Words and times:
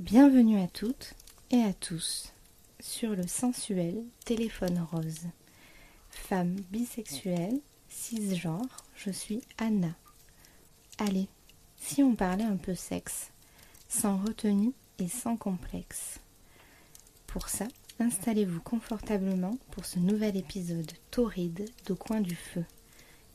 Bienvenue 0.00 0.60
à 0.60 0.66
toutes 0.66 1.14
et 1.52 1.62
à 1.62 1.72
tous 1.72 2.32
sur 2.80 3.10
le 3.10 3.28
sensuel 3.28 4.02
téléphone 4.24 4.84
rose. 4.90 5.28
Femme 6.10 6.56
bisexuelle, 6.72 7.60
cisgenre, 7.88 8.84
je 8.96 9.12
suis 9.12 9.40
Anna. 9.56 9.94
Allez, 10.98 11.28
si 11.76 12.02
on 12.02 12.16
parlait 12.16 12.42
un 12.42 12.56
peu 12.56 12.74
sexe, 12.74 13.30
sans 13.88 14.16
retenue 14.16 14.72
et 14.98 15.06
sans 15.06 15.36
complexe. 15.36 16.18
Pour 17.28 17.48
ça, 17.48 17.68
installez-vous 18.00 18.62
confortablement 18.62 19.56
pour 19.70 19.84
ce 19.84 20.00
nouvel 20.00 20.36
épisode 20.36 20.90
torride 21.12 21.70
de 21.86 21.94
Coin 21.94 22.20
du 22.20 22.34
Feu. 22.34 22.64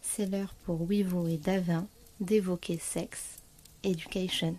C'est 0.01 0.25
l'heure 0.25 0.53
pour 0.65 0.81
Wivo 0.81 1.25
et 1.29 1.37
Davin 1.37 1.87
d'évoquer 2.19 2.77
sexe, 2.79 3.37
education. 3.83 4.57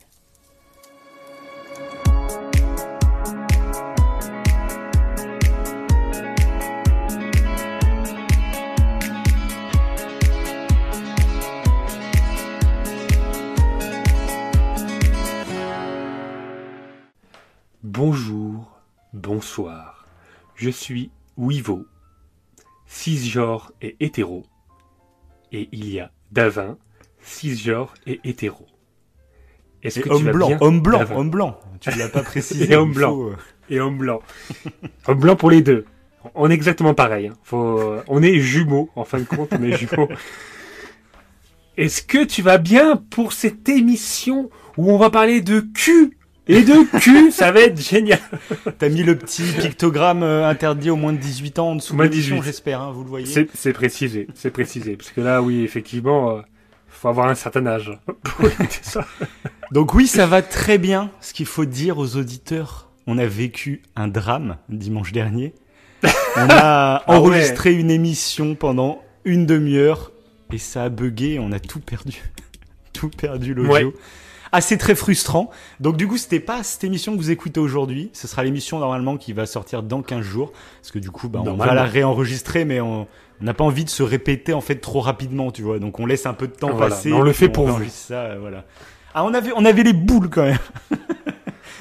Je 20.71 20.77
suis 20.77 21.11
Wivo, 21.37 21.85
cisgenre 22.87 23.73
et 23.83 23.97
hétéro. 23.99 24.45
Et 25.51 25.69
il 25.73 25.89
y 25.93 25.99
a 25.99 26.13
Davin, 26.31 26.79
cisgenre 27.21 27.93
et 28.07 28.21
hétéro. 28.23 28.69
Est-ce 29.83 29.99
que 29.99 30.09
tu 30.09 30.15
homme 30.15 30.25
vas 30.27 30.33
blanc, 30.33 30.47
bien, 30.47 30.59
homme 30.61 30.81
blanc, 30.81 30.99
Davin 31.01 31.17
homme 31.17 31.31
blanc. 31.31 31.61
Tu 31.81 31.91
l'as 31.99 32.09
pas 32.09 32.23
précisé. 32.23 32.73
Et 32.73 32.77
homme 32.77 32.93
blanc. 32.93 33.11
faut, 33.17 33.31
euh, 33.31 33.37
Et 33.69 33.81
homme 33.81 33.99
blanc. 33.99 34.21
homme 35.09 35.19
blanc 35.19 35.35
pour 35.35 35.51
les 35.51 35.61
deux. 35.61 35.87
On 36.37 36.49
est 36.49 36.55
exactement 36.55 36.95
pareil. 36.95 37.27
hein. 37.27 37.35
Faut, 37.43 37.81
euh, 37.81 38.05
on 38.07 38.23
est 38.23 38.39
jumeaux, 38.39 38.91
en 38.95 39.05
fin 39.05 39.19
de 39.19 39.25
compte, 39.25 39.49
on 39.53 39.63
est 39.65 39.77
jumeaux. 39.77 40.09
Est-ce 41.79 42.01
que 42.03 42.23
tu 42.23 42.43
vas 42.43 42.59
bien 42.59 42.95
pour 42.97 43.33
cette 43.33 43.69
émission 43.69 44.51
où 44.77 44.93
on 44.93 44.99
va 44.99 45.11
parler 45.11 45.41
de 45.41 45.59
cul 45.75 46.17
et 46.51 46.63
de 46.63 46.99
cul 46.99 47.31
Ça 47.31 47.53
va 47.53 47.61
être 47.61 47.81
génial. 47.81 48.19
T'as 48.79 48.89
mis 48.89 49.03
le 49.03 49.17
petit 49.17 49.43
pictogramme 49.43 50.23
euh, 50.23 50.49
interdit 50.49 50.91
aux 50.91 50.97
moins 50.97 51.13
de 51.13 51.19
18 51.19 51.59
ans 51.59 51.71
en 51.71 51.77
dessous 51.77 51.97
de 51.97 52.03
l'émission, 52.03 52.37
18. 52.37 52.47
j'espère, 52.47 52.81
hein, 52.81 52.93
vous 52.93 53.03
le 53.05 53.09
voyez. 53.09 53.27
C'est 53.55 53.73
précisé, 53.73 54.27
c'est 54.35 54.51
précisé. 54.51 54.97
Parce 54.97 55.11
que 55.11 55.21
là, 55.21 55.43
oui, 55.43 55.63
effectivement, 55.63 56.37
euh, 56.37 56.41
faut 56.89 57.09
avoir 57.09 57.29
un 57.29 57.35
certain 57.35 57.67
âge 57.67 57.93
ça. 58.83 59.07
Donc 59.73 59.95
oui, 59.95 60.07
ça 60.07 60.27
va 60.27 60.43
très 60.43 60.79
bien. 60.79 61.11
Ce 61.21 61.33
qu'il 61.33 61.47
faut 61.47 61.65
dire 61.65 61.99
aux 61.99 62.17
auditeurs, 62.17 62.91
on 63.07 63.19
a 63.19 63.27
vécu 63.27 63.83
un 63.97 64.09
drame 64.09 64.57
dimanche 64.69 65.13
dernier. 65.13 65.55
On 66.03 66.09
a 66.49 66.51
Ah 66.51 67.05
ouais. 67.09 67.17
enregistré 67.17 67.73
une 67.75 67.91
émission 67.91 68.55
pendant 68.55 69.03
une 69.25 69.47
demi-heure 69.47 70.13
et 70.53 70.59
ça 70.59 70.85
a 70.85 70.89
bugué, 70.89 71.39
on 71.39 71.53
a 71.53 71.61
tout 71.61 71.81
perdu. 71.81 72.23
tout 72.93 73.09
perdu 73.11 73.55
l'audio. 73.55 73.73
Ouais. 73.73 73.95
C'est 74.61 74.79
très 74.79 74.95
frustrant. 74.97 75.51
Donc 75.79 75.97
du 75.97 76.09
coup, 76.09 76.17
c'était 76.17 76.41
pas 76.41 76.63
cette 76.65 76.83
émission 76.83 77.13
que 77.13 77.19
vous 77.19 77.31
écoutez 77.31 77.61
aujourd'hui. 77.61 78.11
Ce 78.13 78.27
sera 78.27 78.43
l'émission 78.43 78.79
normalement 78.81 79.17
qui 79.17 79.33
va 79.33 79.47
sortir 79.47 79.83
dans 79.85 80.03
15 80.03 80.23
jours. 80.23 80.53
Parce 80.81 80.91
que 80.91 80.99
du 80.99 81.11
coup, 81.11 81.29
bah, 81.29 81.41
on 81.47 81.55
va 81.55 81.75
la 81.75 81.85
réenregistrer, 81.85 82.65
mais 82.65 82.81
on 82.81 83.07
n'a 83.41 83.55
pas 83.55 83.65
envie 83.65 83.85
de 83.85 83.91
se 83.91 84.03
répéter 84.03 84.53
en 84.53 84.61
fait 84.61 84.77
trop 84.77 85.01
rapidement, 85.01 85.53
tu 85.53 85.63
vois. 85.63 85.79
Donc 85.79 86.01
on 86.01 86.07
laisse 86.07 86.27
un 86.27 86.35
peu 86.35 86.49
de 86.49 86.53
temps 86.53 86.71
Voilà. 86.73 86.89
passer. 86.89 87.13
On 87.13 87.23
le 87.23 87.33
fait 87.33 87.49
pour 87.49 87.67
vous. 87.69 87.85
Ça, 87.89 88.15
euh, 88.23 88.39
voilà. 88.41 88.65
Ah, 89.15 89.25
on 89.25 89.33
avait, 89.35 89.53
on 89.57 89.65
avait 89.65 89.83
les 89.85 89.93
boules 89.93 90.29
quand 90.29 90.45
même. 90.45 90.59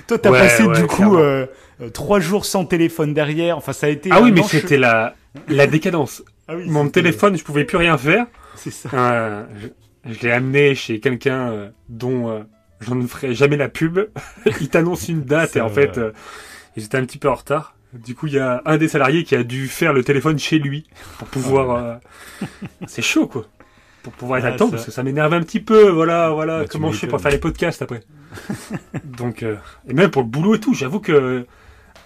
Toi, 0.08 0.18
t'as 0.18 0.32
Ouais, 0.32 0.40
passé 0.40 0.64
ouais, 0.64 0.80
du 0.80 0.88
coup 0.88 1.18
euh, 1.18 1.46
euh, 1.82 1.90
trois 1.90 2.20
jours 2.20 2.46
sans 2.46 2.66
téléphone 2.66 3.14
derrière. 3.14 3.58
Enfin, 3.58 3.74
ça 3.74 3.88
a 3.88 3.90
été. 3.90 4.10
Ah 4.12 4.22
oui, 4.22 4.32
mais 4.32 4.42
c'était 4.44 4.78
la, 4.78 5.16
la 5.48 5.68
décadence. 5.68 6.24
Ah 6.52 6.56
oui, 6.56 6.64
Mon 6.68 6.90
téléphone, 6.90 7.38
je 7.38 7.44
pouvais 7.44 7.64
plus 7.64 7.78
rien 7.78 7.96
faire. 7.96 8.26
C'est 8.56 8.72
ça. 8.72 8.90
Euh, 8.92 9.44
je 9.62 9.68
je 10.12 10.20
l'ai 10.26 10.32
amené 10.32 10.74
chez 10.74 11.00
quelqu'un 11.00 11.52
euh, 11.52 11.70
dont 11.90 12.44
euh, 12.82 12.86
je 12.86 12.94
ne 12.94 13.08
ferai 13.08 13.34
jamais 13.34 13.58
la 13.58 13.70
pub. 13.70 14.00
Il 14.62 14.70
t'annonce 14.70 15.08
une 15.10 15.24
date 15.24 15.56
et 15.56 15.62
en 15.62 15.68
vrai. 15.68 15.84
fait, 15.88 15.98
euh, 15.98 16.12
ils 16.76 16.84
étaient 16.86 16.98
un 16.98 17.06
petit 17.06 17.18
peu 17.18 17.30
en 17.30 17.36
retard. 17.36 17.76
Du 17.94 18.14
coup, 18.16 18.28
il 18.28 18.34
y 18.34 18.40
a 18.40 18.62
un 18.66 18.78
des 18.78 18.88
salariés 18.88 19.24
qui 19.24 19.36
a 19.36 19.44
dû 19.44 19.68
faire 19.68 19.94
le 19.94 20.04
téléphone 20.04 20.38
chez 20.38 20.60
lui 20.60 20.88
pour 21.18 21.28
pouvoir. 21.28 21.72
euh, 22.42 22.46
C'est 22.88 23.02
chaud, 23.02 23.28
quoi. 23.28 23.46
Pour 24.04 24.14
pouvoir 24.14 24.40
Ah, 24.46 24.56
ça- 24.58 24.66
parce 24.70 24.86
que 24.86 24.92
ça 24.92 25.02
m'énerve 25.04 25.34
un 25.34 25.42
petit 25.42 25.60
peu. 25.60 25.90
Voilà, 25.90 26.30
voilà. 26.30 26.60
Bah, 26.60 26.66
comment 26.70 26.92
je 26.92 27.00
fais 27.00 27.08
pour 27.08 27.20
faire 27.20 27.32
les 27.32 27.40
podcasts 27.40 27.82
après. 27.82 28.02
Donc, 29.04 29.42
euh, 29.44 29.56
et 29.88 29.94
même 29.94 30.12
pour 30.12 30.22
le 30.22 30.28
boulot 30.28 30.56
et 30.56 30.60
tout. 30.60 30.74
J'avoue 30.76 31.00
que 31.00 31.46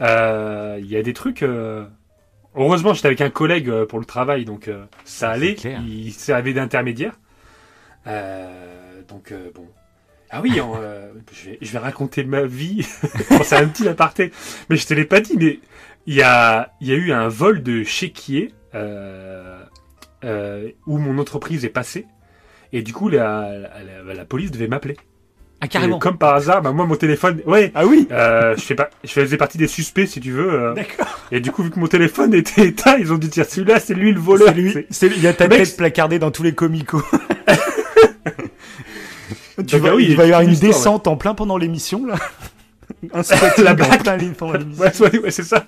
euh, 0.02 0.78
il 0.80 0.86
y 0.90 0.96
a 0.96 1.04
des 1.04 1.14
trucs. 1.14 1.44
euh, 1.44 1.86
Heureusement, 2.56 2.94
j'étais 2.94 3.08
avec 3.08 3.22
un 3.22 3.30
collègue 3.30 3.68
euh, 3.70 3.86
pour 3.86 4.00
le 4.00 4.06
travail, 4.06 4.46
donc 4.46 4.68
euh, 4.70 4.86
ça 5.06 5.30
allait. 5.32 5.56
Il 5.88 6.14
servait 6.14 6.54
d'intermédiaire. 6.54 7.20
Euh, 8.08 9.02
donc 9.08 9.32
euh, 9.32 9.50
bon. 9.54 9.68
Ah 10.36 10.42
oui, 10.42 10.60
en, 10.60 10.74
euh, 10.82 11.10
je, 11.32 11.52
vais, 11.52 11.58
je 11.62 11.72
vais 11.72 11.78
raconter 11.78 12.24
ma 12.24 12.42
vie. 12.44 12.88
Bon, 13.30 13.40
c'est 13.44 13.56
un 13.56 13.68
petit 13.68 13.88
aparté, 13.88 14.32
mais 14.70 14.78
je 14.78 14.88
te 14.88 14.94
l'ai 14.96 15.06
pas 15.06 15.22
dit. 15.22 15.36
Mais 15.38 15.60
il 16.08 16.16
y 16.16 16.22
a, 16.24 16.72
il 16.82 16.88
y 16.88 16.92
a 16.92 16.96
eu 16.96 17.12
un 17.12 17.28
vol 17.28 17.62
de 17.62 17.84
chéquier 17.84 18.52
euh, 18.74 19.62
euh, 20.24 20.70
où 20.88 20.98
mon 20.98 21.20
entreprise 21.20 21.66
est 21.66 21.70
passée, 21.70 22.08
et 22.72 22.82
du 22.82 22.94
coup 22.94 23.10
la, 23.10 23.52
la, 23.58 23.70
la- 24.08 24.14
la 24.16 24.26
police 24.26 24.50
devait 24.52 24.68
m'appeler. 24.68 24.98
Ah, 25.62 25.68
carrément. 25.68 25.96
Et 25.98 26.00
comme 26.00 26.18
par 26.18 26.34
hasard, 26.34 26.62
bah, 26.62 26.72
moi 26.74 26.86
mon 26.86 26.96
téléphone, 26.96 27.42
ouais. 27.46 27.72
Ah 27.76 27.86
oui. 27.86 28.08
Euh, 28.12 28.54
je, 28.58 28.62
fais 28.64 28.76
pas, 28.76 28.90
je 29.04 29.12
faisais 29.12 29.38
partie 29.38 29.58
des 29.58 29.68
suspects, 29.68 30.08
si 30.08 30.20
tu 30.20 30.32
veux. 30.32 30.52
euh, 30.52 30.74
D'accord. 30.74 31.08
et 31.32 31.40
du 31.40 31.52
coup, 31.52 31.64
vu 31.64 31.70
que 31.70 31.80
mon 31.80 31.88
téléphone 31.88 32.34
était 32.34 32.66
éteint, 32.68 32.98
ils 32.98 33.14
ont 33.14 33.18
dit 33.18 33.30
tiens, 33.30 33.46
celui-là, 33.48 33.80
c'est 33.80 33.94
lui 33.94 34.12
le 34.12 34.20
voleur. 34.20 34.50
C'est 34.50 34.54
lui. 34.56 34.72
C'est- 34.74 34.88
C'est 34.90 35.08
lui. 35.10 35.16
Il 35.18 35.24
y 35.24 35.28
a 35.28 35.34
ta 35.34 35.48
Mec, 35.48 35.60
tête 35.60 35.78
placardée 35.78 36.20
dans 36.20 36.32
tous 36.32 36.44
les 36.44 36.54
comicos. 36.54 37.04
tu 39.68 39.78
vas, 39.78 39.90
ah 39.92 39.96
oui, 39.96 40.08
il 40.10 40.16
va 40.18 40.24
y 40.24 40.28
avoir 40.28 40.42
une 40.42 40.52
histoire, 40.52 40.72
ouais. 40.72 40.76
descente 40.78 41.08
en 41.08 41.16
plein 41.16 41.34
pendant 41.36 41.58
l'émission 41.58 42.06
là. 42.06 42.16
Un 43.14 43.22
La 43.64 43.72
en 43.72 43.76
blague. 43.76 44.02
plein 44.04 44.18
pendant 44.38 44.54
l'émission. 44.54 44.84
Ouais, 45.06 45.20
ouais, 45.20 45.32
c'est 45.32 45.44
ça. 45.44 45.66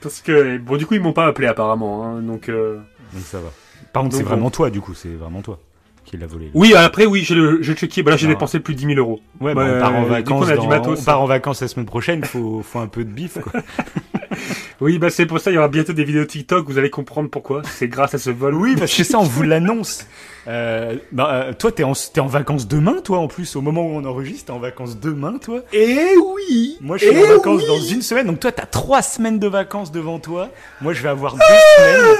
Parce 0.00 0.20
que 0.20 0.58
bon, 0.58 0.76
du 0.76 0.86
coup, 0.86 0.94
ils 0.94 1.00
m'ont 1.00 1.12
pas 1.12 1.26
appelé 1.26 1.46
apparemment, 1.46 2.04
hein, 2.04 2.20
donc. 2.22 2.48
euh, 2.48 2.78
Donc 3.12 3.22
ça 3.24 3.38
va. 3.38 3.50
Par 3.92 4.02
contre, 4.02 4.16
c'est 4.16 4.22
vraiment 4.22 4.50
toi, 4.50 4.70
du 4.70 4.80
coup, 4.80 4.94
c'est 4.94 5.08
vraiment 5.14 5.42
toi 5.42 5.58
qui 6.04 6.16
l'a 6.16 6.26
volé. 6.26 6.46
là. 6.46 6.50
Oui, 6.54 6.74
après, 6.74 7.06
oui, 7.06 7.22
j'ai 7.24 7.74
checké. 7.74 8.02
Bah 8.02 8.10
là, 8.10 8.16
j'ai 8.16 8.26
Ah. 8.26 8.30
dépensé 8.30 8.58
plus 8.58 8.74
de 8.74 8.80
10 8.80 8.86
000 8.94 8.98
euros. 8.98 9.20
Ouais, 9.40 9.54
Bah, 9.54 9.64
bah, 9.64 9.74
on 9.76 9.80
part 9.80 9.94
en 9.94 10.00
du 10.00 10.06
coup, 10.06 10.10
vacances. 10.12 10.44
on 10.44 10.48
a 10.48 10.52
du 10.52 10.56
dans- 10.56 10.68
matos, 10.68 11.00
on 11.00 11.04
part 11.04 11.20
en 11.20 11.26
vacances 11.26 11.60
la 11.62 11.68
semaine 11.68 11.86
prochaine. 11.86 12.24
Faut, 12.24 12.62
faut 12.62 12.80
un 12.80 12.88
peu 12.88 13.04
de 13.04 13.10
bif, 13.10 13.38
quoi. 13.40 13.52
Oui, 14.80 14.98
bah 14.98 15.10
c'est 15.10 15.26
pour 15.26 15.38
ça, 15.38 15.50
il 15.50 15.54
y 15.54 15.58
aura 15.58 15.68
bientôt 15.68 15.92
des 15.92 16.02
vidéos 16.04 16.24
TikTok. 16.24 16.66
Vous 16.66 16.78
allez 16.78 16.90
comprendre 16.90 17.30
pourquoi. 17.30 17.62
C'est 17.64 17.86
grâce 17.88 18.14
à 18.14 18.18
ce 18.18 18.30
vol. 18.30 18.54
oui, 18.54 18.74
parce 18.76 18.92
que 18.94 19.04
ça, 19.04 19.18
on 19.18 19.22
vous 19.22 19.42
l'annonce. 19.42 20.06
Euh, 20.48 20.96
bah, 21.12 21.30
euh, 21.32 21.52
toi, 21.52 21.70
t'es 21.70 21.84
en, 21.84 21.92
t'es 21.92 22.20
en 22.20 22.26
vacances 22.26 22.66
demain, 22.66 23.00
toi, 23.02 23.18
en 23.18 23.28
plus, 23.28 23.54
au 23.54 23.60
moment 23.60 23.82
où 23.86 23.90
on 23.94 24.04
enregistre, 24.04 24.46
t'es 24.46 24.50
en 24.52 24.58
vacances 24.58 24.98
demain, 24.98 25.38
toi. 25.38 25.60
Et 25.72 26.16
oui. 26.16 26.78
Moi, 26.80 26.96
je 26.96 27.06
suis 27.06 27.14
Eh 27.16 27.24
en 27.24 27.36
vacances 27.36 27.60
oui 27.62 27.66
dans 27.68 27.80
une 27.80 28.02
semaine, 28.02 28.26
donc 28.26 28.40
toi, 28.40 28.50
t'as 28.50 28.66
trois 28.66 29.02
semaines 29.02 29.38
de 29.38 29.46
vacances 29.46 29.92
devant 29.92 30.18
toi. 30.18 30.48
Moi, 30.80 30.92
je 30.94 31.02
vais 31.02 31.08
avoir 31.10 31.34
deux 31.34 31.40
semaines. 31.78 32.16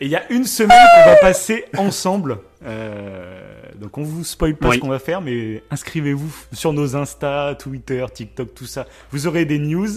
Et 0.00 0.06
il 0.06 0.10
y 0.10 0.16
a 0.16 0.24
une 0.32 0.44
semaine 0.44 0.76
qu'on 0.96 1.10
va 1.10 1.16
passer 1.16 1.64
ensemble. 1.78 2.38
Euh, 2.66 3.40
donc, 3.76 3.96
on 3.96 4.02
vous 4.02 4.24
spoil 4.24 4.56
pas 4.56 4.70
Oui. 4.70 4.76
ce 4.76 4.80
qu'on 4.80 4.88
va 4.88 4.98
faire, 4.98 5.20
mais 5.20 5.62
inscrivez-vous 5.70 6.32
sur 6.52 6.72
nos 6.72 6.96
Insta, 6.96 7.54
Twitter, 7.56 8.04
TikTok, 8.12 8.54
tout 8.54 8.66
ça. 8.66 8.86
Vous 9.12 9.28
aurez 9.28 9.44
des 9.44 9.60
news. 9.60 9.88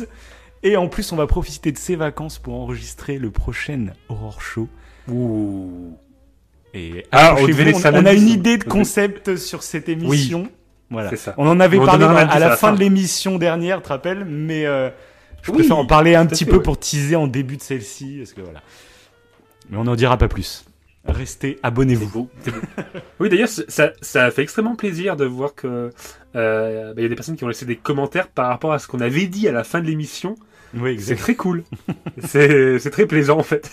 Et 0.65 0.77
en 0.77 0.87
plus, 0.87 1.11
on 1.11 1.15
va 1.15 1.27
profiter 1.27 1.71
de 1.71 1.77
ces 1.77 1.95
vacances 1.95 2.39
pour 2.39 2.55
enregistrer 2.55 3.19
le 3.19 3.29
prochain 3.29 3.93
Horror 4.09 4.41
Show. 4.41 4.67
Ouh. 5.07 5.95
Et 6.73 7.05
Ah, 7.11 7.35
on 7.37 8.05
a 8.05 8.13
une 8.13 8.27
idée 8.27 8.57
de 8.57 8.63
concept 8.63 9.35
sur 9.37 9.61
cette 9.61 9.87
émission. 9.89 10.49
Voilà. 10.89 11.11
C'est 11.11 11.17
ça. 11.17 11.35
On 11.37 11.47
en 11.47 11.59
avait 11.59 11.77
On 11.77 11.85
parlé 11.85 12.05
à 12.05 12.39
la 12.39 12.57
fin 12.57 12.73
de 12.73 12.79
l'émission 12.79 13.37
dernière, 13.37 13.77
tu 13.77 13.83
te 13.83 13.89
rappelles 13.89 14.25
Mais 14.25 14.65
euh, 14.65 14.89
je 15.43 15.51
Oui, 15.51 15.59
préfère 15.59 15.77
en 15.77 15.85
parler 15.85 16.15
un 16.15 16.25
petit 16.25 16.45
fait, 16.45 16.49
peu 16.49 16.57
ouais. 16.57 16.63
pour 16.63 16.79
teaser 16.79 17.15
en 17.15 17.27
début 17.27 17.57
de 17.57 17.61
celle-ci, 17.61 18.15
parce 18.17 18.33
que 18.33 18.41
voilà. 18.41 18.61
Mais 19.69 19.77
on 19.77 19.83
n'en 19.83 19.95
dira 19.95 20.17
pas 20.17 20.27
plus. 20.27 20.65
Restez, 21.07 21.59
abonnez-vous. 21.61 22.27
oui, 23.19 23.29
d'ailleurs, 23.29 23.49
ça 23.49 24.31
fait 24.31 24.41
extrêmement 24.41 24.75
plaisir 24.75 25.15
de 25.15 25.25
voir 25.25 25.53
que 25.53 25.91
euh, 26.35 26.87
bah, 26.87 26.93
il 26.97 27.03
y 27.03 27.05
a 27.05 27.09
des 27.09 27.15
personnes 27.15 27.35
qui 27.35 27.43
ont 27.43 27.47
laissé 27.47 27.67
des 27.67 27.75
commentaires 27.75 28.29
par 28.29 28.47
rapport 28.47 28.73
à 28.73 28.79
ce 28.79 28.87
qu'on 28.87 28.99
avait 28.99 29.27
dit 29.27 29.47
à 29.47 29.51
la 29.51 29.63
fin 29.63 29.79
de 29.79 29.85
l'émission. 29.85 30.35
Oui, 30.75 30.99
C'est 30.99 31.15
très 31.15 31.35
cool. 31.35 31.63
c'est 32.23 32.89
très 32.91 33.05
plaisant 33.05 33.37
en 33.39 33.43
fait. 33.43 33.71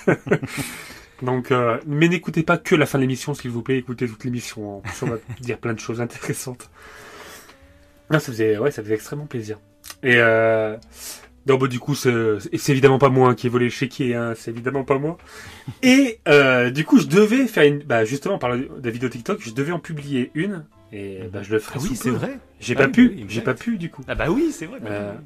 Donc, 1.22 1.52
euh, 1.52 1.78
mais 1.86 2.08
n'écoutez 2.08 2.42
pas 2.42 2.58
que 2.58 2.74
la 2.74 2.84
fin 2.86 2.98
de 2.98 3.02
l'émission, 3.02 3.32
s'il 3.34 3.50
vous 3.50 3.62
plaît. 3.62 3.78
Écoutez 3.78 4.08
toute 4.08 4.24
l'émission. 4.24 4.82
On 5.02 5.06
va 5.06 5.18
dire 5.40 5.58
plein 5.58 5.72
de 5.74 5.78
choses 5.78 6.00
intéressantes. 6.00 6.68
Non, 8.10 8.18
ça 8.18 8.26
faisait, 8.32 8.58
ouais, 8.58 8.70
ça 8.72 8.82
faisait 8.82 8.94
extrêmement 8.94 9.26
plaisir. 9.26 9.58
Et 10.02 10.16
euh, 10.16 10.76
non, 11.46 11.56
bah, 11.58 11.68
du 11.68 11.78
coup, 11.78 11.94
c'est 11.94 12.10
évidemment 12.68 12.98
pas 12.98 13.08
moi 13.08 13.34
qui 13.36 13.46
ai 13.46 13.50
volé 13.50 13.66
le 13.66 13.70
chéquier. 13.70 14.14
Hein, 14.16 14.34
c'est 14.36 14.50
évidemment 14.50 14.82
pas 14.84 14.98
moi. 14.98 15.16
Et 15.82 16.18
euh, 16.28 16.70
du 16.70 16.84
coup, 16.84 16.98
je 16.98 17.06
devais 17.06 17.46
faire 17.46 17.64
une, 17.64 17.78
bah, 17.84 18.04
justement, 18.04 18.38
par 18.38 18.50
la, 18.50 18.56
la 18.82 18.90
vidéo 18.90 19.08
TikTok, 19.08 19.40
je 19.40 19.52
devais 19.52 19.72
en 19.72 19.78
publier 19.78 20.32
une. 20.34 20.64
Et 20.92 21.20
bah, 21.32 21.42
je 21.42 21.52
le 21.52 21.58
ferai 21.60 21.78
Ah 21.80 21.82
oui, 21.82 21.96
c'est 21.96 22.10
vrai. 22.10 22.38
J'ai 22.60 22.74
Ah 22.76 22.80
pas 22.80 22.86
oui, 22.86 22.92
pu, 22.92 23.12
exact. 23.12 23.30
j'ai 23.30 23.40
pas 23.42 23.54
pu 23.54 23.78
du 23.78 23.90
coup. 23.90 24.02
Ah 24.08 24.14
bah 24.16 24.26
oui, 24.28 24.50
c'est 24.52 24.66
vrai. 24.66 24.78
bah 24.80 24.88
Euh, 24.90 25.12
oui. 25.16 25.24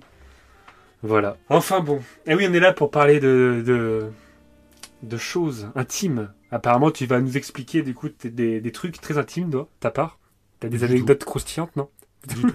Voilà. 1.02 1.36
Enfin 1.48 1.80
bon. 1.80 2.00
Et 2.26 2.34
oui, 2.34 2.46
on 2.48 2.52
est 2.54 2.60
là 2.60 2.72
pour 2.72 2.90
parler 2.90 3.20
de, 3.20 3.62
de, 3.64 4.06
de 5.02 5.16
choses 5.16 5.68
intimes. 5.74 6.32
Apparemment, 6.50 6.90
tu 6.90 7.06
vas 7.06 7.20
nous 7.20 7.36
expliquer 7.36 7.82
du 7.82 7.94
coup 7.94 8.08
des, 8.24 8.60
des 8.60 8.72
trucs 8.72 9.00
très 9.00 9.18
intimes, 9.18 9.50
toi, 9.50 9.68
ta 9.80 9.90
part. 9.90 10.18
T'as 10.60 10.68
des 10.68 10.78
Du 10.78 10.84
anecdotes 10.84 11.24
croustillantes, 11.24 11.76
non? 11.76 11.88
Du 12.28 12.34
tout. 12.42 12.52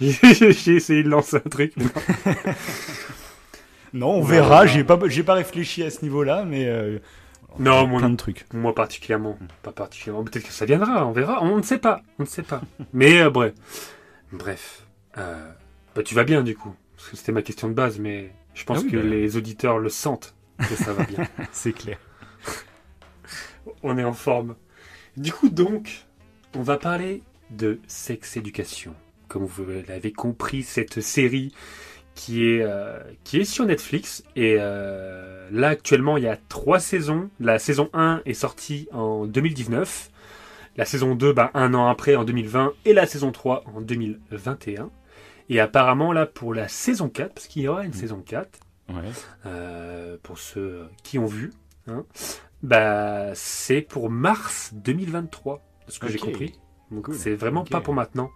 J'ai 0.00 0.76
essayé 0.76 1.02
de 1.02 1.08
lancer 1.08 1.36
un 1.36 1.48
truc. 1.48 1.76
non. 1.76 1.86
Non, 3.94 4.10
on 4.16 4.22
verra. 4.22 4.66
J'ai 4.66 4.84
pas, 4.84 4.98
j'ai 5.06 5.22
pas 5.22 5.34
réfléchi 5.34 5.82
à 5.82 5.90
ce 5.90 6.02
niveau-là, 6.02 6.44
mais 6.44 6.66
euh, 6.66 6.98
Non, 7.58 7.86
moi, 7.86 8.00
plein 8.00 8.10
de 8.10 8.16
trucs. 8.16 8.44
moi 8.52 8.74
particulièrement. 8.74 9.38
Pas 9.62 9.72
particulièrement. 9.72 10.24
Peut-être 10.24 10.46
que 10.46 10.52
ça 10.52 10.66
viendra, 10.66 11.06
on 11.06 11.12
verra. 11.12 11.42
On 11.42 11.56
ne 11.56 11.62
sait 11.62 11.78
pas. 11.78 12.02
On 12.18 12.24
ne 12.24 12.28
sait 12.28 12.42
pas. 12.42 12.60
Mais 12.92 13.22
euh, 13.22 13.30
bref. 13.30 13.54
Bref. 14.30 14.86
Euh, 15.16 15.50
bah, 15.96 16.02
tu 16.02 16.14
vas 16.14 16.24
bien 16.24 16.42
du 16.42 16.54
coup. 16.54 16.74
Parce 16.98 17.10
que 17.10 17.16
c'était 17.16 17.32
ma 17.32 17.42
question 17.42 17.68
de 17.68 17.74
base, 17.74 18.00
mais 18.00 18.32
je 18.54 18.64
pense 18.64 18.78
Ah 18.80 18.82
oui, 18.84 18.90
que 18.90 18.96
bah. 18.96 19.04
les 19.04 19.36
auditeurs 19.36 19.78
le 19.78 19.88
sentent 19.88 20.34
que 20.58 20.74
ça 20.74 20.92
va 20.92 21.04
bien. 21.04 21.24
C'est 21.52 21.72
clair. 21.72 21.96
on 23.84 23.96
est 23.96 24.04
en 24.04 24.12
forme. 24.12 24.56
Du 25.16 25.32
coup, 25.32 25.48
donc, 25.48 26.06
on 26.56 26.62
va 26.62 26.76
parler 26.76 27.22
de 27.50 27.78
sex 27.86 28.36
éducation. 28.36 28.94
Comme 29.28 29.44
vous 29.44 29.64
l'avez 29.86 30.10
compris, 30.10 30.64
cette 30.64 31.00
série 31.00 31.54
qui 32.16 32.44
est, 32.48 32.62
euh, 32.62 32.98
qui 33.22 33.38
est 33.38 33.44
sur 33.44 33.64
Netflix. 33.64 34.24
Et 34.34 34.56
euh, 34.58 35.48
là, 35.52 35.68
actuellement, 35.68 36.16
il 36.16 36.24
y 36.24 36.28
a 36.28 36.36
trois 36.48 36.80
saisons. 36.80 37.30
La 37.38 37.60
saison 37.60 37.90
1 37.92 38.22
est 38.26 38.34
sortie 38.34 38.88
en 38.90 39.24
2019. 39.24 40.10
La 40.76 40.84
saison 40.84 41.14
2, 41.14 41.32
bah, 41.32 41.52
un 41.54 41.74
an 41.74 41.86
après, 41.86 42.16
en 42.16 42.24
2020. 42.24 42.72
Et 42.86 42.92
la 42.92 43.06
saison 43.06 43.30
3 43.30 43.62
en 43.72 43.80
2021. 43.80 44.90
Et 45.48 45.60
apparemment, 45.60 46.12
là, 46.12 46.26
pour 46.26 46.52
la 46.54 46.68
saison 46.68 47.08
4, 47.08 47.34
parce 47.34 47.46
qu'il 47.46 47.62
y 47.62 47.68
aura 47.68 47.84
une 47.84 47.92
saison 47.94 48.22
4, 48.24 48.60
Ouais. 48.90 48.94
euh, 49.46 50.16
pour 50.22 50.38
ceux 50.38 50.88
qui 51.02 51.18
ont 51.18 51.26
vu, 51.26 51.52
hein, 51.88 52.04
bah, 52.62 53.34
c'est 53.34 53.80
pour 53.82 54.10
mars 54.10 54.70
2023, 54.74 55.62
de 55.86 55.92
ce 55.92 55.98
que 55.98 56.08
j'ai 56.08 56.18
compris. 56.18 56.58
Donc 56.90 57.04
Cool. 57.06 57.14
c'est 57.14 57.34
vraiment 57.34 57.64
pas 57.64 57.80
pour 57.80 57.94
maintenant. 57.94 58.30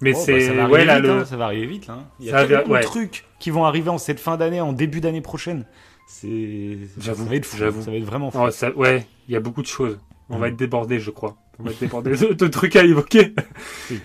Mais 0.00 0.12
Oh, 0.14 0.18
bah, 0.18 0.22
c'est 0.24 0.40
ça 0.40 0.52
va 0.54 0.68
ouais 0.68 0.84
là 0.84 0.96
vite, 0.96 1.04
le 1.04 1.10
hein, 1.20 1.24
ça 1.24 1.36
va 1.36 1.46
arriver 1.46 1.66
vite. 1.66 1.86
Là. 1.88 1.98
Il 2.20 2.26
y 2.26 2.30
a 2.32 2.46
tellement 2.46 2.72
ouais. 2.72 2.80
de 2.80 2.84
trucs 2.86 3.24
qui 3.40 3.50
vont 3.50 3.64
arriver 3.64 3.90
en 3.90 3.98
cette 3.98 4.20
fin 4.20 4.36
d'année, 4.36 4.60
en 4.60 4.72
début 4.72 5.00
d'année 5.00 5.20
prochaine. 5.20 5.66
C'est, 6.06 6.78
J'avoue, 6.98 7.24
ça 7.24 7.28
va 7.30 7.36
être 7.36 7.44
fou. 7.44 7.56
Ça 7.58 7.70
va 7.90 7.96
être 7.96 8.04
vraiment 8.04 8.30
fou. 8.30 8.38
Oh, 8.40 8.50
ça- 8.50 8.70
ouais, 8.76 9.06
il 9.28 9.34
y 9.34 9.36
a 9.36 9.40
beaucoup 9.40 9.60
de 9.62 9.66
choses. 9.66 9.98
On 10.30 10.38
va 10.38 10.46
Mhm. 10.46 10.52
être 10.52 10.58
débordé, 10.58 11.00
je 11.00 11.10
crois. 11.10 11.36
On 11.58 11.64
va 11.64 11.70
être 11.72 11.80
débordé 11.80 12.10
de, 12.12 12.46
trucs 12.46 12.76
à 12.76 12.84
évoquer. 12.84 13.34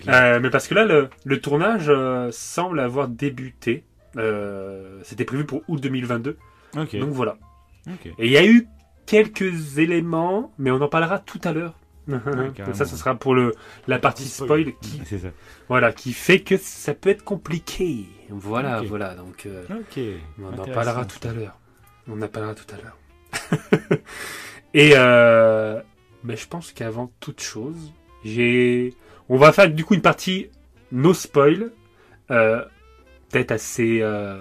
Euh, 0.08 0.40
mais 0.40 0.50
parce 0.50 0.66
que 0.66 0.74
là, 0.74 0.84
le, 0.84 1.08
le 1.24 1.40
tournage 1.40 1.86
euh, 1.88 2.30
semble 2.32 2.80
avoir 2.80 3.08
débuté. 3.08 3.84
Euh, 4.16 4.98
C'était 5.02 5.24
prévu 5.24 5.44
pour 5.44 5.62
août 5.68 5.80
2022. 5.80 6.36
ok. 6.76 6.96
Donc 6.96 7.10
voilà. 7.10 7.36
Et 8.18 8.26
il 8.26 8.32
y 8.32 8.36
a 8.36 8.44
eu 8.44 8.66
quelques 9.06 9.78
éléments, 9.78 10.52
mais 10.58 10.70
on 10.70 10.80
en 10.80 10.88
parlera 10.88 11.18
tout 11.18 11.40
à 11.44 11.52
l'heure. 11.52 11.74
ça, 12.74 12.84
ce 12.84 12.96
sera 12.96 13.14
pour 13.14 13.34
le, 13.34 13.54
la 13.86 13.98
partie 13.98 14.24
spoil 14.24 14.72
qui, 14.82 15.00
ça. 15.18 15.28
voilà, 15.68 15.92
qui 15.92 16.12
fait 16.12 16.40
que 16.40 16.56
ça 16.56 16.92
peut 16.92 17.10
être 17.10 17.24
compliqué. 17.24 18.06
Voilà, 18.30 18.82
voilà. 18.82 19.14
Donc, 19.14 19.48
on 20.40 20.58
en 20.58 20.66
parlera 20.66 21.04
tout 21.04 21.26
à 21.28 21.32
l'heure. 21.32 21.58
On 22.08 22.20
en 22.20 22.28
parlera 22.28 22.54
tout 22.54 22.66
à 22.74 22.76
l'heure. 22.76 24.00
Et 24.74 24.92
euh, 24.96 25.80
mais 26.24 26.36
je 26.36 26.48
pense 26.48 26.72
qu'avant 26.72 27.12
toute 27.20 27.40
chose, 27.40 27.92
j'ai, 28.24 28.94
on 29.28 29.36
va 29.36 29.52
faire 29.52 29.70
du 29.70 29.84
coup 29.84 29.94
une 29.94 30.02
partie 30.02 30.50
no 30.90 31.14
spoil, 31.14 31.70
euh, 32.30 32.64
peut-être 33.30 33.52
assez 33.52 34.00
euh, 34.00 34.40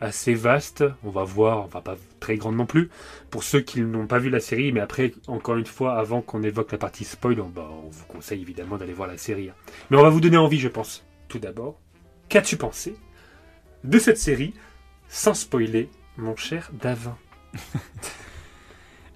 assez 0.00 0.34
vaste. 0.34 0.84
On 1.04 1.10
va 1.10 1.24
voir, 1.24 1.58
enfin 1.58 1.80
pas 1.80 1.96
très 2.20 2.36
grande 2.36 2.56
non 2.56 2.66
plus. 2.66 2.90
Pour 3.30 3.42
ceux 3.42 3.60
qui 3.60 3.80
n'ont 3.80 4.06
pas 4.06 4.18
vu 4.18 4.30
la 4.30 4.40
série, 4.40 4.72
mais 4.72 4.80
après, 4.80 5.12
encore 5.26 5.56
une 5.56 5.66
fois, 5.66 5.98
avant 5.98 6.22
qu'on 6.22 6.42
évoque 6.42 6.72
la 6.72 6.78
partie 6.78 7.04
spoil, 7.04 7.40
on, 7.40 7.48
bah, 7.48 7.68
on 7.70 7.88
vous 7.88 8.04
conseille 8.06 8.40
évidemment 8.42 8.76
d'aller 8.76 8.92
voir 8.92 9.08
la 9.08 9.18
série. 9.18 9.50
hein. 9.50 9.54
Mais 9.90 9.96
on 9.96 10.02
va 10.02 10.08
vous 10.10 10.20
donner 10.20 10.36
envie, 10.36 10.58
je 10.58 10.68
pense. 10.68 11.04
Tout 11.28 11.38
d'abord, 11.38 11.78
qu'as-tu 12.28 12.56
pensé 12.56 12.96
de 13.84 13.98
cette 13.98 14.18
série, 14.18 14.54
sans 15.08 15.34
spoiler, 15.34 15.90
mon 16.16 16.36
cher 16.36 16.70
Davin? 16.72 17.16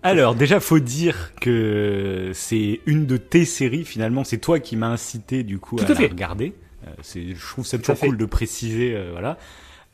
Alors, 0.02 0.34
déjà, 0.34 0.58
faut 0.60 0.81
dire 0.81 1.32
que 1.40 2.31
c'est 2.34 2.81
une 2.87 3.06
de 3.06 3.16
tes 3.16 3.44
séries, 3.44 3.84
finalement. 3.84 4.25
C'est 4.25 4.38
toi 4.38 4.58
qui 4.58 4.76
m'as 4.76 4.88
incité, 4.88 5.44
du 5.44 5.58
coup, 5.58 5.76
Tout 5.76 5.84
à, 5.84 5.88
la 5.88 5.94
fait. 5.94 6.06
regarder. 6.08 6.54
Euh, 6.87 6.90
c'est, 7.02 7.34
je 7.34 7.46
trouve 7.46 7.64
ça 7.66 7.78
toujours 7.78 7.99
cool 7.99 8.16
de 8.16 8.25
préciser, 8.26 8.94
euh, 8.96 9.10
voilà. 9.12 9.38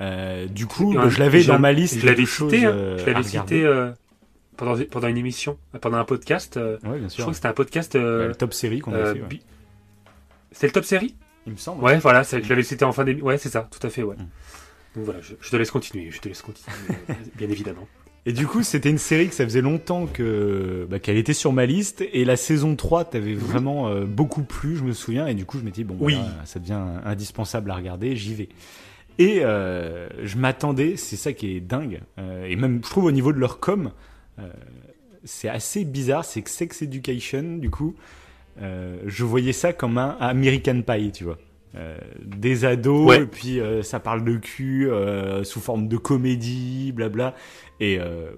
Euh, 0.01 0.47
du 0.47 0.67
coup, 0.67 0.95
je 1.11 1.19
l'avais 1.19 1.41
je- 1.43 1.49
dans 1.49 1.59
ma 1.59 1.73
liste. 1.73 1.99
Je 1.99 2.07
l'avais 2.07 2.25
cité, 2.25 2.65
hein. 2.65 2.71
euh, 2.71 2.99
je 2.99 3.05
l'avais 3.05 3.23
cité 3.23 3.69
pendant, 4.57 4.77
pendant 4.91 5.09
une 5.09 5.19
émission, 5.19 5.59
pendant 5.81 5.99
un 5.99 6.05
podcast. 6.05 6.57
Ouais, 6.57 6.99
bien 6.99 7.09
je 7.09 7.09
sûr. 7.09 7.23
crois 7.25 7.33
que 7.33 7.37
c'était 7.37 7.49
un 7.49 7.53
podcast. 7.53 7.95
Ouais, 7.95 8.29
le 8.29 8.35
top 8.35 8.55
série 8.55 8.79
qu'on 8.81 8.95
a 8.95 9.13
fait, 9.13 9.21
ouais. 9.21 9.41
C'était 10.53 10.69
le 10.69 10.73
top 10.73 10.85
série? 10.85 11.15
Il 11.47 11.53
me 11.53 11.59
semble. 11.59 11.83
Ouais, 11.85 11.99
voilà, 11.99 12.25
c'est- 12.25 12.43
je 12.43 12.49
l'avais 12.49 12.63
cité 12.63 12.85
en 12.87 12.93
fin 12.93 13.05
d'émission. 13.05 13.27
Ouais, 13.27 13.37
c'est 13.39 13.51
ça, 13.51 13.69
tout 13.71 13.87
à 13.87 13.91
fait, 13.91 14.03
ouais. 14.03 14.17
Mm. 14.17 14.29
Donc 14.97 15.05
voilà, 15.05 15.21
je, 15.21 15.35
je 15.41 15.51
te 15.51 15.57
laisse 15.57 15.71
continuer, 15.71 16.11
je 16.11 16.19
te 16.21 16.29
laisse 16.29 16.41
continuer, 16.43 16.77
bien 17.37 17.49
évidemment. 17.51 17.87
Et 18.29 18.33
du 18.35 18.47
coup, 18.47 18.63
c'était 18.63 18.91
une 18.91 18.99
série 18.99 19.27
que 19.29 19.35
ça 19.35 19.45
faisait 19.45 19.63
longtemps 19.63 20.05
que 20.07 20.87
bah, 20.91 20.99
qu'elle 20.99 21.17
était 21.17 21.33
sur 21.33 21.51
ma 21.51 21.65
liste. 21.65 22.05
Et 22.13 22.27
la 22.27 22.37
saison 22.37 22.77
3 22.77 23.07
t'avait 23.07 23.33
vraiment 23.33 23.89
euh, 23.89 24.05
beaucoup 24.05 24.43
plu, 24.43 24.77
je 24.77 24.85
me 24.85 24.93
souviens. 24.93 25.27
Et 25.27 25.33
du 25.35 25.47
coup, 25.47 25.59
je 25.59 25.65
m'étais 25.65 25.77
dit, 25.81 25.85
bon, 25.85 25.97
Oui. 25.99 26.13
voilà, 26.15 26.45
ça 26.45 26.59
devient 26.61 26.79
indispensable 27.07 27.71
à 27.71 27.77
regarder, 27.77 28.17
j'y 28.17 28.35
vais. 28.35 28.49
Et 29.19 29.41
euh, 29.45 30.09
je 30.25 30.37
m'attendais, 30.37 30.97
c'est 30.97 31.17
ça 31.17 31.33
qui 31.33 31.57
est 31.57 31.61
dingue. 31.61 32.03
euh, 32.19 32.45
et 32.47 32.55
même, 32.57 32.81
je 32.85 32.91
trouve, 32.91 33.05
au 33.07 33.13
niveau 33.13 33.33
de 33.33 33.39
leur 33.39 33.61
com, 33.61 33.93
c'est 35.25 35.49
assez 35.49 35.85
bizarre. 35.87 36.25
C'est 36.27 36.43
que 36.43 36.51
Sex 36.51 36.83
Education, 36.83 37.57
du 37.57 37.71
coup, 37.71 37.95
je 38.61 39.25
voyais 39.25 39.53
ça 39.55 39.73
comme 39.73 39.97
un 39.97 40.17
American 40.21 40.83
Pie, 40.83 41.13
tu 41.13 41.25
vois. 41.25 41.39
Euh, 41.77 41.99
des 42.25 42.65
ados, 42.65 43.07
Ouais. 43.11 43.23
et 43.23 43.27
puis 43.27 43.61
euh, 43.61 43.83
ça 43.83 44.01
parle 44.01 44.25
de 44.25 44.37
cul 44.39 44.89
euh, 44.91 45.45
sous 45.45 45.61
forme 45.61 45.87
de 45.87 45.99
comédie, 45.99 46.93
blabla. 46.93 47.35
Et 47.81 47.99
euh, 48.01 48.31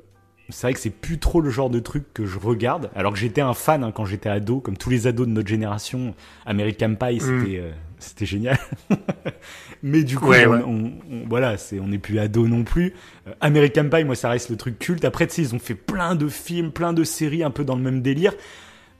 c'est 0.49 0.67
vrai 0.67 0.75
que 0.75 0.81
c'est 0.81 0.91
plus 0.91 1.19
trop 1.19 1.41
le 1.41 1.51
genre 1.51 1.71
de 1.71 1.79
truc 1.81 2.13
que 2.13 2.27
je 2.27 2.39
regarde. 2.39 2.91
Alors 2.95 3.13
que 3.13 3.19
j'étais 3.19 3.41
un 3.41 3.55
fan 3.55 3.85
hein, 3.85 3.93
quand 3.93 4.05
j'étais 4.05 4.29
ado, 4.29 4.61
comme 4.61 4.77
tous 4.77 4.91
les 4.91 5.07
ados 5.07 5.27
de 5.27 5.33
notre 5.33 5.49
génération. 5.49 6.15
American 6.47 6.95
Pie, 6.95 7.17
Mm. 7.17 7.21
c'était 7.21 7.59
euh, 7.61 7.71
c'était 7.99 8.27
génial. 8.27 8.59
Mais 9.83 10.03
du 10.05 10.19
coup, 10.19 10.29
Ouais, 10.29 10.47
on, 10.47 10.51
ouais. 10.53 10.63
on- 10.67 10.93
on- 11.15 11.29
voilà, 11.29 11.57
c'est 11.57 11.81
on 11.81 11.89
n'est 11.89 11.99
plus 11.99 12.19
ado 12.19 12.47
non 12.47 12.65
plus. 12.65 12.93
Euh, 13.27 13.33
American 13.41 13.89
Pie, 13.89 14.05
moi, 14.05 14.15
ça 14.15 14.29
reste 14.29 14.51
le 14.51 14.57
truc 14.57 14.79
culte. 14.79 15.05
Après, 15.05 15.27
tu 15.27 15.35
sais, 15.35 15.43
ils 15.43 15.55
ont 15.55 15.59
fait 15.59 15.75
plein 15.75 16.15
de 16.15 16.29
films, 16.29 16.71
plein 16.73 16.93
de 16.93 17.05
séries, 17.05 17.43
un 17.43 17.51
peu 17.51 17.65
dans 17.65 17.77
le 17.77 17.83
même 17.83 18.03
délire. 18.03 18.35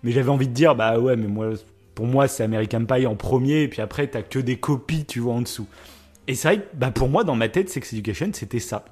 Mais 0.03 0.13
j'avais 0.13 0.31
envie 0.31 0.49
de 0.49 0.55
dire, 0.55 0.75
bah 0.75 0.99
ouais, 0.99 1.17
mais 1.17 1.27
moi, 1.27 1.51
pour 1.95 2.07
moi, 2.07 2.29
c'est 2.29 2.43
American 2.43 2.85
Pie 2.87 3.07
en 3.07 3.17
premier, 3.17 3.63
et 3.65 3.69
puis 3.69 3.83
après, 3.83 4.07
t'as 4.07 4.23
que 4.23 4.39
des 4.39 4.57
copies, 4.57 5.05
tu 5.05 5.21
vois, 5.21 5.35
en 5.35 5.43
dessous. 5.43 5.67
Et 6.29 6.35
c'est 6.35 6.49
vrai 6.49 6.59
que, 6.59 6.67
bah, 6.75 6.91
pour 6.91 7.09
moi, 7.09 7.25
dans 7.25 7.35
ma 7.37 7.49
tête, 7.51 7.69
Sex 7.69 7.93
Education, 7.93 8.31
c'était 8.33 8.61
ça. 8.61 8.85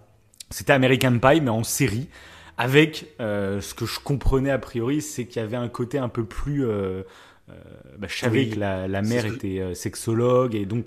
C'était 0.50 0.73
American 0.73 1.19
Pie, 1.19 1.40
mais 1.40 1.50
en 1.50 1.64
série, 1.64 2.09
avec 2.57 3.07
euh, 3.21 3.61
ce 3.61 3.75
que 3.75 3.87
je 3.87 4.00
comprenais 4.00 4.50
a 4.50 4.59
priori, 4.59 5.02
c'est 5.02 5.26
qu'il 5.26 5.40
y 5.43 5.45
avait 5.45 5.57
un 5.57 5.69
côté 5.69 5.99
un 5.99 6.09
peu 6.09 6.25
plus. 6.25 6.67
euh, 6.67 7.02
euh, 7.50 7.55
bah, 7.99 8.09
je 8.11 8.17
savais 8.19 8.47
Oui, 8.47 8.49
que 8.49 8.59
la, 8.61 8.88
la 8.88 9.02
mère 9.02 9.26
était 9.26 9.61
euh, 9.61 9.75
sexologue, 9.75 10.55
et 10.55 10.67
donc 10.67 10.87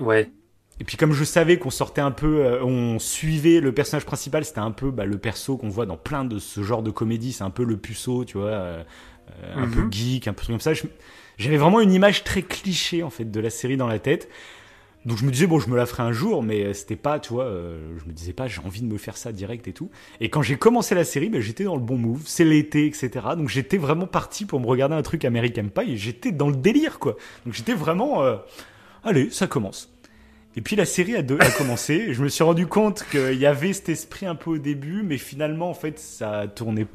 Ouais, 0.00 0.32
et 0.80 0.84
puis 0.84 0.96
comme 0.96 1.12
je 1.12 1.24
savais 1.24 1.58
qu'on 1.58 1.70
sortait 1.70 2.00
un 2.00 2.10
peu, 2.10 2.44
euh, 2.46 2.64
on 2.64 2.98
suivait 2.98 3.60
le 3.60 3.72
personnage 3.74 4.06
principal, 4.06 4.44
c'était 4.46 4.60
un 4.60 4.70
peu 4.70 4.90
bah, 4.90 5.04
le 5.04 5.18
perso 5.18 5.58
qu'on 5.58 5.68
voit 5.68 5.84
dans 5.84 5.98
plein 5.98 6.24
de 6.24 6.38
ce 6.38 6.62
genre 6.62 6.82
de 6.82 6.90
comédie, 6.90 7.32
c'est 7.32 7.44
un 7.44 7.50
peu 7.50 7.64
le 7.64 7.76
puceau, 7.76 8.24
tu 8.24 8.38
vois, 8.38 8.46
euh, 8.48 8.82
euh, 9.44 9.54
un 9.58 9.66
Mhm. 9.66 9.68
peu 9.68 9.86
geek, 9.90 10.26
un 10.26 10.32
peu 10.32 10.42
truc 10.42 10.54
comme 10.54 10.60
ça. 10.60 10.72
J'avais 11.38 11.58
vraiment 11.58 11.80
une 11.80 11.92
image 11.92 12.24
très 12.24 12.42
cliché 12.42 13.02
en 13.02 13.10
fait 13.10 13.30
de 13.30 13.40
la 13.40 13.50
série 13.50 13.76
dans 13.76 13.88
la 13.88 13.98
tête. 13.98 14.28
Donc 15.06 15.16
je 15.16 15.24
me 15.24 15.30
disais 15.30 15.46
bon 15.46 15.58
je 15.58 15.70
me 15.70 15.76
la 15.76 15.86
ferai 15.86 16.02
un 16.02 16.12
jour 16.12 16.42
mais 16.42 16.62
euh, 16.62 16.72
c'était 16.74 16.96
pas 16.96 17.18
tu 17.18 17.32
vois 17.32 17.44
euh, 17.44 17.98
je 17.98 18.04
me 18.04 18.12
disais 18.12 18.34
pas 18.34 18.48
j'ai 18.48 18.60
envie 18.60 18.82
de 18.82 18.86
me 18.86 18.98
faire 18.98 19.16
ça 19.16 19.32
direct 19.32 19.66
et 19.66 19.72
tout. 19.72 19.90
Et 20.20 20.28
quand 20.28 20.42
j'ai 20.42 20.56
commencé 20.56 20.94
la 20.94 21.04
série 21.04 21.30
bah, 21.30 21.40
j'étais 21.40 21.64
dans 21.64 21.74
le 21.74 21.80
bon 21.80 21.96
move 21.96 22.22
c'est 22.26 22.44
l'été 22.44 22.86
etc 22.86 23.10
donc 23.36 23.48
j'étais 23.48 23.78
vraiment 23.78 24.06
parti 24.06 24.44
pour 24.44 24.60
me 24.60 24.66
regarder 24.66 24.94
un 24.94 25.02
truc 25.02 25.24
American 25.24 25.68
Pie 25.68 25.92
et 25.92 25.96
j'étais 25.96 26.32
dans 26.32 26.48
le 26.48 26.56
délire 26.56 26.98
quoi. 26.98 27.16
Donc 27.46 27.54
j'étais 27.54 27.72
vraiment 27.72 28.22
euh, 28.22 28.36
allez 29.02 29.30
ça 29.30 29.46
commence. 29.46 29.90
Et 30.56 30.62
puis 30.62 30.74
la 30.74 30.84
série 30.84 31.14
a, 31.16 31.22
commencé. 31.56 32.12
Je 32.12 32.24
me 32.24 32.28
suis 32.28 32.42
rendu 32.42 32.66
compte 32.66 33.04
qu'il 33.10 33.38
y 33.38 33.46
avait 33.46 33.72
cet 33.72 33.88
esprit 33.88 34.26
un 34.26 34.34
peu 34.34 34.50
au 34.50 34.58
début 34.58 35.02
mais 35.02 35.16
finalement 35.16 35.70
en 35.70 35.74
fait 35.74 35.98
ça 35.98 36.46
tournait 36.46 36.88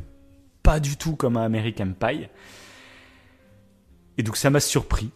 pas 0.61 0.79
du 0.79 0.97
tout 0.97 1.15
comme 1.15 1.37
un 1.37 1.43
American 1.43 1.91
Pie. 1.99 2.27
Et 4.19 4.23
donc 4.23 4.37
ça 4.37 4.51
m'a 4.51 4.59
surpris. 4.59 5.09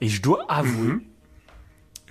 Et 0.00 0.08
je 0.08 0.22
dois 0.22 0.46
avouer 0.48 0.94
Mhm. 0.94 1.13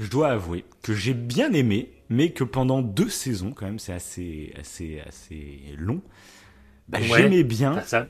Je 0.03 0.10
dois 0.10 0.29
avouer 0.29 0.65
que 0.81 0.93
j'ai 0.93 1.13
bien 1.13 1.51
aimé, 1.53 1.89
mais 2.10 2.29
que 2.31 2.43
pendant 2.43 2.81
deux 2.81 3.10
saisons, 3.10 3.51
quand 3.51 3.65
même, 3.65 3.79
c'est 3.79 3.93
assez, 3.93 4.53
assez, 4.60 5.01
assez 5.07 5.60
long. 5.77 6.01
Bah, 6.89 7.00
Ouais. 7.00 7.07
J'aimais 7.24 7.43
bien. 7.43 7.75
ça, 7.75 7.81
ça, 7.86 8.07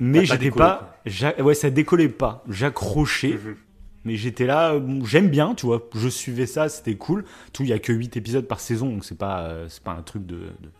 mais 0.00 0.20
pas 0.20 0.24
j'étais 0.24 0.38
décollé, 0.44 0.58
pas, 0.64 1.02
ouais, 1.42 1.54
ça 1.54 1.70
décollait 1.70 2.08
pas. 2.08 2.44
J'accrochais, 2.48 3.32
Mhm. 3.32 3.56
mais 4.04 4.16
j'étais 4.16 4.46
là, 4.46 4.78
bon, 4.78 5.04
j'aime 5.04 5.28
bien, 5.28 5.54
tu 5.54 5.66
vois. 5.66 5.88
Je 5.94 6.08
suivais 6.08 6.46
ça, 6.46 6.68
c'était 6.68 6.94
cool. 6.94 7.24
Tout, 7.52 7.64
il 7.64 7.68
y 7.70 7.72
a 7.72 7.78
que 7.80 7.92
8 7.92 8.16
épisodes 8.16 8.46
par 8.46 8.60
saison, 8.60 8.88
donc 8.88 9.04
c'est 9.04 9.18
pas, 9.18 9.40
euh, 9.42 9.66
c'est 9.68 9.82
pas 9.82 9.92
un 9.92 10.02
truc 10.02 10.24
de, 10.24 10.36
de- 10.36 10.70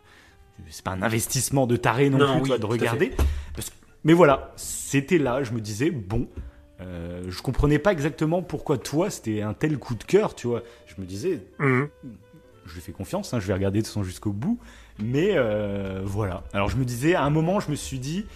c'est 0.71 0.85
pas 0.85 0.93
un 0.93 1.03
investissement 1.03 1.67
de 1.67 1.77
taré 1.77 2.11
non, 2.11 2.19
Non, 2.19 2.41
plus, 2.41 2.53
oui, 2.53 2.59
de 2.61 2.67
regarder. 2.67 3.13
Parce 3.57 3.71
que- 3.71 3.75
mais 4.05 4.13
voilà, 4.13 4.53
c'était 4.57 5.19
là, 5.19 5.43
je 5.43 5.53
me 5.53 5.61
disais, 5.61 5.91
bon, 5.91 6.29
euh, 6.81 7.23
je 7.29 7.43
comprenais 7.43 7.79
pas 7.79 7.93
exactement 7.93 8.43
pourquoi 8.43 8.79
toi, 8.79 9.11
c'était 9.11 9.43
un 9.43 9.55
tel 9.55 9.79
coup 9.79 9.95
de 9.95 10.05
cœur, 10.05 10.35
tu 10.35 10.47
vois. 10.47 10.63
Je 10.87 11.01
me 11.01 11.07
disais, 11.07 11.43
Mhm. 11.59 11.89
je 12.67 12.75
lui 12.75 12.81
fais 12.81 12.93
confiance, 12.93 13.35
hein, 13.35 13.41
je 13.41 13.47
vais 13.47 13.55
regarder 13.55 13.79
de 13.81 13.85
toute 13.85 13.89
façon 13.93 14.05
jusqu'au 14.05 14.33
bout. 14.33 14.59
Mais 15.01 15.33
euh, 15.37 16.03
voilà. 16.05 16.45
Alors 16.53 16.69
je 16.69 16.77
me 16.77 16.85
disais, 16.85 17.15
à 17.15 17.23
un 17.23 17.31
moment, 17.31 17.61
je 17.61 17.71
me 17.71 17.77
suis 17.77 17.99
dit, 17.99 18.27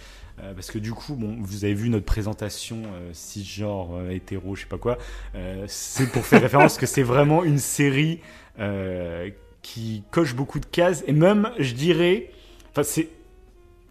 euh, 0.41 0.53
parce 0.53 0.71
que 0.71 0.79
du 0.79 0.91
coup, 0.93 1.15
bon, 1.15 1.37
vous 1.41 1.65
avez 1.65 1.73
vu 1.73 1.89
notre 1.89 2.05
présentation 2.05 2.81
cisgenre, 3.11 4.09
hétéro, 4.11 4.55
je 4.55 4.61
sais 4.61 4.67
pas 4.67 4.77
quoi, 4.77 4.97
c'est 5.67 6.11
pour 6.11 6.25
faire 6.25 6.41
référence 6.49 6.77
que 6.77 6.85
c'est 6.85 7.03
vraiment 7.03 7.43
une 7.43 7.59
série 7.59 8.19
qui 9.61 10.03
coche 10.11 10.35
beaucoup 10.35 10.59
de 10.59 10.65
cases. 10.65 11.03
Et 11.07 11.13
même, 11.13 11.51
je 11.59 11.73
dirais, 11.73 12.31
enfin, 12.71 12.83
c'est. 12.83 13.09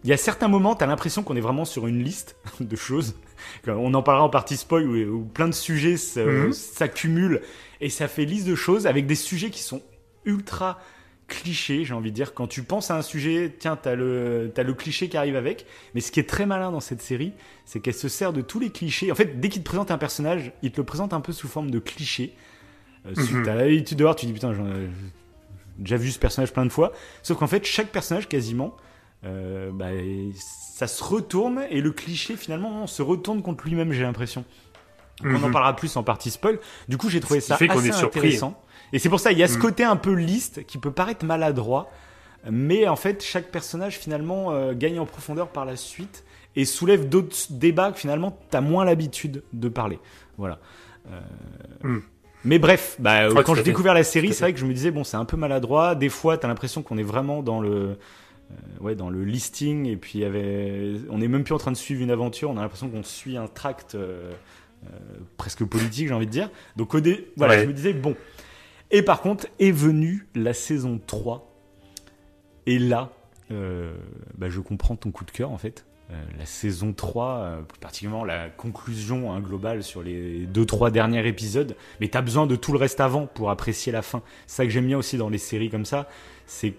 Il 0.03 0.09
y 0.09 0.13
a 0.13 0.17
certains 0.17 0.49
moments, 0.49 0.75
tu 0.75 0.83
as 0.83 0.87
l'impression 0.87 1.23
qu'on 1.23 1.35
est 1.37 1.41
vraiment 1.41 1.63
sur 1.63 1.87
une 1.87 2.03
liste 2.03 2.35
de 2.59 2.75
choses. 2.75 3.15
On 3.67 3.93
en 3.93 4.03
parlera 4.03 4.25
en 4.25 4.29
partie 4.29 4.57
spoil 4.57 4.87
où, 4.87 4.95
où 4.95 5.23
plein 5.25 5.47
de 5.47 5.53
sujets 5.53 5.95
Mhm. 6.17 6.53
s'accumulent 6.53 7.41
et 7.81 7.89
ça 7.89 8.07
fait 8.07 8.25
liste 8.25 8.47
de 8.47 8.55
choses 8.55 8.87
avec 8.87 9.05
des 9.07 9.15
sujets 9.15 9.49
qui 9.49 9.61
sont 9.61 9.81
ultra 10.25 10.79
clichés, 11.27 11.85
j'ai 11.85 11.93
envie 11.93 12.11
de 12.11 12.15
dire. 12.15 12.33
Quand 12.33 12.47
tu 12.47 12.63
penses 12.63 12.91
à 12.91 12.97
un 12.97 13.01
sujet, 13.01 13.55
tiens, 13.57 13.75
t'as 13.75 13.95
le, 13.95 14.51
le 14.55 14.73
cliché 14.73 15.09
qui 15.09 15.17
arrive 15.17 15.35
avec. 15.35 15.65
Mais 15.95 16.01
ce 16.01 16.11
qui 16.11 16.19
est 16.19 16.29
très 16.29 16.45
malin 16.45 16.71
dans 16.71 16.79
cette 16.81 17.01
série, 17.01 17.31
c'est 17.65 17.79
qu'elle 17.79 17.93
se 17.93 18.07
sert 18.09 18.33
de 18.33 18.41
tous 18.41 18.59
les 18.59 18.69
clichés. 18.69 19.11
En 19.11 19.15
fait, 19.15 19.39
dès 19.39 19.49
qu'il 19.49 19.63
te 19.63 19.67
présente 19.67 19.89
un 19.89 19.97
personnage, 19.97 20.51
il 20.61 20.71
te 20.71 20.77
le 20.81 20.85
présente 20.85 21.13
un 21.13 21.21
peu 21.21 21.31
sous 21.31 21.47
forme 21.47 21.71
de 21.71 21.79
cliché. 21.79 22.33
Euh, 23.05 23.13
Mhm. 23.17 23.43
T'as 23.45 23.55
l'habitude 23.55 23.97
de 23.97 24.03
voir, 24.03 24.15
tu 24.15 24.25
dis 24.25 24.33
putain, 24.33 24.53
j'en 24.53 24.65
ai 24.67 24.87
déjà 25.79 25.97
vu 25.97 26.11
ce 26.11 26.19
personnage 26.19 26.53
plein 26.53 26.65
de 26.65 26.71
fois. 26.71 26.91
Sauf 27.23 27.37
qu'en 27.39 27.47
fait, 27.47 27.65
chaque 27.65 27.91
personnage, 27.91 28.27
quasiment, 28.29 28.75
euh, 29.25 29.71
bah, 29.73 29.87
ça 30.35 30.87
se 30.87 31.03
retourne 31.03 31.61
et 31.69 31.81
le 31.81 31.91
cliché, 31.91 32.35
finalement, 32.35 32.87
se 32.87 33.01
retourne 33.01 33.41
contre 33.41 33.65
lui-même, 33.65 33.91
j'ai 33.91 34.03
l'impression. 34.03 34.43
Donc, 35.21 35.31
On 35.33 35.43
en 35.43 35.47
Mhm. 35.47 35.51
parlera 35.51 35.75
plus 35.75 35.95
en 35.95 36.03
partie 36.03 36.31
spoil. 36.31 36.59
Du 36.89 36.97
coup, 36.97 37.09
j'ai 37.09 37.19
trouvé 37.19 37.39
ça 37.39 37.55
fait 37.57 37.69
assez 37.69 37.89
est 37.89 38.03
intéressant. 38.03 38.59
Et 38.91 38.99
c'est 38.99 39.09
pour 39.09 39.19
ça, 39.19 39.31
il 39.31 39.37
y 39.37 39.43
a 39.43 39.47
ce 39.47 39.55
Mhm. 39.55 39.61
côté 39.61 39.83
un 39.83 39.95
peu 39.95 40.13
liste 40.13 40.65
qui 40.65 40.77
peut 40.77 40.91
paraître 40.91 41.25
maladroit, 41.25 41.89
mais 42.49 42.87
en 42.87 42.95
fait, 42.95 43.23
chaque 43.23 43.49
personnage 43.51 43.97
finalement 43.97 44.51
euh, 44.51 44.73
gagne 44.73 44.99
en 44.99 45.05
profondeur 45.05 45.47
par 45.49 45.65
la 45.65 45.75
suite 45.77 46.23
et 46.55 46.65
soulève 46.65 47.07
d'autres 47.09 47.35
débats 47.51 47.91
que 47.91 47.99
finalement 47.99 48.37
t'as 48.49 48.61
moins 48.61 48.85
l'habitude 48.85 49.43
de 49.53 49.69
parler. 49.69 49.99
Voilà. 50.37 50.59
Euh, 51.11 51.19
Mhm. 51.83 52.03
Mais 52.45 52.59
bref, 52.59 52.97
bah, 52.99 53.29
quand 53.45 53.55
j'ai 53.55 53.63
découvert 53.63 53.93
la 53.93 54.03
série, 54.03 54.33
c'est 54.33 54.43
vrai 54.43 54.53
que 54.53 54.59
je 54.59 54.65
me 54.65 54.73
disais 54.73 54.91
bon, 54.91 55.05
c'est 55.05 55.15
un 55.15 55.23
peu 55.25 55.37
maladroit. 55.37 55.95
Des 55.95 56.09
fois, 56.09 56.37
t'as 56.37 56.49
l'impression 56.49 56.81
qu'on 56.81 56.97
est 56.97 57.03
vraiment 57.03 57.41
dans 57.41 57.61
le 57.61 57.97
ouais, 58.81 58.95
dans 58.95 59.09
le 59.09 59.23
listing 59.23 59.85
et 59.87 59.95
puis 59.97 60.19
il 60.19 60.21
y 60.21 60.25
avait, 60.25 60.95
on 61.09 61.21
est 61.21 61.27
même 61.27 61.43
plus 61.43 61.53
en 61.53 61.57
train 61.57 61.71
de 61.71 61.77
suivre 61.77 62.01
une 62.01 62.11
aventure. 62.11 62.49
On 62.49 62.57
a 62.57 62.61
l'impression 62.61 62.89
qu'on 62.89 63.03
suit 63.03 63.37
un 63.37 63.47
tract 63.47 63.95
euh, 63.95 64.31
euh, 64.85 64.89
presque 65.37 65.63
politique, 65.65 66.07
j'ai 66.07 66.13
envie 66.13 66.25
de 66.25 66.31
dire. 66.31 66.49
Donc 66.75 66.93
au 66.93 66.99
dé, 66.99 67.31
voilà, 67.37 67.53
Ouais. 67.55 67.61
je 67.63 67.67
me 67.67 67.73
disais 67.73 67.93
bon. 67.93 68.15
Et 68.91 69.01
par 69.01 69.21
contre, 69.21 69.47
est 69.59 69.71
venue 69.71 70.27
la 70.35 70.53
saison 70.53 70.99
3. 71.05 71.49
Et 72.65 72.79
là, 72.79 73.11
euh, 73.51 73.93
bah, 74.37 74.49
je 74.49 74.59
comprends 74.59 74.95
ton 74.95 75.11
coup 75.11 75.25
de 75.25 75.31
cœur 75.31 75.51
en 75.51 75.57
fait. 75.57 75.85
Euh, 76.11 76.21
la 76.37 76.45
saison 76.45 76.93
3, 76.93 77.25
euh, 77.37 77.61
plus 77.61 77.79
particulièrement 77.79 78.25
la 78.25 78.49
conclusion 78.49 79.31
hein, 79.33 79.39
globale 79.39 79.83
sur 79.83 80.03
les 80.03 80.45
2-3 80.47 80.91
derniers 80.91 81.25
épisodes, 81.25 81.75
mais 82.01 82.09
tu 82.09 82.17
as 82.17 82.21
besoin 82.21 82.45
de 82.45 82.55
tout 82.57 82.71
le 82.73 82.77
reste 82.77 82.99
avant 82.99 83.25
pour 83.25 83.49
apprécier 83.49 83.91
la 83.91 84.01
fin. 84.01 84.21
C'est 84.45 84.57
ça 84.57 84.63
que 84.65 84.69
j'aime 84.69 84.85
bien 84.85 84.97
aussi 84.97 85.17
dans 85.17 85.29
les 85.29 85.37
séries 85.37 85.69
comme 85.69 85.85
ça, 85.85 86.07
c'est 86.45 86.73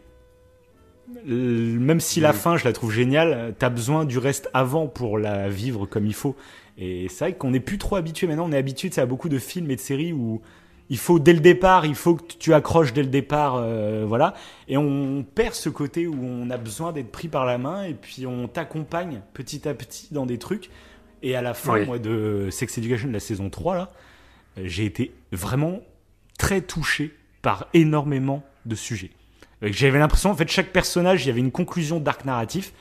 même 1.26 2.00
si 2.00 2.20
la 2.20 2.32
fin 2.32 2.56
je 2.56 2.64
la 2.64 2.72
trouve 2.72 2.92
géniale, 2.92 3.54
tu 3.58 3.64
as 3.64 3.70
besoin 3.70 4.04
du 4.04 4.18
reste 4.18 4.48
avant 4.54 4.86
pour 4.86 5.18
la 5.18 5.48
vivre 5.48 5.86
comme 5.86 6.06
il 6.06 6.14
faut. 6.14 6.36
Et 6.78 7.08
c'est 7.08 7.24
vrai 7.26 7.32
qu'on 7.34 7.50
n'est 7.50 7.60
plus 7.60 7.78
trop 7.78 7.96
habitué 7.96 8.26
maintenant, 8.26 8.48
on 8.48 8.52
est 8.52 8.58
habitué 8.58 8.90
à 8.96 9.06
beaucoup 9.06 9.28
de 9.28 9.38
films 9.38 9.70
et 9.70 9.76
de 9.76 9.80
séries 9.80 10.12
où 10.12 10.40
il 10.90 10.98
faut 10.98 11.18
dès 11.18 11.32
le 11.32 11.40
départ, 11.40 11.86
il 11.86 11.94
faut 11.94 12.16
que 12.16 12.34
tu 12.38 12.52
accroches 12.52 12.92
dès 12.92 13.02
le 13.02 13.08
départ, 13.08 13.56
euh, 13.56 14.04
voilà. 14.06 14.34
Et 14.68 14.76
on 14.76 15.24
perd 15.34 15.54
ce 15.54 15.68
côté 15.68 16.06
où 16.06 16.16
on 16.22 16.50
a 16.50 16.56
besoin 16.58 16.92
d'être 16.92 17.10
pris 17.10 17.28
par 17.28 17.46
la 17.46 17.58
main 17.58 17.84
et 17.84 17.94
puis 17.94 18.26
on 18.26 18.48
t'accompagne 18.48 19.22
petit 19.32 19.66
à 19.68 19.74
petit 19.74 20.08
dans 20.12 20.26
des 20.26 20.38
trucs. 20.38 20.70
Et 21.22 21.36
à 21.36 21.42
la 21.42 21.54
fin, 21.54 21.74
Oui. 21.74 21.86
moi, 21.86 21.98
de 21.98 22.48
Sex 22.50 22.76
Education 22.76 23.08
de 23.08 23.14
la 23.14 23.20
saison 23.20 23.48
3, 23.48 23.76
là, 23.76 23.92
euh, 24.58 24.62
j'ai 24.66 24.84
été 24.84 25.14
vraiment 25.32 25.80
très 26.38 26.60
touché 26.60 27.14
par 27.40 27.66
énormément 27.72 28.42
de 28.66 28.74
sujets. 28.74 29.10
J'avais 29.62 29.98
l'impression, 29.98 30.30
en 30.30 30.34
fait, 30.36 30.48
chaque 30.50 30.72
personnage, 30.72 31.24
il 31.24 31.28
y 31.28 31.30
avait 31.30 31.40
une 31.40 31.52
conclusion 31.52 32.00
d'arc 32.00 32.24
narratif 32.24 32.72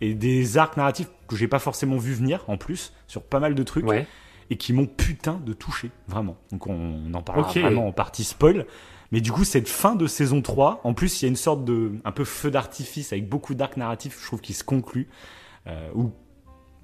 et 0.00 0.14
des 0.14 0.58
arcs 0.58 0.76
narratifs 0.76 1.08
que 1.28 1.36
j'ai 1.36 1.48
pas 1.48 1.58
forcément 1.58 1.96
vu 1.96 2.12
venir, 2.14 2.44
en 2.48 2.56
plus, 2.56 2.92
sur 3.06 3.22
pas 3.22 3.40
mal 3.40 3.54
de 3.54 3.62
trucs 3.62 3.86
Ouais. 3.86 4.06
et 4.50 4.56
qui 4.56 4.72
m'ont 4.72 4.86
putain 4.86 5.40
de 5.44 5.52
touché, 5.52 5.90
vraiment. 6.08 6.36
Donc 6.52 6.66
on, 6.66 6.74
on 7.06 7.14
en 7.14 7.22
parlera 7.22 7.48
vraiment 7.50 7.86
en 7.88 7.92
partie 7.92 8.24
spoil. 8.24 8.66
Mais 9.12 9.20
du 9.20 9.30
coup, 9.32 9.44
cette 9.44 9.68
fin 9.68 9.94
de 9.94 10.06
saison 10.06 10.40
3, 10.42 10.80
en 10.84 10.94
plus, 10.94 11.20
il 11.20 11.24
y 11.24 11.26
a 11.26 11.28
une 11.28 11.36
sorte 11.36 11.64
de 11.64 11.92
un 12.04 12.10
peu 12.12 12.24
feu 12.24 12.50
d'artifice 12.50 13.12
avec 13.12 13.28
beaucoup 13.28 13.54
d'arcs 13.54 13.76
narratifs, 13.76 14.18
je 14.20 14.26
trouve, 14.26 14.40
qui 14.40 14.54
se 14.54 14.64
conclut, 14.64 15.08
euh, 15.66 15.88
ou 15.94 16.10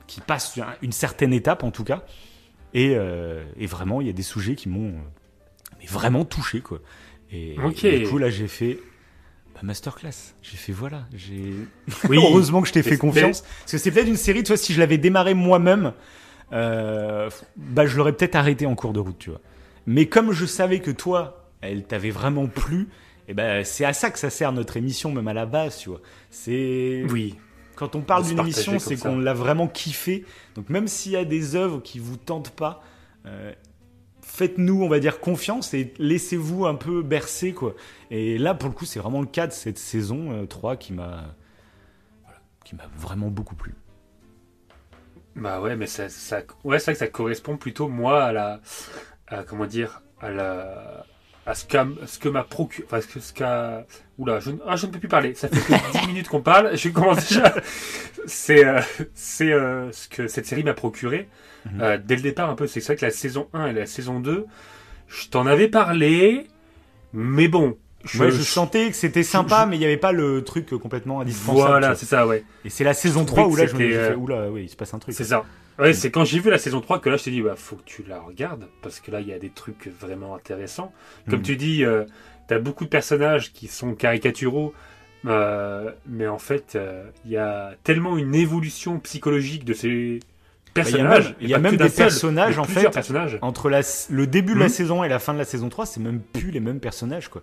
qui 0.06 0.20
passe 0.20 0.56
un- 0.58 0.66
une 0.82 0.92
certaine 0.92 1.32
étape 1.32 1.64
en 1.64 1.70
tout 1.70 1.84
cas. 1.84 2.04
Et, 2.74 2.94
euh, 2.94 3.44
et 3.56 3.66
vraiment, 3.66 4.00
il 4.00 4.06
y 4.06 4.10
a 4.10 4.12
des 4.12 4.22
sujets 4.22 4.54
qui 4.54 4.68
m'ont 4.68 4.90
euh, 4.90 5.00
mais 5.80 5.86
vraiment 5.86 6.24
touché, 6.24 6.60
quoi. 6.60 6.78
Et 7.32 7.56
du 8.00 8.08
coup, 8.08 8.18
là, 8.18 8.28
j'ai 8.30 8.48
fait 8.48 8.78
bah, 9.60 9.66
masterclass. 9.66 10.34
J'ai 10.42 10.56
fait 10.56 10.72
voilà, 10.72 11.06
j'ai 11.14 11.54
Oui. 12.08 12.16
Heureusement 12.16 12.62
que 12.62 12.68
je 12.68 12.72
t'ai 12.72 12.82
fait 12.82 12.98
confiance. 12.98 13.42
Parce 13.42 13.72
que 13.72 13.78
c'est 13.78 13.90
peut-être 13.90 14.08
une 14.08 14.16
série, 14.16 14.42
tu 14.42 14.48
vois, 14.48 14.56
si 14.56 14.72
je 14.72 14.80
l'avais 14.80 14.98
démarré 14.98 15.34
moi-même, 15.34 15.92
euh, 16.52 17.30
bah, 17.56 17.86
je 17.86 17.96
l'aurais 17.96 18.12
peut-être 18.12 18.36
arrêté 18.36 18.66
en 18.66 18.74
cours 18.74 18.92
de 18.92 19.00
route, 19.00 19.18
tu 19.18 19.30
vois. 19.30 19.40
Mais 19.86 20.06
comme 20.06 20.32
je 20.32 20.46
savais 20.46 20.80
que 20.80 20.90
toi, 20.90 21.48
elle 21.60 21.84
t'avait 21.84 22.10
vraiment 22.10 22.46
plu, 22.46 22.88
et 23.28 23.34
ben, 23.34 23.64
c'est 23.64 23.84
à 23.84 23.92
ça 23.92 24.10
que 24.10 24.18
ça 24.18 24.30
sert 24.30 24.52
notre 24.52 24.76
émission, 24.76 25.12
même 25.12 25.28
à 25.28 25.34
la 25.34 25.46
base, 25.46 25.78
tu 25.78 25.90
vois. 25.90 26.00
C'est. 26.30 27.04
Oui. 27.10 27.36
Quand 27.76 27.96
on 27.96 28.00
parle 28.00 28.24
d'une 28.24 28.38
émission, 28.40 28.78
c'est 28.78 28.96
qu'on 28.96 29.18
l'a 29.18 29.32
vraiment 29.32 29.68
kiffé. 29.68 30.24
Donc 30.54 30.68
même 30.68 30.86
s'il 30.86 31.12
y 31.12 31.16
a 31.16 31.24
des 31.24 31.54
œuvres 31.54 31.80
qui 31.80 31.98
vous 31.98 32.16
tentent 32.16 32.50
pas, 32.50 32.82
euh, 33.26 33.52
faites-nous, 34.22 34.82
on 34.82 34.88
va 34.88 35.00
dire, 35.00 35.20
confiance 35.20 35.72
et 35.74 35.94
laissez-vous 35.98 36.66
un 36.66 36.74
peu 36.74 37.02
bercer, 37.02 37.52
quoi. 37.52 37.74
Et 38.10 38.38
là, 38.38 38.54
pour 38.54 38.68
le 38.68 38.74
coup, 38.74 38.84
c'est 38.84 38.98
vraiment 39.00 39.20
le 39.20 39.26
cas 39.26 39.46
de 39.46 39.52
cette 39.52 39.78
saison 39.78 40.32
euh, 40.32 40.46
3 40.46 40.76
qui 40.76 40.92
m'a 40.92 41.36
voilà, 42.24 42.40
qui 42.64 42.74
m'a 42.76 42.88
vraiment 42.96 43.28
beaucoup 43.28 43.54
plu. 43.56 43.74
Bah 45.36 45.60
ouais, 45.60 45.76
mais 45.76 45.86
ça, 45.86 46.08
ça 46.08 46.42
ouais, 46.64 46.78
c'est 46.78 46.86
vrai 46.86 46.92
que 46.94 46.98
ça 46.98 47.06
correspond 47.08 47.56
plutôt 47.56 47.88
moi 47.88 48.24
à 48.24 48.32
la, 48.32 48.60
à, 49.28 49.44
comment 49.44 49.66
dire, 49.66 50.02
à 50.20 50.30
la, 50.30 51.06
à 51.46 51.54
ce 51.54 51.64
qu'a, 51.66 51.86
ce 52.06 52.18
que 52.18 52.28
m'a 52.28 52.42
procuré, 52.42 52.84
enfin 52.86 53.00
ce 53.00 53.06
que, 53.06 53.20
ce 53.20 53.32
qu'a, 53.32 53.86
oula, 54.18 54.40
je, 54.40 54.50
ne- 54.50 54.58
ah, 54.66 54.74
je 54.76 54.86
ne 54.86 54.92
peux 54.92 54.98
plus 54.98 55.08
parler. 55.08 55.34
Ça 55.34 55.48
fait 55.48 55.60
que 55.60 55.72
10 56.00 56.06
minutes 56.08 56.28
qu'on 56.28 56.42
parle. 56.42 56.76
Je 56.76 56.88
commence 56.88 57.28
déjà. 57.28 57.54
C'est, 58.26 58.66
euh, 58.66 58.80
c'est 59.14 59.52
euh, 59.52 59.92
ce 59.92 60.08
que 60.08 60.26
cette 60.28 60.46
série 60.46 60.64
m'a 60.64 60.74
procuré 60.74 61.28
Mhm. 61.66 61.80
euh, 61.82 61.98
dès 62.02 62.16
le 62.16 62.22
départ 62.22 62.50
un 62.50 62.54
peu. 62.54 62.66
C'est 62.66 62.80
vrai 62.80 62.96
que 62.96 63.04
la 63.04 63.10
saison 63.12 63.48
1 63.52 63.66
et 63.68 63.72
la 63.74 63.86
saison 63.86 64.18
2, 64.20 64.46
je 65.08 65.28
t'en 65.28 65.46
avais 65.46 65.68
parlé, 65.68 66.48
mais 67.12 67.48
bon. 67.48 67.78
Je, 68.04 68.30
je 68.30 68.42
sentais 68.42 68.88
que 68.90 68.96
c'était 68.96 69.22
sympa, 69.22 69.66
mais 69.66 69.76
il 69.76 69.80
n'y 69.80 69.84
avait 69.84 69.96
pas 69.98 70.12
le 70.12 70.42
truc 70.42 70.72
euh, 70.72 70.78
complètement 70.78 71.20
indispensable. 71.20 71.68
Voilà, 71.68 71.94
c'est 71.94 72.06
ça, 72.06 72.26
ouais. 72.26 72.44
Et 72.64 72.70
c'est 72.70 72.84
la 72.84 72.94
saison 72.94 73.20
Je 73.20 73.26
trouvais 73.26 73.42
3 73.42 73.52
où 73.52 73.56
là, 73.56 73.66
je 73.66 73.74
me 73.74 73.80
suis 73.80 73.92
fait, 73.92 74.14
oula, 74.14 74.50
oui, 74.50 74.62
il 74.64 74.68
se 74.70 74.76
passe 74.76 74.94
un 74.94 74.98
truc. 74.98 75.14
C'est 75.14 75.24
ça. 75.24 75.44
Ouais, 75.78 75.92
c'est 75.94 76.10
quand 76.10 76.24
j'ai 76.24 76.40
vu 76.40 76.50
la 76.50 76.58
saison 76.58 76.80
3 76.80 76.98
que 77.00 77.08
là 77.08 77.16
je 77.16 77.24
t'ai 77.24 77.30
dit, 77.30 77.40
bah, 77.42 77.54
faut 77.56 77.76
que 77.76 77.84
tu 77.84 78.02
la 78.06 78.18
regardes 78.20 78.66
parce 78.82 79.00
que 79.00 79.10
là 79.10 79.20
il 79.20 79.28
y 79.28 79.32
a 79.32 79.38
des 79.38 79.48
trucs 79.50 79.88
vraiment 80.00 80.34
intéressants. 80.34 80.92
Comme 81.28 81.38
Mhm. 81.38 81.44
tu 81.44 81.56
dis, 81.56 81.84
euh, 81.84 82.04
t'as 82.48 82.58
beaucoup 82.58 82.84
de 82.84 82.90
personnages 82.90 83.52
qui 83.52 83.66
sont 83.66 83.94
caricaturaux, 83.94 84.74
euh, 85.26 85.90
mais 86.06 86.26
en 86.26 86.38
fait 86.38 86.72
euh, 86.76 87.04
il 87.24 87.30
y 87.32 87.36
a 87.38 87.72
tellement 87.82 88.18
une 88.18 88.34
évolution 88.34 88.98
psychologique 89.00 89.64
de 89.64 89.72
ces 89.72 89.88
il 89.88 90.14
y 90.16 90.18
a 90.18 90.72
personnages. 90.74 91.24
même- 91.28 91.34
il 91.40 91.48
y 91.48 91.54
a 91.54 91.58
même 91.58 91.76
des 91.76 91.88
seul, 91.88 92.06
personnages, 92.06 92.58
en 92.58 92.64
fait, 92.64 92.90
personnages. 92.90 93.38
Entre 93.42 93.68
la, 93.70 93.80
le 94.10 94.26
début 94.26 94.54
de 94.54 94.58
la 94.58 94.66
Mhm. 94.66 94.70
saison 94.70 95.02
1 95.02 95.06
et 95.06 95.08
la 95.08 95.18
fin 95.18 95.32
de 95.32 95.38
la 95.38 95.44
saison 95.44 95.68
3, 95.70 95.86
c'est 95.86 96.00
même 96.00 96.20
plus 96.20 96.50
les 96.50 96.60
mêmes 96.60 96.80
personnages, 96.80 97.28
quoi. 97.28 97.42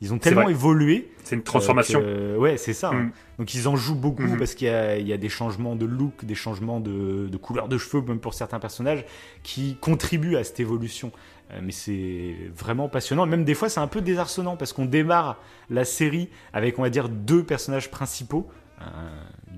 Ils 0.00 0.12
ont 0.14 0.18
tellement 0.18 0.48
évolué. 0.48 1.10
C'est 1.24 1.34
une 1.34 1.42
transformation. 1.42 2.00
euh, 2.02 2.34
que- 2.36 2.38
ouais, 2.38 2.56
c'est 2.56 2.72
ça. 2.72 2.90
hein. 2.90 2.94
Mhm. 3.04 3.10
Donc 3.38 3.54
ils 3.54 3.66
en 3.68 3.74
jouent 3.76 3.94
beaucoup 3.96 4.22
Mhm. 4.22 4.38
parce 4.38 4.54
qu'il 4.54 4.66
y 4.68 4.70
a, 4.70 4.96
il 4.96 5.06
y 5.06 5.12
a 5.12 5.16
des 5.16 5.28
changements 5.28 5.74
de 5.76 5.86
look, 5.86 6.24
des 6.24 6.34
changements 6.36 6.80
de, 6.80 7.26
de 7.28 7.36
couleur 7.36 7.68
de 7.68 7.76
cheveux, 7.78 8.02
même 8.02 8.20
pour 8.20 8.34
certains 8.34 8.60
personnages, 8.60 9.04
qui 9.42 9.76
contribuent 9.80 10.36
à 10.36 10.44
cette 10.44 10.60
évolution. 10.60 11.10
Euh, 11.52 11.60
mais 11.62 11.72
c'est 11.72 12.34
vraiment 12.54 12.88
passionnant. 12.88 13.26
Même 13.26 13.44
des 13.44 13.54
fois, 13.54 13.68
c'est 13.68 13.80
un 13.80 13.86
peu 13.88 14.00
désarçonnant 14.00 14.56
parce 14.56 14.72
qu'on 14.72 14.84
démarre 14.84 15.40
la 15.70 15.84
série 15.84 16.28
avec, 16.52 16.78
on 16.78 16.82
va 16.82 16.90
dire, 16.90 17.08
deux 17.08 17.42
personnages 17.42 17.90
principaux 17.90 18.48
un- 18.80 19.10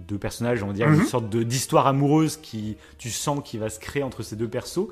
deux 0.08 0.16
personnages, 0.16 0.62
on 0.62 0.68
va 0.68 0.72
dire 0.72 0.88
une 0.88 1.04
sorte 1.04 1.28
de- 1.28 1.42
d'histoire 1.42 1.86
amoureuse 1.86 2.38
qui 2.38 2.78
tu 2.96 3.10
sens 3.10 3.40
qui 3.44 3.58
va 3.58 3.68
se 3.68 3.78
créer 3.78 4.02
entre 4.02 4.22
ces 4.22 4.34
deux 4.34 4.48
persos. 4.48 4.88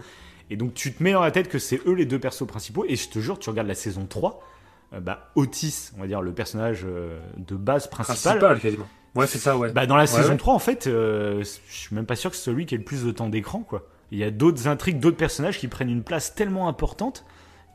Et 0.51 0.57
donc 0.57 0.75
tu 0.75 0.93
te 0.93 1.03
mets 1.03 1.13
dans 1.13 1.23
la 1.23 1.31
tête 1.31 1.49
que 1.49 1.59
c'est 1.59 1.81
eux 1.87 1.95
les 1.95 2.05
deux 2.05 2.19
persos 2.19 2.47
principaux. 2.47 2.85
Et 2.87 2.97
je 2.97 3.09
te 3.09 3.21
jure, 3.21 3.39
tu 3.39 3.49
regardes 3.49 3.69
la 3.69 3.75
saison 3.75 4.05
3, 4.07 4.39
euh, 4.39 4.43
bah, 4.93 5.31
Otis, 5.35 5.93
on 5.97 6.01
va 6.01 6.07
dire 6.07 6.23
le 6.23 6.33
personnage 6.33 6.83
euh, 6.85 7.19
de 7.37 7.55
base 7.57 7.89
principal. 7.89 8.39
Principal, 8.39 8.61
quasiment. 8.61 8.89
Ouais, 9.15 9.27
c'est 9.27 9.39
ça, 9.39 9.57
ouais. 9.57 9.73
Bah, 9.73 9.87
dans 9.87 9.97
la 9.97 10.07
saison 10.07 10.31
ouais. 10.33 10.37
3, 10.37 10.55
en 10.55 10.59
fait, 10.59 10.87
euh, 10.87 11.43
je 11.43 11.75
suis 11.75 11.95
même 11.95 12.07
pas 12.07 12.17
sûr 12.17 12.31
que 12.31 12.37
c'est 12.37 12.45
celui 12.45 12.67
qui 12.67 12.75
ait 12.75 12.79
le 12.79 12.85
plus 12.85 13.05
de 13.05 13.11
temps 13.11 13.29
d'écran, 13.29 13.61
quoi. 13.61 13.87
Il 14.11 14.19
y 14.19 14.25
a 14.25 14.31
d'autres 14.31 14.69
intrigues, 14.69 15.01
d'autres 15.01 15.17
personnages 15.17 15.59
qui 15.59 15.69
prennent 15.69 15.91
une 15.91 16.03
place 16.03 16.35
tellement 16.35 16.69
importante 16.69 17.25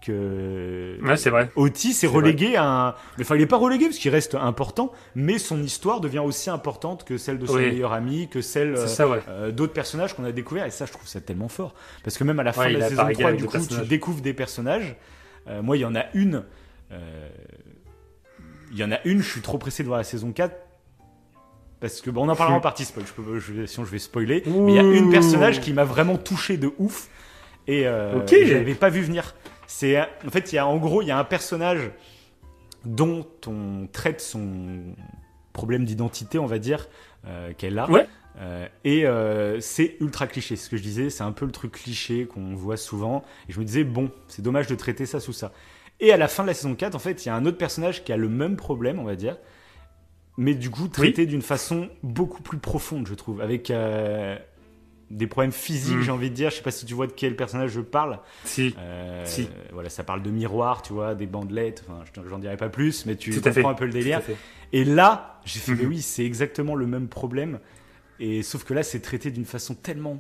que 0.02 0.98
Ouais, 1.02 1.16
c'est 1.18 1.30
vrai. 1.30 1.50
Otis 1.56 1.98
est 2.04 2.08
relégué 2.08 2.56
à 2.56 2.66
un. 2.66 2.96
Enfin, 3.22 3.36
il 3.36 3.42
est 3.42 3.48
pas 3.48 3.58
relégué 3.58 3.86
parce 3.86 3.98
qu'il 3.98 4.12
reste 4.12 4.36
important, 4.36 4.92
mais 5.16 5.38
son 5.38 5.62
histoire 5.62 6.02
devient 6.02 6.20
aussi 6.20 6.50
importante 6.50 7.06
que 7.06 7.18
celle 7.18 7.40
de 7.40 7.46
son 7.46 7.56
Oui. 7.56 7.68
meilleur 7.68 7.94
ami, 7.94 8.28
que 8.28 8.42
celle 8.42 8.76
euh, 8.76 9.08
ouais. 9.08 9.22
euh, 9.30 9.52
d'autres 9.52 9.74
personnages 9.74 10.14
qu'on 10.16 10.26
a 10.26 10.32
découverts. 10.32 10.66
Et 10.66 10.72
ça, 10.72 10.86
je 10.86 10.92
trouve 10.92 11.08
ça 11.08 11.22
tellement 11.22 11.48
fort. 11.48 11.74
Parce 12.04 12.18
que 12.18 12.24
même 12.24 12.40
à 12.40 12.44
la 12.44 12.54
fin 12.54 12.64
Ouais, 12.64 12.74
de 12.74 12.80
la 12.80 12.90
saison 12.90 13.04
pas 13.04 13.14
3, 13.14 13.26
régalé 13.26 13.38
du 13.38 13.46
coup, 13.46 13.58
tu 13.66 13.86
découvres 13.88 14.22
des 14.22 14.34
personnages. 14.34 14.96
Euh, 15.48 15.62
moi, 15.62 15.78
il 15.78 15.82
y 15.82 15.86
en 15.86 15.96
a 15.96 16.06
une. 16.14 16.44
Euh, 16.94 17.30
Il 18.72 18.78
y 18.78 18.84
en 18.84 18.92
a 18.92 19.00
une, 19.06 19.22
je 19.22 19.30
suis 19.30 19.42
trop 19.42 19.58
pressé 19.58 19.84
de 19.84 19.88
voir 19.88 19.98
la 19.98 20.04
saison 20.04 20.32
4. 20.32 20.56
Parce 21.80 22.00
que, 22.00 22.10
bon, 22.10 22.26
on 22.26 22.30
en 22.30 22.36
parlera 22.36 22.58
en 22.58 22.62
partie 22.62 22.86
spoil, 22.86 23.06
je 23.06 23.12
peux, 23.12 23.40
je 23.40 23.66
sinon 23.66 23.86
je 23.86 23.92
vais 23.92 24.00
spoiler. 24.00 24.42
Mais 24.46 24.72
il 24.72 24.76
y 24.76 24.80
a 24.80 24.84
une 24.84 25.10
personnage 25.10 25.60
qui 25.60 25.74
m'a 25.74 25.84
vraiment 25.84 26.18
touché 26.18 26.58
de 26.58 26.72
ouf. 26.78 27.10
Et 27.68 27.88
euh, 27.88 28.20
Ok. 28.20 28.34
je 28.46 28.54
l'avais 28.54 28.76
pas 28.76 28.90
vu 28.90 29.02
venir. 29.02 29.36
C'est, 29.68 30.00
en 30.00 30.30
fait, 30.32 30.52
il 30.52 30.56
y 30.56 30.58
a, 30.58 30.66
en 30.68 30.78
gros, 30.78 31.02
il 31.02 31.08
y 31.08 31.12
a 31.12 31.18
un 31.18 31.24
personnage 31.24 31.92
dont 32.86 33.28
on 33.48 33.88
traite 33.92 34.22
son 34.22 34.96
problème 35.52 35.86
d'identité, 35.86 36.40
on 36.40 36.46
va 36.46 36.58
dire, 36.58 36.88
euh, 37.28 37.54
qu'elle 37.58 37.78
a. 37.80 37.90
Ouais. 37.90 38.08
Euh, 38.40 38.68
et 38.84 39.06
euh, 39.06 39.60
c'est 39.60 39.98
ultra 40.00 40.28
cliché, 40.28 40.56
ce 40.56 40.70
que 40.70 40.78
je 40.78 40.82
disais, 40.82 41.10
c'est 41.10 41.24
un 41.24 41.32
peu 41.32 41.46
le 41.46 41.52
truc 41.52 41.74
cliché 41.74 42.26
qu'on 42.26 42.56
voit 42.56 42.78
souvent. 42.78 43.24
Et 43.48 43.54
je 43.54 43.60
me 43.60 43.66
disais, 43.66 43.84
bon, 43.84 44.12
c'est 44.28 44.42
dommage 44.42 44.68
de 44.68 44.76
traiter 44.76 45.06
ça 45.06 45.20
sous 45.20 45.34
ça. 45.34 45.52
Et 46.04 46.12
à 46.12 46.18
la 46.18 46.28
fin 46.28 46.44
de 46.44 46.48
la 46.50 46.54
saison 46.54 46.76
4, 46.76 46.96
en 46.96 47.00
fait, 47.00 47.24
il 47.26 47.30
y 47.30 47.32
a 47.32 47.36
un 47.36 47.46
autre 47.46 47.58
personnage 47.58 48.04
qui 48.04 48.12
a 48.12 48.18
le 48.18 48.28
même 48.28 48.58
problème, 48.58 49.00
on 49.00 49.06
va 49.06 49.16
dire, 49.16 49.38
mais 50.38 50.54
du 50.54 50.70
coup 50.70 50.88
traité 50.90 51.26
d'une 51.26 51.42
façon 51.42 51.90
beaucoup 52.04 52.42
plus 52.42 52.58
profonde, 52.58 53.08
je 53.08 53.14
trouve, 53.14 53.40
avec 53.40 53.72
euh, 53.72 54.36
des 55.12 55.28
problèmes 55.28 55.52
physiques, 55.54 55.98
Mm. 55.98 56.02
j'ai 56.02 56.12
envie 56.12 56.30
de 56.30 56.36
dire. 56.36 56.50
Je 56.50 56.56
sais 56.58 56.62
pas 56.62 56.72
si 56.72 56.86
tu 56.86 56.94
vois 56.94 57.08
de 57.08 57.14
quel 57.14 57.36
personnage 57.38 57.72
je 57.72 57.80
parle. 57.82 58.20
Si. 58.44 58.76
Euh, 58.80 59.24
Si. 59.26 59.48
Voilà, 59.72 59.90
ça 59.90 60.04
parle 60.04 60.22
de 60.24 60.30
miroir, 60.30 60.82
tu 60.82 60.92
vois, 60.92 61.16
des 61.16 61.26
bandelettes. 61.28 61.86
Enfin, 61.88 62.04
j'en 62.30 62.40
dirai 62.40 62.58
pas 62.58 62.70
plus, 62.70 63.06
mais 63.06 63.16
tu 63.16 63.30
Tout 63.32 63.40
à 63.48 63.52
fait. 63.54 63.62
comprends 63.62 63.72
un 63.72 63.76
peu 63.76 63.86
le 63.86 63.92
délire. 63.94 64.22
Et 64.74 64.84
là, 64.84 65.40
j'ai 65.46 65.60
fait, 65.60 65.74
mais 65.76 65.86
oui, 65.86 66.02
c'est 66.02 66.26
exactement 66.26 66.76
le 66.76 66.86
même 66.88 67.08
problème. 67.08 67.60
Et 68.20 68.44
sauf 68.44 68.64
que 68.66 68.74
là, 68.74 68.84
c'est 68.84 69.00
traité 69.00 69.32
d'une 69.32 69.46
façon 69.46 69.74
tellement 69.74 70.20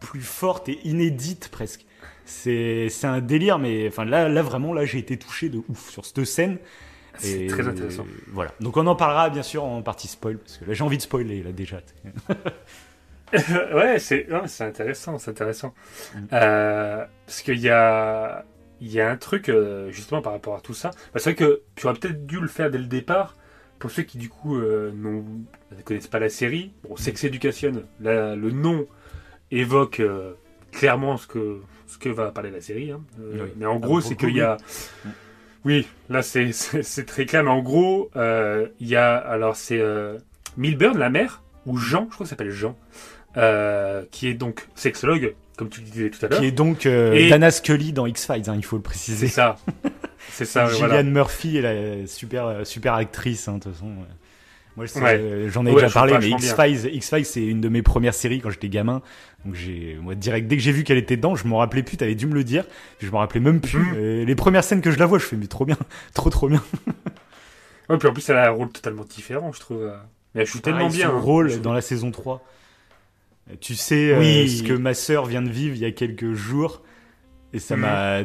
plus 0.00 0.20
forte 0.22 0.68
et 0.70 0.78
inédite 0.84 1.48
presque. 1.52 1.84
C'est 2.24 2.88
un 3.04 3.20
délire, 3.20 3.58
mais 3.58 3.88
enfin 3.88 4.04
là, 4.04 4.28
là 4.28 4.42
vraiment, 4.42 4.72
là, 4.72 4.84
j'ai 4.84 4.98
été 4.98 5.16
touché 5.16 5.48
de 5.48 5.60
ouf 5.68 5.90
sur 5.90 6.04
cette 6.04 6.24
scène. 6.24 6.58
C'est 7.18 7.46
très 7.46 7.68
intéressant. 7.68 8.06
Voilà. 8.28 8.52
Donc 8.60 8.76
on 8.76 8.86
en 8.86 8.96
parlera 8.96 9.28
bien 9.28 9.42
sûr 9.42 9.64
en 9.64 9.82
partie 9.82 10.08
spoil, 10.08 10.38
parce 10.38 10.58
que 10.58 10.64
là, 10.64 10.72
j'ai 10.72 10.84
envie 10.84 10.96
de 10.96 11.02
spoiler 11.02 11.42
là 11.42 11.52
déjà. 11.52 11.80
ouais, 13.74 13.98
c'est 13.98 14.26
intéressant, 14.60 15.18
c'est 15.18 15.30
intéressant. 15.30 15.74
Mm. 16.14 16.18
Euh, 16.32 17.04
parce 17.26 17.42
qu'il 17.42 17.58
y 17.58 17.68
a, 17.68 18.44
il 18.82 18.90
y 18.90 19.00
a 19.00 19.08
un 19.08 19.16
truc, 19.16 19.48
euh, 19.48 19.90
justement, 19.90 20.20
par 20.22 20.32
rapport 20.32 20.56
à 20.56 20.60
tout 20.60 20.74
ça. 20.74 20.90
Bah, 21.14 21.20
c'est 21.20 21.30
vrai 21.30 21.34
que 21.36 21.62
tu 21.76 21.86
aurais 21.86 21.96
peut-être 21.98 22.26
dû 22.26 22.40
le 22.40 22.48
faire 22.48 22.70
dès 22.70 22.78
le 22.78 22.86
départ. 22.86 23.36
Pour 23.78 23.90
ceux 23.90 24.02
qui, 24.02 24.18
du 24.18 24.28
coup, 24.28 24.56
euh, 24.56 24.92
ne 24.92 25.82
connaissent 25.82 26.08
pas 26.08 26.18
la 26.18 26.28
série, 26.28 26.72
bon, 26.82 26.96
Sex 26.96 27.24
Education, 27.24 27.84
le 28.00 28.50
nom 28.50 28.86
évoque 29.52 30.00
euh, 30.00 30.34
clairement 30.72 31.16
ce 31.16 31.26
que, 31.28 31.60
ce 31.92 31.98
que 31.98 32.08
va 32.08 32.30
parler 32.30 32.50
la 32.50 32.60
série. 32.60 32.90
hein. 32.90 33.00
Euh, 33.20 33.44
Oui. 33.44 33.50
Mais 33.56 33.66
en 33.66 33.76
Ah, 33.76 33.78
gros, 33.78 34.00
c'est 34.00 34.16
qu'il 34.16 34.36
y 34.36 34.40
a. 34.40 34.56
oui. 35.04 35.10
Oui, 35.64 35.86
là, 36.08 36.22
c'est- 36.22 36.50
c'est 36.52 36.82
c'est 36.82 37.04
très 37.04 37.24
clair. 37.24 37.44
Mais 37.44 37.50
en 37.50 37.60
gros, 37.62 38.10
euh, 38.16 38.66
il 38.80 38.88
y 38.88 38.96
a. 38.96 39.14
Alors, 39.16 39.54
c'est 39.56 39.78
euh, 39.80 40.18
Milburn, 40.56 40.98
la 40.98 41.08
mère, 41.10 41.42
ou 41.66 41.76
Jean, 41.76 42.06
je 42.10 42.14
crois 42.14 42.24
qu'il 42.24 42.30
s'appelle 42.30 42.50
Jean, 42.50 42.76
qui 44.10 44.26
est 44.28 44.34
donc 44.34 44.66
sexologue, 44.74 45.34
comme 45.56 45.68
tu 45.68 45.80
le 45.80 45.86
disais 45.86 46.10
tout 46.10 46.24
à 46.24 46.28
l'heure. 46.28 46.40
Qui 46.40 46.46
est 46.46 46.52
donc 46.52 46.86
Et- 46.86 47.28
Dana 47.30 47.50
Scully 47.50 47.92
dans 47.92 48.06
X-Files, 48.06 48.48
hein, 48.50 48.54
il 48.56 48.64
faut 48.64 48.76
le 48.76 48.82
C'est 48.82 48.88
préciser. 48.88 49.28
ça. 49.28 49.56
C'est 50.30 50.44
ça, 50.44 50.64
ouais, 50.66 50.72
Gillian 50.72 50.86
voilà. 50.88 51.02
Murphy 51.04 51.58
est 51.58 51.62
la 51.62 52.06
super, 52.06 52.66
super 52.66 52.94
actrice, 52.94 53.46
hein, 53.48 53.58
de 53.58 53.62
toute 53.64 53.72
façon. 53.74 53.86
ouais. 53.86 54.06
Moi, 54.76 54.86
Ouais. 54.96 55.02
euh, 55.18 55.50
j'en 55.50 55.66
ai 55.66 55.70
Ouais, 55.70 55.82
déjà 55.82 55.90
parlé, 55.92 56.14
mais 56.18 56.30
X-Files, 56.30 56.94
X-Files, 56.94 57.26
c'est 57.26 57.44
une 57.44 57.60
de 57.60 57.68
mes 57.68 57.82
premières 57.82 58.14
séries 58.14 58.40
quand 58.40 58.48
j'étais 58.50 58.70
gamin. 58.70 59.02
Donc 59.44 59.54
j'ai, 59.54 59.98
moi, 60.00 60.14
direct, 60.14 60.46
dès 60.48 60.56
que 60.56 60.62
j'ai 60.62 60.72
vu 60.72 60.82
qu'elle 60.82 60.96
était 60.98 61.16
dedans, 61.16 61.34
je 61.34 61.46
m'en 61.46 61.58
rappelais 61.58 61.82
plus, 61.82 61.96
t'avais 61.98 62.14
dû 62.14 62.26
me 62.26 62.34
le 62.34 62.42
dire. 62.44 62.64
Je 63.00 63.10
m'en 63.10 63.18
rappelais 63.18 63.40
même 63.40 63.60
plus. 63.60 63.80
Mhm. 63.92 63.98
Et 63.98 64.24
les 64.24 64.34
premières 64.34 64.64
scènes 64.64 64.80
que 64.80 64.90
je 64.90 64.98
la 64.98 65.04
vois, 65.06 65.18
je 65.18 65.24
fais, 65.24 65.36
mais 65.36 65.46
trop 65.46 65.66
bien, 65.66 65.76
trop 66.14 66.30
trop 66.30 66.48
bien. 66.48 66.62
Ouais, 67.88 67.98
puis 67.98 68.08
en 68.08 68.12
plus, 68.12 68.26
elle 68.30 68.36
a 68.36 68.46
un 68.46 68.50
rôle 68.52 68.70
totalement 68.70 69.04
différent, 69.04 69.52
je 69.52 69.60
trouve. 69.60 69.82
euh. 69.82 69.96
Mais 70.34 70.42
elle 70.42 70.46
joue 70.46 70.60
tellement 70.60 70.78
Pareil, 70.86 70.96
bien. 70.96 71.08
son 71.10 71.16
hein. 71.16 71.20
rôle 71.20 71.50
Je- 71.50 71.58
dans 71.58 71.72
la 71.72 71.80
saison 71.82 72.10
3. 72.10 72.42
Tu 73.60 73.74
sais 73.74 74.12
euh, 74.14 74.46
ce 74.46 74.62
que 74.62 74.72
ma 74.72 74.94
sœur 74.94 75.26
vient 75.26 75.42
de 75.42 75.50
vivre 75.50 75.74
il 75.74 75.82
y 75.82 75.84
a 75.84 75.90
quelques 75.90 76.32
jours. 76.32 76.82
Et 77.52 77.58
ça 77.58 77.74
Mhm. 77.74 77.82
m'a, 77.82 78.20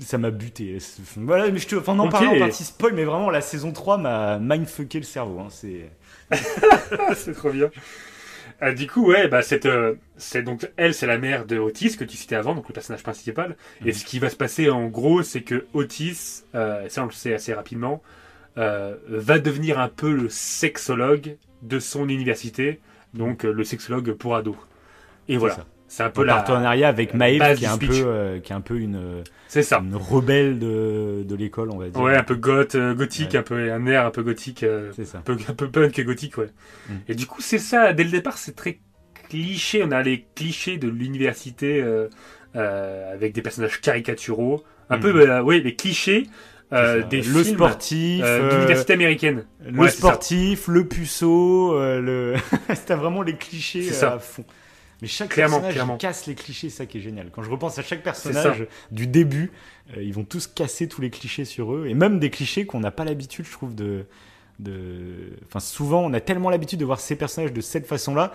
ça 0.00 0.18
m'a 0.18 0.30
buté. 0.30 0.78
Voilà, 1.16 1.50
mais 1.50 1.58
je 1.58 1.66
te, 1.68 1.76
enfin, 1.76 1.94
on 1.94 1.98
en 2.00 2.08
Ok. 2.08 2.10
parlera 2.10 2.32
en 2.32 2.36
partie 2.36 2.64
spoil, 2.64 2.92
mais 2.94 3.04
vraiment, 3.04 3.30
la 3.30 3.40
saison 3.40 3.72
3 3.72 3.98
m'a 3.98 4.38
mindfucké 4.38 4.98
le 4.98 5.04
cerveau. 5.04 5.40
Hein, 5.40 5.48
c'est, 5.50 5.90
c'est 7.14 7.34
trop 7.34 7.50
bien. 7.50 7.70
Ah, 8.60 8.72
du 8.72 8.86
coup, 8.88 9.06
ouais, 9.08 9.28
bah, 9.28 9.42
cette, 9.42 9.66
euh, 9.66 9.94
c'est 10.16 10.42
donc, 10.42 10.70
elle, 10.76 10.94
c'est 10.94 11.06
la 11.06 11.18
mère 11.18 11.46
de 11.46 11.58
Otis, 11.58 11.96
que 11.96 12.04
tu 12.04 12.16
citais 12.16 12.36
avant, 12.36 12.54
donc 12.54 12.68
le 12.68 12.72
personnage 12.74 13.02
principal. 13.02 13.56
Et 13.84 13.92
Mhm. 13.92 13.92
ce 13.92 14.04
qui 14.04 14.18
va 14.18 14.30
se 14.30 14.36
passer, 14.36 14.70
en 14.70 14.86
gros, 14.88 15.22
c'est 15.22 15.42
que 15.42 15.66
Otis, 15.74 16.44
euh, 16.54 16.88
ça 16.88 17.02
on 17.02 17.06
le 17.06 17.12
sait 17.12 17.34
assez 17.34 17.54
rapidement, 17.54 18.02
euh, 18.58 18.96
va 19.08 19.38
devenir 19.38 19.78
un 19.80 19.88
peu 19.88 20.12
le 20.12 20.28
sexologue 20.28 21.36
de 21.62 21.78
son 21.80 22.08
université, 22.08 22.80
donc 23.14 23.44
euh, 23.44 23.52
le 23.52 23.64
sexologue 23.64 24.12
pour 24.14 24.36
ados. 24.36 24.56
Et 25.28 25.36
voilà. 25.36 25.54
ça. 25.56 25.66
C'est 25.88 26.02
un 26.02 26.10
peu 26.10 26.22
la. 26.24 26.34
partenariat 26.34 26.88
avec 26.88 27.16
base 27.16 27.58
qui 27.58 27.64
est, 27.64 27.68
un 27.68 27.74
speech. 27.76 27.88
peu, 27.88 28.04
euh, 28.06 28.38
qui 28.40 28.52
est 28.52 28.54
un 28.54 28.60
peu 28.60 28.78
une, 28.78 29.22
C'est 29.48 29.62
ça. 29.62 29.78
une 29.82 29.96
rebelle 29.96 30.58
de, 30.58 31.22
de 31.26 31.34
l'école, 31.34 31.70
on 31.70 31.78
va 31.78 31.88
dire. 31.88 32.00
Ouais, 32.00 32.14
un 32.16 32.22
peu 32.22 32.34
goth, 32.36 32.74
euh, 32.74 32.94
gothique, 32.94 33.32
Ouais. 33.32 33.38
un 33.38 33.42
peu 33.42 33.72
un 33.72 33.86
air 33.86 34.04
un 34.06 34.10
peu 34.10 34.22
gothique, 34.22 34.62
euh, 34.62 34.90
C'est 34.94 35.06
ça. 35.06 35.18
un 35.18 35.22
peu 35.22 35.36
un 35.48 35.54
peu 35.54 35.68
punk 35.70 35.98
et 35.98 36.04
gothique, 36.04 36.36
ouais. 36.38 36.50
Mm. 36.88 36.92
Et 37.08 37.14
du 37.14 37.26
coup, 37.26 37.40
c'est 37.40 37.58
ça. 37.58 37.92
Dès 37.94 38.04
le 38.04 38.10
départ, 38.10 38.36
c'est 38.38 38.54
très 38.54 38.80
cliché. 39.28 39.82
On 39.84 39.90
a 39.90 40.02
les 40.02 40.26
clichés 40.34 40.76
de 40.76 40.88
l'université 40.88 41.82
euh, 41.82 43.12
avec 43.14 43.32
des 43.32 43.42
personnages 43.42 43.80
caricaturaux, 43.80 44.62
un 44.90 44.96
Mm. 44.98 45.00
peu, 45.00 45.26
bah, 45.26 45.42
oui, 45.42 45.62
les 45.62 45.74
clichés 45.74 46.26
euh, 46.74 47.02
des 47.02 47.22
le 47.22 47.42
films 47.42 47.56
sportif, 47.56 48.22
euh, 48.26 48.50
d'université 48.50 48.92
américaine. 48.92 49.46
le 49.64 49.78
Ouais, 49.78 49.88
sportif, 49.88 50.68
le 50.68 50.86
puceau, 50.86 51.74
euh, 51.74 51.98
le. 52.00 52.34
C'était 52.74 52.94
vraiment 52.94 53.22
les 53.22 53.36
clichés 53.36 53.88
à 54.04 54.18
fond. 54.18 54.44
Mais 55.02 55.08
chaque 55.08 55.30
Clairement, 55.30 55.56
personnage 55.56 55.74
clairement. 55.74 55.96
casse 55.96 56.26
les 56.26 56.34
clichés, 56.34 56.70
ça 56.70 56.84
qui 56.86 56.98
est 56.98 57.00
génial. 57.00 57.30
Quand 57.30 57.42
je 57.42 57.50
repense 57.50 57.78
à 57.78 57.82
chaque 57.82 58.02
personnage 58.02 58.66
du 58.90 59.06
début, 59.06 59.52
euh, 59.96 60.02
ils 60.02 60.12
vont 60.12 60.24
tous 60.24 60.46
casser 60.48 60.88
tous 60.88 61.00
les 61.00 61.10
clichés 61.10 61.44
sur 61.44 61.72
eux, 61.74 61.86
et 61.86 61.94
même 61.94 62.18
des 62.18 62.30
clichés 62.30 62.66
qu'on 62.66 62.80
n'a 62.80 62.90
pas 62.90 63.04
l'habitude, 63.04 63.44
je 63.46 63.52
trouve, 63.52 63.74
de, 63.76 64.06
de. 64.58 65.32
Enfin, 65.46 65.60
souvent, 65.60 66.02
on 66.04 66.12
a 66.14 66.20
tellement 66.20 66.50
l'habitude 66.50 66.80
de 66.80 66.84
voir 66.84 67.00
ces 67.00 67.16
personnages 67.16 67.52
de 67.52 67.60
cette 67.60 67.86
façon-là 67.86 68.32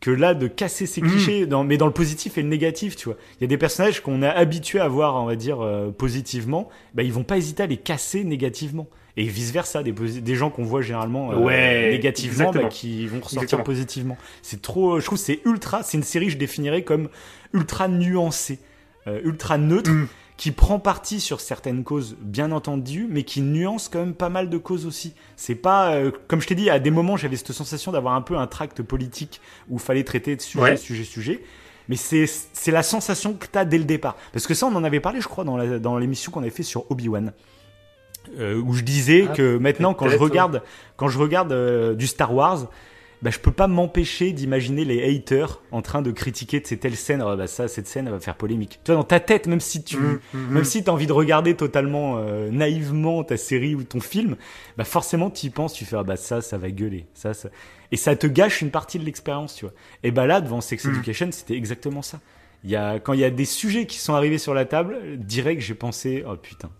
que 0.00 0.10
là, 0.10 0.34
de 0.34 0.46
casser 0.46 0.84
ces 0.84 1.00
Mhm. 1.00 1.10
clichés, 1.10 1.46
dans, 1.46 1.64
mais 1.64 1.78
dans 1.78 1.86
le 1.86 1.92
positif 1.92 2.36
et 2.36 2.42
le 2.42 2.48
négatif, 2.48 2.96
tu 2.96 3.06
vois. 3.06 3.16
Il 3.38 3.40
y 3.40 3.44
a 3.44 3.48
des 3.48 3.56
personnages 3.56 4.02
qu'on 4.02 4.22
est 4.22 4.26
habitué 4.28 4.78
à 4.78 4.88
voir, 4.88 5.14
on 5.16 5.24
va 5.24 5.36
dire, 5.36 5.60
euh, 5.62 5.90
positivement, 5.90 6.68
bah, 6.94 7.02
ils 7.02 7.12
vont 7.12 7.24
pas 7.24 7.38
hésiter 7.38 7.62
à 7.62 7.66
les 7.66 7.78
casser 7.78 8.22
négativement. 8.22 8.86
Et 9.18 9.24
vice 9.24 9.50
versa, 9.50 9.82
des, 9.82 10.34
gens 10.34 10.50
qu'on 10.50 10.64
voit 10.64 10.82
généralement 10.82 11.32
euh, 11.32 11.36
Ouais, 11.36 11.90
négativement, 11.90 12.50
bah, 12.50 12.64
qui 12.64 13.06
vont 13.06 13.16
ressortir 13.16 13.42
Exactement. 13.42 13.64
positivement. 13.64 14.18
C'est 14.42 14.60
trop, 14.60 15.00
je 15.00 15.06
trouve, 15.06 15.18
c'est 15.18 15.40
ultra, 15.46 15.82
c'est 15.82 15.96
une 15.96 16.02
série 16.02 16.26
que 16.26 16.32
je 16.32 16.36
définirais 16.36 16.82
comme 16.82 17.08
ultra 17.54 17.88
nuancée, 17.88 18.58
euh, 19.06 19.20
ultra 19.24 19.56
neutre, 19.56 19.90
Mm. 19.90 20.08
qui 20.36 20.50
prend 20.50 20.78
parti 20.78 21.18
sur 21.18 21.40
certaines 21.40 21.82
causes, 21.82 22.14
bien 22.20 22.52
entendu, 22.52 23.06
mais 23.08 23.22
qui 23.22 23.40
nuance 23.40 23.88
quand 23.88 24.00
même 24.00 24.12
pas 24.12 24.28
mal 24.28 24.50
de 24.50 24.58
causes 24.58 24.84
aussi. 24.84 25.14
C'est 25.36 25.54
pas, 25.54 25.94
euh, 25.94 26.10
comme 26.28 26.42
je 26.42 26.46
t'ai 26.48 26.54
dit, 26.54 26.68
à 26.68 26.78
des 26.78 26.90
moments, 26.90 27.16
j'avais 27.16 27.36
cette 27.36 27.52
sensation 27.52 27.92
d'avoir 27.92 28.14
un 28.16 28.20
peu 28.22 28.36
un 28.36 28.46
tract 28.46 28.82
politique 28.82 29.40
où 29.70 29.78
fallait 29.78 30.04
traiter 30.04 30.36
de 30.36 30.42
sujet, 30.42 30.62
Ouais. 30.62 30.76
sujet, 30.76 31.04
sujet. 31.04 31.42
Mais 31.88 31.96
c'est, 31.96 32.26
la 32.70 32.82
sensation 32.82 33.32
que 33.32 33.46
t'as 33.50 33.64
dès 33.64 33.78
le 33.78 33.84
départ. 33.84 34.16
Parce 34.34 34.46
que 34.46 34.52
ça, 34.52 34.66
on 34.66 34.74
en 34.74 34.84
avait 34.84 35.00
parlé, 35.00 35.22
je 35.22 35.28
crois, 35.28 35.44
dans 35.44 35.98
l'émission 35.98 36.32
qu'on 36.32 36.42
avait 36.42 36.50
fait 36.50 36.64
sur 36.64 36.90
Obi-Wan. 36.90 37.32
Euh, 38.38 38.60
où 38.60 38.72
je 38.74 38.82
disais 38.82 39.26
Ah, 39.30 39.34
que 39.34 39.58
maintenant, 39.58 39.94
quand 39.94 40.08
je 40.08 40.16
regarde, 40.16 40.62
quand 40.96 41.08
je 41.08 41.18
regarde 41.18 41.52
euh, 41.52 41.94
du 41.94 42.06
Star 42.06 42.34
Wars, 42.34 42.68
bah, 43.22 43.30
je 43.30 43.38
peux 43.38 43.50
pas 43.52 43.66
m'empêcher 43.66 44.32
d'imaginer 44.32 44.84
les 44.84 45.02
haters 45.02 45.60
en 45.72 45.80
train 45.80 46.02
de 46.02 46.10
critiquer 46.10 46.60
de 46.60 46.66
ces 46.66 46.76
telle 46.76 46.96
scène. 46.96 47.22
Oh, 47.26 47.36
bah, 47.36 47.46
ça, 47.46 47.66
cette 47.66 47.86
scène 47.86 48.10
va 48.10 48.20
faire 48.20 48.36
polémique. 48.36 48.80
Tu 48.84 48.92
vois, 48.92 49.00
dans 49.00 49.06
ta 49.06 49.20
tête, 49.20 49.46
même 49.46 49.60
si 49.60 49.82
tu, 49.82 49.96
Mmh, 49.96 50.20
mmh, 50.34 50.38
même 50.50 50.62
mmh. 50.62 50.64
si 50.64 50.84
t'as 50.84 50.92
envie 50.92 51.06
de 51.06 51.12
regarder 51.12 51.54
totalement 51.54 52.18
euh, 52.18 52.50
naïvement 52.50 53.24
ta 53.24 53.36
série 53.36 53.74
ou 53.74 53.84
ton 53.84 54.00
film, 54.00 54.36
bah 54.76 54.84
forcément 54.84 55.30
tu 55.30 55.46
y 55.46 55.50
penses, 55.50 55.72
tu 55.72 55.84
fais 55.84 55.96
ah 55.96 56.02
bah 56.02 56.16
ça, 56.16 56.42
ça 56.42 56.58
va 56.58 56.70
gueuler, 56.70 57.06
ça, 57.14 57.32
ça, 57.32 57.48
et 57.90 57.96
ça 57.96 58.14
te 58.16 58.26
gâche 58.26 58.60
une 58.60 58.70
partie 58.70 58.98
de 58.98 59.04
l'expérience, 59.04 59.54
tu 59.54 59.64
vois. 59.64 59.74
Et 60.02 60.10
bah 60.10 60.26
là, 60.26 60.40
devant 60.40 60.60
Sex 60.60 60.84
Mm. 60.84 60.90
Education, 60.90 61.28
c'était 61.32 61.56
exactement 61.56 62.02
ça. 62.02 62.20
Il 62.64 62.70
y 62.70 62.76
a 62.76 62.98
quand 62.98 63.12
il 63.12 63.20
y 63.20 63.24
a 63.24 63.30
des 63.30 63.44
sujets 63.44 63.86
qui 63.86 63.98
sont 63.98 64.14
arrivés 64.14 64.38
sur 64.38 64.52
la 64.52 64.64
table, 64.64 64.98
direct 65.16 65.62
j'ai 65.62 65.74
pensé 65.74 66.24
oh 66.28 66.36
putain, 66.36 66.70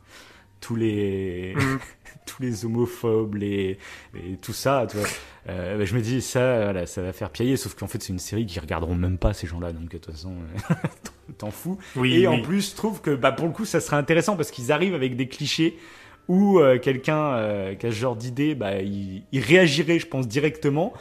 tous 0.66 0.74
les 0.76 1.55
Mm. 1.55 1.79
tous 2.26 2.42
les 2.42 2.64
homophobes, 2.64 3.37
les, 3.37 3.79
et 4.16 4.37
tout 4.42 4.52
ça, 4.52 4.85
tu 4.90 4.96
vois. 4.96 5.07
Euh, 5.48 5.79
bah, 5.79 5.85
je 5.85 5.94
me 5.94 6.00
dis 6.00 6.20
ça, 6.20 6.64
voilà, 6.64 6.85
ça 6.85 7.00
va 7.00 7.12
faire 7.12 7.31
piailler. 7.31 7.57
Sauf 7.57 7.76
qu'en 7.76 7.87
fait, 7.87 8.02
c'est 8.02 8.12
une 8.12 8.18
série 8.18 8.46
qui 8.46 8.59
regarderont 8.59 8.96
même 8.96 9.16
pas 9.16 9.33
ces 9.33 9.46
gens-là, 9.46 9.72
donc 9.72 9.85
de 9.85 9.98
toute 9.98 10.12
façon, 10.12 10.33
euh, 10.70 10.74
t'en 11.38 11.52
fous. 11.52 11.79
Oui, 11.94 12.16
et 12.16 12.26
en 12.26 12.40
plus, 12.42 12.72
je 12.72 12.76
trouve 12.76 13.00
que 13.00 13.14
bah, 13.14 13.31
pour 13.31 13.46
le 13.46 13.52
coup, 13.52 13.64
ça 13.64 13.79
serait 13.79 13.96
intéressant 13.96 14.37
parce 14.37 14.50
qu'ils 14.50 14.72
arrivent 14.72 14.94
avec 14.94 15.14
des 15.14 15.29
clichés 15.29 15.79
où 16.26 16.59
euh, 16.59 16.81
quelqu'un 16.81 17.35
euh, 17.35 17.74
qui 17.76 17.87
a 17.87 17.92
ce 17.92 17.96
genre 17.96 18.16
d'idée, 18.16 18.57
bah, 18.57 18.81
il, 18.81 19.22
il 19.31 19.40
réagirait, 19.40 20.00
je 20.00 20.09
pense, 20.09 20.26
directement. 20.26 20.92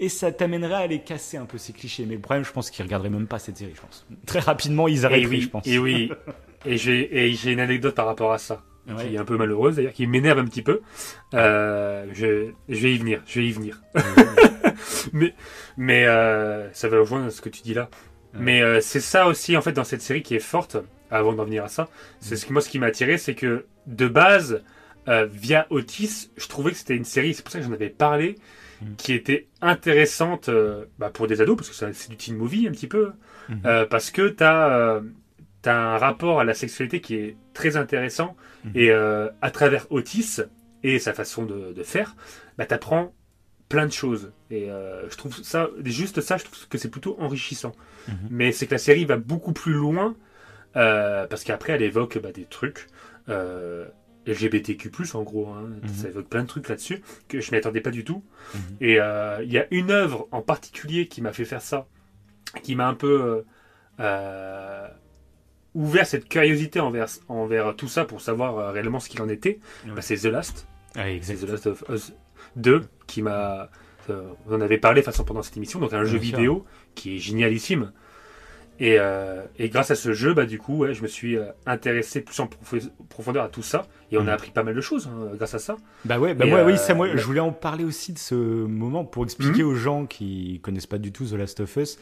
Et 0.00 0.08
ça 0.08 0.32
t'amènerait 0.32 0.84
à 0.84 0.86
les 0.86 1.00
casser 1.00 1.36
un 1.36 1.44
peu 1.44 1.58
ces 1.58 1.74
clichés. 1.74 2.06
Mais 2.06 2.14
le 2.14 2.20
problème, 2.20 2.44
je 2.44 2.52
pense 2.52 2.70
qu'ils 2.70 2.84
regarderaient 2.84 3.10
même 3.10 3.26
pas 3.26 3.38
cette 3.38 3.58
série, 3.58 3.72
je 3.74 3.80
pense. 3.82 4.06
Très 4.26 4.40
rapidement, 4.40 4.88
ils 4.88 5.04
arrêteraient, 5.04 5.28
oui, 5.28 5.40
je 5.42 5.48
pense. 5.50 5.66
et 5.66 5.78
oui. 5.78 6.10
Et 6.66 6.78
j'ai 6.78 7.52
une 7.52 7.60
anecdote 7.60 7.94
par 7.94 8.06
rapport 8.06 8.32
à 8.32 8.38
ça, 8.38 8.62
Ouais. 8.88 9.08
qui 9.08 9.14
est 9.14 9.18
un 9.18 9.24
peu 9.24 9.36
malheureuse 9.36 9.76
d'ailleurs, 9.76 9.92
qui 9.92 10.06
m'énerve 10.06 10.38
un 10.38 10.44
petit 10.44 10.62
peu. 10.62 10.80
Euh, 11.32 12.06
je, 12.12 12.50
je 12.68 12.80
vais 12.82 12.94
y 12.94 12.98
venir, 12.98 13.22
je 13.26 13.40
vais 13.40 13.46
y 13.46 13.52
venir. 13.52 13.80
mais 15.12 15.34
mais 15.76 16.06
euh, 16.06 16.70
ça 16.72 16.88
va 16.88 16.98
rejoindre 16.98 17.30
ce 17.30 17.40
que 17.40 17.48
tu 17.48 17.62
dis 17.62 17.74
là. 17.74 17.88
Mais 18.36 18.62
euh, 18.62 18.80
c'est 18.80 19.00
ça 19.00 19.26
aussi 19.28 19.56
en 19.56 19.62
fait 19.62 19.72
dans 19.72 19.84
cette 19.84 20.02
série 20.02 20.22
qui 20.22 20.34
est 20.34 20.40
forte. 20.40 20.76
Avant 21.10 21.32
d'en 21.32 21.44
venir 21.44 21.62
à 21.62 21.68
ça, 21.68 21.88
c'est 22.18 22.34
ce 22.34 22.44
que 22.44 22.52
moi 22.52 22.60
ce 22.60 22.68
qui 22.68 22.78
m'a 22.80 22.86
attiré, 22.86 23.18
c'est 23.18 23.34
que 23.36 23.66
de 23.86 24.08
base, 24.08 24.64
euh, 25.06 25.26
via 25.30 25.66
Otis, 25.70 26.30
je 26.36 26.48
trouvais 26.48 26.72
que 26.72 26.76
c'était 26.78 26.96
une 26.96 27.04
série. 27.04 27.34
C'est 27.34 27.42
pour 27.42 27.52
ça 27.52 27.60
que 27.60 27.64
j'en 27.64 27.72
avais 27.72 27.90
parlé, 27.90 28.36
Mm. 28.80 28.94
qui 28.96 29.12
était 29.12 29.46
intéressante 29.60 30.48
euh, 30.48 30.84
bah, 30.98 31.10
pour 31.12 31.26
des 31.26 31.40
ados 31.40 31.56
parce 31.56 31.68
que 31.70 31.92
c'est 31.92 32.10
du 32.10 32.16
teen 32.16 32.36
movie 32.36 32.66
un 32.66 32.72
petit 32.72 32.86
peu. 32.86 33.12
Mhm. 33.48 33.60
Euh, 33.66 33.86
parce 33.86 34.10
que 34.10 34.28
tu 34.28 34.42
as, 34.42 35.00
un 35.70 35.98
rapport 35.98 36.40
à 36.40 36.44
la 36.44 36.54
sexualité 36.54 37.00
qui 37.00 37.14
est 37.16 37.36
très 37.52 37.76
intéressant 37.76 38.36
Mhm. 38.64 38.72
et 38.76 38.90
euh, 38.90 39.28
à 39.42 39.50
travers 39.50 39.86
Otis 39.90 40.40
et 40.82 40.98
sa 40.98 41.12
façon 41.12 41.44
de, 41.44 41.72
de 41.72 41.82
faire, 41.82 42.16
bah, 42.58 42.64
tu 42.66 42.74
apprends 42.74 43.12
plein 43.68 43.86
de 43.86 43.92
choses. 43.92 44.32
Et 44.50 44.70
euh, 44.70 45.08
je 45.10 45.16
trouve 45.16 45.34
ça, 45.42 45.68
juste 45.84 46.20
ça, 46.20 46.36
je 46.36 46.44
trouve 46.44 46.68
que 46.68 46.78
c'est 46.78 46.90
plutôt 46.90 47.16
enrichissant. 47.20 47.72
Mhm. 48.08 48.14
Mais 48.30 48.52
c'est 48.52 48.66
que 48.66 48.72
la 48.74 48.78
série 48.78 49.04
va 49.04 49.16
beaucoup 49.16 49.52
plus 49.52 49.72
loin 49.74 50.14
euh, 50.76 51.26
parce 51.26 51.44
qu'après 51.44 51.72
elle 51.74 51.82
évoque 51.82 52.18
bah, 52.18 52.32
des 52.32 52.44
trucs. 52.44 52.86
Euh, 53.28 53.86
LGBTQ+, 54.26 54.90
en 55.14 55.22
gros, 55.22 55.48
hein. 55.48 55.68
Mhm. 55.82 55.88
ça 55.88 56.08
évoque 56.08 56.28
plein 56.28 56.42
de 56.42 56.48
trucs 56.48 56.68
là-dessus 56.70 57.02
que 57.28 57.40
je 57.40 57.50
m'y 57.50 57.58
attendais 57.58 57.82
pas 57.82 57.90
du 57.90 58.04
tout. 58.04 58.24
Et 58.80 58.92
il 58.94 59.52
y 59.52 59.58
a 59.58 59.66
une 59.70 59.90
œuvre 59.90 60.28
en 60.32 60.40
particulier 60.40 61.08
qui 61.08 61.20
m'a 61.20 61.32
fait 61.34 61.44
faire 61.44 61.60
ça, 61.60 61.86
qui 62.62 62.74
m'a 62.74 62.88
un 62.88 62.94
peu 62.94 63.44
ouvert 65.74 66.06
cette 66.06 66.28
curiosité 66.28 66.80
envers, 66.80 67.06
envers 67.28 67.74
tout 67.76 67.88
ça 67.88 68.04
pour 68.04 68.20
savoir 68.20 68.58
euh, 68.58 68.70
réellement 68.70 69.00
ce 69.00 69.08
qu'il 69.08 69.20
en 69.22 69.28
était. 69.28 69.58
Ouais. 69.86 69.92
Bah, 69.96 70.02
c'est 70.02 70.16
The 70.16 70.26
Last, 70.26 70.66
Ouais, 70.96 71.18
c'est. 71.22 71.34
The 71.34 71.48
Last 71.48 71.66
of 71.66 71.84
Us 71.90 72.12
2 72.56 72.82
qui 73.06 73.22
m'a. 73.22 73.68
euh, 74.10 74.22
on 74.48 74.54
en 74.54 74.60
avait 74.60 74.78
parlé 74.78 75.02
façon 75.02 75.24
pendant 75.24 75.42
cette 75.42 75.56
émission, 75.56 75.80
donc 75.80 75.92
un 75.92 76.04
jeu 76.04 76.10
sûr. 76.12 76.20
vidéo 76.20 76.64
qui 76.94 77.16
est 77.16 77.18
génialissime. 77.18 77.92
Et, 78.80 78.96
euh, 78.98 79.42
et 79.56 79.68
grâce 79.68 79.92
à 79.92 79.94
ce 79.94 80.12
jeu, 80.12 80.34
bah, 80.34 80.46
du 80.46 80.58
coup, 80.58 80.78
ouais, 80.78 80.94
je 80.94 81.02
me 81.02 81.06
suis 81.06 81.36
euh, 81.36 81.44
intéressé 81.64 82.20
plus 82.20 82.38
en 82.40 82.48
prof- 82.48 82.88
profondeur 83.08 83.44
à 83.44 83.48
tout 83.48 83.62
ça. 83.62 83.86
Et 84.10 84.18
on 84.18 84.22
Mhm. 84.22 84.28
a 84.30 84.32
appris 84.32 84.50
pas 84.50 84.64
mal 84.64 84.74
de 84.74 84.80
choses 84.80 85.08
hein, 85.08 85.30
grâce 85.36 85.54
à 85.54 85.60
ça. 85.60 85.76
Bah 86.04 86.18
ouais, 86.18 86.34
bah 86.34 86.44
euh, 86.44 86.66
oui, 86.66 86.76
ça, 86.76 86.92
moi, 86.92 87.08
je 87.16 87.24
voulais 87.24 87.38
en 87.40 87.52
parler 87.52 87.84
aussi 87.84 88.12
de 88.12 88.18
ce 88.18 88.34
moment 88.34 89.04
pour 89.04 89.22
expliquer 89.24 89.62
Mhm. 89.62 89.68
aux 89.68 89.74
gens 89.76 90.06
qui 90.06 90.58
connaissent 90.62 90.88
pas 90.88 90.98
du 90.98 91.12
tout 91.12 91.24
The 91.24 91.34
Last 91.34 91.60
of 91.60 91.76
Us. 91.76 91.98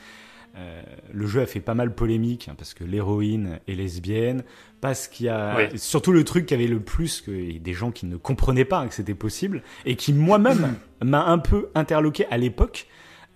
Euh, 0.56 0.82
le 1.12 1.26
jeu 1.26 1.40
a 1.40 1.46
fait 1.46 1.60
pas 1.60 1.72
mal 1.74 1.94
polémique 1.94 2.48
hein, 2.48 2.54
parce 2.58 2.74
que 2.74 2.84
l'héroïne 2.84 3.58
est 3.68 3.74
lesbienne, 3.74 4.44
parce 4.82 5.08
qu'il 5.08 5.26
y 5.26 5.28
a 5.30 5.70
surtout 5.76 6.12
le 6.12 6.24
truc 6.24 6.44
qui 6.46 6.52
avait 6.54 6.66
le 6.66 6.80
plus 6.80 7.22
que 7.22 7.56
des 7.58 7.72
gens 7.72 7.90
qui 7.90 8.04
ne 8.04 8.16
comprenaient 8.16 8.66
pas 8.66 8.80
hein, 8.80 8.88
que 8.88 8.94
c'était 8.94 9.14
possible 9.14 9.62
et 9.86 9.96
qui 9.96 10.12
moi-même 10.12 10.76
m'a 11.02 11.24
un 11.24 11.38
peu 11.38 11.68
interloqué 11.74 12.26
à 12.30 12.36
l'époque. 12.36 12.86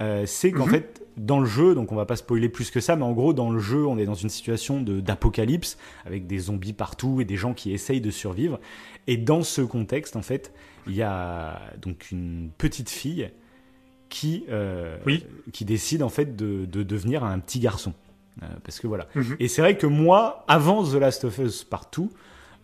euh, 0.03 0.25
c'est 0.27 0.51
qu'en 0.53 0.67
Mhm. 0.67 0.71
fait 0.73 1.03
dans 1.17 1.41
le 1.41 1.47
jeu, 1.47 1.75
donc 1.75 1.91
on 1.91 1.97
va 1.97 2.05
pas 2.05 2.17
spoiler 2.17 2.51
plus 2.51 2.71
que 2.71 2.81
ça, 2.81 2.97
mais 2.97 3.05
en 3.05 3.13
gros 3.13 3.33
dans 3.33 3.49
le 3.49 3.59
jeu 3.59 3.87
on 3.87 3.97
est 3.97 4.05
dans 4.05 4.13
une 4.13 4.29
situation 4.29 4.83
de 4.83 5.01
d'apocalypse 5.01 5.79
avec 6.05 6.27
des 6.27 6.39
zombies 6.39 6.75
partout 6.75 7.23
et 7.23 7.25
des 7.25 7.37
gens 7.39 7.55
qui 7.55 7.73
essayent 7.73 8.03
de 8.03 8.11
survivre. 8.11 8.61
Et 9.07 9.17
dans 9.17 9.43
ce 9.43 9.63
contexte, 9.63 10.15
en 10.17 10.21
fait, 10.21 10.53
il 10.87 10.95
y 10.95 11.01
a 11.03 11.63
donc 11.81 12.11
une 12.13 12.51
petite 12.59 12.91
fille 12.91 13.31
qui, 14.09 14.45
euh, 14.49 14.97
Oui. 15.07 15.25
qui 15.53 15.65
décide 15.65 16.03
en 16.03 16.09
fait 16.09 16.37
de, 16.37 16.65
de 16.65 16.83
devenir 16.83 17.25
un 17.25 17.39
petit 17.39 17.61
garçon. 17.61 17.93
Euh, 18.43 18.47
parce 18.65 18.81
que 18.81 18.87
voilà. 18.87 19.07
Mhm. 19.15 19.37
Et 19.41 19.49
c'est 19.49 19.63
vrai 19.63 19.77
que 19.79 19.87
moi, 19.87 20.45
avant 20.49 20.85
The 20.85 20.95
Last 20.95 21.25
of 21.25 21.39
Us 21.39 21.65
partout, 21.65 22.11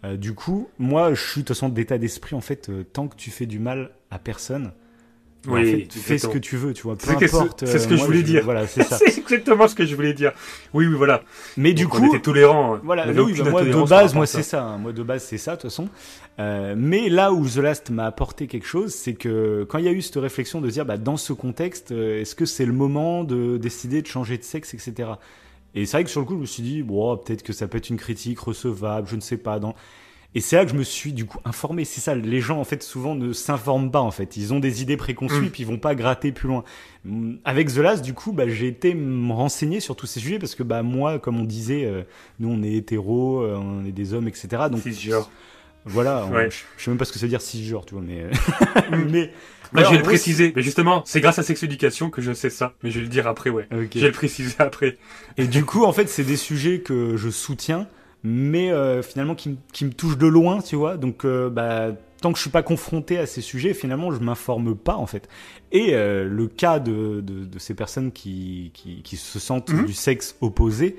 euh, 0.05 0.17
du 0.17 0.35
coup, 0.35 0.69
moi, 0.79 1.15
je 1.15 1.21
suis 1.23 1.41
de 1.43 1.47
toute 1.47 1.57
façon 1.57 1.69
d'état 1.69 1.97
d'esprit 1.99 2.35
en 2.37 2.41
fait, 2.41 2.71
tant 2.93 3.09
que 3.09 3.17
tu 3.17 3.31
fais 3.31 3.47
du 3.47 3.59
mal 3.59 3.91
à 4.11 4.19
personne. 4.19 4.73
Oui, 5.49 5.61
en 5.61 5.65
fait, 5.65 5.93
fais 5.93 6.19
ce 6.19 6.29
que 6.29 6.39
tu 6.39 6.57
veux, 6.57 6.73
tu 6.73 6.83
vois. 6.85 6.95
Peu 6.97 7.07
C'est 7.19 7.27
ce- 7.27 7.37
importe. 7.37 7.67
c'est 7.67 7.79
ce 7.81 7.87
euh, 7.87 7.91
que 7.91 7.97
je 7.97 8.05
voulais 8.05 8.23
dire. 8.23 8.45
Voilà, 8.45 8.67
c'est 8.67 8.83
ça. 8.89 8.97
C'est 8.99 9.19
exactement 9.19 9.67
ce 9.67 9.75
que 9.75 9.85
je 9.85 9.97
voulais 9.97 10.15
dire. 10.15 10.33
Oui, 10.73 10.87
oui, 10.87 10.95
voilà. 10.95 11.23
Mais 11.57 11.73
du 11.75 11.83
Donc, 11.85 11.93
coup, 11.93 12.03
on 12.03 12.09
était 12.09 12.21
tolérants. 12.21 12.79
Voilà, 12.85 13.05
On 13.07 13.09
avait 13.09 13.21
oui, 13.21 13.35
bah, 13.43 13.51
moi 13.51 13.65
de 13.65 13.89
base, 13.89 14.15
moi 14.15 14.27
c'est 14.27 14.43
ça. 14.45 14.63
hein. 14.63 14.79
Moi 14.79 14.93
de 14.93 15.03
base 15.03 15.25
c'est 15.25 15.39
ça 15.39 15.57
de 15.57 15.61
toute 15.61 15.71
façon. 15.71 15.89
Euh, 16.39 16.75
mais 16.77 17.09
là 17.09 17.33
où 17.33 17.47
The 17.47 17.57
Last 17.57 17.91
m'a 17.91 18.07
apporté 18.07 18.47
quelque 18.47 18.67
chose, 18.67 18.95
c'est 18.95 19.15
que 19.15 19.67
quand 19.69 19.79
il 19.79 19.85
y 19.85 19.89
a 19.89 19.93
eu 19.93 20.01
cette 20.01 20.17
réflexion 20.17 20.61
de 20.61 20.71
dire, 20.71 20.85
bah, 20.87 20.97
dans 20.97 21.17
ce 21.17 21.33
contexte, 21.33 21.93
euh, 21.93 22.21
est-ce 22.21 22.35
que 22.35 22.47
c'est 22.47 22.65
le 22.65 22.73
moment 22.73 23.25
de 23.25 23.57
décider 23.57 24.01
de 24.01 24.07
changer 24.07 24.39
de 24.39 24.45
sexe, 24.45 24.75
etc. 24.75 25.11
Et 25.75 25.87
c'est 25.87 25.97
vrai 25.97 26.05
que 26.05 26.11
sur 26.11 26.21
le 26.21 26.27
coup, 26.27 26.35
je 26.37 26.41
me 26.41 26.47
suis 26.47 26.63
dit, 26.63 26.83
bon, 26.83 27.17
peut-être 27.17 27.43
que 27.43 27.53
ça 27.53 27.67
peut 27.67 27.79
être 27.79 27.91
une 27.91 27.97
critique 27.97 28.39
recevable, 28.39 29.09
je 29.11 29.17
ne 29.17 29.21
sais 29.21 29.39
pas. 29.39 29.59
Dans... 29.59 29.75
Et 30.35 30.41
c'est 30.41 30.57
là 30.57 30.65
que 30.65 30.71
je 30.71 30.77
me 30.77 30.83
suis 30.83 31.13
du 31.13 31.27
coup 31.27 31.39
informé. 31.45 31.85
C'est 31.85 32.01
ça, 32.01 32.15
les 32.15 32.41
gens 32.41 32.59
en 32.59 32.65
fait 32.65 32.83
souvent 32.83 33.15
ne 33.15 33.33
s'informent 33.35 33.91
pas 33.91 34.01
en 34.01 34.11
fait. 34.11 34.37
Ils 34.39 34.55
ont 34.55 34.61
des 34.61 34.81
idées 34.81 34.97
préconçues 34.97 35.35
Mm. 35.43 35.51
puis 35.51 35.63
ils 35.63 35.67
vont 35.67 35.77
pas 35.79 35.95
gratter 35.95 36.33
plus 36.33 36.49
loin. 36.49 36.65
Mm, 37.05 37.35
Avec 37.45 37.69
The 37.73 37.77
Last, 37.79 38.03
du 38.03 38.15
coup, 38.15 38.33
bah, 38.33 38.49
j'ai 38.49 38.67
été 38.69 38.95
me 38.95 39.33
renseigner 39.33 39.81
sur 39.81 39.95
tous 39.95 40.07
ces 40.07 40.21
sujets 40.21 40.39
parce 40.39 40.55
que 40.55 40.63
bah 40.63 40.83
moi, 40.83 41.19
comme 41.19 41.39
on 41.39 41.45
disait, 41.45 41.85
euh, 41.85 42.03
nous 42.41 42.49
on 42.51 42.63
est 42.63 42.73
hétéros, 42.73 43.43
euh, 43.43 43.57
on 43.57 43.85
est 43.85 43.93
des 43.93 44.15
hommes, 44.15 44.27
etc. 44.29 44.49
Donc 44.71 44.81
Cisgenre. 44.83 45.31
voilà, 45.85 46.25
on- 46.27 46.33
Ouais. 46.35 46.51
je, 46.51 46.57
je 46.79 46.85
sais 46.85 46.91
même 46.91 46.97
pas 46.99 47.05
ce 47.05 47.13
que 47.13 47.19
ça 47.19 47.27
veut 47.27 47.31
dire 47.31 47.43
cisgenre, 47.43 47.85
tu 47.85 47.95
vois, 47.95 48.03
mais 48.03 48.25
mais 49.11 49.33
Bah, 49.75 49.85
je 49.85 49.91
vais 49.91 49.97
le 49.99 50.03
préciser. 50.03 50.53
Mais 50.57 50.63
justement, 50.63 51.03
c'est 51.07 51.21
grâce 51.21 51.39
à 51.39 51.43
Sex 51.43 51.63
Education 51.63 52.11
que 52.11 52.21
je 52.23 52.33
sais 52.33 52.51
ça. 52.51 52.75
Mais 52.83 52.91
je 52.91 52.99
vais 52.99 53.03
le 53.05 53.09
dire 53.11 53.27
après, 53.27 53.49
ouais. 53.51 53.67
Ok. 53.73 53.89
Je 53.95 54.01
vais 54.01 54.07
le 54.07 54.13
préciser 54.13 54.55
après. 54.59 54.99
Et 55.39 55.47
du 55.47 55.65
coup, 55.65 55.85
en 55.85 55.93
fait, 55.93 56.09
c'est 56.11 56.25
des 56.25 56.37
sujets 56.37 56.81
que 56.81 57.17
je 57.17 57.31
soutiens, 57.31 57.87
mais 58.23 58.71
euh, 58.71 59.03
finalement 59.03 59.35
qui, 59.35 59.59
qui 59.73 59.85
me 59.85 59.93
touchent 59.93 60.19
de 60.19 60.27
loin, 60.27 60.61
tu 60.61 60.77
vois. 60.77 60.97
Donc, 60.97 61.25
euh, 61.25 61.51
bah, 61.51 61.89
tant 62.21 62.31
que 62.33 62.37
je 62.39 62.43
suis 62.43 62.51
pas 62.51 62.63
confronté 62.63 63.19
à 63.19 63.27
ces 63.27 63.41
sujets, 63.41 63.75
finalement, 63.75 64.13
je 64.13 64.21
m'informe 64.21 64.77
pas, 64.77 64.97
en 64.97 65.07
fait. 65.07 65.29
Et 65.73 65.95
euh, 65.95 66.25
le 66.25 66.47
cas 66.47 66.79
de, 66.79 67.21
de, 67.21 67.45
de 67.45 67.59
ces 67.59 67.75
personnes 67.75 68.13
qui, 68.13 68.71
qui, 68.75 69.03
qui 69.03 69.17
se 69.17 69.39
sentent 69.39 69.73
Mhm. 69.73 69.87
du 69.87 69.93
sexe 69.93 70.37
opposé, 70.41 70.97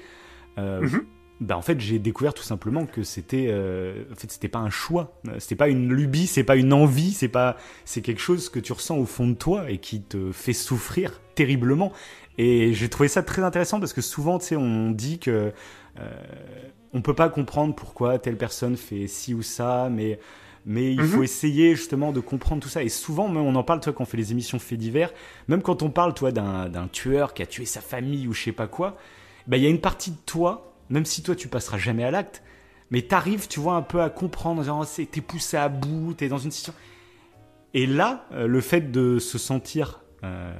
euh, 0.57 0.81
Mhm. 0.81 1.05
bah, 1.39 1.57
en 1.57 1.61
fait, 1.61 1.79
j'ai 1.79 1.97
découvert 1.97 2.33
tout 2.33 2.43
simplement 2.43 2.85
que 2.85 3.03
c'était, 3.03 3.47
euh, 3.49 4.03
en 4.11 4.15
fait, 4.15 4.29
c'était 4.31 4.49
pas 4.49 4.59
un 4.59 4.69
choix, 4.69 5.19
c'était 5.39 5.55
pas 5.55 5.69
une 5.69 5.93
lubie, 5.93 6.27
c'est 6.27 6.43
pas 6.43 6.57
une 6.57 6.73
envie, 6.73 7.11
c'est 7.11 7.29
pas, 7.29 7.55
c'est 7.85 8.01
quelque 8.01 8.21
chose 8.21 8.49
que 8.49 8.59
tu 8.59 8.73
ressens 8.73 8.97
au 8.97 9.05
fond 9.05 9.27
de 9.27 9.33
toi 9.35 9.69
et 9.71 9.77
qui 9.77 10.01
te 10.01 10.31
fait 10.33 10.53
souffrir 10.53 11.21
terriblement. 11.35 11.93
Et 12.37 12.73
j'ai 12.73 12.89
trouvé 12.89 13.07
ça 13.07 13.23
très 13.23 13.43
intéressant 13.43 13.79
parce 13.79 13.93
que 13.93 14.01
souvent, 14.01 14.39
tu 14.39 14.45
sais, 14.47 14.55
on 14.57 14.91
dit 14.91 15.19
que 15.19 15.53
euh, 15.99 16.11
on 16.93 17.01
peut 17.01 17.13
pas 17.15 17.29
comprendre 17.29 17.73
pourquoi 17.75 18.19
telle 18.19 18.37
personne 18.37 18.77
fait 18.77 19.07
ci 19.07 19.33
ou 19.33 19.41
ça, 19.41 19.89
mais 19.91 20.19
mais 20.65 20.93
il 20.93 21.01
Mhm. 21.01 21.07
faut 21.07 21.23
essayer 21.23 21.75
justement 21.75 22.13
de 22.13 22.21
comprendre 22.21 22.61
tout 22.63 22.69
ça. 22.69 22.83
Et 22.83 22.87
souvent, 22.89 23.27
même 23.27 23.43
on 23.43 23.55
en 23.55 23.63
parle, 23.63 23.81
toi, 23.81 23.91
quand 23.91 24.03
on 24.03 24.05
fait 24.05 24.15
les 24.15 24.31
émissions 24.31 24.59
faits 24.59 24.79
divers, 24.79 25.11
même 25.49 25.61
quand 25.61 25.83
on 25.83 25.89
parle, 25.89 26.13
toi, 26.13 26.31
d'un 26.31 26.87
tueur 26.89 27.33
qui 27.33 27.41
a 27.43 27.45
tué 27.45 27.65
sa 27.65 27.81
famille 27.81 28.27
ou 28.29 28.33
je 28.33 28.43
sais 28.43 28.51
pas 28.53 28.67
quoi, 28.67 28.95
bah, 29.45 29.57
il 29.57 29.63
y 29.63 29.65
a 29.65 29.69
une 29.69 29.81
partie 29.81 30.11
de 30.11 30.17
toi, 30.25 30.73
même 30.89 31.03
si 31.03 31.21
toi, 31.21 31.35
tu 31.35 31.49
passeras 31.49 31.77
jamais 31.77 32.05
à 32.05 32.11
l'acte, 32.11 32.43
mais 32.91 33.01
t'arrives, 33.01 33.49
tu 33.49 33.59
vois, 33.59 33.73
un 33.75 33.81
peu 33.81 34.01
à 34.01 34.09
comprendre, 34.09 34.63
genre, 34.63 34.85
c'est- 34.85 35.05
t'es 35.11 35.19
poussé 35.19 35.57
à 35.57 35.67
bout, 35.67 36.13
t'es 36.13 36.29
dans 36.29 36.37
une 36.37 36.51
situation. 36.51 36.79
Et 37.73 37.85
là, 37.85 38.25
euh, 38.31 38.47
le 38.47 38.61
fait 38.61 38.89
de 38.91 39.19
se 39.19 39.37
sentir 39.37 39.99
euh, 40.23 40.53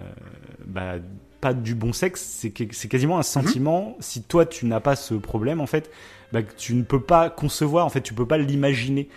bah, 0.65 0.95
pas 1.39 1.53
du 1.53 1.75
bon 1.75 1.93
sexe, 1.93 2.21
c'est 2.21 2.51
quasiment 2.89 3.17
un 3.17 3.23
sentiment. 3.23 3.95
Si 4.01 4.21
toi 4.23 4.45
tu 4.45 4.65
n'as 4.65 4.81
pas 4.81 4.97
ce 4.97 5.13
problème, 5.13 5.61
en 5.61 5.65
fait, 5.67 5.89
bah, 6.33 6.41
que 6.41 6.55
tu 6.55 6.73
ne 6.73 6.81
peux 6.81 6.99
pas 6.99 7.29
concevoir, 7.29 7.85
en 7.85 7.89
fait, 7.89 8.01
tu 8.01 8.15
peux 8.15 8.25
pas 8.25 8.39
l'imaginer. 8.39 9.07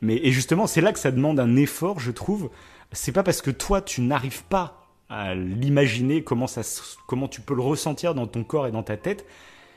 Mais 0.00 0.16
et 0.16 0.32
justement, 0.32 0.66
c'est 0.66 0.80
là 0.80 0.92
que 0.92 0.98
ça 0.98 1.12
demande 1.12 1.38
un 1.38 1.54
effort, 1.54 2.00
je 2.00 2.10
trouve. 2.10 2.50
C'est 2.90 3.12
pas 3.12 3.22
parce 3.22 3.40
que 3.40 3.50
toi 3.50 3.80
tu 3.80 4.00
n'arrives 4.02 4.42
pas 4.44 4.88
à 5.08 5.34
l'imaginer, 5.34 6.24
comment, 6.24 6.48
ça, 6.48 6.62
comment 7.06 7.28
tu 7.28 7.40
peux 7.40 7.54
le 7.54 7.62
ressentir 7.62 8.14
dans 8.14 8.26
ton 8.26 8.42
corps 8.42 8.66
et 8.66 8.72
dans 8.72 8.82
ta 8.82 8.96
tête, 8.96 9.24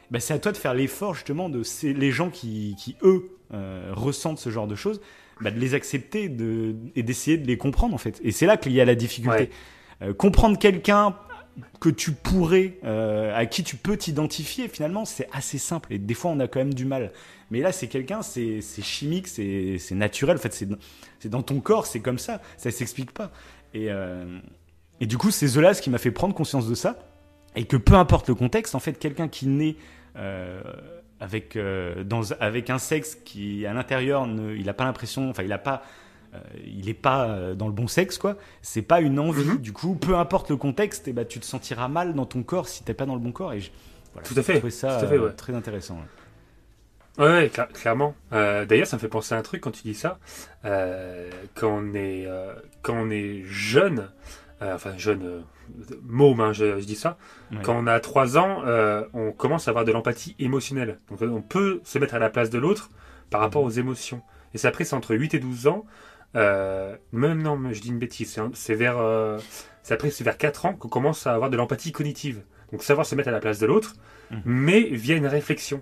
bah, 0.10 0.20
c'est 0.20 0.34
à 0.34 0.40
toi 0.40 0.52
de 0.52 0.58
faire 0.58 0.74
l'effort 0.74 1.14
justement 1.14 1.50
de 1.50 1.62
ces, 1.62 1.94
les 1.94 2.12
gens 2.12 2.30
qui, 2.30 2.76
qui 2.80 2.96
eux, 3.04 3.30
euh, 3.54 3.92
ressentent 3.94 4.40
ce 4.40 4.50
genre 4.50 4.68
de 4.68 4.76
choses, 4.76 5.00
bah, 5.40 5.52
de 5.52 5.60
les 5.60 5.76
accepter 5.76 6.30
de, 6.30 6.76
et 6.96 7.04
d'essayer 7.04 7.38
de 7.38 7.46
les 7.46 7.58
comprendre 7.58 7.94
en 7.94 8.00
fait. 8.00 8.20
Et 8.24 8.32
c'est 8.32 8.48
là 8.48 8.58
qu'il 8.58 8.72
y 8.72 8.82
a 8.82 8.86
la 8.86 8.96
difficulté. 8.96 9.52
Euh, 10.02 10.14
comprendre 10.14 10.58
quelqu'un 10.58 11.16
que 11.80 11.90
tu 11.90 12.12
pourrais, 12.12 12.78
euh, 12.84 13.36
à 13.36 13.46
qui 13.46 13.64
tu 13.64 13.76
peux 13.76 13.98
t'identifier, 13.98 14.68
finalement, 14.68 15.06
c'est 15.06 15.28
assez 15.32 15.58
simple. 15.58 15.94
Et 15.94 15.98
des 15.98 16.14
fois, 16.14 16.32
on 16.32 16.40
a 16.40 16.48
quand 16.48 16.60
même 16.60 16.74
du 16.74 16.86
mal. 16.86 17.12
Mais 17.52 17.62
là, 17.62 17.72
c'est 17.72 17.88
quelqu'un, 17.88 18.22
c'est 18.22 18.62
chimique, 18.82 19.28
c'est 19.28 19.80
naturel. 19.92 20.38
En 20.38 20.40
fait, 20.40 20.54
c'est 20.54 21.30
dans 21.30 21.42
ton 21.42 21.60
corps, 21.60 21.86
c'est 21.86 22.00
comme 22.00 22.20
ça. 22.20 22.42
Ça 22.58 22.72
s'explique 22.72 23.12
pas. 23.12 23.32
Et, 23.74 23.88
euh, 23.90 24.40
et 25.00 25.06
du 25.06 25.18
coup, 25.18 25.32
c'est 25.32 25.48
Zola 25.48 25.74
qui 25.74 25.90
m'a 25.90 25.98
fait 25.98 26.12
prendre 26.12 26.34
conscience 26.34 26.68
de 26.68 26.76
ça. 26.76 26.98
Et 27.56 27.66
que 27.66 27.78
peu 27.78 27.96
importe 27.96 28.28
le 28.28 28.36
contexte, 28.36 28.76
en 28.76 28.80
fait, 28.80 28.94
quelqu'un 28.94 29.28
qui 29.28 29.48
naît 29.48 29.76
euh, 30.18 30.62
avec, 31.20 31.58
dans, 32.06 32.32
avec 32.34 32.70
un 32.70 32.80
sexe 32.80 33.16
qui, 33.16 33.66
à 33.66 33.74
l'intérieur, 33.74 34.28
il 34.28 34.66
n'a 34.66 34.74
pas 34.74 34.86
l'impression, 34.86 35.30
enfin, 35.30 35.44
il 35.44 35.50
n'a 35.50 35.58
pas 35.58 35.84
il 36.66 36.86
n'est 36.86 36.94
pas 36.94 37.30
euh, 37.30 37.56
dans 37.56 37.68
le 37.68 37.74
bon 37.74 37.88
sexe, 37.88 38.18
quoi. 38.18 38.38
C'est 38.62 38.82
pas 38.82 39.02
une 39.02 39.20
envie. 39.20 39.46
Mhm. 39.46 39.58
Du 39.58 39.74
coup, 39.74 39.96
peu 39.96 40.16
importe 40.16 40.50
le 40.50 40.58
contexte, 40.58 41.08
et 41.08 41.12
eh 41.12 41.14
ben, 41.14 41.26
tu 41.26 41.40
te 41.40 41.46
sentiras 41.46 41.88
mal 41.88 42.14
dans 42.14 42.26
ton 42.26 42.44
corps 42.44 42.68
si 42.68 42.84
t'es 42.84 42.94
pas 42.94 43.06
dans 43.06 43.16
le 43.16 43.22
bon 43.22 43.32
corps. 43.32 43.54
Et 43.54 43.62
tout 44.24 44.34
à 44.36 44.44
fait. 44.44 44.70
ça 44.70 44.98
tout 44.98 45.06
à 45.06 45.08
fait, 45.08 45.18
ouais. 45.18 45.32
très 45.32 45.54
intéressant. 45.54 46.00
Ouais, 47.18 47.52
clairement. 47.74 48.16
D'ailleurs, 48.32 48.88
ça 48.88 48.98
me 48.98 49.02
fait 49.02 49.08
penser 49.08 49.34
à 49.34 49.38
un 49.38 49.42
truc 49.42 49.62
quand 49.62 49.72
tu 49.72 49.84
dis 49.84 49.96
ça. 49.96 50.20
quand 50.64 51.70
on 51.70 51.94
est 51.94 52.28
quand 52.82 52.96
on 52.96 53.10
est 53.10 53.44
jeune, 53.46 54.10
enfin 54.62 54.98
jeune, 54.98 55.44
môme, 56.04 56.40
hein, 56.42 56.54
je, 56.54 56.80
dis 56.80 56.96
ça. 56.96 57.18
Quand 57.64 57.76
on 57.76 57.88
a 57.88 58.00
3 58.00 58.38
ans, 58.38 58.62
on 59.14 59.32
commence 59.32 59.68
à 59.68 59.72
avoir 59.72 59.86
de 59.86 59.92
l'empathie 59.92 60.36
émotionnelle. 60.40 61.00
Donc, 61.10 61.22
on 61.22 61.42
peut 61.42 61.82
se 61.84 61.98
mettre 61.98 62.14
à 62.14 62.20
la 62.20 62.30
place 62.30 62.50
de 62.50 62.60
l'autre 62.60 62.92
par 63.30 63.42
rapport 63.42 63.62
mhm. 63.64 63.68
aux 63.68 63.72
émotions. 63.72 64.22
Et 64.54 64.58
c'est 64.58 64.68
après, 64.68 64.84
c'est 64.84 64.96
entre 64.96 65.16
8 65.16 65.34
et 65.34 65.40
12 65.40 65.68
ans 65.68 65.86
euh, 66.38 66.96
même 67.12 67.42
non, 67.42 67.60
je 67.72 67.82
dis 67.82 67.90
une 67.90 68.00
bêtise. 68.00 68.40
C'est 68.54 68.76
vers, 68.76 68.98
euh, 68.98 69.40
après, 69.90 70.10
c'est 70.10 70.24
vers 70.24 70.38
4 70.38 70.66
ans 70.66 70.74
qu'on 70.74 70.90
commence 70.90 71.28
à 71.28 71.34
avoir 71.34 71.50
de 71.50 71.58
l'empathie 71.58 71.92
cognitive. 71.92 72.44
Donc 72.72 72.84
savoir 72.84 73.06
se 73.06 73.16
mettre 73.16 73.30
à 73.30 73.32
la 73.32 73.40
place 73.40 73.60
de 73.60 73.66
l'autre, 73.66 73.96
mmh. 74.32 74.38
mais 74.46 74.82
via 74.82 75.16
une 75.16 75.28
réflexion. 75.28 75.82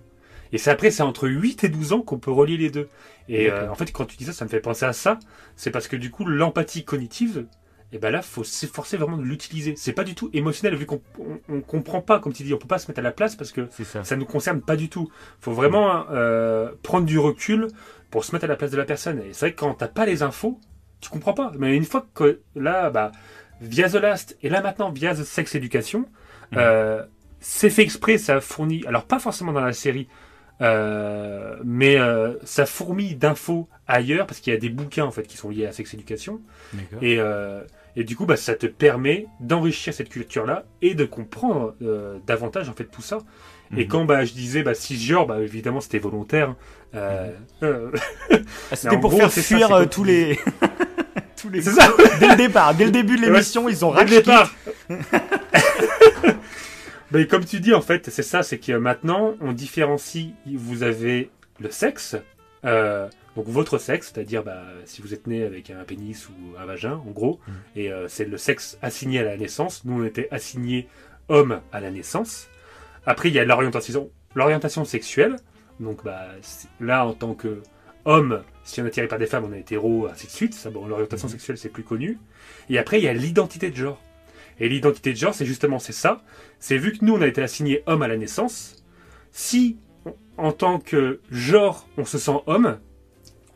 Et 0.51 0.57
c'est 0.57 0.69
après, 0.69 0.91
c'est 0.91 1.03
entre 1.03 1.27
8 1.27 1.63
et 1.63 1.69
12 1.69 1.93
ans 1.93 2.01
qu'on 2.01 2.19
peut 2.19 2.31
relier 2.31 2.57
les 2.57 2.69
deux. 2.69 2.87
Et 3.27 3.49
euh, 3.49 3.69
en 3.69 3.75
fait, 3.75 3.91
quand 3.91 4.05
tu 4.05 4.17
dis 4.17 4.25
ça, 4.25 4.33
ça 4.33 4.45
me 4.45 4.49
fait 4.49 4.59
penser 4.59 4.85
à 4.85 4.93
ça. 4.93 5.19
C'est 5.55 5.71
parce 5.71 5.87
que 5.87 5.95
du 5.95 6.11
coup, 6.11 6.25
l'empathie 6.25 6.85
cognitive, 6.85 7.47
et 7.91 7.97
eh 7.97 7.99
ben 7.99 8.09
là, 8.09 8.21
faut 8.21 8.43
s'efforcer 8.43 8.97
vraiment 8.97 9.17
de 9.17 9.23
l'utiliser. 9.23 9.75
C'est 9.77 9.93
pas 9.93 10.03
du 10.03 10.15
tout 10.15 10.29
émotionnel 10.33 10.77
vu 10.77 10.85
qu'on 10.85 11.01
on, 11.47 11.61
comprend 11.61 12.01
pas, 12.01 12.19
comme 12.19 12.33
tu 12.33 12.43
dis, 12.43 12.53
on 12.53 12.57
peut 12.57 12.67
pas 12.67 12.79
se 12.79 12.87
mettre 12.87 12.99
à 12.99 13.03
la 13.03 13.11
place 13.11 13.35
parce 13.35 13.51
que 13.51 13.67
ça. 13.83 14.03
ça 14.03 14.15
nous 14.15 14.25
concerne 14.25 14.59
pas 14.61 14.75
du 14.75 14.89
tout. 14.89 15.09
Faut 15.39 15.53
vraiment 15.53 16.05
euh, 16.11 16.71
prendre 16.83 17.05
du 17.05 17.19
recul 17.19 17.67
pour 18.09 18.25
se 18.25 18.31
mettre 18.31 18.45
à 18.45 18.47
la 18.47 18.55
place 18.55 18.71
de 18.71 18.77
la 18.77 18.85
personne. 18.85 19.19
Et 19.19 19.33
c'est 19.33 19.47
vrai 19.47 19.53
que 19.53 19.59
quand 19.59 19.73
t'as 19.73 19.87
pas 19.87 20.05
les 20.05 20.23
infos, 20.23 20.59
tu 21.01 21.09
comprends 21.09 21.33
pas. 21.33 21.51
Mais 21.57 21.75
une 21.75 21.85
fois 21.85 22.05
que 22.13 22.41
là, 22.55 22.89
bah, 22.89 23.11
via 23.61 23.89
The 23.89 23.95
Last 23.95 24.37
et 24.41 24.49
là 24.49 24.61
maintenant 24.61 24.91
via 24.91 25.13
The 25.13 25.23
Sex 25.23 25.55
Education, 25.55 25.99
mhm. 25.99 26.57
euh, 26.57 27.03
c'est 27.39 27.69
fait 27.69 27.83
exprès, 27.83 28.17
ça 28.17 28.41
fournit, 28.41 28.83
alors 28.87 29.05
pas 29.05 29.19
forcément 29.19 29.53
dans 29.53 29.61
la 29.61 29.73
série, 29.73 30.07
euh, 30.61 31.57
mais 31.63 31.97
euh, 31.97 32.35
ça 32.43 32.65
fourmille 32.65 33.15
d'infos 33.15 33.67
ailleurs 33.87 34.25
parce 34.25 34.39
qu'il 34.39 34.53
y 34.53 34.55
a 34.55 34.59
des 34.59 34.69
bouquins 34.69 35.03
en 35.03 35.11
fait 35.11 35.23
qui 35.23 35.37
sont 35.37 35.49
liés 35.49 35.65
à 35.65 35.71
Sex 35.71 35.93
Education. 35.93 36.41
Et, 37.01 37.19
et 37.97 38.03
du 38.03 38.15
coup, 38.15 38.25
bah, 38.25 38.35
ça 38.35 38.55
te 38.55 38.65
permet 38.65 39.27
d'enrichir 39.39 39.93
cette 39.93 40.09
culture-là 40.09 40.65
et 40.81 40.95
de 40.95 41.05
comprendre 41.05 41.75
davantage 42.25 42.67
en 42.69 42.73
fait 42.73 42.85
tout 42.85 43.01
ça. 43.01 43.19
Et 43.71 43.84
mhm. 43.84 43.88
quand 43.88 44.06
bah, 44.06 44.25
je 44.25 44.34
disais 44.34 44.63
bah, 44.63 44.73
cisgenre, 44.73 45.25
bah, 45.25 45.41
évidemment 45.41 45.82
c'était 45.82 45.99
volontaire. 45.99 46.56
Euh, 46.93 47.32
mhm. 47.62 47.67
euh 47.67 47.91
ah, 48.71 48.75
c'était 48.75 48.99
pour 48.99 49.13
faire 49.13 49.32
fuir 49.32 49.71
euh, 49.71 49.86
tous 49.86 50.04
les. 50.04 50.39
tous 51.41 51.49
les. 51.49 51.62
C'est 51.62 51.71
ça 51.71 51.93
Dès 52.19 52.30
le 52.30 52.36
départ, 52.36 52.75
dès 52.75 52.86
le 52.86 52.91
début 52.91 53.17
de 53.17 53.21
l'émission, 53.21 53.67
ils 53.69 53.84
ont 53.84 53.89
racheté. 53.89 54.32
Mais 57.12 57.28
comme 57.28 57.45
tu 57.45 57.60
dis, 57.60 57.73
en 57.73 57.82
fait, 57.82 58.10
c'est 58.10 58.23
ça, 58.23 58.43
c'est 58.43 58.58
que 58.58 58.73
maintenant, 58.73 59.36
on 59.39 59.51
différencie. 59.51 60.34
Vous 60.45 60.84
avez 60.84 61.30
le 61.60 61.69
sexe, 61.71 62.15
euh, 62.65 63.08
donc 63.36 63.47
votre 63.47 63.78
sexe, 63.78 64.12
c'est-à-dire 64.13 64.43
bah, 64.43 64.63
si 64.86 65.01
vous 65.01 65.13
êtes 65.13 65.28
né 65.28 65.43
avec 65.43 65.69
un 65.69 65.84
pénis 65.84 66.28
ou 66.30 66.34
un 66.60 66.65
vagin, 66.65 67.01
en 67.08 67.12
gros, 67.12 67.39
mhm. 67.47 67.54
et 67.75 67.91
c'est 68.08 68.25
le 68.25 68.38
sexe 68.38 68.78
assigné 68.82 69.19
à 69.19 69.23
la 69.23 69.38
naissance. 69.38 69.86
Nous, 69.86 70.01
on 70.01 70.06
était 70.06 70.28
assigné 70.32 70.88
homme 71.30 71.62
à 71.71 71.80
la 71.80 71.91
naissance. 71.91 72.47
Après, 73.05 73.29
il 73.29 73.35
y 73.35 73.39
a 73.39 73.45
l'orientation, 73.45 74.09
l'orientation 74.33 74.85
sexuelle. 74.85 75.37
Donc 75.79 76.03
bah, 76.03 76.27
là, 76.79 77.05
en 77.05 77.13
tant 77.13 77.33
que 77.33 77.61
homme, 78.05 78.43
si 78.63 78.81
on 78.81 78.85
est 78.85 78.87
attiré 78.87 79.07
par 79.07 79.19
des 79.19 79.25
femmes, 79.25 79.45
on 79.45 79.53
est 79.53 79.59
hétéro, 79.59 80.07
ainsi 80.07 80.27
de 80.27 80.31
suite. 80.31 80.53
Ça, 80.53 80.69
bon, 80.69 80.87
l'orientation 80.87 81.27
mhm. 81.27 81.33
sexuelle, 81.33 81.57
c'est 81.57 81.69
plus 81.69 81.83
connu. 81.83 82.17
Et 82.69 82.77
après, 82.77 82.99
il 82.99 83.03
y 83.03 83.07
a 83.07 83.13
l'identité 83.13 83.69
de 83.69 83.75
genre. 83.75 84.01
Et 84.59 84.69
l'identité 84.69 85.11
de 85.11 85.17
genre, 85.17 85.33
c'est 85.33 85.45
justement 85.45 85.79
c'est 85.79 85.93
ça. 85.93 86.21
C'est 86.59 86.77
vu 86.77 86.93
que 86.93 87.03
nous, 87.03 87.13
on 87.13 87.21
a 87.21 87.27
été 87.27 87.41
assigné 87.41 87.83
homme 87.87 88.01
à 88.01 88.07
la 88.07 88.17
naissance. 88.17 88.83
Si, 89.31 89.77
en 90.37 90.51
tant 90.51 90.79
que 90.79 91.19
genre, 91.29 91.87
on 91.97 92.05
se 92.05 92.17
sent 92.17 92.39
homme, 92.47 92.79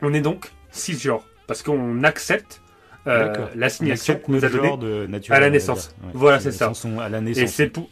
on 0.02 0.12
est 0.12 0.20
donc 0.20 0.50
cisgenre. 0.70 1.24
Parce 1.46 1.62
qu'on 1.62 2.04
accepte 2.04 2.60
euh, 3.06 3.46
l'assignation 3.54 4.16
qu'on 4.18 4.32
nous 4.32 4.44
a 4.44 4.48
donnée 4.48 5.20
à 5.30 5.40
la 5.40 5.50
naissance. 5.50 5.94
voilà, 6.12 6.38
c'est 6.38 6.52
ça. 6.52 6.70
À 7.00 7.08
la 7.08 7.20
naissance. 7.20 7.42
Et 7.42 7.46
c'est 7.46 7.68
pour, 7.68 7.88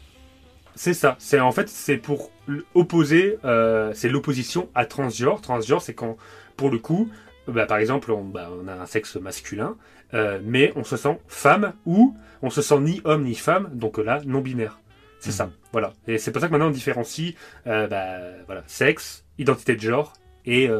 c'est 0.78 0.94
ça. 0.94 1.16
C'est 1.18 1.40
en 1.40 1.50
fait 1.50 1.68
c'est 1.68 1.96
pour 1.96 2.30
opposer, 2.74 3.36
euh, 3.44 3.92
c'est 3.94 4.08
l'opposition 4.08 4.68
à 4.76 4.86
transgenre. 4.86 5.40
Transgenre, 5.40 5.82
c'est 5.82 5.92
quand, 5.92 6.16
pour 6.56 6.70
le 6.70 6.78
coup, 6.78 7.10
bah, 7.48 7.66
par 7.66 7.78
exemple, 7.78 8.12
on, 8.12 8.22
bah, 8.22 8.48
on, 8.62 8.68
a 8.68 8.74
un 8.74 8.86
sexe 8.86 9.16
masculin, 9.16 9.76
euh, 10.14 10.38
mais 10.44 10.72
on 10.76 10.84
se 10.84 10.96
sent 10.96 11.18
femme 11.26 11.72
ou 11.84 12.16
on 12.42 12.50
se 12.50 12.62
sent 12.62 12.78
ni 12.78 13.00
homme 13.02 13.24
ni 13.24 13.34
femme, 13.34 13.70
donc 13.72 13.98
là 13.98 14.20
non 14.24 14.40
binaire. 14.40 14.78
C'est 15.18 15.32
ça. 15.32 15.46
Mhm. 15.46 15.52
Voilà. 15.72 15.92
Et 16.06 16.16
c'est 16.16 16.30
pour 16.30 16.40
ça 16.40 16.46
que 16.46 16.52
maintenant 16.52 16.68
on 16.68 16.70
différencie, 16.70 17.34
euh, 17.66 17.88
bah, 17.88 18.18
voilà, 18.46 18.62
sexe, 18.68 19.24
identité 19.36 19.74
de 19.74 19.80
genre 19.80 20.12
et 20.46 20.70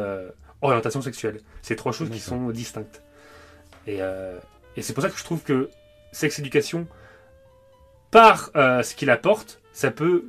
orientation 0.63 1.03
sexuelle. 1.03 1.41
C'est 1.61 1.75
trois 1.75 1.93
choses 1.93 2.09
qui 2.09 2.21
sont 2.21 2.51
distinctes. 2.51 3.03
Et, 3.89 3.99
et 4.77 4.83
c'est 4.83 4.95
pour 4.95 5.03
ça 5.03 5.11
que 5.11 5.19
je 5.19 5.25
trouve 5.25 5.43
que 5.43 5.69
sexe 6.13 6.39
éducation, 6.39 6.87
par 8.11 8.51
ce 8.55 8.95
qu'il 8.95 9.11
apporte, 9.11 9.61
ça 9.79 9.93
peut, 9.93 10.25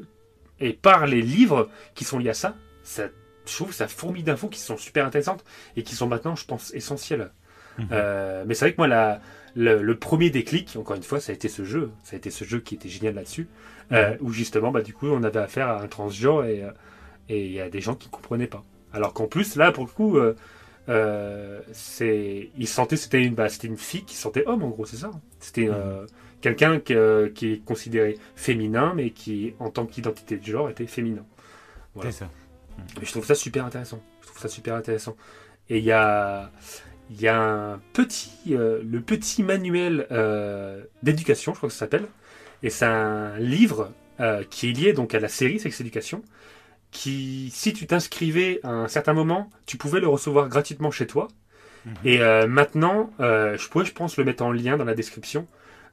et 0.59 0.73
par 0.73 1.07
les 1.07 1.23
livres 1.23 1.69
qui 1.95 2.03
sont 2.03 2.19
liés 2.19 2.29
à 2.29 2.35
ça, 2.35 2.55
ça 2.83 3.07
je 3.47 3.55
trouve 3.55 3.73
ça 3.73 3.87
fourmille 3.87 4.21
d'infos 4.21 4.47
qui 4.47 4.59
sont 4.59 4.77
super 4.77 5.07
intéressantes 5.07 5.43
et 5.75 5.81
qui 5.81 5.95
sont 5.95 6.05
maintenant, 6.05 6.35
je 6.35 6.45
pense, 6.45 6.71
essentielles. 6.75 7.31
Mhm. 7.79 7.87
Euh, 7.91 8.43
mais 8.45 8.53
c'est 8.53 8.65
vrai 8.65 8.73
que 8.73 8.77
moi, 8.77 8.87
la, 8.87 9.21
le, 9.55 9.95
premier 9.95 10.29
déclic, 10.29 10.75
encore 10.75 10.95
une 10.95 11.01
fois, 11.01 11.19
ça 11.19 11.31
a 11.31 11.35
été 11.35 11.49
ce 11.49 11.63
jeu. 11.63 11.89
Ça 12.03 12.15
a 12.15 12.17
été 12.17 12.29
ce 12.29 12.43
jeu 12.43 12.59
qui 12.59 12.75
était 12.75 12.89
génial 12.89 13.15
là-dessus. 13.15 13.47
Euh, 13.91 14.15
où 14.21 14.31
justement, 14.31 14.69
bah, 14.69 14.83
du 14.83 14.93
coup, 14.93 15.07
on 15.07 15.23
avait 15.23 15.39
affaire 15.39 15.67
à 15.67 15.81
un 15.81 15.87
transgenre 15.87 16.45
et 16.45 16.61
euh, 16.61 16.69
et 17.27 17.47
il 17.47 17.51
y 17.51 17.61
a 17.61 17.71
des 17.71 17.81
gens 17.81 17.95
qui 17.95 18.07
ne 18.07 18.11
comprenaient 18.11 18.45
pas. 18.45 18.63
Alors 18.93 19.13
qu'en 19.13 19.25
plus, 19.25 19.55
là, 19.55 19.71
pour 19.71 19.85
le 19.85 19.89
coup, 19.89 20.19
c'est, 21.71 22.49
ils 22.55 22.67
sentaient 22.67 22.97
c'était 22.97 23.23
une, 23.23 23.33
bah, 23.33 23.49
c'était 23.49 23.67
une 23.67 23.77
fille 23.77 24.03
qui 24.03 24.15
sentait 24.15 24.45
homme, 24.45 24.63
en 24.63 24.69
gros, 24.69 24.85
c'est 24.85 24.97
ça. 24.97 25.09
C'était 25.39 25.69
mhm 25.69 26.05
quelqu'un 26.41 26.81
euh, 26.91 27.29
qui, 27.29 27.53
est 27.53 27.65
considéré 27.65 28.17
féminin, 28.35 28.93
mais 28.95 29.11
qui, 29.11 29.53
en 29.59 29.69
tant 29.69 29.85
qu'identité 29.85 30.37
de 30.37 30.45
genre, 30.45 30.69
était 30.69 30.87
féminin. 30.87 31.25
C'est 32.01 32.11
ça. 32.11 32.29
je 33.01 33.11
trouve 33.11 33.25
ça 33.25 33.35
super 33.35 33.65
intéressant. 33.65 34.01
Je 34.21 34.27
trouve 34.27 34.39
ça 34.39 34.47
super 34.47 34.75
intéressant. 34.75 35.17
Et 35.69 35.79
il 35.79 35.83
y 35.83 35.91
a, 35.91 36.51
y 37.11 37.27
a 37.27 37.37
un 37.37 37.81
petit, 37.93 38.55
euh, 38.55 38.81
le 38.83 39.01
petit 39.01 39.43
manuel 39.43 40.07
euh, 40.11 40.83
d'éducation, 41.03 41.53
je 41.53 41.57
crois 41.57 41.69
que 41.69 41.73
ça 41.73 41.79
s'appelle. 41.79 42.07
Et 42.63 42.69
c'est 42.69 42.85
un 42.85 43.37
livre 43.37 43.91
qui 44.49 44.69
est 44.69 44.73
lié 44.73 44.91
donc 44.91 45.15
à 45.15 45.19
la 45.21 45.29
série 45.29 45.59
Sex 45.61 45.79
Education. 45.79 46.21
Qui, 46.91 47.51
si 47.53 47.71
tu 47.71 47.87
t'inscrivais 47.87 48.59
à 48.63 48.71
un 48.71 48.87
certain 48.89 49.13
moment, 49.13 49.49
tu 49.65 49.77
pouvais 49.77 50.01
le 50.01 50.09
recevoir 50.09 50.49
gratuitement 50.49 50.91
chez 50.91 51.07
toi. 51.07 51.29
Mhm. 51.85 51.93
Et 52.03 52.17
maintenant, 52.47 53.11
je 53.19 53.69
pourrais, 53.69 53.85
je 53.85 53.93
pense, 53.93 54.17
le 54.17 54.25
mettre 54.25 54.43
en 54.43 54.51
lien 54.51 54.75
dans 54.75 54.83
la 54.83 54.93
description. 54.93 55.47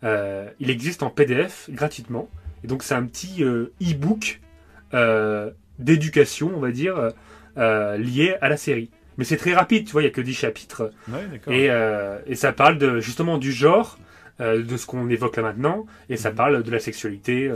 Euh, 0.04 0.48
il 0.60 0.70
existe 0.70 1.02
en 1.02 1.10
PDF 1.10 1.68
gratuitement. 1.70 2.28
Et 2.64 2.66
donc 2.66 2.82
c'est 2.82 2.94
un 2.94 3.04
petit 3.04 3.44
euh, 3.44 3.72
e-book 3.82 4.40
euh, 4.94 5.50
d'éducation, 5.78 6.52
on 6.54 6.60
va 6.60 6.70
dire, 6.70 7.12
lié 7.56 8.36
à 8.40 8.48
la 8.48 8.56
série. 8.56 8.90
Mais 9.18 9.24
c'est 9.24 9.38
très 9.38 9.54
rapide, 9.54 9.86
tu 9.86 9.92
vois, 9.92 10.02
il 10.02 10.04
n'y 10.04 10.10
a 10.10 10.14
que 10.14 10.20
10 10.20 10.34
chapitres. 10.34 10.90
et, 11.48 11.68
et, 12.26 12.34
ça 12.34 12.52
parle 12.52 12.76
de, 12.78 13.00
justement 13.00 13.38
du 13.38 13.50
genre, 13.50 13.98
de 14.40 14.76
ce 14.76 14.86
qu'on 14.86 15.08
évoque 15.08 15.36
là 15.36 15.42
maintenant, 15.42 15.86
et 16.10 16.18
ça 16.18 16.30
mhm. 16.30 16.36
parle 16.36 16.62
de 16.62 16.70
la 16.70 16.78
sexualité. 16.78 17.48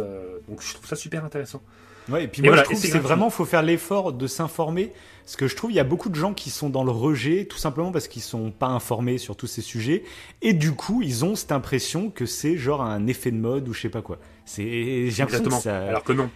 donc 0.48 0.62
je 0.62 0.74
trouve 0.74 0.86
ça 0.86 0.96
super 0.96 1.24
intéressant. 1.24 1.62
Ouais, 2.10 2.24
et 2.24 2.28
puis 2.28 2.40
Et 2.40 2.44
moi 2.44 2.50
voilà, 2.50 2.62
je 2.62 2.70
trouve 2.70 2.82
que 2.82 2.88
c'est 2.88 2.98
vraiment 2.98 3.30
faut 3.30 3.44
faire 3.44 3.62
l'effort 3.62 4.12
de 4.12 4.26
s'informer. 4.26 4.92
Parce 5.24 5.36
que 5.36 5.46
je 5.46 5.54
trouve 5.54 5.70
il 5.70 5.74
y 5.76 5.80
a 5.80 5.84
beaucoup 5.84 6.08
de 6.08 6.14
gens 6.16 6.34
qui 6.34 6.50
sont 6.50 6.70
dans 6.70 6.82
le 6.82 6.90
rejet 6.90 7.44
tout 7.44 7.58
simplement 7.58 7.92
parce 7.92 8.08
qu'ils 8.08 8.22
sont 8.22 8.50
pas 8.50 8.66
informés 8.66 9.16
sur 9.16 9.36
tous 9.36 9.46
ces 9.46 9.60
sujets 9.60 10.02
et 10.42 10.54
du 10.54 10.72
coup 10.72 11.02
ils 11.02 11.24
ont 11.24 11.36
cette 11.36 11.52
impression 11.52 12.10
que 12.10 12.26
c'est 12.26 12.56
genre 12.56 12.82
un 12.82 13.06
effet 13.06 13.30
de 13.30 13.36
mode 13.36 13.68
ou 13.68 13.72
je 13.72 13.82
sais 13.82 13.88
pas 13.90 14.02
quoi. 14.02 14.18
C'est 14.44 14.64
j'ai 15.08 15.22
l'impression 15.22 15.44
que 15.44 15.52
ça 15.52 15.86
Alors 15.86 16.02
que 16.02 16.12
non. 16.12 16.28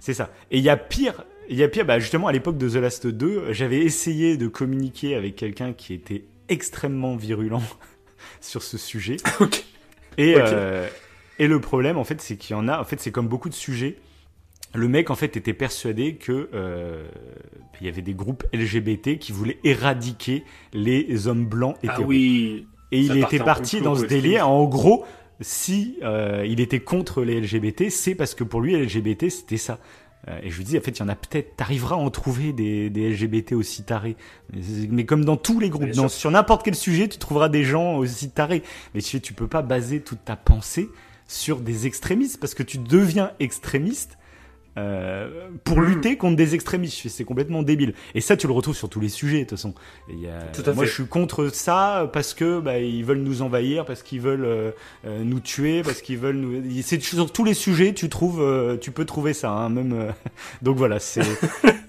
c'est 0.00 0.12
ça. 0.12 0.30
Et 0.50 0.58
il 0.58 0.64
y 0.64 0.68
a 0.68 0.76
pire, 0.76 1.24
il 1.48 1.56
y 1.56 1.62
a 1.62 1.68
pire, 1.68 1.86
bah 1.86 1.98
justement 1.98 2.26
à 2.26 2.32
l'époque 2.32 2.58
de 2.58 2.68
The 2.68 2.74
Last 2.74 3.06
2, 3.06 3.52
j'avais 3.52 3.78
essayé 3.78 4.36
de 4.36 4.48
communiquer 4.48 5.14
avec 5.14 5.36
quelqu'un 5.36 5.72
qui 5.72 5.94
était 5.94 6.24
extrêmement 6.48 7.16
virulent 7.16 7.62
sur 8.40 8.62
ce 8.62 8.76
sujet. 8.78 9.16
Ok. 9.40 9.64
Et, 10.18 10.34
euh, 10.36 10.86
et 11.38 11.46
le 11.48 11.58
problème, 11.58 11.96
en 11.96 12.04
fait, 12.04 12.20
c'est 12.20 12.36
qu'il 12.36 12.54
y 12.54 12.58
en 12.58 12.68
a, 12.68 12.78
en 12.78 12.84
fait, 12.84 13.00
c'est 13.00 13.10
comme 13.10 13.28
beaucoup 13.28 13.48
de 13.48 13.54
sujets. 13.54 13.96
Le 14.74 14.88
mec, 14.88 15.10
en 15.10 15.14
fait, 15.14 15.36
était 15.36 15.52
persuadé 15.52 16.14
que 16.14 16.48
euh, 16.54 17.06
il 17.80 17.86
y 17.86 17.90
avait 17.90 18.02
des 18.02 18.14
groupes 18.14 18.44
LGBT 18.54 19.18
qui 19.18 19.32
voulaient 19.32 19.58
éradiquer 19.64 20.44
les 20.72 21.26
hommes 21.26 21.44
blancs 21.46 21.76
Ah 21.82 21.92
hétéros. 21.92 22.04
oui. 22.08 22.66
Et 22.90 23.06
Ça 23.06 23.14
il 23.14 23.22
était 23.22 23.38
parti 23.38 23.80
dans 23.80 23.94
ce 23.94 24.04
délire. 24.06 24.48
En 24.48 24.64
gros, 24.66 25.04
si 25.40 25.98
euh, 26.02 26.44
il 26.48 26.60
était 26.60 26.80
contre 26.80 27.22
les 27.22 27.40
LGBT, 27.40 27.90
c'est 27.90 28.14
parce 28.14 28.34
que 28.34 28.44
pour 28.44 28.60
lui, 28.60 28.74
LGBT, 28.76 29.28
c'était 29.30 29.56
ça. 29.56 29.78
Euh, 30.28 30.38
et 30.42 30.50
je 30.50 30.56
lui 30.58 30.64
dis, 30.64 30.78
en 30.78 30.80
fait, 30.80 30.92
il 30.98 31.00
y 31.00 31.02
en 31.02 31.08
a 31.08 31.16
peut-être, 31.16 31.56
t'arriveras 31.56 31.96
à 31.96 31.98
en 31.98 32.08
trouver 32.10 32.52
des, 32.52 32.90
des 32.90 33.10
LGBT 33.10 33.52
aussi 33.54 33.82
tarés. 33.82 34.16
Mais 34.90 35.04
comme 35.04 35.24
dans 35.24 35.36
tous 35.36 35.58
les 35.58 35.68
groupes, 35.68 35.90
dans- 35.90 36.08
sur 36.08 36.30
n'importe 36.30 36.62
quel 36.64 36.74
sujet, 36.76 37.08
tu 37.08 37.18
trouveras 37.18 37.48
des 37.48 37.64
gens 37.64 37.96
aussi 37.96 38.30
tarés. 38.30 38.62
Mais 38.94 39.00
tu, 39.02 39.20
tu 39.20 39.32
peux 39.32 39.48
pas 39.48 39.62
baser 39.62 40.00
toute 40.00 40.24
ta 40.24 40.36
pensée 40.36 40.88
sur 41.26 41.60
des 41.60 41.86
extrémistes, 41.86 42.38
parce 42.40 42.54
que 42.54 42.62
tu 42.62 42.78
deviens 42.78 43.32
extrémiste 43.40 44.16
euh, 44.78 45.48
pour 45.64 45.78
Mhm. 45.80 45.86
lutter 45.86 46.16
contre 46.16 46.36
des 46.36 46.54
extrémistes. 46.54 47.08
C'est 47.08 47.24
complètement 47.24 47.62
débile. 47.62 47.94
Et 48.14 48.20
ça, 48.20 48.36
tu 48.36 48.46
le 48.46 48.52
retrouves 48.52 48.76
sur 48.76 48.88
tous 48.88 49.00
les 49.00 49.08
sujets, 49.10 49.38
de 49.38 49.42
toute 49.42 49.50
façon. 49.58 49.74
Et 50.08 50.26
Tout 50.52 50.62
à 50.68 50.72
moi, 50.72 50.84
fait. 50.84 50.90
je 50.90 50.94
suis 50.94 51.06
contre 51.06 51.48
ça 51.48 52.08
parce 52.12 52.32
que 52.34 52.58
bah, 52.60 52.78
ils 52.78 53.04
veulent 53.04 53.18
nous 53.22 53.42
envahir, 53.42 53.84
parce 53.84 54.02
qu'ils 54.02 54.20
veulent 54.20 54.44
euh, 54.44 54.70
euh, 55.06 55.22
nous 55.24 55.40
tuer, 55.40 55.82
parce 55.82 56.00
qu'ils 56.02 56.18
veulent 56.18 56.36
nous. 56.36 56.62
C'est 56.82 57.02
sur 57.02 57.30
tous 57.32 57.44
les 57.44 57.54
sujets, 57.54 57.92
tu 57.92 58.08
trouves, 58.08 58.40
euh, 58.42 58.76
tu 58.78 58.90
peux 58.92 59.04
trouver 59.04 59.34
ça, 59.34 59.50
hein, 59.50 59.68
même. 59.68 59.92
euh, 59.92 60.10
Donc 60.62 60.76
voilà, 60.76 60.98
c'est. 60.98 61.22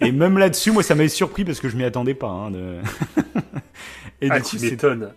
Et 0.02 0.12
même 0.12 0.38
là-dessus, 0.38 0.72
moi, 0.72 0.84
ça 0.84 0.96
m'avait 0.96 1.08
surpris 1.10 1.46
parce 1.46 1.60
que 1.62 1.70
je 1.70 1.78
m'y 1.78 1.84
attendais 1.86 2.14
pas. 2.16 2.28
Hein, 2.28 2.52
de... 2.52 2.76
Et 4.22 4.28
Ah, 4.30 4.40
du 4.40 4.46
tu 4.50 4.58
coup, 4.58 4.64
m'étonnes. 4.64 5.12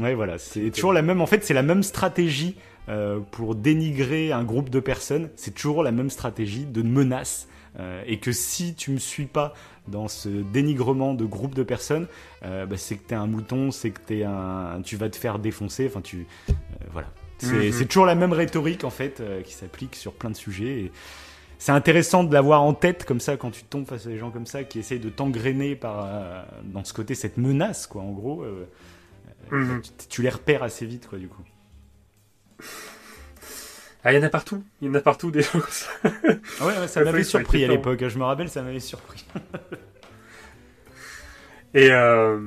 Ouais, 0.00 0.14
voilà, 0.14 0.38
c'est 0.38 0.70
toujours 0.70 0.92
la 0.92 1.02
même. 1.02 1.20
En 1.20 1.26
fait, 1.26 1.44
c'est 1.44 1.54
la 1.54 1.62
même 1.62 1.82
stratégie 1.82 2.56
euh, 2.88 3.20
pour 3.30 3.54
dénigrer 3.54 4.32
un 4.32 4.44
groupe 4.44 4.70
de 4.70 4.80
personnes. 4.80 5.28
C'est 5.36 5.54
toujours 5.54 5.82
la 5.82 5.92
même 5.92 6.10
stratégie 6.10 6.64
de 6.66 6.82
menace. 6.82 7.48
Euh, 7.78 8.02
et 8.06 8.18
que 8.18 8.32
si 8.32 8.74
tu 8.74 8.90
me 8.90 8.98
suis 8.98 9.26
pas 9.26 9.52
dans 9.86 10.08
ce 10.08 10.28
dénigrement 10.28 11.14
de 11.14 11.24
groupe 11.24 11.54
de 11.54 11.62
personnes, 11.62 12.06
euh, 12.44 12.66
bah, 12.66 12.76
c'est 12.76 12.96
que 12.96 13.06
t'es 13.06 13.14
un 13.14 13.26
mouton, 13.26 13.70
c'est 13.70 13.90
que 13.90 14.00
t'es 14.00 14.24
un, 14.24 14.80
tu 14.82 14.96
vas 14.96 15.08
te 15.10 15.16
faire 15.16 15.38
défoncer. 15.38 15.86
Enfin, 15.86 16.00
tu, 16.00 16.26
voilà. 16.92 17.08
C'est 17.38 17.52
Mhm. 17.52 17.72
c'est 17.72 17.86
toujours 17.86 18.06
la 18.06 18.16
même 18.16 18.32
rhétorique 18.32 18.82
en 18.82 18.90
fait 18.90 19.22
qui 19.44 19.52
s'applique 19.52 19.94
sur 19.94 20.12
plein 20.14 20.30
de 20.30 20.36
sujets. 20.36 20.80
Et 20.80 20.92
c'est 21.58 21.70
intéressant 21.72 22.24
de 22.24 22.32
l'avoir 22.32 22.62
en 22.62 22.72
tête 22.72 23.04
comme 23.04 23.20
ça 23.20 23.36
quand 23.36 23.50
tu 23.52 23.62
tombes 23.62 23.86
face 23.86 24.06
à 24.06 24.08
des 24.08 24.18
gens 24.18 24.30
comme 24.32 24.46
ça 24.46 24.64
qui 24.64 24.80
essayent 24.80 24.98
de 24.98 25.08
t'engrainer 25.10 25.76
par 25.76 26.04
euh, 26.04 26.42
dans 26.64 26.82
ce 26.84 26.92
côté 26.94 27.14
cette 27.14 27.36
menace 27.36 27.86
quoi. 27.86 28.02
En 28.02 28.10
gros. 28.12 28.42
euh, 28.42 28.66
Mhm. 29.52 29.82
tu, 29.82 29.90
tu 30.08 30.22
les 30.22 30.28
repères 30.30 30.62
assez 30.64 30.84
vite, 30.84 31.06
quoi, 31.08 31.18
du 31.18 31.28
coup. 31.28 31.42
Ah, 34.04 34.12
il 34.12 34.16
y 34.16 34.18
en 34.18 34.22
a 34.22 34.30
partout. 34.30 34.62
Il 34.80 34.88
y 34.88 34.90
en 34.90 34.94
a 34.94 35.00
partout 35.00 35.30
des 35.30 35.42
gens 35.42 35.52
comme 35.52 35.62
ça. 35.68 35.90
Ah 36.60 36.66
ouais, 36.66 36.78
ouais, 36.78 36.88
ça 36.88 37.02
m'avait 37.02 37.24
surpris 37.24 37.64
à 37.64 37.68
l'époque. 37.68 38.06
Je 38.06 38.18
me 38.18 38.24
rappelle, 38.24 38.48
ça 38.48 38.62
m'avait 38.62 38.80
surpris. 38.80 39.24
Et 41.74 41.90
euh, 41.90 42.40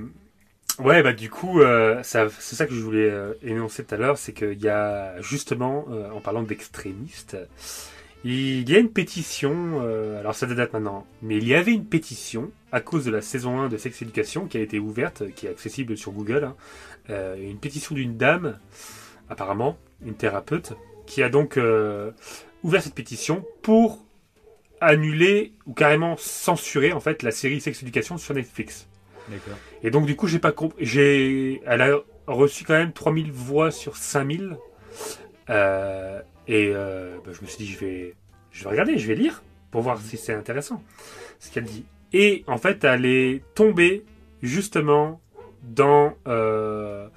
ouais, 0.80 1.04
bah 1.04 1.13
du 1.13 1.30
coup, 1.30 1.62
euh, 1.62 2.00
c'est 2.04 2.30
ça 2.30 2.65
que 2.65 2.74
je 2.74 2.82
voulais 2.82 3.10
euh, 3.10 3.34
énoncer 3.43 3.84
tout 3.84 3.95
à 3.95 3.97
l'heure, 3.97 4.17
c'est 4.17 4.34
qu'il 4.34 4.62
y 4.62 4.69
a 4.69 5.19
justement, 5.21 5.86
en 6.13 6.19
parlant 6.21 6.43
d'extrémistes, 6.43 7.38
il 8.24 8.69
y 8.69 8.76
a 8.76 8.80
une 8.80 8.91
pétition, 8.91 9.82
alors 10.19 10.36
ça 10.36 10.45
date 10.45 10.74
maintenant, 10.74 11.08
mais 11.21 11.38
il 11.38 11.47
y 11.47 11.56
avait 11.56 11.74
une 11.74 11.86
pétition 11.86 12.52
à 12.71 12.80
cause 12.80 13.06
de 13.06 13.12
la 13.12 13.21
saison 13.21 13.60
1 13.60 13.69
de 13.69 13.78
Sex 13.78 14.02
Education 14.02 14.45
qui 14.45 14.58
a 14.58 14.62
été 14.62 14.80
ouverte, 14.80 15.32
qui 15.34 15.47
est 15.47 15.50
accessible 15.50 15.97
sur 15.97 16.12
Google, 16.12 16.52
hein, 17.10 17.36
une 17.39 17.58
pétition 17.58 17.95
d'une 17.95 18.17
dame, 18.17 18.60
apparemment, 19.30 19.78
une 20.05 20.15
thérapeute, 20.15 20.73
qui 21.05 21.23
a 21.23 21.29
donc 21.29 21.57
euh, 21.57 22.11
ouvert 22.63 22.81
cette 22.81 22.95
pétition 22.95 23.45
pour 23.61 24.05
annuler 24.79 25.53
ou 25.67 25.73
carrément 25.73 26.15
censurer 26.17 26.91
en 26.91 26.99
fait 26.99 27.21
la 27.23 27.31
série 27.31 27.61
Sex 27.61 27.81
Education 27.83 28.17
sur 28.17 28.33
Netflix. 28.33 28.87
D'accord. 29.29 29.57
Et 29.83 29.91
donc 29.91 30.05
du 30.05 30.15
coup, 30.15 30.27
j'ai 30.27 30.39
pas 30.39 30.51
compris. 30.51 30.83
J'ai, 30.85 31.61
elle 31.65 31.81
a 31.81 31.99
reçu 32.27 32.63
quand 32.63 32.73
même 32.73 32.91
3000 32.91 33.31
voix 33.31 33.71
sur 33.71 33.97
5000. 33.97 34.57
Euh, 35.49 36.21
et 36.47 36.71
euh, 36.73 37.17
bah, 37.23 37.31
je 37.33 37.41
me 37.41 37.47
suis 37.47 37.65
dit, 37.65 37.71
je 37.71 37.79
vais, 37.79 38.15
je 38.51 38.63
vais 38.63 38.69
regarder, 38.69 38.97
je 38.97 39.07
vais 39.07 39.15
lire 39.15 39.43
pour 39.69 39.81
voir 39.81 40.01
si 40.01 40.17
c'est 40.17 40.33
intéressant 40.33 40.83
ce 41.39 41.51
qu'elle 41.51 41.65
dit. 41.65 41.85
Et 42.13 42.43
en 42.47 42.57
fait, 42.57 42.83
elle 42.83 43.05
est 43.05 43.41
tombée 43.55 44.03
justement 44.41 45.21
dans 45.63 46.15
euh, 46.27 47.07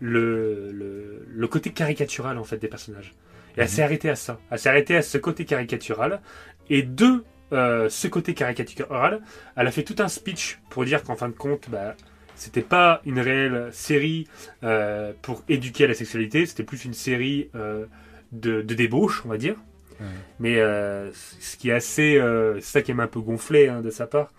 le, 0.00 0.70
le, 0.72 1.26
le 1.28 1.48
côté 1.48 1.70
caricatural 1.70 2.38
en 2.38 2.44
fait 2.44 2.58
des 2.58 2.68
personnages. 2.68 3.14
Et 3.56 3.60
elle 3.60 3.64
Mhm. 3.64 3.68
s'est 3.70 3.82
arrêtée 3.82 4.10
à 4.10 4.16
ça. 4.16 4.38
Elle 4.50 4.58
s'est 4.58 4.68
arrêtée 4.68 4.96
à 4.96 5.02
ce 5.02 5.18
côté 5.18 5.44
caricatural. 5.44 6.20
Et 6.70 6.82
de 6.82 7.24
euh, 7.52 7.88
ce 7.88 8.08
côté 8.08 8.34
caricatural, 8.34 9.20
elle 9.56 9.66
a 9.66 9.70
fait 9.70 9.82
tout 9.82 9.96
un 10.00 10.08
speech 10.08 10.60
pour 10.70 10.84
dire 10.84 11.02
qu'en 11.02 11.16
fin 11.16 11.28
de 11.28 11.34
compte, 11.34 11.68
bah, 11.70 11.94
c'était 12.36 12.60
pas 12.62 13.00
une 13.06 13.18
réelle 13.18 13.70
série 13.72 14.28
euh, 14.62 15.12
pour 15.22 15.42
éduquer 15.48 15.84
à 15.84 15.88
la 15.88 15.94
sexualité, 15.94 16.46
c'était 16.46 16.62
plus 16.62 16.84
une 16.84 16.92
série 16.94 17.48
euh, 17.54 17.86
de, 18.32 18.62
de 18.62 18.74
débauche, 18.74 19.22
on 19.24 19.28
va 19.28 19.38
dire. 19.38 19.56
Mais 20.38 20.54
ce 20.56 21.56
qui 21.56 21.70
est 21.70 21.72
assez, 21.72 22.20
c'est 22.56 22.60
ça 22.60 22.82
qui 22.82 22.92
m'a 22.94 23.02
un 23.04 23.08
peu 23.08 23.18
gonflé 23.18 23.66
hein, 23.66 23.80
de 23.80 23.90
sa 23.90 24.06
part, 24.06 24.30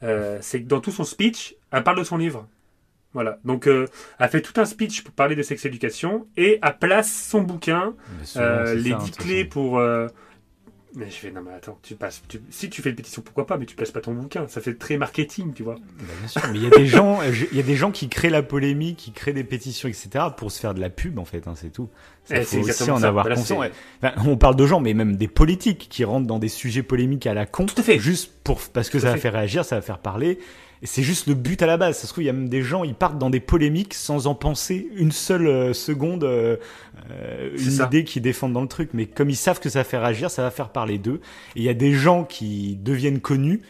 c'est 0.00 0.62
que 0.62 0.68
dans 0.68 0.80
tout 0.80 0.92
son 0.92 1.02
speech, 1.02 1.56
elle 1.72 1.82
parle 1.82 1.98
de 1.98 2.04
son 2.04 2.18
livre. 2.18 2.46
Voilà. 3.14 3.38
Donc, 3.44 3.66
euh, 3.66 3.86
elle 4.18 4.28
fait 4.28 4.42
tout 4.42 4.60
un 4.60 4.64
speech 4.66 5.02
pour 5.02 5.14
parler 5.14 5.34
de 5.34 5.42
sex 5.42 5.64
éducation 5.64 6.26
et 6.36 6.58
elle 6.62 6.78
place 6.78 7.10
son 7.30 7.40
bouquin 7.42 7.94
souvent, 8.22 8.44
euh, 8.44 8.74
les 8.74 8.90
ça, 8.90 8.96
hein, 8.96 8.98
10 8.98 9.10
de 9.10 9.16
toute 9.16 9.16
clés 9.24 9.44
pour. 9.44 9.78
euh, 9.78 10.08
Mais 10.94 11.06
je 11.10 11.16
fais, 11.16 11.30
non, 11.30 11.42
mais 11.44 11.52
attends, 11.54 11.78
tu 11.82 11.94
passes. 11.94 12.22
tu- 12.28 12.40
Si 12.50 12.68
tu 12.70 12.80
fais 12.82 12.90
une 12.90 12.96
pétition, 12.96 13.22
pourquoi 13.22 13.46
pas, 13.46 13.56
mais 13.56 13.66
tu 13.66 13.76
places 13.76 13.90
pas 13.90 14.00
ton 14.00 14.12
bouquin. 14.14 14.46
Ça 14.48 14.60
fait 14.60 14.74
très 14.74 14.96
marketing, 14.98 15.52
tu 15.52 15.62
vois. 15.62 15.74
Bah, 15.76 16.04
bien 16.18 16.28
sûr, 16.28 16.40
mais 16.50 16.58
il 16.58 16.64
y 16.64 16.66
a 16.66 16.70
des 16.70 16.86
gens, 16.86 17.20
il 17.52 17.56
y 17.56 17.60
a 17.60 17.62
des 17.62 17.76
gens 17.76 17.90
qui 17.90 18.08
créent 18.08 18.30
la 18.30 18.42
polémique, 18.42 18.96
qui 18.96 19.12
créent 19.12 19.32
des 19.34 19.44
pétitions, 19.44 19.88
etc. 19.88 20.26
pour 20.36 20.50
se 20.52 20.58
faire 20.60 20.74
de 20.74 20.80
la 20.80 20.90
pub, 20.90 21.18
en 21.18 21.24
fait. 21.24 21.46
Hein, 21.46 21.54
c'est 21.56 21.70
tout. 21.72 21.88
Ça, 22.24 22.36
Eh, 22.36 22.42
faut 22.42 22.62
c'est 22.62 22.70
aussi 22.82 22.90
en 22.90 22.98
ça. 22.98 23.08
avoir 23.08 23.24
Voilà, 23.24 23.36
conscience. 23.36 23.66
on 24.26 24.36
parle 24.36 24.56
de 24.56 24.66
gens, 24.66 24.80
mais 24.80 24.92
même 24.94 25.16
des 25.16 25.28
politiques 25.28 25.88
qui 25.90 26.04
rentrent 26.04 26.26
dans 26.26 26.38
des 26.38 26.48
sujets 26.48 26.82
polémiques 26.82 27.26
à 27.26 27.34
la 27.34 27.46
con, 27.46 27.66
Tout 27.66 27.74
à 27.80 27.82
fait. 27.82 27.98
juste 27.98 28.32
pour 28.42 28.60
parce 28.72 28.88
que 28.90 28.98
Tout 28.98 29.02
ça 29.02 29.08
va 29.10 29.14
fait. 29.14 29.20
faire 29.20 29.32
réagir, 29.34 29.64
ça 29.64 29.76
va 29.76 29.82
faire 29.82 29.98
parler. 29.98 30.38
Et 30.82 30.86
c'est 30.86 31.02
juste 31.02 31.26
le 31.26 31.34
but 31.34 31.60
à 31.62 31.66
la 31.66 31.76
base. 31.76 31.96
Ça 31.98 32.06
se 32.06 32.12
trouve, 32.12 32.22
il 32.22 32.28
y 32.28 32.30
a 32.30 32.32
même 32.32 32.48
des 32.48 32.62
gens, 32.62 32.84
ils 32.84 32.94
partent 32.94 33.18
dans 33.18 33.30
des 33.30 33.40
polémiques 33.40 33.94
sans 33.94 34.26
en 34.28 34.34
penser 34.34 34.88
une 34.94 35.10
seule 35.12 35.46
euh, 35.46 35.72
seconde, 35.72 36.22
euh, 36.24 36.56
euh, 37.10 37.50
une 37.52 37.58
ça. 37.70 37.86
idée 37.86 38.04
qu'ils 38.04 38.22
défendent 38.22 38.52
dans 38.52 38.62
le 38.62 38.68
truc. 38.68 38.90
Mais 38.92 39.06
comme 39.06 39.28
ils 39.30 39.36
savent 39.36 39.58
que 39.60 39.68
ça 39.68 39.80
va 39.80 39.84
faire 39.84 40.02
réagir, 40.02 40.30
ça 40.30 40.42
va 40.42 40.50
faire 40.52 40.70
parler 40.70 40.98
d'eux. 40.98 41.20
Et 41.56 41.60
il 41.60 41.62
y 41.64 41.68
a 41.68 41.74
des 41.74 41.92
gens 41.94 42.24
qui 42.24 42.76
deviennent 42.76 43.20
connus. 43.20 43.60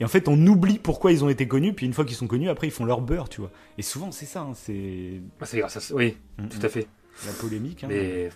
Et 0.00 0.04
en 0.04 0.08
fait, 0.08 0.28
on 0.28 0.46
oublie 0.46 0.78
pourquoi 0.78 1.12
ils 1.12 1.24
ont 1.24 1.28
été 1.28 1.46
connus. 1.48 1.72
Puis 1.74 1.86
une 1.86 1.92
fois 1.94 2.04
qu'ils 2.04 2.16
sont 2.16 2.26
connus, 2.26 2.48
après, 2.48 2.66
ils 2.66 2.72
font 2.72 2.84
leur 2.84 3.00
beurre, 3.00 3.28
tu 3.28 3.40
vois. 3.40 3.50
Et 3.78 3.82
souvent, 3.82 4.12
c'est 4.12 4.26
ça. 4.26 4.40
hein, 4.40 4.52
c'est 4.54 5.20
Ah, 5.40 5.46
C'est 5.46 5.58
grâce 5.58 5.76
à 5.76 5.80
ça. 5.80 5.94
Oui, 5.94 6.16
Mm, 6.38 6.48
tout 6.48 6.58
à 6.64 6.68
fait. 6.68 6.86
la 7.26 7.32
polémique. 7.32 7.84
hein. 7.84 7.88
Mais. 7.90 8.30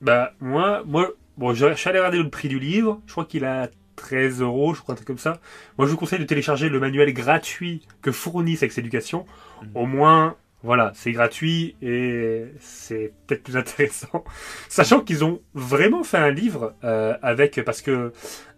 Bah, 0.00 0.32
moi, 0.40 0.82
moi 0.86 1.10
bon, 1.36 1.54
je 1.54 1.74
suis 1.74 1.88
allé 1.88 1.98
regarder 1.98 2.18
le 2.18 2.30
prix 2.30 2.48
du 2.48 2.58
livre. 2.58 3.00
Je 3.06 3.12
crois 3.12 3.24
qu'il 3.24 3.44
a 3.44 3.68
13 4.00 4.40
euros, 4.40 4.74
je 4.74 4.80
crois, 4.80 4.92
un 4.92 4.96
truc 4.96 5.06
comme 5.06 5.18
ça. 5.18 5.40
Moi, 5.78 5.86
je 5.86 5.92
vous 5.92 5.96
conseille 5.98 6.18
de 6.18 6.24
télécharger 6.24 6.68
le 6.68 6.80
manuel 6.80 7.12
gratuit 7.12 7.86
que 8.02 8.10
fournit 8.12 8.56
Sex 8.56 8.76
Education. 8.78 9.26
Mhm. 9.62 9.68
Au 9.74 9.86
moins, 9.86 10.36
voilà, 10.62 10.92
c'est 10.94 11.12
gratuit 11.12 11.76
et 11.82 12.44
c'est 12.60 13.12
peut-être 13.26 13.42
plus 13.42 13.56
intéressant. 13.56 14.24
Sachant 14.68 15.00
qu'ils 15.00 15.24
ont 15.24 15.40
vraiment 15.54 16.02
fait 16.02 16.18
un 16.18 16.30
livre 16.30 16.74
euh, 16.84 17.14
avec. 17.22 17.60
Parce 17.64 17.82
que 17.82 18.12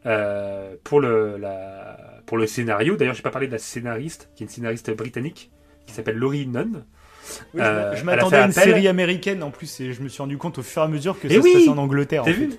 euh, 0.06 0.74
pour, 0.84 1.00
le, 1.00 1.36
la, 1.38 2.20
pour 2.26 2.38
le 2.38 2.46
scénario, 2.46 2.96
d'ailleurs, 2.96 3.14
j'ai 3.14 3.22
pas 3.22 3.30
parlé 3.30 3.46
de 3.48 3.52
la 3.52 3.58
scénariste, 3.58 4.30
qui 4.36 4.42
est 4.44 4.46
une 4.46 4.50
scénariste 4.50 4.90
britannique, 4.96 5.50
qui 5.86 5.92
s'appelle 5.94 6.16
Laurie 6.16 6.46
Nunn. 6.46 6.84
Oui, 7.54 7.60
je 7.60 7.62
Euh, 7.62 7.94
je 7.94 8.04
m'attendais 8.04 8.36
à 8.36 8.44
une 8.46 8.50
appel. 8.50 8.64
série 8.64 8.88
américaine 8.88 9.44
en 9.44 9.52
plus 9.52 9.78
et 9.80 9.92
je 9.92 10.02
me 10.02 10.08
suis 10.08 10.20
rendu 10.20 10.36
compte 10.38 10.58
au 10.58 10.62
fur 10.62 10.82
et 10.82 10.84
à 10.86 10.88
mesure 10.88 11.20
que 11.20 11.28
Eh 11.30 11.34
ça 11.34 11.40
oui 11.40 11.52
se 11.52 11.58
passait 11.58 11.68
en 11.68 11.78
Angleterre. 11.78 12.24
T'as 12.24 12.32
vu 12.32 12.50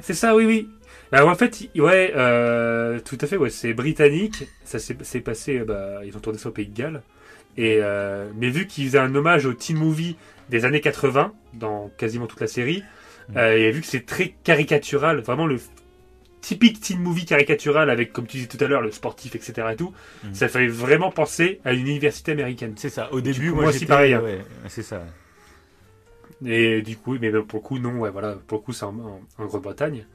C'est 0.00 0.14
ça, 0.14 0.34
oui, 0.34 0.46
oui. 0.46 0.68
Bah, 1.12 1.26
en 1.26 1.34
fait, 1.34 1.68
ouais, 1.76 2.12
euh, 2.14 3.00
tout 3.00 3.18
à 3.20 3.26
fait, 3.26 3.36
ouais, 3.36 3.50
c'est 3.50 3.74
britannique. 3.74 4.44
Ça 4.64 4.78
s'est 4.78 5.20
passé, 5.20 5.58
euh, 5.58 5.64
bah, 5.64 6.00
ils 6.04 6.16
ont 6.16 6.20
tourné 6.20 6.38
ça 6.38 6.48
au 6.48 6.52
Pays 6.52 6.66
de 6.66 6.76
Galles. 6.76 7.02
Et, 7.56 7.78
euh, 7.80 8.28
mais 8.36 8.48
vu 8.48 8.66
qu'ils 8.66 8.86
faisaient 8.86 8.98
un 8.98 9.14
hommage 9.14 9.44
au 9.46 9.52
teen 9.52 9.76
movie 9.76 10.16
des 10.50 10.64
années 10.64 10.80
80, 10.80 11.32
dans 11.54 11.90
quasiment 11.96 12.26
toute 12.26 12.40
la 12.40 12.46
série, 12.46 12.84
euh, 13.36 13.56
et 13.56 13.70
vu 13.70 13.80
que 13.80 13.86
c'est 13.86 14.06
très 14.06 14.34
caricatural, 14.44 15.20
vraiment 15.20 15.46
le, 15.46 15.58
typique 16.40 16.80
teen 16.80 16.98
movie 16.98 17.26
caricatural 17.26 17.90
avec, 17.90 18.12
comme 18.12 18.26
tu 18.26 18.38
disais 18.38 18.48
tout 18.48 18.62
à 18.64 18.68
l'heure, 18.68 18.80
le 18.80 18.90
sportif, 18.90 19.34
etc. 19.34 19.68
Et 19.72 19.76
tout. 19.76 19.92
Mhm. 20.24 20.34
Ça 20.34 20.48
fait 20.48 20.66
vraiment 20.66 21.10
penser 21.10 21.60
à 21.64 21.72
une 21.72 21.86
université 21.86 22.32
américaine. 22.32 22.74
C'est 22.76 22.88
ça. 22.88 23.12
Au 23.12 23.20
début, 23.20 23.50
coup, 23.50 23.56
moi, 23.56 23.64
moi 23.64 23.72
aussi, 23.72 23.86
pareil, 23.86 24.14
hein. 24.14 24.22
c'est 24.68 24.82
ça. 24.82 25.04
Et 26.44 26.82
du 26.82 26.96
coup, 26.96 27.16
mais 27.20 27.30
pour 27.30 27.58
le 27.60 27.62
coup, 27.62 27.78
non, 27.78 27.98
ouais, 27.98 28.10
voilà, 28.10 28.34
pour 28.46 28.58
le 28.58 28.62
coup, 28.62 28.72
c'est 28.72 28.84
en, 28.84 28.98
en- 28.98 29.20
en 29.38 29.46
Grande-Bretagne. 29.46 30.06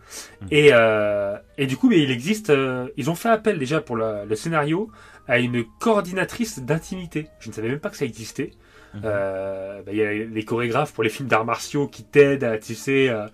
Mhm. 0.42 0.48
Et, 0.52 0.70
euh, 0.72 1.38
et 1.58 1.68
du 1.68 1.78
coup, 1.78 1.90
mais 1.90 2.02
il 2.02 2.12
existe, 2.12 2.50
euh, 2.50 2.88
ils 2.98 3.10
ont 3.10 3.16
fait 3.16 3.30
appel 3.30 3.60
déjà 3.60 3.82
pour 3.82 3.98
la- 3.98 4.26
le 4.26 4.36
scénario 4.36 4.90
à 5.28 5.40
une 5.40 5.64
coordinatrice 5.80 6.60
d'intimité. 6.60 7.28
Je 7.40 7.50
ne 7.50 7.54
savais 7.54 7.70
même 7.70 7.80
pas 7.80 7.90
que 7.90 7.98
ça 7.98 8.06
existait. 8.06 8.52
Mhm. 8.94 9.02
Euh, 9.06 9.82
bah, 9.84 9.92
Il 9.92 9.98
y 9.98 10.04
a 10.04 10.12
les 10.14 10.46
chorégraphes 10.46 10.94
pour 10.94 11.04
les 11.04 11.10
films 11.10 11.28
d'arts 11.30 11.46
martiaux 11.46 11.88
qui 11.88 12.04
t'aident 12.04 12.44
à, 12.44 12.58
tu 12.58 12.76
sais, 12.76 13.10
à, 13.10 13.30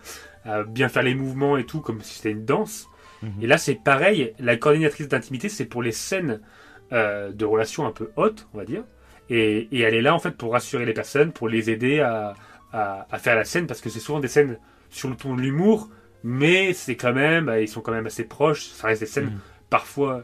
à 0.46 0.64
bien 0.64 0.90
faire 0.90 1.04
les 1.04 1.16
mouvements 1.16 1.58
et 1.58 1.66
tout, 1.66 1.82
comme 1.82 2.02
si 2.02 2.16
c'était 2.16 2.32
une 2.32 2.46
danse. 2.46 2.88
Mhm. 3.22 3.32
Et 3.42 3.48
là, 3.48 3.58
c'est 3.58 3.76
pareil. 3.76 4.34
La 4.40 4.58
coordinatrice 4.58 5.08
d'intimité, 5.08 5.50
c'est 5.50 5.66
pour 5.66 5.84
les 5.84 5.92
scènes 5.92 6.40
de 6.92 7.46
relations 7.46 7.86
un 7.88 7.92
peu 7.92 8.12
hautes, 8.18 8.48
on 8.54 8.58
va 8.58 8.66
dire. 8.66 8.84
Et, 9.30 9.70
et 9.72 9.80
elle 9.82 9.94
est 9.94 10.02
là, 10.02 10.14
en 10.14 10.20
fait, 10.20 10.32
pour 10.32 10.52
rassurer 10.52 10.86
les 10.86 10.94
personnes, 10.94 11.32
pour 11.32 11.48
les 11.48 11.70
aider 11.70 12.02
à, 12.02 12.34
à, 12.74 13.08
à 13.12 13.20
faire 13.20 13.36
la 13.36 13.46
scène, 13.46 13.68
parce 13.68 13.82
que 13.82 13.90
c'est 13.90 14.00
souvent 14.00 14.20
des 14.20 14.28
scènes 14.28 14.58
sur 14.90 15.10
le 15.10 15.16
ton 15.16 15.36
de 15.36 15.42
l'humour, 15.42 15.90
mais 16.24 16.74
c'est 16.74 16.96
quand 16.96 17.14
même, 17.14 17.46
bah, 17.46 17.60
ils 17.62 17.68
sont 17.68 17.82
quand 17.82 17.92
même 17.92 18.06
assez 18.06 18.24
proches. 18.24 18.66
Ça 18.68 18.88
reste 18.88 19.02
des 19.02 19.08
scènes 19.08 19.26
Mhm. 19.26 19.40
parfois 19.70 20.24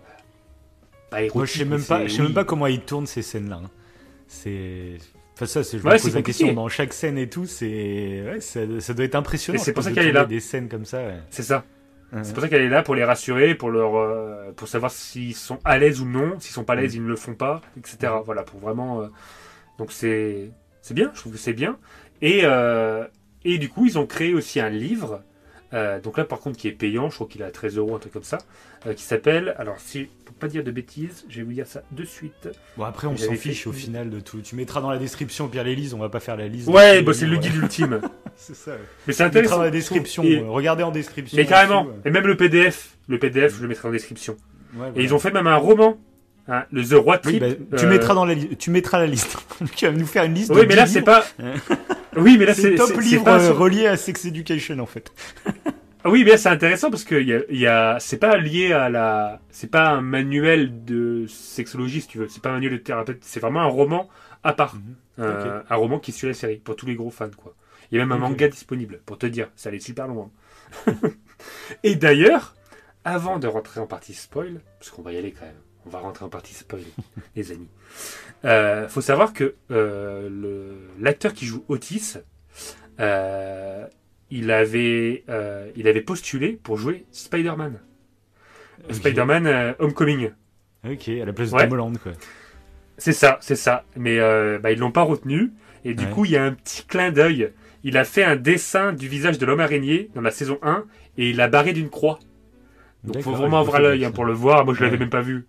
pas 1.09 1.21
érotiques. 1.21 1.35
Moi, 1.35 1.45
je 1.45 1.51
sais 1.57 1.65
même 1.65 1.83
pas, 1.83 2.05
je 2.07 2.13
sais 2.13 2.21
même 2.21 2.33
pas 2.33 2.43
comment 2.43 2.67
ils 2.67 2.81
tournent 2.81 3.07
ces 3.07 3.21
scènes-là. 3.21 3.61
hein. 3.63 3.69
C'est, 4.27 4.97
enfin 5.35 5.45
ça, 5.45 5.63
c'est, 5.63 5.79
je 5.79 5.83
Ouais, 5.87 5.93
me 5.95 5.99
pose 6.01 6.15
la 6.15 6.21
question 6.21 6.53
dans 6.53 6.67
chaque 6.67 6.91
scène 6.93 7.17
et 7.17 7.29
tout, 7.29 7.45
c'est, 7.45 8.23
ouais, 8.25 8.41
ça, 8.41 8.59
ça 8.79 8.93
doit 8.93 9.05
être 9.05 9.15
impressionnant. 9.15 9.59
C'est 9.59 9.71
pour 9.73 9.83
ça 9.83 9.91
qu'elle 9.91 10.07
est 10.07 10.11
là. 10.11 10.25
Des 10.25 10.39
scènes 10.41 10.67
comme 10.69 10.85
ça. 10.85 10.97
ouais. 10.99 11.19
C'est 11.29 11.43
ça. 11.43 11.63
C'est 12.23 12.33
pour 12.33 12.41
ça 12.41 12.47
qu'elle 12.47 12.61
est 12.61 12.69
là 12.69 12.83
pour 12.83 12.95
les 12.95 13.03
rassurer, 13.03 13.53
pour 13.53 13.69
leur, 13.69 13.97
euh, 13.97 14.51
pour 14.55 14.69
savoir 14.69 14.91
s'ils 14.91 15.35
sont 15.35 15.59
à 15.65 15.77
l'aise 15.77 15.99
ou 15.99 16.05
non. 16.05 16.39
S'ils 16.39 16.53
sont 16.53 16.63
pas 16.63 16.73
à 16.73 16.75
l'aise, 16.77 16.95
ils 16.95 17.03
ne 17.03 17.07
le 17.09 17.17
font 17.17 17.33
pas, 17.35 17.61
etc. 17.77 18.13
Voilà, 18.23 18.43
pour 18.43 18.59
vraiment. 18.61 19.01
euh, 19.01 19.07
Donc 19.77 19.91
c'est, 19.91 20.51
c'est 20.81 20.93
bien. 20.93 21.11
Je 21.13 21.19
trouve 21.19 21.33
que 21.33 21.37
c'est 21.37 21.51
bien. 21.53 21.77
Et 22.21 22.41
euh, 22.43 23.05
et 23.45 23.57
du 23.57 23.69
coup, 23.69 23.85
ils 23.85 23.97
ont 23.97 24.05
créé 24.05 24.33
aussi 24.33 24.59
un 24.59 24.69
livre. 24.69 25.21
euh, 25.73 25.99
donc 25.99 26.17
là, 26.17 26.23
par 26.25 26.39
contre, 26.39 26.57
qui 26.57 26.67
est 26.67 26.71
payant. 26.71 27.09
Je 27.09 27.15
crois 27.15 27.27
qu'il 27.27 27.41
est 27.41 27.45
à 27.45 27.51
13 27.51 27.77
euros, 27.77 27.95
un 27.95 27.99
truc 27.99 28.13
comme 28.13 28.23
ça, 28.23 28.37
euh, 28.85 28.93
qui 28.93 29.03
s'appelle. 29.03 29.53
Alors, 29.57 29.79
si 29.79 30.07
pour 30.25 30.35
pas 30.35 30.47
dire 30.47 30.63
de 30.63 30.71
bêtises, 30.71 31.25
je 31.29 31.37
vais 31.37 31.43
vous 31.43 31.53
dire 31.53 31.67
ça 31.67 31.83
de 31.91 32.03
suite. 32.05 32.49
Bon 32.77 32.83
après, 32.85 33.07
on 33.07 33.15
s'en 33.17 33.33
fiche 33.33 33.63
fait- 33.63 33.69
au 33.69 33.73
final 33.73 34.09
de 34.09 34.19
tout. 34.19 34.39
Tu 34.41 34.55
mettras 34.55 34.81
dans 34.81 34.89
la 34.89 34.97
description 34.97 35.47
Pierre 35.47 35.63
Lélise, 35.65 35.93
on 35.93 35.99
va 35.99 36.09
pas 36.09 36.19
faire 36.19 36.37
la 36.37 36.47
liste. 36.47 36.67
Ouais, 36.67 37.01
bah, 37.01 37.11
les 37.11 37.17
c'est 37.17 37.25
le 37.27 37.37
guide 37.37 37.55
ultime. 37.55 38.01
C'est 38.35 38.55
ça. 38.55 38.71
ouais. 38.71 38.77
Mais 39.07 39.13
c'est 39.13 39.23
intéressant. 39.23 39.57
dans 39.57 39.63
la 39.63 39.71
description. 39.71 40.23
Et- 40.23 40.39
regardez 40.39 40.83
en 40.83 40.91
description. 40.91 41.37
mais 41.37 41.45
carrément. 41.45 41.83
dessous, 41.85 41.95
Et 42.05 42.11
même 42.11 42.27
le 42.27 42.37
PDF. 42.37 42.97
Le 43.07 43.17
PDF, 43.19 43.55
je 43.57 43.61
le 43.61 43.67
mettrai 43.67 43.87
en 43.87 43.91
description. 43.91 44.35
Et 44.95 45.03
ils 45.03 45.13
ont 45.13 45.19
fait 45.19 45.31
même 45.31 45.47
un 45.47 45.55
roman. 45.55 45.97
Hein, 46.47 46.65
le 46.71 46.83
The 46.85 46.93
Roi 46.93 47.19
Oui, 47.25 47.39
Trip. 47.39 47.59
bah, 47.69 47.77
tu 47.77 47.85
euh, 47.85 47.89
mettras 47.89 48.13
dans 48.13 48.25
la 48.25 48.33
li- 48.33 48.55
tu 48.57 48.71
mettras 48.71 48.99
la 48.99 49.07
liste. 49.07 49.37
tu 49.75 49.85
vas 49.85 49.91
nous 49.91 50.05
faire 50.05 50.23
une 50.23 50.33
liste. 50.33 50.51
Oui, 50.53 50.61
de 50.61 50.65
mais 50.67 50.75
là, 50.75 50.85
10 50.85 50.91
c'est 50.93 51.01
pas. 51.01 51.23
oui, 52.17 52.37
mais 52.37 52.45
là, 52.45 52.53
C'est 52.53 52.75
top 52.75 52.99
livre 52.99 53.23
pas 53.23 53.41
euh, 53.43 53.53
relié 53.53 53.87
à 53.87 53.97
Sex 53.97 54.25
Education 54.25 54.79
en 54.79 54.85
fait. 54.85 55.11
Ah 56.03 56.09
Oui, 56.11 56.23
mais 56.23 56.37
c'est 56.37 56.47
intéressant 56.49 56.91
parce 56.91 57.03
que 57.03 57.15
il 57.15 57.27
y 57.27 57.33
a, 57.33 57.39
il 57.49 57.57
y 57.59 57.65
a- 57.67 57.97
c'est 57.99 58.17
pas 58.19 58.37
lié 58.37 58.71
à 58.71 58.87
la, 58.87 59.41
c'est 59.49 59.69
pas 59.69 59.89
un 59.89 60.01
manuel 60.01 60.85
de 60.85 61.25
sexologie, 61.27 62.01
si 62.01 62.07
tu 62.07 62.19
veux. 62.19 62.27
C'est 62.29 62.41
pas 62.41 62.49
un 62.49 62.53
manuel 62.53 62.73
de 62.73 62.77
thérapeute. 62.77 63.17
C'est 63.21 63.39
vraiment 63.39 63.61
un 63.61 63.65
roman 63.67 64.07
à 64.43 64.53
part. 64.53 64.75
Mhm. 64.75 64.81
Euh, 65.19 65.61
Un 65.69 65.75
roman 65.75 65.97
qui 65.99 66.11
suit 66.11 66.27
la 66.27 66.35
série 66.35 66.57
pour 66.57 66.75
tous 66.75 66.85
les 66.85 66.93
gros 66.95 67.09
fans, 67.09 67.31
quoi. 67.35 67.55
Il 67.91 67.97
y 67.97 68.01
a 68.01 68.05
même 68.05 68.11
un 68.11 68.19
manga 68.19 68.47
disponible 68.47 68.99
pour 69.07 69.17
te 69.17 69.25
dire. 69.25 69.49
Ça 69.55 69.69
allait 69.69 69.79
super 69.79 70.07
loin. 70.07 70.29
Et 71.83 71.95
d'ailleurs, 71.95 72.55
avant 73.03 73.39
de 73.39 73.47
rentrer 73.47 73.79
en 73.79 73.87
partie 73.87 74.13
spoil, 74.13 74.61
parce 74.79 74.91
qu'on 74.91 75.01
va 75.01 75.11
y 75.13 75.17
aller 75.17 75.31
quand 75.31 75.45
même. 75.45 75.55
On 75.87 75.89
va 75.89 75.99
rentrer 75.99 76.25
en 76.25 76.29
partie 76.29 76.53
spoil, 76.53 76.81
les 77.37 77.51
amis. 77.53 77.69
Euh, 78.43 78.89
faut 78.89 78.99
savoir 78.99 79.31
que 79.31 79.55
euh, 79.71 80.75
l'acteur 80.99 81.33
qui 81.33 81.45
joue 81.45 81.63
Otis, 81.69 82.15
euh, 82.99 83.87
il 84.29 84.51
avait, 84.51 85.23
euh, 85.29 85.71
il 85.77 85.87
avait 85.87 86.01
postulé 86.01 86.59
pour 86.61 86.75
jouer 86.77 87.05
Spider-Man. 87.11 87.79
Spider-Man 88.91 89.75
Homecoming. 89.79 90.31
Ok, 90.87 91.07
à 91.09 91.25
la 91.25 91.31
place 91.33 91.51
de 91.51 91.55
Ouais. 91.55 91.63
Tom 91.63 91.73
Holland 91.73 91.97
quoi. 91.99 92.11
C'est 92.97 93.13
ça, 93.13 93.37
c'est 93.41 93.55
ça. 93.55 93.85
Mais 93.95 94.17
bah, 94.59 94.71
ils 94.73 94.79
l'ont 94.79 94.91
pas 94.91 95.03
retenu. 95.03 95.51
Et 95.85 95.93
du 95.93 96.03
Ouais. 96.05 96.11
coup, 96.11 96.25
il 96.25 96.31
y 96.31 96.37
a 96.37 96.43
un 96.43 96.51
petit 96.51 96.83
clin 96.85 97.11
d'œil. 97.11 97.51
Il 97.83 97.97
a 97.97 98.03
fait 98.03 98.23
un 98.25 98.35
dessin 98.35 98.91
du 98.91 99.07
visage 99.07 99.37
de 99.37 99.45
l'homme 99.45 99.59
araignée 99.61 100.09
dans 100.15 100.21
la 100.21 100.31
saison 100.31 100.59
1 100.63 100.83
et 101.17 101.29
il 101.29 101.37
l'a 101.37 101.47
barré 101.47 101.71
d'une 101.71 101.89
croix. 101.89 102.19
Donc 103.05 103.21
faut 103.21 103.31
vraiment 103.31 103.59
avoir 103.59 103.79
l'œil 103.79 104.03
hein, 104.03 104.11
pour 104.11 104.25
le 104.25 104.33
voir. 104.33 104.65
Moi, 104.65 104.73
je 104.73 104.81
l'avais 104.83 104.93
Ouais. 104.95 104.99
même 104.99 105.09
pas 105.09 105.21
vu. 105.21 105.45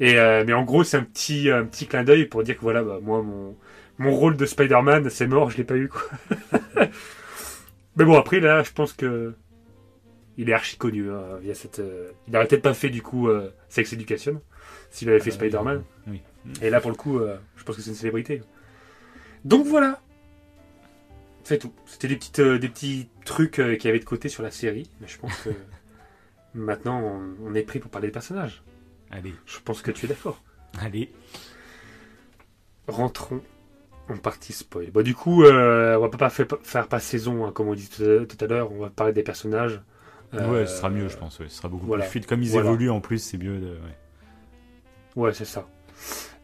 Et 0.00 0.16
euh, 0.18 0.44
mais 0.46 0.52
en 0.52 0.62
gros, 0.64 0.84
c'est 0.84 0.96
un 0.96 1.02
petit, 1.02 1.50
un 1.50 1.64
petit 1.64 1.86
clin 1.86 2.04
d'œil 2.04 2.26
pour 2.26 2.42
dire 2.42 2.56
que 2.56 2.60
voilà, 2.62 2.82
bah, 2.82 2.98
moi, 3.02 3.22
mon, 3.22 3.56
mon 3.98 4.12
rôle 4.14 4.36
de 4.36 4.46
Spider-Man, 4.46 5.10
c'est 5.10 5.26
mort, 5.26 5.50
je 5.50 5.56
l'ai 5.56 5.64
pas 5.64 5.76
eu 5.76 5.88
quoi. 5.88 6.02
mais 7.96 8.04
bon, 8.04 8.16
après 8.16 8.40
là, 8.40 8.62
je 8.62 8.70
pense 8.72 8.92
que 8.92 9.34
il 10.36 10.48
est 10.50 10.52
archi 10.52 10.76
connu. 10.76 11.10
hein, 11.10 11.38
via 11.42 11.54
cette, 11.54 11.80
euh, 11.80 12.12
Il 12.28 12.36
aurait 12.36 12.46
peut-être 12.46 12.62
pas 12.62 12.74
fait 12.74 12.90
du 12.90 13.02
coup 13.02 13.28
euh, 13.28 13.50
Sex 13.68 13.92
Education 13.92 14.40
s'il 14.90 15.08
avait 15.10 15.18
fait 15.18 15.30
Euh, 15.30 15.34
Spider-Man. 15.34 15.82
Oui. 16.06 16.22
Et 16.62 16.70
là, 16.70 16.80
pour 16.80 16.90
le 16.90 16.96
coup, 16.96 17.20
je 17.56 17.64
pense 17.64 17.76
que 17.76 17.82
c'est 17.82 17.90
une 17.90 17.96
célébrité. 17.96 18.40
Donc 19.44 19.66
voilà. 19.66 20.00
C'est 21.42 21.58
tout. 21.58 21.72
C'était 21.86 22.08
des, 22.08 22.16
petites, 22.16 22.40
des 22.40 22.68
petits 22.68 23.08
trucs 23.24 23.52
qu'il 23.54 23.84
y 23.84 23.88
avait 23.88 23.98
de 23.98 24.04
côté 24.04 24.28
sur 24.28 24.42
la 24.42 24.50
série. 24.50 24.90
Mais 25.00 25.08
je 25.08 25.18
pense 25.18 25.36
que 25.38 25.50
maintenant, 26.54 27.00
on, 27.02 27.48
on 27.50 27.54
est 27.54 27.62
prêt 27.62 27.80
pour 27.80 27.90
parler 27.90 28.08
des 28.08 28.12
personnages. 28.12 28.62
Allez, 29.10 29.34
Je 29.46 29.58
pense 29.64 29.82
que 29.82 29.90
tu 29.90 30.06
es 30.06 30.08
d'accord. 30.08 30.42
allez. 30.80 31.12
Rentrons 32.86 33.40
en 34.08 34.16
partie 34.16 34.52
spoil. 34.52 34.90
Bon, 34.90 35.02
du 35.02 35.14
coup, 35.14 35.44
euh, 35.44 35.96
on 35.96 36.00
va 36.00 36.08
pas 36.08 36.30
faire, 36.30 36.46
faire 36.62 36.88
pas 36.88 37.00
saison, 37.00 37.44
hein, 37.46 37.52
comme 37.52 37.68
on 37.68 37.74
dit 37.74 37.88
tout 37.88 38.02
à, 38.02 38.46
l'heure. 38.46 38.72
On 38.72 38.80
va 38.80 38.90
parler 38.90 39.12
des 39.12 39.22
personnages. 39.22 39.80
Euh, 40.34 40.50
ouais, 40.50 40.66
ce 40.66 40.76
sera 40.76 40.88
mieux, 40.90 41.08
je 41.08 41.16
pense. 41.16 41.38
ouais, 41.38 41.48
Ce 41.48 41.56
sera 41.56 41.68
beaucoup 41.68 41.86
voilà. 41.86 42.04
plus 42.04 42.12
fluide. 42.12 42.26
Comme 42.26 42.42
ils 42.42 42.50
Voilà. 42.50 42.68
évoluent 42.68 42.90
en 42.90 43.00
plus, 43.00 43.18
c'est 43.18 43.38
mieux. 43.38 43.58
De... 43.58 43.66
ouais. 43.66 43.96
Ouais, 45.16 45.34
c'est 45.34 45.44
ça. 45.44 45.66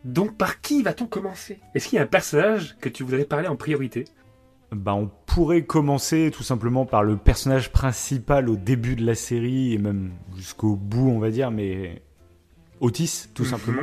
Donc, 0.05 0.37
par 0.37 0.61
qui 0.61 0.83
va-t-on 0.83 1.07
commencer? 1.07 1.61
Est-ce 1.75 1.89
qu'il 1.89 1.97
y 1.97 1.99
a 2.01 2.03
un 2.03 2.07
personnage 2.07 2.77
que 2.81 2.89
tu 2.91 3.03
voudrais 3.05 3.25
parler 3.25 3.49
en 3.49 3.57
priorité? 3.57 4.05
Bah, 4.73 4.95
on 4.95 5.11
pourrait 5.27 5.65
commencer 5.65 6.31
tout 6.35 6.43
simplement 6.43 6.85
par 6.85 7.05
le 7.05 7.17
personnage 7.17 7.71
principal 7.73 8.49
au 8.51 8.57
début 8.57 8.97
de 8.97 9.07
la 9.07 9.15
série 9.15 9.73
et 9.73 9.79
même 9.79 10.13
jusqu'au 10.37 10.77
bout, 10.77 11.09
on 11.09 11.21
va 11.21 11.31
dire, 11.31 11.51
mais 11.51 12.03
Otis, 12.85 13.29
tout 13.35 13.45
Mhm. 13.45 13.49
simplement. 13.49 13.83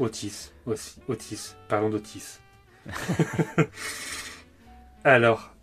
Otis, 0.00 0.50
aussi, 0.66 0.96
Otis, 1.08 1.54
parlons 1.68 1.90
d'Otis. 1.90 2.38
Alors, 5.04 5.54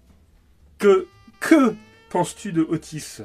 que, 0.78 1.08
que 1.40 1.76
penses-tu 2.10 2.52
de 2.54 2.62
Otis? 2.62 3.18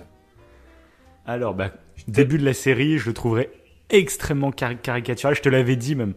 Alors, 1.27 1.55
bah, 1.55 1.71
début 2.09 2.39
de 2.39 2.45
la 2.45 2.55
série, 2.55 2.99
je 2.99 3.07
le 3.07 3.13
trouverais 3.15 3.51
extrêmement 3.91 4.51
cari- 4.51 4.79
caricatural. 4.79 5.35
Je 5.35 5.43
te 5.43 5.49
l'avais 5.49 5.77
dit 5.77 5.95
même. 5.95 6.15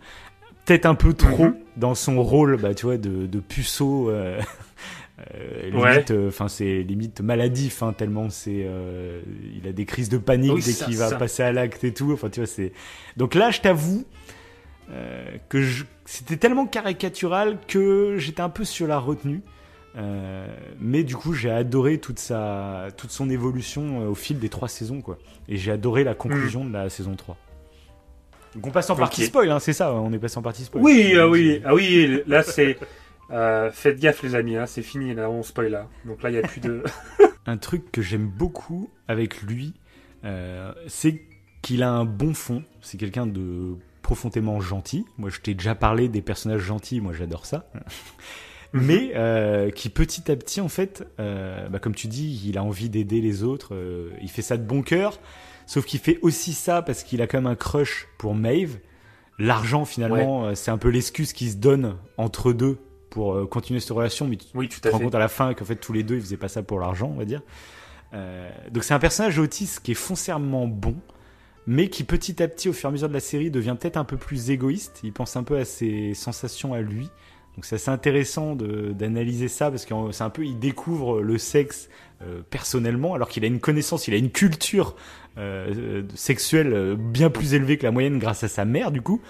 Peut-être 0.66 0.86
un 0.86 0.96
peu 0.96 1.14
trop 1.14 1.46
Mhm. 1.48 1.58
dans 1.78 1.96
son 1.96 2.22
rôle, 2.24 2.58
bah, 2.58 2.74
tu 2.74 2.86
vois, 2.86 2.98
de, 2.98 3.26
de 3.28 3.40
puceau. 3.40 4.10
euh, 4.10 4.40
euh, 5.36 5.72
Ouais. 5.72 6.06
euh, 6.12 6.30
enfin, 6.30 6.48
c'est 6.48 6.82
limite 6.84 7.22
maladif, 7.22 7.84
hein, 7.84 7.94
tellement 7.94 8.30
c'est, 8.30 8.64
euh, 8.66 9.22
il 9.56 9.68
a 9.68 9.72
des 9.72 9.86
crises 9.86 10.10
de 10.10 10.18
panique 10.18 10.54
Oui, 10.54 10.64
dès 10.64 10.74
qu'il 10.74 10.98
va 10.98 11.10
ça. 11.10 11.18
passer 11.18 11.44
à 11.44 11.52
l'acte 11.52 11.84
et 11.84 11.94
tout. 11.94 12.12
Enfin, 12.14 12.30
tu 12.30 12.40
vois, 12.40 12.48
c'est. 12.48 12.72
Donc 13.18 13.36
là, 13.36 13.52
je 13.52 13.62
t'avoue 13.62 14.06
euh, 14.92 15.26
que 15.50 15.62
je... 15.62 15.84
c'était 16.06 16.38
tellement 16.38 16.66
caricatural 16.66 17.58
que 17.68 18.16
j'étais 18.18 18.42
un 18.42 18.50
peu 18.50 18.64
sur 18.66 18.88
la 18.88 18.98
retenue. 19.00 19.42
Mais 20.80 21.04
du 21.04 21.18
coup, 21.18 21.34
j'ai 21.34 21.50
adoré 21.52 21.98
toute 21.98 22.20
sa, 22.20 22.88
toute 22.96 23.12
son 23.12 23.30
évolution 23.30 24.08
au 24.08 24.16
fil 24.16 24.40
des 24.40 24.48
trois 24.48 24.70
saisons, 24.70 25.02
quoi. 25.02 25.18
Et 25.50 25.58
j'ai 25.58 25.72
adoré 25.72 26.06
la 26.06 26.14
conclusion 26.14 26.64
de 26.64 26.72
la 26.72 26.90
saison 26.90 27.16
3. 27.16 27.36
Donc 28.56 28.66
on 28.66 28.72
passe 28.72 28.90
en 28.90 28.96
partie 28.96 29.26
spoil, 29.26 29.52
hein, 29.52 29.60
c'est 29.60 29.74
ça, 29.74 29.94
on 29.94 30.12
est 30.14 30.18
passé 30.18 30.38
en 30.38 30.42
partie 30.42 30.64
spoil. 30.64 30.82
Oui, 30.82 31.14
ah 31.20 31.28
oui, 31.28 31.62
ah 31.66 31.76
oui, 31.76 32.22
là 32.28 32.44
c'est... 32.44 32.78
euh, 33.32 33.72
faites 33.72 34.00
gaffe 34.00 34.24
les 34.24 34.36
amis, 34.36 34.56
hein, 34.56 34.66
c'est 34.66 34.82
fini, 34.82 35.14
là 35.14 35.30
on 35.30 35.44
spoil 35.44 35.72
là. 35.72 35.88
Donc 36.06 36.24
là 36.24 36.30
il 36.30 36.34
n'y 36.34 36.40
a 36.40 36.48
plus 36.48 36.62
de... 36.62 36.84
Un 37.46 37.58
truc 37.58 37.92
que 37.92 38.02
j'aime 38.02 38.28
beaucoup 38.28 38.90
avec 39.08 39.42
lui, 39.42 39.74
euh, 40.24 40.72
c'est 40.88 41.22
qu'il 41.62 41.84
a 41.84 41.92
un 41.92 42.06
bon 42.06 42.34
fond. 42.34 42.64
C'est 42.82 42.98
quelqu'un 42.98 43.26
de 43.26 43.76
profondément 44.02 44.60
gentil. 44.60 45.06
Moi, 45.18 45.30
je 45.30 45.40
t'ai 45.40 45.54
déjà 45.54 45.76
parlé 45.76 46.10
des 46.10 46.22
personnages 46.22 46.62
gentils, 46.62 47.02
moi 47.02 47.14
j'adore 47.14 47.46
ça. 47.46 47.70
mais 48.74 49.12
euh, 49.16 49.70
qui 49.72 49.90
petit 49.90 50.32
à 50.32 50.36
petit, 50.36 50.62
en 50.62 50.70
fait, 50.70 51.08
euh, 51.20 51.70
bah, 51.70 51.80
comme 51.80 51.96
tu 51.96 52.08
dis, 52.08 52.42
il 52.46 52.58
a 52.58 52.64
envie 52.64 52.90
d'aider 52.90 53.22
les 53.22 53.44
autres. 53.44 53.76
euh, 53.76 54.10
il 54.22 54.30
fait 54.30 54.42
ça 54.42 54.58
de 54.58 54.64
bon 54.64 54.82
cœur. 54.82 55.20
Sauf 55.66 55.86
qu'il 55.86 56.00
fait 56.00 56.18
aussi 56.24 56.54
ça 56.54 56.82
parce 56.82 57.04
qu'il 57.04 57.22
a 57.22 57.28
quand 57.28 57.38
même 57.38 57.52
un 57.52 57.56
crush 57.56 58.08
pour 58.18 58.34
Maeve. 58.34 58.80
L'argent, 59.38 59.86
finalement, 59.86 60.54
c'est 60.56 60.72
un 60.72 60.80
peu 60.80 60.90
l'excuse 60.90 61.32
qui 61.32 61.52
se 61.52 61.58
donne 61.58 61.96
entre 62.18 62.52
deux 62.52 62.80
pour 63.10 63.34
euh, 63.34 63.46
continuer 63.46 63.80
cette 63.80 63.92
relation. 63.92 64.28
Mais 64.28 64.38
tu 64.38 64.46
Oui, 64.56 64.70
te 64.70 64.88
rends 64.88 65.00
compte 65.00 65.16
à 65.16 65.20
la 65.20 65.28
fin 65.28 65.54
qu'en 65.54 65.66
fait 65.66 65.76
tous 65.76 65.94
les 65.94 66.04
deux 66.04 66.16
ils 66.16 66.22
faisaient 66.22 66.38
pas 66.38 66.48
ça 66.48 66.64
pour 66.64 66.80
l'argent, 66.80 67.12
on 67.14 67.18
va 67.18 67.26
dire. 67.26 67.42
Euh, 68.14 68.50
donc 68.72 68.84
c'est 68.84 68.94
un 68.94 69.00
personnage 69.00 69.38
autiste 69.40 69.82
qui 69.82 69.92
est 69.92 69.96
foncièrement 69.96 70.68
bon, 70.68 70.96
mais 71.68 71.90
qui 71.90 72.04
petit 72.04 72.42
à 72.42 72.48
petit, 72.48 72.70
au 72.70 72.74
fur 72.74 72.88
et 72.88 72.90
à 72.90 72.92
mesure 72.92 73.10
de 73.10 73.14
la 73.14 73.20
série, 73.20 73.52
devient 73.52 73.76
peut-être 73.80 73.98
un 73.98 74.04
peu 74.04 74.18
plus 74.18 74.50
égoïste. 74.50 75.02
Il 75.04 75.14
pense 75.14 75.36
un 75.36 75.44
peu 75.44 75.58
à 75.58 75.66
ses 75.66 76.14
sensations 76.14 76.74
à 76.74 76.82
lui. 76.82 77.10
Donc 77.56 77.66
c'est 77.66 77.76
assez 77.76 77.92
intéressant 77.92 78.56
d'analyser 78.56 79.50
ça 79.50 79.70
parce 79.70 79.86
que 79.86 79.94
c'est 80.12 80.24
un 80.24 80.30
peu, 80.30 80.46
il 80.46 80.60
découvre 80.60 81.22
le 81.22 81.38
sexe 81.38 81.90
euh, 82.22 82.42
personnellement, 82.50 83.16
alors 83.16 83.28
qu'il 83.28 83.44
a 83.44 83.48
une 83.48 83.60
connaissance, 83.60 84.08
il 84.08 84.14
a 84.14 84.18
une 84.18 84.32
culture 84.32 84.96
euh, 85.38 86.04
sexuelle 86.16 86.96
bien 86.98 87.30
plus 87.30 87.54
élevée 87.54 87.78
que 87.78 87.84
la 87.84 87.92
moyenne 87.92 88.18
grâce 88.18 88.44
à 88.44 88.48
sa 88.48 88.66
mère 88.66 88.92
du 88.92 89.02
coup. 89.02 89.22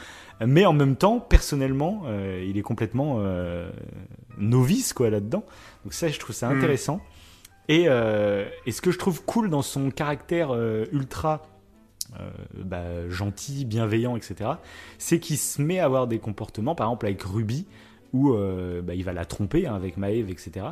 Mais 0.46 0.66
en 0.66 0.74
même 0.74 0.96
temps, 0.96 1.20
personnellement, 1.20 2.04
euh, 2.06 2.46
il 2.48 2.58
est 2.58 2.62
complètement 2.62 3.18
euh, 3.20 3.70
novice 4.38 4.94
quoi 4.94 5.10
là-dedans. 5.10 5.44
Donc 5.84 5.94
ça, 5.94 6.08
je 6.08 6.20
trouve 6.20 6.36
ça 6.36 6.50
Mm. 6.50 6.58
intéressant. 6.58 7.02
Et, 7.68 7.86
euh, 7.88 8.46
et 8.66 8.72
ce 8.72 8.82
que 8.82 8.92
je 8.92 8.98
trouve 8.98 9.24
cool 9.24 9.50
dans 9.50 9.62
son 9.62 9.92
caractère 9.92 10.54
ultra 10.92 11.46
bah, 12.58 13.08
gentil, 13.10 13.66
bienveillant, 13.66 14.16
etc., 14.16 14.52
c'est 14.98 15.20
qu'il 15.20 15.38
se 15.38 15.62
met 15.62 15.78
à 15.78 15.86
avoir 15.86 16.08
des 16.08 16.18
comportements, 16.18 16.74
par 16.74 16.88
exemple 16.88 17.06
avec 17.06 17.22
Ruby, 17.22 17.68
où 18.14 18.34
bah, 18.34 18.96
il 18.96 19.04
va 19.04 19.14
la 19.14 19.26
tromper 19.26 19.68
hein, 19.68 19.76
avec 19.76 19.98
Maeve, 19.98 20.32
etc. 20.32 20.66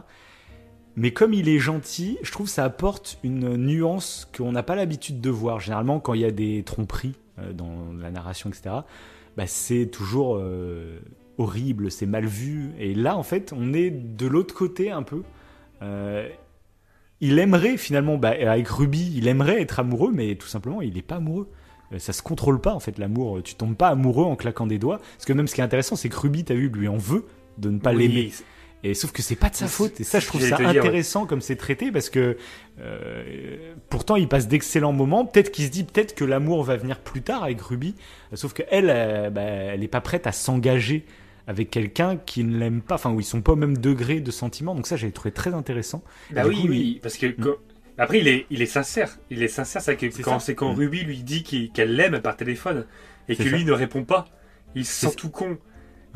Mais 0.96 1.12
comme 1.12 1.36
il 1.36 1.48
est 1.48 1.60
gentil, 1.60 2.18
je 2.24 2.32
trouve 2.32 2.48
que 2.48 2.52
ça 2.52 2.64
apporte 2.64 3.20
une 3.24 3.56
nuance 3.58 4.28
qu'on 4.36 4.52
n'a 4.52 4.64
pas 4.64 4.76
l'habitude 4.76 5.22
de 5.22 5.30
voir. 5.30 5.60
Généralement, 5.60 6.00
quand 6.00 6.16
il 6.16 6.22
y 6.22 6.26
a 6.26 6.32
des 6.32 6.64
tromperies 6.64 7.14
dans 7.54 7.94
la 8.00 8.10
narration, 8.10 8.50
etc., 8.50 8.78
bah, 9.38 9.46
c'est 9.46 9.86
toujours 9.86 10.38
euh, 10.38 11.00
horrible, 11.38 11.92
c'est 11.92 12.08
mal 12.08 12.26
vu. 12.26 12.72
Et 12.80 12.96
là, 12.96 13.16
en 13.16 13.24
fait, 13.24 13.54
on 13.56 13.74
est 13.74 13.92
de 13.92 14.26
l'autre 14.26 14.56
côté 14.56 14.90
un 14.92 15.04
peu. 15.04 15.22
Euh, 15.84 16.28
il 17.22 17.38
aimerait 17.38 17.78
finalement, 17.78 18.18
bah, 18.18 18.30
avec 18.30 18.68
Ruby, 18.68 19.14
il 19.16 19.28
aimerait 19.28 19.62
être 19.62 19.80
amoureux, 19.80 20.12
mais 20.12 20.36
tout 20.36 20.48
simplement, 20.48 20.82
il 20.82 20.96
n'est 20.96 21.04
pas 21.04 21.18
amoureux. 21.18 21.50
Euh, 21.94 22.00
Ça 22.00 22.14
se 22.14 22.24
contrôle 22.24 22.60
pas 22.60 22.74
en 22.74 22.80
fait 22.80 22.98
l'amour. 22.98 23.42
Tu 23.44 23.54
tombes 23.54 23.76
pas 23.76 23.90
amoureux 23.90 24.26
en 24.26 24.36
claquant 24.36 24.66
des 24.66 24.80
doigts. 24.80 24.98
Parce 24.98 25.26
que 25.26 25.34
même 25.34 25.48
ce 25.48 25.54
qui 25.54 25.62
est 25.62 25.64
intéressant, 25.64 25.96
c'est 25.96 26.10
que 26.10 26.18
Ruby, 26.18 26.44
t'as 26.44 26.56
vu, 26.56 26.70
lui 26.70 26.88
en 26.88 26.98
veut 26.98 27.26
de 27.60 27.70
ne 27.70 27.78
pas 27.78 27.94
Oui, 27.94 28.08
l'aimer. 28.08 28.32
Et 28.84 28.94
sauf 28.94 29.12
que 29.12 29.22
c'est 29.24 29.36
pas 29.36 29.50
de 29.50 29.56
sa 29.56 29.68
faute. 29.68 30.00
Et 30.00 30.04
ça, 30.04 30.20
je 30.20 30.28
trouve 30.28 30.42
ça 30.42 30.56
te 30.56 30.62
dire, 30.62 30.70
ouais. 30.72 30.78
intéressant 30.78 31.26
comme 31.26 31.42
c'est 31.42 31.56
traité 31.56 31.92
parce 31.92 32.10
que 32.10 32.38
euh, 32.80 33.74
pourtant 33.90 34.16
il 34.16 34.28
passe 34.28 34.48
d'excellents 34.48 34.94
moments. 34.94 35.26
Peut-être 35.26 35.52
qu'il 35.52 35.66
se 35.66 35.70
dit 35.72 35.84
peut-être 35.84 36.16
que 36.16 36.24
l'amour 36.24 36.64
va 36.64 36.78
venir 36.78 37.00
plus 37.00 37.22
tard 37.22 37.44
avec 37.44 37.60
Ruby. 37.62 37.96
Sauf 38.34 38.54
que 38.54 38.64
elle, 38.70 38.90
euh, 38.90 39.30
bah, 39.30 39.42
elle 39.42 39.84
est 39.84 39.88
pas 39.88 40.02
prête 40.02 40.28
à 40.28 40.32
s'engager 40.32 41.06
avec 41.48 41.72
quelqu'un 41.72 42.18
qui 42.18 42.44
ne 42.44 42.58
l'aime 42.58 42.82
pas. 42.82 42.96
Enfin, 42.96 43.12
où 43.12 43.20
ils 43.20 43.24
sont 43.26 43.42
pas 43.42 43.54
au 43.54 43.58
même 43.58 43.78
degré 43.78 44.20
de 44.20 44.32
sentiment. 44.32 44.76
Donc 44.76 44.86
ça, 44.86 44.96
j'ai 44.96 45.12
trouvé 45.12 45.32
très 45.32 45.54
intéressant. 45.54 46.04
Bah 46.32 46.44
oui, 46.48 46.62
coup, 46.62 46.68
oui, 46.68 47.00
parce 47.02 47.18
que 47.18 47.28
quand- 47.28 47.56
après 47.98 48.20
il 48.20 48.28
est, 48.28 48.46
il 48.52 48.62
est 48.62 48.68
sincère. 48.68 49.18
Il 49.32 49.42
est 49.42 49.48
sincère, 49.48 49.82
c'est 49.82 49.96
quand 50.22 50.40
ça. 50.40 50.46
c'est 50.46 50.56
quand 50.56 50.72
Mm. 50.74 50.78
Ruby 50.78 51.02
lui 51.04 51.24
dit 51.24 51.44
qu'elle 51.74 51.96
l'aime 51.96 52.20
par 52.22 52.38
téléphone 52.38 52.86
et 53.28 53.36
que 53.36 53.44
lui 53.44 53.66
ne 53.66 53.72
répond 53.72 54.04
pas, 54.04 54.26
il 54.76 54.86
se 54.86 55.08
sent 55.08 55.16
tout 55.16 55.30
con. 55.32 55.58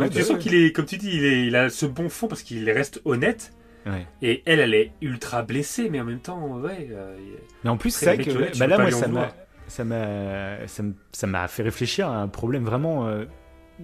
Ouais, 0.01 0.09
tu 0.09 0.21
sens 0.23 0.37
qu'il 0.37 0.53
est, 0.55 0.71
comme 0.71 0.85
tu 0.85 0.97
dis, 0.97 1.09
il, 1.13 1.23
est, 1.25 1.45
il 1.47 1.55
a 1.55 1.69
ce 1.69 1.85
bon 1.85 2.09
fond 2.09 2.27
parce 2.27 2.43
qu'il 2.43 2.69
reste 2.69 3.01
honnête. 3.05 3.53
Ouais. 3.85 4.05
Et 4.21 4.43
elle, 4.45 4.59
elle 4.59 4.73
est 4.75 4.91
ultra 5.01 5.41
blessée, 5.41 5.89
mais 5.89 5.99
en 5.99 6.03
même 6.05 6.19
temps, 6.19 6.59
ouais. 6.59 6.89
euh, 6.91 7.17
Mais 7.63 7.69
en 7.69 7.77
plus, 7.77 7.89
c'est 7.93 8.05
vrai 8.15 8.23
que 8.23 8.57
bah 8.59 8.67
là, 8.67 8.77
moi, 8.77 8.91
ça 8.91 8.99
m'a, 9.01 9.07
vouloir. 9.07 9.35
ça 9.67 9.83
m'a, 9.83 10.67
ça 10.67 10.83
m- 10.83 10.93
ça 11.11 11.25
m'a 11.27 11.47
fait 11.47 11.63
réfléchir 11.63 12.07
à 12.07 12.17
un 12.17 12.27
problème 12.27 12.63
vraiment 12.63 13.07
euh, 13.07 13.25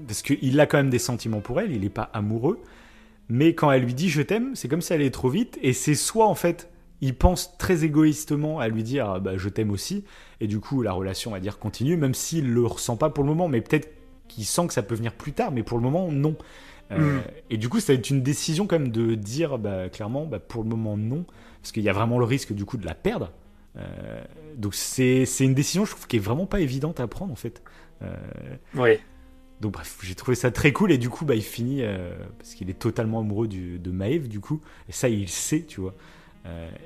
parce 0.07 0.21
qu'il 0.21 0.59
a 0.59 0.65
quand 0.67 0.77
même 0.77 0.91
des 0.91 0.99
sentiments 0.99 1.39
pour 1.41 1.59
elle. 1.59 1.71
Il 1.71 1.81
n'est 1.81 1.89
pas 1.89 2.09
amoureux, 2.13 2.61
mais 3.27 3.55
quand 3.55 3.71
elle 3.71 3.83
lui 3.85 3.95
dit 3.95 4.09
je 4.09 4.21
t'aime, 4.21 4.55
c'est 4.55 4.67
comme 4.67 4.81
si 4.81 4.93
elle 4.93 5.01
allait 5.01 5.09
trop 5.09 5.29
vite. 5.29 5.57
Et 5.63 5.73
c'est 5.73 5.95
soit 5.95 6.27
en 6.27 6.35
fait, 6.35 6.69
il 7.01 7.15
pense 7.15 7.57
très 7.57 7.83
égoïstement 7.83 8.59
à 8.59 8.67
lui 8.67 8.83
dire 8.83 9.09
ah, 9.09 9.19
bah, 9.19 9.37
je 9.37 9.49
t'aime 9.49 9.71
aussi, 9.71 10.03
et 10.41 10.45
du 10.47 10.59
coup 10.59 10.83
la 10.83 10.91
relation 10.91 11.31
on 11.31 11.33
va 11.33 11.39
dire 11.39 11.57
continue, 11.57 11.97
même 11.97 12.13
s'il 12.13 12.53
le 12.53 12.63
ressent 12.67 12.97
pas 12.97 13.09
pour 13.09 13.23
le 13.23 13.29
moment, 13.31 13.47
mais 13.47 13.61
peut-être 13.61 13.89
qu'il 14.37 14.45
sent 14.45 14.67
que 14.67 14.73
ça 14.73 14.83
peut 14.83 14.93
venir 14.93 15.13
plus 15.13 15.33
tard, 15.33 15.51
mais 15.51 15.63
pour 15.63 15.77
le 15.77 15.83
moment 15.83 16.11
non. 16.11 16.35
Euh, 16.91 17.17
Mm. 17.17 17.21
Et 17.49 17.57
du 17.57 17.69
coup, 17.69 17.79
ça 17.79 17.93
va 17.93 17.99
être 17.99 18.09
une 18.09 18.21
décision 18.21 18.67
quand 18.67 18.79
même 18.79 18.91
de 18.91 19.15
dire 19.15 19.57
bah, 19.57 19.89
clairement, 19.89 20.25
bah, 20.25 20.39
pour 20.39 20.63
le 20.63 20.69
moment 20.69 20.95
non, 20.95 21.25
parce 21.61 21.71
qu'il 21.71 21.83
y 21.83 21.89
a 21.89 21.93
vraiment 21.93 22.19
le 22.19 22.25
risque 22.25 22.53
du 22.53 22.65
coup 22.65 22.77
de 22.77 22.85
la 22.85 22.95
perdre. 22.95 23.31
Euh, 23.77 24.23
donc 24.55 24.73
c'est 24.73 25.25
une 25.39 25.53
décision, 25.53 25.85
je 25.85 25.91
trouve, 25.91 26.07
qui 26.07 26.15
est 26.15 26.19
vraiment 26.19 26.45
pas 26.45 26.61
évidente 26.61 26.99
à 26.99 27.07
prendre 27.07 27.31
en 27.31 27.35
fait. 27.35 27.61
Euh, 28.03 28.15
ouais. 28.75 28.99
donc 29.59 29.73
bref, 29.73 29.97
j'ai 30.03 30.13
trouvé 30.13 30.35
ça 30.35 30.51
très 30.51 30.71
cool 30.71 30.91
et 30.91 30.97
du 30.97 31.09
coup, 31.09 31.25
bah, 31.25 31.35
il 31.35 31.43
finit 31.43 31.83
parce 32.37 32.53
qu'il 32.53 32.69
est 32.69 32.79
totalement 32.79 33.19
amoureux 33.19 33.47
du, 33.47 33.79
de 33.79 33.91
Maeve 33.91 34.27
du 34.27 34.39
coup, 34.39 34.61
et 34.87 34.91
ça 34.91 35.09
il 35.09 35.27
sait, 35.27 35.63
tu 35.63 35.81
vois. 35.81 35.95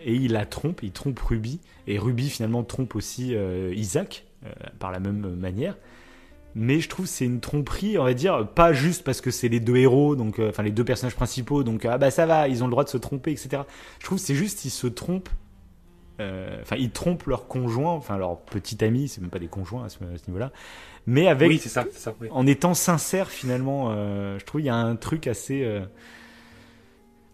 Et 0.03 0.15
il 0.15 0.31
la 0.31 0.47
trompe, 0.47 0.81
il 0.81 0.91
trompe 0.91 1.19
Ruby, 1.19 1.59
et 1.85 1.99
Ruby 1.99 2.31
finalement 2.31 2.63
trompe 2.63 2.95
aussi 2.95 3.35
Isaac 3.75 4.25
par 4.79 4.91
la 4.91 4.99
même 4.99 5.35
manière. 5.35 5.77
Mais 6.55 6.79
je 6.79 6.89
trouve 6.89 7.05
que 7.05 7.11
c'est 7.11 7.25
une 7.25 7.39
tromperie, 7.39 7.97
on 7.97 8.03
va 8.03 8.13
dire, 8.13 8.47
pas 8.47 8.73
juste 8.73 9.03
parce 9.03 9.21
que 9.21 9.31
c'est 9.31 9.47
les 9.47 9.59
deux 9.59 9.77
héros, 9.77 10.15
donc 10.15 10.39
euh, 10.39 10.49
enfin 10.49 10.63
les 10.63 10.71
deux 10.71 10.83
personnages 10.83 11.15
principaux, 11.15 11.63
donc 11.63 11.85
ah 11.85 11.97
bah 11.97 12.11
ça 12.11 12.25
va, 12.25 12.47
ils 12.47 12.63
ont 12.63 12.67
le 12.67 12.71
droit 12.71 12.83
de 12.83 12.89
se 12.89 12.97
tromper, 12.97 13.31
etc. 13.31 13.63
Je 13.99 14.05
trouve 14.05 14.17
que 14.17 14.23
c'est 14.23 14.35
juste 14.35 14.65
ils 14.65 14.69
se 14.69 14.87
trompent, 14.87 15.29
euh, 16.19 16.57
enfin 16.61 16.75
ils 16.77 16.91
trompent 16.91 17.25
leur 17.27 17.47
conjoint, 17.47 17.93
enfin 17.93 18.17
leur 18.17 18.37
petit 18.41 18.83
ami, 18.83 19.07
c'est 19.07 19.21
même 19.21 19.29
pas 19.29 19.39
des 19.39 19.47
conjoints 19.47 19.85
à 19.85 19.89
ce, 19.89 19.99
niveau-là, 20.27 20.51
mais 21.05 21.27
avec 21.27 21.47
Oui, 21.47 21.57
c'est 21.57 21.69
ça, 21.69 21.85
c'est 21.89 21.99
ça. 21.99 22.13
oui. 22.19 22.27
en 22.31 22.45
étant 22.45 22.73
sincère 22.73 23.29
finalement, 23.29 23.91
euh, 23.91 24.37
je 24.37 24.45
trouve 24.45 24.59
il 24.59 24.65
y 24.65 24.69
a 24.69 24.75
un 24.75 24.97
truc 24.97 25.27
assez 25.27 25.65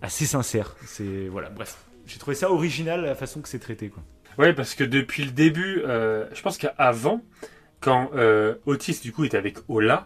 assez 0.03 0.25
sincère. 0.25 0.75
C'est 0.85 1.27
voilà, 1.27 1.49
bref, 1.49 1.77
j'ai 2.05 2.19
trouvé 2.19 2.35
ça 2.35 2.51
original 2.51 3.01
la 3.01 3.15
façon 3.15 3.41
que 3.41 3.49
c'est 3.49 3.59
traité 3.59 3.89
quoi. 3.89 4.03
Ouais, 4.37 4.53
parce 4.53 4.75
que 4.75 4.83
depuis 4.83 5.25
le 5.25 5.31
début, 5.31 5.81
je 5.83 6.41
pense 6.43 6.59
qu'avant, 6.59 7.23
quand 7.79 8.11
euh, 8.15 8.55
Otis 8.65 8.99
du 9.01 9.11
coup 9.11 9.23
était 9.25 9.37
avec 9.37 9.57
Ola, 9.67 10.03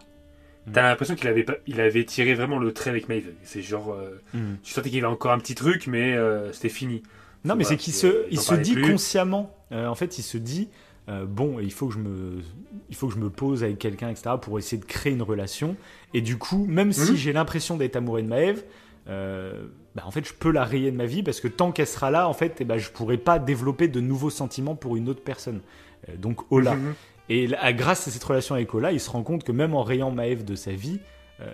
Mm. 0.64 0.72
t'as 0.74 0.82
l'impression 0.82 1.16
qu'il 1.16 1.26
avait 1.26 1.42
pas, 1.42 1.56
il 1.66 1.80
avait 1.80 2.04
tiré 2.04 2.34
vraiment 2.34 2.56
le 2.60 2.72
trait 2.72 2.90
avec 2.90 3.08
Maeve. 3.08 3.32
C'est 3.42 3.62
genre, 3.62 3.92
euh, 3.94 4.20
tu 4.62 4.72
sentais 4.72 4.90
qu'il 4.90 4.98
y 5.00 5.02
avait 5.02 5.12
encore 5.12 5.32
un 5.32 5.38
petit 5.38 5.56
truc, 5.56 5.88
mais 5.88 6.14
euh, 6.16 6.52
c'était 6.52 6.68
fini. 6.68 7.02
Non, 7.44 7.56
mais 7.56 7.64
c'est 7.64 7.76
qu'il 7.76 7.92
se, 7.92 8.26
il 8.30 8.38
se 8.38 8.54
dit 8.54 8.74
plus. 8.74 8.92
consciemment. 8.92 9.52
euh, 9.72 9.88
en 9.88 9.96
fait, 9.96 10.18
il 10.18 10.22
se 10.22 10.38
dit 10.38 10.68
euh, 11.08 11.24
bon, 11.26 11.58
il 11.58 11.72
faut 11.72 11.88
que 11.88 11.94
je 11.94 11.98
me, 11.98 12.42
il 12.90 12.94
faut 12.94 13.08
que 13.08 13.14
je 13.14 13.18
me 13.18 13.28
pose 13.28 13.64
avec 13.64 13.76
quelqu'un, 13.80 14.08
etc., 14.10 14.36
pour 14.40 14.56
essayer 14.56 14.78
de 14.80 14.84
créer 14.86 15.12
une 15.12 15.22
relation. 15.22 15.74
Et 16.14 16.20
du 16.20 16.38
coup, 16.38 16.64
même 16.66 16.92
si 16.92 17.10
Mhm. 17.10 17.16
j'ai 17.16 17.32
l'impression 17.32 17.76
d'être 17.76 17.96
amoureux 17.96 18.22
de 18.22 18.28
Maëve, 18.28 18.62
euh, 19.08 19.64
bah, 19.96 20.04
en 20.06 20.12
fait, 20.12 20.24
je 20.28 20.32
peux 20.32 20.52
la 20.52 20.64
rayer 20.64 20.92
de 20.92 20.96
ma 20.96 21.06
vie 21.06 21.24
parce 21.24 21.40
que 21.40 21.48
tant 21.48 21.72
qu'elle 21.72 21.88
sera 21.88 22.12
là, 22.12 22.28
en 22.28 22.34
fait, 22.34 22.58
eh 22.60 22.64
ben, 22.64 22.78
je 22.78 22.88
pourrai 22.90 23.18
pas 23.18 23.40
développer 23.40 23.88
de 23.88 24.00
nouveaux 24.00 24.30
sentiments 24.30 24.76
pour 24.76 24.94
une 24.96 25.08
autre 25.08 25.22
personne. 25.24 25.60
Euh, 26.08 26.16
donc, 26.16 26.52
Ola. 26.52 26.74
Mhm. 26.76 26.94
Et 27.34 27.46
là, 27.46 27.72
grâce 27.72 28.06
à 28.06 28.10
cette 28.10 28.24
relation 28.24 28.54
avec 28.54 28.74
Ola, 28.74 28.92
il 28.92 29.00
se 29.00 29.08
rend 29.08 29.22
compte 29.22 29.42
que 29.42 29.52
même 29.52 29.74
en 29.74 29.82
rayant 29.82 30.10
Maëve 30.10 30.44
de 30.44 30.54
sa 30.54 30.72
vie, 30.72 31.00
euh, 31.40 31.46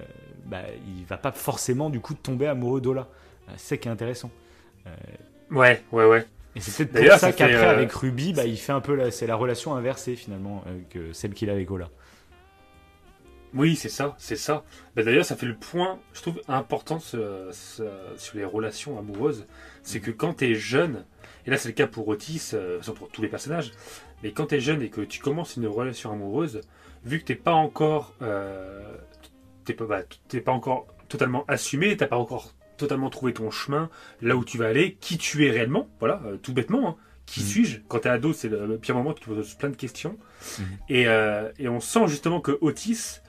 bah, 0.47 0.63
il 0.99 1.05
va 1.05 1.17
pas 1.19 1.31
forcément 1.31 1.89
du 1.89 2.01
coup 2.01 2.15
tomber 2.15 2.47
amoureux 2.49 2.81
d'Ola. 2.81 3.07
Euh, 3.49 3.53
C'est 3.57 3.69
ça 3.69 3.77
qui 3.77 3.87
est 3.89 3.91
intéressant. 3.93 4.31
Ouais, 5.51 5.83
ouais, 5.93 6.07
ouais. 6.07 6.27
Et 6.57 6.61
c'est 6.61 6.87
peut-être 6.87 7.05
pour 7.05 7.13
ça 7.13 7.19
ça 7.19 7.33
qu'après, 7.33 7.55
euh, 7.55 7.71
avec 7.71 7.93
Ruby, 7.93 8.33
bah, 8.33 8.45
il 8.45 8.57
fait 8.59 8.73
un 8.73 8.81
peu 8.81 8.95
la, 8.97 9.11
c'est 9.13 9.27
la 9.29 9.37
relation 9.37 9.77
inversée 9.77 10.17
finalement 10.17 10.65
euh, 10.67 10.79
que 10.91 11.13
celle 11.13 11.33
qu'il 11.35 11.49
a 11.51 11.53
avec 11.53 11.71
Ola. 11.71 11.91
Oui, 13.55 13.77
c'est 13.77 13.89
ça, 13.89 14.15
c'est 14.19 14.37
ça. 14.37 14.65
Bah, 14.95 15.03
D'ailleurs, 15.03 15.25
ça 15.25 15.37
fait 15.37 15.47
le 15.47 15.55
point, 15.57 15.99
je 16.13 16.21
trouve, 16.21 16.41
important 16.49 16.99
ce- 16.99 17.49
ce- 17.53 17.83
sur 18.17 18.37
les 18.37 18.45
relations 18.45 18.99
amoureuses. 18.99 19.47
C'est 19.83 20.01
que 20.01 20.11
quand 20.11 20.35
t'es 20.35 20.55
jeune, 20.55 21.05
et 21.47 21.51
là 21.51 21.57
c'est 21.57 21.69
le 21.69 21.75
cas 21.75 21.87
pour 21.87 22.09
Otis, 22.09 22.51
euh, 22.53 22.81
pour 22.97 23.09
tous 23.09 23.23
les 23.23 23.29
personnages, 23.29 23.71
mais 24.23 24.33
quand 24.33 24.47
t'es 24.47 24.61
jeune 24.61 24.83
et 24.83 24.91
que 24.91 25.01
tu 25.01 25.21
commences 25.21 25.57
une 25.57 25.67
relation 25.67 26.13
amoureuse, 26.13 26.61
vu 27.05 27.19
que 27.21 27.25
t'es 27.25 27.35
pas 27.35 27.53
encore, 27.55 28.15
euh, 28.23 28.97
t'es 29.65 29.75
pas, 29.75 29.87
bah, 29.87 30.03
t'es 30.29 30.41
pas 30.41 30.53
encore 30.53 30.87
totalement 31.09 31.45
assumé, 31.49 31.97
t'as 31.97 32.07
pas 32.07 32.19
encore 32.19 32.55
totalement 32.77 33.11
trouvé 33.11 33.33
ton 33.33 33.51
chemin, 33.51 33.91
là 34.23 34.37
où 34.37 34.45
tu 34.45 34.59
vas 34.59 34.67
aller, 34.67 34.97
qui 35.01 35.19
tu 35.19 35.47
es 35.47 35.51
réellement, 35.51 35.89
voilà, 35.99 36.21
euh, 36.27 36.37
tout 36.37 36.53
bêtement. 36.53 36.89
hein. 36.89 36.97
Qui 37.27 37.41
Mhm. 37.41 37.47
suis-je? 37.47 37.79
Quand 37.89 37.99
t'es 38.01 38.09
ado, 38.09 38.33
c'est 38.33 38.49
le 38.49 38.79
pire 38.79 38.95
moment, 38.95 39.13
tu 39.13 39.21
te 39.23 39.27
poses 39.31 39.55
plein 39.55 39.69
de 39.69 39.77
questions. 39.77 40.17
Et, 40.89 41.07
euh, 41.09 41.51
et 41.59 41.69
on 41.69 41.79
sent 41.81 42.07
justement 42.09 42.41
que 42.41 42.57
Otis, 42.63 43.21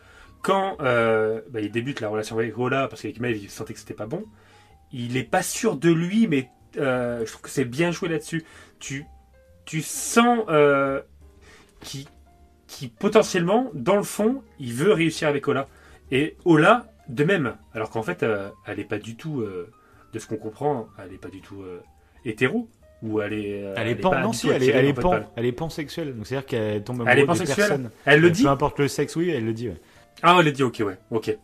quand 0.42 0.78
bah, 0.80 1.60
il 1.60 1.70
débute 1.72 2.00
la 2.00 2.08
relation 2.08 2.38
avec 2.38 2.58
Ola, 2.58 2.88
parce 2.88 3.02
qu'avec 3.02 3.20
Maeve, 3.20 3.38
il 3.44 3.50
sentait 3.50 3.74
que 3.74 3.80
c'était 3.80 3.94
pas 3.94 4.06
bon, 4.06 4.24
il 4.94 5.18
est 5.18 5.24
pas 5.24 5.42
sûr 5.44 5.76
de 5.76 5.92
lui, 5.92 6.28
mais 6.28 6.50
je 6.76 7.26
trouve 7.26 7.42
que 7.42 7.50
c'est 7.50 7.66
bien 7.66 7.92
joué 7.92 8.08
là-dessus. 8.08 8.46
Tu, 8.80 9.04
tu 9.70 9.82
sens 9.84 10.39
euh, 10.49 10.99
qu'il 11.82 12.05
qui 12.67 12.88
potentiellement, 12.88 13.70
dans 13.74 13.95
le 13.97 14.03
fond, 14.03 14.43
il 14.59 14.74
veut 14.74 14.93
réussir 14.93 15.28
avec 15.28 15.47
Ola. 15.47 15.67
Et 16.11 16.36
Ola, 16.45 16.91
de 17.07 17.24
même. 17.24 17.55
Alors 17.74 17.89
qu'en 17.89 18.03
fait, 18.03 18.24
euh, 18.24 18.49
elle 18.65 18.80
est 18.80 18.84
pas 18.84 18.97
du 18.99 19.15
tout, 19.15 19.41
euh, 19.41 19.70
de 20.13 20.20
ce 20.20 20.28
qu'on 20.28 20.38
comprend, 20.38 20.88
elle 20.97 21.13
est 21.13 21.17
pas 21.17 21.30
du 21.30 21.41
tout 21.41 21.63
hétéro. 22.26 22.67
Ou 23.01 23.22
elle 23.22 23.34
est. 23.34 23.74
Elle 23.78 23.88
est 23.88 23.95
pan, 23.95 24.20
non 24.20 24.34
si, 24.34 24.49
elle 24.49 24.61
est, 24.63 24.67
elle 24.67 24.86
est 24.86 24.93
pan, 24.93 25.22
elle 25.36 25.45
est 25.45 25.51
pansexuelle. 25.51 26.15
Donc 26.15 26.28
c'est-à-dire 26.28 26.45
qu'elle 26.47 26.84
tombe 26.84 27.03
Elle 27.07 27.20
est 27.20 27.22
amoureuse 27.22 27.39
de 27.39 27.45
pansexuelle 27.45 27.67
personne. 27.67 27.91
Elle 28.05 28.22
le 28.22 28.30
dit 28.32 28.43
Peu 28.43 28.49
importe 28.49 28.80
le 28.80 28.88
sexe, 28.88 29.15
oui, 29.15 29.30
elle 29.30 29.45
le 29.45 29.53
dit. 29.53 29.70
ouais. 29.70 29.82
Ah, 30.22 30.36
elle 30.39 30.45
l'a 30.45 30.51
dit, 30.51 30.63
ok, 30.63 30.82
ouais, 30.86 30.97
ok. 31.11 31.38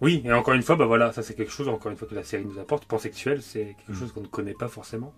Oui, 0.00 0.22
et 0.24 0.32
encore 0.32 0.54
une 0.54 0.62
fois, 0.62 0.76
bah 0.76 0.86
voilà, 0.86 1.12
ça 1.12 1.22
c'est 1.22 1.34
quelque 1.34 1.52
chose, 1.52 1.68
encore 1.68 1.90
une 1.90 1.98
fois, 1.98 2.08
que 2.08 2.14
la 2.14 2.22
série 2.24 2.44
nous 2.46 2.58
apporte. 2.58 2.86
Pansexuel, 2.86 3.42
c'est 3.42 3.76
quelque 3.86 3.92
Mm. 3.92 4.00
chose 4.00 4.12
qu'on 4.12 4.22
ne 4.22 4.26
connaît 4.26 4.54
pas 4.54 4.68
forcément. 4.68 5.12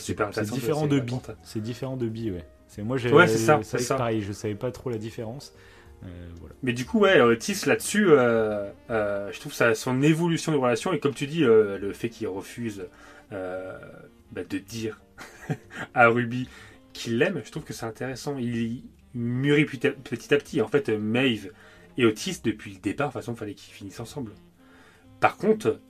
C'est 0.00 0.50
différent 0.50 0.86
de 0.86 0.98
Bi. 1.00 1.14
C'est 1.42 1.60
différent 1.60 1.96
de 1.96 2.08
Bi, 2.08 2.30
ouais. 2.30 2.46
C'est 2.66 2.82
moi 2.82 2.98
j'ai 2.98 3.10
Ouais, 3.10 3.26
c'est 3.26 3.38
ça, 3.38 3.60
c'est 3.62 3.78
ça. 3.78 3.96
pareil, 3.96 4.20
je 4.20 4.32
savais 4.32 4.54
pas 4.54 4.70
trop 4.70 4.90
la 4.90 4.98
différence. 4.98 5.54
Euh, 6.04 6.28
voilà. 6.38 6.54
Mais 6.62 6.72
du 6.72 6.84
coup, 6.84 7.00
ouais, 7.00 7.20
Otis 7.20 7.64
là-dessus, 7.66 8.06
euh, 8.08 8.70
euh, 8.90 9.30
je 9.32 9.40
trouve 9.40 9.52
ça 9.52 9.74
son 9.74 10.02
évolution 10.02 10.52
de 10.52 10.56
relation 10.56 10.92
et 10.92 11.00
comme 11.00 11.14
tu 11.14 11.26
dis, 11.26 11.40
le 11.40 11.92
fait 11.92 12.08
qu'il 12.08 12.28
refuse 12.28 12.86
bah, 13.30 14.44
de 14.48 14.58
dire 14.58 15.00
à 15.94 16.08
Ruby 16.08 16.48
qu'il 16.92 17.18
l'aime, 17.18 17.42
je 17.44 17.50
trouve 17.50 17.64
que 17.64 17.72
c'est 17.72 17.86
intéressant. 17.86 18.36
Il 18.38 18.82
mûrit 19.14 19.64
petit 19.64 19.86
à 20.34 20.36
petit. 20.36 20.60
En 20.60 20.68
fait, 20.68 20.88
Maeve 20.88 21.52
et 21.96 22.04
Otis, 22.04 22.40
depuis 22.44 22.74
le 22.74 22.78
départ, 22.78 23.08
de 23.08 23.12
toute 23.12 23.20
façon, 23.20 23.32
il 23.32 23.38
fallait 23.38 23.54
qu'ils 23.54 23.72
finissent 23.72 24.00
ensemble. 24.00 24.32
Par 25.20 25.36
contre, 25.36 25.80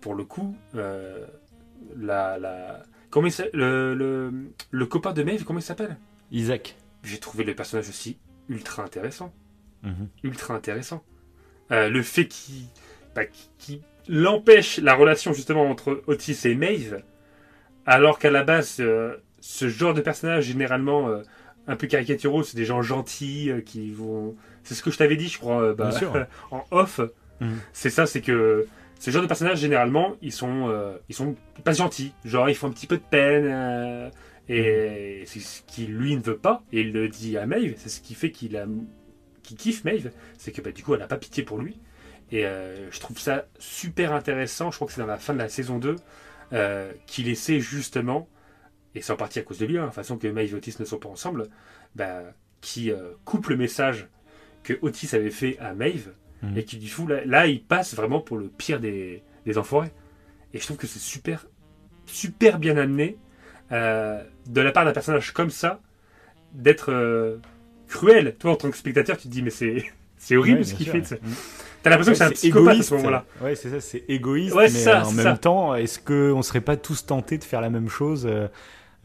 pour 0.00 0.14
le 0.14 0.24
coup, 0.24 0.56
la, 0.74 2.38
la... 2.38 2.82
Comment 3.10 3.28
il 3.28 3.50
le, 3.54 3.94
le, 3.94 4.32
le 4.70 4.86
copain 4.86 5.12
de 5.12 5.22
Maeve, 5.22 5.44
comment 5.44 5.58
il 5.60 5.62
s'appelle? 5.62 5.96
Isaac. 6.30 6.76
J'ai 7.04 7.18
trouvé 7.18 7.44
le 7.44 7.54
personnage 7.54 7.88
aussi 7.88 8.18
ultra 8.48 8.82
intéressant 8.84 9.32
Mhm. 9.84 10.08
ultra 10.24 10.54
intéressant. 10.54 11.04
Euh, 11.70 11.88
le 11.88 12.02
fait 12.02 12.26
qu'il 12.26 12.64
bah, 13.14 13.22
l'empêche 14.08 14.78
la 14.78 14.94
relation 14.94 15.32
justement 15.32 15.70
entre 15.70 16.02
Otis 16.08 16.36
et 16.46 16.56
Maeve, 16.56 17.00
alors 17.86 18.18
qu'à 18.18 18.30
la 18.32 18.42
base, 18.42 18.78
euh, 18.80 19.16
ce 19.40 19.68
genre 19.68 19.94
de 19.94 20.00
personnage 20.00 20.46
généralement 20.46 21.08
euh, 21.08 21.22
un 21.68 21.76
peu 21.76 21.86
caricaturaux, 21.86 22.42
c'est 22.42 22.56
des 22.56 22.64
gens 22.64 22.82
gentils 22.82 23.52
qui 23.64 23.92
vont. 23.92 24.34
C'est 24.64 24.74
ce 24.74 24.82
que 24.82 24.90
je 24.90 24.98
t'avais 24.98 25.16
dit, 25.16 25.28
je 25.28 25.38
crois, 25.38 25.74
bah, 25.74 25.90
en 26.50 26.64
off. 26.72 27.00
Mhm. 27.40 27.58
C'est 27.72 27.90
ça, 27.90 28.06
c'est 28.06 28.20
que 28.20 28.66
ce 28.98 29.10
genre 29.10 29.22
de 29.22 29.26
personnages 29.26 29.60
généralement, 29.60 30.16
ils 30.22 30.32
sont, 30.32 30.68
euh, 30.68 30.98
ils 31.08 31.14
sont 31.14 31.36
pas 31.64 31.72
gentils. 31.72 32.12
Genre, 32.24 32.48
ils 32.48 32.54
font 32.54 32.68
un 32.68 32.72
petit 32.72 32.86
peu 32.86 32.96
de 32.96 33.02
peine. 33.02 33.46
euh, 33.46 34.10
et 34.48 35.24
c'est 35.26 35.40
ce 35.40 35.62
qu'il 35.62 35.94
lui 35.94 36.16
ne 36.16 36.22
veut 36.22 36.38
pas, 36.38 36.62
et 36.72 36.80
il 36.80 36.92
le 36.92 37.08
dit 37.08 37.36
à 37.36 37.46
Maeve, 37.46 37.74
c'est 37.76 37.90
ce 37.90 38.00
qui 38.00 38.14
fait 38.14 38.30
qu'il 38.30 38.56
a 38.56 38.66
qui 39.42 39.56
kiffe 39.56 39.84
Maeve, 39.84 40.10
c'est 40.38 40.52
que 40.52 40.62
bah, 40.62 40.72
du 40.72 40.82
coup 40.82 40.94
elle 40.94 41.00
n'a 41.00 41.06
pas 41.06 41.18
pitié 41.18 41.42
pour 41.42 41.58
lui. 41.58 41.78
Et 42.30 42.46
euh, 42.46 42.90
je 42.90 43.00
trouve 43.00 43.18
ça 43.18 43.46
super 43.58 44.12
intéressant, 44.12 44.70
je 44.70 44.76
crois 44.76 44.86
que 44.86 44.94
c'est 44.94 45.00
dans 45.00 45.06
la 45.06 45.18
fin 45.18 45.32
de 45.34 45.38
la 45.38 45.48
saison 45.48 45.78
2, 45.78 45.96
euh, 46.52 46.92
qu'il 47.06 47.28
essaie 47.28 47.60
justement, 47.60 48.28
et 48.94 49.02
c'est 49.02 49.12
en 49.12 49.16
partie 49.16 49.38
à 49.38 49.42
cause 49.42 49.58
de 49.58 49.66
lui, 49.66 49.78
hein, 49.78 49.82
de 49.82 49.86
toute 49.86 49.94
façon 49.94 50.18
que 50.18 50.28
Maeve 50.28 50.52
et 50.52 50.56
Otis 50.56 50.76
ne 50.78 50.84
sont 50.84 50.98
pas 50.98 51.08
ensemble, 51.08 51.48
bah, 51.94 52.22
qui 52.60 52.90
coupe 53.24 53.48
le 53.48 53.56
message 53.56 54.08
que 54.62 54.78
Otis 54.82 55.14
avait 55.14 55.30
fait 55.30 55.58
à 55.58 55.74
Maeve, 55.74 56.12
Mhm. 56.42 56.56
et 56.58 56.64
qui 56.64 56.76
du 56.78 56.92
coup 56.92 57.06
là, 57.06 57.24
là, 57.24 57.46
il 57.46 57.62
passe 57.62 57.94
vraiment 57.94 58.20
pour 58.20 58.36
le 58.38 58.48
pire 58.48 58.80
des, 58.80 59.22
des 59.46 59.58
enfoirés. 59.58 59.90
Et 60.54 60.58
je 60.58 60.64
trouve 60.64 60.76
que 60.76 60.86
c'est 60.86 60.98
super, 61.00 61.46
super 62.06 62.58
bien 62.58 62.76
amené 62.76 63.16
euh, 63.72 64.22
de 64.48 64.60
la 64.60 64.72
part 64.72 64.84
d'un 64.84 64.92
personnage 64.92 65.32
comme 65.32 65.50
ça, 65.50 65.80
d'être 66.52 66.90
euh, 66.92 67.36
cruel. 67.88 68.36
Toi, 68.38 68.52
en 68.52 68.56
tant 68.56 68.70
que 68.70 68.76
spectateur, 68.76 69.16
tu 69.16 69.24
te 69.28 69.32
dis, 69.32 69.42
mais 69.42 69.50
c'est, 69.50 69.84
c'est 70.16 70.36
horrible 70.36 70.58
Ouais, 70.58 70.64
ce 70.64 70.74
qu'il 70.74 70.86
fait. 70.88 71.10
ouais. 71.12 71.18
Mhm. 71.22 71.34
T'as 71.82 71.90
l'impression 71.90 72.12
que 72.12 72.18
c'est 72.18 72.24
un 72.24 72.30
psychopathe 72.30 72.80
à 72.80 72.82
ce 72.82 72.94
moment-là. 72.94 73.24
Ouais, 73.40 73.54
c'est 73.54 73.70
ça, 73.70 73.80
c'est 73.80 74.04
égoïste. 74.08 74.54
Ouais, 74.54 74.64
mais 74.64 74.68
ça, 74.68 75.06
en 75.06 75.12
même 75.12 75.24
ça. 75.24 75.36
temps, 75.38 75.74
est-ce 75.76 75.98
qu'on 76.00 76.42
serait 76.42 76.60
pas 76.60 76.76
tous 76.76 77.06
tentés 77.06 77.38
de 77.38 77.44
faire 77.44 77.60
la 77.60 77.70
même 77.70 77.88
chose 77.88 78.26
euh, 78.28 78.48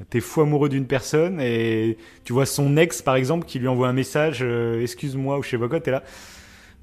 T'es 0.10 0.20
fou 0.22 0.42
amoureux 0.42 0.70
d'une 0.70 0.88
personne 0.88 1.40
et 1.40 1.98
tu 2.24 2.34
vois 2.34 2.48
son 2.48 2.76
ex, 2.78 3.02
par 3.04 3.16
exemple, 3.16 3.46
qui 3.46 3.60
lui 3.60 3.68
envoie 3.68 3.88
un 3.90 3.94
message, 3.94 4.40
euh, 4.42 4.82
excuse-moi 4.82 5.38
ou 5.38 5.44
je 5.44 5.50
sais 5.50 5.58
pas 5.58 5.68
quoi, 5.68 5.80
t'es 5.82 5.92
là. 5.92 6.04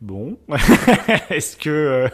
Bon, 0.00 0.38
est-ce 1.30 1.56
que 1.56 1.68
euh, 1.68 2.08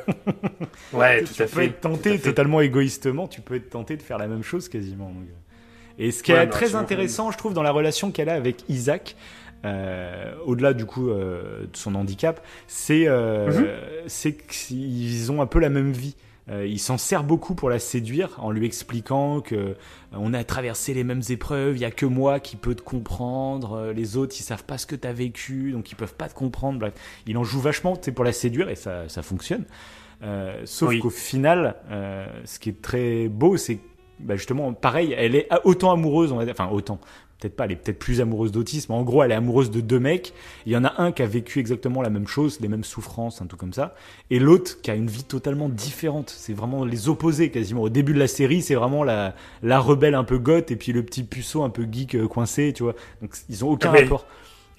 Ouais, 0.93 1.23
tu 1.35 1.41
à 1.43 1.47
peux 1.47 1.51
fait. 1.53 1.67
être 1.67 1.81
tenté 1.81 2.19
totalement 2.19 2.61
égoïstement, 2.61 3.29
tu 3.29 3.41
peux 3.41 3.55
être 3.55 3.71
tenté 3.71 3.97
de 3.97 4.03
faire 4.03 4.19
la 4.19 4.27
même 4.27 4.43
chose 4.43 4.69
quasiment. 4.69 5.13
Et 5.99 6.11
ce 6.11 6.23
qui 6.23 6.33
Ouais, 6.33 6.39
est 6.43 6.47
non, 6.47 6.51
très 6.53 6.75
intéressant, 6.75 7.31
je 7.31 7.39
trouve, 7.39 7.55
dans 7.55 7.63
la 7.63 7.71
relation 7.71 8.11
qu'elle 8.11 8.29
a 8.29 8.35
avec 8.35 8.65
Isaac, 8.69 9.15
euh, 9.65 10.35
au-delà 10.45 10.73
du 10.75 10.85
coup 10.85 11.11
euh, 11.11 11.63
de 11.63 11.77
son 11.77 11.95
handicap, 11.95 12.45
c'est 12.67 13.07
Mhm. 13.09 13.67
c'est 14.09 14.33
qu'ils 14.37 15.31
ont 15.31 15.41
un 15.41 15.47
peu 15.47 15.61
la 15.61 15.71
même 15.71 15.93
vie. 15.93 16.17
Euh, 16.49 16.65
il 16.65 16.79
s'en 16.79 16.97
sert 16.97 17.25
beaucoup 17.25 17.57
pour 17.57 17.71
la 17.71 17.81
séduire 17.81 18.31
en 18.39 18.53
lui 18.53 18.67
expliquant 18.67 19.41
que 19.41 19.55
euh, 19.57 19.75
on 20.13 20.33
a 20.33 20.45
traversé 20.45 20.95
les 20.95 21.03
mêmes 21.03 21.23
épreuves, 21.29 21.77
il 21.77 21.81
y 21.81 21.85
a 21.85 21.91
que 21.91 22.07
moi 22.07 22.39
qui 22.39 22.55
peux 22.55 22.77
te 22.77 22.83
comprendre, 22.83 23.73
euh, 23.73 23.93
les 23.93 24.17
autres 24.17 24.37
ils 24.39 24.45
savent 24.45 24.63
pas 24.65 24.79
ce 24.79 24.87
que 24.87 24.95
tu 24.95 25.09
as 25.09 25.13
vécu, 25.13 25.73
donc 25.73 25.91
ils 25.91 25.97
peuvent 25.97 26.15
pas 26.15 26.29
te 26.29 26.35
comprendre. 26.35 26.79
Bref, 26.79 26.95
il 27.27 27.37
en 27.37 27.43
joue 27.43 27.61
vachement 27.61 27.97
pour 27.97 28.25
la 28.25 28.33
séduire 28.33 28.69
et 28.69 28.77
ça, 28.77 29.09
ça 29.09 29.23
fonctionne. 29.23 29.65
Euh, 30.23 30.63
sauf 30.65 30.91
Oui. 30.91 31.01
qu'au 31.01 31.11
final, 31.11 31.75
euh, 31.91 32.27
ce 32.45 32.59
qui 32.61 32.69
est 32.71 32.81
très 32.81 33.29
beau, 33.29 33.57
c'est 33.57 33.81
bah, 34.19 34.37
justement 34.37 34.73
pareil, 34.73 35.15
elle 35.19 35.35
est 35.35 35.49
autant 35.65 35.91
amoureuse, 35.91 36.33
on 36.33 36.37
va 36.37 36.45
dire, 36.45 36.55
enfin 36.57 36.71
autant, 36.73 37.01
peut-être 37.39 37.57
pas, 37.57 37.65
elle 37.67 37.73
est 37.73 37.77
peut-être 37.77 37.99
plus 37.99 38.21
amoureuse 38.21 38.53
d'autisme. 38.53 38.93
En 38.93 39.03
gros, 39.03 39.23
elle 39.23 39.31
est 39.33 39.35
amoureuse 39.35 39.71
de 39.71 39.81
deux 39.81 39.99
mecs. 40.01 40.33
Il 40.65 40.73
y 40.73 40.77
en 40.77 40.85
a 40.85 40.95
un 41.03 41.13
qui 41.13 41.23
a 41.23 41.27
vécu 41.27 41.59
exactement 41.61 42.03
la 42.03 42.11
même 42.11 42.27
chose, 42.27 42.61
les 42.61 42.69
mêmes 42.69 42.85
souffrances, 42.85 43.43
un 43.43 43.47
tout 43.47 43.57
comme 43.57 43.73
ça, 43.73 43.95
et 44.31 44.39
l'autre 44.39 44.81
qui 44.81 44.91
a 44.91 44.95
une 44.95 45.09
vie 45.09 45.25
totalement 45.25 45.69
différente. 45.69 46.31
C'est 46.37 46.55
vraiment 46.55 46.85
les 46.85 47.09
opposés 47.09 47.51
quasiment. 47.51 47.83
Au 47.83 47.89
début 47.89 48.15
de 48.15 48.19
la 48.19 48.29
série, 48.29 48.63
c'est 48.63 48.75
vraiment 48.75 49.05
la, 49.05 49.35
la 49.63 49.79
rebelle 49.79 50.15
un 50.15 50.25
peu 50.25 50.39
goth 50.39 50.71
et 50.71 50.77
puis 50.77 50.93
le 50.93 51.03
petit 51.05 51.25
puceau 51.25 51.63
un 51.63 51.71
peu 51.71 51.87
geek 51.91 52.15
euh, 52.15 52.29
coincé, 52.29 52.73
tu 52.75 52.83
vois. 52.85 52.95
Donc 53.23 53.35
ils 53.49 53.65
ont 53.65 53.69
aucun 53.71 53.93
Oui. 53.93 54.01
rapport. 54.03 54.27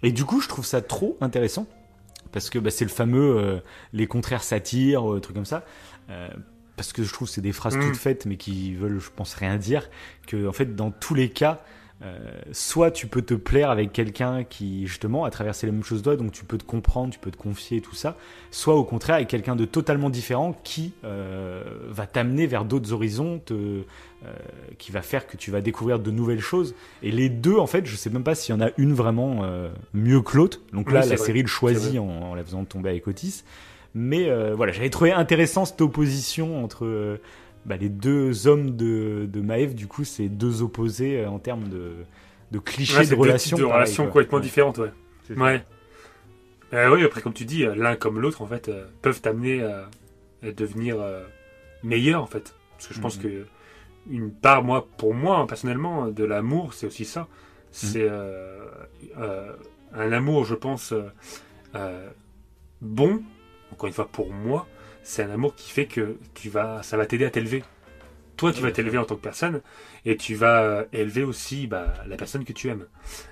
Et 0.04 0.12
du 0.12 0.26
coup, 0.26 0.42
je 0.42 0.48
trouve 0.48 0.66
ça 0.66 0.82
trop 0.82 1.18
intéressant 1.22 1.68
parce 2.32 2.50
que 2.50 2.60
bah, 2.60 2.70
c'est 2.72 2.86
le 2.86 2.92
fameux 2.92 3.38
euh, 3.38 3.60
les 3.94 4.08
contraires 4.08 4.44
satires, 4.44 5.12
euh, 5.14 5.20
trucs 5.20 5.36
comme 5.36 5.46
ça. 5.46 5.64
Euh, 6.10 6.28
parce 6.76 6.94
que 6.94 7.04
je 7.04 7.12
trouve 7.12 7.28
que 7.28 7.34
c'est 7.34 7.42
des 7.42 7.54
phrases 7.54 7.76
Mm. 7.78 7.82
toutes 7.82 7.96
faites 7.98 8.26
mais 8.28 8.38
qui 8.38 8.74
veulent, 8.76 9.00
je 9.00 9.10
pense, 9.16 9.34
rien 9.34 9.58
dire. 9.58 9.90
Que 10.28 10.48
en 10.48 10.52
fait, 10.54 10.76
dans 10.76 10.92
tous 10.92 11.16
les 11.16 11.30
cas, 11.30 11.62
euh, 12.04 12.16
soit 12.52 12.92
tu 12.92 13.08
peux 13.08 13.24
te 13.24 13.34
plaire 13.34 13.72
avec 13.72 13.92
quelqu'un 13.92 14.44
qui 14.44 14.86
justement 14.86 15.26
a 15.26 15.32
traversé 15.32 15.66
les 15.66 15.72
mêmes 15.72 15.84
choses 15.84 16.04
toi, 16.04 16.16
donc 16.16 16.32
tu 16.32 16.46
peux 16.46 16.58
te 16.60 16.64
comprendre, 16.64 17.12
tu 17.12 17.20
peux 17.20 17.32
te 17.32 17.38
confier 17.38 17.78
et 17.78 17.82
tout 17.82 17.96
ça, 17.96 18.16
soit 18.52 18.76
au 18.76 18.84
contraire 18.84 19.16
avec 19.16 19.28
quelqu'un 19.28 19.56
de 19.56 19.66
totalement 19.66 20.10
différent 20.12 20.56
qui 20.64 20.94
euh, 21.04 21.64
va 21.90 22.06
t'amener 22.06 22.46
vers 22.46 22.66
d'autres 22.66 22.94
horizons, 22.94 23.40
te, 23.40 23.54
euh, 23.54 24.34
qui 24.78 24.92
va 24.92 25.02
faire 25.02 25.26
que 25.26 25.38
tu 25.38 25.50
vas 25.50 25.62
découvrir 25.62 25.98
de 26.00 26.12
nouvelles 26.12 26.40
choses. 26.40 26.76
Et 27.02 27.12
les 27.12 27.30
deux, 27.30 27.58
en 27.58 27.68
fait, 27.68 27.86
je 27.88 27.96
sais 27.96 28.12
même 28.12 28.24
pas 28.24 28.36
s'il 28.36 28.54
y 28.54 28.58
en 28.58 28.62
a 28.62 28.70
une 28.78 28.94
vraiment 28.94 29.40
euh, 29.44 29.70
mieux 29.94 30.22
que 30.22 30.38
l'autre. 30.38 30.62
Donc 30.74 30.92
là, 30.92 31.02
Oui, 31.02 31.10
la 31.10 31.16
vrai. 31.16 31.26
série 31.26 31.42
le 31.42 31.48
choisit 31.48 32.00
en, 32.00 32.08
en 32.08 32.36
la 32.36 32.44
faisant 32.44 32.64
tomber 32.64 32.90
avec 32.90 33.08
Otis. 33.08 33.44
Mais 33.96 34.30
euh, 34.30 34.54
voilà, 34.54 34.72
j'avais 34.74 34.92
trouvé 34.92 35.12
intéressant 35.12 35.66
cette 35.66 35.82
opposition 35.82 36.64
entre 36.64 36.86
euh, 36.86 37.18
bah, 37.68 37.78
les 37.78 37.90
deux 37.90 38.48
hommes 38.48 38.76
de, 38.76 39.28
de 39.32 39.42
Maeve. 39.42 39.76
Du 39.76 39.86
coup, 39.88 40.04
c'est 40.04 40.30
deux 40.30 40.62
opposés 40.64 41.20
euh, 41.20 41.30
en 41.30 41.38
termes 41.40 41.68
de, 41.70 41.92
de 42.52 42.60
clichés 42.60 42.98
Ouais, 42.98 43.06
de 43.06 43.14
relations. 43.16 43.58
de 43.58 43.62
pareil, 43.64 43.76
relations 43.76 44.04
quoi. 44.06 44.12
complètement 44.14 44.38
Ouais. 44.40 44.44
différentes, 44.44 44.78
ouais. 44.80 45.64
Euh, 46.74 46.94
oui, 46.94 47.04
après, 47.06 47.22
comme 47.22 47.34
tu 47.34 47.46
dis, 47.46 47.66
euh, 47.66 47.76
l'un 47.76 47.96
comme 47.96 48.20
l'autre, 48.20 48.42
en 48.42 48.48
fait, 48.48 48.68
euh, 48.70 48.86
peuvent 49.02 49.22
t'amener 49.22 49.62
à, 49.64 49.90
à 50.44 50.52
devenir 50.52 50.98
meilleur, 51.84 52.22
en 52.24 52.28
fait. 52.28 52.56
Parce 52.78 52.88
que 52.88 52.94
je 52.94 53.02
pense 53.02 53.18
que 53.18 53.46
une 54.10 54.32
part, 54.32 54.64
moi, 54.64 54.88
pour 54.98 55.14
moi, 55.14 55.38
hein, 55.40 55.46
personnellement, 55.46 56.08
de 56.08 56.24
l'amour, 56.24 56.74
c'est 56.74 56.88
aussi 56.88 57.06
ça. 57.06 57.22
Mhm. 57.22 57.28
C'est 57.72 58.10
un 59.94 60.12
amour, 60.12 60.46
je 60.46 60.56
pense, 60.56 60.94
bon. 62.82 63.22
Encore 63.72 63.88
une 63.88 63.94
fois, 63.94 64.08
pour 64.08 64.32
moi, 64.32 64.66
c'est 65.08 65.24
un 65.24 65.30
amour 65.30 65.56
qui 65.56 65.72
fait 65.72 65.86
que 65.86 66.18
tu 66.34 66.50
vas, 66.50 66.84
ça 66.84 66.98
va 66.98 67.06
t'aider 67.06 67.24
à 67.24 67.30
t'élever. 67.30 67.64
Toi, 68.36 68.52
tu 68.52 68.62
vas 68.62 68.72
t'élever 68.72 68.98
en 68.98 69.06
tant 69.06 69.16
que 69.16 69.22
personne 69.22 69.62
et 70.06 70.18
tu 70.18 70.36
vas 70.36 70.62
euh, 70.62 70.86
élever 70.92 71.24
aussi 71.24 71.66
bah, 71.66 71.94
la 72.08 72.18
personne 72.18 72.44
que 72.44 72.52
tu 72.52 72.68
aimes. 72.68 72.86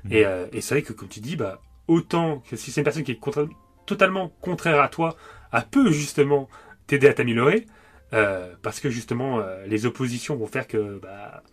Mhm. 0.05 0.13
Et, 0.13 0.25
euh, 0.25 0.47
et 0.53 0.61
c'est 0.61 0.73
vrai 0.75 0.81
que, 0.83 0.93
comme 0.93 1.09
tu 1.09 1.19
dis, 1.19 1.35
bah, 1.35 1.61
autant 1.89 2.39
que 2.49 2.55
si 2.55 2.71
c'est 2.71 2.79
une 2.79 2.85
personne 2.85 3.03
qui 3.03 3.11
est 3.11 3.19
contra- 3.19 3.45
totalement 3.85 4.29
contraire 4.39 4.79
à 4.81 4.87
toi, 4.87 5.17
elle 5.51 5.65
peut 5.69 5.91
justement 5.91 6.47
t'aider 6.87 7.07
à 7.07 7.13
t'améliorer. 7.13 7.65
euh, 8.13 8.53
parce 8.61 8.79
que 8.79 8.89
justement, 8.89 9.39
euh, 9.39 9.65
les 9.65 9.85
oppositions 9.85 10.37
vont 10.37 10.47
faire 10.47 10.67
que 10.67 10.99
bah, 10.99 11.43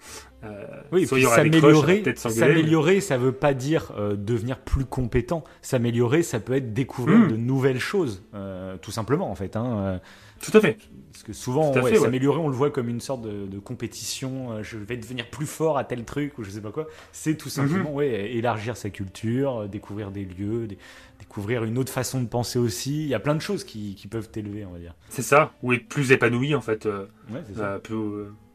euh, 0.45 0.67
Oui, 0.93 1.07
s'améliorer, 1.07 1.75
s'engueuler, 1.75 2.03
mais- 2.05 2.15
s'améliorer, 2.17 3.01
ça 3.01 3.17
veut 3.19 3.33
pas 3.33 3.55
dire 3.55 3.93
euh, 3.97 4.17
devenir 4.17 4.59
plus 4.59 4.85
compétent. 4.85 5.45
S'améliorer, 5.63 6.23
ça 6.23 6.41
peut 6.41 6.55
être 6.55 6.73
découvrir 6.73 7.19
Mm. 7.19 7.29
de 7.29 7.37
nouvelles 7.37 7.79
choses, 7.81 8.23
euh, 8.35 8.77
tout 8.81 8.91
simplement 8.91 9.31
en 9.31 9.35
fait. 9.35 9.57
Hein. 9.57 9.79
euh, 9.79 9.99
Tout 10.41 10.57
à 10.57 10.61
fait. 10.61 10.77
Parce 11.13 11.23
que 11.25 11.33
souvent, 11.33 11.73
ouais, 11.73 11.83
ouais. 11.83 11.95
s'améliorer, 11.97 12.41
on 12.41 12.49
le 12.49 12.55
voit 12.57 12.71
comme 12.71 12.89
une 12.89 13.01
sorte 13.01 13.23
de, 13.23 13.47
de 13.47 13.59
compétition. 13.61 14.61
je 14.63 14.77
vais 14.79 14.97
devenir 14.97 15.29
plus 15.31 15.47
fort 15.47 15.79
à 15.79 15.85
tel 15.85 16.05
truc 16.05 16.37
ou 16.39 16.43
je 16.43 16.51
sais 16.51 16.61
pas 16.61 16.73
quoi. 16.73 16.89
C'est 17.13 17.37
tout 17.37 17.49
simplement 17.51 17.91
Mhm. 17.91 17.97
ouais, 17.97 18.33
élargir 18.33 18.77
sa 18.77 18.91
culture, 18.91 19.69
découvrir 19.69 20.11
des 20.11 20.25
lieux, 20.25 20.67
dé- 20.67 20.79
découvrir 21.21 21.63
une 21.65 21.79
autre 21.79 21.93
façon 21.93 22.21
de 22.23 22.27
penser 22.27 22.59
aussi. 22.59 23.03
Il 23.03 23.09
y 23.09 23.15
a 23.15 23.21
plein 23.21 23.35
de 23.37 23.41
choses 23.41 23.63
qui, 23.63 23.95
qui 23.95 24.09
peuvent 24.09 24.31
t'élever, 24.31 24.65
on 24.65 24.73
va 24.73 24.79
dire. 24.81 24.95
C'est 25.11 25.23
ça. 25.23 25.53
Ou 25.63 25.75
être 25.75 25.87
plus 25.87 26.11
épanoui, 26.11 26.55
en 26.57 26.61
fait. 26.61 26.87
Ouais, 26.87 27.43
c'est 27.47 27.59
ça. 27.59 27.79
plus, 27.79 27.95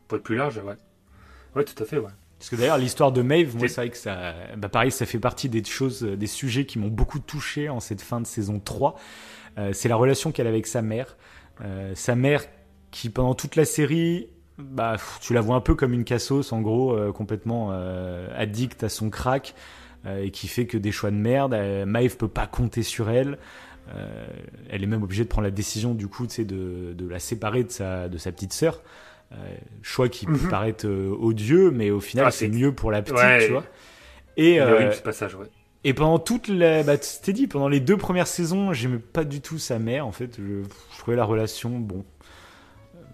pour 0.08 0.18
être 0.18 0.24
plus 0.24 0.36
large, 0.36 0.58
ouais. 0.58 0.76
Ouais, 1.58 1.64
tout 1.66 1.82
à 1.82 1.86
fait, 1.86 1.98
ouais. 1.98 2.12
Parce 2.40 2.52
que 2.52 2.56
d'ailleurs, 2.56 2.78
l'histoire 2.78 3.12
de 3.12 3.24
Maeve, 3.24 3.56
moi, 3.58 3.68
C'est- 3.68 3.82
vrai 3.82 3.90
que 3.90 3.98
ça, 3.98 4.34
bah, 4.58 4.70
pareil, 4.70 4.92
ça 4.92 5.06
fait 5.08 5.18
partie 5.20 5.50
des 5.50 5.64
choses, 5.64 6.04
euh, 6.04 6.16
des 6.16 6.28
sujets 6.28 6.66
qui 6.66 6.78
m'ont 6.78 6.88
beaucoup 6.88 7.20
touché 7.20 7.68
en 7.68 7.80
cette 7.80 8.02
fin 8.02 8.22
de 8.22 8.28
saison 8.28 8.60
3. 8.60 8.96
Euh, 9.58 9.72
c'est 9.74 9.90
la 9.90 9.96
relation 9.96 10.32
qu'elle 10.32 10.46
a 10.46 10.52
avec 10.52 10.68
sa 10.68 10.84
mère. 10.84 11.18
Euh, 11.64 11.94
sa 11.96 12.16
mère 12.16 12.44
qui, 12.92 13.10
pendant 13.10 13.34
toute 13.34 13.56
la 13.56 13.66
série, 13.66 14.28
bah, 14.60 14.98
tu 15.20 15.34
la 15.34 15.42
vois 15.42 15.56
un 15.56 15.62
peu 15.62 15.74
comme 15.74 15.94
une 15.94 16.04
cassos, 16.04 16.54
en 16.54 16.62
gros, 16.62 16.94
euh, 16.96 17.12
complètement 17.12 17.72
addict 18.36 18.84
à 18.84 18.90
son 18.90 19.10
crack, 19.10 19.56
et 20.08 20.30
qui 20.32 20.48
fait 20.48 20.68
que 20.68 20.78
des 20.78 20.92
choix 20.92 21.10
de 21.12 21.16
merde. 21.18 21.54
Maeve 21.86 22.18
peut 22.18 22.28
pas 22.30 22.46
compter 22.48 22.82
sur 22.84 23.10
elle. 23.10 23.38
Elle 24.70 24.84
est 24.84 24.88
même 24.88 25.04
obligée 25.04 25.24
de 25.24 25.30
prendre 25.30 25.46
la 25.46 25.52
décision, 25.52 25.94
du 25.96 26.08
coup, 26.08 26.28
de, 26.28 26.94
de 26.94 27.08
la 27.08 27.20
séparer 27.20 27.64
de 27.64 27.72
sa, 27.72 28.08
de 28.08 28.18
sa 28.18 28.32
petite 28.32 28.54
sœur. 28.54 28.82
Euh, 29.34 29.36
choix 29.82 30.08
qui 30.08 30.26
peut 30.26 30.32
Mhm. 30.32 30.50
paraître 30.50 30.88
euh, 30.88 31.14
odieux, 31.20 31.70
mais 31.72 31.92
au 31.92 32.00
final, 32.00 32.26
Ah, 32.28 32.32
c'est 32.32 32.48
mieux 32.48 32.72
pour 32.74 32.92
la 32.92 33.02
petite, 33.02 33.18
Ouais. 33.18 33.46
tu 33.46 33.52
vois. 33.52 33.64
Et, 34.38 34.52
Il 34.52 34.56
est 34.56 34.60
euh, 34.62 34.74
horrible 34.74 34.94
ce 34.94 35.02
passage, 35.02 35.36
ouais. 35.36 35.48
et 35.84 35.94
pendant 35.94 36.18
toute 36.18 36.48
la, 36.48 36.82
bah, 36.84 36.98
tu 36.98 37.10
t'es 37.22 37.34
dit, 37.34 37.48
pendant 37.48 37.68
les 37.68 37.82
deux 37.82 37.98
premières 37.98 38.28
saisons, 38.28 38.72
j'aimais 38.72 39.00
pas 39.00 39.26
du 39.26 39.42
tout 39.42 39.58
sa 39.58 39.80
mère. 39.80 40.08
En 40.08 40.14
fait, 40.14 40.38
je, 40.38 40.64
je 40.94 40.98
trouvais 41.00 41.18
la 41.18 41.26
relation, 41.26 41.72
bon, 41.78 42.06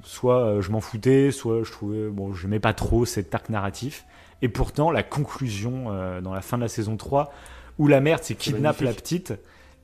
soit 0.04 0.58
je 0.62 0.70
m'en 0.72 0.82
foutais, 0.82 1.32
soit 1.32 1.64
je 1.64 1.72
trouvais, 1.72 2.10
bon, 2.10 2.34
j'aimais 2.34 2.60
pas 2.60 2.74
trop 2.74 3.06
cet 3.06 3.34
arc 3.34 3.50
narratif. 3.50 4.06
Et 4.42 4.50
pourtant, 4.50 4.92
la 4.92 5.04
conclusion 5.04 5.86
euh, 5.92 6.22
dans 6.22 6.34
la 6.34 6.42
fin 6.42 6.58
de 6.58 6.64
la 6.64 6.68
saison 6.68 6.98
3, 6.98 7.34
où 7.80 7.88
la 7.88 8.02
mère, 8.02 8.20
c'est 8.22 8.36
kidnappe 8.36 8.82
la 8.82 8.94
petite. 8.94 9.34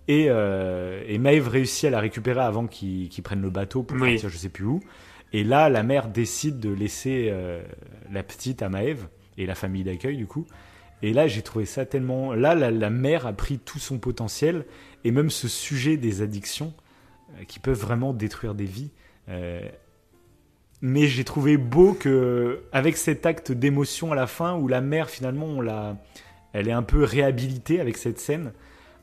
Et, 0.07 0.25
euh, 0.29 1.03
et 1.07 1.17
Maeve 1.19 1.47
réussit 1.47 1.85
à 1.85 1.89
la 1.91 1.99
récupérer 1.99 2.41
avant 2.41 2.67
qu'ils 2.67 3.09
prennent 3.23 3.41
le 3.41 3.49
bateau 3.51 3.83
pour 3.83 3.95
Oui. 4.01 4.13
partir 4.13 4.29
je 4.29 4.37
sais 4.37 4.49
plus 4.49 4.65
où. 4.65 4.79
Et 5.33 5.43
là, 5.43 5.69
la 5.69 5.83
mère 5.83 6.07
décide 6.07 6.59
de 6.59 6.69
laisser 6.69 7.27
euh, 7.29 7.61
la 8.11 8.23
petite 8.23 8.61
à 8.61 8.69
Maeve 8.69 9.07
et 9.37 9.45
la 9.45 9.55
famille 9.55 9.83
d'accueil 9.83 10.17
du 10.17 10.25
coup. 10.25 10.45
Et 11.01 11.13
là, 11.13 11.27
j'ai 11.27 11.41
trouvé 11.41 11.65
ça 11.65 11.85
tellement. 11.85 12.33
Là, 12.33 12.55
la, 12.55 12.71
la 12.71 12.89
mère 12.89 13.25
a 13.27 13.33
pris 13.33 13.59
tout 13.59 13.79
son 13.79 13.99
potentiel 13.99 14.65
et 15.03 15.11
même 15.11 15.29
ce 15.29 15.47
sujet 15.47 15.97
des 15.97 16.21
addictions 16.21 16.73
euh, 17.37 17.43
qui 17.47 17.59
peuvent 17.59 17.79
vraiment 17.79 18.13
détruire 18.13 18.55
des 18.55 18.65
vies. 18.65 18.91
euh, 19.29 19.61
mais 20.81 21.07
j'ai 21.07 21.25
trouvé 21.25 21.57
beau 21.57 21.93
que, 21.93 22.61
avec 22.71 22.95
cet 22.95 23.25
acte 23.25 23.51
d'émotion 23.51 24.13
à 24.13 24.15
la 24.15 24.27
fin, 24.27 24.55
où 24.55 24.69
la 24.69 24.79
mère 24.79 25.09
finalement, 25.09 25.45
on 25.45 25.59
l'a, 25.59 25.97
elle 26.53 26.69
est 26.69 26.73
un 26.73 26.83
peu 26.83 27.03
réhabilitée 27.03 27.81
avec 27.81 27.97
cette 27.97 28.17
scène. 28.17 28.53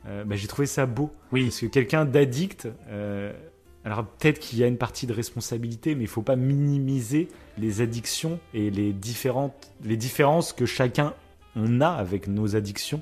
bah, 0.07 0.37
j'ai 0.37 0.49
trouvé 0.49 0.65
ça 0.65 0.87
beau. 0.87 1.13
Oui. 1.33 1.45
Parce 1.45 1.61
que 1.61 1.67
quelqu'un 1.67 2.07
d'addict, 2.07 2.67
alors 3.87 4.05
peut-être 4.05 4.41
qu'il 4.41 4.59
y 4.59 4.65
a 4.65 4.67
une 4.67 4.79
partie 4.79 5.07
de 5.07 5.13
responsabilité, 5.13 5.95
mais 5.95 6.03
il 6.03 6.09
faut 6.09 6.21
pas 6.21 6.35
minimiser 6.35 7.29
les 7.57 7.81
addictions 7.83 8.41
et 8.53 8.69
les 8.69 8.93
différentes, 8.93 9.71
les 9.85 9.97
différences 9.97 10.53
que 10.53 10.67
chacun 10.67 11.15
on 11.55 11.81
a 11.81 11.89
avec 11.89 12.27
nos 12.27 12.57
addictions. 12.57 13.01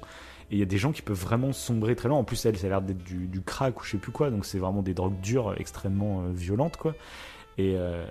Et 0.50 0.56
il 0.56 0.58
y 0.58 0.62
a 0.62 0.66
des 0.66 0.76
gens 0.76 0.92
qui 0.92 1.00
peuvent 1.00 1.18
vraiment 1.18 1.54
sombrer 1.54 1.96
très 1.96 2.10
loin. 2.10 2.18
En 2.18 2.24
plus, 2.24 2.44
elle, 2.44 2.58
ça 2.58 2.66
a 2.66 2.68
l'air 2.68 2.82
d'être 2.82 3.02
du, 3.02 3.26
du 3.26 3.40
crack 3.40 3.80
ou 3.80 3.84
je 3.84 3.92
sais 3.92 3.96
plus 3.96 4.12
quoi. 4.12 4.28
Donc 4.30 4.44
c'est 4.44 4.58
vraiment 4.58 4.82
des 4.82 4.92
drogues 4.92 5.18
dures, 5.22 5.54
extrêmement 5.56 6.20
euh, 6.20 6.32
violentes, 6.34 6.76
quoi. 6.76 6.94
Et, 7.56 7.76
euh, 7.76 8.04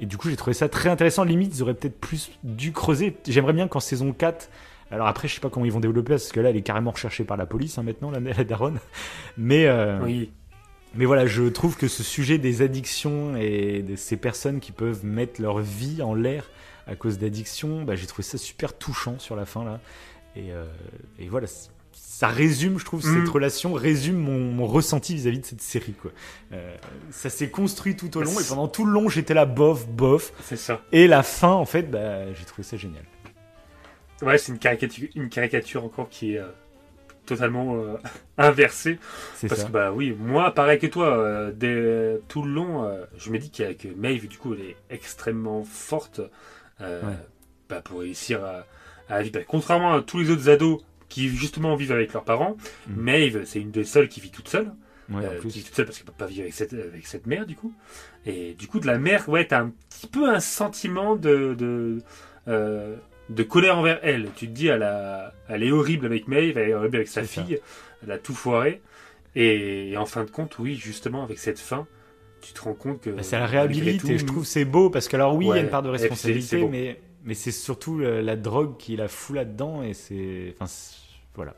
et 0.00 0.06
du 0.06 0.16
coup, 0.16 0.30
j'ai 0.30 0.36
trouvé 0.36 0.52
ça 0.52 0.68
très 0.68 0.88
intéressant. 0.90 1.22
Limite, 1.22 1.56
ils 1.56 1.62
auraient 1.62 1.74
peut-être 1.74 2.00
plus 2.00 2.32
dû 2.42 2.72
creuser. 2.72 3.16
J'aimerais 3.28 3.52
bien 3.52 3.68
qu'en 3.68 3.78
saison 3.78 4.12
4, 4.12 4.50
alors 4.90 5.06
après, 5.06 5.28
je 5.28 5.34
sais 5.36 5.40
pas 5.40 5.48
comment 5.48 5.64
ils 5.64 5.72
vont 5.72 5.78
développer, 5.78 6.14
parce 6.14 6.32
que 6.32 6.40
là, 6.40 6.50
elle 6.50 6.56
est 6.56 6.62
carrément 6.62 6.90
recherchée 6.90 7.22
par 7.22 7.36
la 7.36 7.46
police 7.46 7.78
hein, 7.78 7.84
maintenant, 7.84 8.10
la, 8.10 8.18
la 8.18 8.42
daronne. 8.42 8.80
Mais, 9.36 9.66
euh, 9.66 10.00
Oui. 10.02 10.32
Mais 10.94 11.04
voilà, 11.04 11.26
je 11.26 11.44
trouve 11.44 11.76
que 11.76 11.88
ce 11.88 12.02
sujet 12.02 12.38
des 12.38 12.62
addictions 12.62 13.36
et 13.36 13.82
de 13.82 13.96
ces 13.96 14.16
personnes 14.16 14.60
qui 14.60 14.72
peuvent 14.72 15.04
mettre 15.04 15.40
leur 15.40 15.60
vie 15.60 16.02
en 16.02 16.14
l'air 16.14 16.50
à 16.86 16.96
cause 16.96 17.18
d'addictions, 17.18 17.82
bah, 17.84 17.94
j'ai 17.94 18.06
trouvé 18.06 18.22
ça 18.24 18.38
super 18.38 18.76
touchant 18.76 19.18
sur 19.18 19.36
la 19.36 19.46
fin 19.46 19.64
là. 19.64 19.80
Et, 20.36 20.52
euh, 20.52 20.64
et 21.18 21.28
voilà, 21.28 21.46
ça 21.92 22.28
résume, 22.28 22.78
je 22.78 22.84
trouve, 22.84 23.04
Mm. 23.06 23.20
cette 23.20 23.28
relation 23.28 23.72
résume 23.72 24.16
mon, 24.16 24.38
mon 24.52 24.66
ressenti 24.66 25.14
vis-à-vis 25.14 25.40
de 25.40 25.46
cette 25.46 25.62
série. 25.62 25.92
Quoi. 25.94 26.10
Euh, 26.52 26.76
ça 27.10 27.30
s'est 27.30 27.50
construit 27.50 27.96
tout 27.96 28.16
au 28.16 28.22
long 28.22 28.38
et 28.38 28.44
pendant 28.48 28.68
tout 28.68 28.84
le 28.84 28.92
long, 28.92 29.08
j'étais 29.08 29.34
là 29.34 29.46
bof, 29.46 29.86
bof. 29.88 30.32
C'est 30.44 30.56
ça. 30.56 30.82
Et 30.92 31.06
la 31.06 31.22
fin, 31.22 31.52
en 31.52 31.64
fait, 31.64 31.90
bah, 31.90 32.32
j'ai 32.34 32.44
trouvé 32.44 32.62
ça 32.62 32.76
génial. 32.76 33.04
Ouais, 34.22 34.36
c'est 34.38 34.52
une 34.52 34.58
caricature, 34.58 35.08
une 35.14 35.28
caricature 35.30 35.84
encore 35.84 36.08
qui 36.10 36.34
est 36.34 36.38
euh, 36.38 36.48
totalement 37.26 37.76
euh, 37.76 37.96
inversée. 38.38 38.98
C'est 39.36 39.48
Parce 39.48 39.60
ça. 39.62 39.66
que, 39.66 39.72
bah 39.72 39.92
oui, 39.92 40.14
moi, 40.18 40.52
pareil 40.54 40.78
que 40.78 40.86
toi, 40.86 41.16
euh, 41.16 41.52
dès, 41.54 42.20
tout 42.28 42.42
le 42.42 42.52
long, 42.52 42.84
euh, 42.84 43.04
je 43.18 43.30
me 43.30 43.38
dis 43.38 43.62
a- 43.62 43.74
que 43.74 43.88
Maeve, 43.88 44.28
du 44.28 44.38
coup, 44.38 44.54
elle 44.54 44.60
est 44.62 44.76
extrêmement 44.90 45.64
forte 45.64 46.20
Ouais. 46.80 47.00
bah, 47.68 47.82
pour 47.82 48.00
réussir 48.00 48.42
à, 48.44 48.64
à 49.14 49.20
vivre. 49.22 49.34
Bah, 49.34 49.44
contrairement 49.46 49.92
à 49.94 50.02
tous 50.02 50.18
les 50.18 50.30
autres 50.30 50.48
ados 50.48 50.80
qui, 51.10 51.28
justement, 51.28 51.74
vivent 51.76 51.92
avec 51.92 52.12
leurs 52.14 52.24
parents, 52.24 52.56
Mhm. 52.88 52.96
Maeve, 53.02 53.44
c'est 53.44 53.60
une 53.60 53.70
des 53.70 53.84
seules 53.84 54.08
qui 54.08 54.20
vit 54.20 54.30
toute 54.30 54.48
seule. 54.48 54.72
Ouais, 55.10 55.26
en 55.26 55.40
plus. 55.40 55.50
qui 55.50 55.58
est 55.58 55.62
toute 55.64 55.74
seule 55.74 55.86
parce 55.86 55.98
qu'elle 55.98 56.06
peut 56.06 56.12
pas 56.16 56.26
vivre 56.26 56.42
avec 56.42 56.54
cette, 56.54 56.72
avec 56.72 57.04
cette 57.06 57.26
mère, 57.26 57.44
du 57.44 57.56
coup. 57.56 57.72
Et 58.26 58.54
du 58.54 58.68
coup, 58.68 58.78
de 58.78 58.86
la 58.86 58.96
mère, 58.96 59.28
ouais, 59.28 59.44
t'as 59.44 59.60
un 59.62 59.72
petit 59.90 60.06
peu 60.06 60.28
un 60.30 60.38
sentiment 60.38 61.16
de, 61.16 61.54
de, 61.54 61.98
de 63.30 63.42
colère 63.42 63.78
envers 63.78 63.98
elle. 64.02 64.28
Tu 64.36 64.46
te 64.46 64.52
dis, 64.52 64.66
elle, 64.66 64.82
a, 64.82 65.32
elle 65.48 65.62
est 65.62 65.70
horrible 65.70 66.06
avec 66.06 66.28
Maeve, 66.28 66.58
elle 66.58 66.70
est 66.70 66.74
horrible 66.74 66.96
avec 66.96 67.08
sa 67.08 67.24
ça. 67.24 67.42
fille, 67.42 67.58
elle 68.02 68.10
a 68.10 68.18
tout 68.18 68.34
foiré. 68.34 68.82
Et, 69.36 69.94
en 69.96 70.06
fin 70.06 70.24
de 70.24 70.30
compte, 70.30 70.58
oui, 70.58 70.74
justement, 70.74 71.22
avec 71.22 71.38
cette 71.38 71.58
fin, 71.58 71.86
tu 72.42 72.52
te 72.52 72.60
rends 72.60 72.74
compte 72.74 73.00
que. 73.00 73.10
Bah, 73.10 73.22
ça 73.22 73.38
la 73.38 73.46
réhabilite 73.46 74.00
tout, 74.00 74.10
et 74.10 74.18
je 74.18 74.26
trouve 74.26 74.44
c'est 74.44 74.64
beau 74.64 74.90
parce 74.90 75.08
que 75.08 75.16
alors 75.16 75.34
oui 75.36 75.44
il 75.44 75.48
y 75.48 75.50
a 75.50 75.54
Ouais, 75.54 75.60
une 75.60 75.68
part 75.68 75.82
de 75.82 75.90
responsabilité 75.90 76.64
mais 76.64 76.98
mais 77.22 77.34
c'est 77.34 77.50
surtout 77.50 78.00
euh, 78.00 78.22
la 78.22 78.34
drogue 78.34 78.78
qui 78.78 78.96
la 78.96 79.08
fout 79.08 79.36
là-dedans 79.36 79.82
et 79.82 79.92
c'est 79.92 80.54
enfin 80.58 80.72
voilà 81.34 81.54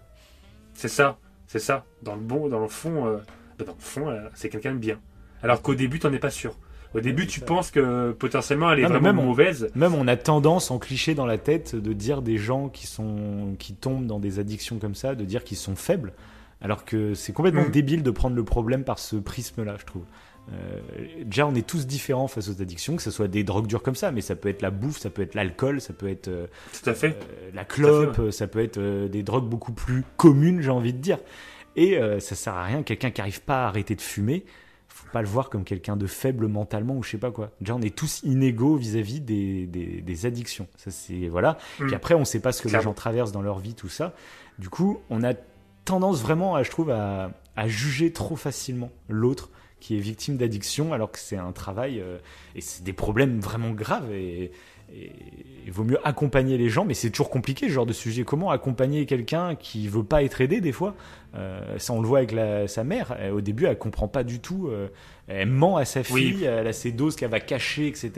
C'est 0.74 0.88
ça, 0.88 1.18
c'est 1.46 1.60
ça. 1.60 1.84
Dans 2.02 2.16
le 2.16 2.20
bon, 2.20 2.48
dans 2.48 2.58
le 2.58 2.68
fond, 2.68 3.06
euh, 3.06 3.18
bah, 3.58 3.64
dans 3.64 3.74
le 3.74 3.80
fond, 3.80 4.08
euh, 4.08 4.28
c'est 4.34 4.48
quelqu'un 4.48 4.72
de 4.72 4.78
bien. 4.78 5.00
Alors 5.42 5.62
qu'au 5.62 5.74
début, 5.74 5.98
t'en 6.00 6.12
es 6.12 6.18
pas 6.18 6.30
sûr. 6.30 6.56
Au 6.94 7.00
début, 7.00 7.26
tu 7.26 7.40
penses 7.40 7.70
que 7.70 8.12
potentiellement 8.12 8.70
elle 8.72 8.80
est 8.80 8.82
Non, 8.82 8.88
vraiment 8.90 9.12
même 9.14 9.18
on- 9.18 9.26
mauvaise. 9.28 9.70
même 9.74 9.94
on 9.94 10.06
a 10.08 10.16
tendance 10.16 10.70
en 10.70 10.78
cliché 10.78 11.14
dans 11.14 11.26
la 11.26 11.38
tête 11.38 11.74
de 11.74 11.92
dire 11.92 12.22
des 12.22 12.36
gens 12.38 12.68
qui 12.68 12.86
sont 12.86 13.54
qui 13.58 13.74
tombent 13.74 14.06
dans 14.06 14.18
des 14.20 14.38
addictions 14.38 14.78
comme 14.78 14.94
ça 14.94 15.14
de 15.14 15.24
dire 15.24 15.42
qu'ils 15.44 15.56
sont 15.56 15.76
faibles 15.76 16.12
alors 16.60 16.84
que 16.84 17.14
c'est 17.14 17.32
complètement 17.32 17.64
Mm. 17.66 17.70
débile 17.70 18.02
de 18.02 18.10
prendre 18.10 18.36
le 18.36 18.44
problème 18.44 18.84
par 18.84 18.98
ce 18.98 19.16
prisme 19.16 19.64
là 19.64 19.76
je 19.78 19.84
trouve 19.86 20.04
Euh, 20.52 20.80
déjà 21.24 21.46
on 21.46 21.54
est 21.54 21.64
tous 21.64 21.86
différents 21.86 22.26
face 22.26 22.48
aux 22.48 22.60
addictions 22.60 22.96
que 22.96 23.02
ce 23.02 23.12
soit 23.12 23.28
des 23.28 23.44
drogues 23.44 23.68
dures 23.68 23.80
comme 23.82 23.94
ça 23.94 24.10
mais 24.10 24.20
ça 24.20 24.34
peut 24.34 24.48
être 24.48 24.60
la 24.60 24.72
bouffe 24.72 24.98
ça 24.98 25.08
peut 25.08 25.22
être 25.22 25.36
l'alcool 25.36 25.80
ça 25.80 25.92
peut 25.92 26.08
être 26.08 26.26
euh, 26.26 26.46
Tout 26.82 26.90
à 26.90 26.94
fait. 26.94 27.10
Euh, 27.10 27.50
la 27.54 27.64
clope, 27.64 28.30
ça 28.32 28.48
peut 28.48 28.58
être 28.60 28.78
euh, 28.78 29.06
des 29.06 29.22
drogues 29.22 29.48
beaucoup 29.48 29.70
plus 29.72 30.02
communes, 30.16 30.60
j'ai 30.60 30.70
envie 30.70 30.92
de 30.92 30.98
dire. 30.98 31.18
Et 31.76 31.96
euh, 31.96 32.18
ça 32.18 32.34
sert 32.34 32.54
à 32.54 32.64
rien, 32.64 32.82
quelqu'un 32.82 33.12
qui 33.12 33.20
arrive 33.20 33.40
pas 33.42 33.64
à 33.64 33.68
arrêter 33.68 33.94
de 33.94 34.00
fumer, 34.00 34.44
faut 34.94 35.08
pas 35.12 35.22
le 35.22 35.28
voir 35.28 35.50
comme 35.50 35.64
quelqu'un 35.64 35.96
de 35.96 36.06
faible 36.06 36.48
mentalement 36.48 36.96
ou 36.96 37.02
je 37.02 37.10
sais 37.10 37.18
pas 37.18 37.30
quoi. 37.30 37.50
Déjà, 37.60 37.74
on 37.74 37.80
est 37.80 37.94
tous 37.94 38.20
inégaux 38.22 38.76
vis-à-vis 38.76 39.20
des, 39.20 39.66
des, 39.66 40.00
des 40.00 40.26
addictions. 40.26 40.66
Ça, 40.76 40.90
c'est 40.90 41.28
voilà. 41.28 41.58
Mm. 41.78 41.86
Puis 41.86 41.94
après, 41.94 42.14
on 42.14 42.24
sait 42.24 42.40
pas 42.40 42.52
ce 42.52 42.62
que 42.62 42.68
les 42.68 42.80
gens 42.80 42.94
traversent 42.94 43.32
dans 43.32 43.42
leur 43.42 43.58
vie, 43.58 43.74
tout 43.74 43.88
ça. 43.88 44.14
Du 44.58 44.68
coup, 44.68 45.00
on 45.10 45.22
a 45.22 45.34
tendance 45.84 46.20
vraiment, 46.22 46.54
à, 46.54 46.62
je 46.62 46.70
trouve, 46.70 46.90
à, 46.90 47.32
à 47.56 47.68
juger 47.68 48.12
trop 48.12 48.36
facilement 48.36 48.90
l'autre 49.08 49.50
qui 49.80 49.96
est 49.96 50.00
victime 50.00 50.36
d'addiction, 50.36 50.92
alors 50.92 51.10
que 51.10 51.18
c'est 51.18 51.36
un 51.36 51.50
travail 51.50 52.00
euh, 52.00 52.18
et 52.54 52.60
c'est 52.60 52.84
des 52.84 52.92
problèmes 52.92 53.40
vraiment 53.40 53.70
graves. 53.70 54.12
Et, 54.12 54.52
et 54.94 55.12
il 55.64 55.72
vaut 55.72 55.84
mieux 55.84 55.98
accompagner 56.06 56.58
les 56.58 56.68
gens, 56.68 56.84
mais 56.84 56.94
c'est 56.94 57.10
toujours 57.10 57.30
compliqué 57.30 57.68
ce 57.68 57.72
genre 57.72 57.86
de 57.86 57.92
sujet. 57.92 58.24
Comment 58.24 58.50
accompagner 58.50 59.06
quelqu'un 59.06 59.54
qui 59.54 59.86
veut 59.88 60.02
pas 60.04 60.22
être 60.22 60.40
aidé 60.40 60.60
des 60.60 60.72
fois? 60.72 60.94
Euh, 61.34 61.78
Ça, 61.78 61.92
on 61.94 62.00
le 62.02 62.08
voit 62.08 62.18
avec 62.18 62.32
la- 62.32 62.66
sa 62.68 62.84
mère. 62.84 63.16
Elle, 63.18 63.32
au 63.32 63.40
début, 63.40 63.64
elle 63.66 63.78
comprend 63.78 64.08
pas 64.08 64.24
du 64.24 64.40
tout. 64.40 64.68
euh, 64.68 64.88
elle 65.28 65.48
ment 65.48 65.76
à 65.76 65.84
sa 65.84 66.00
Oui. 66.10 66.32
fille, 66.32 66.44
elle 66.44 66.66
a 66.66 66.72
ses 66.72 66.92
doses 66.92 67.16
qu'elle 67.16 67.30
va 67.30 67.40
cacher, 67.40 67.86
etc. 67.86 68.10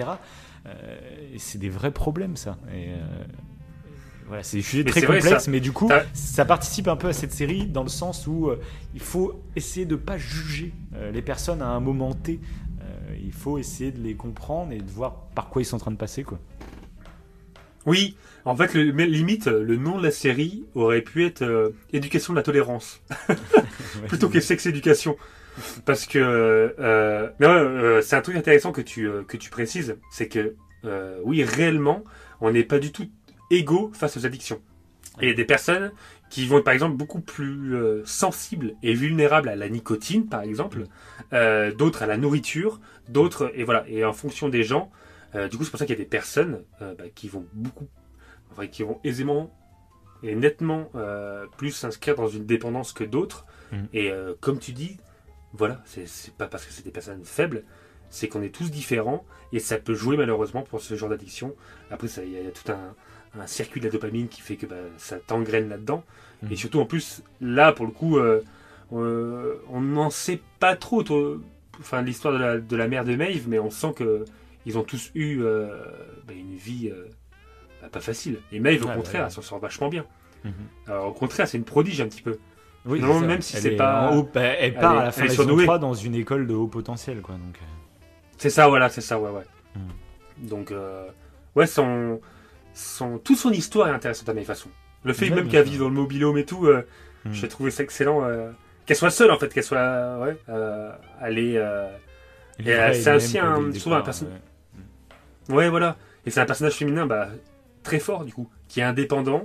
Euh, 0.66 0.72
et 1.34 1.38
c'est 1.38 1.58
des 1.58 1.68
vrais 1.68 1.90
problèmes, 1.92 2.36
ça. 2.36 2.56
Et, 2.74 2.88
euh, 2.88 2.96
voilà, 4.26 4.42
c'est 4.42 4.56
des 4.56 4.62
sujets 4.62 4.82
Mais 4.84 4.90
très 4.90 5.00
vrai, 5.02 5.18
complexes, 5.20 5.44
ça- 5.44 5.50
mais 5.50 5.60
du 5.60 5.70
coup, 5.72 5.90
ça 6.14 6.44
participe 6.46 6.88
un 6.88 6.96
peu 6.96 7.08
à 7.08 7.12
cette 7.12 7.32
série 7.32 7.66
dans 7.66 7.82
le 7.82 7.90
sens 7.90 8.26
où 8.26 8.48
euh, 8.48 8.58
il 8.94 9.00
faut 9.00 9.42
essayer 9.54 9.84
de 9.84 9.96
pas 9.96 10.16
juger 10.16 10.72
euh, 10.94 11.12
les 11.12 11.20
personnes 11.22 11.60
à 11.60 11.68
un 11.68 11.80
moment 11.80 12.14
T. 12.14 12.40
Euh, 12.80 13.16
il 13.22 13.32
faut 13.32 13.58
essayer 13.58 13.92
de 13.92 14.00
les 14.02 14.14
comprendre 14.14 14.72
et 14.72 14.78
de 14.78 14.90
voir 14.90 15.26
par 15.34 15.50
quoi 15.50 15.60
ils 15.60 15.66
sont 15.66 15.76
en 15.76 15.80
train 15.80 15.90
de 15.90 15.96
passer, 15.96 16.22
quoi. 16.24 16.38
Oui, 17.86 18.16
en 18.44 18.56
fait, 18.56 18.74
le, 18.74 18.82
limite, 19.04 19.46
le 19.46 19.76
nom 19.76 19.98
de 19.98 20.02
la 20.02 20.10
série 20.10 20.64
aurait 20.74 21.02
pu 21.02 21.24
être 21.24 21.42
euh, 21.42 21.70
Éducation 21.92 22.32
de 22.32 22.38
la 22.38 22.42
tolérance, 22.42 23.02
plutôt 24.08 24.28
que 24.28 24.40
Sex 24.40 24.66
Éducation. 24.66 25.16
Parce 25.84 26.06
que, 26.06 26.18
euh, 26.18 27.28
mais 27.38 27.46
ouais, 27.46 27.52
euh, 27.52 28.02
c'est 28.02 28.16
un 28.16 28.20
truc 28.20 28.36
intéressant 28.36 28.72
que 28.72 28.80
tu, 28.80 29.06
euh, 29.06 29.22
que 29.22 29.36
tu 29.36 29.50
précises, 29.50 29.96
c'est 30.10 30.28
que, 30.28 30.54
oui, 31.22 31.42
réellement, 31.42 32.04
on 32.42 32.50
n'est 32.50 32.64
pas 32.64 32.78
du 32.78 32.92
tout 32.92 33.08
égaux 33.50 33.90
face 33.94 34.18
aux 34.18 34.26
addictions. 34.26 34.60
Et 35.20 35.26
il 35.26 35.28
y 35.28 35.32
a 35.32 35.34
des 35.34 35.46
personnes 35.46 35.92
qui 36.28 36.46
vont 36.46 36.58
être, 36.58 36.64
par 36.64 36.74
exemple, 36.74 36.96
beaucoup 36.96 37.20
plus 37.20 37.74
sensibles 38.04 38.74
et 38.82 38.92
vulnérables 38.92 39.48
à 39.48 39.56
la 39.56 39.70
nicotine, 39.70 40.26
par 40.26 40.42
exemple, 40.42 40.84
d'autres 41.32 42.02
à 42.02 42.06
la 42.06 42.18
nourriture, 42.18 42.80
d'autres, 43.08 43.50
et 43.54 43.64
voilà, 43.64 43.86
et 43.88 44.04
en 44.04 44.12
fonction 44.12 44.50
des 44.50 44.62
gens, 44.62 44.90
euh, 45.34 45.48
du 45.48 45.56
coup, 45.56 45.64
c'est 45.64 45.70
pour 45.70 45.78
ça 45.78 45.86
qu'il 45.86 45.94
y 45.96 46.00
a 46.00 46.02
des 46.04 46.08
personnes 46.08 46.62
euh, 46.82 46.94
bah, 46.96 47.04
qui 47.14 47.28
vont 47.28 47.44
beaucoup, 47.52 47.86
enfin, 48.52 48.66
qui 48.66 48.82
vont 48.82 49.00
aisément 49.04 49.50
et 50.22 50.34
nettement 50.34 50.90
euh, 50.94 51.46
plus 51.58 51.70
s'inscrire 51.72 52.14
dans 52.16 52.28
une 52.28 52.46
dépendance 52.46 52.92
que 52.92 53.04
d'autres. 53.04 53.46
Mhm. 53.72 53.88
Et 53.92 54.12
comme 54.40 54.58
tu 54.58 54.72
dis, 54.72 54.96
voilà, 55.52 55.82
c'est 55.84 56.34
pas 56.34 56.46
parce 56.46 56.64
que 56.64 56.72
c'est 56.72 56.84
des 56.84 56.90
personnes 56.90 57.24
faibles, 57.24 57.64
c'est 58.10 58.28
qu'on 58.28 58.42
est 58.42 58.54
tous 58.54 58.70
différents 58.70 59.24
et 59.52 59.58
ça 59.58 59.76
peut 59.78 59.94
jouer 59.94 60.16
malheureusement 60.16 60.62
pour 60.62 60.80
ce 60.80 60.94
genre 60.94 61.08
d'addiction. 61.08 61.54
Après, 61.90 62.08
ça- 62.08 62.22
il 62.24 62.30
y, 62.32 62.36
a 62.36 62.40
il 62.40 62.44
y 62.44 62.48
a 62.48 62.52
tout 62.52 62.70
un, 62.72 62.94
un 63.40 63.46
circuit 63.46 63.80
de 63.80 63.86
la 63.86 63.92
dopamine 63.92 64.28
qui 64.28 64.40
fait 64.40 64.56
que 64.56 64.66
bah, 64.66 64.76
ça 64.98 65.18
t'engraine 65.18 65.68
là-dedans. 65.68 66.04
Mhm. 66.42 66.52
Et 66.52 66.56
surtout, 66.56 66.80
en 66.80 66.86
plus, 66.86 67.22
là, 67.40 67.72
pour 67.72 67.84
le 67.86 67.92
coup, 67.92 68.18
on 68.90 69.80
n'en 69.80 70.10
sait 70.10 70.40
pas 70.60 70.76
trop, 70.76 71.02
trop- 71.02 71.36
enfin, 71.80 72.02
l'histoire 72.02 72.34
de 72.34 72.38
la, 72.38 72.58
de 72.58 72.76
la 72.76 72.88
mère 72.88 73.04
de 73.04 73.16
Maeve, 73.16 73.48
mais 73.48 73.58
on 73.58 73.70
sent 73.70 73.92
que 73.96 74.24
ils 74.66 74.78
ont 74.78 74.82
tous 74.84 75.10
eu 75.14 75.40
euh, 75.42 75.68
bah, 76.26 76.32
une 76.34 76.54
vie 76.56 76.88
euh, 76.90 77.08
bah, 77.82 77.88
pas 77.90 78.00
facile. 78.00 78.38
Et 78.52 78.60
Maeve, 78.60 78.80
au 78.82 78.84
Ouais, 78.84 78.88
bah, 78.90 78.96
contraire, 78.96 79.20
ouais. 79.22 79.26
elle 79.28 79.32
s'en 79.32 79.42
sort 79.42 79.58
vachement 79.58 79.88
bien. 79.88 80.04
Mhm. 80.44 80.52
Alors, 80.88 81.06
au 81.08 81.12
contraire, 81.12 81.48
c'est 81.48 81.56
une 81.58 81.64
prodige 81.64 82.00
un 82.00 82.06
petit 82.08 82.22
peu. 82.22 82.38
Oui, 82.86 83.00
Non, 83.00 83.18
même 83.20 83.40
si 83.40 83.56
Elle 83.56 83.62
c'est 83.62 83.72
est 83.74 83.76
pas- 83.76 84.12
haut- 84.14 84.28
bah, 84.34 84.42
elle 84.42 84.74
part 84.74 84.92
elle 84.92 84.98
est- 84.98 85.00
à 85.00 85.04
la 85.06 85.12
fin 85.12 85.22
elle 85.22 85.28
de 85.28 85.32
est 85.32 85.36
la 85.36 85.36
saison 85.36 85.48
surdouée. 85.48 85.64
3 85.64 85.78
dans 85.78 85.94
une 85.94 86.14
école 86.14 86.46
de 86.46 86.54
haut 86.54 86.66
potentiel, 86.66 87.20
quoi. 87.22 87.34
Donc, 87.36 87.56
euh, 87.56 88.04
C'est 88.36 88.50
ça, 88.50 88.68
voilà, 88.68 88.88
c'est 88.90 89.00
ça, 89.00 89.18
ouais, 89.18 89.30
ouais. 89.30 89.44
Mhm. 89.76 90.48
Donc, 90.48 90.70
euh, 90.70 91.06
ouais, 91.54 91.66
son, 91.66 92.20
son, 92.74 93.18
toute 93.18 93.38
son 93.38 93.50
histoire 93.52 93.88
est 93.88 93.92
intéressante 93.92 94.28
à 94.28 94.34
mes 94.34 94.44
façons. 94.44 94.68
Le 95.02 95.12
fait 95.14 95.30
Ouais, 95.30 95.36
même 95.36 95.48
qu'elle 95.48 95.64
vive 95.64 95.78
dans 95.80 95.88
le 95.88 95.94
mobilhome 95.94 96.36
et 96.36 96.44
tout, 96.44 96.66
Mhm. 96.66 97.32
j'ai 97.32 97.48
trouvé 97.48 97.70
ça 97.70 97.82
excellent. 97.82 98.22
qu'elle 98.84 98.96
soit 98.98 99.08
seule, 99.10 99.30
en 99.30 99.38
fait, 99.38 99.48
qu'elle 99.52 99.64
soit, 99.64 100.18
ouais, 100.20 100.36
elle 101.22 101.38
est, 101.38 101.52
elle 101.54 102.66
Et, 102.66 102.94
c'est 102.94 103.14
aussi 103.14 103.38
un- 103.38 103.72
souvent 103.72 103.96
un 103.96 104.00
perso- 104.02 104.26
ouais. 104.26 104.32
Ouais, 105.48 105.68
voilà. 105.68 105.96
Et 106.26 106.30
c'est 106.30 106.40
un 106.40 106.46
personnage 106.46 106.74
féminin, 106.74 107.06
bah, 107.06 107.28
très 107.82 107.98
fort, 107.98 108.24
du 108.24 108.32
coup, 108.32 108.48
qui 108.68 108.80
est 108.80 108.84
indépendant, 108.84 109.44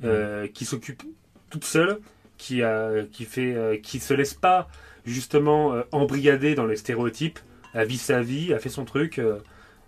Mhm. 0.00 0.08
euh, 0.08 0.46
qui 0.48 0.64
s'occupe 0.64 1.02
toute 1.50 1.64
seule, 1.64 1.98
qui, 2.38 2.62
a, 2.62 3.04
qui 3.12 3.24
fait, 3.24 3.54
euh, 3.54 3.76
qui 3.76 3.98
se 3.98 4.14
laisse 4.14 4.34
pas, 4.34 4.68
justement, 5.04 5.74
euh, 5.74 5.82
embrigader 5.92 6.54
dans 6.54 6.66
les 6.66 6.76
stéréotypes. 6.76 7.38
Elle 7.74 7.86
vit 7.88 7.98
sa 7.98 8.22
vie, 8.22 8.50
elle 8.52 8.60
fait 8.60 8.68
son 8.68 8.84
truc, 8.84 9.18
euh, 9.18 9.38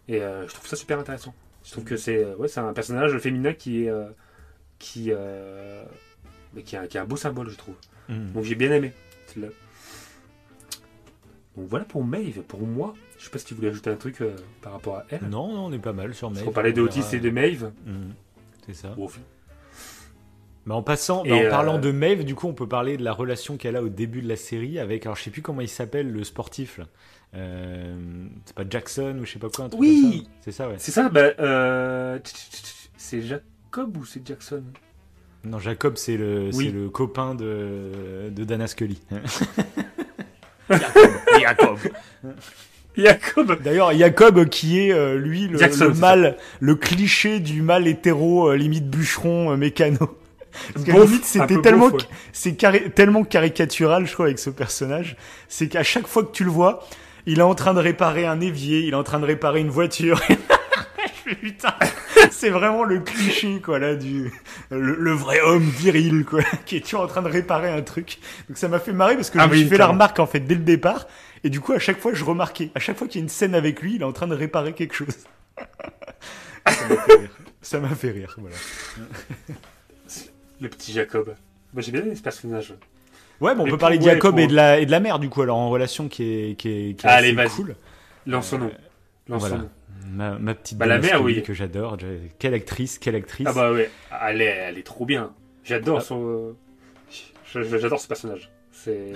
et 0.09 0.21
euh, 0.23 0.47
je 0.49 0.55
trouve 0.55 0.67
ça 0.67 0.77
super 0.77 0.99
intéressant. 0.99 1.35
Je 1.65 1.71
trouve 1.71 1.85
que 1.85 1.97
c'est, 1.97 2.25
euh, 2.25 2.35
ouais, 2.37 2.49
c'est 2.49 2.61
un 2.61 2.73
personnage 2.73 3.17
féminin 3.19 3.53
qui 3.55 3.85
est, 3.85 3.89
euh, 3.91 4.05
qui, 4.79 5.11
euh, 5.13 5.85
qui, 6.65 6.77
a, 6.77 6.87
qui 6.89 6.99
a 6.99 7.03
un 7.03 7.05
beau 7.07 7.17
symbole, 7.17 7.49
je 7.51 7.57
trouve. 7.57 7.77
Mhm. 8.09 8.33
Donc 8.33 8.45
j'ai 8.45 8.55
bien 8.57 8.73
aimé. 8.73 8.93
celle-là. 9.29 9.49
Donc 11.57 11.67
voilà 11.69 11.85
pour 11.85 12.03
Maeve, 12.05 12.41
pour 12.43 12.61
moi. 12.67 12.95
Je 13.19 13.25
sais 13.25 13.31
pas 13.31 13.39
si 13.39 13.45
tu 13.45 13.55
voulais 13.55 13.69
ajouter 13.69 13.91
un 13.91 13.97
truc 13.97 14.21
euh, 14.23 14.35
par 14.63 14.73
rapport 14.73 14.97
à 14.99 15.05
elle. 15.11 15.21
Non, 15.29 15.53
non, 15.53 15.67
on 15.67 15.73
est 15.73 15.79
pas 15.79 15.93
mal 15.93 16.15
sur 16.15 16.31
Maeve. 16.31 16.49
On 16.49 16.53
parlait 16.53 16.73
de 16.73 16.81
Otis 16.81 17.03
et 17.13 17.21
de 17.21 17.31
Maeve. 17.31 17.71
Mhm. 17.87 18.15
C'est 18.67 18.75
ça. 18.75 18.89
Bon, 18.97 19.09
Mais 20.65 20.73
en 20.75 20.83
passant, 20.83 21.25
bah, 21.25 21.35
en 21.35 21.39
euh, 21.43 21.51
parlant 21.51 21.79
de 21.79 21.91
Maeve, 21.91 22.25
du 22.25 22.35
coup, 22.35 22.47
on 22.49 22.55
peut 22.55 22.69
parler 22.69 22.97
de 22.97 23.05
la 23.05 23.13
relation 23.13 23.57
qu'elle 23.59 23.77
a 23.77 23.83
au 23.83 23.89
début 23.91 24.23
de 24.23 24.29
la 24.29 24.37
série 24.37 24.79
avec, 24.79 25.05
alors 25.05 25.17
je 25.17 25.23
sais 25.25 25.31
plus 25.31 25.43
comment 25.43 25.61
il 25.61 25.69
s'appelle, 25.69 26.11
le 26.11 26.25
sportif. 26.25 26.79
là. 26.79 26.85
Euh, 27.35 27.95
c'est 28.45 28.55
pas 28.55 28.65
Jackson 28.69 29.19
ou 29.21 29.25
je 29.27 29.33
sais 29.33 29.39
pas 29.39 29.49
quoi. 29.49 29.65
Un 29.65 29.69
truc 29.69 29.81
Oui. 29.81 30.29
C'est 30.43 30.53
ça, 30.53 30.69
ouais. 30.69 30.77
c'est 30.79 30.93
ça, 30.93 31.09
bah, 31.09 31.33
euh, 31.41 32.19
c'est 32.97 33.21
Jacob 33.23 33.97
ou 33.97 34.05
c'est 34.05 34.27
Jackson? 34.27 34.63
Non, 35.45 35.59
Jacob, 35.59 35.97
c'est 35.97 36.17
le, 36.17 36.51
Oui. 36.55 36.71
le 36.71 36.89
copain 36.89 37.35
de, 37.35 38.31
de 38.31 38.45
Dana 38.45 38.67
Scully. 38.69 39.01
Jacob. 40.71 41.11
Jacob. 41.41 41.79
Jacob 42.97 43.63
D'ailleurs, 43.63 43.93
Jacob 43.97 44.45
qui 44.49 44.79
est 44.81 44.93
euh, 44.93 45.17
lui 45.17 45.49
le, 45.49 45.59
Jackson, 45.59 45.87
le 45.89 45.95
mal, 45.95 46.37
le 46.61 46.75
cliché 46.75 47.41
du 47.41 47.63
mal 47.63 47.89
hétéro, 47.89 48.49
euh, 48.51 48.57
limite 48.57 48.89
bûcheron, 48.91 49.53
euh, 49.53 49.57
mécano. 49.57 50.19
Parce 50.75 50.85
que 50.85 50.91
limite 50.93 51.25
c'était 51.25 51.61
tellement, 51.63 51.89
beauf, 51.89 52.03
ouais. 52.03 52.09
c'est 52.35 52.53
carré- 52.53 52.91
tellement 52.91 53.25
caricatural, 53.25 54.07
je 54.07 54.13
crois, 54.13 54.27
avec 54.27 54.39
ce 54.39 54.51
personnage, 54.51 55.17
c'est 55.49 55.69
qu'à 55.69 55.83
chaque 55.83 56.07
fois 56.07 56.23
que 56.25 56.33
tu 56.33 56.45
le 56.45 56.51
vois, 56.51 56.87
il 57.25 57.39
est 57.39 57.43
en 57.43 57.55
train 57.55 57.73
de 57.73 57.81
réparer 57.81 58.27
un 58.27 58.41
évier, 58.43 58.81
il 58.81 58.91
est 58.91 58.97
en 58.97 59.05
train 59.05 59.21
de 59.21 59.25
réparer 59.25 59.61
une 59.61 59.71
voiture. 59.71 60.21
Putain, 61.41 61.75
c'est 62.31 62.51
vraiment 62.51 62.85
le 62.85 63.01
cliché 63.01 63.61
quoi 63.61 63.79
là 63.79 63.95
du 63.95 64.33
le, 64.71 64.97
le 64.97 65.13
vrai 65.13 65.41
homme 65.41 65.63
viril 65.63 66.25
quoi 66.25 66.43
qui 66.67 66.77
est 66.77 66.81
toujours 66.81 67.03
en 67.03 67.07
train 67.07 67.23
de 67.23 67.29
réparer 67.29 67.71
un 67.71 67.83
truc. 67.83 68.19
Donc 68.49 68.59
ça 68.59 68.69
m'a 68.69 68.79
fait 68.79 68.93
marrer 68.93 69.15
parce 69.17 69.31
que 69.31 69.39
Ah 69.39 69.47
je 69.49 69.53
oui, 69.53 69.69
la 69.77 69.87
remarque 69.87 70.19
en 70.19 70.27
fait 70.27 70.41
dès 70.41 70.55
le 70.55 70.63
départ 70.63 71.07
et 71.45 71.51
du 71.51 71.61
coup 71.61 71.73
à 71.73 71.79
chaque 71.79 72.01
fois 72.01 72.13
je 72.15 72.25
remarquais, 72.25 72.71
à 72.75 72.81
chaque 72.81 72.97
fois 72.97 73.07
qu'il 73.07 73.21
y 73.21 73.23
a 73.23 73.25
une 73.25 73.29
scène 73.29 73.55
avec 73.55 73.81
lui, 73.83 73.97
il 73.97 74.03
est 74.03 74.05
en 74.05 74.13
train 74.13 74.27
de 74.27 74.35
réparer 74.35 74.73
quelque 74.73 74.95
chose. 74.95 75.17
ça 76.67 76.89
m'a 76.89 76.97
fait 76.97 77.15
rire. 77.15 77.31
Ça 77.61 77.81
m'a 77.81 77.89
fait 77.91 78.11
rire, 78.11 78.37
voilà. 78.39 78.57
Le 80.61 80.69
petit 80.69 80.93
Jacob. 80.93 81.35
Moi 81.73 81.83
j'ai 81.83 81.93
bien 81.93 82.03
aimé 82.03 82.15
ce 82.15 82.23
personnage. 82.23 82.75
Ouais, 83.41 83.55
bon, 83.55 83.65
on 83.65 83.67
Et 83.67 83.71
peut 83.71 83.79
parler 83.79 83.99
de 83.99 84.05
Jacob 84.05 84.39
et 84.39 84.47
de 84.47 84.55
la 84.55 84.79
et 84.79 84.87
de 84.87 84.91
la 84.91 85.01
mère 85.01 85.19
du 85.19 85.29
coup 85.29 85.43
alors 85.43 85.57
en 85.57 85.71
relation 85.71 86.09
qui 86.09 86.23
est 86.23 86.55
qui 86.57 86.69
est, 86.69 86.95
qui 86.95 87.07
est 87.07 87.09
Allez, 87.09 87.35
cool. 87.57 87.75
Lance 88.27 88.49
son 88.49 88.59
nom. 88.59 88.71
Lance 89.29 89.41
voilà. 89.41 89.65
Ma, 90.07 90.39
ma 90.39 90.55
petite 90.55 90.79
Bah, 90.79 90.87
la 90.87 90.99
mère, 90.99 91.23
oui. 91.23 91.43
que 91.43 91.53
j'adore. 91.55 91.97
Quelle 92.39 92.55
actrice, 92.55 92.99
quelle 92.99 93.15
actrice. 93.17 93.47
Ah 93.49 93.53
bah 93.53 93.73
ouais, 93.73 93.91
elle 94.27 94.41
est, 94.43 94.45
elle 94.47 94.79
est 94.79 94.83
trop 94.83 95.05
bien. 95.07 95.33
J'adore 95.65 95.99
Ah. 95.99 96.05
son. 96.05 96.55
je- 97.53 97.79
J'adore 97.79 98.01
ce 98.01 98.09
personnage. 98.09 98.51
C'est. 98.71 99.13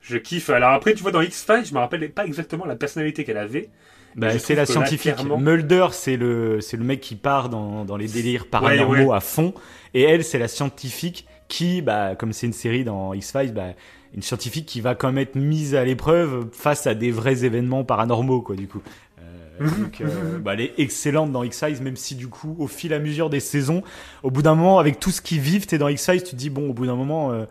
Je 0.00 0.18
kiffe. 0.18 0.50
Alors 0.50 0.70
après, 0.72 0.94
tu 0.94 1.02
vois, 1.02 1.10
dans 1.12 1.20
X-Files, 1.20 1.64
je 1.66 1.74
me 1.74 1.80
rappelle 1.80 2.08
pas 2.12 2.24
exactement 2.26 2.64
la 2.64 2.76
personnalité 2.76 3.24
qu'elle 3.24 3.36
avait. 3.38 3.68
Bah, 4.14 4.38
c'est 4.38 4.54
la 4.54 4.62
là, 4.62 4.66
scientifique. 4.66 5.14
clairement- 5.14 5.36
Mulder, 5.36 5.88
c'est 5.92 6.16
le, 6.16 6.60
c'est 6.62 6.76
le 6.78 6.84
mec 6.84 7.00
qui 7.00 7.16
part 7.16 7.48
dans, 7.50 7.84
dans 7.84 7.96
les 7.98 8.06
délires 8.08 8.46
paranormaux 8.46 9.10
ouais. 9.10 9.16
à 9.16 9.20
fond. 9.20 9.52
Et 9.92 10.02
elle, 10.02 10.24
c'est 10.24 10.38
la 10.38 10.48
scientifique 10.48 11.26
qui, 11.48 11.82
bah, 11.82 12.14
comme 12.16 12.32
c'est 12.32 12.46
une 12.46 12.52
série 12.54 12.82
dans 12.84 13.12
X-Files, 13.12 13.52
bah, 13.52 13.74
une 14.14 14.22
scientifique 14.22 14.64
qui 14.64 14.80
va 14.80 14.94
quand 14.94 15.08
même 15.08 15.18
être 15.18 15.34
mise 15.34 15.74
à 15.74 15.84
l'épreuve 15.84 16.48
face 16.52 16.86
à 16.86 16.94
des 16.94 17.10
vrais 17.10 17.44
événements 17.44 17.84
paranormaux, 17.84 18.40
quoi, 18.40 18.56
du 18.56 18.68
coup. 18.68 18.80
Euh, 19.60 19.64
Mhm, 19.64 19.82
donc, 19.84 20.00
euh, 20.00 20.38
bah, 20.38 20.54
elle 20.54 20.60
est 20.60 20.74
excellente 20.78 21.32
dans 21.32 21.42
X-Files, 21.42 21.82
même 21.82 21.96
si 21.96 22.14
du 22.14 22.28
coup, 22.28 22.56
au 22.58 22.66
fil 22.66 22.92
à 22.92 22.98
mesure 22.98 23.30
des 23.30 23.40
saisons, 23.40 23.82
au 24.22 24.30
bout 24.30 24.42
d'un 24.42 24.54
moment, 24.54 24.78
avec 24.78 25.00
tout 25.00 25.10
ce 25.10 25.20
qui 25.20 25.38
vivent, 25.38 25.66
t'es 25.66 25.78
dans 25.78 25.88
X-Files, 25.88 26.22
tu 26.22 26.30
te 26.30 26.36
dis, 26.36 26.50
bon, 26.50 26.68
au 26.70 26.72
bout 26.72 26.86
d'un 26.86 26.96
moment, 26.96 27.32
euh, 27.32 27.44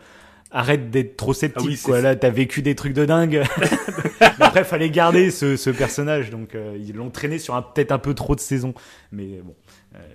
arrête 0.52 0.90
d'être 0.92 1.18
trop 1.18 1.34
sceptique, 1.34 1.62
Ah 1.66 1.70
oui, 1.70 1.80
quoi. 1.84 1.96
ça. 1.98 2.02
Là, 2.02 2.16
t'as 2.16 2.30
vécu 2.30 2.62
des 2.62 2.76
trucs 2.76 2.94
de 2.94 3.06
dingue. 3.06 3.44
Après, 4.40 4.64
fallait 4.64 4.90
garder 4.90 5.32
ce, 5.32 5.58
ce 5.58 5.70
personnage, 5.70 6.30
donc 6.30 6.56
euh, 6.56 6.78
ils 6.80 6.96
l'ont 6.96 7.10
traîné 7.10 7.40
sur 7.40 7.62
peut-être 7.74 7.92
un 7.92 8.00
peu 8.00 8.14
trop 8.14 8.36
de 8.36 8.40
saisons, 8.40 8.74
mais 9.12 9.42
bon, 9.44 9.56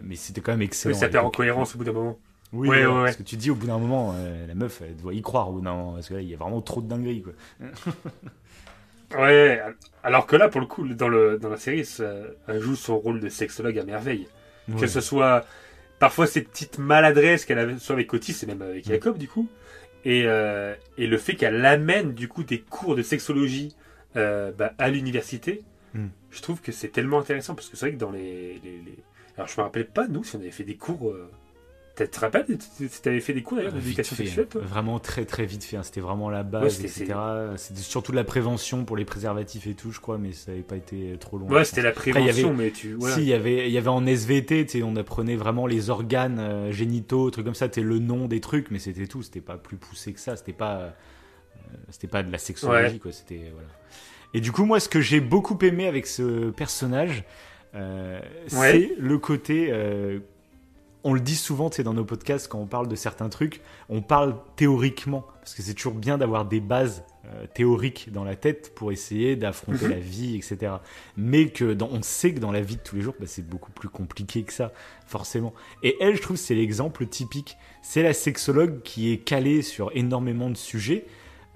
mais 0.03 0.15
c'était 0.17 0.41
quand 0.41 0.53
même 0.53 0.63
excellent. 0.63 0.97
ça 0.97 1.07
à 1.07 1.09
perd 1.09 1.27
en 1.27 1.31
cohérence 1.31 1.75
au 1.75 1.79
bout 1.79 1.85
d'un 1.85 1.93
moment. 1.93 2.19
Oui, 2.53 2.69
Ouais, 2.69 2.85
ouais, 2.85 2.93
ouais. 2.93 3.05
parce 3.05 3.17
que 3.17 3.23
tu 3.23 3.37
dis 3.37 3.51
au 3.51 3.55
bout 3.55 3.67
d'un 3.67 3.79
moment, 3.79 4.15
la 4.49 4.55
meuf, 4.55 4.83
elle 4.85 4.97
doit 4.97 5.15
y 5.15 5.23
croire 5.23 5.51
au 5.51 5.53
bout 5.55 5.61
d'un 5.61 5.73
moment, 5.75 5.93
parce 5.95 6.09
que 6.09 6.15
là, 6.15 6.21
il 6.21 6.29
y 6.29 6.35
a 6.35 6.37
vraiment 6.37 6.61
trop 6.61 6.81
de 6.81 6.89
dingueries, 6.89 7.23
quoi. 7.23 7.33
Ouais, 9.19 9.61
alors 10.03 10.27
que 10.27 10.37
là, 10.37 10.49
pour 10.49 10.61
le 10.61 10.67
coup, 10.67 10.87
dans, 10.89 11.09
le, 11.09 11.39
dans 11.39 11.49
la 11.49 11.57
série, 11.57 11.85
ça- 11.85 12.13
elle 12.47 12.61
joue 12.61 12.77
son 12.77 12.99
rôle 12.99 13.21
de 13.21 13.29
sexologue 13.29 13.79
à 13.79 13.85
merveille. 13.85 14.29
Ouais. 14.69 14.81
Que 14.81 14.87
ce 14.87 15.01
soit 15.01 15.45
parfois 15.99 16.27
ces 16.27 16.43
petites 16.43 16.79
maladresses 16.79 17.45
qu'elle 17.45 17.59
avait, 17.59 17.79
soit 17.79 17.95
avec 17.95 18.13
Otis 18.15 18.37
et 18.43 18.47
même 18.47 18.63
avec 18.63 18.87
Mm. 18.87 18.89
Jacob, 18.91 19.19
du 19.19 19.29
coup, 19.29 19.49
et, 20.05 20.23
euh, 20.27 20.75
et 20.97 21.07
le 21.07 21.19
fait 21.19 21.35
qu'elle 21.35 21.65
amène, 21.67 22.15
du 22.15 22.29
coup, 22.29 22.45
des 22.45 22.61
cours 22.61 22.95
de 22.97 23.03
sexologie 23.03 23.75
euh, 24.17 24.53
bah, 24.57 24.73
à 24.79 24.91
l'université, 24.91 25.63
Mm. 25.95 26.07
je 26.31 26.41
trouve 26.43 26.61
que 26.61 26.71
c'est 26.73 26.89
tellement 26.89 27.19
intéressant 27.19 27.55
parce 27.57 27.69
que 27.69 27.77
c'est 27.77 27.87
vrai 27.87 27.95
que 27.95 28.01
dans 28.01 28.13
les, 28.13 28.61
les- 28.65 28.81
les- 28.87 28.99
Alors, 29.37 29.49
je 29.49 29.61
me 29.61 29.65
rappelle 29.65 29.87
pas, 29.87 30.07
nous, 30.07 30.23
si 30.25 30.37
on 30.37 30.41
avait 30.41 30.51
fait 30.51 30.65
des 30.65 30.77
cours. 30.77 31.09
euh, 31.11 31.31
Tu 32.05 32.11
te 32.11 32.21
rappelles 32.21 32.47
tu 32.47 33.09
avais 33.09 33.21
fait 33.21 33.33
des 33.33 33.43
cours 33.43 33.57
d'ailleurs 33.59 33.73
d'éducation 33.73 34.17
sexuelle, 34.17 34.47
toi? 34.47 34.61
Vraiment 34.63 34.99
très 34.99 35.25
très 35.25 35.47
vite 35.47 35.65
fait. 35.65 35.77
hein. 35.77 35.83
C'était 35.83 36.01
vraiment 36.01 36.31
la 36.31 36.43
base, 36.43 36.81
etc. 36.85 37.15
C'était 37.57 37.81
surtout 37.81 38.13
de 38.13 38.17
la 38.17 38.25
prévention 38.25 38.85
pour 38.85 38.97
les 38.97 39.05
préservatifs 39.05 39.67
et 39.67 39.75
tout, 39.75 39.91
je 39.93 40.01
crois, 40.01 40.19
mais 40.19 40.33
ça 40.33 40.51
n'avait 40.51 40.63
pas 40.63 40.77
été 40.77 41.17
trop 41.21 41.39
long. 41.39 41.47
Ouais, 41.49 41.65
c'était 41.65 41.83
la 41.83 41.91
il 41.91 42.09
y 42.09 42.11
avait- 42.11 42.21
prévention, 42.23 42.55
mais 42.55 42.71
tu. 42.71 42.95
voilà. 42.95 43.15
Si, 43.15 43.23
il 43.23 43.29
y 43.29 43.35
avait, 43.35 43.67
il 43.69 43.73
y 43.73 43.79
avait 43.79 43.89
en 43.89 44.07
SVT, 44.07 44.67
on 44.83 44.97
apprenait 44.97 45.37
vraiment 45.37 45.67
les 45.67 45.91
organes 45.91 46.39
euh, 46.39 46.73
génitaux, 46.73 47.31
trucs 47.31 47.45
comme 47.45 47.55
ça, 47.55 47.69
le 47.77 47.99
nom 47.99 48.27
des 48.29 48.41
trucs, 48.41 48.71
mais 48.71 48.79
c'était 48.79 49.07
tout. 49.07 49.23
C'était 49.23 49.41
pas 49.41 49.57
plus 49.57 49.77
poussé 49.77 50.13
que 50.13 50.21
ça. 50.21 50.37
C'était 50.37 50.53
pas, 50.53 50.77
euh, 50.77 50.91
c'était 51.91 52.09
pas 52.09 52.23
de 52.23 52.31
la 52.33 52.39
sexologie, 52.39 52.95
Ouais. 52.95 52.99
quoi. 52.99 53.13
C'était 53.13 53.51
voilà. 53.53 53.69
Et 54.35 54.41
du 54.41 54.53
coup, 54.53 54.65
moi, 54.65 54.79
ce 54.81 54.89
que 54.89 55.01
j'ai 55.01 55.21
beaucoup 55.21 55.59
aimé 55.63 55.87
avec 55.89 56.07
ce 56.07 56.51
personnage, 56.51 57.25
euh, 57.75 58.21
Ouais. 58.53 58.73
c'est 58.73 58.91
le 58.99 59.19
côté. 59.19 59.69
euh, 59.71 60.21
on 61.05 61.15
le 61.15 61.21
dit 61.21 61.37
souvent, 61.37 61.71
tu 61.71 61.77
sais, 61.77 61.83
dans 61.83 61.95
nos 61.95 62.05
podcasts, 62.05 62.49
quand 62.49 62.59
on 62.59 62.67
parle 62.67 62.89
de 62.89 62.97
certains 62.97 63.29
trucs, 63.29 63.61
on 63.89 64.03
parle 64.03 64.37
théoriquement, 64.57 65.25
parce 65.41 65.55
que 65.55 65.63
c'est 65.63 65.75
toujours 65.75 65.95
bien 65.95 66.19
d'avoir 66.19 66.45
des 66.45 66.61
bases 66.61 67.05
euh, 67.27 67.47
théoriques 67.55 68.11
dans 68.13 68.25
la 68.25 68.35
tête 68.37 68.75
pour 68.75 68.93
essayer 68.93 69.37
d'affronter 69.37 69.85
Mhm. 69.85 69.91
la 69.91 69.99
vie, 69.99 70.37
etc. 70.37 70.73
Mais 71.17 71.49
que 71.49 71.75
dans, 71.75 71.89
on 71.93 72.03
sait 72.03 72.33
que 72.35 72.41
dans 72.41 72.51
la 72.53 72.61
vie 72.61 72.77
de 72.77 72.81
tous 72.83 72.97
les 72.97 73.03
jours, 73.03 73.15
bah, 73.21 73.27
c'est 73.29 73.47
beaucoup 73.47 73.71
plus 73.73 73.89
compliqué 73.89 74.43
que 74.43 74.53
ça, 74.53 74.73
forcément. 75.07 75.53
Et 75.83 75.97
elle, 76.01 76.17
je 76.17 76.23
trouve, 76.23 76.37
c'est 76.37 76.55
l'exemple 76.55 77.07
typique. 77.07 77.57
C'est 77.83 78.03
la 78.03 78.13
sexologue 78.15 78.83
qui 78.83 79.13
est 79.13 79.19
calée 79.19 79.63
sur 79.63 79.91
énormément 79.95 80.51
de 80.51 80.57
sujets, 80.57 81.07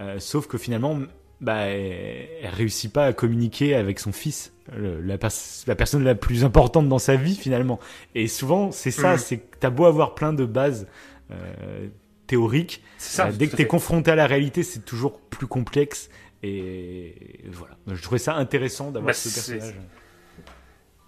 euh, 0.00 0.18
sauf 0.20 0.46
que 0.46 0.58
finalement, 0.58 0.98
bah, 1.44 1.66
elle, 1.66 2.28
elle 2.42 2.54
réussit 2.54 2.92
pas 2.92 3.06
à 3.06 3.12
communiquer 3.12 3.74
avec 3.74 3.98
son 4.00 4.12
fils, 4.12 4.52
le- 4.76 5.00
la, 5.00 5.18
pers- 5.18 5.30
la 5.66 5.74
personne 5.76 6.02
la 6.04 6.14
plus 6.14 6.44
importante 6.44 6.88
dans 6.88 6.98
sa 6.98 7.16
vie 7.16 7.36
finalement. 7.36 7.78
Et 8.14 8.26
souvent, 8.28 8.72
c'est 8.72 8.90
ça, 8.90 9.12
Mhm. 9.12 9.18
c'est 9.18 9.38
que 9.38 9.56
t'as 9.60 9.70
beau 9.70 9.84
avoir 9.84 10.14
plein 10.14 10.32
de 10.32 10.44
bases 10.44 10.86
euh, 11.30 11.88
théoriques, 12.26 12.82
ça. 12.98 13.28
euh, 13.28 13.32
dès 13.32 13.48
que 13.48 13.56
t'es 13.56 13.66
confronté 13.66 14.10
à 14.10 14.14
la 14.16 14.26
réalité, 14.26 14.62
c'est 14.62 14.84
toujours 14.84 15.20
plus 15.20 15.46
complexe 15.46 16.08
Et 16.46 17.14
voilà, 17.50 17.76
je 17.86 18.02
trouvais 18.02 18.18
ça 18.18 18.34
intéressant 18.34 18.90
d'avoir 18.90 19.06
Bah, 19.06 19.12
ce 19.14 19.32
personnage. 19.32 19.74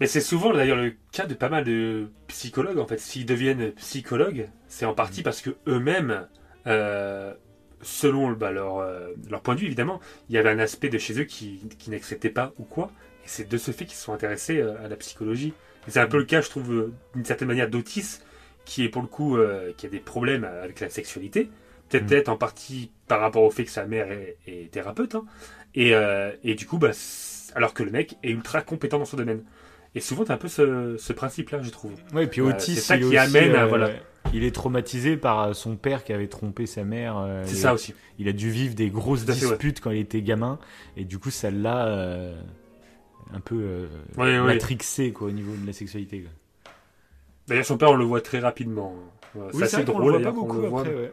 Mais 0.01 0.07
c'est 0.07 0.21
souvent 0.21 0.53
d'ailleurs 0.53 0.77
le 0.77 0.95
cas 1.13 1.27
de 1.27 1.35
pas 1.35 1.49
mal 1.49 1.65
de 1.65 2.11
psychologues 2.29 2.79
en 2.79 2.87
fait. 2.87 2.99
S'ils 3.01 3.27
deviennent 3.27 3.73
psychologues, 3.73 4.49
c'est 4.69 4.85
en 4.87 4.95
partie 4.95 5.23
parce 5.23 5.41
que 5.41 5.51
eux-mêmes, 5.67 6.27
euh, 6.67 7.33
selon 7.83 8.31
bah, 8.33 8.51
leur, 8.53 8.79
euh, 8.79 9.09
leur 9.31 9.41
point 9.43 9.55
de 9.55 9.61
vue 9.61 9.67
évidemment, 9.67 10.01
il 10.29 10.35
y 10.35 10.39
avait 10.39 10.51
un 10.51 10.59
aspect 10.59 10.89
de 10.89 10.99
chez 10.99 11.19
eux 11.21 11.25
qui, 11.25 11.61
qui 11.79 11.91
n'acceptait 11.91 12.31
pas 12.31 12.53
ou 12.59 12.65
quoi. 12.65 12.91
Et 13.25 13.29
c'est 13.29 13.49
de 13.49 13.57
ce 13.59 13.71
fait 13.71 13.85
qu'ils 13.85 13.97
se 13.97 14.05
sont 14.05 14.13
intéressés 14.13 14.59
euh, 14.61 14.75
à 14.85 14.89
la 14.89 14.97
psychologie. 14.97 15.53
Et 15.87 15.91
c'est 15.91 16.01
un 16.01 16.07
peu 16.07 16.19
le 16.19 16.25
cas, 16.25 16.41
je 16.41 16.49
trouve, 16.51 16.73
euh, 16.73 16.93
d'une 17.15 17.25
certaine 17.25 17.49
manière 17.49 17.69
d'Otis, 17.71 18.21
qui 18.65 18.85
est 18.85 18.89
pour 18.89 19.03
le 19.03 19.09
coup, 19.09 19.39
qui 19.77 19.87
a 19.87 19.89
des 19.89 20.01
problèmes 20.01 20.43
avec 20.43 20.81
la 20.81 20.89
sexualité. 20.91 21.49
Peut-être 21.89 22.29
Mm. 22.29 22.33
en 22.33 22.37
partie 22.37 22.91
par 23.07 23.21
rapport 23.21 23.45
au 23.45 23.51
fait 23.53 23.63
que 23.65 23.71
sa 23.71 23.87
mère 23.87 24.11
est, 24.11 24.37
est 24.49 24.73
thérapeute. 24.73 25.15
hein. 25.15 25.25
Et, 25.77 25.93
et 26.43 26.55
du 26.57 26.67
coup, 26.67 26.79
bah, 26.79 26.91
alors 27.55 27.75
que 27.75 27.85
le 27.85 27.93
mec 27.93 28.17
est 28.25 28.31
ultra 28.31 28.63
compétent 28.63 28.99
dans 28.99 29.05
son 29.05 29.17
domaine. 29.17 29.45
Et 29.95 30.01
souvent, 30.01 30.25
t'as 30.25 30.35
un 30.35 30.37
peu 30.37 30.49
ce, 30.49 30.97
ce 30.99 31.13
principe-là, 31.13 31.63
je 31.63 31.71
trouve. 31.71 31.93
Ouais, 32.13 32.25
et 32.25 32.27
puis 32.27 32.41
Otis, 32.41 32.75
c'est 32.75 32.81
ça 32.81 32.99
qui 32.99 33.05
aussi, 33.05 33.17
amène 33.19 33.55
à- 33.55 33.67
voilà. 33.67 33.91
Il 34.33 34.45
est 34.45 34.55
traumatisé 34.55 35.17
par 35.17 35.41
euh, 35.43 35.53
son 35.53 35.77
père 35.77 36.05
qui 36.05 36.13
avait 36.13 36.29
trompé 36.29 36.67
sa 36.67 36.85
mère. 36.85 37.17
euh, 37.19 37.43
C'est 37.47 37.55
ça 37.57 37.75
aussi. 37.75 37.95
Il 38.19 38.29
a 38.29 38.33
dû 38.33 38.51
vivre 38.51 38.75
des 38.75 38.91
grosses 38.91 39.23
à 39.29 39.33
fait, 39.35 39.45
ouais. 39.45 39.51
disputes 39.53 39.81
quand 39.81 39.91
il 39.91 39.99
était 40.01 40.23
gamin, 40.23 40.59
et 40.97 41.05
du 41.05 41.19
coup, 41.19 41.31
ça 41.31 41.51
l'a 41.51 41.87
euh, 41.87 42.41
un 43.33 43.41
peu 43.41 43.57
euh, 43.57 43.87
Ouais, 44.17 44.39
ouais. 44.39 44.55
matrixé 44.55 45.13
quoi, 45.13 45.29
au 45.29 45.33
niveau 45.33 45.55
de 45.57 45.67
la 45.67 45.73
sexualité. 45.73 46.25
D'ailleurs, 47.49 47.65
son 47.67 47.77
père, 47.79 47.91
on 47.91 47.97
le 47.97 48.05
voit 48.05 48.21
très 48.21 48.39
rapidement. 48.41 48.95
Ouais, 49.35 49.47
Oui, 49.55 49.65
c'est 49.69 49.85
drôle, 49.85 50.13
le 50.15 50.19
voit 50.19 50.23
pas 50.23 50.33
beaucoup 50.33 50.61
voit. 50.61 50.81
après. 50.81 51.11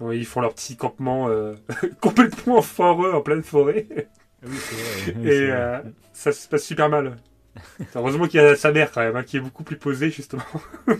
ouais, 0.00 0.18
ils 0.18 0.24
font 0.26 0.40
leur 0.40 0.54
petit 0.54 0.76
campement 0.76 1.28
complètement 2.00 2.62
foreux 2.62 3.12
en 3.12 3.20
pleine 3.20 3.42
forêt. 3.42 3.86
Ah 3.90 4.46
Oui, 4.46 4.56
vrai. 4.56 5.14
oui, 5.16 5.30
Et 5.30 5.50
ça 6.12 6.32
se 6.32 6.48
passe 6.48 6.64
super 6.64 6.88
mal. 6.88 7.16
Heureusement 7.94 8.26
qu'il 8.28 8.40
y 8.40 8.44
a 8.44 8.56
sa 8.56 8.72
mère 8.72 8.90
quand 8.92 9.00
même, 9.00 9.16
hein, 9.16 9.22
qui 9.24 9.36
est 9.36 9.40
beaucoup 9.40 9.64
plus 9.64 9.76
posée 9.76 10.10
justement. 10.10 10.42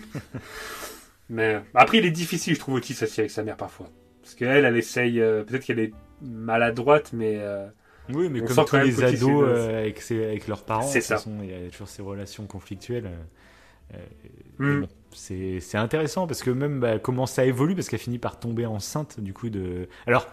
Mais 1.30 1.54
euh, 1.56 1.60
après, 1.74 1.98
il 1.98 2.06
est 2.06 2.10
difficile, 2.10 2.54
je 2.54 2.58
trouve, 2.60 2.76
Otis 2.76 2.96
aussi 3.02 3.20
avec 3.20 3.30
sa 3.30 3.42
mère 3.42 3.56
parfois. 3.56 3.90
Parce 4.22 4.34
qu'elle, 4.34 4.64
elle 4.64 4.76
essaye, 4.76 5.20
euh, 5.20 5.44
peut-être 5.44 5.64
qu'elle 5.64 5.78
est 5.78 5.92
maladroite, 6.22 7.12
mais 7.12 7.36
euh, 7.38 7.66
Oui, 8.10 8.28
mais 8.30 8.40
On 8.42 8.46
comme 8.46 8.56
sent 8.56 8.64
tous 8.64 8.70
quand 8.72 8.78
même 8.78 8.86
les 8.86 9.04
ados 9.04 9.44
euh, 9.46 9.78
avec, 9.80 10.00
ses- 10.00 10.24
avec 10.24 10.48
leurs 10.48 10.64
parents, 10.64 10.88
de 10.88 10.92
toute 10.92 11.02
ça. 11.02 11.16
façon, 11.16 11.38
il 11.42 11.50
y 11.50 11.54
a 11.66 11.70
toujours 11.70 11.88
ces 11.88 12.02
relations 12.02 12.46
conflictuelles. 12.46 13.10
bon, 14.58 14.88
c'est 15.12 15.60
c'est 15.60 15.78
intéressant 15.78 16.26
parce 16.26 16.42
que 16.42 16.50
même 16.50 16.80
bah, 16.80 16.98
comment 16.98 17.26
ça 17.26 17.44
évolue, 17.44 17.74
parce 17.74 17.88
qu'elle 17.88 17.98
finit 18.00 18.18
par 18.18 18.38
tomber 18.40 18.66
enceinte 18.66 19.20
du 19.20 19.32
coup 19.32 19.50
de. 19.50 19.88
Alors, 20.06 20.26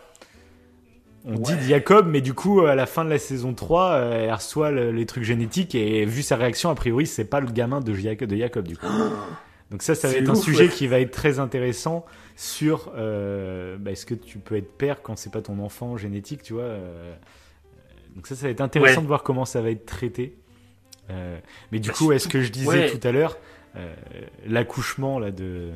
on 1.26 1.34
dit 1.40 1.52
Ouais. 1.52 1.58
de 1.58 1.62
Jacob, 1.64 2.08
mais 2.08 2.22
du 2.22 2.34
coup, 2.34 2.62
à 2.62 2.76
la 2.76 2.86
fin 2.86 3.04
de 3.04 3.10
la 3.10 3.18
saison 3.18 3.54
3, 3.54 3.92
euh, 3.94 4.26
elle 4.26 4.34
reçoit 4.34 4.72
le- 4.72 4.92
les 4.92 5.06
trucs 5.06 5.24
génétiques 5.24 5.74
et 5.76 6.06
vu 6.06 6.22
sa 6.22 6.36
réaction, 6.36 6.70
a 6.70 6.76
priori, 6.76 7.08
c'est 7.08 7.26
pas 7.26 7.40
le 7.40 7.48
gamin 7.52 7.80
de 7.82 7.94
Jacob, 7.94 8.30
de 8.30 8.36
Jacob 8.38 8.68
du 8.68 8.78
coup. 8.78 8.86
Donc 9.72 9.82
ça, 9.82 9.96
ça 9.96 10.08
va 10.08 10.14
être 10.16 10.30
un 10.30 10.36
sujet 10.36 10.66
ouais. 10.66 10.70
qui 10.70 10.86
va 10.88 11.00
être 11.00 11.12
très 11.12 11.40
intéressant 11.40 12.06
sur 12.36 12.92
euh, 12.96 13.78
bah, 13.80 13.92
est-ce 13.92 14.06
que 14.06 14.14
tu 14.14 14.38
peux 14.38 14.56
être 14.56 14.72
père 14.78 15.02
quand 15.02 15.16
c'est 15.18 15.32
pas 15.32 15.42
ton 15.42 15.58
enfant 15.60 15.98
génétique, 15.98 16.44
tu 16.44 16.54
vois. 16.54 16.62
euh, 16.64 17.16
donc 18.16 18.28
ça, 18.28 18.36
ça 18.36 18.46
va 18.46 18.52
être 18.52 18.62
intéressant 18.62 18.98
Ouais. 18.98 19.02
de 19.02 19.08
voir 19.08 19.24
comment 19.24 19.44
ça 19.46 19.62
va 19.62 19.72
être 19.72 19.86
traité. 19.86 20.38
Euh, 21.10 21.38
mais 21.72 21.80
du 21.80 21.90
Bah, 21.90 21.96
coup, 21.98 22.12
est-ce 22.12 22.28
que 22.28 22.42
je 22.42 22.52
disais 22.52 22.92
tout 22.92 23.06
à 23.08 23.12
l'heure, 23.12 23.38
l'accouchement 24.46 25.20
là 25.20 25.32
de 25.32 25.72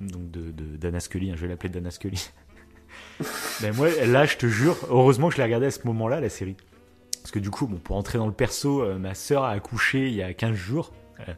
donc 0.00 0.30
de 0.30 0.50
de- 0.52 0.76
d'Anna 0.76 1.00
Scully, 1.00 1.30
hein, 1.30 1.34
je 1.36 1.42
vais 1.42 1.48
l'appeler 1.48 1.68
Dana 1.68 1.90
Scully. 1.90 2.30
Ben 3.60 3.74
moi, 3.74 3.88
là, 4.06 4.24
je 4.24 4.36
te 4.36 4.46
jure, 4.46 4.76
heureusement 4.88 5.28
que 5.28 5.34
je 5.34 5.38
l'ai 5.38 5.44
regardé 5.44 5.66
à 5.66 5.70
ce 5.70 5.86
moment-là, 5.86 6.20
la 6.20 6.28
série. 6.28 6.56
Parce 7.20 7.32
que 7.32 7.38
du 7.38 7.50
coup, 7.50 7.66
bon, 7.66 7.76
pour 7.76 7.96
entrer 7.96 8.18
dans 8.18 8.26
le 8.26 8.32
perso, 8.32 8.82
euh, 8.82 8.98
ma 8.98 9.14
sœur 9.14 9.44
a 9.44 9.50
accouché 9.50 10.08
il 10.08 10.14
y 10.14 10.22
a 10.22 10.32
15 10.32 10.54
jours. 10.54 10.92
euh, 11.20 11.34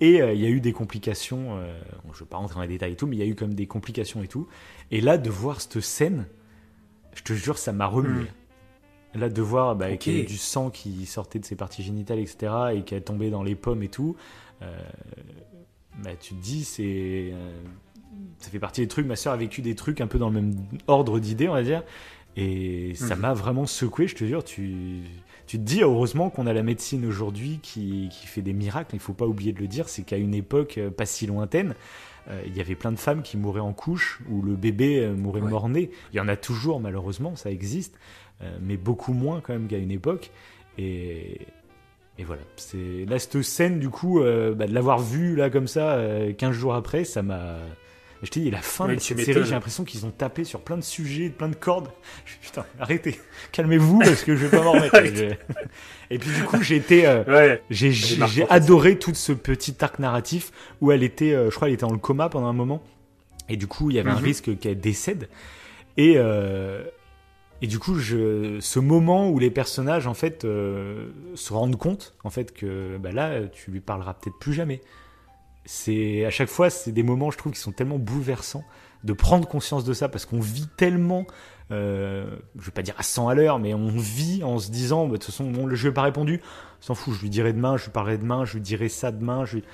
et 0.00 0.20
euh, 0.20 0.34
il 0.34 0.40
y 0.40 0.46
a 0.46 0.50
eu 0.50 0.60
des 0.60 0.72
complications. 0.72 1.56
bon, 2.04 2.12
je 2.12 2.18
ne 2.18 2.24
vais 2.24 2.28
pas 2.28 2.36
rentrer 2.36 2.56
dans 2.56 2.62
les 2.62 2.68
détails 2.68 2.92
et 2.92 2.96
tout, 2.96 3.06
mais 3.06 3.16
il 3.16 3.18
y 3.18 3.22
a 3.22 3.26
eu 3.26 3.34
comme 3.34 3.54
des 3.54 3.66
complications 3.66 4.22
et 4.22 4.28
tout. 4.28 4.46
Et 4.90 5.00
là, 5.00 5.16
de 5.16 5.30
voir 5.30 5.60
cette 5.60 5.80
scène, 5.80 6.26
je 7.14 7.22
te 7.22 7.32
jure, 7.32 7.56
ça 7.56 7.72
m'a 7.72 7.86
remué. 7.86 8.26
Là, 9.14 9.30
de 9.30 9.40
voir 9.40 9.74
bah, 9.74 9.96
qu'il 9.96 10.12
y 10.12 10.16
avait 10.18 10.26
du 10.26 10.36
sang 10.36 10.68
qui 10.68 11.06
sortait 11.06 11.38
de 11.38 11.46
ses 11.46 11.56
parties 11.56 11.82
génitales, 11.82 12.18
etc., 12.18 12.52
et 12.74 12.82
qui 12.82 12.94
a 12.94 13.00
tombé 13.00 13.30
dans 13.30 13.42
les 13.42 13.54
pommes 13.54 13.82
et 13.82 13.88
tout, 13.88 14.16
bah, 14.60 16.14
tu 16.20 16.34
te 16.34 16.42
dis, 16.42 16.64
c'est. 16.64 17.32
Ça 18.38 18.50
fait 18.50 18.58
partie 18.58 18.80
des 18.82 18.88
trucs. 18.88 19.06
Ma 19.06 19.16
soeur 19.16 19.32
a 19.32 19.36
vécu 19.36 19.62
des 19.62 19.74
trucs 19.74 20.00
un 20.00 20.06
peu 20.06 20.18
dans 20.18 20.28
le 20.28 20.34
même 20.40 20.54
ordre 20.86 21.18
d'idées, 21.18 21.48
on 21.48 21.54
va 21.54 21.62
dire. 21.62 21.82
Et 22.36 22.92
ça 22.94 23.14
Mhm. 23.14 23.22
m'a 23.22 23.32
vraiment 23.34 23.64
secoué, 23.66 24.08
je 24.08 24.14
te 24.14 24.24
jure. 24.24 24.44
Tu, 24.44 25.00
tu 25.46 25.58
te 25.58 25.62
dis, 25.62 25.80
heureusement 25.82 26.28
qu'on 26.28 26.46
a 26.46 26.52
la 26.52 26.62
médecine 26.62 27.06
aujourd'hui 27.06 27.60
qui, 27.62 28.08
qui 28.10 28.26
fait 28.26 28.42
des 28.42 28.52
miracles. 28.52 28.94
Il 28.94 29.00
faut 29.00 29.14
pas 29.14 29.26
oublier 29.26 29.52
de 29.52 29.60
le 29.60 29.68
dire. 29.68 29.88
C'est 29.88 30.02
qu'à 30.02 30.18
une 30.18 30.34
époque 30.34 30.76
euh, 30.78 30.90
pas 30.90 31.06
si 31.06 31.26
lointaine, 31.26 31.74
euh, 32.28 32.42
il 32.46 32.54
y 32.56 32.60
avait 32.60 32.74
plein 32.74 32.92
de 32.92 32.98
femmes 32.98 33.22
qui 33.22 33.36
mouraient 33.38 33.60
en 33.60 33.72
couche 33.72 34.20
ou 34.28 34.42
le 34.42 34.54
bébé 34.54 34.98
euh, 35.00 35.14
mourait 35.14 35.40
Ouais. 35.40 35.48
mort-né. 35.50 35.90
Il 36.12 36.16
y 36.16 36.20
en 36.20 36.28
a 36.28 36.36
toujours, 36.36 36.78
malheureusement, 36.80 37.36
ça 37.36 37.50
existe. 37.50 37.98
euh, 38.42 38.54
mais 38.60 38.76
beaucoup 38.76 39.14
moins 39.14 39.40
quand 39.40 39.54
même 39.54 39.66
qu'à 39.66 39.78
une 39.78 39.90
époque. 39.90 40.30
Et, 40.76 41.38
et 42.18 42.24
voilà. 42.24 42.42
C'est 42.56 43.06
là 43.08 43.18
cette 43.18 43.40
scène 43.40 43.78
du 43.78 43.88
coup 43.88 44.20
euh, 44.20 44.54
bah, 44.54 44.66
de 44.66 44.74
l'avoir 44.74 44.98
vue 44.98 45.36
là 45.36 45.48
comme 45.48 45.66
ça 45.66 45.94
euh, 45.94 46.34
15 46.34 46.52
jours 46.52 46.74
après, 46.74 47.04
ça 47.04 47.22
m'a. 47.22 47.56
Je 48.22 48.30
t'ai 48.30 48.40
dit, 48.40 48.50
la 48.50 48.62
fin 48.62 48.86
Ouais, 48.86 48.96
de 48.96 49.00
cette 49.00 49.20
série, 49.20 49.44
j'ai 49.44 49.50
l'impression 49.50 49.84
qu'ils 49.84 50.06
ont 50.06 50.10
tapé 50.10 50.44
sur 50.44 50.60
plein 50.60 50.76
de 50.76 50.82
sujets, 50.82 51.28
plein 51.28 51.48
de 51.48 51.54
cordes. 51.54 51.88
Je 52.24 52.34
putain, 52.46 52.64
arrêtez, 52.80 53.20
calmez-vous 53.52 53.98
parce 53.98 54.24
que 54.24 54.34
je 54.36 54.46
vais 54.46 54.56
pas 54.56 54.64
m'en 54.64 54.72
remettre. 54.72 54.96
Et 56.10 56.18
puis 56.18 56.30
du 56.30 56.42
coup, 56.44 56.62
j'ai 56.62 56.76
été, 56.76 57.06
euh, 57.06 57.24
Ouais. 57.24 57.62
j'ai 57.70 58.46
adoré 58.48 58.98
tout 58.98 59.14
ce 59.14 59.32
petit 59.32 59.76
arc 59.80 59.98
narratif 59.98 60.50
où 60.80 60.92
elle 60.92 61.02
était, 61.02 61.32
euh, 61.32 61.50
je 61.50 61.56
crois, 61.56 61.68
elle 61.68 61.74
était 61.74 61.84
dans 61.86 61.92
le 61.92 61.98
coma 61.98 62.28
pendant 62.28 62.46
un 62.46 62.52
moment. 62.54 62.82
Et 63.48 63.56
du 63.56 63.66
coup, 63.66 63.90
il 63.90 63.96
y 63.96 63.98
avait 63.98 64.10
un 64.10 64.18
Mhm. 64.18 64.24
risque 64.24 64.58
qu'elle 64.58 64.80
décède. 64.80 65.28
Et, 65.96 66.14
euh, 66.16 66.84
et 67.62 67.66
du 67.66 67.78
coup, 67.78 67.98
je, 67.98 68.58
ce 68.60 68.78
moment 68.78 69.28
où 69.30 69.38
les 69.38 69.50
personnages, 69.50 70.06
en 70.06 70.14
fait, 70.14 70.42
se 70.42 71.52
rendent 71.52 71.76
compte, 71.76 72.14
en 72.24 72.30
fait, 72.30 72.52
que 72.54 72.96
bah 72.98 73.12
là, 73.12 73.40
tu 73.52 73.70
lui 73.70 73.80
parleras 73.80 74.14
peut-être 74.14 74.38
plus 74.38 74.52
jamais. 74.54 74.80
C'est 75.66 76.24
à 76.24 76.30
chaque 76.30 76.48
fois, 76.48 76.70
c'est 76.70 76.92
des 76.92 77.02
moments, 77.02 77.30
je 77.30 77.38
trouve, 77.38 77.52
qui 77.52 77.60
sont 77.60 77.72
tellement 77.72 77.98
bouleversants 77.98 78.64
de 79.04 79.12
prendre 79.12 79.46
conscience 79.46 79.84
de 79.84 79.92
ça 79.92 80.08
parce 80.08 80.24
qu'on 80.24 80.40
vit 80.40 80.68
tellement, 80.76 81.26
euh, 81.70 82.36
je 82.58 82.64
vais 82.66 82.70
pas 82.72 82.82
dire 82.82 82.94
à 82.98 83.02
100 83.02 83.28
à 83.28 83.34
l'heure, 83.34 83.58
mais 83.58 83.74
on 83.74 83.88
vit 83.88 84.42
en 84.44 84.58
se 84.58 84.70
disant, 84.70 85.04
bah, 85.06 85.12
de 85.12 85.16
toute 85.16 85.26
façon, 85.26 85.50
bon, 85.50 85.68
je 85.74 85.82
lui 85.82 85.90
ai 85.90 85.92
pas 85.92 86.02
répondu, 86.02 86.40
s'en 86.80 86.94
fout, 86.94 87.14
je 87.14 87.20
lui 87.20 87.30
dirai 87.30 87.52
demain, 87.52 87.76
je 87.76 87.84
lui 87.84 87.90
parlerai 87.92 88.16
demain, 88.18 88.44
je 88.44 88.54
lui 88.54 88.60
dirai 88.60 88.88
ça 88.88 89.10
demain, 89.12 89.44
je 89.44 89.56
lui- 89.56 89.64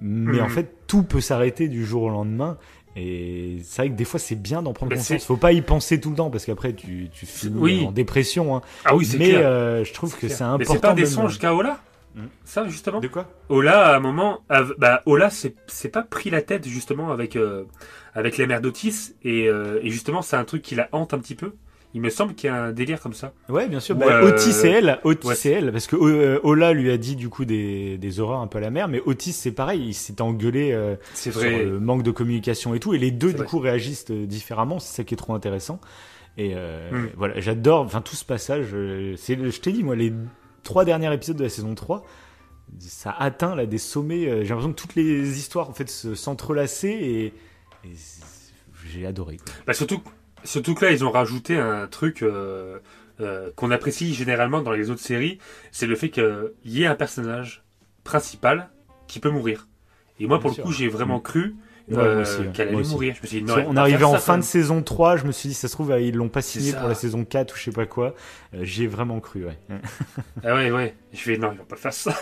mais 0.00 0.40
en 0.40 0.48
fait, 0.48 0.74
tout 0.86 1.02
peut 1.02 1.20
s'arrêter 1.20 1.68
du 1.68 1.84
jour 1.84 2.04
au 2.04 2.08
lendemain. 2.08 2.56
Et 2.96 3.58
c'est 3.64 3.82
vrai 3.82 3.90
que 3.90 3.94
des 3.94 4.04
fois, 4.04 4.20
c'est 4.20 4.36
bien 4.36 4.62
d'en 4.62 4.72
prendre 4.74 4.90
Mais 4.90 4.96
conscience. 4.98 5.20
c'est- 5.20 5.26
Faut 5.26 5.36
pas 5.38 5.52
y 5.52 5.60
penser 5.62 5.98
tout 6.00 6.10
le 6.10 6.16
temps 6.16 6.30
parce 6.30 6.44
qu'après, 6.44 6.72
tu, 6.74 7.08
tu 7.12 7.24
finis 7.26 7.58
Oui. 7.58 7.84
en 7.86 7.92
dépression. 7.92 8.54
hein. 8.56 8.60
Ah 8.84 8.94
oui, 8.96 9.04
c'est 9.06 9.18
Mais 9.18 9.30
clair. 9.30 9.40
euh, 9.44 9.84
je 9.84 9.92
trouve 9.94 10.14
que 10.18 10.28
c'est 10.28 10.40
Mais 10.44 10.50
important. 10.50 10.72
c'est 10.74 10.80
pas 10.80 10.94
des 10.94 11.06
songes 11.06 11.38
Ola 11.44 11.72
Hmm. 11.74 11.76
Ça, 12.44 12.68
justement 12.68 13.00
De 13.00 13.08
quoi? 13.08 13.28
Ola, 13.48 13.88
à 13.92 13.96
un 13.96 14.00
moment, 14.00 14.40
av- 14.48 14.74
bah, 14.78 15.02
Ola, 15.06 15.30
c'est 15.30 15.54
c'est 15.66 15.88
pas 15.88 16.02
pris 16.02 16.30
la 16.30 16.42
tête, 16.42 16.66
justement, 16.68 17.10
avec, 17.10 17.36
euh, 17.36 17.64
avec 18.14 18.36
les 18.36 18.46
mères 18.46 18.60
d'Otis. 18.60 19.14
Et, 19.22 19.48
euh, 19.48 19.80
et 19.82 19.90
justement, 19.90 20.22
c'est 20.22 20.36
un 20.36 20.44
truc 20.44 20.62
qui 20.62 20.74
la 20.74 20.88
hante 20.92 21.14
un 21.14 21.18
petit 21.18 21.34
peu. 21.34 21.52
Il 21.94 22.00
me 22.00 22.08
semble 22.08 22.34
qu'il 22.34 22.48
y 22.48 22.50
a 22.50 22.56
un 22.64 22.72
délire 22.72 23.00
comme 23.00 23.12
ça. 23.12 23.32
Ouais, 23.50 23.68
bien 23.68 23.78
sûr. 23.80 23.94
Bah, 23.96 24.06
euh, 24.08 24.28
Otis 24.28 24.66
et 24.66 24.70
elle, 24.70 24.98
Otis 25.04 25.28
ouais. 25.28 25.36
et 25.44 25.50
elle, 25.50 25.72
parce 25.72 25.86
que 25.86 25.96
euh, 25.96 26.40
Ola 26.42 26.72
lui 26.72 26.90
a 26.90 26.96
dit 26.96 27.16
du 27.16 27.28
coup 27.28 27.44
des, 27.44 27.98
des 27.98 28.20
horreurs 28.20 28.40
un 28.40 28.46
peu 28.46 28.58
à 28.58 28.60
la 28.62 28.70
mère, 28.70 28.88
mais 28.88 29.00
Otis 29.04 29.32
c'est 29.34 29.52
pareil, 29.52 29.82
il 29.88 29.92
s'est 29.94 30.22
engueulé 30.22 30.72
euh, 30.72 30.96
C'est 31.12 31.30
sur 31.32 31.40
vrai. 31.42 31.64
le 31.66 31.80
manque 31.80 32.02
de 32.02 32.10
communication 32.10 32.74
et 32.74 32.80
tout, 32.80 32.94
et 32.94 32.98
les 32.98 33.10
deux 33.10 33.28
C'est 33.28 33.34
du 33.34 33.38
vrai. 33.40 33.46
coup 33.46 33.58
réagissent 33.58 34.10
différemment, 34.10 34.78
c'est 34.78 34.96
ça 34.96 35.04
qui 35.04 35.12
est 35.12 35.18
trop 35.18 35.34
intéressant. 35.34 35.80
Et 36.38 36.52
euh, 36.56 36.90
Mm. 36.90 37.08
voilà, 37.18 37.40
j'adore, 37.40 37.82
enfin 37.82 38.00
tout 38.00 38.16
ce 38.16 38.24
passage, 38.24 38.68
c'est, 39.18 39.50
je 39.50 39.60
t'ai 39.60 39.72
dit 39.72 39.84
moi 39.84 39.94
les 39.94 40.14
trois 40.62 40.84
derniers 40.84 41.12
épisodes 41.12 41.36
de 41.36 41.44
la 41.44 41.48
saison 41.50 41.74
3 41.74 42.04
ça 42.78 43.10
atteint 43.10 43.54
là 43.54 43.66
des 43.66 43.76
sommets. 43.78 44.26
euh, 44.26 44.42
J'ai 44.44 44.48
l'impression 44.50 44.72
que 44.72 44.80
toutes 44.80 44.94
les 44.94 45.38
histoires 45.38 45.68
en 45.68 45.74
fait 45.74 45.90
se- 45.90 46.14
s'entrelaçaient 46.14 47.02
et, 47.02 47.34
j'ai 48.86 49.06
adoré. 49.06 49.36
quoi. 49.36 49.52
Bah, 49.66 49.74
surtout, 49.74 50.02
surtout 50.44 50.74
que 50.74 50.84
là, 50.84 50.90
ils 50.92 51.04
ont 51.04 51.10
rajouté 51.10 51.58
un 51.58 51.86
truc 51.86 52.22
euh, 52.22 52.78
euh, 53.20 53.50
qu'on 53.56 53.70
apprécie 53.70 54.14
généralement 54.14 54.62
dans 54.62 54.72
les 54.72 54.90
autres 54.90 55.00
séries, 55.02 55.38
c'est 55.70 55.86
le 55.86 55.96
fait 55.96 56.10
qu'il 56.10 56.52
y 56.64 56.82
ait 56.82 56.86
un 56.86 56.94
personnage 56.94 57.62
principal 58.04 58.70
qui 59.06 59.20
peut 59.20 59.30
mourir. 59.30 59.68
Et 60.18 60.26
moi, 60.26 60.38
Bien 60.38 60.48
pour 60.48 60.56
le 60.56 60.62
coup, 60.62 60.72
j'ai 60.72 60.88
vraiment 60.88 61.20
cru 61.20 61.40
Ouais, 61.42 61.54
euh, 61.90 62.24
ouais. 62.24 62.46
qu'elle 62.52 62.66
Moi 62.68 62.74
allait 62.76 62.80
aussi. 62.86 62.92
mourir. 62.92 63.14
Je 63.16 63.22
me 63.22 63.26
suis 63.26 63.38
dit, 63.40 63.44
non, 63.44 63.64
on 63.68 63.76
arrivait 63.76 64.04
en 64.04 64.12
ça, 64.14 64.18
fin 64.20 64.38
de 64.38 64.42
saison 64.42 64.82
3, 64.82 65.16
je 65.16 65.24
me 65.24 65.32
suis 65.32 65.48
dit, 65.48 65.54
ça 65.54 65.68
se 65.68 65.72
trouve, 65.74 65.94
ils 66.00 66.14
l'ont 66.14 66.28
pas 66.28 66.42
signé 66.42 66.72
pour 66.72 66.88
la 66.88 66.94
saison 66.94 67.24
4 67.24 67.52
ou 67.52 67.56
je 67.56 67.62
sais 67.64 67.70
pas 67.72 67.86
quoi. 67.86 68.14
Euh, 68.54 68.64
J'y 68.64 68.84
ai 68.84 68.86
vraiment 68.86 69.20
cru, 69.20 69.44
ouais. 69.46 69.58
même. 69.68 69.80
Ah 70.44 70.54
ouais, 70.54 70.70
ouais. 70.70 70.94
Je 71.12 71.18
fais, 71.20 71.36
non, 71.38 71.50
ils 71.52 71.58
vont 71.58 71.64
pas 71.64 71.76
faire 71.76 71.92
ça. 71.92 72.14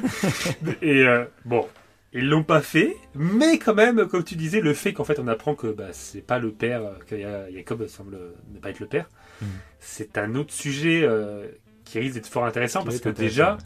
Et 0.82 1.06
euh, 1.06 1.24
bon, 1.44 1.66
Ils 2.12 2.28
l'ont 2.28 2.42
pas 2.42 2.60
fait, 2.62 2.96
mais 3.14 3.58
quand 3.58 3.74
même, 3.74 4.06
comme 4.06 4.24
tu 4.24 4.34
disais, 4.34 4.60
le 4.60 4.72
fait 4.74 4.92
qu'en 4.94 5.04
fait 5.04 5.18
on 5.18 5.28
apprend 5.28 5.54
que 5.54 5.66
bah, 5.68 5.88
c'est 5.92 6.22
pas 6.26 6.38
le 6.38 6.50
père, 6.52 6.82
que 7.06 7.14
Ya- 7.14 7.50
Jacob 7.52 7.86
semble 7.86 8.18
ne 8.52 8.58
pas 8.58 8.70
être 8.70 8.80
le 8.80 8.86
père, 8.86 9.08
Mhm. 9.42 9.48
c'est 9.78 10.18
un 10.18 10.34
autre 10.34 10.52
sujet 10.52 11.02
euh, 11.04 11.46
qui 11.84 11.98
risque 12.00 12.14
d'être 12.14 12.26
fort 12.26 12.44
intéressant 12.46 12.80
Qui 12.80 12.86
parce 12.86 13.00
que 13.00 13.08
déjà, 13.10 13.58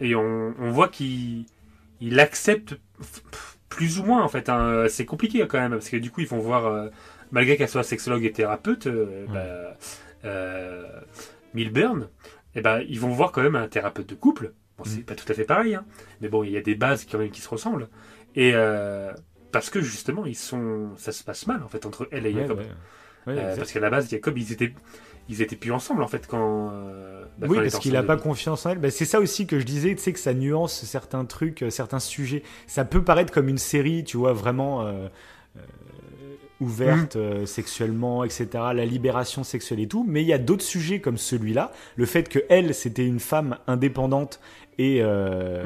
et 0.00 0.14
on, 0.14 0.54
on 0.58 0.70
voit 0.70 0.88
qu'il 0.88 1.44
il 2.00 2.20
accepte 2.20 2.76
plus 3.68 3.98
ou 3.98 4.04
moins 4.04 4.22
en 4.22 4.28
fait. 4.28 4.48
hein. 4.48 4.86
C'est 4.88 5.04
compliqué 5.04 5.44
quand 5.48 5.58
même 5.58 5.72
parce 5.72 5.88
que 5.88 5.96
du 5.96 6.10
coup 6.10 6.20
ils 6.20 6.26
vont 6.28 6.38
voir, 6.38 6.66
euh, 6.66 6.88
malgré 7.30 7.56
qu'elle 7.56 7.68
soit 7.68 7.82
sexologue 7.82 8.24
et 8.24 8.32
thérapeute, 8.32 8.86
euh, 8.86 9.26
bah, 9.32 9.74
euh, 10.24 10.86
Milburn, 11.54 12.08
et 12.54 12.60
ben 12.60 12.82
ils 12.88 13.00
vont 13.00 13.10
voir 13.10 13.32
quand 13.32 13.42
même 13.42 13.56
un 13.56 13.68
thérapeute 13.68 14.08
de 14.08 14.14
couple. 14.14 14.52
Bon, 14.78 14.84
c'est 14.84 14.98
Mhm. 14.98 15.04
pas 15.04 15.14
tout 15.14 15.30
à 15.30 15.34
fait 15.34 15.44
pareil, 15.44 15.74
hein. 15.74 15.84
mais 16.20 16.28
bon, 16.28 16.42
il 16.44 16.50
y 16.50 16.56
a 16.56 16.60
des 16.60 16.74
bases 16.74 17.06
quand 17.10 17.18
même 17.18 17.30
qui 17.30 17.40
se 17.40 17.48
ressemblent. 17.48 17.88
Et 18.34 18.52
parce 19.52 19.70
que 19.70 19.80
justement, 19.80 20.26
ils 20.26 20.36
sont, 20.36 20.90
ça 20.96 21.12
se 21.12 21.24
passe 21.24 21.46
mal 21.46 21.62
en 21.62 21.68
fait 21.68 21.86
entre 21.86 22.08
elle 22.12 22.26
et 22.26 22.32
Jacob. 22.32 22.58
ouais. 22.58 22.66
Ouais, 23.26 23.32
exact. 23.34 23.56
parce 23.58 23.72
qu'à 23.72 23.80
la 23.80 23.90
base, 23.90 24.08
Jacob, 24.10 24.38
ils 24.38 24.52
étaient, 24.52 24.72
ils 25.28 25.42
étaient 25.42 25.56
plus 25.56 25.72
ensemble 25.72 26.02
en 26.02 26.08
fait 26.08 26.26
quand. 26.26 26.70
euh, 26.72 27.24
bah, 27.38 27.46
oui, 27.50 27.56
quand 27.56 27.62
parce 27.62 27.78
qu'il 27.78 27.92
n'a 27.92 27.98
enceinte 27.98 28.06
pas 28.06 28.16
confiance 28.16 28.64
en 28.66 28.70
elle. 28.70 28.78
Bah, 28.78 28.90
c'est 28.90 29.04
ça 29.04 29.20
aussi 29.20 29.46
que 29.46 29.58
je 29.58 29.64
disais, 29.64 29.94
tu 29.94 30.02
sais, 30.02 30.12
que 30.12 30.18
ça 30.18 30.32
nuance 30.34 30.72
certains 30.84 31.24
trucs, 31.24 31.62
euh, 31.62 31.70
certains 31.70 31.98
sujets. 32.00 32.42
Ça 32.66 32.84
peut 32.84 33.02
paraître 33.04 33.32
comme 33.32 33.48
une 33.48 33.58
série, 33.58 34.04
tu 34.04 34.16
vois, 34.16 34.32
vraiment 34.32 34.82
euh, 34.86 35.08
euh, 35.56 35.60
ouverte 36.60 37.16
Mm. 37.16 37.18
euh, 37.18 37.46
sexuellement, 37.46 38.24
etc., 38.24 38.48
la 38.74 38.84
libération 38.86 39.44
sexuelle 39.44 39.80
et 39.80 39.88
tout. 39.88 40.04
Mais 40.08 40.22
il 40.22 40.28
y 40.28 40.32
a 40.32 40.38
d'autres 40.38 40.64
sujets 40.64 41.00
comme 41.00 41.18
celui-là. 41.18 41.72
Le 41.96 42.06
fait 42.06 42.28
que 42.28 42.38
elle, 42.48 42.74
c'était 42.74 43.06
une 43.06 43.20
femme 43.20 43.58
indépendante 43.66 44.40
et 44.78 45.00
à 45.02 45.62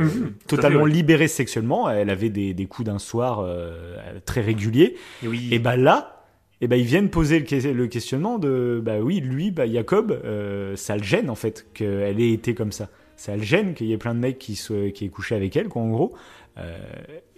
totalement 0.46 0.80
fait, 0.80 0.84
ouais. 0.84 0.90
libérée 0.90 1.28
sexuellement. 1.28 1.90
Elle 1.90 2.10
avait 2.10 2.28
des, 2.30 2.54
des 2.54 2.66
coups 2.66 2.86
d'un 2.86 2.98
soir 3.00 3.40
euh, 3.40 3.96
très 4.24 4.40
réguliers. 4.40 4.96
Et 5.22 5.28
oui. 5.28 5.48
Et 5.50 5.58
bah 5.58 5.76
là, 5.76 6.19
et 6.60 6.68
ben 6.68 6.76
ils 6.76 6.86
viennent 6.86 7.08
poser 7.08 7.38
le 7.40 7.86
questionnement 7.86 8.38
de 8.38 8.80
bah 8.84 8.98
oui, 9.00 9.20
lui, 9.20 9.50
bah 9.50 9.66
Jacob, 9.66 10.12
euh, 10.24 10.76
ça 10.76 10.96
le 10.96 11.02
gêne 11.02 11.30
en 11.30 11.34
fait 11.34 11.66
qu'elle 11.72 12.20
ait 12.20 12.32
été 12.32 12.54
comme 12.54 12.72
ça. 12.72 12.90
Ça 13.16 13.36
le 13.36 13.42
gêne 13.42 13.74
qu'il 13.74 13.86
y 13.86 13.92
ait 13.92 13.98
plein 13.98 14.14
de 14.14 14.20
mecs 14.20 14.38
qui 14.38 14.56
soient 14.56 14.90
qui 14.90 15.04
aient 15.04 15.08
couché 15.08 15.34
avec 15.34 15.56
elle, 15.56 15.68
quoi, 15.68 15.82
en 15.82 15.90
gros. 15.90 16.14
Euh, 16.58 16.78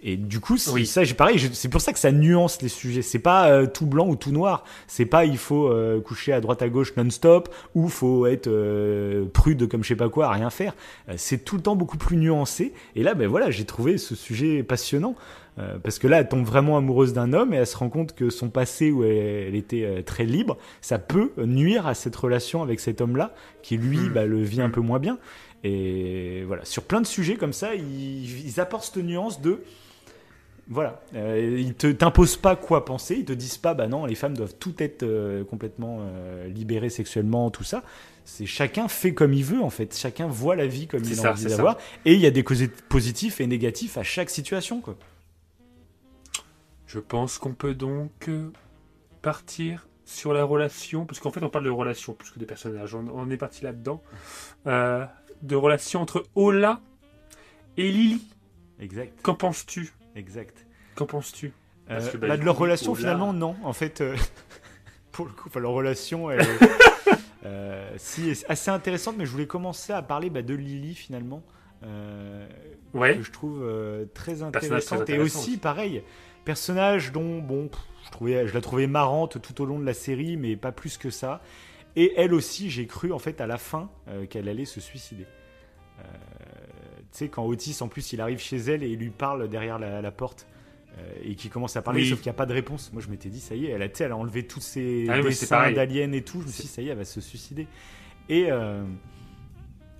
et 0.05 0.17
du 0.17 0.39
coup, 0.39 0.57
c'est- 0.57 0.71
Oui. 0.71 0.85
ça, 0.85 1.03
j'ai 1.03 1.13
pareil. 1.13 1.39
C'est 1.53 1.69
pour 1.69 1.79
ça 1.81 1.93
que 1.93 1.99
ça 1.99 2.11
nuance 2.11 2.61
les 2.61 2.67
sujets. 2.67 3.01
C'est 3.01 3.19
pas 3.19 3.49
euh, 3.49 3.65
tout 3.65 3.85
blanc 3.85 4.07
ou 4.07 4.15
tout 4.15 4.31
noir. 4.31 4.65
C'est 4.87 5.05
pas 5.05 5.23
il 5.25 5.37
faut 5.37 5.67
euh, 5.69 6.01
coucher 6.01 6.33
à 6.33 6.41
droite 6.41 6.61
à 6.61 6.67
gauche 6.69 6.93
non-stop 6.97 7.53
ou 7.73 7.87
faut 7.87 8.25
être 8.25 8.47
euh, 8.47 9.25
prude 9.31 9.67
comme 9.69 9.81
je 9.83 9.87
sais 9.89 9.95
pas 9.95 10.09
quoi, 10.09 10.27
à 10.27 10.31
rien 10.31 10.49
faire. 10.49 10.75
Euh, 11.09 11.13
c'est 11.17 11.39
tout 11.45 11.55
le 11.55 11.61
temps 11.61 11.75
beaucoup 11.77 11.97
plus 11.97 12.17
nuancé. 12.17 12.73
Et 12.95 13.03
là, 13.03 13.13
ben 13.13 13.27
voilà, 13.27 13.49
j'ai 13.49 13.65
trouvé 13.65 13.97
ce 13.97 14.13
sujet 14.15 14.61
passionnant. 14.63 15.15
Euh, 15.59 15.77
parce 15.83 15.99
que 15.99 16.07
là, 16.07 16.19
elle 16.19 16.27
tombe 16.27 16.45
vraiment 16.45 16.77
amoureuse 16.77 17.13
d'un 17.13 17.31
homme 17.31 17.53
et 17.53 17.57
elle 17.57 17.67
se 17.67 17.77
rend 17.77 17.89
compte 17.89 18.15
que 18.15 18.31
son 18.31 18.49
passé 18.49 18.89
où 18.91 19.03
elle, 19.03 19.53
était 19.53 19.83
euh, 19.85 20.01
très 20.01 20.23
libre, 20.25 20.57
ça 20.81 20.97
peut 20.97 21.31
nuire 21.37 21.85
à 21.85 21.93
cette 21.93 22.15
relation 22.15 22.63
avec 22.63 22.79
cet 22.79 23.01
homme-là, 23.01 23.35
qui 23.61 23.77
lui 23.77 23.99
Hmm. 23.99 24.13
bah, 24.13 24.25
le 24.25 24.41
vit 24.41 24.61
un 24.63 24.71
peu 24.71 24.81
moins 24.81 24.97
bien. 24.97 25.19
Et 25.63 26.43
voilà, 26.47 26.65
sur 26.65 26.83
plein 26.83 27.01
de 27.01 27.05
sujets 27.05 27.35
comme 27.35 27.53
ça, 27.53 27.75
ils, 27.75 28.47
ils 28.47 28.59
apportent 28.59 28.85
cette 28.85 29.03
nuance 29.03 29.41
de. 29.41 29.61
Voilà, 30.69 31.01
euh, 31.13 31.57
ils 31.59 31.73
te 31.75 31.87
t'imposent 31.87 32.37
pas 32.37 32.55
quoi 32.55 32.85
penser, 32.85 33.15
ils 33.19 33.25
te 33.25 33.33
disent 33.33 33.57
pas, 33.57 33.73
bah 33.73 33.87
non, 33.87 34.05
les 34.05 34.15
femmes 34.15 34.35
doivent 34.35 34.55
tout 34.55 34.73
être 34.81 35.03
euh, 35.03 35.43
complètement 35.43 35.99
euh, 36.01 36.47
libérées 36.47 36.89
sexuellement, 36.89 37.51
tout 37.51 37.65
ça. 37.65 37.83
C'est 38.23 38.45
chacun 38.45 38.87
fait 38.87 39.13
comme 39.13 39.33
il 39.33 39.43
veut 39.43 39.61
en 39.61 39.69
fait, 39.69 39.93
chacun 39.93 40.27
voit 40.27 40.55
la 40.55 40.65
vie 40.65 40.87
comme 40.87 41.03
il 41.03 41.15
ça, 41.15 41.29
a 41.29 41.31
envie 41.33 41.45
d'avoir, 41.45 41.77
et 42.05 42.13
il 42.13 42.19
y 42.21 42.25
a 42.25 42.31
des 42.31 42.45
causes 42.45 42.65
positifs 42.87 43.41
et 43.41 43.47
négatifs 43.47 43.97
à 43.97 44.03
chaque 44.03 44.29
situation 44.29 44.79
quoi. 44.79 44.95
Je 46.87 46.99
pense 46.99 47.39
qu'on 47.39 47.53
peut 47.53 47.73
donc 47.75 48.29
partir 49.21 49.87
sur 50.05 50.33
la 50.33 50.45
relation, 50.45 51.05
parce 51.05 51.19
qu'en 51.19 51.31
fait 51.31 51.43
on 51.43 51.49
parle 51.49 51.65
de 51.65 51.71
relation 51.71 52.13
plus 52.13 52.31
que 52.31 52.39
de 52.39 52.45
personnages. 52.45 52.95
On, 52.95 53.05
on 53.13 53.29
est 53.29 53.37
parti 53.37 53.65
là-dedans. 53.65 54.01
De 54.65 55.55
relation 55.55 55.99
entre 55.99 56.23
Ola 56.35 56.79
et 57.75 57.91
Lily. 57.91 58.21
Exact, 58.79 59.11
Qu'en 59.21 59.35
penses-tu? 59.35 59.91
Exact. 60.15 60.65
Qu'en 60.95 61.05
penses-tu? 61.05 61.53
Euh, 61.89 62.11
que, 62.11 62.17
bah, 62.17 62.29
bah, 62.29 62.37
de 62.37 62.43
leur 62.43 62.55
coup, 62.55 62.63
relation, 62.63 62.95
finalement, 62.95 63.33
non. 63.33 63.55
En 63.63 63.73
fait, 63.73 64.01
euh, 64.01 64.15
pour 65.11 65.25
le 65.25 65.31
coup, 65.31 65.47
enfin, 65.47 65.59
leur 65.59 65.71
relation, 65.71 66.31
elle 66.31 66.41
est 66.41 66.59
euh, 67.45 67.93
si, 67.97 68.29
est 68.29 68.45
assez 68.49 68.71
intéressante, 68.71 69.15
mais 69.17 69.25
je 69.25 69.31
voulais 69.31 69.47
commencer 69.47 69.91
à 69.93 70.01
parler 70.01 70.29
bah, 70.29 70.41
de 70.41 70.53
Lily, 70.53 70.95
finalement, 70.95 71.43
euh, 71.83 72.47
Ouais. 72.93 73.17
que 73.17 73.23
je 73.23 73.31
trouve 73.31 73.63
euh, 73.63 74.05
très 74.13 74.43
intéressante. 74.43 75.09
Et 75.09 75.19
aussi, 75.19 75.57
pareil, 75.57 76.03
personnage 76.45 77.11
dont, 77.11 77.39
bon, 77.39 77.67
pff, 77.67 77.79
je, 78.05 78.11
trouvais, 78.11 78.47
je 78.47 78.53
la 78.53 78.61
trouvais 78.61 78.87
marrante 78.87 79.41
tout 79.41 79.61
au 79.61 79.65
long 79.65 79.79
de 79.79 79.85
la 79.85 79.93
série, 79.93 80.37
mais 80.37 80.55
pas 80.55 80.71
plus 80.71 80.97
que 80.97 81.09
ça. 81.09 81.41
Et 81.95 82.13
elle 82.17 82.33
aussi, 82.33 82.69
j'ai 82.69 82.87
cru, 82.87 83.11
en 83.11 83.19
fait, 83.19 83.41
à 83.41 83.47
la 83.47 83.57
fin, 83.57 83.89
euh, 84.07 84.25
qu'elle 84.25 84.49
allait 84.49 84.65
se 84.65 84.79
suicider. 84.79 85.25
Euh, 85.99 86.03
sais, 87.17 87.27
quand 87.29 87.45
Otis, 87.45 87.77
en 87.81 87.87
plus, 87.87 88.13
il 88.13 88.21
arrive 88.21 88.39
chez 88.39 88.57
elle 88.57 88.83
et 88.83 88.89
il 88.89 88.99
lui 88.99 89.09
parle 89.09 89.47
derrière 89.49 89.79
la, 89.79 90.01
la 90.01 90.11
porte. 90.11 90.47
euh, 90.97 91.01
et 91.23 91.33
qui 91.35 91.49
commence 91.49 91.75
à 91.75 91.81
parler, 91.81 92.01
Oui. 92.03 92.09
sauf 92.09 92.19
qu'il 92.19 92.29
n'y 92.29 92.35
a 92.35 92.37
pas 92.37 92.45
de 92.45 92.53
réponse. 92.53 92.91
Moi, 92.93 93.01
je 93.01 93.09
m'étais 93.09 93.29
dit, 93.29 93.39
ça 93.39 93.55
y 93.55 93.65
est, 93.65 93.69
elle 93.71 93.81
a, 93.81 93.89
tu 93.89 93.95
sais, 93.97 94.03
elle 94.03 94.11
a 94.11 94.17
enlevé 94.17 94.45
tous 94.45 94.61
ses 94.61 95.07
Ah 95.09 95.21
dessins 95.23 95.71
d'aliens 95.71 96.11
et 96.11 96.21
tout. 96.21 96.39
Je 96.41 96.45
me 96.47 96.51
suis 96.51 96.63
dit, 96.63 96.69
ça 96.69 96.81
y 96.83 96.87
est, 96.87 96.91
elle 96.91 96.97
va 96.99 97.05
se 97.05 97.19
suicider. 97.19 97.67
Et, 98.29 98.51
euh, 98.51 98.83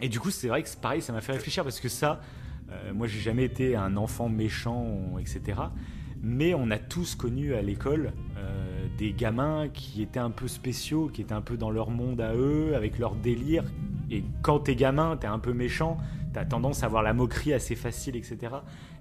et 0.01 0.07
du 0.09 0.19
coup, 0.19 0.29
c'est 0.29 0.47
vrai 0.49 0.61
que 0.61 0.69
c'est 0.69 0.79
pareil, 0.79 1.01
ça 1.01 1.11
m'a 1.13 1.21
fait 1.21 1.31
réfléchir 1.31 1.63
parce 1.63 1.79
que 1.79 1.89
ça, 1.89 2.21
euh, 2.71 2.93
moi, 2.93 3.07
j'ai 3.07 3.19
jamais 3.19 3.43
été 3.43 3.75
un 3.75 3.97
enfant 3.97 4.29
méchant, 4.29 5.17
etc. 5.19 5.59
Mais 6.21 6.53
on 6.53 6.69
a 6.71 6.77
tous 6.77 7.15
connu 7.15 7.53
à 7.55 7.61
l'école 7.61 8.13
euh, 8.37 8.85
des 8.97 9.13
gamins 9.13 9.67
qui 9.73 10.01
étaient 10.03 10.19
un 10.19 10.29
peu 10.31 10.47
spéciaux, 10.47 11.09
qui 11.11 11.21
étaient 11.21 11.33
un 11.33 11.41
peu 11.41 11.57
dans 11.57 11.71
leur 11.71 11.89
monde 11.89 12.21
à 12.21 12.35
eux, 12.35 12.75
avec 12.75 12.97
leur 12.99 13.15
délire. 13.15 13.63
Et 14.11 14.23
quand 14.41 14.59
t'es 14.59 14.75
gamin, 14.75 15.17
t'es 15.17 15.27
un 15.27 15.39
peu 15.39 15.53
méchant, 15.53 15.97
t'as 16.33 16.45
tendance 16.45 16.83
à 16.83 16.87
avoir 16.87 17.03
la 17.03 17.13
moquerie 17.13 17.53
assez 17.53 17.75
facile, 17.75 18.15
etc. 18.15 18.37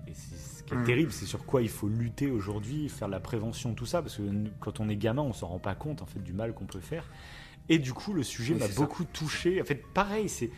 Et 0.06 0.12
c'est 0.14 0.36
ce 0.36 0.62
qui 0.62 0.74
est 0.74 0.76
Mm. 0.76 0.84
terrible, 0.84 1.12
c'est 1.12 1.26
sur 1.26 1.44
quoi 1.44 1.62
il 1.62 1.68
faut 1.68 1.88
lutter 1.88 2.30
aujourd'hui, 2.30 2.88
faire 2.88 3.08
de 3.08 3.12
la 3.12 3.20
prévention, 3.20 3.74
tout 3.74 3.86
ça, 3.86 4.02
parce 4.02 4.16
que 4.16 4.22
quand 4.60 4.80
on 4.80 4.88
est 4.88 4.96
gamin, 4.96 5.22
on 5.22 5.32
s'en 5.32 5.48
rend 5.48 5.58
pas 5.58 5.74
compte 5.74 6.02
en 6.02 6.06
fait 6.06 6.20
du 6.20 6.32
mal 6.32 6.54
qu'on 6.54 6.66
peut 6.66 6.80
faire. 6.80 7.04
Et 7.68 7.78
du 7.78 7.92
coup, 7.92 8.12
le 8.12 8.22
sujet 8.22 8.54
Oui, 8.54 8.60
m'a 8.60 8.68
ça. 8.68 8.74
beaucoup 8.74 9.04
touché. 9.04 9.60
En 9.60 9.64
fait, 9.64 9.82
pareil, 9.94 10.28
c'est 10.28 10.50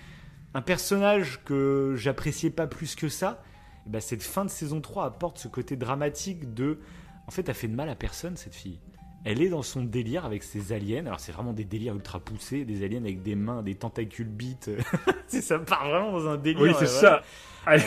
un 0.54 0.62
personnage 0.62 1.40
que 1.44 1.94
j'appréciais 1.96 2.50
pas 2.50 2.66
plus 2.66 2.94
que 2.94 3.08
ça. 3.08 3.42
Et 3.86 3.90
ben, 3.90 4.00
cette 4.00 4.22
fin 4.22 4.44
de 4.44 4.50
saison 4.50 4.80
3 4.80 5.04
apporte 5.04 5.38
ce 5.38 5.48
côté 5.48 5.76
dramatique 5.76 6.54
de. 6.54 6.78
En 7.26 7.30
fait, 7.30 7.48
elle 7.48 7.54
fait 7.54 7.68
de 7.68 7.74
mal 7.74 7.88
à 7.88 7.94
personne, 7.94 8.36
cette 8.36 8.54
fille. 8.54 8.78
Elle 9.24 9.40
est 9.42 9.48
dans 9.48 9.62
son 9.62 9.82
délire 9.82 10.24
avec 10.26 10.42
ses 10.42 10.72
aliens. 10.72 11.06
Alors, 11.06 11.18
c'est 11.20 11.32
vraiment 11.32 11.52
des 11.54 11.64
délires 11.64 11.94
ultra 11.94 12.20
poussés, 12.20 12.64
des 12.64 12.84
aliens 12.84 13.00
avec 13.02 13.22
des 13.22 13.34
mains, 13.34 13.62
des 13.62 13.74
tentacules 13.74 14.28
bites. 14.28 14.70
C'est- 15.26 15.40
ça 15.40 15.58
part 15.58 15.88
vraiment 15.88 16.12
dans 16.12 16.28
un 16.28 16.36
délire. 16.36 16.60
Oui, 16.62 16.70
c'est 16.78 16.84
euh, 16.84 16.86
ça. 16.86 17.22
Euh, 17.68 17.78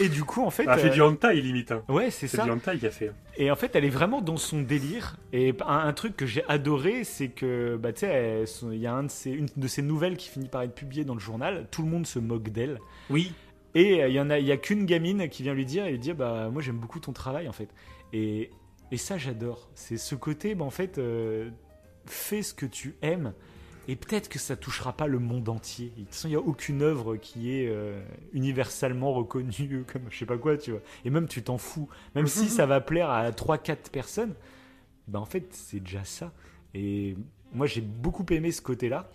et 0.00 0.08
du 0.08 0.22
coup, 0.24 0.42
en 0.44 0.50
fait. 0.50 0.62
elle 0.64 0.68
a 0.70 0.76
fait 0.78 0.90
euh, 0.90 0.94
du 0.94 1.02
hentai 1.02 1.40
limite. 1.40 1.72
hein. 1.72 1.82
Ouais, 1.88 2.10
c'est 2.10 2.28
C'est 2.28 2.36
ça. 2.36 2.44
du 2.44 2.50
hentai 2.50 2.78
qu'il 2.78 2.86
a 2.86 2.90
fait. 2.92 3.10
Et 3.36 3.50
en 3.50 3.56
fait, 3.56 3.74
elle 3.74 3.84
est 3.84 3.90
vraiment 3.90 4.20
dans 4.20 4.36
son 4.36 4.62
délire. 4.62 5.16
Et 5.32 5.54
un, 5.66 5.78
un 5.78 5.92
truc 5.92 6.16
que 6.16 6.26
j'ai 6.26 6.44
adoré, 6.48 7.04
c'est 7.04 7.28
que, 7.28 7.76
bah, 7.76 7.92
tu 7.92 8.00
sais, 8.00 8.44
il 8.70 8.78
y 8.78 8.86
a 8.86 8.94
un 8.94 9.02
de 9.04 9.10
ses- 9.10 9.30
une 9.32 9.48
de 9.56 9.66
ses 9.66 9.82
nouvelles 9.82 10.16
qui 10.16 10.28
finit 10.28 10.48
par 10.48 10.62
être 10.62 10.74
publiée 10.74 11.04
dans 11.04 11.14
le 11.14 11.20
journal. 11.20 11.66
Tout 11.70 11.82
le 11.82 11.88
monde 11.88 12.06
se 12.06 12.18
moque 12.20 12.50
d'elle. 12.50 12.78
Oui. 13.10 13.32
Et 13.74 14.00
il 14.06 14.12
y 14.12 14.20
en 14.20 14.28
a, 14.30 14.38
il 14.38 14.46
y 14.46 14.52
a 14.52 14.56
qu'une 14.58 14.84
gamine 14.84 15.28
qui 15.28 15.42
vient 15.42 15.54
lui 15.54 15.64
dire, 15.66 15.86
et 15.86 15.92
lui 15.92 15.98
dit, 15.98 16.12
bah, 16.12 16.48
moi 16.52 16.60
j'aime 16.62 16.76
beaucoup 16.76 17.00
ton 17.00 17.12
travail, 17.12 17.48
en 17.48 17.52
fait. 17.52 17.68
Et, 18.12 18.50
et 18.92 18.96
ça, 18.98 19.18
j'adore. 19.18 19.68
C'est 19.74 19.96
ce 19.96 20.14
côté, 20.14 20.54
bah, 20.54 20.64
en 20.64 20.70
fait, 20.70 20.98
euh, 20.98 21.50
fais 22.06 22.42
ce 22.42 22.54
que 22.54 22.66
tu 22.66 22.94
aimes. 23.02 23.32
Et 23.88 23.96
peut-être 23.96 24.28
que 24.28 24.38
ça 24.38 24.54
touchera 24.54 24.92
pas 24.96 25.08
le 25.08 25.18
monde 25.18 25.48
entier. 25.48 25.92
De 25.96 26.02
toute 26.02 26.10
façon, 26.14 26.28
il 26.28 26.30
n'y 26.32 26.36
a 26.36 26.40
aucune 26.40 26.82
œuvre 26.82 27.16
qui 27.16 27.52
est 27.52 27.66
euh, 27.68 28.00
universellement 28.32 29.12
reconnue 29.12 29.84
comme 29.92 30.02
je 30.08 30.18
sais 30.18 30.26
pas 30.26 30.38
quoi, 30.38 30.56
tu 30.56 30.70
vois. 30.70 30.80
Et 31.04 31.10
même 31.10 31.26
tu 31.26 31.42
t'en 31.42 31.58
fous. 31.58 31.88
Même 32.14 32.28
si 32.28 32.48
ça 32.48 32.64
va 32.66 32.80
plaire 32.80 33.10
à 33.10 33.30
3-4 33.32 33.90
personnes, 33.90 34.34
bah 35.08 35.18
en 35.18 35.24
fait, 35.24 35.48
c'est 35.50 35.80
déjà 35.80 36.04
ça. 36.04 36.30
Et 36.74 37.16
moi, 37.52 37.66
j'ai 37.66 37.80
beaucoup 37.80 38.24
aimé 38.30 38.52
ce 38.52 38.62
côté-là. 38.62 39.10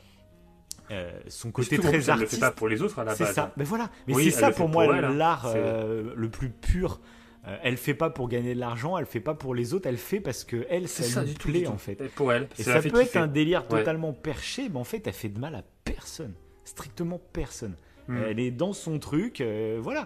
Euh, 0.91 1.18
son 1.28 1.52
côté 1.52 1.78
très 1.78 1.90
plus, 1.90 1.90
elle 1.90 1.95
le 1.95 2.02
fait 2.02 2.12
artiste. 2.24 2.40
pas 2.41 2.52
pour 2.52 2.68
les 2.68 2.82
autres 2.82 2.99
à 2.99 3.04
la 3.06 3.16
C'est 3.16 3.24
base. 3.26 3.36
ça. 3.36 3.54
Mais 3.58 3.64
voilà. 3.64 3.90
Mais 4.08 4.16
Oui, 4.16 4.26
c'est 4.26 4.32
ça 4.40 4.52
pour 4.52 4.68
moi 4.70 4.84
hein. 4.94 5.02
l'art 5.14 5.49
C'est- 5.52 5.58
euh, 5.58 6.14
le 6.16 6.30
plus 6.30 6.49
pur. 6.49 6.99
Euh, 7.48 7.57
elle 7.64 7.78
fait 7.78 7.94
pas 7.94 8.10
pour 8.10 8.28
gagner 8.28 8.53
de 8.53 8.60
l'argent, 8.60 8.98
elle 8.98 9.06
fait 9.06 9.22
pas 9.22 9.34
pour 9.34 9.56
les 9.56 9.74
autres, 9.74 9.88
elle 9.88 9.98
fait 9.98 10.19
parce 10.19 10.44
que 10.44 10.65
elle, 10.69 10.88
ça, 10.90 11.03
ça 11.03 11.22
lui 11.24 11.30
du 11.32 11.36
tout, 11.38 11.48
plaît 11.49 11.60
du 11.60 11.65
tout. 11.65 11.72
en 11.72 11.78
fait. 11.78 12.02
Et 12.02 12.07
Pour 12.10 12.34
elle. 12.34 12.49
Et 12.60 12.64
ça 12.64 12.72
ça 12.72 12.74
la 12.76 12.82
fait 12.82 12.90
peut 12.90 13.02
être 13.02 13.15
un 13.15 13.28
délire 13.28 13.61
Ouais. 13.72 13.80
totalement 13.80 14.11
perché, 14.14 14.68
mais 14.69 14.78
en 14.78 14.84
fait, 14.84 15.06
elle 15.07 15.14
fait 15.14 15.30
de 15.30 15.40
mal 15.40 15.56
à 15.56 15.64
personne. 15.86 16.34
Strictement 16.65 17.22
personne. 17.32 17.76
Hmm. 18.10 18.18
Elle 18.28 18.40
est 18.40 18.52
dans 18.52 18.74
son 18.74 18.99
truc, 18.99 19.40
euh, 19.41 19.80
voilà. 19.82 20.02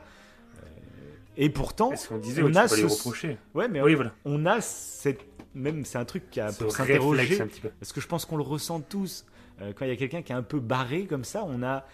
Euh, 0.64 0.68
Et 1.38 1.50
pourtant, 1.50 1.92
qu'on 2.10 2.18
disait, 2.18 2.42
on 2.44 2.46
ouais, 2.46 2.52
tu 2.52 2.58
a 2.60 2.68
ce- 2.68 2.86
reprocher. 2.86 3.38
ouais, 3.56 3.68
mais 3.68 3.82
Oui, 3.82 3.96
voilà. 3.96 4.12
on 4.26 4.46
a 4.46 4.62
cette. 4.62 5.22
Même, 5.54 5.84
c'est 5.84 5.98
un 5.98 6.06
truc 6.06 6.30
qui 6.30 6.40
a 6.40 6.52
Ce 6.52 6.64
pour 6.64 6.72
s'interroger. 6.72 7.42
un 7.42 7.48
petit 7.48 7.60
peu. 7.62 7.70
Parce 7.80 7.92
que 7.92 8.00
je 8.00 8.08
pense 8.08 8.26
qu'on 8.26 8.38
le 8.38 8.44
ressent 8.44 8.80
tous. 8.82 9.26
Euh, 9.62 9.74
quand 9.76 9.84
il 9.86 9.90
y 9.90 9.92
a 9.92 9.98
quelqu'un 9.98 10.22
qui 10.22 10.32
est 10.32 10.36
un 10.36 10.44
peu 10.44 10.60
barré 10.60 11.06
comme 11.06 11.24
ça, 11.26 11.44
on 11.46 11.62
a. 11.64 11.86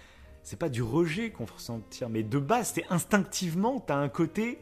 C'est 0.43 0.59
pas 0.59 0.69
du 0.69 0.81
rejet 0.83 1.31
qu'on 1.31 1.43
va 1.45 1.53
ressentir, 1.55 2.07
mais 2.09 2.23
de 2.23 2.37
base, 2.39 2.71
c'est 2.75 2.85
instinctivement, 2.89 3.79
t'as 3.79 3.97
un 3.97 4.09
côté. 4.09 4.59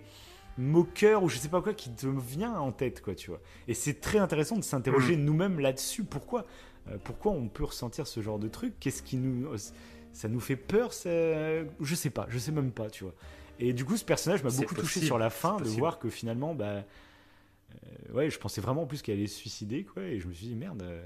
Moqueur 0.58 1.24
ou 1.24 1.30
je 1.30 1.38
sais 1.38 1.50
pas 1.50 1.62
quoi 1.62 1.74
qui 1.74 1.90
te 1.92 2.08
vient 2.08 2.58
en 2.58 2.72
tête, 2.72 3.02
quoi, 3.02 3.16
tu 3.16 3.30
vois. 3.30 3.42
Et 3.68 3.74
c'est 3.74 4.00
très 4.00 4.20
intéressant 4.20 4.56
de 4.56 4.64
s'interroger 4.64 5.18
nous-mêmes 5.18 5.60
là-dessus. 5.60 6.04
Pourquoi 6.04 6.46
euh, 6.90 6.98
Pourquoi 7.04 7.32
on 7.34 7.48
peut 7.48 7.66
ressentir 7.66 8.08
ce 8.08 8.22
genre 8.22 8.40
de 8.40 8.48
truc? 8.48 8.74
Qu'est-ce 8.80 9.04
qui 9.04 9.18
nous. 9.18 9.48
Ça 10.14 10.30
nous 10.30 10.40
fait 10.40 10.56
peur 10.56 10.94
ça... 10.94 11.10
Je 11.10 11.96
sais 11.96 12.10
pas, 12.10 12.26
je 12.30 12.38
sais 12.40 12.54
même 12.54 12.72
pas, 12.72 12.90
tu 12.90 13.04
vois. 13.04 13.14
Et 13.60 13.74
du 13.74 13.84
coup, 13.84 13.98
ce 13.98 14.06
personnage 14.06 14.44
m'a 14.44 14.50
beaucoup 14.50 14.76
touché 14.76 15.02
sur 15.02 15.18
la 15.18 15.30
fin 15.30 15.58
de 15.58 15.68
voir 15.68 16.00
que 16.00 16.10
finalement, 16.10 16.56
bah. 16.56 16.66
euh, 16.66 18.14
ouais, 18.14 18.30
je 18.30 18.40
pensais 18.40 18.62
vraiment 18.62 18.86
plus 18.86 19.02
qu'elle 19.02 19.18
allait 19.18 19.28
se 19.28 19.36
suicider, 19.38 19.84
quoi. 19.84 20.04
Et 20.04 20.20
je 20.20 20.28
me 20.28 20.34
suis 20.34 20.48
dit, 20.48 20.56
merde. 20.56 20.82
euh, 20.84 21.06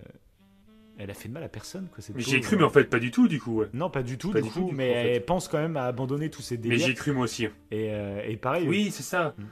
elle 1.02 1.10
a 1.10 1.14
fait 1.14 1.28
de 1.30 1.34
mal 1.34 1.44
à 1.44 1.50
personne, 1.50 1.88
quoi. 1.88 2.02
cette 2.02 2.16
Mais 2.16 2.22
pauvre. 2.22 2.32
J'y 2.32 2.38
ai 2.38 2.42
cru, 2.42 2.58
mais 2.58 2.64
en 2.64 2.70
fait, 2.70 2.84
pas 2.84 3.00
du 3.00 3.10
tout, 3.10 3.28
du 3.28 3.40
coup. 3.42 3.60
ouais. 3.62 3.68
Non, 3.74 3.90
pas 3.90 4.04
du 4.04 4.18
tout, 4.18 4.32
Pas 4.32 4.42
du 4.42 4.48
du 4.50 4.54
coup, 4.54 4.70
mais 4.74 4.90
en 4.90 4.94
fait. 4.94 5.16
elle 5.16 5.26
pense 5.26 5.48
quand 5.48 5.58
même 5.58 5.78
à 5.78 5.86
abandonner 5.86 6.30
tous 6.30 6.42
ses 6.42 6.58
Mais 6.58 6.64
délires. 6.64 6.86
j'y 6.86 6.92
ai 6.92 6.96
cru, 6.96 7.12
moi 7.14 7.24
aussi. 7.24 7.46
Et, 7.72 7.92
euh, 7.94 8.22
et 8.26 8.38
pareil, 8.38 8.68
Oui, 8.68 8.92
c'est 8.92 9.04
ça. 9.04 9.34
Mm. 9.38 9.44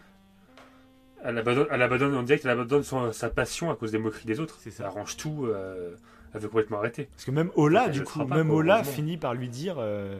Elle 1.23 1.37
abandonne, 1.39 1.67
elle 1.71 1.81
abandonne, 1.81 2.13
on 2.15 2.23
dirait 2.23 2.37
qu'elle 2.39 2.51
abandonne 2.51 2.83
son- 2.83 3.11
sa 3.11 3.29
passion 3.29 3.71
à 3.71 3.75
cause 3.75 3.91
des 3.91 3.97
moqueries 3.97 4.25
des 4.25 4.39
autres. 4.39 4.57
C'est 4.61 4.69
ça. 4.71 4.83
Elle 4.83 4.89
arrange 4.89 5.17
tout, 5.17 5.45
euh, 5.47 5.95
elle 6.33 6.41
veut 6.41 6.47
complètement 6.47 6.77
arrêter. 6.77 7.05
Parce 7.05 7.25
que 7.25 7.31
même 7.31 7.49
Ola, 7.55 7.85
Elle 7.87 7.91
du 7.93 8.03
coup, 8.03 8.19
pas, 8.25 8.35
même 8.35 8.51
Ola 8.51 8.83
finit 8.83 9.17
par 9.17 9.33
lui 9.33 9.49
dire. 9.49 9.77
euh, 9.79 10.19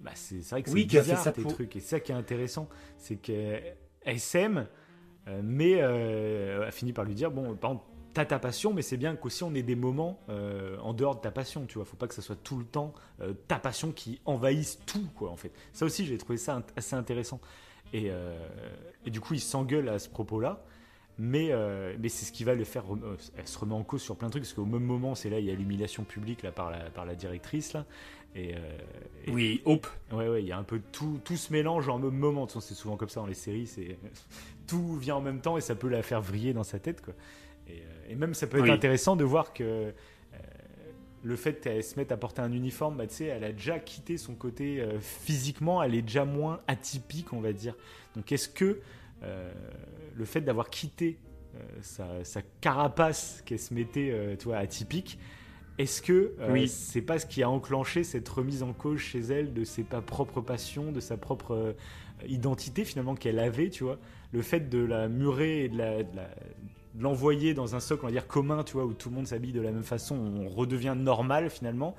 bah 0.00 0.10
c'est 0.14 0.40
vrai 0.50 0.62
que 0.62 0.70
c'est 0.70 0.74
Oui, 0.74 0.86
bizarre 0.86 1.18
ça 1.18 1.30
tes 1.32 1.42
pour- 1.42 1.54
trucs. 1.54 1.76
Et 1.76 1.80
c'est 1.80 1.88
ça 1.88 2.00
qui 2.00 2.10
est 2.12 2.14
intéressant. 2.16 2.68
C'est 2.96 3.16
qu'elle 3.16 3.74
s'aime, 4.18 4.66
euh, 5.28 5.40
mais 5.44 5.76
euh, 5.80 6.64
elle 6.66 6.72
finit 6.72 6.92
par 6.92 7.04
lui 7.04 7.14
dire 7.14 7.30
bon, 7.30 7.54
par 7.54 7.72
exemple, 7.72 7.86
t'as 8.12 8.24
ta 8.24 8.38
passion, 8.38 8.72
mais 8.72 8.82
c'est 8.82 8.96
bien 8.96 9.16
qu'aussi 9.16 9.44
on 9.44 9.54
ait 9.54 9.62
des 9.62 9.74
moments 9.76 10.20
euh, 10.28 10.76
en 10.78 10.92
dehors 10.94 11.16
de 11.16 11.20
ta 11.20 11.30
passion. 11.30 11.66
Tu 11.66 11.74
vois, 11.74 11.84
faut 11.84 11.96
pas 11.96 12.08
que 12.08 12.14
ça 12.14 12.22
soit 12.22 12.36
tout 12.42 12.58
le 12.58 12.64
temps 12.64 12.92
euh, 13.20 13.32
ta 13.48 13.58
passion 13.58 13.92
qui 13.92 14.20
envahisse 14.24 14.80
tout, 14.86 15.08
quoi, 15.16 15.30
en 15.30 15.36
fait. 15.36 15.52
Ça 15.72 15.84
aussi, 15.84 16.06
j'ai 16.06 16.18
trouvé 16.18 16.36
ça 16.38 16.62
assez 16.76 16.94
intéressant. 16.96 17.40
Et, 17.92 18.10
euh, 18.10 18.38
et 19.06 19.10
du 19.10 19.20
coup, 19.20 19.34
il 19.34 19.40
s'engueule 19.40 19.88
à 19.88 19.98
ce 19.98 20.08
propos-là. 20.08 20.64
Mais, 21.22 21.50
mais 21.98 22.08
c'est 22.08 22.24
ce 22.24 22.32
qui 22.32 22.44
va 22.44 22.54
le 22.54 22.64
faire. 22.64 22.84
Elle 23.36 23.46
se 23.46 23.58
remet 23.58 23.74
en 23.74 23.82
cause 23.82 24.00
sur 24.00 24.16
plein 24.16 24.28
de 24.28 24.32
trucs, 24.32 24.44
parce 24.44 24.54
qu'au 24.54 24.64
même 24.64 24.84
moment, 24.84 25.14
c'est 25.14 25.28
là, 25.28 25.38
il 25.38 25.44
y 25.44 25.50
a 25.50 25.54
l'humiliation 25.54 26.02
publique 26.02 26.42
là, 26.42 26.50
par, 26.50 26.70
la, 26.70 26.88
par 26.88 27.04
la 27.04 27.14
directrice. 27.14 27.74
Là, 27.74 27.84
et, 28.34 28.52
et- 29.26 29.30
Oui, 29.30 29.60
Hope. 29.66 29.86
Ouais, 30.12 30.28
ouais, 30.28 30.42
il 30.42 30.48
y 30.48 30.52
a 30.52 30.56
un 30.56 30.62
peu 30.62 30.80
tout, 30.92 31.20
tout 31.22 31.36
se 31.36 31.52
mélange 31.52 31.90
en 31.90 31.98
même 31.98 32.16
moment. 32.16 32.42
De 32.42 32.46
toute 32.46 32.54
façon, 32.54 32.66
C'est 32.66 32.74
souvent 32.80 32.96
comme 32.96 33.10
ça 33.10 33.20
dans 33.20 33.26
les 33.26 33.34
séries. 33.34 33.66
C'est 33.66 33.98
tout 34.66 34.96
vient 34.96 35.16
en 35.16 35.20
même 35.20 35.42
temps 35.42 35.58
et 35.58 35.60
ça 35.60 35.74
peut 35.74 35.88
la 35.88 36.02
faire 36.02 36.22
vriller 36.22 36.54
dans 36.54 36.64
sa 36.64 36.78
tête, 36.78 37.02
quoi. 37.02 37.12
Et, 37.68 37.82
et 38.10 38.14
même 38.16 38.34
ça 38.34 38.46
peut 38.46 38.58
être 38.58 38.64
Oui. 38.64 38.70
intéressant 38.70 39.16
de 39.16 39.24
voir 39.24 39.52
que 39.54 39.62
euh, 39.64 39.92
le 41.22 41.36
fait 41.36 41.60
qu'elle 41.60 41.82
se 41.84 41.96
mette 41.98 42.12
à 42.12 42.16
porter 42.16 42.42
un 42.42 42.52
uniforme, 42.52 42.96
bah, 42.96 43.04
elle 43.20 43.44
a 43.44 43.52
déjà 43.52 43.78
quitté 43.78 44.16
son 44.16 44.34
côté 44.34 44.80
euh, 44.80 44.98
physiquement, 45.00 45.82
elle 45.82 45.94
est 45.94 46.02
déjà 46.02 46.24
moins 46.24 46.60
atypique, 46.66 47.32
on 47.32 47.40
va 47.40 47.52
dire. 47.52 47.76
Donc, 48.16 48.32
est-ce 48.32 48.48
que 48.48 48.80
euh, 49.22 49.52
le 50.16 50.24
fait 50.24 50.40
d'avoir 50.40 50.70
quitté 50.70 51.18
euh, 51.56 51.58
sa, 51.82 52.24
sa 52.24 52.40
carapace 52.60 53.42
qu'elle 53.44 53.58
se 53.58 53.74
mettait, 53.74 54.36
tu 54.38 54.46
vois, 54.46 54.56
atypique, 54.58 55.18
est-ce 55.78 56.00
que 56.02 56.34
Oui. 56.50 56.68
c'est 56.68 57.02
pas 57.02 57.18
ce 57.18 57.26
qui 57.26 57.42
a 57.42 57.48
enclenché 57.50 58.02
cette 58.04 58.28
remise 58.28 58.62
en 58.62 58.72
cause 58.72 58.98
chez 58.98 59.20
elle 59.20 59.52
de 59.54 59.64
ses 59.64 59.82
pas- 59.82 60.00
propres 60.02 60.40
passions, 60.40 60.90
de 60.92 61.00
sa 61.00 61.16
propre 61.16 61.74
identité 62.26 62.84
finalement 62.84 63.14
qu'elle 63.14 63.38
avait, 63.38 63.70
tu 63.70 63.84
vois? 63.84 63.98
Le 64.32 64.42
fait 64.42 64.68
de 64.68 64.78
la 64.78 65.08
murer 65.08 65.64
et 65.64 65.68
de 65.68 65.78
la- 65.78 66.02
de 66.02 66.16
la- 66.16 66.28
de 66.94 67.02
l'envoyer 67.02 67.54
dans 67.54 67.74
un 67.76 67.80
socle, 67.80 68.04
on 68.04 68.08
va 68.08 68.12
dire 68.12 68.26
commun, 68.26 68.64
tu 68.64 68.74
vois, 68.74 68.84
où 68.84 68.94
tout 68.94 69.10
le 69.10 69.14
monde 69.16 69.26
s'habille 69.26 69.52
de 69.52 69.60
la 69.60 69.72
même 69.72 69.84
façon, 69.84 70.16
on 70.16 70.48
redevient 70.48 70.94
normal 70.96 71.50
finalement. 71.50 71.94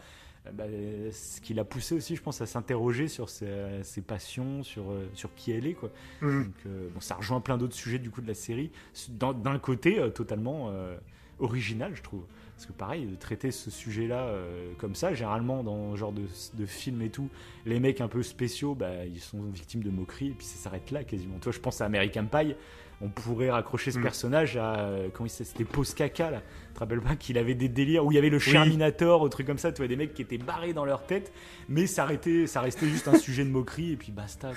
euh, 0.47 0.51
bah, 0.51 0.65
ce 1.11 1.39
qui 1.41 1.53
l'a 1.53 1.63
poussé 1.65 1.95
aussi, 1.95 2.15
je 2.15 2.21
pense, 2.21 2.41
à 2.41 2.45
s'interroger 2.45 3.07
sur 3.07 3.29
ses, 3.29 3.81
ses 3.83 4.01
passions, 4.01 4.63
sur, 4.63 4.91
euh, 4.91 5.09
sur 5.13 5.33
qui 5.35 5.51
elle 5.51 5.67
est, 5.67 5.73
quoi. 5.75 5.91
Mm. 6.21 6.43
Donc, 6.43 6.55
euh, 6.65 6.89
bon, 6.93 6.99
ça 6.99 7.15
rejoint 7.15 7.41
plein 7.41 7.57
d'autres 7.57 7.75
sujets 7.75 7.99
du 7.99 8.09
coup 8.11 8.21
de 8.21 8.27
la 8.27 8.33
série, 8.33 8.71
d'un 9.09 9.59
côté 9.59 9.99
euh, 9.99 10.09
totalement 10.09 10.69
euh, 10.71 10.97
original, 11.39 11.91
je 11.95 12.01
trouve. 12.01 12.25
Parce 12.55 12.65
que 12.67 12.73
pareil, 12.73 13.07
de 13.07 13.15
traiter 13.15 13.49
ce 13.49 13.71
sujet-là 13.71 14.31
comme 14.77 14.93
ça, 14.93 15.15
généralement 15.15 15.63
dans 15.63 15.93
ce 15.93 15.97
genre 15.97 16.11
de, 16.11 16.27
de 16.53 16.65
film 16.67 17.01
et 17.01 17.09
tout, 17.09 17.31
les 17.65 17.79
mecs 17.79 18.01
un 18.01 18.07
peu 18.07 18.21
spéciaux, 18.21 18.75
bah, 18.75 19.03
ils 19.07 19.19
sont 19.19 19.41
victimes 19.49 19.81
de 19.81 19.89
moqueries 19.89 20.27
et 20.27 20.33
puis 20.33 20.45
ça 20.45 20.57
s'arrête 20.57 20.91
là 20.91 21.03
quasiment. 21.03 21.39
Toi, 21.39 21.51
je 21.51 21.59
pense 21.59 21.81
à 21.81 21.85
American 21.85 22.27
Pie, 22.27 22.55
on 23.01 23.09
pourrait 23.09 23.49
raccrocher 23.49 23.91
ce 23.91 23.99
Mm. 23.99 24.03
personnage 24.03 24.57
à 24.57 24.75
euh, 24.79 25.09
comment 25.13 25.27
il 25.27 25.29
c'était 25.29 25.63
Post 25.65 25.97
Caca 25.97 26.29
là. 26.31 26.41
Tu 26.67 26.73
te 26.75 26.79
rappelles 26.79 27.01
pas 27.01 27.15
qu'il 27.15 27.37
avait 27.37 27.55
des 27.55 27.67
délires 27.69 28.05
où 28.05 28.11
il 28.11 28.15
y 28.15 28.17
avait 28.17 28.29
le 28.29 28.39
Sherminator, 28.39 29.21
ou 29.21 29.29
truc 29.29 29.47
comme 29.47 29.57
ça, 29.57 29.71
tu 29.71 29.77
vois 29.77 29.87
des 29.87 29.95
mecs 29.95 30.13
qui 30.13 30.21
étaient 30.21 30.37
barrés 30.37 30.73
dans 30.73 30.85
leur 30.85 31.05
tête, 31.05 31.31
mais 31.67 31.87
ça 31.87 32.03
arrêtait, 32.03 32.47
ça 32.47 32.61
restait 32.61 32.87
juste 32.87 33.07
un 33.07 33.15
sujet 33.17 33.43
de 33.43 33.49
moquerie 33.49 33.91
et 33.93 33.97
puis 33.97 34.11
basta. 34.11 34.51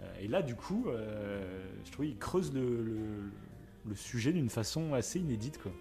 Euh, 0.00 0.04
et 0.20 0.28
là, 0.28 0.42
du 0.42 0.54
coup, 0.54 0.86
euh, 0.88 1.40
je 1.84 1.92
trouve 1.92 2.06
qu'il 2.06 2.18
creuse 2.18 2.52
le, 2.54 2.60
le, 2.82 2.96
le 3.88 3.94
sujet 3.96 4.32
d'une 4.32 4.48
façon 4.50 4.94
assez 4.94 5.18
inédite 5.18 5.58
quoi. 5.62 5.72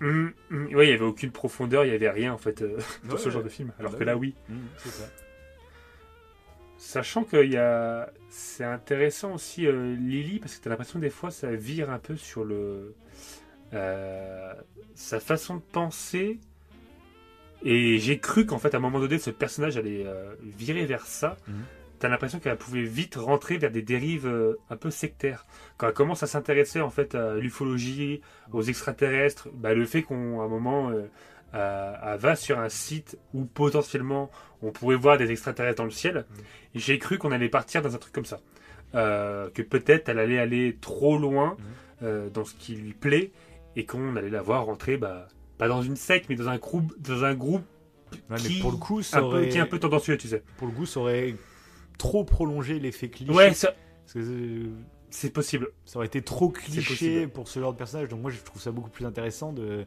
Mm, 0.00 0.28
mm. 0.50 0.74
Ouais, 0.74 0.86
il 0.86 0.90
y 0.90 0.92
avait 0.92 1.04
aucune 1.04 1.30
profondeur, 1.30 1.84
il 1.84 1.90
y 1.90 1.94
avait 1.94 2.10
rien 2.10 2.32
en 2.32 2.38
fait 2.38 2.62
euh, 2.62 2.78
dans 3.04 3.14
Ouais, 3.14 3.18
ce 3.18 3.30
genre 3.30 3.38
ouais. 3.42 3.44
de 3.44 3.48
film. 3.52 3.72
Alors 3.78 3.92
bah 3.92 3.98
que 3.98 4.04
là, 4.04 4.16
oui. 4.16 4.34
oui. 4.50 4.56
c'est 4.78 4.90
ça. 4.90 5.04
Sachant 6.78 7.24
qu'il 7.24 7.52
y 7.52 7.56
a, 7.56 8.10
c'est 8.28 8.64
intéressant 8.64 9.34
aussi 9.34 9.66
euh, 9.66 9.96
Lily 9.96 10.38
parce 10.38 10.56
que 10.56 10.64
t'as 10.64 10.70
l'impression 10.70 10.98
des 10.98 11.10
fois 11.10 11.30
ça 11.30 11.50
vire 11.54 11.90
un 11.90 11.98
peu 11.98 12.16
sur 12.16 12.44
le 12.44 12.94
euh, 13.74 14.52
sa 14.94 15.20
façon 15.20 15.56
de 15.56 15.62
penser. 15.72 16.38
Et 17.62 17.98
j'ai 17.98 18.18
cru 18.18 18.46
qu'en 18.46 18.58
fait 18.58 18.74
à 18.74 18.76
un 18.76 18.80
moment 18.80 19.00
donné 19.00 19.18
ce 19.18 19.30
personnage 19.30 19.76
allait 19.76 20.04
euh, 20.06 20.34
virer 20.42 20.84
vers 20.84 21.06
ça. 21.06 21.36
Mhm. 21.48 21.54
T'as 21.98 22.08
l'impression 22.08 22.38
qu'elle 22.38 22.58
pouvait 22.58 22.82
vite 22.82 23.14
rentrer 23.14 23.56
vers 23.56 23.70
des 23.70 23.80
dérives 23.80 24.26
euh, 24.26 24.58
un 24.68 24.76
peu 24.76 24.90
sectaires. 24.90 25.46
Quand 25.78 25.88
elle 25.88 25.94
commence 25.94 26.22
à 26.22 26.26
s'intéresser 26.26 26.82
en 26.82 26.90
fait 26.90 27.14
à 27.14 27.36
l'ufologie, 27.36 28.20
aux 28.52 28.62
extraterrestres, 28.62 29.48
bah, 29.54 29.72
le 29.72 29.86
fait 29.86 30.02
qu'on 30.02 30.42
à 30.42 30.44
un 30.44 30.48
moment 30.48 30.92
euh, 31.54 32.16
va 32.18 32.36
sur 32.36 32.58
un 32.58 32.68
site 32.68 33.18
où 33.34 33.44
potentiellement 33.44 34.30
on 34.62 34.72
pourrait 34.72 34.96
voir 34.96 35.16
des 35.18 35.30
extraterrestres 35.30 35.78
dans 35.78 35.84
le 35.84 35.90
ciel. 35.90 36.24
Et 36.74 36.78
J'ai 36.78 36.98
cru 36.98 37.18
qu'on 37.18 37.32
allait 37.32 37.48
partir 37.48 37.82
dans 37.82 37.94
un 37.94 37.98
truc 37.98 38.12
comme 38.12 38.24
ça. 38.24 38.40
Euh, 38.94 39.50
que 39.50 39.62
peut-être 39.62 40.08
elle 40.08 40.18
allait 40.18 40.38
aller 40.38 40.76
trop 40.80 41.18
loin 41.18 41.56
Mhm. 41.58 41.64
euh, 42.02 42.30
dans 42.30 42.44
ce 42.44 42.54
qui 42.54 42.74
lui 42.76 42.92
plaît 42.92 43.32
et 43.74 43.84
qu'on 43.84 44.16
allait 44.16 44.30
la 44.30 44.42
voir 44.42 44.64
rentrer, 44.66 44.96
bah, 44.96 45.28
pas 45.58 45.68
dans 45.68 45.82
une 45.82 45.96
secte, 45.96 46.26
mais 46.28 46.36
dans 46.36 46.48
un 46.48 46.56
groupe, 46.58 46.94
dans 47.00 47.24
un 47.24 47.34
groupe 47.34 47.62
Ouais, 48.30 48.36
Qui- 48.36 48.54
mais 48.56 48.60
pour 48.60 48.70
le 48.70 48.76
coup, 48.76 49.02
ça 49.02 49.18
un 49.18 49.20
peu, 49.20 49.26
aurait, 49.26 49.48
qui 49.48 49.58
est 49.58 49.60
un 49.60 49.66
peu 49.66 49.80
tendancieux, 49.80 50.16
tu 50.16 50.28
sais. 50.28 50.42
pour 50.58 50.68
le 50.68 50.72
coup, 50.72 50.86
ça 50.86 51.00
aurait 51.00 51.34
trop 51.98 52.22
prolongé 52.24 52.78
l'effet 52.78 53.08
cliché. 53.08 53.32
Ouais, 53.32 53.52
ça- 53.52 53.74
euh, 54.14 54.66
c'est 55.10 55.30
possible. 55.32 55.68
ça 55.84 55.98
aurait 55.98 56.06
été 56.06 56.22
trop 56.22 56.48
cliché 56.50 57.26
pour 57.26 57.48
ce 57.48 57.58
genre 57.58 57.72
de 57.72 57.78
personnage. 57.78 58.08
Donc 58.08 58.20
moi, 58.22 58.30
je 58.30 58.38
trouve 58.40 58.62
ça 58.62 58.70
beaucoup 58.70 58.90
plus 58.90 59.04
intéressant 59.06 59.52
de 59.52 59.84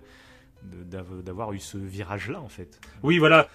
d'avoir 0.63 1.53
eu 1.53 1.59
ce 1.59 1.77
virage-là, 1.77 2.41
en 2.41 2.49
fait. 2.49 2.79
Oui, 3.03 3.17
voilà. 3.17 3.47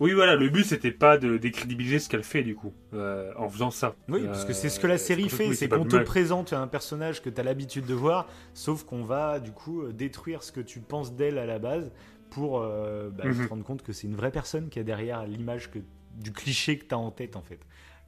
Oui, 0.00 0.12
voilà. 0.12 0.34
Le 0.34 0.48
but, 0.48 0.64
c'était 0.64 0.90
pas 0.90 1.18
de 1.18 1.36
décrédibiliser 1.38 2.00
ce 2.00 2.08
qu'elle 2.08 2.24
fait, 2.24 2.42
du 2.42 2.56
coup, 2.56 2.72
euh, 2.94 3.32
en 3.36 3.48
faisant 3.48 3.70
ça. 3.70 3.94
Oui, 4.08 4.22
parce 4.26 4.44
que 4.44 4.52
c'est 4.52 4.68
ce 4.68 4.78
Euh, 4.78 4.82
que 4.82 4.86
la 4.88 4.98
série 4.98 5.24
oui, 5.24 5.28
fait, 5.28 5.54
c'est 5.54 5.68
qu'on 5.68 5.84
te 5.84 5.96
présente 6.02 6.52
un 6.52 6.66
personnage 6.66 7.22
que 7.22 7.30
tu 7.30 7.40
as 7.40 7.44
l'habitude 7.44 7.86
de 7.86 7.94
voir, 7.94 8.26
sauf 8.54 8.82
qu'on 8.84 9.04
va 9.04 9.38
du 9.38 9.52
coup 9.52 9.82
euh, 9.82 9.92
détruire 9.92 10.42
ce 10.42 10.50
que 10.50 10.60
tu 10.60 10.80
penses 10.80 11.14
d'elle 11.14 11.38
à 11.38 11.46
la 11.46 11.58
base 11.60 11.92
pour 12.30 12.60
euh, 12.60 13.10
bah, 13.10 13.24
Mhm. 13.26 13.44
te 13.44 13.48
rendre 13.48 13.64
compte 13.64 13.82
que 13.82 13.92
c'est 13.92 14.08
une 14.08 14.16
vraie 14.16 14.32
personne 14.32 14.68
qui 14.68 14.80
est 14.80 14.84
derrière 14.84 15.24
l'image 15.26 15.70
du 16.16 16.32
cliché 16.32 16.76
que 16.78 16.86
tu 16.86 16.94
as 16.94 16.98
en 16.98 17.12
tête 17.12 17.36
en 17.36 17.42
fait. 17.42 17.60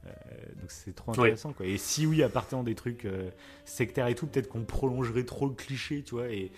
Euh, 0.05 0.09
donc 0.59 0.69
c'est 0.69 0.93
trop 0.93 1.13
Oui. 1.13 1.19
intéressant 1.19 1.53
quoi. 1.53 1.65
Et 1.65 1.77
si 1.77 2.05
oui, 2.05 2.21
à 2.21 2.27
partir 2.29 2.63
des 2.63 2.75
trucs 2.75 3.05
euh, 3.05 3.29
sectaires 3.63 4.07
et 4.07 4.15
tout, 4.15 4.27
peut-être 4.27 4.49
qu'on 4.49 4.63
prolongerait 4.65 5.23
trop 5.23 5.47
le 5.47 5.53
cliché, 5.53 6.03
tu 6.03 6.15
vois. 6.15 6.27
Et, 6.27 6.51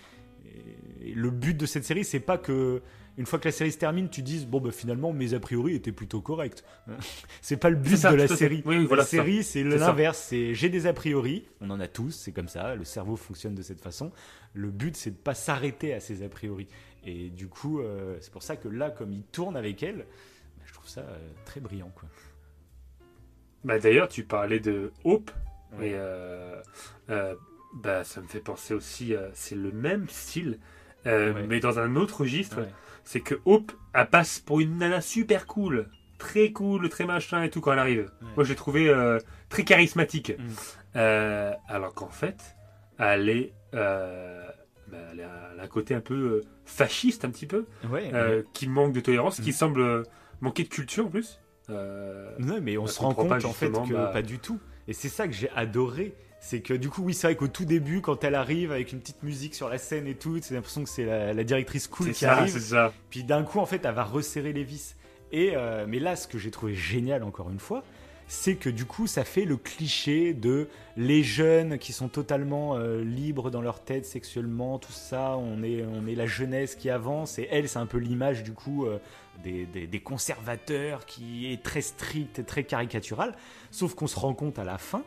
et- 1.02 1.14
le 1.14 1.30
but 1.30 1.56
de 1.56 1.66
cette 1.66 1.84
série, 1.84 2.04
c'est 2.04 2.20
pas 2.20 2.38
que 2.38 2.82
une 3.18 3.26
fois 3.26 3.38
que 3.38 3.48
la 3.48 3.52
série 3.52 3.72
se 3.72 3.78
termine, 3.78 4.08
tu 4.08 4.22
dises 4.22 4.46
bon 4.46 4.60
bah 4.60 4.70
finalement 4.70 5.12
mes 5.12 5.34
a 5.34 5.40
priori 5.40 5.74
étaient 5.74 5.92
plutôt 5.92 6.20
corrects. 6.20 6.64
c'est 7.42 7.56
pas 7.56 7.68
le 7.70 7.76
but 7.76 7.96
ça, 7.96 8.12
de 8.12 8.16
la 8.16 8.28
série. 8.28 8.62
Oui, 8.64 8.76
oui, 8.78 8.86
voilà, 8.86 9.02
la 9.02 9.06
série, 9.06 9.42
c'est 9.42 9.62
l'inverse. 9.64 10.26
C'est 10.28 10.54
j'ai 10.54 10.68
des 10.68 10.86
a 10.86 10.92
priori. 10.92 11.46
On 11.60 11.70
en 11.70 11.80
a 11.80 11.88
tous. 11.88 12.12
C'est 12.12 12.32
comme 12.32 12.48
ça. 12.48 12.74
Le 12.74 12.84
cerveau 12.84 13.16
fonctionne 13.16 13.54
de 13.54 13.62
cette 13.62 13.80
façon. 13.80 14.12
Le 14.54 14.70
but, 14.70 14.96
c'est 14.96 15.10
de 15.10 15.16
pas 15.16 15.34
s'arrêter 15.34 15.92
à 15.94 16.00
ces 16.00 16.22
a 16.22 16.28
priori. 16.28 16.68
Et 17.04 17.30
du 17.30 17.48
coup, 17.48 17.80
euh, 17.80 18.16
c'est 18.20 18.32
pour 18.32 18.42
ça 18.42 18.56
que 18.56 18.68
là, 18.68 18.90
comme 18.90 19.12
il 19.12 19.22
tourne 19.24 19.56
avec 19.56 19.82
elle, 19.82 19.98
bah, 19.98 20.64
je 20.66 20.72
trouve 20.72 20.88
ça 20.88 21.00
euh, 21.00 21.18
très 21.44 21.60
brillant, 21.60 21.90
quoi. 21.94 22.08
Bah, 23.64 23.78
D'ailleurs, 23.78 24.08
tu 24.08 24.24
parlais 24.24 24.60
de 24.60 24.92
Hope. 25.04 25.30
Ouais. 25.78 25.90
Et 25.90 25.92
euh, 25.94 26.60
bah, 27.74 28.04
ça 28.04 28.20
me 28.20 28.26
fait 28.26 28.40
penser 28.40 28.74
aussi, 28.74 29.14
c'est 29.34 29.54
le 29.54 29.70
même 29.72 30.08
style, 30.08 30.58
euh, 31.06 31.32
Ouais. 31.32 31.46
mais 31.48 31.60
dans 31.60 31.78
un 31.78 31.96
autre 31.96 32.20
registre. 32.22 32.58
Ouais. 32.60 32.68
C'est 33.04 33.20
que 33.20 33.36
Hope, 33.44 33.72
elle 33.94 34.08
passe 34.08 34.38
pour 34.38 34.60
une 34.60 34.78
nana 34.78 35.00
super 35.00 35.46
cool. 35.46 35.88
Très 36.18 36.52
cool, 36.52 36.88
très 36.90 37.06
machin 37.06 37.42
et 37.42 37.50
tout 37.50 37.60
quand 37.62 37.72
elle 37.72 37.78
arrive. 37.78 38.10
Ouais. 38.22 38.28
Moi, 38.36 38.44
je 38.44 38.50
l'ai 38.50 38.56
trouvée 38.56 38.88
euh, 38.90 39.18
très 39.48 39.64
charismatique. 39.64 40.32
Mm. 40.38 40.42
Euh, 40.96 41.52
alors 41.68 41.94
qu'en 41.94 42.08
fait, 42.10 42.56
elle 42.98 43.28
est. 43.28 43.52
bah, 43.72 44.98
elle 45.12 45.20
a 45.20 45.62
un 45.62 45.66
côté 45.68 45.94
un 45.94 46.00
peu 46.00 46.42
fasciste, 46.64 47.24
un 47.24 47.30
petit 47.30 47.46
peu, 47.46 47.66
qui 48.52 48.68
manque 48.68 48.92
de 48.92 49.00
tolérance, 49.00 49.38
Mm. 49.38 49.42
qui 49.42 49.52
semble 49.52 49.80
euh, 49.80 50.02
manquer 50.40 50.64
de 50.64 50.68
culture 50.68 51.06
en 51.06 51.10
plus. 51.10 51.40
Non, 51.68 52.60
mais 52.60 52.76
on 52.76 52.84
elle 52.84 52.90
se 52.90 52.98
rend 53.00 53.14
compte 53.14 53.44
en 53.44 53.52
fait 53.52 53.70
que 53.70 53.92
bah- 53.92 54.10
pas 54.12 54.22
du 54.22 54.38
tout. 54.40 54.58
Et 54.88 54.92
c'est 54.92 55.08
ça 55.08 55.26
que 55.28 55.32
j'ai 55.34 55.50
adoré. 55.50 56.14
C'est 56.42 56.60
que 56.60 56.72
du 56.72 56.88
coup, 56.88 57.02
oui, 57.02 57.12
c'est 57.12 57.26
vrai 57.26 57.36
qu'au 57.36 57.48
tout 57.48 57.66
début, 57.66 58.00
quand 58.00 58.24
elle 58.24 58.34
arrive 58.34 58.72
avec 58.72 58.92
une 58.92 59.00
petite 59.00 59.22
musique 59.22 59.54
sur 59.54 59.68
la 59.68 59.76
scène 59.78 60.06
et 60.06 60.14
tout, 60.14 60.38
c'est 60.42 60.54
l'impression 60.54 60.82
que 60.82 60.88
c'est 60.88 61.04
la, 61.04 61.34
la 61.34 61.44
directrice 61.44 61.86
cool 61.86 62.08
qui 62.08 62.20
ça, 62.20 62.32
arrive. 62.32 62.58
ça. 62.58 62.92
Puis 63.10 63.24
d'un 63.24 63.42
coup, 63.42 63.58
en 63.58 63.66
fait, 63.66 63.84
elle 63.84 63.94
va 63.94 64.04
resserrer 64.04 64.52
les 64.54 64.64
vis. 64.64 64.96
Et 65.32 65.52
euh, 65.54 65.84
mais 65.86 65.98
là, 65.98 66.16
ce 66.16 66.26
que 66.26 66.38
j'ai 66.38 66.50
trouvé 66.50 66.74
génial 66.74 67.22
encore 67.24 67.50
une 67.50 67.60
fois, 67.60 67.84
c'est 68.26 68.54
que 68.54 68.70
du 68.70 68.84
coup, 68.86 69.06
ça 69.06 69.24
fait 69.24 69.44
le 69.44 69.56
cliché 69.56 70.32
de 70.34 70.68
les 70.96 71.22
jeunes 71.22 71.78
qui 71.78 71.92
sont 71.92 72.08
totalement 72.08 72.76
euh, 72.76 73.02
libres 73.04 73.50
dans 73.50 73.60
leur 73.60 73.80
tête 73.84 74.06
sexuellement, 74.06 74.78
tout 74.78 74.92
ça. 74.92 75.36
On 75.36 75.62
est, 75.62 75.84
on 75.84 76.06
est 76.06 76.14
la 76.14 76.26
jeunesse 76.26 76.74
qui 76.74 76.88
avance. 76.90 77.38
Et 77.38 77.48
elle, 77.50 77.68
c'est 77.68 77.78
un 77.78 77.86
peu 77.86 77.98
l'image 77.98 78.44
du 78.44 78.52
coup 78.52 78.86
euh, 78.86 78.98
des, 79.44 79.66
des- 79.66 79.86
des 79.86 80.00
conservateurs 80.00 81.04
qui 81.06 81.52
est 81.52 81.62
très 81.62 81.82
stricte 81.82 82.38
et 82.38 82.44
très 82.44 82.64
caricaturale. 82.64 83.34
Sauf 83.70 83.94
qu'on 83.94 84.06
se 84.06 84.18
rend 84.18 84.32
compte 84.34 84.58
à 84.58 84.64
la 84.64 84.78
fin 84.78 85.02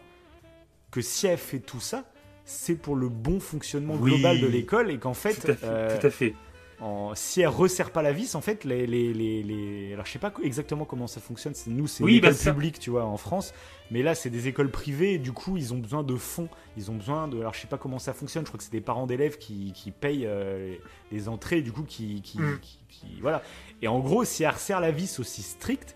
que 0.93 1.01
si 1.01 1.27
elle 1.27 1.37
fait 1.37 1.59
tout 1.59 1.79
ça, 1.79 2.05
c'est 2.45 2.75
pour 2.75 2.95
le 2.95 3.09
bon 3.09 3.39
fonctionnement 3.39 3.95
Oui. 3.99 4.11
global 4.11 4.39
de 4.39 4.47
l'école 4.47 4.91
et 4.91 4.97
qu'en 4.99 5.13
fait, 5.13 5.33
Tout 5.33 5.51
à 5.51 5.55
fait. 5.55 5.65
euh, 5.67 5.99
tout 5.99 6.07
à 6.07 6.09
fait. 6.09 6.35
en- 6.81 7.15
si 7.15 7.39
elle 7.41 7.47
resserre 7.47 7.91
pas 7.91 8.01
la 8.01 8.11
vis, 8.11 8.35
en 8.35 8.41
fait, 8.41 8.65
les, 8.65 8.85
les, 8.85 9.13
les, 9.13 9.41
les- 9.43 9.93
alors 9.93 10.05
je 10.05 10.11
sais 10.11 10.19
pas 10.19 10.33
exactement 10.43 10.83
comment 10.83 11.07
ça 11.07 11.21
fonctionne. 11.21 11.53
Nous, 11.67 11.87
c'est 11.87 12.03
Oui, 12.03 12.15
une 12.17 12.21
bah, 12.21 12.31
publique, 12.33 12.79
tu 12.79 12.89
vois, 12.89 13.05
en 13.05 13.15
France. 13.17 13.53
Mais 13.91 14.01
là, 14.03 14.15
c'est 14.15 14.29
des 14.29 14.47
écoles 14.49 14.69
privées. 14.71 15.13
Et 15.13 15.17
du 15.19 15.31
coup, 15.31 15.55
ils 15.55 15.73
ont 15.73 15.77
besoin 15.77 16.03
de 16.03 16.15
fonds. 16.15 16.49
Ils 16.77 16.91
ont 16.91 16.95
besoin 16.95 17.27
de. 17.29 17.39
Alors, 17.39 17.53
je 17.53 17.61
sais 17.61 17.67
pas 17.67 17.77
comment 17.77 17.99
ça 17.99 18.11
fonctionne. 18.13 18.43
Je 18.43 18.49
crois 18.49 18.57
que 18.57 18.63
c'est 18.63 18.71
des 18.71 18.81
parents 18.81 19.07
d'élèves 19.07 19.37
qui, 19.37 19.71
qui 19.73 19.91
payent 19.91 20.25
euh, 20.25 20.75
les, 21.11 21.29
entrées. 21.29 21.61
Du 21.61 21.71
coup, 21.71 21.83
qui, 21.83 22.21
qui, 22.21 22.39
Mm. 22.39 22.59
qui- 22.61 22.79
qui- 22.89 23.19
voilà. 23.21 23.41
Et 23.81 23.87
en 23.87 23.99
gros, 23.99 24.25
si 24.25 24.43
elle 24.43 24.49
resserre 24.51 24.79
la 24.81 24.91
vis 24.91 25.19
aussi 25.19 25.41
stricte, 25.43 25.95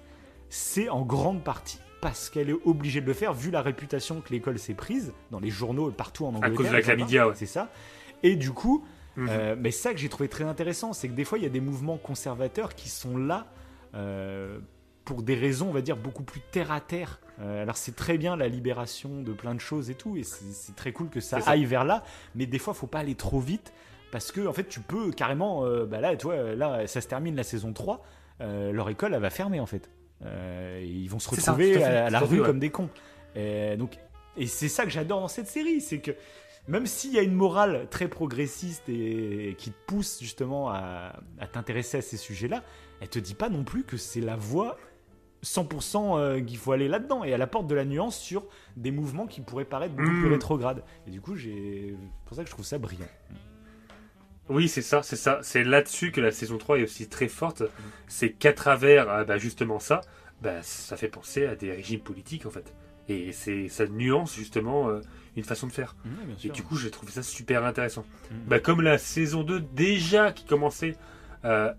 c'est 0.50 0.88
en 0.90 1.02
grande 1.04 1.44
partie 1.44 1.80
parce 2.08 2.30
qu'elle 2.30 2.50
est 2.50 2.58
obligée 2.66 3.02
de 3.02 3.06
le 3.06 3.14
faire, 3.14 3.34
vu 3.34 3.52
la 3.52 3.62
réputation 3.62 4.22
que 4.22 4.30
l'école 4.32 4.58
s'est 4.60 4.74
prise 4.74 5.12
dans 5.32 5.40
les 5.42 5.50
journaux 5.50 5.92
partout 5.92 6.26
en 6.26 6.30
Angleterre. 6.30 6.56
cause 6.56 6.68
de 6.70 6.74
la 6.74 6.82
chlamydia, 6.82 7.28
ouais. 7.28 7.34
C'est 7.36 7.46
ça. 7.46 7.70
Et 8.24 8.36
du 8.38 8.52
coup, 8.52 8.86
Mhm. 9.18 9.28
euh, 9.30 9.56
mais 9.60 9.72
ça 9.72 9.92
que 9.94 10.00
j'ai 10.00 10.08
trouvé 10.10 10.30
très 10.30 10.46
intéressant, 10.46 10.94
c'est 10.94 11.08
que 11.10 11.14
des 11.14 11.26
fois, 11.26 11.38
il 11.38 11.44
y 11.44 11.48
a 11.48 11.50
des 11.50 11.60
mouvements 11.60 11.98
conservateurs 11.98 12.76
qui 12.76 12.88
sont 12.88 13.18
là 13.18 13.48
euh, 13.96 14.60
pour 15.06 15.22
des 15.24 15.36
raisons, 15.36 15.68
on 15.70 15.74
va 15.74 15.82
dire, 15.82 15.98
beaucoup 15.98 16.24
plus 16.24 16.40
terre 16.52 16.72
à 16.72 16.80
terre. 16.82 17.20
Euh, 17.42 17.64
alors, 17.64 17.78
c'est 17.78 17.96
très 17.96 18.18
bien 18.18 18.36
la 18.38 18.48
libération 18.48 19.22
de 19.22 19.34
plein 19.34 19.56
de 19.56 19.60
choses 19.60 19.90
et 19.90 19.96
tout, 19.96 20.16
et 20.18 20.24
c'est 20.24 20.76
très 20.76 20.92
cool 20.94 21.10
que 21.10 21.20
ça, 21.20 21.40
aille 21.46 21.66
vers 21.66 21.84
là, 21.84 22.04
mais 22.36 22.46
des 22.46 22.60
fois, 22.60 22.74
faut 22.74 22.88
pas 22.88 23.00
aller 23.00 23.16
trop 23.16 23.40
vite. 23.40 23.74
Parce 24.12 24.32
que, 24.32 24.48
en 24.48 24.54
fait, 24.54 24.70
tu 24.70 24.80
peux 24.80 25.12
carrément. 25.12 25.66
bah 25.86 26.00
là, 26.00 26.16
tu 26.16 26.28
vois, 26.28 26.56
là, 26.56 26.88
ça 26.88 27.02
se 27.02 27.08
termine 27.08 27.36
la 27.36 27.44
saison 27.44 27.74
3. 27.74 28.04
euh, 28.40 28.72
leur 28.72 28.88
école, 28.90 29.14
elle 29.16 29.22
va 29.22 29.30
fermer, 29.32 29.60
en 29.60 29.66
fait. 29.66 29.90
Euh, 30.26 30.80
et 30.82 30.88
ils 30.88 31.08
vont 31.10 31.20
se 31.20 31.30
ça, 31.36 31.52
retrouver 31.52 31.76
à 31.76 31.80
fait, 31.80 31.84
à, 31.84 32.06
à 32.06 32.10
la 32.10 32.20
rue 32.20 32.40
ouais. 32.40 32.46
comme 32.46 32.60
des 32.60 32.70
cons. 32.70 32.90
Et, 33.36 33.78
donc, 33.78 33.98
et 34.36 34.48
c'est 34.48 34.70
ça 34.70 34.84
que 34.84 34.90
j'adore 34.90 35.22
dans 35.22 35.28
cette 35.28 35.48
série, 35.48 35.82
c'est 35.82 36.00
que 36.00 36.12
même 36.68 36.86
s'il 36.86 37.14
y 37.14 37.20
a 37.20 37.22
une 37.22 37.34
morale 37.36 37.88
très 37.90 38.08
progressiste 38.08 38.90
et, 38.90 39.50
et 39.50 39.54
qui 39.56 39.72
te 39.72 39.78
pousse 39.86 40.20
justement 40.20 40.70
à, 40.70 41.14
à 41.40 41.48
t'intéresser 41.48 41.98
à 41.98 42.02
ces 42.02 42.18
sujets-là, 42.18 42.64
elle 43.00 43.10
te 43.10 43.20
dit 43.20 43.36
pas 43.36 43.50
non 43.50 43.64
plus 43.64 43.84
que 43.84 43.96
c'est 43.96 44.22
la 44.22 44.36
voie 44.36 44.78
100% 45.44 46.18
euh, 46.20 46.42
qu'il 46.42 46.58
faut 46.58 46.72
aller 46.72 46.88
là-dedans. 46.88 47.24
Et 47.24 47.30
elle 47.30 47.42
apporte 47.42 47.68
de 47.68 47.76
la 47.76 47.86
nuance 47.86 48.18
sur 48.18 48.46
des 48.76 48.92
mouvements 48.92 49.28
qui 49.28 49.42
pourraient 49.42 49.66
paraître 49.66 49.94
beaucoup 49.96 50.10
plus 50.10 50.28
Mm. 50.30 50.34
rétrogrades. 50.34 50.84
Et 51.06 51.12
du 51.12 51.22
coup, 51.22 51.36
j'ai 51.36 51.96
c'est 51.96 52.26
pour 52.26 52.36
ça 52.36 52.44
que 52.44 52.50
je 52.50 52.54
trouve 52.54 52.66
ça 52.66 52.78
brillant. 52.78 53.06
Oui, 54.50 54.68
c'est 54.70 54.82
ça, 54.82 55.04
c'est 55.04 55.16
ça. 55.16 55.40
C'est 55.44 55.64
là-dessus 55.64 56.12
que 56.12 56.22
la 56.22 56.32
saison 56.32 56.58
3 56.58 56.80
est 56.80 56.84
aussi 56.84 57.08
très 57.08 57.28
forte. 57.28 57.64
C'est 58.08 58.32
qu'à 58.32 58.54
travers 58.54 59.10
ah, 59.10 59.24
bah, 59.24 59.38
justement 59.38 59.80
ça, 59.80 60.02
bah, 60.42 60.62
ça 60.64 60.96
fait 60.98 61.08
penser 61.10 61.46
à 61.46 61.56
des 61.56 61.72
régimes 61.72 62.00
politiques 62.02 62.46
en 62.46 62.50
fait. 62.52 62.74
Et 63.10 63.32
c'est 63.32 63.68
ça 63.70 63.86
nuance 63.88 64.36
justement 64.36 64.90
euh, 64.90 65.00
une 65.36 65.44
façon 65.44 65.68
de 65.68 65.72
faire. 65.72 65.96
Et 66.44 66.50
du 66.50 66.64
coup, 66.64 66.76
j'ai 66.78 66.92
trouvé 66.92 67.12
ça 67.12 67.24
super 67.24 67.66
intéressant. 67.66 68.06
Mm. 68.32 68.36
Bah, 68.48 68.60
comme 68.60 68.82
la 68.82 68.98
saison 68.98 69.44
2 69.44 69.60
déjà 69.60 70.32
qui 70.32 70.46
commençait 70.46 70.96
à 71.44 71.76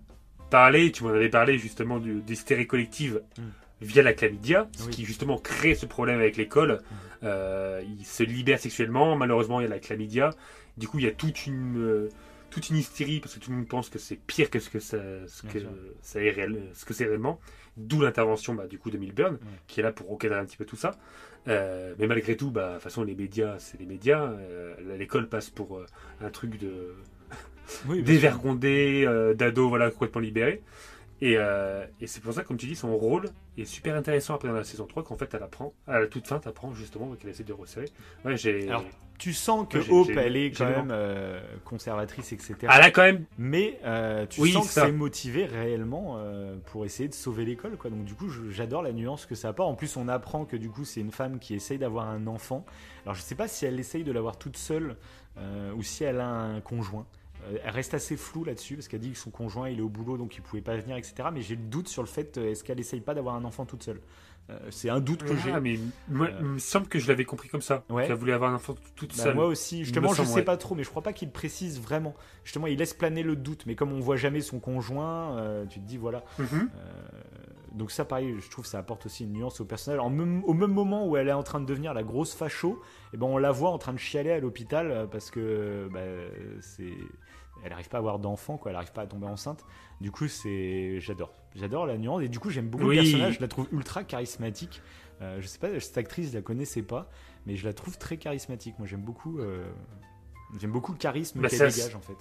parler, 0.49 0.91
tu 0.91 1.03
m'en 1.03 1.09
avais 1.09 1.29
parlé 1.29 1.57
justement 1.59 1.99
du- 1.99 2.21
d'hystérie 2.21 2.65
collective 2.67 3.21
Mm. 3.37 3.41
via 3.81 4.03
la 4.03 4.13
chlamydia, 4.13 4.67
ce 4.77 4.85
Oui. 4.85 4.89
qui 4.91 5.05
justement 5.05 5.37
crée 5.37 5.75
ce 5.75 5.85
problème 5.85 6.19
avec 6.19 6.35
l'école. 6.37 6.73
Mm. 6.81 6.95
Euh, 7.23 7.81
il 7.99 8.05
se 8.05 8.23
libère 8.23 8.59
sexuellement, 8.59 9.15
malheureusement 9.15 9.59
il 9.59 9.63
y 9.63 9.67
a 9.67 9.69
la 9.69 9.79
chlamydia. 9.79 10.31
Du 10.77 10.87
coup, 10.87 10.97
il 10.99 11.05
y 11.05 11.07
a 11.07 11.11
toute 11.11 11.45
une, 11.45 11.77
euh, 11.77 12.09
toute 12.49 12.69
une 12.69 12.77
hystérie 12.77 13.19
parce 13.19 13.35
que 13.35 13.39
tout 13.39 13.51
le 13.51 13.57
monde 13.57 13.67
pense 13.67 13.89
que 13.89 13.99
c'est 13.99 14.15
pire 14.15 14.49
que 14.49 14.59
ce 14.59 14.69
que 14.69 14.79
ça, 14.79 14.97
ce 15.27 15.43
Bien 15.43 15.53
que 15.53 15.59
sûr. 15.59 15.69
ça 16.01 16.21
est 16.21 16.31
réel, 16.31 16.61
ce 16.73 16.85
que 16.85 16.93
c'est 16.93 17.05
réellement. 17.05 17.39
D'où 17.77 18.01
l'intervention 18.01 18.55
bah, 18.55 18.67
du 18.67 18.77
coup 18.77 18.91
de 18.91 18.97
Milburn, 18.97 19.37
qui 19.67 19.79
est 19.79 19.83
là 19.83 19.91
pour 19.91 20.09
recadrer 20.09 20.37
un 20.39 20.45
petit 20.45 20.57
peu 20.57 20.65
tout 20.65 20.75
ça. 20.75 20.91
Euh, 21.47 21.93
mais 21.97 22.07
malgré 22.07 22.35
tout, 22.35 22.51
bah, 22.51 22.69
de 22.69 22.73
toute 22.75 22.83
façon, 22.83 23.03
les 23.03 23.15
médias, 23.15 23.57
c'est 23.59 23.79
les 23.79 23.85
médias. 23.85 24.23
Euh, 24.23 24.75
L'école 24.97 25.29
passe 25.29 25.49
pour 25.49 25.77
euh, 25.77 25.85
un 26.21 26.29
truc 26.29 26.57
de 26.59 26.95
Oui, 27.87 28.03
dévergondé, 28.03 29.05
euh, 29.07 29.33
d'ado, 29.33 29.69
voilà, 29.69 29.89
complètement 29.91 30.21
libéré. 30.21 30.61
Et, 31.21 31.35
euh, 31.37 31.85
et 31.99 32.07
c'est 32.07 32.21
pour 32.21 32.33
ça, 32.33 32.43
comme 32.43 32.57
tu 32.57 32.65
dis, 32.65 32.75
son 32.75 32.95
rôle 32.95 33.29
est 33.57 33.65
super 33.65 33.95
intéressant 33.95 34.35
après 34.35 34.47
dans 34.47 34.53
la 34.53 34.63
saison 34.63 34.85
3, 34.85 35.03
qu'en 35.03 35.17
fait, 35.17 35.33
elle 35.33 35.43
apprend, 35.43 35.73
à 35.85 35.99
la 35.99 36.07
toute 36.07 36.27
fin, 36.27 36.39
t'apprends 36.39 36.73
justement 36.73 37.13
qu'elle 37.15 37.31
essaie 37.31 37.43
de 37.43 37.53
resserrer. 37.53 37.89
Ouais, 38.23 38.37
j'ai. 38.37 38.69
Alors, 38.69 38.85
Tu 39.17 39.33
sens 39.33 39.67
que 39.67 39.79
Ouais, 39.79 39.89
Hope, 39.89 40.11
elle 40.15 40.37
est 40.37 40.51
quand 40.51 40.69
même 40.69 40.91
euh, 40.91 41.41
conservatrice, 41.65 42.31
etc. 42.31 42.55
Elle 42.61 42.69
a 42.69 42.89
quand 42.91 43.01
même. 43.01 43.25
Mais 43.37 43.77
euh, 43.83 44.25
tu 44.27 44.39
Oui, 44.39 44.53
sens 44.53 44.67
que 44.67 44.73
c'est 44.73 44.91
motivé 44.93 45.45
réellement 45.45 46.17
pour 46.67 46.85
essayer 46.85 47.09
de 47.09 47.13
sauver 47.13 47.43
l'école, 47.43 47.75
quoi. 47.75 47.89
Donc 47.89 48.05
du 48.05 48.13
coup, 48.13 48.29
j'adore 48.49 48.81
la 48.81 48.93
nuance 48.93 49.25
que 49.25 49.35
ça 49.35 49.49
apporte. 49.49 49.69
En 49.69 49.75
plus, 49.75 49.97
on 49.97 50.07
apprend 50.07 50.45
que 50.45 50.55
du 50.55 50.69
coup, 50.69 50.85
c'est 50.85 51.01
une 51.01 51.11
femme 51.11 51.39
qui 51.39 51.53
essaye 51.53 51.77
d'avoir 51.77 52.07
un 52.07 52.27
enfant. 52.27 52.65
Alors, 53.03 53.15
je 53.15 53.21
sais 53.21 53.35
pas 53.35 53.49
si 53.49 53.65
elle 53.65 53.77
essaye 53.77 54.05
de 54.05 54.11
l'avoir 54.13 54.37
toute 54.37 54.55
seule 54.55 54.95
ou 55.75 55.83
si 55.83 56.05
elle 56.05 56.21
a 56.21 56.29
un 56.29 56.61
conjoint. 56.61 57.05
Euh, 57.45 57.57
elle 57.63 57.71
reste 57.71 57.93
assez 57.93 58.17
floue 58.17 58.43
là-dessus 58.43 58.75
parce 58.75 58.87
qu'elle 58.87 58.99
dit 58.99 59.11
que 59.11 59.17
son 59.17 59.31
conjoint 59.31 59.69
il 59.69 59.79
est 59.79 59.81
au 59.81 59.89
boulot 59.89 60.17
donc 60.17 60.35
il 60.35 60.41
pouvait 60.41 60.61
pas 60.61 60.75
venir, 60.77 60.97
etc. 60.97 61.29
Mais 61.33 61.41
j'ai 61.41 61.55
le 61.55 61.61
doute 61.63 61.87
sur 61.87 62.01
le 62.03 62.07
fait 62.07 62.37
euh, 62.37 62.51
est-ce 62.51 62.63
qu'elle 62.63 62.79
essaye 62.79 63.01
pas 63.01 63.13
d'avoir 63.13 63.35
un 63.35 63.45
enfant 63.45 63.65
toute 63.65 63.83
seule? 63.83 64.01
Euh, 64.49 64.57
c'est 64.71 64.89
un 64.89 64.99
doute 64.99 65.23
que 65.23 65.35
j'ai. 65.37 65.51
Ah, 65.51 65.59
mais 65.59 65.77
moi, 66.07 66.27
il 66.39 66.43
me 66.45 66.57
semble 66.57 66.87
que 66.87 66.97
je 66.97 67.07
l'avais 67.07 67.23
compris 67.23 67.49
comme 67.49 67.61
ça. 67.61 67.83
Ouais. 67.87 68.07
Qu'elle 68.07 68.15
voulait 68.15 68.33
avoir 68.33 68.49
un 68.51 68.55
enfant 68.55 68.73
toute 68.95 69.15
Bah, 69.15 69.23
seule. 69.25 69.35
moi 69.35 69.45
aussi, 69.45 69.83
justement, 69.83 70.09
me 70.09 70.13
je 70.13 70.17
semble, 70.17 70.27
sais 70.29 70.35
ouais. 70.37 70.41
pas 70.41 70.57
trop, 70.57 70.73
mais 70.73 70.83
je 70.83 70.89
crois 70.89 71.03
pas 71.03 71.13
qu'il 71.13 71.29
précise 71.29 71.79
vraiment. 71.79 72.15
Justement, 72.43 72.65
il 72.65 72.79
laisse 72.79 72.95
planer 72.95 73.21
le 73.21 73.35
doute, 73.35 73.67
mais 73.67 73.75
comme 73.75 73.93
on 73.93 73.99
voit 73.99 74.15
jamais 74.15 74.41
son 74.41 74.59
conjoint, 74.59 75.37
euh, 75.37 75.67
tu 75.67 75.79
te 75.79 75.85
dis 75.85 75.97
voilà. 75.97 76.23
Mhm. 76.39 76.47
Euh, 76.75 76.99
donc 77.73 77.91
ça, 77.91 78.05
pareil, 78.05 78.35
je 78.39 78.49
trouve 78.49 78.63
que 78.65 78.71
ça 78.71 78.79
apporte 78.79 79.05
aussi 79.05 79.23
une 79.25 79.33
nuance 79.33 79.61
au 79.61 79.65
personnage. 79.65 79.99
En 79.99 80.09
même- 80.09 80.43
au 80.45 80.53
même 80.55 80.73
moment 80.73 81.07
où 81.07 81.15
elle 81.15 81.27
est 81.27 81.31
en 81.33 81.43
train 81.43 81.59
de 81.59 81.67
devenir 81.67 81.93
la 81.93 82.01
grosse 82.01 82.33
facho, 82.33 82.81
et 83.13 83.17
ben 83.17 83.27
on 83.27 83.37
la 83.37 83.51
voit 83.51 83.69
en 83.69 83.77
train 83.77 83.93
de 83.93 83.99
chialer 83.99 84.31
à 84.31 84.39
l'hôpital 84.39 85.07
parce 85.11 85.29
que 85.29 85.87
bah, 85.93 85.99
c'est, 86.61 86.89
elle 87.63 87.71
n'arrive 87.71 87.89
pas 87.89 87.97
à 87.97 87.99
avoir 87.99 88.19
d'enfant, 88.19 88.57
quoi. 88.57 88.71
Elle 88.71 88.75
n'arrive 88.75 88.91
pas 88.93 89.01
à 89.01 89.07
tomber 89.07 89.27
enceinte. 89.27 89.65
Du 90.01 90.11
coup, 90.11 90.27
c'est, 90.27 90.99
j'adore, 90.99 91.33
j'adore 91.55 91.85
la 91.85 91.97
nuance 91.97 92.21
et 92.23 92.29
du 92.29 92.39
coup 92.39 92.49
j'aime 92.49 92.67
beaucoup 92.69 92.85
Oui. 92.87 92.95
le 92.97 93.01
personnage. 93.03 93.35
Je 93.35 93.41
la 93.41 93.47
trouve 93.47 93.67
ultra 93.71 94.03
charismatique. 94.03 94.81
Euh, 95.21 95.41
je 95.41 95.47
sais 95.47 95.59
pas, 95.59 95.67
cette 95.79 95.97
actrice, 95.97 96.29
je 96.31 96.35
la 96.37 96.41
connaissais 96.41 96.81
pas, 96.81 97.09
mais 97.45 97.55
je 97.57 97.65
la 97.67 97.73
trouve 97.73 97.97
très 97.97 98.15
charismatique. 98.17 98.75
Moi, 98.79 98.87
j'aime 98.87 99.01
beaucoup. 99.01 99.39
euh, 99.39 99.65
J'aime 100.59 100.71
beaucoup 100.71 100.93
le 100.93 100.97
charisme 100.97 101.41
Bah, 101.41 101.49
qu'elle 101.49 101.69
dégage 101.71 101.93
en 101.95 102.01
fait. 102.01 102.17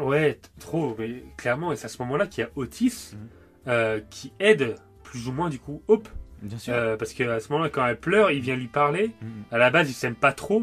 Ouais, 0.00 0.40
trop. 0.58 0.94
Mais 0.98 1.24
clairement, 1.36 1.72
et 1.72 1.76
c'est 1.76 1.84
à 1.86 1.88
ce 1.88 2.00
moment-là 2.02 2.26
qu'il 2.26 2.42
y 2.42 2.46
a 2.46 2.50
Otis 2.56 3.10
Mhm. 3.12 3.28
euh, 3.68 4.00
qui 4.10 4.32
aide 4.40 4.76
plus 5.02 5.28
ou 5.28 5.32
moins 5.32 5.50
du 5.50 5.58
coup 5.58 5.82
Hope. 5.88 6.08
Bien 6.40 6.58
sûr. 6.58 6.72
Euh, 6.72 6.96
parce 6.96 7.12
qu'à 7.12 7.38
ce 7.38 7.52
moment-là, 7.52 7.68
quand 7.70 7.86
elle 7.86 8.00
pleure, 8.00 8.30
il 8.30 8.40
vient 8.40 8.56
lui 8.56 8.66
parler. 8.68 9.10
Mhm. 9.20 9.30
À 9.50 9.58
la 9.58 9.70
base, 9.70 9.90
ils 9.90 9.94
s'aiment 9.94 10.14
pas 10.14 10.32
trop. 10.32 10.62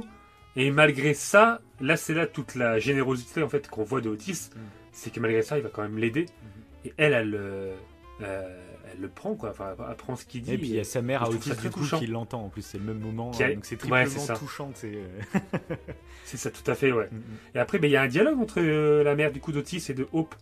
Et 0.55 0.71
malgré 0.71 1.13
ça, 1.13 1.61
là, 1.80 1.95
c'est 1.95 2.13
là 2.13 2.27
toute 2.27 2.55
la 2.55 2.80
générosité 2.80 3.43
en 3.43 3.49
fait 3.49 3.67
qu'on 3.69 3.84
voit 3.84 4.01
de 4.01 4.09
Otis. 4.09 4.49
Mhm. 4.55 4.61
C'est 4.91 5.11
que 5.13 5.19
malgré 5.19 5.41
ça, 5.41 5.57
il 5.57 5.63
va 5.63 5.69
quand 5.69 5.81
même 5.84 5.97
l'aider. 5.97 6.26
Mhm. 6.26 6.49
Et 6.85 6.93
elle, 6.97 7.13
elle, 7.13 7.35
euh, 7.35 7.76
euh, 8.21 8.65
elle 8.91 9.01
le 9.01 9.07
prend 9.09 9.35
quoi. 9.35 9.51
Enfin, 9.51 9.76
elle 9.89 9.95
prend 9.95 10.15
ce 10.15 10.26
qu'il 10.26 10.41
dit. 10.41 10.53
Et 10.53 10.57
puis 10.57 10.67
il 10.69 10.76
y 10.76 10.80
a 10.80 10.84
sa 10.84 11.01
mère 11.01 11.23
à 11.23 11.30
Otis 11.30 11.51
du 11.61 11.69
coup 11.69 11.81
qui 11.85 12.07
l'entend 12.07 12.43
en 12.45 12.49
plus, 12.49 12.63
c'est 12.63 12.77
le 12.80 12.84
même 12.85 12.99
moment, 12.99 13.31
a- 13.31 13.43
euh, 13.43 13.53
donc 13.55 13.65
c'est 13.65 13.76
Ouais, 13.85 14.03
triplement 14.05 14.26
ça. 14.26 14.34
touchant. 14.35 14.71
c'est, 14.76 14.93
euh, 14.95 15.19
C'est 16.26 16.38
ça, 16.38 16.51
tout 16.51 16.69
à 16.69 16.76
fait, 16.76 16.91
ouais. 16.91 17.09
mm, 17.11 17.15
mm. 17.17 17.21
Et 17.55 17.59
après, 17.59 17.80
ben, 17.80 17.88
il 17.88 17.91
y 17.93 17.95
a 17.97 18.01
un 18.01 18.07
dialogue 18.07 18.39
entre 18.39 18.59
euh, 18.59 19.03
la 19.03 19.15
mère 19.15 19.31
du 19.31 19.39
coup 19.39 19.51
d'Otis 19.51 19.84
et 19.89 19.93
de 19.93 20.07
Hope. 20.13 20.35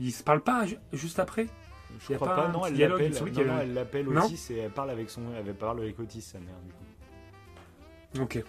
Ils 0.00 0.12
se 0.12 0.22
parlent 0.22 0.42
pas 0.42 0.64
ju- 0.66 0.76
juste 0.92 1.18
après? 1.18 1.46
Je 2.00 2.12
Y 2.12 2.14
a 2.14 2.16
crois 2.16 2.28
pas 2.34 2.42
pas, 2.46 2.48
non, 2.48 2.66
elle 2.66 2.76
l'appelle, 2.76 3.12
non, 3.12 3.44
non, 3.44 3.58
elle 3.60 3.74
l'appelle 3.74 4.06
Non? 4.06 4.24
Otis 4.24 4.46
et 4.50 4.56
elle 4.58 4.70
parle 4.70 4.90
avec 4.90 5.08
son, 5.10 5.22
elle 5.38 5.54
parle 5.54 5.80
avec 5.80 5.98
Otis, 6.00 6.22
sa 6.22 6.38
mère 6.40 6.54
du 6.64 6.72
coup. 6.72 8.22
Ok. 8.24 8.42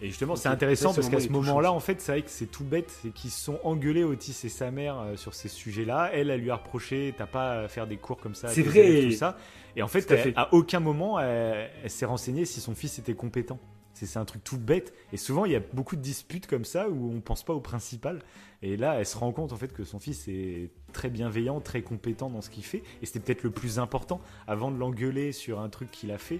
Et 0.00 0.06
justement, 0.08 0.36
c'est 0.36 0.48
intéressant 0.48 0.90
Ça, 0.90 0.96
ce 0.96 1.00
parce 1.00 1.10
qu'à 1.10 1.20
ce 1.28 1.32
moment-là, 1.32 1.72
en 1.72 1.80
fait, 1.80 2.00
c'est 2.00 2.12
vrai 2.12 2.22
que 2.22 2.30
c'est 2.30 2.46
tout 2.46 2.62
bête, 2.64 2.90
c'est 3.02 3.10
qu'ils 3.10 3.30
se 3.30 3.40
sont 3.40 3.58
engueulés 3.64 4.04
Otis 4.04 4.36
et 4.44 4.48
sa 4.48 4.70
mère 4.70 4.98
euh, 5.00 5.16
sur 5.16 5.34
ces 5.34 5.48
sujets-là. 5.48 6.10
Elle, 6.12 6.30
elle 6.30 6.40
lui 6.40 6.50
a 6.50 6.56
reproché, 6.56 7.14
t'as 7.18 7.26
pas 7.26 7.62
à 7.62 7.68
faire 7.68 7.86
des 7.88 7.96
cours 7.96 8.18
comme 8.20 8.34
ça, 8.36 8.48
C'est 8.48 8.62
vrai. 8.62 9.06
tout 9.10 9.12
ça. 9.16 9.36
Et 9.74 9.82
en 9.82 9.88
fait, 9.88 10.10
à 10.10 10.14
elle- 10.14 10.20
fait. 10.22 10.32
à 10.36 10.54
aucun 10.54 10.78
moment, 10.80 11.18
elle, 11.18 11.68
elle 11.82 11.90
s'est 11.90 12.06
renseignée 12.06 12.44
si 12.44 12.60
son 12.60 12.74
fils 12.74 12.98
était 12.98 13.14
compétent. 13.14 13.58
C'est 13.92 14.06
c'est 14.06 14.20
un 14.20 14.24
truc 14.24 14.44
tout 14.44 14.58
bête. 14.58 14.94
Et 15.12 15.16
souvent, 15.16 15.44
il 15.44 15.50
y 15.50 15.56
a 15.56 15.60
beaucoup 15.72 15.96
de 15.96 16.00
disputes 16.00 16.46
comme 16.46 16.64
ça 16.64 16.88
où 16.88 17.12
on 17.12 17.20
pense 17.20 17.42
pas 17.44 17.52
au 17.52 17.60
principal. 17.60 18.20
Et 18.62 18.76
là, 18.76 18.94
elle 19.00 19.06
se 19.06 19.16
rend 19.16 19.32
compte 19.32 19.52
en 19.52 19.56
fait 19.56 19.72
que 19.72 19.82
son 19.82 19.98
fils 19.98 20.28
est 20.28 20.70
très 20.92 21.10
bienveillant, 21.10 21.60
très 21.60 21.82
compétent 21.82 22.30
dans 22.30 22.40
ce 22.40 22.50
qu'il 22.50 22.62
fait. 22.64 22.84
Et 23.02 23.06
c'était 23.06 23.18
peut-être 23.18 23.42
le 23.42 23.50
plus 23.50 23.80
important. 23.80 24.20
Avant 24.46 24.70
de 24.70 24.78
l'engueuler 24.78 25.32
sur 25.32 25.58
un 25.58 25.68
truc 25.68 25.90
qu'il 25.90 26.12
a 26.12 26.18
fait, 26.18 26.38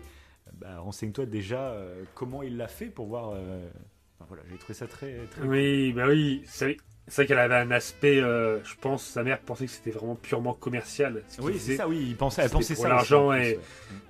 bah, 0.55 0.79
renseigne-toi 0.79 1.27
déjà 1.27 1.61
euh, 1.71 2.03
comment 2.15 2.43
il 2.43 2.57
l'a 2.57 2.69
fait 2.69 2.87
pour 2.87 3.07
voir. 3.07 3.31
euh, 3.35 3.69
enfin, 4.19 4.27
voilà, 4.29 4.43
j'ai 4.51 4.57
trouvé 4.59 4.75
ça 4.75 4.87
très. 4.87 5.17
très... 5.31 5.43
Oui, 5.43 5.93
bah 5.93 6.05
oui. 6.09 6.43
C'est 6.47 6.77
c'est 7.11 7.23
vrai 7.23 7.27
qu'elle 7.27 7.39
avait 7.39 7.55
un 7.55 7.71
aspect, 7.71 8.21
euh, 8.21 8.63
je 8.65 8.75
pense, 8.79 9.03
sa 9.03 9.23
mère 9.23 9.39
pensait 9.41 9.65
que 9.65 9.71
c'était 9.73 9.91
vraiment 9.93 10.15
purement 10.15 10.53
commercial. 10.53 11.23
ce 11.29 11.37
qu'il 11.37 11.45
Oui, 11.45 11.53
faisait. 11.55 11.73
c'est 11.73 11.77
ça, 11.79 11.89
oui, 11.89 12.05
il 12.11 12.17
pensait, 12.17 12.43
elle 12.43 12.49
C'était 12.49 12.59
pensait 12.59 12.75
pour 12.75 12.83
ça. 12.83 12.89
aussi, 12.89 12.97
l'argent 13.13 13.29
plus, 13.31 13.39
et- 13.39 13.57
ouais. 13.57 13.61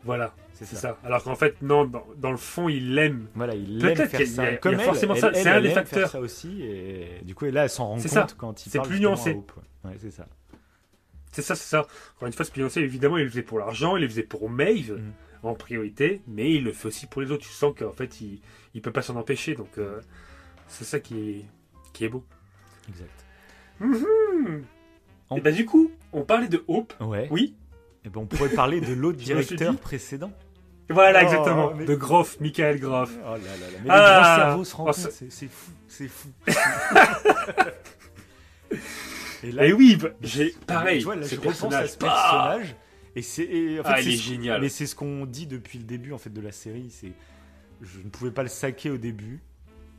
Voilà, 0.02 0.34
C'est 0.54 0.64
c'est 0.64 0.74
ça. 0.74 0.80
ça. 0.80 0.98
Alors 1.04 1.22
qu'en 1.22 1.36
fait, 1.36 1.62
non, 1.62 1.84
dans, 1.84 2.04
dans 2.16 2.32
le 2.32 2.36
fond, 2.36 2.68
il 2.68 2.94
l'aime. 2.96 3.28
Voilà, 3.36 3.54
il 3.54 3.78
Peut-être 3.78 4.00
aime 4.00 4.08
faire 4.08 4.20
qu'il 4.20 4.28
y 4.28 4.32
a- 4.32 4.34
ça. 4.34 4.42
il 4.42 4.52
y 4.52 4.54
a- 4.54 4.56
Comme 4.56 4.74
elle, 4.74 4.80
forcément 4.80 5.14
elle- 5.14 5.20
ça, 5.20 5.28
elle, 5.28 5.36
c'est 5.36 5.48
un 5.48 5.56
elle 5.58 5.62
des 5.62 5.68
aime 5.68 5.74
faire 5.74 5.84
facteurs. 5.86 6.10
ça 6.10 6.20
aussi, 6.20 6.60
et 6.64 7.20
du 7.22 7.36
coup, 7.36 7.44
et 7.46 7.52
là, 7.52 7.62
elle 7.62 7.70
s'en 7.70 7.86
rend 7.86 7.98
C'est 7.98 8.08
compte 8.08 8.30
ça. 8.30 8.36
quand 8.36 8.66
il 8.66 8.70
C'est 8.70 8.78
parle 8.78 8.88
plus 8.88 8.96
justement 8.96 9.12
nuancé. 9.14 9.30
à 9.30 9.34
Hope, 9.34 9.52
ouais. 9.84 9.90
Ouais, 9.92 9.96
c'est 10.00 10.10
ça. 10.10 10.26
C'est 11.30 11.42
ça, 11.42 11.54
c'est 11.54 11.68
ça. 11.68 11.86
Encore 12.16 12.26
une 12.26 12.32
fois, 12.32 12.44
ce 12.44 12.50
Beyoncé, 12.50 12.80
évidemment, 12.80 13.16
il 13.18 13.24
le 13.24 13.30
faisait 13.30 13.42
pour 13.42 13.60
l'argent, 13.60 13.96
il 13.96 14.02
le 14.02 14.08
faisait 14.08 14.22
pour 14.24 14.50
Maeve 14.50 14.94
Mhm. 14.94 15.12
En 15.42 15.54
priorité, 15.54 16.20
mais 16.26 16.52
il 16.52 16.64
le 16.64 16.72
fait 16.72 16.88
aussi 16.88 17.06
pour 17.06 17.22
les 17.22 17.30
autres. 17.30 17.44
Tu 17.44 17.52
sens 17.52 17.74
qu'en 17.78 17.92
fait, 17.92 18.20
il, 18.20 18.40
il 18.74 18.82
peut 18.82 18.92
pas 18.92 19.02
s'en 19.02 19.16
empêcher. 19.16 19.54
Donc, 19.54 19.78
euh, 19.78 20.00
c'est 20.66 20.84
ça 20.84 21.00
qui 21.00 21.18
est, 21.30 21.44
qui 21.92 22.04
est 22.04 22.08
beau. 22.08 22.24
Exact. 22.88 23.24
Mhm. 23.80 24.64
En- 25.30 25.36
Et 25.36 25.40
bah, 25.40 25.52
du 25.52 25.64
coup, 25.66 25.90
on 26.12 26.22
parlait 26.22 26.48
de 26.48 26.64
Hope. 26.68 26.92
Ouais. 27.00 27.28
Oui. 27.30 27.54
Et 28.04 28.08
ben, 28.08 28.20
on 28.20 28.26
pourrait 28.26 28.48
parler 28.50 28.80
de 28.80 28.92
l'autre 28.94 29.18
directeur 29.22 29.72
dit- 29.72 29.78
précédent. 29.78 30.32
Voilà, 30.90 31.18
Oh, 31.20 31.24
exactement. 31.24 31.74
mais- 31.74 31.84
De 31.84 31.94
Groff, 31.94 32.40
Michael 32.40 32.80
Groff. 32.80 33.10
Oh 33.20 33.32
là 33.32 33.36
là 33.36 33.70
là. 33.72 33.78
Mais 33.84 33.90
Ah, 33.90 34.36
les 34.36 34.42
cerveaux 34.42 34.64
se 34.64 34.74
oh, 34.74 34.78
rencontrent, 34.78 35.10
c'est 35.30 35.48
fou, 35.48 35.70
c'est 35.86 36.08
fou. 36.08 36.28
et 39.44 39.48
Et 39.68 39.72
oui, 39.72 39.96
bah, 39.96 40.08
j'ai 40.22 40.54
pareil. 40.66 40.98
Tu 40.98 41.04
vois, 41.04 41.16
là, 41.16 41.26
je 41.26 41.36
repense 41.36 41.62
à 41.74 41.86
ce 41.86 41.98
personnage. 41.98 42.74
Et 43.16 43.22
c'est, 43.22 43.44
et 43.44 43.80
en 43.80 43.84
fait, 43.84 43.90
Ah, 43.92 44.00
est 44.00 44.04
ce- 44.04 44.22
génial. 44.22 44.60
Mais 44.60 44.68
c'est 44.68 44.86
ce 44.86 44.94
qu'on 44.94 45.26
dit 45.26 45.46
depuis 45.46 45.78
le 45.78 45.84
début 45.84 46.12
en 46.12 46.18
fait 46.18 46.30
de 46.30 46.40
la 46.40 46.52
série. 46.52 46.90
C'est, 46.90 47.12
je 47.82 47.98
ne 47.98 48.10
pouvais 48.10 48.30
pas 48.30 48.42
le 48.42 48.48
saquer 48.48 48.90
au 48.90 48.98
début. 48.98 49.40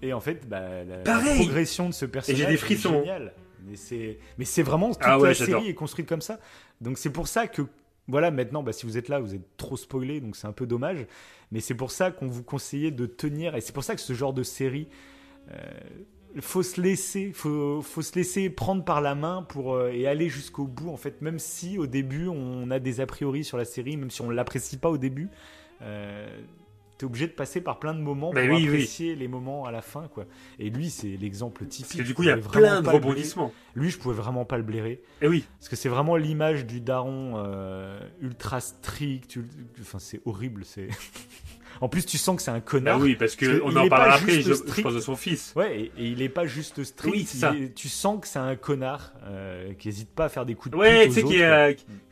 Et 0.02 0.14
en 0.14 0.22
fait, 0.22 0.48
bah, 0.48 0.84
la, 0.84 1.20
progression 1.36 1.90
de 1.90 1.94
ce 1.94 2.06
personnage 2.06 2.48
des 2.48 2.54
est 2.54 2.78
géniale. 2.78 3.34
Mais 3.68 3.76
c'est, 3.76 4.20
mais 4.38 4.46
c'est 4.46 4.64
vraiment 4.64 4.94
toute 4.94 5.00
Ah 5.02 5.20
ouais, 5.20 5.30
la 5.30 5.34
série 5.36 5.68
est 5.68 5.74
construite 5.74 6.08
comme 6.08 6.22
ça. 6.22 6.40
Donc 6.80 6.98
c'est 6.98 7.10
pour 7.10 7.28
ça 7.28 7.48
que 7.48 7.64
voilà, 8.08 8.32
maintenant, 8.32 8.64
bah, 8.64 8.72
si 8.74 8.86
vous 8.86 8.98
êtes 8.98 9.08
là, 9.08 9.20
vous 9.20 9.36
êtes 9.36 9.58
trop 9.58 9.78
spoilé, 9.78 10.20
donc 10.20 10.36
c'est 10.36 10.48
un 10.48 10.52
peu 10.52 10.66
dommage. 10.66 11.06
Mais 11.52 11.60
c'est 11.60 11.76
pour 11.76 11.92
ça 11.92 12.12
qu'on 12.12 12.28
vous 12.28 12.44
conseillait 12.44 12.92
de 12.92 13.06
tenir, 13.06 13.56
et 13.56 13.62
c'est 13.62 13.74
pour 13.74 13.84
ça 13.84 13.96
que 13.96 14.02
ce 14.02 14.14
genre 14.14 14.34
de 14.34 14.44
série, 14.44 14.88
euh, 15.52 15.56
faut 16.40 16.64
se 16.64 16.80
laisser, 16.80 17.32
faut, 17.34 17.82
faut 17.82 18.02
se 18.02 18.16
laisser 18.16 18.50
prendre 18.50 18.84
par 18.84 19.02
la 19.02 19.16
main 19.16 19.44
pour 19.50 19.74
euh, 19.74 19.92
et 19.92 20.08
aller 20.08 20.30
jusqu'au 20.30 20.66
bout. 20.66 20.90
En 20.90 20.98
fait, 20.98 21.22
même 21.22 21.40
si 21.40 21.78
au 21.78 21.88
début 21.88 22.28
on 22.28 22.70
a 22.72 22.80
des 22.80 23.02
a 23.02 23.06
priori 23.06 23.44
sur 23.44 23.58
la 23.58 23.66
série, 23.66 23.98
même 23.98 24.12
si 24.12 24.22
on 24.22 24.30
l'apprécie 24.30 24.78
pas 24.78 24.90
au 24.90 24.98
début, 24.98 25.30
euh, 25.82 26.28
t'es 26.98 27.06
obligé 27.06 27.28
de 27.28 27.32
passer 27.32 27.62
par 27.62 27.80
plein 27.80 27.94
de 27.94 28.02
moments 28.02 28.32
Bah 28.34 28.46
pour 28.46 28.56
oui, 28.56 28.64
oui. 28.64 28.68
apprécier 28.68 29.16
les 29.16 29.28
moments 29.30 29.66
à 29.66 29.72
la 29.72 29.82
fin, 29.82 30.08
quoi. 30.10 30.26
Et 30.60 30.70
lui, 30.70 30.90
c'est 30.90 31.16
l'exemple 31.16 31.66
typique. 31.66 31.98
Parce 31.98 32.02
que 32.02 32.08
du 32.08 32.14
coup, 32.14 32.24
il 32.24 32.28
y 32.28 32.32
a 32.32 32.38
plein 32.38 32.82
de 32.82 32.90
rebondissements. 32.90 33.54
Lui, 33.74 33.90
je 33.90 33.98
pouvais 33.98 34.16
vraiment 34.16 34.44
pas 34.46 34.58
le 34.58 34.64
blairer. 34.64 35.02
Et 35.22 35.28
oui. 35.28 35.46
Parce 35.60 35.70
que 35.70 35.76
c'est 35.78 35.90
vraiment 35.90 36.18
l'image 36.18 36.66
du 36.66 36.82
daron 36.82 37.36
euh, 37.38 38.00
ultra 38.22 38.60
strict. 38.60 39.40
Enfin, 39.82 40.00
c'est 40.00 40.22
horrible. 40.26 40.64
C'est. 40.66 40.90
en 41.82 41.90
plus, 41.90 42.06
tu 42.06 42.18
sens 42.18 42.36
que 42.36 42.42
c'est 42.42 42.52
un 42.52 42.60
connard. 42.60 43.00
oui, 43.00 43.16
parce 43.16 43.36
que 43.36 43.46
Parce 43.46 43.60
que 43.60 43.64
on 43.64 43.72
il 43.72 43.78
en 43.78 43.88
parlera 43.90 44.16
après, 44.16 44.42
je, 44.42 44.54
je 44.54 44.82
pense 44.82 44.94
de 44.94 45.00
son 45.00 45.16
fils. 45.16 45.54
Ouais, 45.56 45.80
et, 45.80 45.84
et 45.98 46.06
il 46.08 46.22
est 46.22 46.30
pas 46.30 46.46
juste 46.46 46.84
strict. 46.84 47.14
Oui, 47.16 47.24
ça. 47.26 47.54
est- 47.54 47.74
tu 47.74 47.90
sens 47.90 48.20
que 48.22 48.28
c'est 48.28 48.40
un 48.40 48.56
connard 48.56 49.14
euh, 49.26 49.74
qui 49.78 49.90
hésite 49.90 50.10
pas 50.10 50.26
à 50.26 50.30
faire 50.30 50.46
des 50.46 50.56
coups 50.56 50.74
de 50.74 50.78
Ouais, 50.78 51.08
tu 51.08 51.14
sais, 51.14 51.24
qui 51.24 51.42
a, 51.44 51.66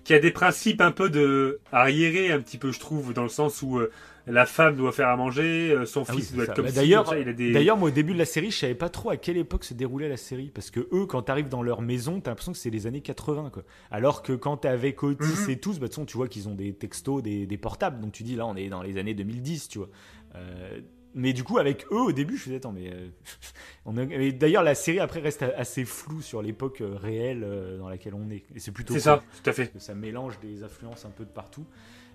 a 0.09 0.19
des 0.19 0.31
principes 0.31 0.81
un 0.81 0.91
peu 0.91 1.09
de 1.09 1.59
arriérés, 1.71 2.31
un 2.31 2.39
petit 2.39 2.57
peu, 2.57 2.71
je 2.71 2.79
trouve, 2.79 3.13
dans 3.13 3.23
le 3.23 3.29
sens 3.29 3.61
où 3.61 3.77
euh, 3.79 3.91
la 4.27 4.45
femme 4.45 4.75
doit 4.75 4.91
faire 4.91 5.07
à 5.07 5.15
manger, 5.15 5.71
euh, 5.71 5.85
son 5.85 6.03
Ah 6.07 6.13
fils 6.13 6.33
doit 6.33 6.45
ça. 6.45 6.51
être 6.51 6.55
comme 6.57 6.65
Bah, 6.65 6.71
d'ailleurs- 6.71 7.07
ça, 7.07 7.21
des... 7.23 7.51
D'ailleurs, 7.51 7.77
moi, 7.77 7.89
au 7.89 7.91
début 7.91 8.13
de 8.13 8.17
la 8.19 8.25
série, 8.25 8.51
je 8.51 8.57
savais 8.57 8.75
pas 8.75 8.89
trop 8.89 9.09
à 9.09 9.17
quelle 9.17 9.37
époque 9.37 9.63
se 9.63 9.73
déroulait 9.73 10.09
la 10.09 10.17
série. 10.17 10.51
Parce 10.53 10.69
que 10.69 10.87
eux, 10.91 11.05
quand 11.05 11.21
t'arrives 11.23 11.49
dans 11.49 11.63
leur 11.63 11.81
maison, 11.81 12.19
t'as 12.21 12.31
l'impression 12.31 12.51
que 12.51 12.57
c'est 12.57 12.69
les 12.69 12.87
années 12.87 13.01
80, 13.01 13.49
quoi. 13.51 13.63
Alors 13.89 14.21
que 14.23 14.33
quand 14.33 14.57
t'es 14.57 14.67
avec 14.67 15.01
Otis 15.03 15.25
Mhm. 15.45 15.49
et 15.49 15.57
tous, 15.57 15.79
bah, 15.79 15.87
façon, 15.87 16.05
tu 16.05 16.17
vois 16.17 16.27
qu'ils 16.27 16.47
ont 16.49 16.55
des 16.55 16.73
textos, 16.73 17.23
des, 17.23 17.45
des 17.47 17.57
portables. 17.57 17.99
Donc 18.01 18.11
tu 18.11 18.23
dis, 18.23 18.35
là, 18.35 18.45
on 18.45 18.55
est 18.55 18.69
dans 18.69 18.81
les 18.81 18.97
années 18.97 19.13
2010, 19.13 19.69
tu 19.69 19.77
vois. 19.79 19.89
Euh, 20.35 20.81
mais 21.15 21.33
du 21.33 21.43
coup, 21.43 21.57
avec 21.57 21.85
eux, 21.91 22.01
au 22.01 22.11
début, 22.11 22.37
je 22.37 22.43
faisais, 22.43 22.57
attends, 22.57 22.73
mais. 22.73 22.91
euh, 22.93 23.07
on 23.85 23.97
a- 23.97 24.05
D'ailleurs, 24.31 24.61
la 24.63 24.75
série, 24.75 24.99
après, 24.99 25.19
reste 25.21 25.41
assez 25.43 25.85
floue 25.85 26.21
sur 26.21 26.41
l'époque 26.41 26.83
réelle 26.83 27.47
dans 27.79 27.89
laquelle 27.89 28.13
on 28.13 28.29
est. 28.29 28.43
Et 28.53 28.59
c'est 28.59 28.71
plutôt 28.71 28.93
C'est 28.93 28.99
cool. 28.99 29.19
ça, 29.19 29.23
tout 29.43 29.49
à 29.49 29.53
fait. 29.53 29.63
Parce 29.63 29.73
que 29.73 29.79
ça 29.79 29.95
mélange 29.95 30.37
des 30.41 30.63
influences 30.63 31.05
un 31.05 31.09
peu 31.11 31.23
de 31.23 31.29
partout. 31.29 31.65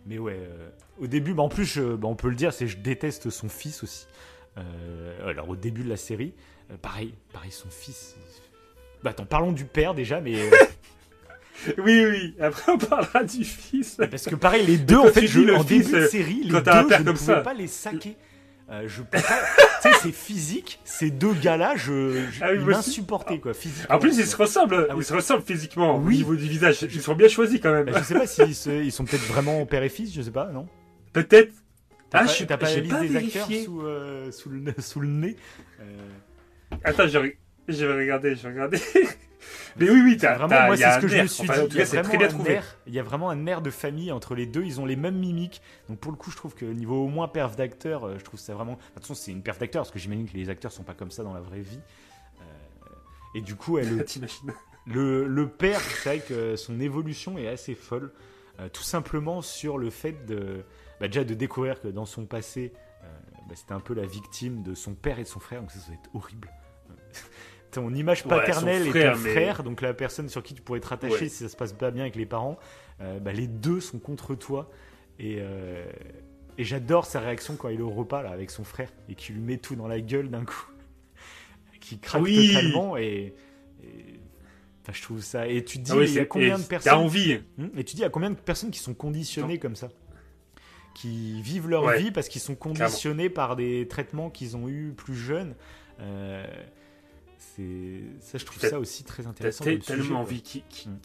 Mais 0.06 0.18
ouais, 0.18 0.36
euh, 0.38 0.68
au 0.98 1.06
début, 1.06 1.32
bah 1.34 1.42
en 1.42 1.48
plus, 1.48 1.64
je- 1.64 1.94
bah 1.94 2.08
on 2.08 2.14
peut 2.16 2.28
le 2.28 2.34
dire, 2.34 2.52
c'est 2.52 2.66
je 2.66 2.76
déteste 2.78 3.30
son 3.30 3.48
fils 3.48 3.82
aussi. 3.82 4.06
Euh, 4.58 5.28
alors 5.30 5.48
au 5.48 5.56
début 5.56 5.82
de 5.84 5.88
la 5.88 5.96
série, 5.96 6.34
euh, 6.70 6.76
pareil, 6.80 7.14
pareil, 7.32 7.50
son 7.52 7.68
fils. 7.70 8.16
Bah 9.02 9.10
attends, 9.10 9.24
parlons 9.24 9.52
du 9.52 9.64
père 9.64 9.94
déjà, 9.94 10.20
mais 10.20 10.34
euh, 10.40 10.50
Oui, 11.78 12.04
oui, 12.04 12.34
après 12.40 12.72
on 12.72 12.78
parlera 12.78 13.22
du 13.22 13.44
fils. 13.44 13.96
parce 14.10 14.24
que 14.26 14.34
pareil, 14.34 14.66
les 14.66 14.78
deux 14.78 14.96
en 14.98 15.06
fait, 15.06 15.26
je, 15.26 15.40
le 15.40 15.54
en 15.56 15.62
fils, 15.62 15.86
début 15.90 16.00
de 16.02 16.06
série, 16.08 16.40
les 16.44 16.50
deux, 16.50 16.60
je 16.64 17.02
ne 17.02 17.12
pouvais 17.12 17.16
ça. 17.16 17.36
pas 17.40 17.54
les 17.54 17.68
saquer. 17.68 18.16
Euh, 18.72 18.84
je 18.86 19.02
peux 19.02 19.18
pas. 19.18 19.18
tu 19.82 19.90
sais, 19.90 19.98
c'est 20.02 20.12
physique. 20.12 20.80
Ces 20.84 21.10
deux 21.10 21.34
gars-là, 21.34 21.74
je, 21.76 22.26
je 22.30 22.42
Ah 22.42 22.54
ils 22.54 22.60
m'insupportaient 22.60 23.38
quoi, 23.38 23.52
physiquement. 23.52 23.94
En 23.94 23.98
plus, 23.98 24.16
ils 24.18 24.26
se 24.26 24.34
ressemblent, 24.36 24.86
Ah 24.88 24.94
oui. 24.96 25.02
ils 25.02 25.06
se 25.06 25.12
ressemblent 25.12 25.42
physiquement, 25.42 25.96
au 25.96 26.00
niveau 26.10 26.34
du 26.34 26.46
visage. 26.48 26.82
Ils 26.82 27.02
sont 27.02 27.14
bien 27.14 27.28
choisis 27.28 27.60
quand 27.60 27.72
même. 27.72 27.92
Je 27.94 28.02
sais 28.02 28.14
pas 28.14 28.26
s'ils 28.26 28.54
se- 28.54 28.70
ils 28.82 28.90
sont 28.92 29.04
peut-être 29.04 29.24
vraiment 29.26 29.64
père 29.66 29.82
et 29.82 29.88
fils, 29.90 30.14
je 30.14 30.22
sais 30.22 30.30
pas, 30.30 30.46
non? 30.46 30.66
Peut-être. 31.12 31.52
Ah, 32.14 32.20
pas, 32.20 32.26
je 32.26 32.44
t'as 32.44 32.56
pas, 32.56 32.66
pas 32.66 32.72
la 32.74 32.80
liste 32.80 32.94
pas 32.94 33.00
des 33.00 33.08
vérifié. 33.08 33.40
acteurs 33.42 33.64
sous, 33.64 33.80
euh, 33.82 34.30
sous, 34.32 34.48
le, 34.50 34.74
sous 34.78 35.00
le 35.00 35.08
nez? 35.08 35.36
Euh, 35.80 35.84
Attends, 36.84 37.06
je, 37.08 37.18
je 37.68 37.84
vais 37.86 37.94
regarder, 37.94 38.34
je 38.36 38.42
vais 38.42 38.48
regarder. 38.54 38.78
Mais 39.76 39.90
oui, 39.90 40.00
oui, 40.04 40.16
t'as, 40.16 40.36
Vraiment, 40.36 40.66
moi, 40.66 40.76
c'est 40.76 40.92
ce 40.92 40.98
que 41.00 41.08
je 41.08 41.22
me 41.22 41.26
suis 41.26 41.48
dit. 41.48 41.86
c'est 41.86 42.02
très 42.02 42.18
bien 42.18 42.28
trouvé. 42.28 42.60
il 42.86 42.94
y 42.94 42.98
a 42.98 43.02
vraiment 43.02 43.30
un 43.30 43.46
air 43.46 43.62
de 43.62 43.70
famille 43.70 44.12
entre 44.12 44.34
les 44.34 44.46
deux. 44.46 44.64
Ils 44.64 44.80
ont 44.80 44.86
les 44.86 44.96
mêmes 44.96 45.16
mimiques. 45.18 45.62
Donc, 45.88 45.98
pour 45.98 46.12
le 46.12 46.16
coup, 46.18 46.30
je 46.30 46.36
trouve 46.36 46.54
que 46.54 46.64
niveau 46.64 47.04
au 47.04 47.08
moins 47.08 47.28
perf 47.28 47.56
d'acteur, 47.56 48.04
euh, 48.04 48.16
je 48.18 48.24
trouve 48.24 48.40
ça 48.40 48.54
vraiment. 48.54 48.72
De 48.74 48.78
toute 48.94 49.02
façon, 49.02 49.14
c'est 49.14 49.30
une 49.32 49.42
perf 49.42 49.58
d'acteur 49.58 49.82
parce 49.82 49.90
que 49.90 49.98
j'imagine 49.98 50.28
que 50.28 50.36
les 50.36 50.48
acteurs 50.50 50.72
sont 50.72 50.82
pas 50.84 50.94
comme 50.94 51.10
ça 51.10 51.22
dans 51.22 51.34
la 51.34 51.40
vraie 51.40 51.60
vie. 51.60 51.80
Euh, 52.40 52.44
Et 53.34 53.40
du 53.40 53.54
coup, 53.56 53.78
elle, 53.78 53.96
le, 53.96 54.06
le, 54.86 55.26
le 55.26 55.48
père, 55.48 55.80
c'est 55.80 56.08
vrai 56.08 56.18
que 56.20 56.56
son 56.56 56.80
évolution 56.80 57.38
est 57.38 57.48
assez 57.48 57.74
folle. 57.74 58.12
Euh, 58.60 58.68
tout 58.68 58.82
simplement 58.82 59.40
sur 59.40 59.78
le 59.78 59.88
fait 59.88 60.26
de. 60.26 60.64
bah, 61.00 61.06
déjà 61.08 61.24
de 61.24 61.32
découvrir 61.34 61.80
que 61.80 61.88
dans 61.88 62.04
son 62.04 62.26
passé, 62.26 62.72
euh, 63.02 63.06
bah, 63.48 63.54
c'était 63.56 63.72
un 63.72 63.80
peu 63.80 63.94
la 63.94 64.04
victime 64.04 64.62
de 64.62 64.74
son 64.74 64.94
père 64.94 65.18
et 65.18 65.22
de 65.22 65.28
son 65.28 65.40
frère. 65.40 65.62
Donc, 65.62 65.70
ça, 65.70 65.78
ça 65.80 65.86
doit 65.86 65.94
être 65.96 66.10
horrible. 66.14 66.50
Ton 67.72 67.92
image 67.94 68.22
Ouais, 68.24 68.28
paternelle 68.28 68.86
et 68.86 68.90
ton 68.92 69.18
mais- 69.18 69.30
frère, 69.32 69.62
donc 69.64 69.80
la 69.80 69.94
personne 69.94 70.28
sur 70.28 70.42
qui 70.42 70.54
tu 70.54 70.62
pourrais 70.62 70.80
te 70.80 70.86
rattacher 70.88 71.14
Ouais. 71.14 71.28
si 71.28 71.36
ça 71.44 71.48
se 71.48 71.56
passe 71.56 71.72
pas 71.72 71.90
bien 71.90 72.02
avec 72.02 72.16
les 72.16 72.26
parents, 72.26 72.58
euh, 73.00 73.18
bah, 73.18 73.32
les 73.32 73.46
deux 73.46 73.80
sont 73.80 73.98
contre 73.98 74.34
toi. 74.34 74.70
Et, 75.18 75.36
euh, 75.40 75.84
et 76.58 76.64
j'adore 76.64 77.06
sa 77.06 77.20
réaction 77.20 77.56
quand 77.56 77.68
il 77.70 77.80
est 77.80 77.82
au 77.82 77.90
repas 77.90 78.22
là, 78.22 78.30
avec 78.30 78.50
son 78.50 78.62
frère 78.64 78.90
et 79.08 79.14
qu'il 79.14 79.36
lui 79.36 79.42
met 79.42 79.56
tout 79.56 79.74
dans 79.74 79.88
la 79.88 80.00
gueule 80.00 80.28
d'un 80.30 80.44
coup. 80.44 80.66
qui 81.80 81.98
craque 81.98 82.22
Oui. 82.22 82.48
totalement 82.52 82.96
et. 82.96 83.34
et- 83.82 84.20
Enfin, 84.84 84.92
je 84.94 85.02
trouve 85.02 85.20
ça. 85.22 85.46
Et 85.46 85.64
tu 85.64 85.78
te 85.78 85.84
dis, 85.84 85.92
Ah 85.94 86.02
il 86.02 86.12
y 86.12 86.18
a 86.18 86.24
combien 86.24 86.58
de 86.58 86.64
personnes 86.64 86.94
envie. 86.94 87.38
Hmm 87.56 87.68
Et 87.76 87.84
tu 87.84 87.94
dis, 87.94 88.00
il 88.00 88.02
y 88.02 88.04
a 88.04 88.10
combien 88.10 88.30
de 88.30 88.34
personnes 88.34 88.72
qui 88.72 88.80
sont 88.80 88.94
conditionnées 88.94 89.58
comme 89.60 89.76
ça 89.76 89.88
Qui 90.94 91.40
vivent 91.40 91.68
leur 91.68 91.88
vie 91.92 92.10
parce 92.10 92.28
qu'ils 92.28 92.40
sont 92.40 92.56
conditionnés 92.56 93.30
par 93.30 93.54
des 93.54 93.86
traitements 93.88 94.28
qu'ils 94.28 94.56
ont 94.56 94.68
eu 94.68 94.92
plus 94.96 95.14
jeunes. 95.14 95.54
Euh, 96.00 96.44
ça, 98.20 98.38
je 98.38 98.44
trouve 98.44 98.58
T'as- 98.58 98.70
ça 98.70 98.78
aussi 98.80 99.04
très 99.04 99.22
T'as 99.22 99.28
intéressant. 99.30 99.64
comme 99.64 99.78
tellement 99.78 100.02
sujet, 100.04 100.14
envie 100.14 100.42
qu'il. 100.42 100.62
qu'il- 100.68 100.90
Mm. 100.90 100.98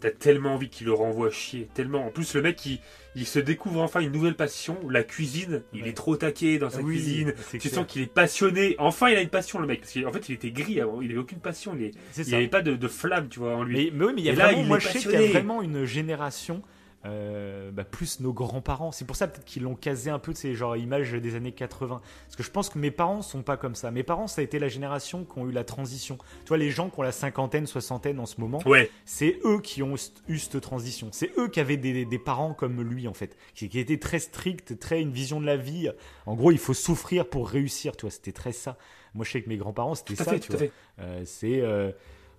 T'as 0.00 0.10
tellement 0.10 0.54
envie 0.54 0.70
qu'il 0.70 0.86
le 0.86 0.94
renvoie 0.94 1.30
chier. 1.30 1.68
Tellement. 1.74 2.06
En 2.06 2.10
plus, 2.10 2.34
le 2.34 2.40
mec, 2.40 2.64
il, 2.64 2.80
il 3.16 3.26
se 3.26 3.38
découvre 3.38 3.82
enfin 3.82 4.00
une 4.00 4.12
nouvelle 4.12 4.34
passion, 4.34 4.78
la 4.88 5.02
cuisine. 5.02 5.62
Il 5.74 5.82
Ouais. 5.82 5.90
est 5.90 5.92
trop 5.92 6.16
taqué 6.16 6.56
dans 6.58 6.70
sa 6.70 6.80
oui, 6.80 6.94
cuisine. 6.94 7.34
Tu 7.50 7.58
clair. 7.58 7.74
sens 7.74 7.86
qu'il 7.86 8.00
est 8.00 8.06
passionné. 8.06 8.76
Enfin, 8.78 9.10
il 9.10 9.16
a 9.16 9.20
une 9.20 9.28
passion, 9.28 9.58
le 9.58 9.66
mec. 9.66 9.80
Parce 9.80 9.92
qu'en 9.92 10.10
fait, 10.10 10.30
il 10.30 10.36
était 10.36 10.52
gris 10.52 10.80
avant. 10.80 11.02
Il 11.02 11.10
avait 11.10 11.20
aucune 11.20 11.40
passion. 11.40 11.76
Il 11.78 11.90
C'est 12.12 12.22
n'y 12.24 12.30
ça. 12.30 12.36
avait 12.38 12.48
pas 12.48 12.62
de, 12.62 12.76
de 12.76 12.88
flamme, 12.88 13.28
tu 13.28 13.40
vois, 13.40 13.54
en 13.56 13.62
lui. 13.62 13.90
Mais, 13.92 13.98
mais 13.98 14.04
oui, 14.06 14.12
mais 14.14 14.20
il 14.22 14.24
y 14.24 14.30
a 14.30 14.32
Et 14.32 14.36
là, 14.36 14.44
vraiment, 14.46 14.62
il 14.62 14.68
moi 14.68 14.78
je 14.78 14.88
sais 14.88 14.98
qu'il 15.00 15.10
y 15.10 15.16
a 15.16 15.26
vraiment 15.28 15.60
une 15.60 15.84
génération 15.84 16.62
euh, 17.06 17.70
bah, 17.70 17.84
plus 17.84 18.20
nos 18.20 18.32
grands-parents. 18.32 18.92
C'est 18.92 19.06
pour 19.06 19.16
ça 19.16 19.26
peut-être 19.26 19.44
qu'ils 19.46 19.62
l'ont 19.62 19.74
casé 19.74 20.10
un 20.10 20.18
peu 20.18 20.32
de 20.32 20.36
ces 20.36 20.54
genre 20.54 20.76
images 20.76 21.12
des 21.12 21.34
années 21.34 21.52
80. 21.52 22.00
Parce 22.26 22.36
que 22.36 22.42
je 22.42 22.50
pense 22.50 22.68
que 22.68 22.78
mes 22.78 22.90
parents 22.90 23.22
sont 23.22 23.42
pas 23.42 23.56
comme 23.56 23.74
ça. 23.74 23.90
Mes 23.90 24.02
parents, 24.02 24.26
ça 24.26 24.42
a 24.42 24.44
été 24.44 24.58
la 24.58 24.68
génération 24.68 25.24
qui 25.24 25.38
ont 25.38 25.48
eu 25.48 25.52
la 25.52 25.64
transition. 25.64 26.18
Tu 26.44 26.48
vois, 26.48 26.58
les 26.58 26.70
gens 26.70 26.90
qui 26.90 27.00
ont 27.00 27.02
la 27.02 27.12
cinquantaine, 27.12 27.66
soixantaine 27.66 28.20
en 28.20 28.26
ce 28.26 28.40
moment, 28.40 28.60
Ouais. 28.66 28.90
c'est 29.06 29.38
eux 29.44 29.60
qui 29.60 29.82
ont 29.82 29.94
eu 30.28 30.38
cette 30.38 30.60
transition. 30.60 31.08
C'est 31.12 31.30
eux 31.38 31.48
qui 31.48 31.60
avaient 31.60 31.76
des, 31.78 32.04
des 32.04 32.18
parents 32.18 32.52
comme 32.52 32.82
lui, 32.82 33.08
en 33.08 33.14
fait, 33.14 33.36
qui, 33.54 33.68
qui 33.68 33.78
étaient 33.78 33.98
très 33.98 34.18
stricts, 34.18 34.78
très 34.78 35.00
une 35.00 35.10
vision 35.12 35.40
de 35.40 35.46
la 35.46 35.56
vie. 35.56 35.88
En 36.26 36.34
gros, 36.34 36.50
il 36.52 36.58
faut 36.58 36.74
souffrir 36.74 37.26
pour 37.28 37.48
réussir, 37.48 37.96
tu 37.96 38.02
vois. 38.02 38.10
C'était 38.10 38.32
très 38.32 38.52
ça. 38.52 38.76
Moi, 39.14 39.24
je 39.24 39.32
sais 39.32 39.42
que 39.42 39.48
mes 39.48 39.56
grands-parents, 39.56 39.94
c'était 39.96 40.14
ça, 40.14 40.24
fait, 40.24 40.38
tu 40.38 40.52
vois. 40.52 40.66
Euh, 41.00 41.22
c'est 41.24 41.60
euh, 41.60 41.90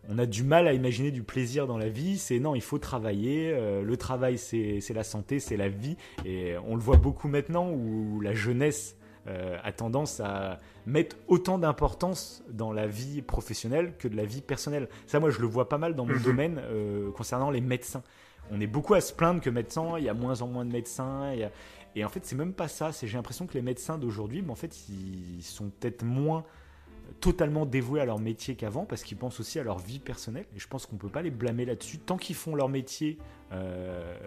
on 0.10 0.18
a 0.18 0.26
du 0.26 0.44
mal 0.44 0.68
à 0.68 0.74
imaginer 0.74 1.12
du 1.12 1.24
plaisir 1.24 1.68
dans 1.68 1.78
la 1.78 1.90
vie. 1.90 2.18
C'est 2.18 2.40
non, 2.40 2.56
il 2.56 2.62
faut 2.62 2.80
travailler. 2.80 3.52
euh, 3.54 3.84
le 3.84 3.98
travail, 3.98 4.38
c'est 4.38 4.82
la 4.94 5.04
santé, 5.04 5.40
c'est 5.40 5.58
la 5.58 5.70
vie. 5.70 5.96
Et 6.26 6.56
on 6.66 6.76
le 6.76 6.82
voit 6.82 6.98
beaucoup 6.98 7.28
maintenant 7.28 7.70
où 7.72 8.20
la 8.22 8.34
jeunesse 8.34 8.96
euh, 9.28 9.58
a 9.64 9.72
tendance 9.72 10.20
à 10.20 10.58
mettre 10.88 11.16
autant 11.28 11.60
d'importance 11.60 12.44
dans 12.50 12.74
la 12.74 12.88
vie 12.88 13.22
professionnelle 13.22 13.94
que 14.00 14.08
de 14.08 14.16
la 14.18 14.26
vie 14.26 14.42
personnelle. 14.42 14.90
Ça, 15.06 15.20
moi, 15.20 15.30
je 15.30 15.40
le 15.40 15.46
vois 15.48 15.70
pas 15.70 15.78
mal 15.78 15.94
dans 15.96 16.06
mon 16.06 16.16
Mhm. 16.16 16.24
domaine 16.24 16.62
euh, 16.64 17.12
concernant 17.12 17.52
les 17.52 17.62
médecins. 17.62 18.02
On 18.50 18.60
est 18.60 18.68
beaucoup 18.68 18.96
à 18.96 19.02
se 19.02 19.14
plaindre 19.14 19.40
que 19.40 19.50
médecins, 19.52 19.94
il 20.00 20.04
y 20.04 20.10
a 20.10 20.14
moins 20.16 20.42
en 20.42 20.48
moins 20.48 20.66
de 20.66 20.72
médecins. 20.72 21.32
il 21.34 21.40
y 21.40 21.44
a- 21.44 21.52
Et 21.96 22.04
en 22.04 22.10
fait, 22.10 22.26
c'est 22.26 22.36
même 22.36 22.54
pas 22.54 22.68
ça. 22.68 22.92
C'est 22.92 23.06
j'ai 23.06 23.18
l'impression 23.18 23.46
que 23.48 23.54
les 23.54 23.62
médecins 23.62 23.98
d'aujourd'hui, 24.00 24.42
mais 24.42 24.52
en 24.52 24.56
fait, 24.56 24.76
ils 24.90 25.44
sont 25.44 25.70
peut-être 25.70 26.04
moins 26.04 26.44
totalement 27.22 27.66
dévoués 27.66 28.02
à 28.02 28.06
leur 28.06 28.20
métier 28.20 28.56
qu'avant 28.56 28.84
parce 28.86 29.04
qu'ils 29.04 29.18
pensent 29.18 29.40
aussi 29.40 29.60
à 29.60 29.64
leur 29.64 29.78
vie 29.78 30.00
personnelle. 30.00 30.46
Et 30.56 30.60
je 30.60 30.68
pense 30.68 30.86
qu'on 30.86 30.98
peut 30.98 31.08
pas 31.10 31.22
les 31.22 31.32
blâmer 31.32 31.64
là-dessus. 31.66 32.00
Tant 32.00 32.18
qu'ils 32.18 32.36
font 32.36 32.56
leur 32.56 32.68
métier 32.68 33.18
euh, 33.54 34.18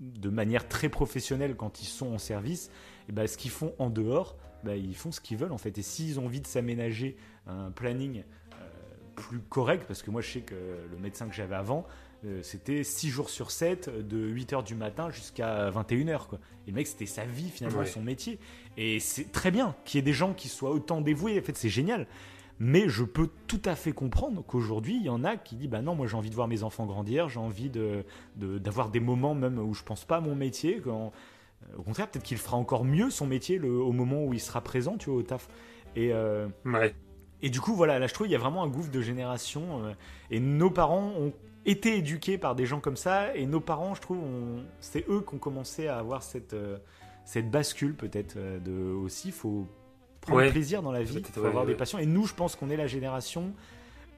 de 0.00 0.28
manière 0.28 0.68
très 0.68 0.88
professionnelle 0.88 1.54
quand 1.56 1.80
ils 1.82 1.86
sont 1.86 2.12
en 2.12 2.18
service 2.18 2.70
et 3.08 3.12
ben, 3.12 3.26
ce 3.26 3.36
qu'ils 3.38 3.50
font 3.50 3.74
en 3.78 3.88
dehors 3.90 4.36
ben, 4.64 4.74
ils 4.74 4.96
font 4.96 5.12
ce 5.12 5.20
qu'ils 5.20 5.38
veulent 5.38 5.52
en 5.52 5.58
fait. 5.58 5.78
Et 5.78 5.82
s'ils 5.82 6.18
ont 6.20 6.26
envie 6.26 6.40
de 6.40 6.46
s'aménager 6.46 7.16
un 7.46 7.70
planning 7.70 8.24
euh, 8.52 8.56
plus 9.16 9.40
correct 9.40 9.84
parce 9.86 10.02
que 10.02 10.10
moi 10.10 10.20
je 10.20 10.30
sais 10.30 10.40
que 10.40 10.54
le 10.90 10.98
médecin 10.98 11.28
que 11.28 11.34
j'avais 11.34 11.54
avant 11.56 11.86
euh, 12.26 12.42
c'était 12.42 12.84
6 12.84 13.08
jours 13.08 13.30
sur 13.30 13.50
7 13.50 14.06
de 14.06 14.34
8h 14.34 14.62
du 14.64 14.74
matin 14.74 15.08
jusqu'à 15.10 15.70
21h 15.70 16.26
quoi. 16.26 16.38
Et 16.66 16.70
le 16.70 16.76
mec 16.76 16.86
c'était 16.86 17.06
sa 17.06 17.24
vie 17.24 17.48
finalement 17.48 17.78
Ouais. 17.80 17.86
son 17.86 18.02
métier. 18.02 18.38
Et 18.76 19.00
c'est 19.00 19.32
très 19.32 19.50
bien 19.50 19.74
qu'il 19.84 19.98
y 19.98 20.00
ait 20.00 20.04
des 20.04 20.12
gens 20.12 20.34
qui 20.34 20.48
soient 20.48 20.70
autant 20.70 21.00
dévoués. 21.00 21.38
En 21.38 21.42
fait 21.42 21.56
c'est 21.56 21.70
génial 21.70 22.06
mais 22.62 22.88
je 22.88 23.02
peux 23.04 23.28
tout 23.48 23.62
à 23.64 23.74
fait 23.74 23.92
comprendre 23.92 24.44
qu'aujourd'hui, 24.46 24.96
il 24.96 25.02
y 25.02 25.08
en 25.08 25.24
a 25.24 25.36
qui 25.36 25.56
disent 25.56 25.68
Bah 25.70 25.80
non, 25.82 25.94
moi 25.94 26.06
j'ai 26.06 26.16
envie 26.16 26.30
de 26.30 26.34
voir 26.34 26.46
mes 26.46 26.62
enfants 26.62 26.84
grandir, 26.86 27.28
j'ai 27.28 27.40
envie 27.40 27.70
de, 27.70 28.04
de- 28.36 28.58
d'avoir 28.58 28.90
des 28.90 29.00
moments 29.00 29.34
même 29.34 29.58
où 29.58 29.74
je 29.74 29.82
pense 29.82 30.04
pas 30.04 30.18
à 30.18 30.20
mon 30.20 30.34
métier. 30.36 30.80
Quand, 30.84 31.10
euh, 31.62 31.78
au 31.78 31.82
contraire, 31.82 32.08
peut-être 32.08 32.22
qu'il 32.24 32.36
fera 32.38 32.56
encore 32.58 32.84
mieux 32.84 33.10
son 33.10 33.26
métier 33.26 33.58
le- 33.58 33.80
au 33.80 33.92
moment 33.92 34.22
où 34.24 34.34
il 34.34 34.40
sera 34.40 34.60
présent, 34.60 34.96
tu 34.98 35.10
vois, 35.10 35.18
au 35.18 35.22
taf. 35.22 35.48
Et, 35.96 36.12
euh, 36.12 36.48
Ouais. 36.66 36.94
et 37.42 37.48
du 37.50 37.60
coup, 37.60 37.74
voilà, 37.74 37.98
là 37.98 38.06
je 38.06 38.14
trouve 38.14 38.26
il 38.26 38.30
y 38.30 38.36
a 38.36 38.38
vraiment 38.38 38.62
un 38.62 38.68
gouffre 38.68 38.90
de 38.90 39.00
génération. 39.00 39.82
euh, 39.84 39.92
et 40.30 40.38
nos 40.38 40.70
parents 40.70 41.12
ont 41.18 41.32
été 41.66 41.96
éduqués 41.96 42.36
par 42.38 42.54
des 42.54 42.66
gens 42.66 42.80
comme 42.80 42.96
ça. 42.96 43.34
Et 43.36 43.46
nos 43.46 43.60
parents, 43.60 43.94
je 43.94 44.00
trouve, 44.02 44.18
c'est 44.80 45.06
eux 45.08 45.22
qui 45.26 45.34
ont 45.34 45.38
commencé 45.38 45.88
à 45.88 45.98
avoir 45.98 46.22
cette, 46.22 46.52
euh, 46.54 46.76
cette 47.24 47.50
bascule 47.50 47.94
peut-être 47.94 48.36
de 48.64 48.92
aussi. 48.92 49.30
faut 49.32 49.66
prendre 50.20 50.38
Ouais. 50.38 50.50
plaisir 50.50 50.82
dans 50.82 50.92
la 50.92 51.02
vie, 51.02 51.22
faut 51.32 51.44
avoir 51.46 51.66
des 51.66 51.74
passions. 51.74 51.98
Et 51.98 52.06
nous, 52.06 52.26
je 52.26 52.34
pense 52.34 52.56
qu'on 52.56 52.70
est 52.70 52.76
la 52.76 52.86
génération 52.86 53.52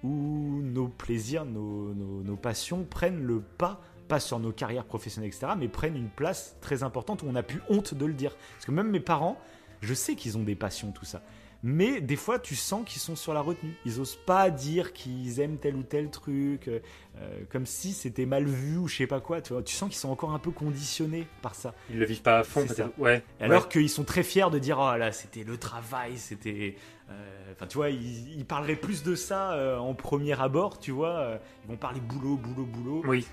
où 0.03 0.61
nos 0.62 0.89
plaisirs, 0.89 1.45
nos, 1.45 1.95
nos- 1.95 2.23
nos 2.23 2.37
passions 2.37 2.85
prennent 2.85 3.23
le 3.23 3.41
pas, 3.41 3.81
pas 4.09 4.19
sur 4.20 4.39
nos 4.41 4.51
carrières 4.53 4.85
professionnelles, 4.85 5.31
etc., 5.31 5.53
mais 5.57 5.69
prennent 5.69 5.97
une 5.97 6.09
place 6.09 6.57
très 6.61 6.83
importante 6.83 7.23
où 7.23 7.27
on 7.27 7.33
n'a 7.33 7.43
plus 7.45 7.61
honte 7.69 7.95
de 7.95 8.05
le 8.05 8.15
dire. 8.15 8.35
Parce 8.55 8.66
que 8.66 8.73
même 8.73 8.91
mes 8.91 9.01
parents, 9.01 9.39
je 9.81 9.95
sais 9.95 10.16
qu'ils 10.16 10.37
ont 10.37 10.43
des 10.43 10.57
passions, 10.57 10.91
tout 10.91 11.05
ça. 11.05 11.23
Mais 11.64 12.01
des 12.01 12.16
fois, 12.16 12.40
tu 12.40 12.56
sens 12.56 12.82
qu'ils 12.84 13.01
sont 13.01 13.14
sur 13.14 13.32
la 13.34 13.40
retenue. 13.40 13.74
Ils 13.84 14.01
osent 14.01 14.16
pas 14.26 14.51
dire 14.51 14.93
qu'ils 14.93 15.39
aiment 15.39 15.59
tel 15.59 15.76
ou 15.76 15.84
tel 15.84 16.10
truc, 16.10 16.66
euh, 16.66 16.80
euh, 17.18 17.40
comme 17.51 17.66
si 17.66 17.93
c'était 17.93 18.26
mal 18.26 18.44
vu 18.47 18.78
ou 18.78 18.89
je 18.89 18.97
sais 18.97 19.06
pas 19.06 19.20
quoi. 19.20 19.40
Tu, 19.40 19.52
vois. 19.52 19.62
tu 19.62 19.72
sens 19.74 19.89
qu'ils 19.89 19.98
sont 19.98 20.10
encore 20.10 20.32
un 20.32 20.40
peu 20.40 20.51
conditionnés 20.51 21.26
par 21.40 21.55
ça. 21.55 21.72
Ils 21.89 21.98
le 22.01 22.05
vivent 22.06 22.22
pas 22.22 22.40
à 22.40 22.43
fond, 22.44 22.64
C'est 22.66 22.74
peut-être. 22.74 22.98
Ouais. 22.98 23.22
Alors 23.39 23.62
ouais. 23.62 23.68
qu'ils 23.68 23.89
sont 23.90 24.02
très 24.05 24.24
fiers 24.24 24.51
de 24.51 24.59
dire 24.59 24.78
oh 24.80 24.97
là 24.97 25.12
c'était 25.12 25.44
le 25.44 25.56
travail, 25.56 26.16
c'était. 26.16 26.74
euh, 27.10 27.52
Enfin 27.52 27.66
tu 27.68 27.76
vois, 27.76 27.90
ils, 27.90 28.39
ils 28.39 28.44
parleraient 28.44 28.74
plus 28.74 29.05
de 29.05 29.14
ça 29.14 29.52
euh, 29.52 29.76
en 29.78 29.94
premier 29.94 30.40
abord, 30.40 30.80
tu 30.80 30.90
vois. 30.90 31.39
ils 31.64 31.70
vont 31.70 31.76
parler 31.76 32.01
boulot, 32.01 32.36
boulot, 32.36 32.64
boulot. 32.66 33.02
Oui. 33.06 33.24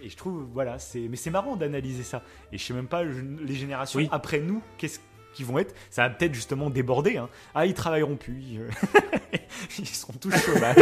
Et 0.00 0.08
je 0.10 0.16
trouve 0.16 0.46
voilà, 0.52 0.78
c'est 0.78 1.08
mais 1.08 1.16
c'est 1.16 1.30
marrant 1.30 1.56
d'analyser 1.56 2.04
ça. 2.04 2.22
Et 2.52 2.58
je 2.58 2.64
sais 2.64 2.72
même 2.74 2.86
pas 2.86 3.02
les 3.02 3.54
générations 3.54 3.98
Oui. 3.98 4.08
après 4.12 4.38
nous, 4.38 4.62
qu'est-ce 4.76 5.00
vont 5.44 5.58
être 5.58 5.74
Ça 5.90 6.02
va 6.08 6.10
peut-être 6.14 6.34
justement 6.34 6.70
déborder. 6.70 7.16
Hein. 7.16 7.28
Ah 7.54 7.66
ils 7.66 7.74
travailleront 7.74 8.16
plus, 8.16 8.40
ils, 8.40 8.60
euh, 8.60 8.68
ils 9.78 9.86
seront 9.86 10.14
tous 10.14 10.30
chômage. 10.36 10.76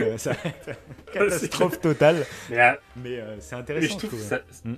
Euh, 0.00 0.18
ça 0.18 0.32
va 0.32 0.38
être 0.44 0.68
une 1.08 1.12
catastrophe 1.12 1.80
totale. 1.80 2.26
Mais, 2.50 2.58
euh, 2.60 2.72
Mais 2.96 3.20
euh, 3.20 3.36
c'est 3.40 3.54
mais 3.54 3.60
intéressant. 3.62 3.92
je 3.94 3.98
trouve 3.98 4.10
que 4.10 4.16
je 4.16 4.22
ça. 4.22 4.40
Mm. 4.64 4.74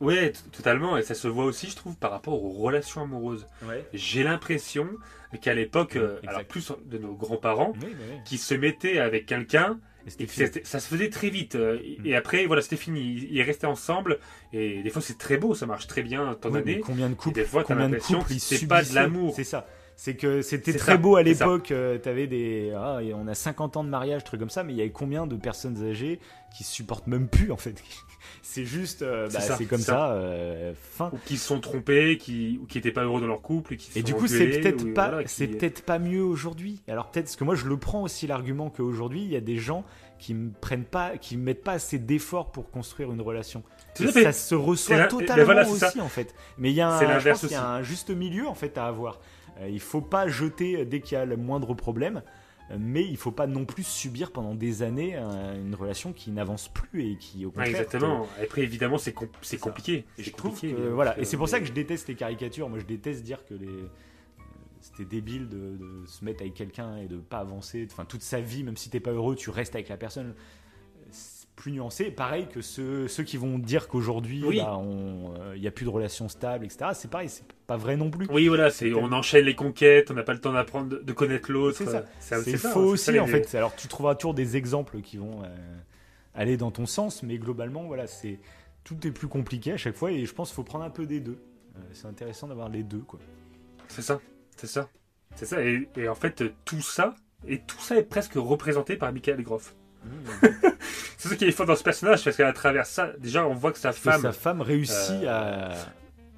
Ouais, 0.00 0.32
totalement. 0.50 0.96
Et 0.96 1.02
ça 1.02 1.14
se 1.14 1.28
voit 1.28 1.44
aussi, 1.44 1.68
je 1.70 1.76
trouve, 1.76 1.96
par 1.96 2.10
rapport 2.10 2.42
aux 2.42 2.50
relations 2.50 3.02
amoureuses. 3.02 3.46
Ouais. 3.64 3.86
J'ai 3.92 4.24
l'impression 4.24 4.88
qu'à 5.40 5.54
l'époque, 5.54 5.96
alors 6.26 6.44
plus 6.44 6.72
de 6.86 6.98
nos 6.98 7.14
grands-parents, 7.14 7.72
Oui, 7.80 7.88
oui. 7.90 8.16
qui 8.24 8.36
se 8.38 8.54
mettaient 8.54 8.98
avec 8.98 9.26
quelqu'un 9.26 9.78
Et 10.18 10.26
ça 10.64 10.80
se 10.80 10.88
faisait 10.88 11.10
très 11.10 11.30
vite. 11.30 11.54
euh, 11.54 11.78
Mm. 11.98 12.06
Et 12.06 12.16
après, 12.16 12.46
voilà, 12.46 12.62
c'était 12.62 12.76
fini. 12.76 13.26
Ils 13.30 13.42
restaient 13.42 13.66
ensemble. 13.66 14.18
Et 14.52 14.82
des 14.82 14.90
fois, 14.90 15.02
c'est 15.02 15.18
très 15.18 15.36
beau, 15.36 15.54
ça 15.54 15.66
marche 15.66 15.86
très 15.86 16.02
bien 16.02 16.36
tant 16.40 16.50
Oui, 16.50 16.80
combien 16.80 17.08
de 17.08 17.14
couples, 17.14 17.34
des 17.36 17.44
fois, 17.44 17.64
combien 17.64 17.88
de 17.88 17.98
couples 17.98 18.32
c'est 18.38 18.66
pas 18.66 18.82
de 18.82 18.94
l'amour. 18.94 19.32
C'est 19.34 19.44
ça. 19.44 19.66
C'est 19.94 20.14
que 20.16 20.40
c'était 20.42 20.72
très 20.72 20.92
ça, 20.92 20.96
beau 20.96 21.16
à 21.16 21.22
l'époque. 21.22 21.70
euh, 21.70 21.98
T'avais 21.98 22.26
des, 22.26 22.72
ah, 22.74 22.98
on 23.14 23.28
a 23.28 23.34
50 23.34 23.76
ans 23.76 23.84
de 23.84 23.90
mariage, 23.90 24.24
trucs 24.24 24.40
comme 24.40 24.50
ça, 24.50 24.64
mais 24.64 24.72
il 24.72 24.76
y 24.76 24.80
avait 24.80 24.90
combien 24.90 25.26
de 25.26 25.36
personnes 25.36 25.84
âgées 25.84 26.18
qui 26.56 26.64
supportent 26.64 27.06
même 27.06 27.28
plus 27.28 27.50
en 27.52 27.56
fait. 27.56 27.82
C'est 28.44 28.64
juste, 28.64 29.02
euh, 29.02 29.28
C'est 29.30 29.48
bah, 29.48 29.54
c'est 29.56 29.64
comme 29.66 29.80
ça. 29.80 30.12
euh, 30.12 30.72
fin. 30.76 31.10
Ou 31.12 31.18
qui 31.24 31.38
se 31.38 31.46
sont 31.46 31.60
trompés, 31.60 32.18
qui, 32.18 32.58
ou 32.62 32.66
qui 32.66 32.76
étaient 32.78 32.92
pas 32.92 33.04
heureux 33.04 33.20
dans 33.20 33.26
leur 33.26 33.40
couple. 33.40 33.74
Et, 33.74 33.76
qui 33.76 33.90
se 33.92 33.98
Et 33.98 34.02
du 34.02 34.14
coup, 34.14 34.26
c'est 34.26 34.46
peut-être 34.46 34.92
pas, 34.92 35.10
voilà, 35.10 35.26
c'est 35.28 35.48
qui- 35.48 35.56
peut-être 35.56 35.82
pas 35.84 35.98
mieux 35.98 36.22
aujourd'hui. 36.22 36.82
Alors 36.88 37.10
peut-être, 37.10 37.26
parce 37.26 37.36
que 37.36 37.44
moi 37.44 37.54
je 37.54 37.66
le 37.66 37.76
prends 37.78 38.02
aussi 38.02 38.26
l'argument 38.26 38.68
qu'aujourd'hui 38.68 39.22
il 39.22 39.30
y 39.30 39.36
a 39.36 39.40
des 39.40 39.56
gens 39.56 39.84
qui 40.18 40.34
ne 40.34 40.50
prennent 40.50 40.84
pas, 40.84 41.16
qui 41.16 41.36
mettent 41.36 41.64
pas 41.64 41.72
assez 41.72 41.98
d'efforts 41.98 42.52
pour 42.52 42.70
construire 42.70 43.10
une 43.12 43.20
relation. 43.22 43.62
Et 44.00 44.06
fait. 44.06 44.22
ça 44.24 44.32
se 44.32 44.54
reçoit 44.54 44.96
la- 44.98 45.06
totalement 45.08 45.44
voilà, 45.44 45.68
aussi 45.68 45.78
ça. 45.80 45.92
en 46.02 46.08
fait. 46.08 46.34
Mais 46.58 46.70
il 46.70 46.74
y 46.76 46.80
a 46.80 46.88
un, 46.90 47.18
je 47.18 47.28
pense 47.30 47.42
y 47.50 47.54
a 47.54 47.66
un 47.66 47.82
juste 47.82 48.10
milieu 48.10 48.46
en 48.46 48.54
fait 48.54 48.76
à 48.76 48.86
avoir. 48.86 49.20
Euh, 49.60 49.68
il 49.68 49.80
faut 49.80 50.00
pas 50.02 50.28
jeter 50.28 50.84
dès 50.84 51.00
qu'il 51.00 51.16
y 51.16 51.20
a 51.20 51.24
le 51.24 51.36
moindre 51.36 51.74
problème, 51.74 52.18
euh, 52.18 52.20
mais 52.78 53.04
il 53.04 53.16
faut 53.16 53.32
pas 53.32 53.46
non 53.46 53.64
plus 53.64 53.84
subir 53.86 54.30
pendant 54.32 54.54
des 54.54 54.82
années 54.82 55.12
euh, 55.16 55.60
une 55.60 55.74
relation 55.74 56.12
qui 56.12 56.30
n'avance 56.30 56.68
plus 56.68 57.10
et 57.12 57.16
qui 57.16 57.44
au 57.44 57.50
contraire. 57.50 57.68
exactement. 57.68 58.26
Après, 58.42 58.62
évidemment, 58.62 58.98
c'est 58.98 59.12
com- 59.12 59.28
compliqué. 59.60 60.04
Et 60.18 60.22
je 60.22 60.30
trouve 60.32 60.60
que, 60.60 60.88
voilà. 60.90 61.18
Et 61.18 61.24
c'est 61.24 61.36
pour 61.36 61.48
ça 61.48 61.60
que 61.60 61.66
je 61.66 61.72
déteste 61.72 62.08
les 62.08 62.14
caricatures. 62.14 62.68
Moi, 62.68 62.78
je 62.78 62.84
déteste 62.86 63.22
dire 63.22 63.44
que 63.44 63.54
les 63.54 63.68
c'était 64.80 65.04
débile 65.04 65.48
de, 65.48 65.76
de 65.76 66.06
se 66.06 66.24
mettre 66.24 66.42
avec 66.42 66.54
quelqu'un 66.54 66.96
et 66.96 67.06
de 67.06 67.16
pas 67.18 67.38
avancer. 67.38 67.86
Enfin, 67.90 68.04
toute 68.04 68.22
sa 68.22 68.40
vie, 68.40 68.64
même 68.64 68.76
si 68.76 68.90
t'es 68.90 68.98
pas 68.98 69.12
heureux, 69.12 69.36
tu 69.36 69.48
restes 69.50 69.74
avec 69.76 69.88
la 69.88 69.96
personne. 69.96 70.34
C'est 71.12 71.46
plus 71.54 71.70
nuancé. 71.70 72.10
Pareil 72.10 72.48
que 72.48 72.60
ceux, 72.62 73.06
ceux 73.06 73.22
qui 73.22 73.36
vont 73.36 73.58
dire 73.58 73.86
qu'aujourd'hui, 73.86 74.42
Oui. 74.44 74.56
bah, 74.56 74.80
euh, 74.82 75.52
il 75.54 75.60
n'y 75.60 75.68
a 75.68 75.70
plus 75.70 75.84
de 75.84 75.90
relations 75.90 76.28
stables, 76.28 76.64
etc. 76.64 76.90
C'est 76.94 77.10
pareil, 77.10 77.28
c'est 77.28 77.44
pas 77.72 77.78
vrai 77.78 77.96
non 77.96 78.10
plus. 78.10 78.26
Oui, 78.30 78.48
voilà, 78.48 78.70
c'est 78.70 78.92
on 78.92 79.12
enchaîne 79.12 79.46
les 79.46 79.54
conquêtes, 79.54 80.10
on 80.10 80.14
n'a 80.14 80.22
pas 80.22 80.34
le 80.34 80.40
temps 80.40 80.52
d'apprendre, 80.52 81.00
de, 81.02 81.12
connaître 81.12 81.50
l'autre. 81.50 81.78
C'est 81.78 81.86
ça. 81.86 82.04
Faux 82.58 82.58
ça, 82.58 82.78
aussi, 82.78 83.18
en 83.18 83.26
fait. 83.26 83.54
Alors, 83.54 83.74
tu 83.74 83.88
trouveras 83.88 84.14
toujours 84.14 84.34
des 84.34 84.56
exemples 84.56 85.00
qui 85.00 85.16
vont 85.16 85.42
euh, 85.42 85.48
aller 86.34 86.56
dans 86.58 86.70
ton 86.70 86.84
sens, 86.84 87.22
mais 87.22 87.38
globalement, 87.38 87.84
voilà, 87.84 88.06
c'est 88.06 88.38
tout 88.84 89.06
est 89.06 89.10
plus 89.10 89.28
compliqué 89.28 89.72
à 89.72 89.76
chaque 89.76 89.94
fois, 89.94 90.10
et 90.10 90.26
je 90.26 90.34
pense 90.34 90.48
qu'il 90.50 90.56
faut 90.56 90.64
prendre 90.64 90.84
un 90.84 90.90
peu 90.90 91.06
des 91.06 91.20
deux. 91.20 91.38
Euh, 91.76 91.80
c'est 91.94 92.06
intéressant 92.06 92.48
d'avoir 92.48 92.68
les 92.68 92.82
deux, 92.82 92.98
quoi. 92.98 93.20
C'est 93.88 94.02
ça, 94.02 94.20
c'est 94.56 94.66
ça, 94.66 94.88
c'est 95.34 95.46
ça. 95.46 95.64
Et, 95.64 95.88
et 95.96 96.08
en 96.08 96.14
fait, 96.14 96.44
tout 96.64 96.82
ça, 96.82 97.14
et 97.48 97.60
tout 97.60 97.80
ça 97.80 97.96
est 97.96 98.02
presque 98.02 98.34
représenté 98.34 98.96
par 98.96 99.12
Michael 99.12 99.42
Groff. 99.42 99.74
C'est 101.16 101.28
ça 101.28 101.36
qui 101.36 101.44
est 101.44 101.52
fort 101.52 101.66
dans 101.66 101.76
ce 101.76 101.84
personnage, 101.84 102.24
parce 102.24 102.36
qu'à 102.36 102.52
travers 102.52 102.84
ça, 102.84 103.12
déjà, 103.16 103.46
on 103.46 103.54
voit 103.54 103.70
que 103.70 103.78
sa 103.78 103.90
que 103.90 103.96
femme, 103.96 104.22
sa 104.22 104.32
femme 104.32 104.60
réussit 104.60 105.22
euh, 105.22 105.70
à, 105.70 105.76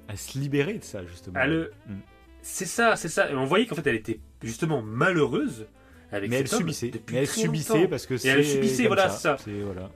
à 0.07 0.15
se 0.17 0.37
libérer 0.37 0.73
de 0.77 0.83
ça, 0.83 1.05
justement. 1.05 1.43
le- 1.45 1.71
Mm. 1.87 1.93
c'est 2.41 2.65
ça, 2.65 2.95
c'est 2.95 3.09
ça. 3.09 3.29
Et 3.31 3.35
on 3.35 3.45
voyait 3.45 3.65
qu'en 3.65 3.75
fait, 3.75 3.87
elle 3.87 3.95
était 3.95 4.19
justement 4.43 4.81
malheureuse 4.81 5.67
avec 6.11 6.29
mais 6.29 6.37
elle 6.37 6.47
homme 6.53 6.59
subissait. 6.59 6.89
depuis 6.89 7.15
Mais 7.15 7.21
elle 7.21 7.27
très 7.27 7.41
subissait 7.41 7.73
longtemps. 7.73 7.89
parce 7.89 8.05
que 8.05 8.17
c'est. 8.17 8.27
elle 8.29 8.45
subissait, 8.45 8.87
voilà, 8.87 9.09
ça. 9.09 9.37
C'est 9.43 9.59
voilà. 9.61 9.89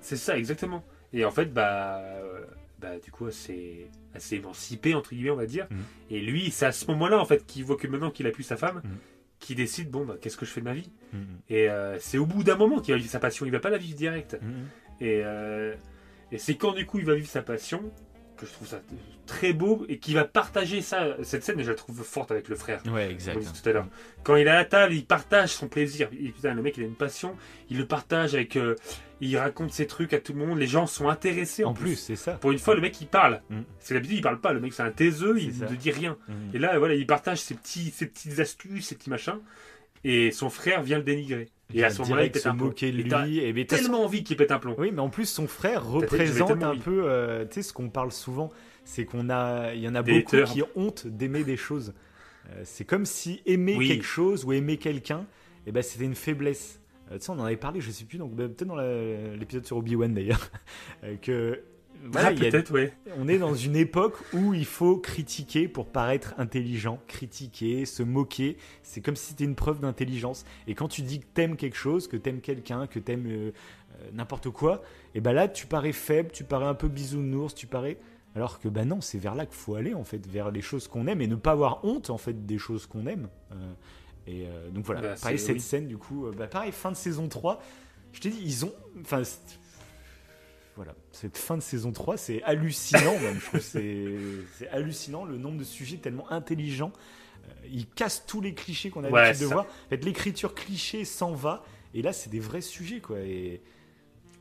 C'est 0.00 0.16
ça, 0.16 0.38
exactement. 0.38 0.84
Et 1.12 1.24
en 1.24 1.30
fait, 1.30 1.52
bah, 1.52 1.98
euh, 1.98 2.44
bah 2.80 2.98
du 3.04 3.10
coup, 3.10 3.26
elle 3.26 3.32
s'est 3.32 3.88
émancipée, 4.36 4.94
entre 4.94 5.10
guillemets, 5.10 5.30
on 5.30 5.36
va 5.36 5.46
dire. 5.46 5.66
Mhm. 5.70 5.78
Et 6.10 6.20
lui, 6.20 6.50
c'est 6.50 6.66
à 6.66 6.72
ce 6.72 6.86
moment-là, 6.86 7.18
en 7.18 7.24
fait, 7.24 7.44
qu'il 7.46 7.64
voit 7.64 7.76
que 7.76 7.86
maintenant 7.86 8.10
qu'il 8.10 8.26
a 8.26 8.30
pu 8.30 8.42
sa 8.42 8.56
femme, 8.56 8.80
qu'il 9.40 9.56
décide, 9.56 9.90
bon, 9.90 10.04
bah, 10.06 10.16
qu'est-ce 10.20 10.36
que 10.36 10.46
je 10.46 10.50
fais 10.50 10.60
de 10.60 10.66
ma 10.66 10.74
vie 10.74 10.90
Mm, 11.12 11.18
Et 11.48 11.68
euh, 11.68 11.98
c'est 11.98 12.18
au 12.18 12.26
bout 12.26 12.44
d'un 12.44 12.56
moment 12.56 12.78
qu'il 12.80 12.94
va 12.94 12.98
vivre 12.98 13.10
sa 13.10 13.18
passion, 13.18 13.44
il 13.44 13.50
va 13.52 13.58
pas 13.58 13.70
la 13.70 13.78
vivre 13.78 13.96
direct. 13.96 14.38
mm, 14.40 14.46
mm. 14.46 14.66
Et, 15.00 15.22
euh, 15.24 15.74
Et 16.32 16.38
c'est 16.38 16.54
quand 16.54 16.72
du 16.72 16.86
coup 16.86 16.98
il 17.00 17.04
va 17.04 17.14
vivre 17.16 17.28
sa 17.28 17.42
passion 17.42 17.90
que 18.40 18.46
je 18.46 18.52
trouve 18.52 18.66
ça 18.68 18.80
très 19.26 19.52
beau 19.52 19.84
et 19.88 19.98
qui 19.98 20.14
va 20.14 20.24
partager 20.24 20.80
ça. 20.80 21.16
Cette 21.22 21.44
scène, 21.44 21.62
je 21.62 21.68
la 21.68 21.76
trouve 21.76 22.02
forte 22.02 22.30
avec 22.32 22.48
le 22.48 22.56
frère. 22.56 22.82
Ouais, 22.90 23.10
exact. 23.10 23.34
Comme 23.34 23.44
tout 23.44 23.68
à 23.68 23.72
l'heure. 23.72 23.86
Quand 24.24 24.34
il 24.36 24.46
est 24.46 24.50
à 24.50 24.54
la 24.54 24.64
table, 24.64 24.94
il 24.94 25.04
partage 25.04 25.50
son 25.50 25.68
plaisir. 25.68 26.08
Il- 26.18 26.32
putain, 26.32 26.54
le 26.54 26.62
mec, 26.62 26.76
il 26.76 26.82
a 26.82 26.86
une 26.86 26.94
passion. 26.96 27.36
Il 27.68 27.78
le 27.78 27.86
partage 27.86 28.34
avec. 28.34 28.56
euh, 28.56 28.74
il 29.20 29.36
raconte 29.36 29.70
ses 29.72 29.86
trucs 29.86 30.14
à 30.14 30.18
tout 30.18 30.32
le 30.32 30.38
monde. 30.44 30.58
Les 30.58 30.66
gens 30.66 30.86
sont 30.86 31.08
intéressés 31.08 31.62
en, 31.64 31.70
En 31.70 31.74
plus, 31.74 31.94
c'est 31.96 32.16
ça. 32.16 32.32
Pour 32.32 32.50
une 32.52 32.58
fois, 32.58 32.74
le 32.74 32.80
mec, 32.80 32.98
il 33.00 33.06
parle. 33.06 33.42
Mm. 33.50 33.60
C'est 33.78 33.94
l'habitude, 33.94 34.16
il 34.18 34.22
parle 34.22 34.40
pas. 34.40 34.52
Le 34.54 34.60
mec, 34.60 34.72
c'est 34.72 34.82
un 34.82 34.90
taiseux. 34.90 35.38
Il 35.38 35.54
ça. 35.54 35.66
ne 35.70 35.76
dit 35.76 35.90
rien. 35.90 36.16
Mhm. 36.28 36.34
Et 36.54 36.58
là, 36.58 36.78
voilà, 36.78 36.94
il 36.94 37.06
partage 37.06 37.38
ses, 37.40 37.54
petits, 37.54 37.90
ses 37.90 38.06
petites 38.06 38.38
astuces, 38.40 38.86
ses 38.88 38.94
petits 38.96 39.10
machins. 39.10 39.38
Et 40.02 40.30
son 40.30 40.48
frère 40.48 40.82
vient 40.82 40.96
le 40.98 41.04
dénigrer. 41.04 41.50
Et 41.74 41.84
à 41.84 41.90
ce 41.90 42.00
moment-là, 42.02 42.22
il 42.24 42.30
Direct 42.30 42.34
pète 42.34 42.42
se 42.42 42.48
un 42.48 42.52
moquer 42.54 42.92
de 42.92 42.98
Et 42.98 43.02
lui. 43.02 43.38
Et 43.60 43.66
t'as- 43.66 43.76
tellement 43.78 44.04
envie 44.04 44.22
qu'il 44.24 44.36
pète 44.36 44.50
un 44.52 44.58
plomb. 44.58 44.74
Oui, 44.78 44.90
mais 44.92 45.00
en 45.00 45.08
plus, 45.10 45.26
son 45.26 45.46
frère 45.46 45.86
représente 45.86 46.62
un 46.62 46.76
peu, 46.76 47.02
euh, 47.04 47.44
tu 47.44 47.54
sais, 47.54 47.62
ce 47.62 47.72
qu'on 47.72 47.88
parle 47.90 48.12
souvent, 48.12 48.50
c'est 48.84 49.04
qu'on 49.04 49.30
a, 49.30 49.72
il 49.74 49.80
y 49.80 49.88
en 49.88 49.94
a 49.94 50.02
Des 50.02 50.20
beaucoup 50.20 50.36
haters. 50.36 50.52
qui 50.52 50.62
ont 50.62 50.68
honte 50.74 51.06
d'aimer 51.06 51.44
des 51.44 51.56
choses. 51.56 51.94
Euh, 52.50 52.60
c'est 52.64 52.84
comme 52.84 53.04
si 53.04 53.42
aimer 53.46 53.76
Oui. 53.76 53.88
quelque 53.88 54.04
chose 54.04 54.44
ou 54.44 54.52
aimer 54.52 54.76
quelqu'un, 54.78 55.26
eh 55.66 55.72
ben, 55.72 55.82
c'était 55.82 56.04
une 56.04 56.14
faiblesse. 56.14 56.80
Euh, 57.12 57.18
tu 57.18 57.24
sais, 57.26 57.30
on 57.30 57.38
en 57.38 57.44
avait 57.44 57.56
parlé, 57.56 57.80
je 57.80 57.90
sais 57.90 58.04
plus, 58.04 58.18
donc 58.18 58.34
peut-être 58.36 58.64
dans 58.64 58.76
l'épisode 58.76 59.66
sur 59.66 59.76
Obi-Wan 59.76 60.14
d'ailleurs, 60.14 60.50
que 61.22 61.60
voilà, 62.04 62.28
ah, 62.28 62.34
peut-être, 62.34 62.72
on 63.18 63.28
est 63.28 63.38
dans 63.38 63.54
une 63.54 63.76
époque 63.76 64.16
où 64.32 64.54
il 64.54 64.64
faut 64.64 64.96
critiquer 64.96 65.68
pour 65.68 65.86
paraître 65.86 66.34
intelligent, 66.38 66.98
critiquer, 67.06 67.84
se 67.84 68.02
moquer. 68.02 68.56
C'est 68.82 69.00
comme 69.00 69.16
si 69.16 69.28
c'était 69.28 69.44
une 69.44 69.54
preuve 69.54 69.80
d'intelligence. 69.80 70.44
Et 70.66 70.74
quand 70.74 70.88
tu 70.88 71.02
dis 71.02 71.20
que 71.20 71.26
t'aimes 71.34 71.56
quelque 71.56 71.76
chose, 71.76 72.08
que 72.08 72.16
t'aimes 72.16 72.40
quelqu'un, 72.40 72.86
que 72.86 72.98
t'aimes 72.98 73.26
euh, 73.26 73.50
euh, 74.00 74.10
n'importe 74.12 74.50
quoi, 74.50 74.82
et 75.14 75.20
ben 75.20 75.32
là 75.32 75.48
tu 75.48 75.66
parais 75.66 75.92
faible, 75.92 76.30
tu 76.32 76.44
parais 76.44 76.66
un 76.66 76.74
peu 76.74 76.88
bisounours, 76.88 77.54
tu 77.54 77.66
parais. 77.66 77.98
Alors 78.34 78.60
que 78.60 78.68
bah 78.68 78.84
non, 78.84 79.00
c'est 79.00 79.18
vers 79.18 79.34
là 79.34 79.44
qu'il 79.44 79.56
faut 79.56 79.74
aller 79.74 79.92
en 79.92 80.04
fait, 80.04 80.26
vers 80.26 80.50
les 80.50 80.62
choses 80.62 80.88
qu'on 80.88 81.06
aime 81.06 81.20
et 81.20 81.26
ne 81.26 81.36
pas 81.36 81.52
avoir 81.52 81.84
honte 81.84 82.10
en 82.10 82.18
fait 82.18 82.46
des 82.46 82.58
choses 82.58 82.86
qu'on 82.86 83.06
aime. 83.06 83.28
Euh, 83.52 83.72
et 84.26 84.46
donc 84.72 84.84
voilà, 84.84 85.00
Bah, 85.00 85.14
pareil 85.20 85.38
cette 85.38 85.54
oui. 85.56 85.60
scène 85.60 85.88
du 85.88 85.96
coup, 85.98 86.26
bah, 86.36 86.46
pareil 86.46 86.72
fin 86.72 86.92
de 86.92 86.96
saison 86.96 87.26
3. 87.26 87.60
Je 88.12 88.20
t'ai 88.20 88.30
dit, 88.30 88.40
ils 88.44 88.64
ont, 88.64 88.72
enfin 89.00 89.22
voilà, 90.76 90.94
cette 91.12 91.36
fin 91.36 91.56
de 91.56 91.62
saison 91.62 91.92
3, 91.92 92.16
c'est 92.16 92.42
hallucinant 92.44 93.18
même. 93.20 93.34
Je 93.40 93.44
trouve 93.46 93.60
que 93.60 94.44
c'est 94.58 94.68
hallucinant 94.70 95.24
le 95.24 95.36
nombre 95.36 95.58
de 95.58 95.64
sujets 95.64 95.96
tellement 95.98 96.30
intelligents. 96.32 96.92
Euh, 97.48 97.52
ils 97.70 97.86
cassent 97.86 98.24
tous 98.26 98.40
les 98.40 98.54
clichés 98.54 98.90
qu'on 98.90 99.04
a 99.04 99.10
Ouais, 99.10 99.20
l'habitude 99.22 99.42
de 99.44 99.48
ça. 99.48 99.54
voir. 99.54 99.66
En 99.66 99.88
fait, 99.90 100.04
l'écriture 100.04 100.54
cliché 100.54 101.04
s'en 101.04 101.32
va. 101.32 101.62
Et 101.94 102.02
là, 102.02 102.12
c'est 102.12 102.30
des 102.30 102.40
vrais 102.40 102.60
sujets, 102.60 103.00
quoi. 103.00 103.18
Et 103.20 103.60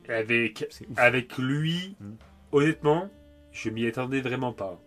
Avec, 0.07 0.65
avec 0.97 1.37
lui, 1.37 1.95
Mm. 1.99 2.11
honnêtement, 2.51 3.09
je 3.51 3.69
m'y 3.69 3.85
attendais 3.87 4.21
vraiment 4.21 4.53
pas. 4.53 4.81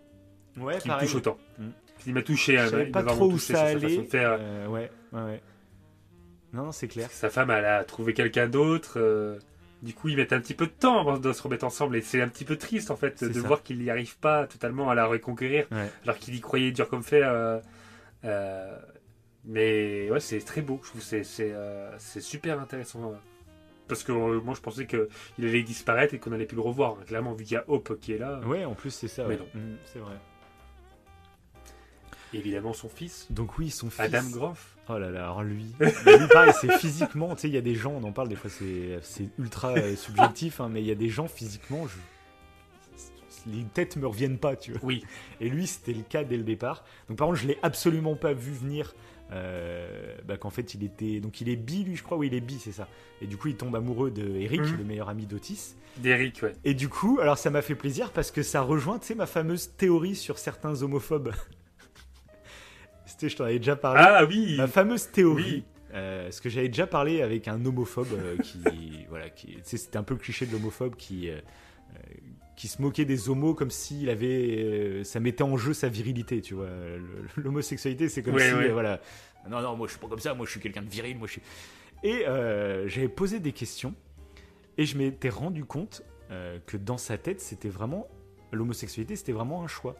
Ouais, 0.56 0.78
Qu'il 0.78 0.90
me 0.92 0.98
touche 1.00 1.14
autant. 1.16 1.38
Mm. 1.58 1.68
Il 2.06 2.14
m'a 2.14 2.22
touché. 2.22 2.56
Je 2.58 2.66
savais 2.68 2.84
il 2.86 2.90
pas 2.92 3.02
trop 3.04 3.26
où 3.26 3.32
touché 3.32 3.52
ça 3.54 3.62
allait. 3.64 3.80
façon 3.88 4.02
de 4.02 4.06
faire. 4.06 4.36
Euh, 4.40 4.66
ouais, 4.66 4.90
ouais, 5.12 5.22
ouais. 5.22 5.42
Non, 6.52 6.64
non, 6.64 6.72
c'est 6.72 6.88
clair. 6.88 7.08
Sa 7.10 7.30
femme, 7.30 7.50
elle 7.50 7.64
a 7.64 7.84
trouvé 7.84 8.12
quelqu'un 8.14 8.48
d'autre. 8.48 8.94
euh, 8.98 9.38
du 9.82 9.94
coup, 9.94 10.08
ils 10.08 10.16
mettent 10.16 10.32
un 10.32 10.40
petit 10.40 10.54
peu 10.54 10.66
de 10.66 10.72
temps 10.72 11.00
avant 11.00 11.18
de 11.18 11.32
se 11.32 11.42
remettre 11.42 11.64
ensemble. 11.64 11.96
Et 11.96 12.00
c'est 12.00 12.22
un 12.22 12.28
petit 12.28 12.44
peu 12.44 12.56
triste, 12.56 12.90
en 12.90 12.96
fait, 12.96 13.22
de 13.24 13.32
ça. 13.32 13.46
voir 13.46 13.62
qu'il 13.62 13.78
n'y 13.78 13.90
arrive 13.90 14.16
pas 14.18 14.46
totalement 14.46 14.90
à 14.90 14.94
la 14.94 15.06
reconquérir. 15.06 15.66
Ouais. 15.72 15.90
Alors 16.04 16.18
qu'il 16.18 16.34
y 16.34 16.40
croyait 16.40 16.70
dur 16.70 16.88
comme 16.88 17.02
fer. 17.02 17.28
euh, 17.28 17.60
euh, 18.24 18.78
mais 19.44 20.08
ouais, 20.10 20.20
c'est 20.20 20.38
très 20.38 20.62
beau. 20.62 20.80
Je 20.84 20.90
trouve 20.90 21.02
c'est 21.02 21.24
c'est, 21.24 21.52
euh, 21.52 21.98
super 21.98 22.60
intéressant. 22.60 23.14
Parce 23.88 24.04
que 24.04 24.12
moi, 24.12 24.54
je 24.54 24.60
pensais 24.60 24.86
qu'il 24.86 25.08
allait 25.40 25.64
disparaître 25.64 26.14
et 26.14 26.18
qu'on 26.18 26.32
allait 26.32 26.46
plus 26.46 26.56
le 26.56 26.62
revoir. 26.62 26.96
Clairement, 27.04 27.32
vu 27.34 27.44
qu'il 27.44 27.54
y 27.54 27.56
a 27.56 27.64
Hope 27.66 27.98
qui 28.00 28.12
est 28.12 28.18
là. 28.18 28.40
Ouais, 28.46 28.64
en 28.64 28.74
plus, 28.74 28.90
c'est 28.90 29.08
ça. 29.08 29.24
Mais 29.24 29.34
ouais. 29.34 29.40
non. 29.54 29.60
Mm, 29.60 29.76
c'est 29.84 29.98
vrai. 29.98 30.14
Évidemment, 32.34 32.72
son 32.72 32.88
fils, 32.88 33.26
Donc, 33.30 33.58
oui, 33.58 33.70
son 33.70 33.90
fils. 33.90 34.00
Adam 34.00 34.28
Groff. 34.30 34.76
Oh 34.88 34.98
là 34.98 35.10
là, 35.10 35.24
alors 35.24 35.42
lui, 35.44 35.66
lui 35.80 36.28
pareil, 36.32 36.52
c'est 36.60 36.72
physiquement, 36.78 37.34
tu 37.36 37.42
sais, 37.42 37.48
il 37.48 37.54
y 37.54 37.58
a 37.58 37.60
des 37.62 37.74
gens, 37.76 37.92
on 37.92 38.02
en 38.02 38.10
parle 38.12 38.28
des 38.28 38.34
fois, 38.36 38.50
c'est 38.50 38.98
c'est 39.02 39.28
ultra 39.38 39.70
euh, 39.76 39.94
subjectif, 39.94 40.60
hein, 40.60 40.68
mais 40.68 40.80
il 40.82 40.86
y 40.86 40.90
a 40.90 40.96
des 40.96 41.08
gens 41.08 41.28
physiquement, 41.28 41.86
je- 41.86 41.96
les 43.50 43.64
têtes 43.64 43.96
me 43.96 44.06
reviennent 44.06 44.38
pas, 44.38 44.54
tu 44.56 44.72
vois. 44.72 44.80
Oui. 44.84 45.04
Et 45.40 45.48
lui, 45.48 45.66
c'était 45.66 45.92
le 45.94 46.02
cas 46.02 46.22
dès 46.24 46.36
le 46.36 46.42
départ. 46.44 46.84
Donc 47.08 47.18
par 47.18 47.26
contre, 47.28 47.40
je 47.40 47.48
l'ai 47.48 47.58
absolument 47.62 48.14
pas 48.16 48.32
vu 48.32 48.52
venir. 48.52 48.94
euh, 49.34 50.14
bah, 50.26 50.36
qu'en 50.36 50.50
fait, 50.50 50.74
il 50.74 50.84
était, 50.84 51.18
donc 51.20 51.40
il 51.40 51.48
est 51.48 51.56
bi, 51.56 51.84
lui, 51.84 51.96
je 51.96 52.02
crois, 52.02 52.18
oui, 52.18 52.26
il 52.26 52.34
est 52.34 52.40
bi, 52.42 52.58
c'est 52.60 52.70
ça. 52.72 52.86
Et 53.22 53.26
du 53.26 53.38
coup, 53.38 53.48
il 53.48 53.56
tombe 53.56 53.74
amoureux 53.74 54.10
de 54.10 54.28
Eric, 54.36 54.60
Mhm. 54.60 54.76
le 54.76 54.84
meilleur 54.84 55.08
ami 55.08 55.24
d'Otis. 55.24 55.74
D'Eric, 55.96 56.42
ouais. 56.42 56.52
Et 56.64 56.74
du 56.74 56.90
coup, 56.90 57.18
alors 57.18 57.38
ça 57.38 57.48
m'a 57.48 57.62
fait 57.62 57.74
plaisir 57.74 58.10
parce 58.12 58.30
que 58.30 58.42
ça 58.42 58.60
rejoint, 58.60 58.98
tu 58.98 59.06
sais, 59.06 59.14
ma 59.14 59.24
fameuse 59.24 59.70
théorie 59.78 60.16
sur 60.16 60.36
certains 60.38 60.82
homophobes. 60.82 61.32
C'était, 63.12 63.28
je 63.28 63.36
t'en 63.36 63.44
avais 63.44 63.58
déjà 63.58 63.76
parlé. 63.76 64.00
Ah 64.02 64.24
oui 64.24 64.56
Ma 64.56 64.66
fameuse 64.66 65.10
théorie. 65.10 65.42
Oui. 65.44 65.64
euh, 65.94 66.30
ce 66.30 66.40
que 66.40 66.48
j'avais 66.48 66.68
déjà 66.68 66.86
parlé 66.86 67.20
avec 67.20 67.46
un 67.46 67.62
homophobe 67.66 68.08
euh, 68.14 68.36
qui, 68.38 69.04
voilà, 69.10 69.28
qui, 69.28 69.58
c'était 69.64 69.98
un 69.98 70.02
peu 70.02 70.14
le 70.14 70.20
cliché 70.20 70.46
de 70.46 70.52
l'homophobe 70.52 70.96
qui, 70.96 71.28
euh, 71.28 71.38
qui 72.56 72.68
se 72.68 72.80
moquait 72.80 73.04
des 73.04 73.28
homos 73.28 73.52
comme 73.54 73.70
s'il 73.70 74.08
avait, 74.08 75.04
ça 75.04 75.20
mettait 75.20 75.42
en 75.42 75.58
jeu 75.58 75.74
sa 75.74 75.88
virilité, 75.90 76.40
tu 76.40 76.54
vois. 76.54 76.68
L'homosexualité, 77.36 78.08
c'est 78.08 78.22
comme 78.22 78.34
Ouais, 78.36 78.48
si, 78.48 78.54
ouais. 78.54 78.70
voilà, 78.70 79.00
non, 79.50 79.60
non, 79.60 79.76
moi 79.76 79.86
je 79.88 79.92
suis 79.92 80.00
pas 80.00 80.08
comme 80.08 80.18
ça, 80.20 80.32
moi 80.32 80.46
je 80.46 80.52
suis 80.52 80.60
quelqu'un 80.60 80.82
de 80.82 80.88
viril, 80.88 81.18
moi 81.18 81.26
je 81.26 81.32
suis. 81.32 81.42
Et 82.02 82.24
j'avais 82.88 83.08
posé 83.08 83.38
des 83.40 83.52
questions 83.52 83.94
et 84.78 84.86
je 84.86 84.96
m'étais 84.96 85.28
rendu 85.28 85.64
compte 85.66 86.02
que 86.66 86.76
dans 86.78 86.96
sa 86.98 87.18
tête, 87.18 87.40
c'était 87.42 87.68
vraiment 87.68 88.08
l'homosexualité, 88.52 89.16
c'était 89.16 89.32
vraiment 89.32 89.62
un 89.62 89.68
choix. 89.68 89.96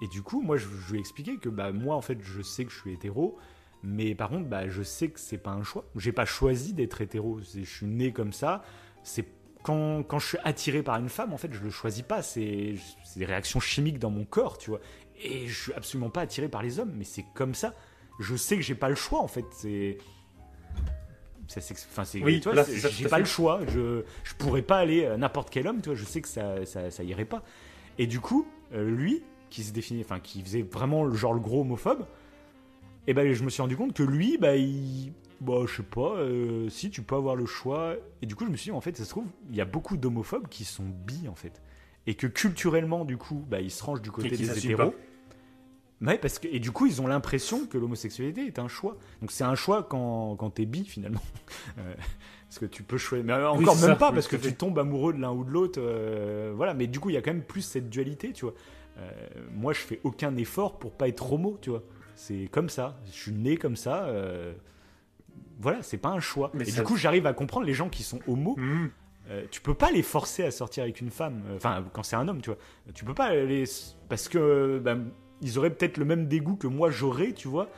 Et 0.00 0.08
du 0.08 0.22
coup, 0.22 0.40
moi, 0.40 0.56
je, 0.56 0.66
je 0.66 0.90
lui 0.90 0.98
ai 0.98 1.00
expliqué 1.00 1.36
que 1.36 1.48
bah, 1.48 1.72
moi, 1.72 1.94
en 1.94 2.00
fait, 2.00 2.18
je 2.22 2.42
sais 2.42 2.64
que 2.64 2.70
je 2.72 2.78
suis 2.78 2.92
hétéro, 2.92 3.38
mais 3.82 4.14
par 4.14 4.28
contre, 4.28 4.48
bah, 4.48 4.68
je 4.68 4.82
sais 4.82 5.08
que 5.08 5.20
c'est 5.20 5.38
pas 5.38 5.50
un 5.50 5.62
choix. 5.62 5.84
J'ai 5.96 6.12
pas 6.12 6.24
choisi 6.24 6.72
d'être 6.72 7.00
hétéro. 7.00 7.40
Je 7.40 7.62
suis 7.62 7.86
né 7.86 8.12
comme 8.12 8.32
ça. 8.32 8.62
C'est 9.02 9.26
quand, 9.62 10.02
quand 10.02 10.18
je 10.18 10.26
suis 10.26 10.38
attiré 10.44 10.82
par 10.82 10.96
une 10.98 11.08
femme, 11.08 11.32
en 11.32 11.38
fait, 11.38 11.52
je 11.52 11.62
le 11.62 11.70
choisis 11.70 12.02
pas. 12.02 12.22
C'est 12.22 12.74
des 13.16 13.24
réactions 13.24 13.60
chimiques 13.60 13.98
dans 13.98 14.10
mon 14.10 14.24
corps, 14.24 14.58
tu 14.58 14.70
vois. 14.70 14.80
Et 15.22 15.46
je 15.48 15.62
suis 15.62 15.72
absolument 15.74 16.10
pas 16.10 16.22
attiré 16.22 16.48
par 16.48 16.62
les 16.62 16.78
hommes, 16.78 16.92
mais 16.96 17.04
c'est 17.04 17.24
comme 17.34 17.54
ça. 17.54 17.74
Je 18.18 18.36
sais 18.36 18.56
que 18.56 18.62
j'ai 18.62 18.74
pas 18.74 18.88
le 18.88 18.94
choix, 18.94 19.20
en 19.20 19.28
fait. 19.28 19.44
C'est 19.52 19.98
enfin, 21.56 22.04
c'est, 22.04 22.22
Oui, 22.22 22.42
j'ai 22.90 23.08
pas 23.08 23.18
le 23.18 23.24
choix. 23.24 23.60
Je, 23.68 24.02
je 24.24 24.34
pourrais 24.34 24.62
pas 24.62 24.78
aller 24.78 25.16
n'importe 25.16 25.50
quel 25.50 25.66
homme, 25.66 25.80
tu 25.80 25.88
vois. 25.88 25.96
Je 25.96 26.04
sais 26.04 26.20
que 26.20 26.28
ça, 26.28 26.64
ça, 26.66 26.90
ça 26.90 27.02
irait 27.02 27.24
pas. 27.24 27.42
Et 27.98 28.06
du 28.06 28.20
coup, 28.20 28.46
euh, 28.72 28.88
lui, 28.88 29.22
qui 29.50 29.62
se 29.62 29.72
définit, 29.72 30.00
enfin, 30.00 30.20
qui 30.20 30.42
faisait 30.42 30.62
vraiment 30.62 31.04
le 31.04 31.14
genre 31.14 31.34
le 31.34 31.40
gros 31.40 31.60
homophobe, 31.60 32.06
et 33.06 33.14
ben, 33.14 33.32
je 33.32 33.44
me 33.44 33.50
suis 33.50 33.62
rendu 33.62 33.76
compte 33.76 33.92
que 33.92 34.02
lui, 34.02 34.38
bah, 34.38 34.56
il, 34.56 35.12
bah, 35.40 35.62
je 35.66 35.76
sais 35.76 35.82
pas, 35.82 36.14
euh, 36.16 36.68
si 36.68 36.90
tu 36.90 37.02
peux 37.02 37.16
avoir 37.16 37.34
le 37.34 37.46
choix. 37.46 37.96
Et 38.22 38.26
du 38.26 38.34
coup, 38.36 38.44
je 38.44 38.50
me 38.50 38.56
suis 38.56 38.70
dit, 38.70 38.76
en 38.76 38.80
fait, 38.80 38.96
ça 38.96 39.04
se 39.04 39.10
trouve, 39.10 39.26
il 39.50 39.56
y 39.56 39.60
a 39.60 39.64
beaucoup 39.64 39.96
d'homophobes 39.96 40.48
qui 40.48 40.64
sont 40.64 40.84
bi, 41.06 41.26
en 41.28 41.34
fait, 41.34 41.62
et 42.06 42.14
que 42.14 42.26
culturellement, 42.26 43.04
du 43.04 43.16
coup, 43.16 43.44
bah, 43.50 43.60
ils 43.60 43.70
se 43.70 43.82
rangent 43.82 44.02
du 44.02 44.10
côté 44.10 44.30
des 44.30 44.58
hétéros. 44.58 44.94
Ouais, 46.02 46.16
parce 46.16 46.38
que, 46.38 46.48
et 46.48 46.60
du 46.60 46.70
coup, 46.70 46.86
ils 46.86 47.02
ont 47.02 47.06
l'impression 47.06 47.66
que 47.66 47.76
l'homosexualité 47.76 48.46
est 48.46 48.58
un 48.58 48.68
choix. 48.68 48.96
Donc 49.20 49.30
c'est 49.30 49.44
un 49.44 49.54
choix 49.54 49.82
quand, 49.82 50.34
quand 50.36 50.50
t'es 50.50 50.64
bi, 50.66 50.84
finalement. 50.84 51.20
Euh, 51.78 51.94
parce 52.48 52.58
que 52.58 52.66
tu 52.66 52.82
peux 52.82 52.96
choisir. 52.96 53.24
Mais 53.24 53.32
euh, 53.32 53.52
Oui, 53.52 53.62
encore 53.62 53.76
même 53.76 53.90
ça, 53.90 53.96
pas, 53.96 54.10
parce 54.12 54.26
que 54.26 54.36
tu 54.36 54.54
tombes 54.54 54.78
amoureux 54.78 55.12
de 55.12 55.20
l'un 55.20 55.30
ou 55.30 55.44
de 55.44 55.50
l'autre. 55.50 55.78
euh, 55.80 56.52
voilà, 56.56 56.74
mais 56.74 56.86
du 56.86 56.98
coup, 56.98 57.10
il 57.10 57.12
y 57.12 57.16
a 57.16 57.22
quand 57.22 57.32
même 57.32 57.44
plus 57.44 57.60
cette 57.60 57.90
dualité, 57.90 58.32
tu 58.32 58.44
vois. 58.44 58.54
Euh, 58.98 59.10
moi, 59.52 59.72
je 59.72 59.80
fais 59.80 60.00
aucun 60.04 60.36
effort 60.36 60.78
pour 60.78 60.92
pas 60.92 61.08
être 61.08 61.32
homo, 61.32 61.58
tu 61.60 61.70
vois. 61.70 61.82
C'est 62.14 62.48
comme 62.50 62.68
ça. 62.68 62.98
Je 63.06 63.12
suis 63.12 63.32
né 63.32 63.56
comme 63.56 63.76
ça. 63.76 64.04
euh, 64.04 64.52
voilà, 65.60 65.82
c'est 65.82 65.98
pas 65.98 66.08
un 66.10 66.20
choix. 66.20 66.50
Mais 66.54 66.64
et 66.66 66.70
ça- 66.70 66.80
du 66.80 66.86
coup, 66.86 66.96
j'arrive 66.96 67.26
à 67.26 67.32
comprendre 67.32 67.66
les 67.66 67.74
gens 67.74 67.88
qui 67.88 68.02
sont 68.02 68.20
homos. 68.26 68.56
Mhm. 68.58 68.90
Euh, 69.28 69.44
tu 69.50 69.60
peux 69.60 69.74
pas 69.74 69.90
les 69.90 70.02
forcer 70.02 70.42
à 70.44 70.50
sortir 70.50 70.82
avec 70.82 71.00
une 71.00 71.10
femme. 71.10 71.42
euh, 71.48 71.56
Enfin, 71.56 71.84
quand 71.92 72.02
c'est 72.02 72.16
un 72.16 72.26
homme, 72.28 72.40
tu 72.40 72.50
vois. 72.50 72.58
Tu 72.94 73.04
peux 73.04 73.14
pas 73.14 73.34
les. 73.34 73.64
Parce 74.08 74.28
que. 74.28 74.38
euh, 74.38 74.80
ben, 74.80 75.06
ils 75.42 75.58
auraient 75.58 75.70
peut-être 75.70 75.96
le 75.96 76.04
même 76.04 76.26
dégoût 76.28 76.56
que 76.56 76.66
moi 76.66 76.90
j'aurais, 76.90 77.32
tu 77.32 77.48
vois, 77.48 77.68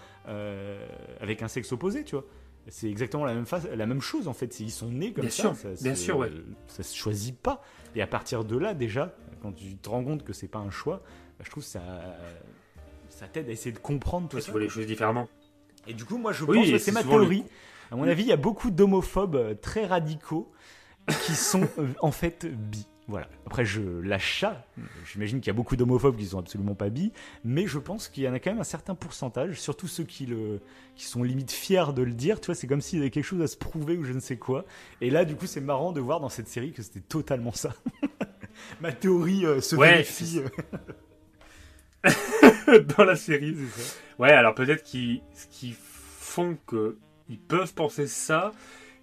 avec 1.20 1.42
un 1.42 1.48
sexe 1.48 1.70
opposé, 1.72 2.04
tu 2.04 2.14
vois. 2.16 2.24
C'est 2.68 2.88
exactement 2.88 3.24
la 3.24 3.34
même, 3.34 3.44
face, 3.46 3.66
la 3.72 3.86
même 3.86 4.00
chose, 4.00 4.28
en 4.28 4.32
fait. 4.32 4.60
Ils 4.60 4.70
sont 4.70 4.88
nés 4.88 5.12
comme 5.12 5.22
Bien 5.22 5.30
ça. 5.30 5.42
sûr, 5.42 5.56
ça 5.56 5.68
bien 5.82 5.94
se- 5.96 6.02
sûr, 6.02 6.16
ouais. 6.18 6.30
Ça 6.68 6.82
se 6.84 6.96
choisit 6.96 7.36
pas. 7.38 7.60
Et 7.96 8.02
à 8.02 8.06
partir 8.06 8.44
de 8.44 8.56
là, 8.56 8.72
déjà, 8.74 9.14
quand 9.42 9.52
tu 9.52 9.76
te 9.76 9.88
rends 9.88 10.04
compte 10.04 10.24
que 10.24 10.32
c'est 10.32 10.48
pas 10.48 10.60
un 10.60 10.70
choix, 10.70 11.02
bah, 11.38 11.44
je 11.44 11.50
trouve 11.50 11.62
que 11.64 11.68
ça. 11.68 11.82
Ça 13.10 13.26
t'aide 13.28 13.48
à 13.48 13.52
essayer 13.52 13.72
de 13.72 13.78
comprendre 13.78 14.28
tout 14.28 14.36
Toi, 14.36 14.40
tu 14.40 14.46
ça. 14.46 14.52
vois 14.52 14.60
les 14.60 14.68
choses 14.68 14.86
différemment. 14.86 15.28
Et 15.86 15.94
du 15.94 16.04
coup, 16.04 16.16
moi, 16.16 16.32
je 16.32 16.44
Oui, 16.44 16.58
pense 16.58 16.70
que 16.70 16.78
c'est 16.78 16.92
ma 16.92 17.02
le- 17.02 17.08
théorie. 17.08 17.44
À 17.90 17.96
mon 17.96 18.04
avis, 18.04 18.22
il 18.22 18.28
y 18.28 18.32
a 18.32 18.36
beaucoup 18.36 18.70
d'homophobes 18.70 19.36
euh, 19.36 19.54
très 19.54 19.84
radicaux 19.84 20.50
qui 21.26 21.34
sont 21.34 21.68
euh, 21.78 21.88
en 22.00 22.10
fait 22.12 22.46
bi. 22.46 22.86
Voilà. 23.08 23.28
Après, 23.46 23.64
je 23.66 23.82
lâche 23.82 24.40
ça. 24.40 24.64
J'imagine 25.04 25.40
qu'il 25.40 25.48
y 25.48 25.50
a 25.50 25.54
beaucoup 25.54 25.74
d'homophobes 25.76 26.16
qui 26.16 26.24
sont 26.24 26.38
absolument 26.38 26.74
pas 26.76 26.88
bi, 26.88 27.12
mais 27.44 27.66
je 27.66 27.78
pense 27.78 28.08
qu'il 28.08 28.22
y 28.22 28.28
en 28.28 28.32
a 28.32 28.38
quand 28.38 28.50
même 28.52 28.60
un 28.60 28.64
certain 28.64 28.94
pourcentage, 28.94 29.60
surtout 29.60 29.88
ceux 29.88 30.04
qui, 30.04 30.24
le, 30.24 30.60
qui 30.94 31.04
sont 31.04 31.22
limite 31.24 31.50
fiers 31.50 31.92
de 31.94 32.00
le 32.02 32.12
dire. 32.14 32.40
Tu 32.40 32.46
vois, 32.46 32.54
c'est 32.54 32.68
comme 32.68 32.80
s'il 32.80 33.00
y 33.00 33.02
avait 33.02 33.10
quelque 33.10 33.24
chose 33.24 33.42
à 33.42 33.48
se 33.48 33.56
prouver 33.56 33.98
ou 33.98 34.04
je 34.04 34.12
ne 34.12 34.20
sais 34.20 34.36
quoi. 34.38 34.64
Et 35.02 35.10
là, 35.10 35.24
du 35.26 35.34
coup, 35.36 35.46
c'est 35.46 35.60
marrant 35.60 35.92
de 35.92 36.00
voir 36.00 36.20
dans 36.20 36.28
cette 36.30 36.48
série 36.48 36.72
que 36.72 36.80
c'était 36.82 37.00
totalement 37.00 37.52
ça. 37.52 37.74
Ma 38.80 38.92
théorie 38.92 39.44
euh, 39.46 39.60
se 39.60 39.76
Ouais, 39.76 39.90
vérifie. 39.92 40.40
dans 42.96 43.04
la 43.04 43.16
série. 43.16 43.56
Ouais, 44.18 44.32
alors 44.32 44.54
peut-être 44.54 44.82
qu'ils, 44.82 45.22
ce 45.34 45.46
qui 45.46 45.74
font 45.78 46.56
que 46.66 46.96
ils 47.28 47.38
peuvent 47.38 47.72
penser 47.74 48.06
ça, 48.06 48.52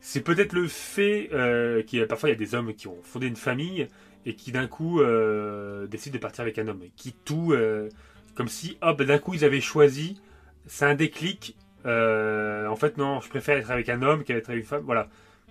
c'est 0.02 0.22
peut-être 0.22 0.54
le 0.54 0.68
fait 0.68 1.30
euh, 1.34 1.82
qu'il 1.84 2.00
y 2.00 2.02
a 2.02 2.06
parfois 2.08 2.30
il 2.30 2.34
y 2.34 2.36
a 2.36 2.40
des 2.40 2.56
hommes 2.56 2.74
qui 2.74 2.88
ont 2.88 2.98
fondé 3.04 3.28
une 3.28 3.36
famille 3.36 3.88
et 4.26 4.36
qui 4.36 4.52
d'un 4.52 4.68
coup 4.68 5.02
euh, 5.02 5.88
décident 5.88 6.14
de 6.16 6.20
partir 6.20 6.42
avec 6.42 6.60
un 6.60 6.68
homme, 6.68 6.84
qui 6.96 7.14
tout 7.14 7.54
euh, 7.54 7.90
comme 8.36 8.48
si 8.50 8.78
hop 8.82 9.02
d'un 9.02 9.18
coup 9.18 9.34
ils 9.34 9.46
avaient 9.46 9.62
choisi, 9.62 10.22
c'est 10.68 10.86
un 10.86 10.96
déclic. 10.96 11.58
euh, 11.86 12.68
en 12.68 12.76
fait 12.76 12.98
non, 12.98 13.22
je 13.22 13.30
préfère 13.30 13.58
être 13.58 13.72
avec 13.72 13.90
un 13.90 14.02
homme 14.02 14.24
qu'être 14.24 14.50
avec 14.50 14.62
une 14.64 14.68
femme. 14.68 14.84
Voilà, 14.86 15.06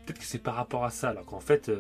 peut-être 0.07 0.19
que 0.19 0.25
c'est 0.25 0.43
par 0.43 0.55
rapport 0.55 0.85
à 0.85 0.91
ça, 0.91 1.11
alors 1.11 1.25
qu'en 1.25 1.41
fait. 1.41 1.71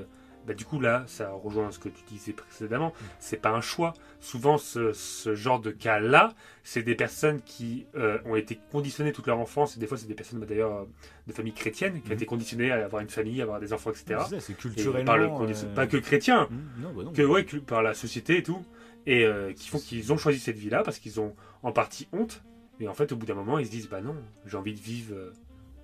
Bah, 0.49 0.55
du 0.55 0.65
coup, 0.65 0.81
là, 0.81 1.05
ça 1.07 1.31
rejoint 1.31 1.71
ce 1.71 1.79
que 1.79 1.89
tu 1.89 2.03
disais 2.09 2.33
précédemment. 2.33 2.93
C'est 3.21 3.37
pas 3.41 3.51
un 3.51 3.61
choix. 3.61 3.93
Souvent, 4.21 4.59
ce, 4.59 4.93
ce 4.93 5.35
genre 5.37 5.61
de 5.61 5.71
cas-là, 5.71 6.33
c'est 6.65 6.83
des 6.83 6.97
personnes 6.97 7.41
qui 7.43 7.87
euh, 7.95 8.19
ont 8.25 8.35
été 8.35 8.59
conditionnées 8.73 9.13
toute 9.13 9.27
leur 9.29 9.39
enfance, 9.39 9.77
et 9.77 9.81
des 9.81 9.87
fois 9.87 9.97
c'est 9.97 10.09
des 10.09 10.15
personnes 10.15 10.41
bah, 10.41 10.47
d'ailleurs 10.47 10.73
euh, 10.73 10.85
de 11.29 11.33
familles 11.33 11.53
chrétiennes, 11.53 12.01
qui 12.01 12.07
ont 12.09 12.11
Mhm. 12.11 12.17
été 12.17 12.27
conditionnées 12.27 12.73
à 12.73 12.85
avoir 12.85 13.01
une 13.03 13.09
famille, 13.11 13.41
à 13.41 13.45
avoir 13.45 13.61
des 13.61 13.73
enfants, 13.73 13.91
etc. 13.91 14.21
C'est 14.41 14.51
Et 14.53 14.55
culturellement. 14.57 15.05
par 15.05 15.19
le 15.19 15.27
euh, 15.27 15.75
Pas 15.75 15.87
que 15.87 15.99
chrétiens, 15.99 16.49
hmm, 16.51 16.83
Non, 16.83 16.93
bah 16.93 17.03
non. 17.05 17.13
que, 17.13 17.23
ouais, 17.23 17.45
que 17.45 17.59
par 17.59 17.83
la 17.83 17.95
société 17.95 18.39
et 18.39 18.43
tout, 18.43 18.65
et 19.07 19.25
euh, 19.25 19.53
qui 19.53 19.69
font 19.69 19.79
qu'ils 19.79 20.13
ont 20.13 20.17
choisi 20.19 20.39
cette 20.41 20.57
vie-là 20.59 20.83
parce 20.83 20.99
qu'ils 20.99 21.21
ont 21.21 21.35
en 21.63 21.71
partie 21.73 22.09
honte, 22.13 22.43
et 22.81 22.89
en 22.89 22.95
fait 22.95 23.13
au 23.13 23.17
bout 23.17 23.27
d'un 23.27 23.35
moment 23.35 23.59
ils 23.59 23.67
se 23.67 23.71
disent 23.71 23.89
bah 23.89 24.01
non, 24.01 24.17
j'ai 24.47 24.57
envie 24.57 24.75
de 24.75 24.81
vivre. 24.81 25.15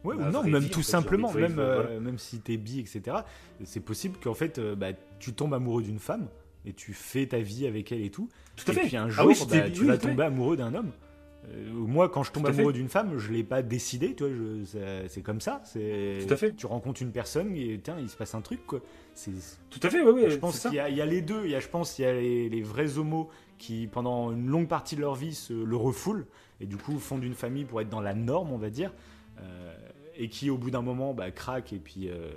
Euh, 0.05 0.09
Ouais, 0.09 0.17
Bah, 0.17 0.29
ou 0.29 0.33
non, 0.33 0.43
même 0.43 0.59
vie, 0.63 0.67
en 0.67 0.71
tout 0.71 0.83
fait, 0.83 0.91
simplement, 0.91 1.33
même, 1.33 1.47
vivre, 1.53 1.61
euh, 1.63 1.83
voilà. 1.83 2.01
même 2.01 2.19
si 2.19 2.41
t'es 2.41 2.57
bi, 2.57 2.81
etc., 2.81 3.17
c'est 3.65 3.81
possible 3.81 4.19
qu'en 4.23 4.35
fait, 4.35 4.59
euh, 4.59 4.75
bah, 4.75 4.89
tu 5.19 5.33
tombes 5.33 5.55
amoureux 5.55 5.83
d'une 5.83 5.99
femme 5.99 6.29
et 6.67 6.73
tu 6.73 6.93
fais 6.93 7.27
ta 7.27 7.39
vie 7.41 7.67
avec 7.67 7.93
elle 7.93 8.03
et 8.03 8.11
tout. 8.11 8.29
Tout 8.57 8.65
à 8.69 8.73
et 8.73 8.77
fait. 8.77 8.87
puis 8.87 8.97
un 8.97 9.07
Ah 9.07 9.11
jour, 9.11 9.27
oui, 9.27 9.37
bah, 9.51 9.71
tu 9.71 9.81
oui, 9.83 9.87
vas 9.87 9.99
tomber 9.99 10.25
amoureux 10.25 10.57
d'un 10.57 10.75
homme. 10.75 10.93
Euh, 11.51 11.71
moi, 11.73 12.09
quand 12.09 12.23
je 12.23 12.33
tombe 12.33 12.47
amoureux 12.47 12.73
d'une 12.73 12.89
femme, 12.89 13.19
je 13.19 13.31
l'ai 13.31 13.45
pas 13.45 13.63
décidé, 13.63 14.15
tu 14.15 14.25
c'est 15.09 15.21
comme 15.23 15.43
ça. 15.43 15.63
Tout 15.75 16.33
à 16.33 16.37
fait. 16.37 16.55
Tu 16.57 16.65
rencontres 16.67 17.03
une 17.03 17.13
personne 17.13 17.55
et 17.55 17.79
tiens, 17.83 17.97
il 18.01 18.09
se 18.09 18.17
passe 18.17 18.35
un 18.35 18.41
truc, 18.41 18.65
quoi. 18.67 18.81
Tout 19.71 19.81
à 19.83 19.91
fait, 19.91 20.01
ouais, 20.03 20.11
ouais, 20.11 20.31
je 20.31 20.37
pense 20.37 20.61
qu'il 20.61 20.73
y 20.75 20.79
a, 20.81 20.89
il 20.89 20.97
y 20.97 21.03
a 21.03 21.07
les 21.07 21.21
deux. 21.21 21.43
Il 21.45 21.51
y 21.51 21.55
a, 21.55 21.61
je 21.61 21.69
pense, 21.69 21.99
il 21.99 22.03
y 22.03 22.05
a 22.07 22.13
les, 22.15 22.49
les 22.49 22.63
vrais 22.63 22.97
homos 22.97 23.29
qui, 23.59 23.87
pendant 23.87 24.33
une 24.33 24.47
longue 24.49 24.69
partie 24.69 24.97
de 24.97 25.03
leur 25.03 25.15
vie, 25.15 25.35
se 25.35 25.53
le 25.53 25.77
refoulent 25.77 26.27
et 26.61 26.67
du 26.67 26.77
coup 26.77 26.99
fondent 26.99 27.25
une 27.25 27.35
famille 27.35 27.65
pour 27.65 27.81
être 27.83 27.89
dans 27.91 28.01
la 28.01 28.15
norme, 28.15 28.51
on 28.53 28.57
va 28.59 28.71
dire, 28.71 28.93
euh, 29.41 29.75
et 30.17 30.29
qui, 30.29 30.51
au 30.51 30.57
bout 30.59 30.71
d'un 30.71 30.83
moment, 30.83 31.13
bah, 31.15 31.31
craquent 31.31 31.73
et 31.73 31.79
puis 31.79 32.09
euh, 32.09 32.31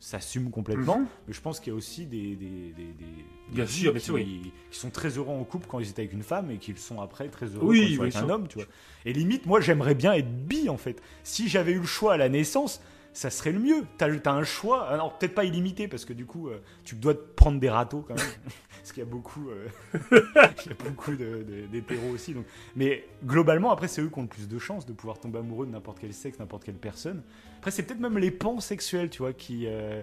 s'assument 0.00 0.50
complètement. 0.50 1.00
Mhm. 1.00 1.06
Mais 1.28 1.32
je 1.34 1.40
pense 1.40 1.60
qu'il 1.60 1.72
y 1.72 1.74
a 1.74 1.76
aussi 1.76 2.06
des, 2.06 2.36
des, 2.36 2.72
des, 2.76 2.84
des- 2.92 3.24
Bien 3.52 3.66
sûr, 3.66 3.92
bien 3.92 4.00
qui, 4.00 4.10
oui. 4.10 4.52
qui 4.70 4.78
sont 4.78 4.90
très 4.90 5.10
heureux 5.10 5.34
en 5.34 5.44
couple 5.44 5.66
quand 5.68 5.78
ils 5.80 5.88
étaient 5.88 6.02
avec 6.02 6.12
une 6.12 6.22
femme 6.22 6.50
et 6.50 6.58
qui 6.58 6.72
le 6.72 6.78
sont 6.78 7.00
après 7.00 7.28
très 7.28 7.46
heureux 7.46 7.66
Oui, 7.66 7.96
quand 7.98 8.04
ils 8.04 8.12
sont 8.12 8.18
avec 8.18 8.30
un 8.30 8.34
homme, 8.34 8.48
tu 8.48 8.56
vois. 8.58 8.66
Et 9.04 9.12
limite, 9.12 9.46
moi, 9.46 9.60
j'aimerais 9.60 9.94
bien 9.94 10.12
être 10.14 10.30
bi, 10.46 10.68
en 10.68 10.76
fait. 10.78 11.02
Si 11.22 11.48
j'avais 11.48 11.72
eu 11.72 11.78
le 11.80 11.86
choix 11.86 12.14
à 12.14 12.16
la 12.16 12.28
naissance, 12.28 12.80
ça 13.14 13.30
serait 13.30 13.52
le 13.52 13.60
mieux. 13.60 13.84
T'as 13.96 14.08
as 14.26 14.30
un 14.32 14.42
choix, 14.44 14.86
alors 14.88 15.16
peut-être 15.16 15.34
pas 15.34 15.44
illimité, 15.44 15.88
parce 15.88 16.04
que 16.04 16.12
du 16.12 16.26
coup, 16.26 16.48
euh, 16.48 16.60
tu 16.84 16.96
dois 16.96 17.14
te 17.14 17.20
prendre 17.20 17.58
des 17.58 17.70
râteaux 17.70 18.04
quand 18.06 18.14
même. 18.16 18.24
parce 18.76 18.92
qu'il 18.92 19.02
y 19.02 19.06
a 19.06 19.08
beaucoup, 19.08 19.48
euh, 19.48 19.68
il 20.12 20.68
y 20.68 20.72
a 20.72 20.84
beaucoup 20.84 21.12
d'hétéros 21.14 22.10
aussi. 22.12 22.34
Donc. 22.34 22.44
Mais 22.76 23.06
globalement, 23.24 23.70
après, 23.70 23.88
c'est 23.88 24.02
eux 24.02 24.08
qui 24.08 24.18
ont 24.18 24.22
le 24.22 24.28
plus 24.28 24.48
de 24.48 24.58
chances 24.58 24.84
de 24.84 24.92
pouvoir 24.92 25.18
tomber 25.18 25.38
amoureux 25.38 25.64
de 25.64 25.70
n'importe 25.70 25.98
quel 26.00 26.12
sexe, 26.12 26.38
n'importe 26.38 26.64
quelle 26.64 26.74
personne. 26.74 27.22
Après, 27.58 27.70
c'est 27.70 27.84
peut-être 27.84 28.00
même 28.00 28.18
les 28.18 28.30
pansexuels, 28.32 29.08
tu 29.10 29.18
vois, 29.18 29.32
qui. 29.32 29.66
euh, 29.68 30.02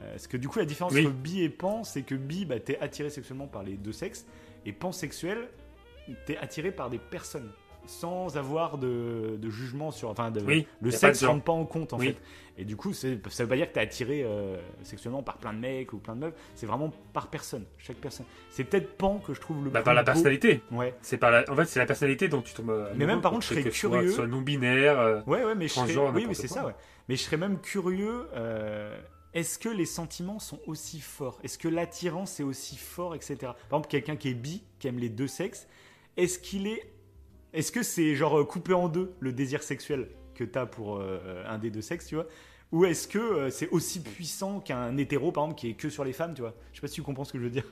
euh, 0.00 0.10
parce 0.12 0.26
que 0.26 0.36
du 0.36 0.48
coup, 0.48 0.58
la 0.58 0.64
différence 0.66 0.92
Oui. 0.92 1.06
entre 1.06 1.14
bi 1.16 1.42
et 1.42 1.48
pan, 1.48 1.84
c'est 1.84 2.02
que 2.02 2.14
bi, 2.14 2.44
bah, 2.44 2.60
t'es 2.60 2.78
attiré 2.80 3.08
sexuellement 3.10 3.46
par 3.46 3.62
les 3.62 3.74
deux 3.76 3.92
sexes, 3.92 4.26
et 4.66 4.72
pansexuel, 4.72 5.48
t'es 6.26 6.36
attiré 6.36 6.70
par 6.70 6.90
des 6.90 6.98
personnes, 6.98 7.50
sans 7.86 8.36
avoir 8.36 8.78
de, 8.78 9.36
de 9.40 9.50
jugement 9.50 9.90
sur. 9.90 10.08
Enfin, 10.10 10.30
de, 10.30 10.40
Oui, 10.40 10.66
le 10.80 10.90
sexe 10.90 11.20
genre. 11.20 11.32
rentre 11.32 11.44
pas 11.44 11.52
en 11.52 11.64
compte, 11.66 11.92
en 11.92 11.98
Oui. 11.98 12.08
fait. 12.08 12.16
Et 12.58 12.64
du 12.66 12.76
coup, 12.76 12.92
ça 12.92 13.08
veut 13.08 13.18
pas 13.48 13.56
dire 13.56 13.66
que 13.68 13.72
t'es 13.74 13.80
attiré 13.80 14.22
euh, 14.24 14.58
sexuellement 14.82 15.22
par 15.22 15.38
plein 15.38 15.54
de 15.54 15.58
mecs 15.58 15.92
ou 15.94 15.98
plein 15.98 16.14
de 16.14 16.20
meufs, 16.20 16.34
c'est 16.54 16.66
vraiment 16.66 16.90
par 17.14 17.28
personne, 17.28 17.64
chaque 17.78 17.96
personne. 17.96 18.26
C'est 18.50 18.64
peut-être 18.64 18.96
pan 18.98 19.18
que 19.20 19.32
je 19.32 19.40
trouve 19.40 19.64
le 19.64 19.70
Bah, 19.70 19.80
plus 19.80 19.84
par 19.86 19.94
la 19.94 20.02
beau. 20.02 20.06
personnalité. 20.06 20.60
Ouais. 20.70 20.94
C'est 21.00 21.16
par 21.16 21.30
la... 21.30 21.44
En 21.50 21.56
fait, 21.56 21.64
c'est 21.64 21.78
la 21.78 21.86
personnalité 21.86 22.28
dont 22.28 22.42
tu 22.42 22.52
tombes. 22.52 22.68
amoureux, 22.70 22.88
Mais 22.96 23.06
même, 23.06 23.22
par 23.22 23.32
contre, 23.32 23.44
je 23.44 23.48
serais 23.54 23.62
que 23.62 23.70
soit- 23.70 23.90
curieux. 23.90 24.10
Soit 24.12 24.26
non-binaire. 24.26 25.00
euh, 25.00 25.20
Ouais, 25.26 25.42
ouais, 25.44 25.54
mais 25.54 25.66
je 25.68 25.72
serais... 25.72 25.96
Oui, 25.96 26.02
oui, 26.14 26.20
n'importe 26.22 26.34
c'est 26.36 26.48
ça, 26.48 26.66
ouais. 26.66 26.74
Mais 27.08 27.16
je 27.16 27.22
serais 27.22 27.38
même 27.38 27.58
curieux. 27.58 28.28
euh, 28.34 28.98
Est-ce 29.32 29.58
que 29.58 29.70
les 29.70 29.86
sentiments 29.86 30.38
sont 30.38 30.60
aussi 30.66 31.00
forts? 31.00 31.40
Est-ce 31.42 31.56
que 31.56 31.68
l'attirance 31.68 32.38
est 32.38 32.42
aussi 32.42 32.76
fort, 32.76 33.14
etc. 33.14 33.36
Par 33.40 33.56
exemple, 33.70 33.88
quelqu'un 33.88 34.16
qui 34.16 34.28
est 34.28 34.34
bi, 34.34 34.62
qui 34.78 34.88
aime 34.88 34.98
les 34.98 35.08
deux 35.08 35.26
sexes, 35.26 35.66
est-ce 36.18 36.38
qu'il 36.38 36.66
est, 36.66 36.82
est-ce 37.54 37.72
que 37.72 37.82
c'est 37.82 38.14
genre 38.14 38.38
euh, 38.40 38.44
coupé 38.44 38.74
en 38.74 38.88
deux 38.90 39.14
le 39.20 39.32
désir 39.32 39.62
sexuel? 39.62 40.10
Que 40.46 40.50
t'as 40.50 40.66
pour 40.66 40.98
euh, 40.98 41.44
un 41.48 41.58
des 41.58 41.70
deux 41.70 41.82
sexes, 41.82 42.06
tu 42.06 42.14
vois 42.14 42.26
Ou 42.72 42.84
est-ce 42.84 43.06
que 43.08 43.18
euh, 43.18 43.50
c'est 43.50 43.68
aussi 43.70 44.00
puissant 44.02 44.60
qu'un 44.60 44.96
hétéro, 44.96 45.32
par 45.32 45.44
exemple, 45.44 45.60
qui 45.60 45.68
est 45.70 45.74
que 45.74 45.90
sur 45.90 46.04
les 46.04 46.12
femmes, 46.12 46.34
tu 46.34 46.42
vois 46.42 46.54
Je 46.72 46.76
sais 46.78 46.80
pas 46.80 46.88
si 46.88 46.94
tu 46.94 47.02
comprends 47.02 47.24
ce 47.24 47.32
que 47.32 47.38
je 47.38 47.44
veux 47.44 47.50
dire. 47.50 47.64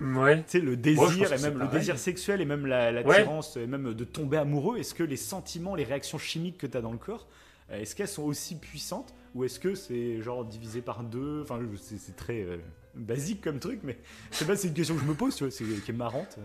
Ouais. 0.00 0.38
Tu 0.44 0.50
sais, 0.50 0.60
le 0.60 0.76
désir 0.76 1.04
et 1.32 1.38
même 1.42 1.58
le 1.58 1.64
désir 1.72 1.98
sexuel 1.98 2.40
et 2.40 2.44
même 2.44 2.66
la- 2.66 2.92
l'attirance 2.92 3.56
et 3.56 3.66
même 3.66 3.94
de 3.94 4.04
tomber 4.04 4.36
amoureux, 4.36 4.78
est-ce 4.78 4.94
que 4.94 5.02
les 5.02 5.16
sentiments, 5.16 5.74
les 5.74 5.82
réactions 5.84 6.18
chimiques 6.18 6.58
que 6.58 6.66
tu 6.68 6.76
as 6.76 6.80
dans 6.80 6.92
le 6.92 6.98
corps, 6.98 7.26
euh, 7.70 7.80
est-ce 7.80 7.96
qu'elles 7.96 8.06
sont 8.08 8.22
aussi 8.22 8.56
puissantes 8.58 9.12
ou 9.34 9.42
est-ce 9.44 9.58
que 9.58 9.74
c'est 9.74 10.22
genre 10.22 10.44
divisé 10.44 10.82
par 10.82 11.02
deux? 11.02 11.42
Enfin, 11.42 11.58
c'est 11.82 12.14
très 12.14 12.42
euh, 12.42 12.58
basique 12.94 13.40
comme 13.42 13.58
truc, 13.58 13.80
mais 13.82 13.98
je 14.30 14.36
sais 14.36 14.44
pas, 14.44 14.54
c'est 14.54 14.68
une 14.68 14.74
question 14.74 14.94
que 14.94 15.00
je 15.00 15.06
me 15.06 15.14
pose, 15.14 15.34
tu 15.34 15.42
vois, 15.44 15.50
c'est 15.50 15.64
qui 15.64 15.90
est 15.90 15.94
marrante. 15.94 16.38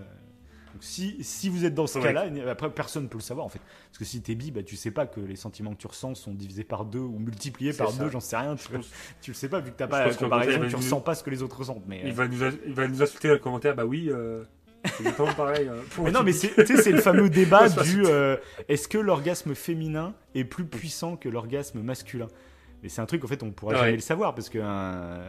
Donc, 0.74 0.82
si, 0.84 1.24
si 1.24 1.50
vous 1.50 1.66
êtes 1.66 1.76
dans 1.76 1.86
ce 1.88 2.00
cas-là, 2.00 2.26
après 2.50 2.70
personne 2.72 3.04
ne 3.04 3.08
peut 3.08 3.20
le 3.20 3.24
savoir 3.24 3.45
en 3.45 3.50
fait. 3.50 3.62
Parce 3.90 4.00
que 4.00 4.06
si 4.06 4.22
t'es 4.22 4.34
bi, 4.34 4.50
bah, 4.52 4.64
tu 4.64 4.76
sais 4.76 4.90
pas 4.91 5.06
que 5.06 5.20
les 5.20 5.36
sentiments 5.36 5.74
que 5.74 5.80
tu 5.80 5.86
ressens 5.88 6.16
sont 6.16 6.34
divisés 6.34 6.64
par 6.64 6.86
deux 6.86 6.98
ou 7.00 7.20
multipliés 7.20 7.74
par 7.74 7.91
ça. 7.91 8.04
deux, 8.04 8.10
j'en 8.10 8.20
sais 8.20 8.38
rien. 8.38 8.56
Tu, 8.56 8.68
pense- 8.70 8.90
tu 9.22 9.32
le 9.32 9.36
sais 9.36 9.50
pas 9.50 9.60
vu 9.60 9.72
que 9.72 9.78
t'as 9.78 9.86
pas 9.88 10.08
la 10.08 10.14
comparaison, 10.16 10.60
il 10.64 10.68
tu 10.70 10.72
nous- 10.76 10.78
ressens 10.82 11.02
pas 11.02 11.14
ce 11.16 11.24
que 11.24 11.30
les 11.30 11.44
autres 11.44 11.60
ressentent. 11.60 11.84
Mais, 11.88 12.00
euh, 12.04 12.08
Il 12.08 12.14
va, 12.14 12.28
nous, 12.28 12.40
il 12.66 12.74
va 12.74 12.88
nous 12.88 13.02
insulter 13.04 13.28
dans 13.28 13.36
le 13.36 13.40
commentaire. 13.40 13.76
Bah 13.76 13.86
oui, 13.86 14.10
euh, 14.10 14.44
c'est 14.86 15.00
exactement 15.02 15.34
pareil. 15.36 15.68
euh, 15.68 15.80
Mais 16.04 16.12
non, 16.12 16.24
mais 16.24 16.34
c'est 16.34 16.56
tu 16.56 16.76
sais, 16.76 16.82
c'est 16.82 16.91
le 16.91 17.02
fameux 17.02 17.30
débat 17.30 17.70
du 17.70 18.04
euh, 18.06 18.36
est-ce 18.68 18.88
que 18.88 18.98
l'orgasme 18.98 19.54
féminin 19.54 20.16
est 20.34 20.44
plus 20.44 20.66
puissant 20.66 21.18
que 21.18 21.30
l'orgasme 21.30 21.82
masculin? 21.82 22.28
Mais 22.82 22.90
c'est 22.90 23.00
un 23.02 23.06
truc 23.06 23.24
en 23.24 23.28
fait 23.28 23.44
on 23.44 23.52
pourra 23.52 23.74
Ouais. 23.74 23.80
jamais 23.80 23.91
le 23.94 24.00
savoir 24.00 24.34
parce 24.36 24.50
un 24.56 25.22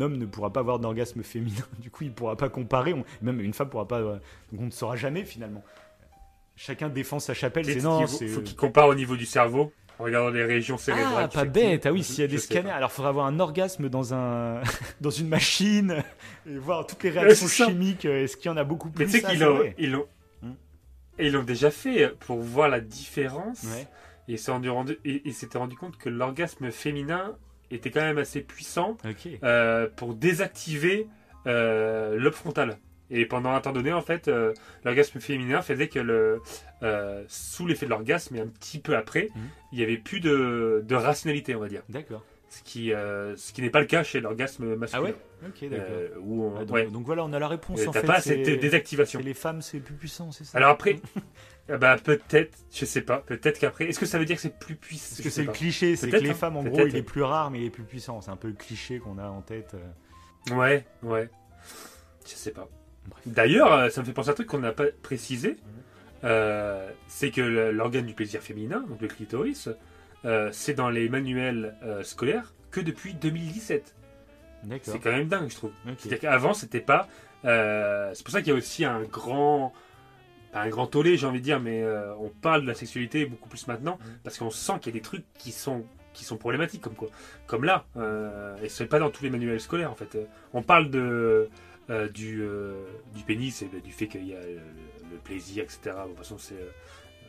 homme 0.00 0.16
ne 0.16 0.26
pourra 0.26 0.52
pas 0.52 0.60
avoir 0.60 0.78
d'orgasme 0.78 1.22
féminin. 1.22 1.64
Du 1.80 1.90
coup, 1.90 2.04
il 2.04 2.12
pourra 2.12 2.36
pas 2.36 2.48
comparer. 2.48 2.92
on- 2.94 3.04
même 3.22 3.40
une 3.40 3.52
femme 3.54 3.68
pourra 3.70 3.86
pas. 3.88 4.00
euh, 4.00 4.18
donc 4.52 4.60
on 4.60 4.66
ne 4.66 4.70
saura 4.70 4.96
jamais 4.96 5.24
finalement. 5.24 5.62
Chacun 6.56 6.88
défend 6.88 7.18
sa 7.18 7.34
chapelle. 7.34 7.66
C'est 7.66 7.82
non, 7.82 8.06
faut, 8.06 8.26
faut 8.28 8.40
qu'il 8.40 8.56
compare 8.56 8.88
au 8.88 8.94
niveau 8.94 9.16
du 9.16 9.26
cerveau 9.26 9.72
en 9.98 10.04
regardant 10.04 10.30
les 10.30 10.44
régions 10.44 10.78
cérébrales. 10.78 11.24
ah, 11.24 11.28
pas 11.28 11.44
bête. 11.44 11.84
Ah 11.86 11.92
oui, 11.92 12.02
s'il 12.02 12.20
y 12.20 12.22
a 12.22 12.26
des 12.26 12.38
scanners, 12.38 12.70
alors 12.70 12.90
il 12.90 12.94
faudra 12.94 13.10
avoir 13.10 13.26
un 13.26 13.38
orgasme 13.40 13.88
dans 13.90 14.14
un 14.14 14.62
dans 15.02 15.10
une 15.10 15.28
machine 15.28 16.02
et 16.48 16.56
voir 16.56 16.86
toutes 16.86 17.02
les 17.02 17.10
réactions 17.10 17.46
chimiques. 17.48 18.04
euh, 18.06 18.24
Est-ce 18.24 18.36
qu'il 18.38 18.50
y 18.50 18.54
en 18.54 18.56
a 18.56 18.64
beaucoup 18.64 18.88
plus? 18.90 19.04
Mais 19.04 19.10
tu 19.10 19.18
sais 19.18 19.24
Ah, 19.26 19.30
qu'ils 19.30 19.40
l'ont, 19.40 19.62
ils 19.78 19.90
l'ont, 19.90 20.06
Hmm. 20.42 20.52
et 21.18 21.26
ils 21.26 21.32
l'ont 21.32 21.42
déjà 21.44 21.70
fait 21.70 22.08
pour 22.20 22.38
voir 22.40 22.68
la 22.68 22.80
différence. 22.80 23.62
Ouais. 23.64 23.86
Et 24.28 24.32
ils 24.32 24.38
s'est 24.38 24.50
rendu, 24.50 24.68
s'étaient 25.32 25.58
rendu 25.58 25.76
compte 25.76 25.96
que 25.98 26.08
l'orgasme 26.08 26.70
féminin 26.70 27.36
était 27.70 27.90
quand 27.90 28.00
même 28.00 28.18
assez 28.18 28.40
puissant 28.40 28.96
euh, 29.42 29.88
pour 29.96 30.14
désactiver 30.14 31.06
euh, 31.46 32.16
lobe 32.18 32.34
frontal. 32.34 32.78
Et 33.08 33.24
pendant 33.24 33.50
un 33.52 33.60
temps 33.60 33.70
donné, 33.72 33.92
en 33.92 34.00
fait, 34.02 34.26
euh, 34.26 34.52
l'orgasme 34.84 35.20
féminin 35.20 35.62
faisait 35.62 35.86
que 35.88 36.00
le, 36.00 36.40
euh, 36.82 37.24
sous 37.28 37.66
l'effet 37.66 37.86
de 37.86 37.90
l'orgasme 37.90 38.34
et 38.34 38.40
un 38.40 38.48
petit 38.48 38.80
peu 38.80 38.96
après, 38.96 39.28
Mhm. 39.36 39.42
il 39.72 39.78
n'y 39.78 39.84
avait 39.84 39.96
plus 39.98 40.18
de, 40.18 40.82
de 40.84 40.94
rationalité, 40.96 41.54
on 41.54 41.60
va 41.60 41.68
dire. 41.68 41.82
D'accord. 41.88 42.24
Ce 42.48 42.62
qui, 42.62 42.88
ce 42.90 43.52
qui 43.52 43.60
n'est 43.62 43.70
pas 43.70 43.80
le 43.80 43.86
cas 43.86 44.02
chez 44.02 44.20
l'orgasme 44.20 44.74
masculin. 44.76 45.02
Ah 45.04 45.06
ouais 45.06 45.14
Ok, 45.48 45.68
d'accord. 45.68 45.96
Où 46.22 46.44
on- 46.44 46.56
Ah, 46.56 46.64
donc, 46.64 46.74
ouais. 46.74 46.86
donc 46.86 47.04
voilà, 47.06 47.24
on 47.24 47.32
a 47.32 47.38
la 47.38 47.48
réponse 47.48 47.86
en 47.86 47.90
T'as 47.92 48.00
fait. 48.00 48.06
pas 48.06 48.20
cette 48.20 48.42
désactivation. 48.60 49.20
les 49.20 49.34
femmes, 49.34 49.60
c'est 49.62 49.78
plus 49.80 49.94
puissant, 49.94 50.32
c'est 50.32 50.44
ça? 50.44 50.56
Alors 50.58 50.70
après, 50.70 50.96
ah 51.68 51.76
bah 51.78 51.96
peut-être, 52.02 52.56
je 52.72 52.84
sais 52.84 53.00
pas, 53.00 53.18
peut-être 53.18 53.58
qu'après, 53.58 53.86
est-ce 53.86 53.98
que 53.98 54.06
ça 54.06 54.18
veut 54.18 54.24
dire 54.24 54.36
que 54.36 54.42
c'est 54.42 54.58
plus 54.58 54.76
puissant? 54.76 55.16
Parce 55.16 55.22
que 55.22 55.30
c'est 55.30 55.44
le 55.44 55.52
cliché, 55.52 55.96
c'est 55.96 56.08
que 56.08 56.16
les 56.16 56.30
hein, 56.30 56.34
femmes, 56.34 56.56
en 56.56 56.62
gros, 56.62 56.86
il 56.86 56.94
est 56.96 57.02
plus 57.02 57.22
rare, 57.22 57.50
mais 57.50 57.60
il 57.60 57.66
est 57.66 57.70
plus 57.70 57.84
puissant. 57.84 58.20
C'est 58.20 58.30
un 58.30 58.36
peu 58.36 58.48
le 58.48 58.54
cliché 58.54 58.98
qu'on 58.98 59.18
a 59.18 59.28
en 59.28 59.42
tête. 59.42 59.74
euh. 59.74 60.54
Ouais, 60.54 60.86
ouais. 61.02 61.28
Je 62.24 62.34
sais 62.34 62.52
pas. 62.52 62.68
D'ailleurs, 63.24 63.72
euh, 63.72 63.90
ça 63.90 64.00
me 64.00 64.06
fait 64.06 64.12
penser 64.12 64.28
à 64.28 64.32
un 64.32 64.34
truc 64.34 64.46
qu'on 64.48 64.58
n'a 64.58 64.72
pas 64.72 64.86
précisé. 65.02 65.56
Euh, 66.24 66.90
c'est 67.08 67.30
que 67.30 67.40
l'organe 67.40 68.06
du 68.06 68.14
plaisir 68.14 68.40
féminin, 68.40 68.84
donc 68.88 69.00
le 69.00 69.08
clitoris, 69.08 69.68
euh, 70.24 70.48
c'est 70.52 70.74
dans 70.74 70.90
les 70.90 71.08
manuels 71.08 71.76
euh, 71.82 72.02
scolaires 72.02 72.54
que 72.70 72.80
depuis 72.80 73.14
2017. 73.14 73.94
D'accord. 74.64 74.94
C'est 74.94 74.98
quand 74.98 75.12
même 75.12 75.28
dingue, 75.28 75.50
je 75.50 75.56
trouve. 75.56 75.72
C'est-à-dire 75.98 76.18
qu'avant, 76.20 76.54
c'était 76.54 76.80
pas. 76.80 77.08
c'est 77.44 78.22
pour 78.24 78.32
ça 78.32 78.40
qu'il 78.40 78.48
y 78.48 78.56
a 78.56 78.58
aussi 78.58 78.84
un 78.84 79.02
grand. 79.02 79.72
Pas 80.56 80.62
un 80.62 80.68
grand 80.70 80.86
tollé, 80.86 81.16
j'ai 81.16 81.26
envie 81.26 81.40
de 81.40 81.44
dire, 81.44 81.60
mais 81.60 81.82
euh, 81.82 82.14
on 82.16 82.28
parle 82.28 82.62
de 82.62 82.66
la 82.66 82.74
sexualité 82.74 83.26
beaucoup 83.26 83.48
plus 83.48 83.66
maintenant, 83.68 83.98
Mm. 84.00 84.08
parce 84.24 84.38
qu'on 84.38 84.50
sent 84.50 84.74
qu'il 84.80 84.92
y 84.92 84.96
a 84.96 84.98
des 84.98 85.02
trucs 85.02 85.24
qui 85.38 85.52
sont 85.52 85.84
qui 86.14 86.24
sont 86.24 86.38
problématiques, 86.38 86.80
comme 86.80 86.94
quoi. 86.94 87.08
Comme 87.46 87.64
là, 87.64 87.84
euh, 87.98 88.56
et 88.62 88.70
c'est 88.70 88.86
pas 88.86 88.98
dans 88.98 89.10
tous 89.10 89.22
les 89.22 89.28
manuels 89.28 89.60
scolaires, 89.60 89.90
en 89.90 89.94
fait. 89.94 90.14
Euh, 90.14 90.24
On 90.54 90.62
parle 90.62 90.90
de 90.90 91.50
euh, 91.90 92.08
du, 92.08 92.42
du 93.14 93.22
pénis 93.24 93.60
et 93.62 93.68
du 93.80 93.92
fait 93.92 94.06
qu'il 94.08 94.26
y 94.26 94.34
a 94.34 94.40
le, 94.40 94.60
le 95.12 95.18
plaisir, 95.22 95.62
etc. 95.64 95.78
De 95.84 96.08
toute 96.08 96.16
façon, 96.18 96.38
c'est 96.38 96.54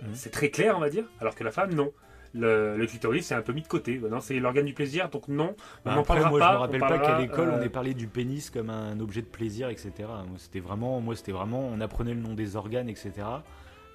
Mhm. 0.04 0.10
c'est 0.14 0.30
très 0.30 0.50
clair, 0.52 0.78
on 0.78 0.80
va 0.80 0.90
dire, 0.90 1.06
alors 1.20 1.34
que 1.36 1.44
la 1.44 1.52
femme, 1.52 1.74
non. 1.74 1.92
Le, 2.34 2.78
le 2.78 2.86
clitoris, 2.86 3.26
c'est 3.26 3.36
un 3.36 3.42
peu 3.42 3.54
mis 3.54 3.62
de 3.62 3.68
côté. 3.68 3.98
Non, 4.00 4.20
c'est 4.20 4.40
l'organe 4.40 4.66
du 4.66 4.74
plaisir, 4.74 5.10
donc 5.10 5.28
non, 5.28 5.56
on 5.86 5.90
Bah, 5.90 5.96
n'en 5.96 6.04
parlera 6.04 6.30
moi, 6.30 6.40
pas. 6.40 6.48
je 6.50 6.54
me 6.54 6.60
rappelle 6.60 6.80
pas 6.82 7.00
qu'à 7.00 7.20
l'école, 7.20 7.50
on 7.50 7.58
euh, 7.60 7.64
ait 7.64 7.70
parlé 7.70 7.94
du 7.94 8.08
pénis 8.08 8.50
comme 8.50 8.70
un 8.70 9.00
objet 9.00 9.22
de 9.22 9.28
plaisir, 9.28 9.70
etc. 9.70 9.92
Moi, 10.00 10.38
c'était 10.38 10.60
vraiment, 10.60 11.00
moi, 11.02 11.16
c'était 11.16 11.32
vraiment, 11.32 11.62
on 11.62 11.80
apprenait 11.82 12.14
le 12.14 12.20
nom 12.22 12.34
des 12.34 12.56
organes, 12.56 12.90
etc. 12.90 13.12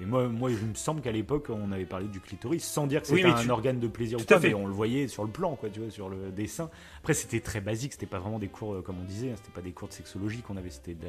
Et 0.01 0.05
moi, 0.05 0.27
moi, 0.27 0.51
il 0.51 0.57
me 0.67 0.75
semble 0.75 1.01
qu'à 1.01 1.13
l'époque, 1.13 1.47
on 1.51 1.71
avait 1.71 1.85
parlé 1.85 2.09
du 2.09 2.19
clitoris, 2.19 2.65
sans 2.65 2.87
dire 2.89 3.03
que 3.03 3.09
c'était 3.09 3.25
un 3.27 3.35
tu- 3.35 3.51
organe 3.51 3.79
de 3.79 3.87
plaisir 3.87 4.19
ou 4.19 4.25
Tout 4.25 4.35
à 4.35 4.37
pas, 4.37 4.41
fait. 4.41 4.49
mais 4.49 4.55
on 4.55 4.67
le 4.67 4.73
voyait 4.73 5.07
sur 5.07 5.23
le 5.23 5.31
plan, 5.31 5.55
quoi, 5.55 5.69
tu 5.69 5.79
vois, 5.81 5.91
sur 5.91 6.09
le 6.09 6.33
dessin. 6.33 6.71
Après, 6.99 7.15
c'était 7.15 7.39
très 7.41 7.61
basique, 7.61 7.93
c'était 7.93 8.07
pas 8.07 8.19
vraiment 8.19 8.41
des 8.41 8.49
cours, 8.49 8.75
euh, 8.75 8.83
comme 8.83 8.97
on 9.01 9.05
disait, 9.05 9.31
hein, 9.31 9.35
c'était 9.37 9.53
pas 9.55 9.61
des 9.61 9.71
cours 9.73 9.89
de 9.89 9.93
sexologie 9.93 10.41
qu'on 10.43 10.57
avait, 10.57 10.71
c'était 10.71 10.95
de 10.95 11.07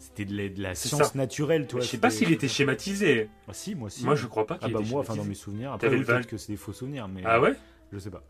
c'était 0.00 0.24
de 0.24 0.36
la, 0.36 0.48
de 0.48 0.60
la 0.62 0.74
science 0.74 1.12
ça. 1.12 1.12
naturelle, 1.14 1.66
tu 1.68 1.76
vois. 1.76 1.84
Je 1.84 1.86
sais 1.88 1.98
pas 1.98 2.10
s'il 2.10 2.32
était 2.32 2.48
schématisé. 2.48 3.28
Ah, 3.46 3.52
si, 3.52 3.74
moi, 3.76 3.88
si. 3.90 4.04
Moi, 4.04 4.16
je 4.16 4.26
crois 4.26 4.46
pas 4.46 4.58
Ah 4.60 4.64
qu'il 4.64 4.72
bah 4.74 4.80
était 4.80 4.90
moi, 4.90 5.00
enfin 5.02 5.14
dans 5.14 5.24
mes 5.24 5.34
souvenirs. 5.34 5.72
Après, 5.72 5.88
peut-être 5.90 6.26
que 6.26 6.36
c'est 6.38 6.52
des 6.52 6.56
faux 6.56 6.72
souvenirs, 6.72 7.06
mais 7.06 7.22
Ah 7.24 7.40
ouais? 7.40 7.54
je 7.92 7.98
sais 7.98 8.10
pas. 8.10 8.22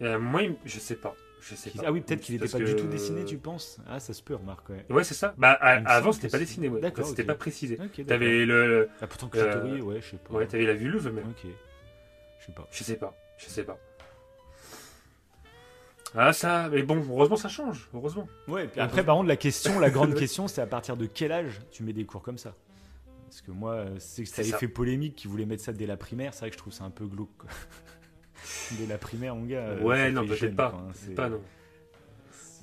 Euh, 0.00 0.18
Moi, 0.18 0.42
je 0.64 0.78
sais 0.78 0.96
pas. 0.96 1.14
Je 1.40 1.54
sais 1.56 1.68
pas. 1.70 1.82
Ah 1.86 1.92
oui, 1.92 2.00
peut-être 2.00 2.20
qu'il 2.22 2.34
était 2.36 2.44
Parce 2.44 2.52
pas 2.52 2.58
que- 2.60 2.64
du 2.64 2.74
tout 2.76 2.86
dessiné, 2.86 3.24
tu 3.26 3.36
penses? 3.36 3.78
Ah, 3.86 4.00
ça 4.00 4.14
se 4.14 4.22
peut, 4.22 4.34
remarque, 4.34 4.68
ouais. 4.70 4.86
Ouais, 4.88 5.04
c'est 5.04 5.12
ça. 5.14 5.34
Bah, 5.36 5.52
à- 5.52 5.72
avant, 5.94 6.12
c'était 6.12 6.28
que 6.28 6.32
pas 6.32 6.38
dessiné, 6.38 6.68
ouais. 6.70 6.80
D'accord, 6.80 7.06
C'était 7.06 7.24
pas 7.24 7.34
précisé. 7.34 7.78
T'avais 8.06 8.46
le, 8.46 8.88
Ah, 9.02 9.06
pourtant 9.06 9.28
Euh, 9.34 9.52
clitoris, 9.52 9.82
ouais, 9.82 10.00
je 10.00 10.10
sais 10.12 10.16
pas. 10.16 10.34
ouais, 10.34 10.46
t'avais 10.46 10.64
la 10.64 10.72
vulve 10.74 11.12
même. 11.12 11.28
Ok. 11.28 11.50
Je 12.40 12.46
sais 12.46 12.52
pas. 12.52 12.66
Je 12.70 12.84
sais 12.84 12.96
pas. 12.96 13.14
Je 13.36 13.46
sais 13.46 13.64
pas. 13.64 13.78
Ah 16.16 16.32
ça, 16.32 16.68
mais 16.70 16.82
bon, 16.82 17.04
heureusement 17.10 17.36
ça 17.36 17.48
change, 17.48 17.88
heureusement. 17.94 18.28
Ouais, 18.48 18.68
puis 18.68 18.80
après, 18.80 19.04
par 19.04 19.16
contre, 19.16 19.28
la 19.28 19.36
question, 19.36 19.78
la 19.80 19.90
grande 19.90 20.14
question, 20.18 20.46
c'est 20.48 20.60
à 20.60 20.66
partir 20.66 20.96
de 20.96 21.06
quel 21.06 21.32
âge 21.32 21.60
tu 21.72 21.82
mets 21.82 21.92
des 21.92 22.04
cours 22.04 22.22
comme 22.22 22.38
ça? 22.38 22.54
Parce 23.28 23.40
que 23.42 23.50
moi, 23.50 23.72
euh, 23.72 23.94
c'est 23.98 24.22
que 24.22 24.28
ça 24.28 24.42
avait 24.42 24.52
fait 24.52 24.68
polémique 24.68 25.16
qui 25.16 25.26
voulait 25.26 25.44
mettre 25.46 25.64
ça 25.64 25.72
dès 25.72 25.86
la 25.86 25.96
primaire. 25.96 26.32
C'est 26.34 26.40
vrai 26.40 26.50
que 26.50 26.54
je 26.54 26.58
trouve 26.58 26.72
ça 26.72 26.84
un 26.84 26.90
peu 26.90 27.04
glauque. 27.06 27.36
quoi. 27.36 27.50
dès 28.78 28.86
la 28.86 28.96
primaire, 28.98 29.34
mon 29.34 29.44
gars. 29.44 29.58
euh, 29.70 29.80
ouais, 29.82 30.12
non, 30.12 30.22
fait 30.26 30.36
peut-être 30.38 30.56
pas. 30.56 30.72
hein, 30.76 30.90
c'est- 30.94 31.14
pas, 31.16 31.28
non. 31.28 31.40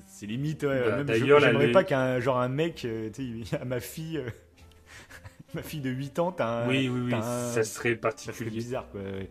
c'est- 0.07 0.25
limite, 0.27 0.63
ouais. 0.63 0.79
Bah, 0.89 1.03
d'ailleurs, 1.03 1.39
j'aimerais 1.41 1.67
les- 1.67 1.71
pas 1.73 1.83
qu'un 1.83 2.19
genre 2.21 2.39
un 2.39 2.47
mec, 2.47 2.85
euh, 2.85 3.09
tu 3.13 3.43
sais, 3.43 3.57
à 3.61 3.65
ma 3.65 3.81
fille, 3.81 4.17
euh, 4.19 4.29
ma 5.53 5.61
fille 5.61 5.81
de 5.81 5.89
8 5.89 6.19
ans, 6.19 6.31
t'as 6.31 6.63
un. 6.63 6.69
oui, 6.69 6.87
oui, 6.87 7.01
oui, 7.07 7.13
un- 7.15 7.21
ça 7.21 7.51
serait 7.51 7.63
ça 7.63 7.63
serait 7.73 7.95
particulier. 7.95 8.49
bizarre, 8.51 8.87
quoi. 8.91 9.01
ouais. 9.01 9.29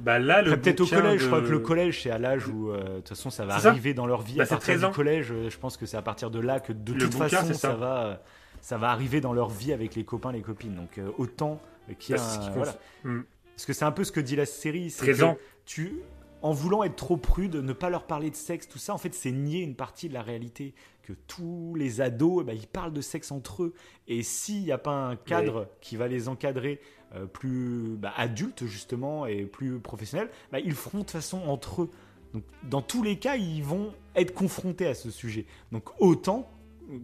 Bah 0.00 0.18
là, 0.18 0.42
le 0.42 0.56
Peut-être 0.56 0.80
au 0.80 0.86
collège, 0.86 1.20
je 1.22 1.26
crois 1.26 1.40
que 1.40 1.48
le 1.48 1.58
collège, 1.58 2.02
c'est 2.02 2.10
à 2.10 2.18
l'âge 2.18 2.46
où, 2.48 2.70
euh, 2.70 2.82
de 2.82 2.96
toute 2.98 3.08
façon, 3.10 3.30
ça 3.30 3.44
va 3.44 3.58
ça 3.58 3.70
arriver 3.70 3.94
dans 3.94 4.06
leur 4.06 4.22
vie. 4.22 4.36
Bah, 4.36 4.44
à 4.44 4.46
partir 4.46 4.60
13 4.66 4.78
du 4.80 4.84
ans. 4.86 4.90
collège, 4.92 5.32
euh, 5.32 5.50
je 5.50 5.58
pense 5.58 5.76
que 5.76 5.86
c'est 5.86 5.96
à 5.96 6.02
partir 6.02 6.30
de 6.30 6.38
là 6.38 6.60
que 6.60 6.72
de 6.72 6.92
Le 6.92 6.98
toute 7.00 7.12
bouquin, 7.12 7.28
façon, 7.28 7.46
ça. 7.54 7.54
ça. 7.54 7.74
va, 7.74 8.06
euh, 8.06 8.14
ça 8.60 8.76
va 8.78 8.90
arriver 8.90 9.20
dans 9.20 9.32
leur 9.32 9.48
vie 9.48 9.72
avec 9.72 9.94
les 9.94 10.04
copains, 10.04 10.30
les 10.32 10.42
copines. 10.42 10.74
Donc 10.74 10.98
euh, 10.98 11.10
autant 11.18 11.60
qu'il 11.98 12.14
y 12.14 12.18
a 12.18 12.22
Bah, 12.22 12.28
c'est 12.28 12.40
ce 12.42 12.46
un- 12.48 12.52
voilà. 12.52 12.74
Hmm. 13.04 13.22
Parce 13.54 13.66
que 13.66 13.72
c'est 13.72 13.84
un 13.84 13.92
peu 13.92 14.04
ce 14.04 14.12
que 14.12 14.20
dit 14.20 14.36
la 14.36 14.46
série. 14.46 14.90
c'est 14.90 15.04
13 15.04 15.18
que 15.18 15.24
ans. 15.24 15.36
Tu, 15.66 15.96
en 16.42 16.52
voulant 16.52 16.84
être 16.84 16.94
trop 16.96 17.16
prude, 17.16 17.56
ne 17.56 17.72
pas 17.72 17.90
leur 17.90 18.04
parler 18.04 18.30
de 18.30 18.36
sexe, 18.36 18.68
tout 18.68 18.78
ça, 18.78 18.94
en 18.94 18.98
fait, 18.98 19.12
c'est 19.14 19.32
nier 19.32 19.62
une 19.62 19.74
partie 19.74 20.08
de 20.08 20.14
la 20.14 20.22
réalité. 20.22 20.74
Que 21.02 21.12
tous 21.26 21.74
les 21.76 22.00
ados, 22.02 22.42
eh 22.42 22.44
ben, 22.44 22.52
ils 22.54 22.66
parlent 22.68 22.92
de 22.92 23.00
sexe 23.00 23.32
entre 23.32 23.64
eux. 23.64 23.74
Et 24.06 24.22
s'il 24.22 24.62
n'y 24.62 24.70
a 24.72 24.78
pas 24.78 24.92
un 24.92 25.16
cadre 25.16 25.66
qui 25.80 25.96
va 25.96 26.06
les 26.06 26.28
encadrer 26.28 26.80
euh, 27.14 27.26
plus 27.26 27.96
bah, 27.98 28.12
adultes, 28.16 28.66
justement, 28.66 29.26
et 29.26 29.44
plus 29.44 29.78
professionnels, 29.78 30.28
bah, 30.52 30.60
ils 30.60 30.74
feront 30.74 30.98
de 30.98 31.02
toute 31.04 31.12
façon 31.12 31.40
entre 31.46 31.82
eux. 31.82 31.90
Donc, 32.34 32.42
dans 32.64 32.82
tous 32.82 33.02
les 33.02 33.16
cas, 33.16 33.36
ils 33.36 33.62
vont 33.62 33.92
être 34.14 34.34
confrontés 34.34 34.86
à 34.86 34.94
ce 34.94 35.10
sujet. 35.10 35.46
Donc, 35.72 35.84
autant 36.00 36.50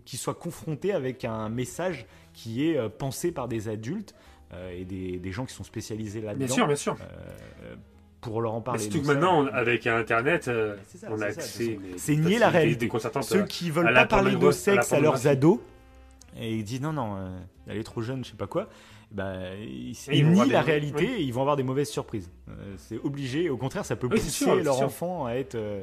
qu'ils 0.05 0.19
soient 0.19 0.35
confrontés 0.35 0.93
avec 0.93 1.25
un 1.25 1.49
message 1.49 2.07
qui 2.35 2.69
est 2.69 2.77
euh, 2.77 2.89
pensé 2.91 3.33
par 3.33 3.49
des 3.49 3.69
adultes 3.69 4.15
euh, 4.53 4.71
et 4.79 4.85
des, 4.85 5.19
des 5.19 5.33
gens 5.33 5.47
qui 5.47 5.55
sont 5.55 5.65
spécialisés 5.65 6.21
là-dedans 6.21 6.45
Bien 6.45 6.55
sûr, 6.55 6.67
bien 6.67 6.77
sûr. 6.77 6.97
pour 8.21 8.43
leur 8.43 8.53
en 8.53 8.59
Mais 8.59 8.65
parler. 8.65 8.81
surtout 8.81 9.01
que 9.03 9.07
maintenant, 9.07 9.47
avec 9.47 9.87
Internet, 9.87 10.45
ça, 10.45 11.09
on 11.11 11.21
a 11.23 11.31
c'est 11.33 11.79
accès. 11.87 12.17
nier 12.17 12.39
la 12.39 12.51
réalité. 12.51 12.91
Ceux 13.23 13.45
qui 13.45 13.71
veulent 13.71 13.93
pas 13.95 14.07
parler 14.07 14.37
de 14.37 14.51
sexe 14.51 14.93
à 14.93 15.01
leurs 15.01 15.27
ados 15.27 15.61
et 16.37 16.53
ils 16.55 16.65
disent 16.65 16.81
non, 16.81 16.93
non, 16.93 17.17
elle 17.67 17.77
est 17.79 17.85
trop 17.85 18.03
jeune, 18.03 18.25
je 18.25 18.31
sais 18.31 18.37
pas 18.37 18.47
quoi, 18.49 18.69
bah, 19.11 19.35
ils, 19.61 19.95
nient 20.31 20.39
la 20.51 20.61
des- 20.63 20.71
réalité 20.71 21.07
oui. 21.07 21.15
et 21.19 21.23
ils 21.23 21.33
vont 21.33 21.41
avoir 21.43 21.57
des 21.57 21.63
mauvaises 21.63 21.89
surprises. 21.91 22.31
Euh, 22.49 22.75
c'est 22.79 22.99
obligé. 23.05 23.49
Au 23.51 23.57
contraire, 23.57 23.85
ça 23.85 23.97
peut 23.97 24.07
Oui, 24.09 24.17
pousser 24.19 24.31
sûr, 24.31 24.55
leur 24.57 24.77
sûr. 24.77 24.87
enfant 24.87 25.27
à 25.27 25.35
être. 25.35 25.55
euh, 25.55 25.83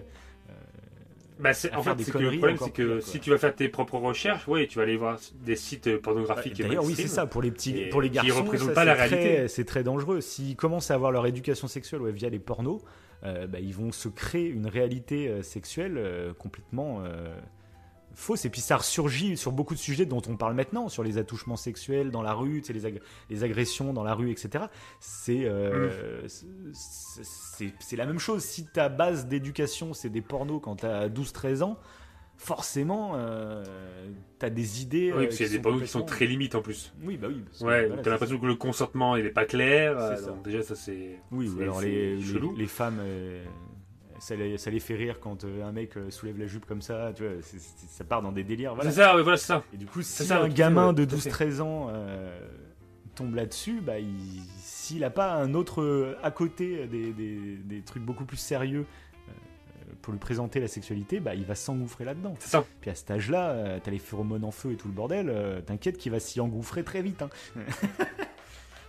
Bah, 1.39 1.53
c'est- 1.53 1.73
en 1.73 1.81
fait, 1.81 1.91
c'est 2.03 2.11
que 2.11 2.17
le 2.19 2.29
problème, 2.37 2.57
c'est 2.63 2.69
que 2.71 2.99
si 2.99 3.19
tu 3.19 3.31
vas 3.31 3.37
faire 3.39 3.55
tes 3.55 3.67
propres 3.67 3.97
recherches, 3.97 4.47
oui, 4.47 4.67
tu 4.67 4.77
vas 4.77 4.83
aller 4.83 4.95
voir 4.97 5.17
des 5.43 5.55
sites 5.55 5.97
pornographiques. 5.97 6.61
D'ailleurs, 6.61 6.83
oui, 6.85 6.93
c'est 6.95 7.07
ça. 7.07 7.25
Pour 7.25 7.41
les 7.41 7.49
petits, 7.49 7.75
Et 7.77 7.89
pour 7.89 8.01
les 8.01 8.09
qui 8.09 8.15
garçons, 8.15 8.43
représentent 8.43 8.67
ça, 8.69 8.73
pas 8.75 8.85
la 8.85 8.95
très- 8.95 9.07
réalité. 9.07 9.47
C'est 9.47 9.65
très 9.65 9.83
dangereux. 9.83 10.21
S'ils 10.21 10.55
commencent 10.55 10.91
à 10.91 10.93
avoir 10.95 11.11
leur 11.11 11.25
éducation 11.25 11.67
sexuelle 11.67 12.01
ouais, 12.01 12.11
via 12.11 12.29
les 12.29 12.37
pornos, 12.37 12.81
euh, 13.23 13.47
bah, 13.47 13.59
ils 13.59 13.73
vont 13.73 13.91
se 13.91 14.07
créer 14.07 14.49
une 14.49 14.67
réalité 14.67 15.29
euh, 15.29 15.41
sexuelle 15.41 15.95
euh, 15.97 16.31
complètement 16.33 17.01
euh, 17.05 17.33
fausse. 18.13 18.45
Et 18.45 18.49
puis 18.49 18.61
ça 18.61 18.77
ressurgit 18.77 19.37
sur 19.37 19.51
beaucoup 19.51 19.73
de 19.73 19.79
sujets 19.79 20.05
dont 20.05 20.21
on 20.27 20.35
parle 20.37 20.53
maintenant, 20.53 20.89
sur 20.89 21.03
les 21.03 21.17
attouchements 21.17 21.55
sexuels 21.57 22.11
dans 22.11 22.21
la 22.21 22.33
rue, 22.33 22.61
les, 22.69 22.85
ag- 22.85 23.01
les 23.29 23.43
agressions 23.43 23.93
dans 23.93 24.03
la 24.03 24.13
rue, 24.13 24.31
etc. 24.31 24.65
C'est 24.99 25.45
euh, 25.45 26.21
c'est- 26.27 27.73
c'est 27.79 27.95
la 27.95 28.05
même 28.05 28.19
chose. 28.19 28.43
Si 28.43 28.65
ta 28.65 28.89
base 28.89 29.27
d'éducation, 29.27 29.93
c'est 29.93 30.09
des 30.09 30.21
pornos 30.21 30.59
quand 30.61 30.77
tu 30.77 30.85
as 30.85 31.09
12-13 31.09 31.61
ans, 31.63 31.77
forcément, 32.37 33.11
euh, 33.15 33.63
tu 34.39 34.45
as 34.45 34.49
des 34.49 34.81
idées. 34.81 35.11
Oui, 35.15 35.19
euh, 35.19 35.23
parce 35.25 35.37
qu'il 35.37 35.45
y 35.45 35.49
a 35.49 35.51
des 35.51 35.59
pornos 35.59 35.81
qui 35.81 35.87
sont 35.87 36.01
très 36.03 36.25
limites 36.25 36.55
en 36.55 36.61
plus. 36.61 36.91
oui, 37.03 37.17
bah 37.17 37.27
oui. 37.29 37.43
parce 37.45 37.61
Ouais, 37.61 37.85
voilà, 37.87 38.01
t'as 38.01 38.09
l'impression 38.09 38.39
que 38.39 38.45
le 38.47 38.55
consentement 38.55 39.15
il 39.15 39.25
est 39.25 39.29
pas 39.29 39.45
clair. 39.45 39.97
euh, 39.99 40.15
ça. 40.15 40.35
déjà 40.43 40.63
ça 40.63 40.75
c'est. 40.75 41.19
Oui, 41.31 41.47
ou 41.49 41.61
alors 41.61 41.81
les, 41.81 42.15
les, 42.57 42.67
femmes, 42.67 42.99
ça, 44.21 44.35
les, 44.35 44.57
ça 44.57 44.69
les 44.71 44.79
fait 44.79 44.95
rire 44.95 45.19
quand 45.19 45.43
euh, 45.43 45.65
un 45.65 45.71
mec 45.71 45.97
euh, 45.97 46.09
soulève 46.11 46.37
la 46.39 46.47
jupe 46.47 46.65
comme 46.65 46.81
ça, 46.81 47.11
tu 47.15 47.23
vois, 47.23 47.33
ça 47.89 48.03
part 48.03 48.21
dans 48.21 48.31
des 48.31 48.43
délires. 48.43 48.75
Voilà. 48.75 48.89
C'est 48.91 48.97
ça, 49.01 49.15
ouais, 49.15 49.23
voilà 49.23 49.37
c'est 49.37 49.47
ça. 49.47 49.63
Et 49.73 49.77
du 49.77 49.85
coup, 49.85 50.01
si 50.01 50.23
ça, 50.25 50.41
un 50.41 50.47
gamin 50.47 50.93
de 50.93 51.03
tout 51.05 51.15
à 51.15 51.19
fait. 51.19 51.29
12-13 51.29 51.61
ans 51.61 51.87
euh, 51.91 52.39
tombe 53.15 53.35
là-dessus, 53.35 53.81
bah, 53.81 53.99
il- 53.99 54.41
s'il 54.59 54.99
n'a 55.01 55.09
pas 55.09 55.33
un 55.33 55.53
autre 55.53 56.15
à 56.23 56.31
côté 56.31 56.85
des, 56.87 57.11
des- 57.13 57.57
des 57.57 57.81
trucs 57.81 58.03
beaucoup 58.03 58.25
plus 58.25 58.37
sérieux 58.37 58.85
euh, 59.29 59.31
pour 60.01 60.13
lui 60.13 60.19
présenter 60.19 60.59
la 60.59 60.67
sexualité, 60.67 61.19
bah, 61.19 61.33
il 61.35 61.45
va 61.45 61.55
s'engouffrer 61.55 62.05
là-dedans. 62.05 62.35
C'est 62.39 62.49
ça. 62.49 62.63
Puis 62.81 62.89
à 62.89 62.95
cet 62.95 63.11
âge-là, 63.11 63.49
euh, 63.51 63.79
t'as 63.83 63.91
les 63.91 63.99
phéromones 63.99 64.43
en 64.45 64.51
feu 64.51 64.71
et 64.71 64.75
tout 64.75 64.87
le 64.87 64.93
bordel, 64.93 65.33
t'inquiète 65.65 65.97
qu'il 65.97 66.11
va 66.11 66.19
s'y 66.19 66.39
engouffrer 66.39 66.83
très 66.83 67.01
vite. 67.01 67.21
hein. 67.21 67.29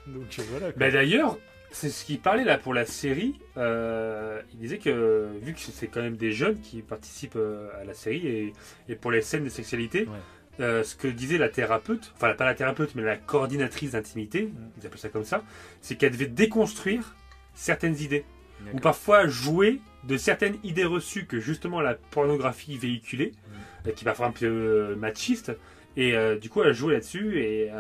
Donc 0.07 0.41
voilà. 0.51 0.73
quoi. 0.73 0.79
Bah, 0.79 0.91
D'ailleurs, 0.91 1.39
c'est 1.73 1.89
ce 1.91 2.05
qu'il 2.05 2.21
parlait 2.21 2.45
là 2.45 2.59
pour 2.59 2.75
la 2.75 2.85
série. 2.87 3.39
euh, 3.57 4.41
il 4.53 4.59
disait 4.59 4.79
que 4.79 5.31
vu 5.43 5.53
que 5.55 5.61
c'est 5.61 5.87
quand 5.89 6.03
même 6.03 6.17
des 6.17 6.33
jeunes 6.33 6.59
qui 6.61 6.83
participent 6.83 7.37
euh, 7.37 7.69
à 7.81 7.85
la 7.85 7.95
série 7.95 8.27
et, 8.27 8.53
et 8.89 8.95
pour 8.97 9.11
les 9.11 9.23
scènes 9.23 9.45
de 9.45 9.49
sexualité, 9.49 10.03
Ouais. 10.07 10.19
euh, 10.65 10.83
ce 10.85 10.95
que 10.97 11.09
disait 11.09 11.39
la 11.39 11.49
thérapeute, 11.49 12.13
enfin 12.17 12.35
pas 12.35 12.45
la 12.45 12.55
thérapeute 12.55 12.95
mais 12.95 13.03
la 13.03 13.17
coordinatrice 13.17 13.93
d'intimité, 13.93 14.51
ils 14.81 14.87
appellent 14.87 14.99
ça 14.99 15.09
comme 15.09 15.25
ça, 15.25 15.43
c'est 15.81 15.97
qu'elle 15.97 16.13
devait 16.13 16.27
déconstruire 16.27 17.17
certaines 17.55 17.99
idées 18.01 18.25
ou 18.73 18.79
parfois 18.79 19.27
jouer 19.27 19.81
de 20.05 20.17
certaines 20.17 20.57
idées 20.63 20.85
reçues 20.85 21.27
que 21.27 21.41
justement 21.41 21.81
la 21.81 21.95
pornographie 21.95 22.77
véhiculait, 22.79 23.33
Mm. 23.33 23.89
euh, 23.89 23.93
qui 23.93 24.05
parfois 24.05 24.27
un 24.27 24.31
peu 24.33 24.95
machiste, 24.97 25.53
et 25.97 26.15
du 26.41 26.49
coup 26.49 26.63
elle 26.63 26.73
jouait 26.73 26.95
là-dessus 26.95 27.39
et 27.41 27.71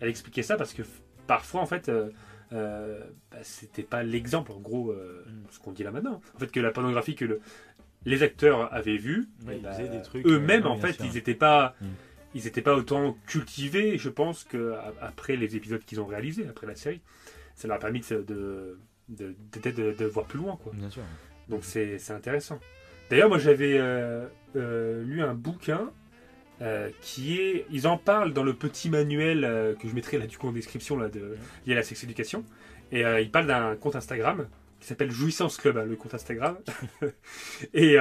elle 0.00 0.08
expliquait 0.08 0.42
ça 0.42 0.56
parce 0.56 0.74
que 0.74 0.82
parfois 1.26 1.60
en 1.62 1.66
fait 1.66 1.90
euh, 2.52 3.00
bah, 3.30 3.38
c'était 3.42 3.82
pas 3.82 4.02
l'exemple 4.02 4.52
en 4.52 4.60
gros 4.60 4.90
euh, 4.92 5.24
Mm. 5.26 5.30
ce 5.50 5.58
qu'on 5.60 5.72
dit 5.72 5.82
là 5.82 5.90
maintenant. 5.90 6.20
En 6.34 6.38
fait 6.38 6.50
que 6.50 6.60
la 6.60 6.70
pornographie 6.70 7.14
que 7.14 7.24
le- 7.24 7.40
les 8.04 8.22
acteurs 8.22 8.72
avaient 8.72 8.98
Ouais, 9.46 9.56
ils 9.56 9.62
bah, 9.62 9.76
eux-mêmes 10.24 10.64
euh, 10.64 10.68
en 10.68 10.78
fait 10.78 10.92
sûr. 10.92 11.04
ils 11.06 11.12
n'étaient 11.14 11.34
pas 11.34 11.74
Mm. 11.80 11.86
ils 12.34 12.44
n'étaient 12.44 12.62
pas 12.62 12.76
autant 12.76 13.16
cultivés, 13.26 13.96
je 13.98 14.08
pense, 14.10 14.44
que 14.44 14.72
a- 14.74 14.92
après 15.00 15.36
les 15.36 15.56
épisodes 15.56 15.82
qu'ils 15.84 16.00
ont 16.00 16.06
réalisés, 16.06 16.46
après 16.48 16.66
la 16.66 16.74
série. 16.76 17.00
Ça 17.54 17.66
leur 17.66 17.78
a 17.78 17.80
permis 17.80 18.00
de, 18.00 18.22
de, 18.22 18.78
de, 19.08 19.34
peut-être 19.50 19.76
de- 19.76 19.92
de 19.92 20.04
voir 20.04 20.26
plus 20.26 20.38
loin. 20.38 20.56
Quoi. 20.62 20.72
Bien 20.74 20.90
sûr. 20.90 21.02
Donc 21.48 21.64
c'est 21.64 21.98
c'est 21.98 22.12
intéressant. 22.12 22.60
D'ailleurs, 23.10 23.28
moi 23.28 23.38
j'avais 23.38 23.78
euh, 23.78 24.26
euh, 24.56 25.02
lu 25.04 25.22
un 25.22 25.32
bouquin 25.34 25.90
euh, 26.62 26.90
qui 27.02 27.38
est. 27.38 27.66
Ils 27.70 27.86
en 27.86 27.98
parlent 27.98 28.32
dans 28.32 28.42
le 28.42 28.54
petit 28.54 28.88
manuel 28.88 29.44
euh, 29.44 29.74
que 29.74 29.88
je 29.88 29.94
mettrai 29.94 30.18
là 30.18 30.26
du 30.26 30.38
coup 30.38 30.48
en 30.48 30.52
description 30.52 30.96
là, 30.96 31.08
de, 31.08 31.36
lié 31.66 31.72
à 31.72 31.76
la 31.76 31.82
sex 31.82 32.02
éducation. 32.04 32.44
Et 32.92 33.04
euh, 33.04 33.20
ils 33.20 33.30
parlent 33.30 33.46
d'un 33.46 33.76
compte 33.76 33.96
Instagram 33.96 34.48
qui 34.80 34.86
s'appelle 34.86 35.10
Jouissance 35.10 35.56
Club, 35.56 35.78
hein, 35.78 35.84
le 35.84 35.96
compte 35.96 36.14
Instagram. 36.14 36.56
et 37.74 37.96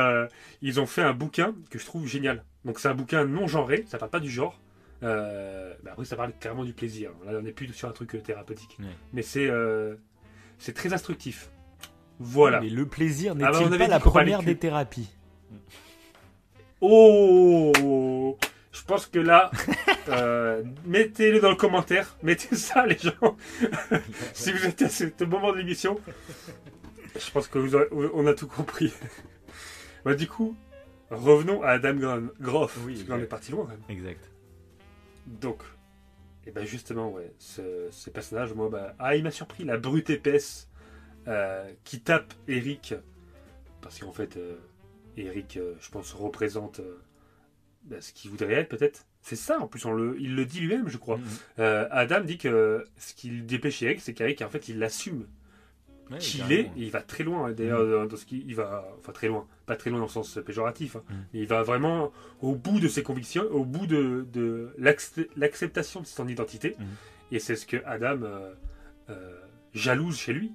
ils 0.62 0.80
ont 0.80 0.86
fait 0.86 1.02
un 1.02 1.14
bouquin 1.14 1.56
que 1.70 1.80
je 1.80 1.86
trouve 1.86 2.08
génial. 2.08 2.44
Donc 2.66 2.80
c'est 2.80 2.88
un 2.88 2.96
bouquin 2.96 3.26
non 3.26 3.48
genré, 3.48 3.86
ça 3.88 3.98
parle 3.98 4.12
pas 4.12 4.20
du 4.20 4.30
genre. 4.30 4.60
Bah 5.02 5.92
après, 5.92 6.06
ça 6.06 6.16
parle 6.16 6.34
carrément 6.40 6.66
du 6.66 6.74
plaisir. 6.74 7.12
Là, 7.26 7.34
on 7.40 7.42
n'est 7.42 7.52
plus 7.52 7.72
sur 7.74 7.88
un 7.88 7.92
truc 7.92 8.22
thérapeutique. 8.24 8.78
Ouais. 8.80 8.86
Mais 9.14 9.22
c'est 9.22 9.50
c'est 10.58 10.74
très 10.74 10.94
instructif. 10.94 11.50
Voilà. 12.20 12.62
Mais 12.62 12.70
le 12.70 12.86
plaisir 12.86 13.34
Ah 13.42 13.52
bah, 13.52 13.58
avait 13.58 13.78
pas 13.78 13.88
la 13.88 14.00
première 14.00 14.44
des 14.44 14.56
thérapies? 14.56 15.10
Oh 16.88 18.38
Je 18.72 18.84
pense 18.84 19.08
que 19.08 19.18
là, 19.20 19.50
euh, 20.10 20.64
mettez-le 20.86 21.40
dans 21.40 21.50
le 21.50 21.56
commentaire. 21.56 22.16
Mettez 22.22 22.56
ça, 22.56 22.86
les 22.86 22.98
gens. 22.98 23.36
si 24.34 24.52
vous 24.52 24.66
êtes 24.66 24.82
à 24.84 24.90
ce 24.90 25.06
moment 25.26 25.52
de 25.52 25.58
l'émission, 25.58 26.00
je 27.16 27.32
pense 27.32 27.48
que 27.48 27.58
vous 27.58 27.76
aurez- 27.76 27.88
on 28.14 28.28
a 28.28 28.34
tout 28.34 28.48
compris. 28.48 28.94
Bah, 30.06 30.14
du 30.14 30.28
coup, 30.28 30.56
revenons 31.10 31.64
à 31.64 31.70
Adam 31.70 31.96
Gro- 31.96 32.32
Groff. 32.40 32.78
Oui, 32.86 32.94
parce 32.94 33.08
qu'on 33.08 33.14
exact. 33.16 33.24
est 33.24 33.28
parti 33.28 33.52
loin. 33.52 33.64
quand 33.66 33.72
même. 33.72 33.80
Exact. 33.98 34.30
Donc, 35.26 35.64
et 36.46 36.52
ben 36.52 36.64
justement, 36.64 37.10
ouais, 37.10 37.34
ce, 37.40 37.88
ce 37.90 38.12
personnage, 38.12 38.54
moi, 38.54 38.70
bah, 38.70 38.94
ah, 39.00 39.16
il 39.16 39.24
m'a 39.24 39.32
surpris, 39.32 39.64
la 39.64 39.78
brute 39.78 40.12
épaisse 40.12 40.70
euh, 41.28 41.68
qui 41.84 42.02
tape 42.02 42.36
Eric, 42.48 42.94
parce 43.82 43.98
qu'en 43.98 44.12
fait, 44.12 44.38
euh, 44.38 44.58
Eric, 45.18 45.58
euh, 45.58 45.74
je 45.82 45.90
pense, 45.90 46.14
représente 46.14 46.80
euh, 46.80 46.98
bah, 47.84 47.98
ce 48.02 48.14
qu'il 48.14 48.32
voudrait 48.32 48.54
être, 48.54 48.70
peut-être. 48.70 49.06
C'est 49.22 49.36
ça, 49.36 49.60
en 49.60 49.68
plus, 49.68 49.86
on 49.86 49.94
le, 49.94 50.16
il 50.20 50.36
le 50.36 50.46
dit 50.46 50.60
lui-même, 50.60 50.88
je 50.88 50.98
crois. 50.98 51.18
Mhm. 51.18 51.24
Euh, 51.60 51.88
Adam 51.92 52.22
dit 52.22 52.38
que 52.38 52.86
ce 52.98 53.14
qu'il 53.14 53.46
dépêche 53.46 53.78
chez 53.78 53.86
Eric, 53.88 54.02
c'est 54.02 54.14
qu'Eric, 54.14 54.42
en 54.42 54.50
fait, 54.50 54.70
il 54.70 54.80
l'assume 54.80 55.26
Ouais, 56.12 56.20
qui 56.20 56.38
il 56.38 56.42
carrément. 56.42 56.60
est, 56.60 56.80
et 56.80 56.84
il 56.86 56.92
va 56.92 57.02
très 57.02 57.24
loin. 57.24 57.48
hein. 57.48 57.52
D'ailleurs, 57.54 57.84
dans- 57.88 58.06
dans 58.06 58.16
ce 58.16 58.26
qui, 58.26 58.44
il 58.48 58.54
va, 58.54 58.88
enfin 59.00 59.12
très 59.12 59.28
loin, 59.28 59.48
pas 59.66 59.76
très 59.76 59.90
loin 59.90 59.98
dans 59.98 60.06
le 60.06 60.12
sens 60.12 60.38
péjoratif. 60.46 60.96
hein. 60.98 61.04
Mm. 61.10 61.14
Il 61.34 61.48
va 61.48 61.64
vraiment 61.64 62.12
au 62.42 62.54
bout 62.54 62.80
de 62.80 62.88
ses 62.88 63.02
convictions, 63.02 63.44
au 63.50 63.66
bout 63.66 63.88
de, 63.88 64.28
de 64.32 64.72
l'acc- 64.78 65.28
l'acceptation 65.36 66.02
de 66.02 66.06
son 66.06 66.28
identité. 66.28 66.76
Mm. 66.78 66.84
Et 67.32 67.40
c'est 67.40 67.56
ce 67.56 67.66
que 67.66 67.78
Adam 67.86 68.20
euh, 68.22 68.54
euh, 69.10 69.36
jalouse 69.74 70.16
chez 70.20 70.34
lui. 70.34 70.52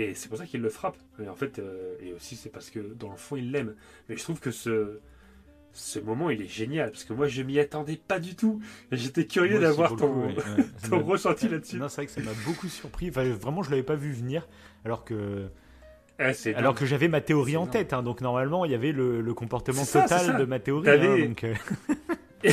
Et 0.00 0.14
c'est 0.14 0.28
pour 0.28 0.38
ça 0.38 0.46
qu'il 0.46 0.60
le 0.60 0.68
frappe. 0.68 0.96
Et 1.22 1.28
en 1.28 1.34
fait, 1.34 1.58
euh, 1.58 1.94
et 2.00 2.12
aussi 2.12 2.36
c'est 2.36 2.50
parce 2.50 2.70
que 2.70 2.78
dans 2.78 3.10
le 3.10 3.16
fond 3.16 3.34
il 3.36 3.50
l'aime. 3.50 3.74
Mais 4.08 4.16
je 4.16 4.22
trouve 4.22 4.38
que 4.40 4.50
ce 4.50 5.00
ce 5.72 5.98
moment 5.98 6.30
il 6.30 6.40
est 6.42 6.48
génial 6.48 6.90
parce 6.90 7.04
que 7.04 7.12
moi 7.12 7.26
je 7.28 7.42
m'y 7.42 7.58
attendais 7.58 7.96
pas 7.96 8.18
du 8.20 8.34
tout. 8.36 8.60
Et 8.92 8.96
J'étais 8.96 9.26
curieux 9.26 9.58
d'avoir 9.60 9.96
ton, 9.96 10.26
ouais, 10.28 10.34
ton 10.88 11.02
ressenti 11.04 11.48
là-dessus. 11.48 11.76
Non, 11.78 11.88
c'est 11.88 11.96
vrai 12.02 12.06
que 12.06 12.12
ça 12.12 12.20
m'a 12.22 12.32
beaucoup 12.46 12.68
surpris. 12.68 13.08
Enfin, 13.10 13.24
vraiment, 13.24 13.62
je 13.62 13.70
l'avais 13.70 13.82
pas 13.82 13.96
vu 13.96 14.12
venir, 14.12 14.46
alors 14.84 15.04
que, 15.04 15.48
Ah, 16.18 16.32
c'est 16.32 16.54
alors 16.54 16.74
que 16.74 16.86
j'avais 16.86 17.08
ma 17.08 17.20
théorie 17.20 17.56
en 17.56 17.66
tête. 17.66 17.92
hein. 17.92 18.02
donc 18.02 18.20
normalement, 18.20 18.64
il 18.64 18.70
y 18.72 18.74
avait 18.74 18.92
le, 18.92 19.20
le 19.20 19.34
comportement 19.34 19.84
total 19.84 20.08
ça. 20.08 20.32
de 20.32 20.44
ma 20.44 20.58
théorie. 20.60 20.88
Hein, 20.90 21.26
donc, 21.28 21.44
euh, 21.44 21.54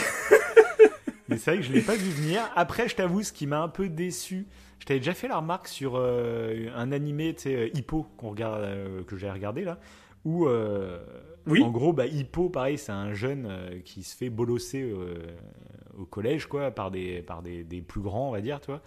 Mais 1.28 1.38
c'est 1.38 1.52
vrai 1.52 1.58
que 1.60 1.64
je 1.66 1.72
l'ai 1.74 1.82
pas 1.82 1.96
vu 1.96 2.10
venir. 2.12 2.42
Après, 2.56 2.88
je 2.88 2.96
t'avoue, 2.96 3.24
ce 3.24 3.34
qui 3.34 3.48
m'a 3.48 3.60
un 3.62 3.68
peu 3.70 3.90
déçu, 3.90 4.46
je 4.86 4.90
t'avais 4.90 4.99
déjà 4.99 5.16
fait 5.16 5.28
la 5.28 5.38
remarque 5.38 5.68
sur 5.68 5.95
euh, 5.95 6.70
un 6.76 6.91
animé, 6.91 7.34
tu 7.34 7.41
sais, 7.41 7.56
euh, 7.56 7.70
Hippo, 7.74 8.06
qu'on 8.18 8.30
regarde, 8.30 8.62
euh, 8.62 9.03
que 9.03 9.18
j'ai 9.18 9.32
regardé 9.32 9.64
là, 9.64 9.80
où 10.26 10.48
Oui. 11.48 11.64
en 11.64 11.72
gros, 11.72 11.91
bah, 11.91 12.06
Hippo, 12.06 12.49
pareil, 12.49 12.78
c'est 12.78 12.91
un 12.91 13.12
jeune 13.12 13.82
qui 13.84 14.03
se 14.03 14.16
fait 14.16 14.30
bolosser 14.30 14.94
au 15.98 16.06
collège, 16.06 16.45
quoi, 16.45 16.70
par 16.70 16.91
des, 16.91 17.24
par 17.24 17.41
des, 17.41 17.64
des 17.64 17.82
plus 17.82 18.02
grands, 18.02 18.30
on 18.30 18.32
va 18.32 18.41
dire, 18.41 18.62
tu 18.62 18.68
vois. 18.68 18.82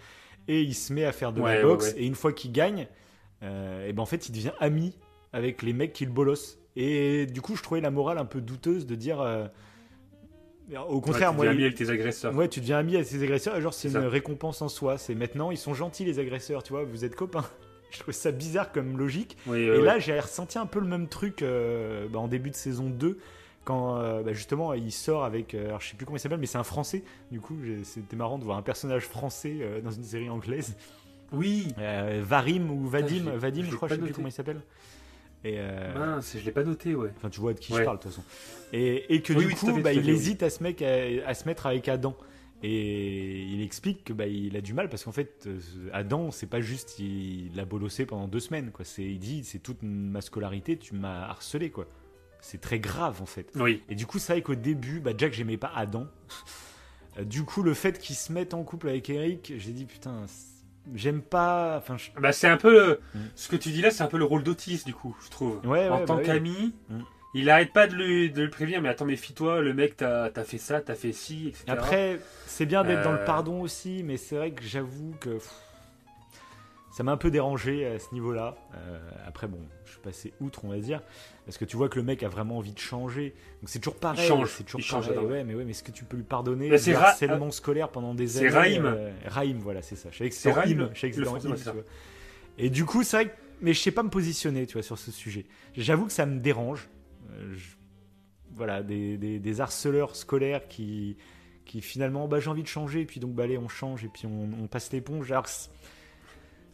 Et 0.47 0.63
il 0.63 0.75
se 0.75 0.93
met 0.93 1.05
à 1.05 1.11
faire 1.11 1.33
de 1.33 1.41
Ouais, 1.41 1.57
la 1.57 1.63
boxe, 1.63 1.93
ouais. 1.95 2.03
et 2.03 2.07
une 2.07 2.15
fois 2.15 2.33
qu'il 2.33 2.53
gagne, 2.53 2.87
et 3.43 3.93
ben 3.93 3.99
en 3.99 4.07
fait, 4.07 4.29
il 4.29 4.33
devient 4.33 4.53
ami 4.61 4.97
avec 5.33 5.63
les 5.63 5.73
mecs 5.73 5.93
qui 5.93 6.05
le 6.05 6.13
bolossent. 6.13 6.61
Et 6.77 7.27
du 7.27 7.41
coup, 7.41 7.57
je 7.57 7.63
trouvais 7.65 7.81
la 7.81 7.91
morale 7.91 8.19
un 8.19 8.25
peu 8.25 8.41
douteuse 8.41 8.87
de 8.87 8.95
dire. 8.95 9.21
Euh, 10.73 10.79
au 10.81 11.01
contraire, 11.01 11.31
Ouais, 11.31 11.37
tu 11.37 11.39
deviens 11.41 11.51
ami 11.53 11.63
avec 11.65 11.75
tes 11.77 11.91
agresseurs. 11.91 12.35
Ouais, 12.35 12.49
tu 12.49 12.61
deviens 12.61 12.79
ami 12.79 12.95
avec 12.97 13.07
ces 13.07 13.23
agresseurs, 13.23 13.57
et 13.57 13.61
genre 13.63 13.75
c'est 13.75 13.89
une 13.89 13.95
ça. 13.95 14.09
récompense 14.09 14.63
en 14.63 14.69
soi. 14.69 14.99
C'est 14.99 15.15
maintenant, 15.15 15.51
ils 15.51 15.57
sont 15.59 15.75
gentils 15.75 16.05
les 16.05 16.19
agresseurs, 16.19 16.63
tu 16.63 16.73
vois, 16.73 16.85
vous 16.85 17.05
êtes 17.05 17.15
copains. 17.17 17.45
Je 17.91 18.01
trouve 18.01 18.13
ça 18.13 18.33
bizarre 18.33 18.71
comme 18.73 18.99
logique. 18.99 19.37
Oui, 19.47 19.61
et 19.61 19.71
ouais, 19.71 19.81
là, 19.83 19.99
j'ai 19.99 20.19
ressenti 20.21 20.59
un 20.59 20.67
peu 20.67 20.79
le 20.79 20.87
même 20.87 21.09
truc 21.09 21.41
euh, 21.43 22.07
bah, 22.13 22.19
en 22.19 22.29
début 22.29 22.51
de 22.51 22.55
saison 22.55 22.91
2, 22.91 23.19
quand 23.65 23.97
euh, 23.99 24.23
bah, 24.23 24.35
justement 24.35 24.75
il 24.75 24.93
sort 24.93 25.25
avec, 25.25 25.55
euh, 25.55 25.69
alors 25.69 25.81
je 25.81 25.89
sais 25.89 25.97
plus 25.97 26.05
comment 26.05 26.17
il 26.19 26.21
s'appelle, 26.21 26.39
mais 26.39 26.45
c'est 26.47 26.59
un 26.59 26.65
français. 26.65 27.03
Du 27.33 27.41
coup, 27.41 27.57
c'était 27.85 28.15
marrant 28.17 28.39
de 28.39 28.45
voir 28.45 28.59
un 28.59 28.63
personnage 28.63 29.05
français 29.05 29.57
euh, 29.63 29.81
dans 29.81 29.91
une 29.91 30.05
série 30.05 30.29
anglaise. 30.29 30.77
oui. 31.33 31.69
Euh, 31.79 32.21
Varim 32.23 32.71
ou 32.71 32.87
Vadim, 32.87 33.31
Vadim, 33.37 33.65
je 33.71 33.75
crois, 33.75 33.89
je 33.89 33.95
sais 33.95 34.01
plus 34.01 34.13
comment 34.13 34.29
il 34.29 34.33
s'appelle. 34.33 34.61
Et 35.45 35.55
euh, 35.59 35.95
Mince, 35.95 36.37
je 36.39 36.45
l'ai 36.45 36.51
pas 36.53 36.65
noté, 36.65 36.95
ouais. 36.95 37.11
Enfin, 37.17 37.31
tu 37.31 37.41
vois 37.41 37.55
de 37.55 37.61
qui 37.61 37.73
Ouais. 37.73 37.81
je 37.81 37.85
parle 37.85 37.99
de 37.99 38.03
toute 38.03 38.11
façon. 38.13 38.25
Et, 38.73 39.15
et 39.15 39.23
que 39.23 39.33
Oui, 39.33 39.41
du 39.41 39.47
oui, 39.47 39.55
coup, 39.55 39.67
fait, 39.75 39.81
bah, 39.83 39.93
il 39.93 40.01
fait, 40.03 40.07
oui. 40.11 40.13
hésite 40.17 40.43
à 40.43 40.51
se, 40.51 40.63
mec, 40.63 40.83
à, 40.83 40.95
à 41.27 41.35
se 41.35 41.47
mettre 41.47 41.67
avec 41.67 41.89
Adam. 41.89 42.17
Et 42.63 43.43
il 43.45 43.63
explique 43.63 44.03
que 44.05 44.13
bah, 44.13 44.27
il 44.27 44.57
a 44.57 44.61
du 44.61 44.75
mal 44.75 44.89
parce 44.89 45.05
qu'en 45.05 45.13
fait, 45.13 45.45
euh, 45.47 45.61
Adam, 45.93 46.33
c'est 46.33 46.49
pas 46.49 46.61
juste 46.61 46.99
il 46.99 47.55
l'a 47.55 47.65
bolossé 47.65 48.05
pendant 48.05 48.27
deux 48.27 48.41
semaines. 48.41 48.73
Quoi. 48.73 48.85
C'est, 48.85 49.05
il 49.05 49.21
dit 49.21 49.45
c'est 49.45 49.61
toute 49.61 49.79
ma 49.83 50.21
scolarité, 50.21 50.77
tu 50.77 50.95
m'as 50.97 51.29
harcelé. 51.29 51.71
quoi. 51.71 51.87
C'est 52.41 52.61
très 52.61 52.81
grave 52.81 53.23
en 53.23 53.27
fait. 53.27 53.53
Oui. 53.55 53.83
Et 53.89 53.95
du 53.95 54.07
coup, 54.07 54.19
c'est 54.19 54.33
vrai 54.33 54.43
qu'au 54.43 54.57
début, 54.57 54.99
bah, 54.99 55.13
Jack, 55.17 55.35
j'aimais 55.35 55.57
pas 55.57 55.71
Adam. 55.75 56.09
Euh, 57.19 57.25
du 57.25 57.45
coup, 57.45 57.63
le 57.63 57.75
fait 57.75 57.99
qu'il 58.01 58.17
se 58.17 58.33
mette 58.33 58.55
en 58.55 58.65
couple 58.65 58.89
avec 58.89 59.09
Eric, 59.09 59.53
j'ai 59.57 59.71
dit 59.73 59.85
putain, 59.85 60.25
c'est- 60.27 60.58
j'aime 60.95 61.23
pas. 61.23 61.77
Enfin, 61.79 61.97
je- 61.97 62.11
Bah, 62.21 62.33
c'est 62.33 62.49
un 62.49 62.57
peu 62.57 62.71
le- 62.73 63.01
Mm. 63.15 63.19
ce 63.35 63.49
que 63.49 63.57
tu 63.57 63.71
dis 63.71 63.83
là, 63.83 63.91
c'est 63.91 64.03
un 64.03 64.07
peu 64.09 64.19
le 64.19 64.25
rôle 64.25 64.43
d'Otis 64.43 64.83
du 64.85 64.95
coup, 64.95 65.17
je 65.25 65.31
trouve. 65.31 65.61
Ouais, 65.67 65.89
en 65.89 65.99
ouais, 66.01 66.05
tant 66.05 66.15
bah 66.17 66.21
oui. 66.23 66.27
qu'ami, 66.27 66.75
Mm. 66.89 66.99
il 67.35 67.51
arrête 67.51 67.73
pas 67.73 67.87
de 67.87 67.95
le 67.95 68.49
prévenir, 68.51 68.81
mais 68.83 68.89
attends, 68.89 69.05
méfie-toi, 69.05 69.61
le 69.61 69.75
mec 69.75 69.97
t'as 69.97 70.31
as 70.35 70.45
fait 70.45 70.59
ça, 70.59 70.81
t'as 70.81 70.95
fait 70.95 71.13
ci, 71.13 71.49
etc. 71.49 71.65
Après, 71.69 72.21
c'est 72.47 72.67
bien 72.67 72.85
d'être 72.85 73.03
dans 73.03 73.13
le 73.13 73.19
Euh. 73.21 73.25
pardon 73.25 73.61
aussi, 73.61 74.03
mais 74.05 74.17
c'est 74.17 74.37
vrai 74.37 74.51
que 74.53 74.63
j'avoue 74.65 75.15
que 75.21 75.31
pff, 75.31 75.51
ça 76.99 77.05
m'a 77.05 77.13
un 77.13 77.17
peu 77.17 77.31
dérangé 77.31 77.87
à 77.87 77.97
ce 78.01 78.13
niveau-là. 78.13 78.57
Euh, 78.75 78.99
après, 79.25 79.47
bon, 79.47 79.61
je 79.85 79.93
suis 79.93 80.01
passé 80.01 80.33
outre, 80.41 80.65
on 80.65 80.69
va 80.69 80.79
dire, 80.79 81.01
parce 81.47 81.57
que 81.57 81.65
tu 81.65 81.77
vois 81.77 81.89
que 81.89 81.95
le 81.97 82.03
mec 82.05 82.25
a 82.25 82.29
vraiment 82.29 82.59
envie 82.59 82.73
de 82.73 82.79
changer. 82.81 83.35
Donc 83.63 83.69
c'est 83.69 83.79
toujours 83.79 84.01
pareil. 84.01 84.27
change, 84.27 84.51
c'est 84.51 84.65
toujours 84.65 84.81
il 84.81 84.89
pareil. 84.91 85.17
Ouais, 85.19 85.45
mais 85.45 85.55
ouais, 85.55 85.63
mais 85.65 85.71
est-ce 85.71 85.85
que 85.85 85.93
tu 85.93 86.03
peux 86.05 86.17
lui 86.17 86.25
pardonner 86.25 86.77
c'est 86.77 86.95
harcèlement 86.97 87.53
scolaire 87.53 87.91
pendant 87.91 88.15
des 88.15 88.27
c'est 88.27 88.41
années 88.41 88.49
Raïm. 88.49 88.85
euh, 88.85 89.13
Raïm, 89.27 89.59
voilà, 89.59 89.81
c'est 89.81 89.95
ça. 89.95 90.09
Je 90.11 90.19
savais 90.19 90.31
que 90.31 90.35
C'est 90.37 90.51
Raïm, 90.51 90.91
je 90.93 90.99
savais 91.01 91.13
que 91.13 91.25
c'est 91.25 91.55
tu 91.57 91.71
vois. 91.71 91.85
Et 92.59 92.69
du 92.69 92.85
coup, 92.85 93.05
c'est 93.05 93.17
vrai 93.17 93.27
que, 93.27 93.37
mais 93.61 93.73
je 93.75 93.79
sais 93.81 93.93
pas 93.93 94.03
me 94.03 94.11
positionner, 94.11 94.67
tu 94.67 94.73
vois, 94.73 94.83
sur 94.83 94.99
ce 94.99 95.13
sujet. 95.13 95.47
J'avoue 95.77 96.07
que 96.07 96.13
ça 96.13 96.27
me 96.27 96.41
dérange. 96.41 96.89
Euh, 97.31 97.55
je- 97.55 97.77
Voilà, 98.57 98.83
des, 98.83 99.17
des, 99.19 99.39
des 99.39 99.61
harceleurs 99.61 100.17
scolaires 100.17 100.67
qui, 100.67 101.17
qui 101.65 101.81
finalement, 101.81 102.27
bah, 102.27 102.41
j'ai 102.41 102.51
envie 102.51 102.65
de 102.65 102.69
changer, 102.69 103.03
et 103.03 103.07
puis 103.07 103.21
donc, 103.21 103.35
bah, 103.37 103.45
allez, 103.45 103.57
on 103.59 103.69
change, 103.69 104.05
et 104.05 104.09
puis 104.09 104.27
on, 104.27 104.49
on 104.61 104.67
passe 104.67 104.91
l'éponge. 104.93 105.31
Alors, 105.31 105.47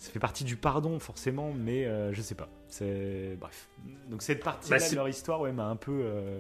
ça 0.04 0.10
fait 0.12 0.18
partie 0.18 0.44
du 0.44 0.56
pardon, 0.56 0.98
forcément, 0.98 1.52
mais 1.56 1.86
euh, 1.86 2.12
je 2.12 2.20
sais 2.22 2.34
pas. 2.34 2.48
C'est 2.68 3.36
bref. 3.40 3.68
Donc 4.10 4.22
cette 4.22 4.42
partie-là 4.44 4.78
Bah, 4.78 4.90
de 4.90 4.94
leur 4.96 5.08
histoire, 5.08 5.40
ouais, 5.40 5.52
m'a 5.52 5.64
un 5.66 5.76
peu. 5.76 5.92
euh, 6.04 6.38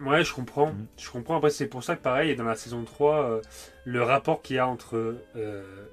Ouais, 0.00 0.24
je 0.24 0.34
comprends. 0.34 0.72
Mhm. 0.72 0.86
Je 0.98 1.08
comprends. 1.10 1.36
Après, 1.36 1.50
c'est 1.50 1.68
pour 1.68 1.84
ça 1.84 1.94
que 1.94 2.02
pareil, 2.02 2.34
dans 2.36 2.44
la 2.44 2.56
saison 2.56 2.82
3, 2.84 3.22
euh, 3.30 3.40
le 3.84 4.02
rapport 4.02 4.42
qu'il 4.42 4.56
y 4.56 4.58
a 4.58 4.66
entre 4.66 5.16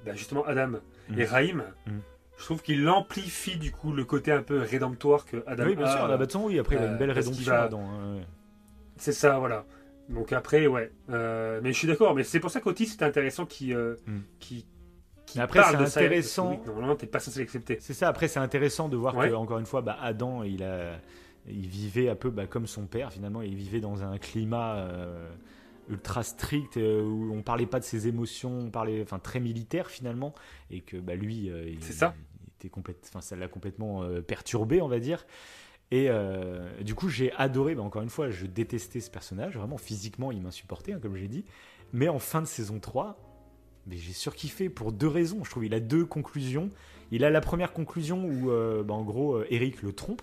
bah, 0.04 0.14
justement 0.14 0.44
Adam 0.44 0.72
Mhm. 1.08 1.18
et 1.20 1.24
Raïm, 1.24 1.62
Mhm. 1.86 2.00
je 2.38 2.44
trouve 2.44 2.62
qu'il 2.62 2.88
amplifie 2.88 3.58
du 3.58 3.70
coup 3.70 3.92
le 3.92 4.04
côté 4.04 4.32
un 4.32 4.42
peu 4.42 4.58
rédemptoire 4.58 5.24
que 5.24 5.44
Adam 5.46 5.66
oui, 5.66 5.76
bien 5.76 5.86
a. 5.86 5.90
sûr. 5.90 6.08
Toute 6.18 6.26
façon, 6.26 6.44
oui. 6.46 6.58
Après, 6.58 6.76
il 6.76 6.82
a 6.82 6.86
une 6.86 6.96
belle 6.98 7.12
rédemption 7.12 7.52
va- 7.52 7.68
hein, 7.72 8.16
ouais. 8.16 8.26
C'est 8.96 9.12
ça, 9.12 9.38
voilà. 9.38 9.64
Donc 10.08 10.32
après, 10.32 10.66
ouais. 10.66 10.90
Mais 11.08 11.72
je 11.72 11.78
suis 11.78 11.86
d'accord. 11.86 12.14
Mais 12.14 12.24
c'est 12.24 12.40
pour 12.40 12.50
ça 12.50 12.60
qu'Otis, 12.60 12.86
c'est 12.86 13.02
intéressant 13.04 13.46
qui, 13.46 13.72
Mm. 13.74 13.96
qui, 14.40 14.66
qui 15.32 15.38
Mais 15.38 15.44
après, 15.44 15.60
parle 15.60 15.78
de 15.78 15.84
intéressant. 15.84 16.50
oui, 16.52 16.58
normalement, 16.66 16.94
t'es 16.96 17.06
pas 17.06 17.18
censé 17.20 17.40
l'accepter. 17.40 17.78
C'est 17.80 17.94
ça, 17.94 18.08
après 18.08 18.28
c'est 18.28 18.40
intéressant 18.40 18.88
de 18.88 18.96
voir 18.96 19.16
Ouais. 19.16 19.28
que, 19.30 19.34
encore 19.34 19.58
une 19.58 19.66
fois, 19.66 19.82
bah, 19.82 19.96
Adam, 20.00 20.42
il, 20.42 20.62
a, 20.62 20.98
il 21.48 21.66
vivait 21.66 22.08
un 22.08 22.14
peu 22.16 22.30
bah, 22.30 22.46
comme 22.46 22.66
son 22.66 22.86
père 22.86 23.12
finalement, 23.12 23.42
il 23.42 23.54
vivait 23.54 23.80
dans 23.80 24.02
un 24.04 24.18
climat 24.18 24.76
euh, 24.76 25.28
ultra 25.88 26.22
strict 26.22 26.76
euh, 26.76 27.02
où 27.02 27.34
on 27.34 27.42
parlait 27.42 27.66
pas 27.66 27.80
de 27.80 27.84
ses 27.84 28.06
émotions, 28.08 28.52
on 28.66 28.70
parlait, 28.70 29.02
enfin 29.02 29.18
très 29.18 29.40
militaire 29.40 29.88
finalement, 29.90 30.34
et 30.70 30.80
que 30.80 30.96
bah, 30.96 31.14
lui, 31.14 31.50
euh, 31.50 31.68
il, 31.68 31.82
ça. 31.82 32.14
il 32.44 32.48
était 32.60 32.68
complète, 32.68 33.04
enfin 33.08 33.20
ça 33.20 33.34
l'a 33.36 33.48
complètement 33.48 34.02
euh, 34.04 34.20
perturbé, 34.22 34.80
on 34.80 34.88
va 34.88 35.00
dire. 35.00 35.26
Et 35.94 36.08
du 36.80 36.94
coup, 36.94 37.10
j'ai 37.10 37.32
adoré, 37.32 37.74
bah, 37.74 37.82
encore 37.82 38.00
une 38.00 38.08
fois, 38.08 38.30
je 38.30 38.46
détestais 38.46 39.00
ce 39.00 39.10
personnage, 39.10 39.58
vraiment 39.58 39.76
physiquement, 39.76 40.32
il 40.32 40.40
m'insupportait, 40.40 40.94
hein, 40.94 40.98
comme 41.02 41.16
j'ai 41.16 41.28
dit. 41.28 41.44
Mais 41.92 42.08
en 42.08 42.18
fin 42.18 42.40
de 42.40 42.46
saison 42.46 42.80
3, 42.80 43.18
mais 43.86 43.96
j'ai 43.96 44.12
surkiffé 44.12 44.68
pour 44.68 44.92
deux 44.92 45.08
raisons. 45.08 45.44
Je 45.44 45.50
trouve 45.50 45.64
il 45.64 45.74
a 45.74 45.80
deux 45.80 46.04
conclusions. 46.04 46.70
Il 47.10 47.24
a 47.24 47.30
la 47.30 47.40
première 47.40 47.72
conclusion 47.72 48.24
où, 48.24 48.50
euh, 48.50 48.82
bah, 48.82 48.94
en 48.94 49.02
gros, 49.02 49.34
euh, 49.34 49.46
Eric 49.50 49.82
le 49.82 49.92
trompe. 49.92 50.22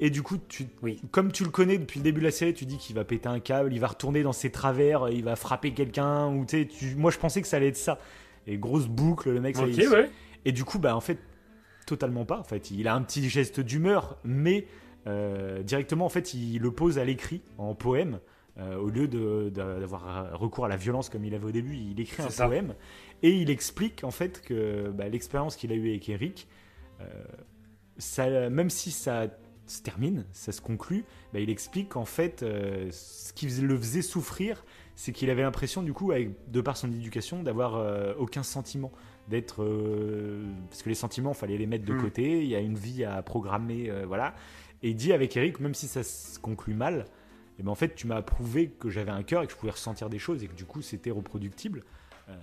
Et 0.00 0.10
du 0.10 0.22
coup, 0.22 0.36
tu, 0.48 0.66
Oui. 0.82 1.00
comme 1.12 1.30
tu 1.30 1.44
le 1.44 1.50
connais 1.50 1.78
depuis 1.78 2.00
le 2.00 2.04
début 2.04 2.20
de 2.20 2.24
la 2.24 2.30
série, 2.32 2.54
tu 2.54 2.64
dis 2.66 2.78
qu'il 2.78 2.96
va 2.96 3.04
péter 3.04 3.28
un 3.28 3.38
câble, 3.40 3.72
il 3.72 3.78
va 3.78 3.86
retourner 3.88 4.22
dans 4.22 4.32
ses 4.32 4.50
travers, 4.50 5.08
il 5.10 5.22
va 5.22 5.36
frapper 5.36 5.72
quelqu'un. 5.72 6.28
Ou 6.34 6.44
tu 6.44 6.66
moi, 6.96 7.10
je 7.10 7.18
pensais 7.18 7.40
que 7.42 7.46
ça 7.46 7.58
allait 7.58 7.68
être 7.68 7.76
ça. 7.76 7.98
Et 8.46 8.56
grosse 8.58 8.88
boucle, 8.88 9.30
le 9.30 9.40
mec. 9.40 9.54
ça 9.56 9.66
y 9.66 9.72
Ok, 9.72 9.78
est, 9.78 9.88
ouais. 9.88 10.10
et 10.44 10.50
du 10.52 10.64
coup, 10.64 10.78
bah 10.80 10.96
en 10.96 11.00
fait, 11.00 11.18
totalement 11.86 12.24
pas. 12.24 12.38
En 12.40 12.44
fait, 12.44 12.70
il 12.72 12.88
a 12.88 12.94
un 12.94 13.02
petit 13.02 13.28
geste 13.28 13.60
d'humeur, 13.60 14.16
mais 14.24 14.66
euh, 15.06 15.62
directement, 15.62 16.06
en 16.06 16.08
fait, 16.08 16.34
il 16.34 16.58
le 16.58 16.70
pose 16.72 16.98
à 16.98 17.04
l'écrit 17.04 17.42
en 17.58 17.74
poème. 17.74 18.18
Euh, 18.58 18.76
au 18.76 18.90
lieu 18.90 19.08
d'avoir 19.50 20.38
recours 20.38 20.66
à 20.66 20.68
la 20.68 20.76
violence 20.76 21.08
comme 21.08 21.24
il 21.24 21.34
avait 21.34 21.46
au 21.46 21.50
début, 21.52 21.74
il 21.74 21.98
écrit 21.98 22.22
un 22.22 22.28
ça. 22.28 22.46
poème 22.46 22.74
et 23.22 23.30
il 23.30 23.48
explique 23.48 24.04
en 24.04 24.10
fait 24.10 24.42
que 24.42 24.90
bah, 24.90 25.08
l'expérience 25.08 25.56
qu'il 25.56 25.72
a 25.72 25.74
eue 25.74 25.88
avec 25.88 26.06
Eric, 26.10 26.46
euh, 27.00 27.04
ça, 27.96 28.50
même 28.50 28.68
si 28.68 28.90
ça 28.90 29.28
se 29.66 29.80
termine, 29.80 30.26
ça 30.32 30.52
se 30.52 30.60
conclut, 30.60 31.04
bah, 31.32 31.40
il 31.40 31.48
explique 31.48 31.90
qu'en 31.90 32.04
fait, 32.04 32.42
euh, 32.42 32.88
ce 32.90 33.32
qui 33.32 33.46
le 33.46 33.76
faisait 33.78 34.02
souffrir, 34.02 34.64
c'est 34.96 35.12
qu'il 35.12 35.30
avait 35.30 35.42
l'impression, 35.42 35.82
du 35.82 35.94
coup, 35.94 36.12
avec, 36.12 36.50
de 36.50 36.60
par 36.60 36.76
son 36.76 36.88
éducation, 36.92 37.42
d'avoir 37.42 37.76
euh, 37.76 38.12
aucun 38.18 38.42
sentiment, 38.42 38.92
d'être, 39.28 39.62
euh, 39.62 40.44
parce 40.68 40.82
que 40.82 40.88
les 40.90 40.94
sentiments, 40.94 41.32
fallait 41.32 41.56
les 41.56 41.66
mettre 41.66 41.84
de 41.86 41.94
Mm. 41.94 42.02
côté. 42.02 42.42
Il 42.42 42.48
y 42.48 42.54
a 42.56 42.60
une 42.60 42.76
vie 42.76 43.04
à 43.04 43.22
programmer, 43.22 43.88
euh, 43.88 44.04
voilà. 44.06 44.34
Et 44.82 44.90
il 44.90 44.96
dit 44.96 45.12
avec 45.14 45.34
Eric, 45.36 45.60
même 45.60 45.74
si 45.74 45.86
ça 45.86 46.02
se 46.02 46.38
conclut 46.38 46.74
mal, 46.74 47.06
eh 47.62 47.64
ben 47.64 47.70
en 47.70 47.76
fait, 47.76 47.94
tu 47.94 48.08
m'as 48.08 48.20
prouvé 48.22 48.70
que 48.70 48.90
j'avais 48.90 49.12
un 49.12 49.22
cœur 49.22 49.42
et 49.42 49.46
que 49.46 49.52
je 49.52 49.56
pouvais 49.56 49.70
ressentir 49.72 50.10
des 50.10 50.18
choses 50.18 50.42
et 50.42 50.48
que 50.48 50.54
du 50.54 50.64
coup, 50.64 50.82
c'était 50.82 51.12
reproductible. 51.12 51.84
Euh, 52.28 52.34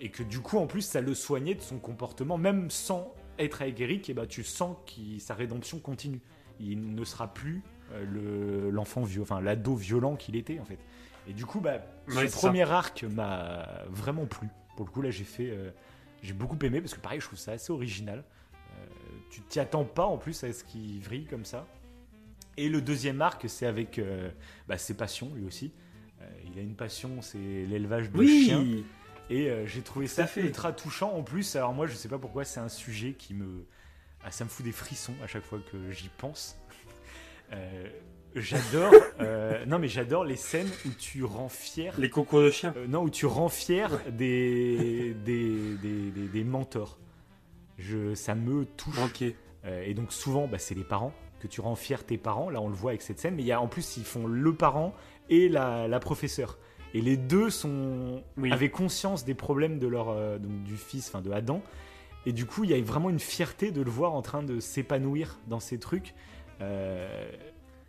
et 0.00 0.10
que 0.10 0.22
du 0.22 0.38
coup, 0.40 0.58
en 0.58 0.66
plus, 0.66 0.82
ça 0.82 1.00
le 1.00 1.12
soignait 1.14 1.54
de 1.54 1.60
son 1.60 1.78
comportement, 1.78 2.38
même 2.38 2.70
sans 2.70 3.12
être 3.38 3.62
avec 3.62 3.80
Eric, 3.80 4.08
et 4.10 4.14
ben, 4.14 4.26
tu 4.26 4.44
sens 4.44 4.76
que 4.86 5.18
sa 5.18 5.34
rédemption 5.34 5.78
continue. 5.80 6.20
Il 6.60 6.94
ne 6.94 7.04
sera 7.04 7.34
plus 7.34 7.62
euh, 7.92 8.04
le- 8.04 8.70
l'enfant 8.70 9.02
vieux, 9.02 9.22
enfin 9.22 9.40
l'ado 9.40 9.74
violent 9.74 10.14
qu'il 10.16 10.36
était 10.36 10.58
en 10.60 10.64
fait. 10.64 10.78
Et 11.26 11.32
du 11.32 11.44
coup, 11.46 11.60
bah, 11.60 11.78
Ouais, 12.08 12.28
ce 12.28 12.34
ça. 12.38 12.38
premier 12.48 12.62
arc 12.70 13.02
m'a 13.04 13.66
vraiment 13.90 14.26
plu. 14.26 14.48
Pour 14.76 14.86
le 14.86 14.90
coup, 14.92 15.02
là, 15.02 15.10
j'ai 15.10 15.24
fait, 15.24 15.50
euh, 15.50 15.70
j'ai 16.22 16.32
beaucoup 16.34 16.58
aimé 16.62 16.80
parce 16.80 16.94
que 16.94 17.00
pareil, 17.00 17.20
je 17.20 17.26
trouve 17.26 17.38
ça 17.38 17.52
assez 17.52 17.72
original. 17.72 18.24
Euh, 18.54 18.86
tu 19.30 19.40
t'y 19.42 19.58
attends 19.58 19.84
pas 19.84 20.04
en 20.06 20.16
plus 20.18 20.44
à 20.44 20.52
ce 20.52 20.62
qu'il 20.64 21.00
vrille 21.00 21.24
comme 21.26 21.44
ça. 21.44 21.66
Et 22.56 22.68
le 22.68 22.80
deuxième 22.80 23.20
arc, 23.22 23.44
c'est 23.48 23.66
avec 23.66 23.98
euh, 23.98 24.30
bah, 24.68 24.78
ses 24.78 24.94
passions 24.96 25.32
lui 25.34 25.44
aussi. 25.44 25.72
Euh, 26.20 26.24
il 26.52 26.58
a 26.58 26.62
une 26.62 26.76
passion, 26.76 27.20
c'est 27.22 27.38
l'élevage 27.38 28.10
de 28.10 28.24
chiens. 28.26 28.64
Et 29.30 29.48
euh, 29.50 29.66
j'ai 29.66 29.80
trouvé 29.82 30.06
ça 30.06 30.26
fait. 30.26 30.42
ultra 30.42 30.72
touchant. 30.72 31.12
En 31.14 31.22
plus, 31.22 31.56
alors 31.56 31.72
moi, 31.72 31.86
je 31.86 31.94
sais 31.94 32.08
pas 32.08 32.18
pourquoi, 32.18 32.44
c'est 32.44 32.60
un 32.60 32.68
sujet 32.68 33.12
qui 33.14 33.34
me. 33.34 33.66
Ah, 34.24 34.30
ça 34.30 34.44
me 34.44 34.48
fout 34.48 34.64
des 34.64 34.72
frissons 34.72 35.14
à 35.22 35.26
chaque 35.26 35.44
fois 35.44 35.58
que 35.70 35.90
j'y 35.90 36.08
pense. 36.18 36.56
J'adore. 38.34 38.92
non, 39.66 39.78
mais 39.78 39.86
j'adore 39.88 40.24
les 40.24 40.36
scènes 40.36 40.68
où 40.86 40.88
tu 40.98 41.22
rends 41.24 41.48
fier. 41.48 41.94
Les 41.98 42.10
concours 42.10 42.40
de 42.42 42.50
chiens. 42.50 42.74
non, 42.88 43.02
où 43.04 43.10
tu 43.10 43.26
rends 43.26 43.48
fier 43.48 43.90
des, 44.10 45.14
des, 45.24 45.76
des, 45.76 46.10
des- 46.10 46.28
des 46.28 46.44
mentors. 46.44 46.98
Je, 47.78 48.14
ça 48.14 48.34
me 48.34 48.64
touche. 48.64 48.98
Ok. 48.98 49.24
Euh, 49.64 49.82
et 49.84 49.94
donc 49.94 50.12
souvent, 50.12 50.46
bah, 50.48 50.58
c'est 50.58 50.74
les 50.74 50.84
parents 50.84 51.14
que 51.44 51.48
tu 51.48 51.60
rends 51.60 51.74
fiers 51.76 52.02
tes 52.06 52.16
parents. 52.16 52.48
Là, 52.48 52.60
on 52.60 52.68
le 52.68 52.74
voit 52.74 52.92
avec 52.92 53.02
cette 53.02 53.20
scène. 53.20 53.34
Mais 53.34 53.42
il 53.42 53.46
y 53.46 53.52
a 53.52 53.60
en 53.60 53.68
plus, 53.68 53.96
ils 53.98 54.04
font 54.04 54.26
le 54.26 54.54
parent 54.54 54.94
et 55.28 55.48
la, 55.48 55.86
la 55.88 56.00
professeure. 56.00 56.58
Et 56.94 57.00
les 57.00 57.16
deux 57.16 57.50
sont 57.50 58.22
Oui. 58.36 58.50
avaient 58.52 58.70
conscience 58.70 59.24
des 59.24 59.34
problèmes 59.34 59.78
de 59.78 59.86
leur 59.86 60.08
euh, 60.08 60.38
donc, 60.38 60.62
du 60.62 60.76
fils, 60.76 61.08
enfin 61.08 61.20
de 61.20 61.30
Adam. 61.30 61.60
Et 62.24 62.32
du 62.32 62.46
coup, 62.46 62.64
il 62.64 62.70
y 62.70 62.74
a 62.74 62.80
vraiment 62.80 63.10
une 63.10 63.18
fierté 63.18 63.70
de 63.72 63.82
le 63.82 63.90
voir 63.90 64.14
en 64.14 64.22
train 64.22 64.42
de 64.42 64.58
s'épanouir 64.60 65.38
dans 65.48 65.60
ces 65.60 65.78
trucs. 65.78 66.14
Euh, 66.60 67.30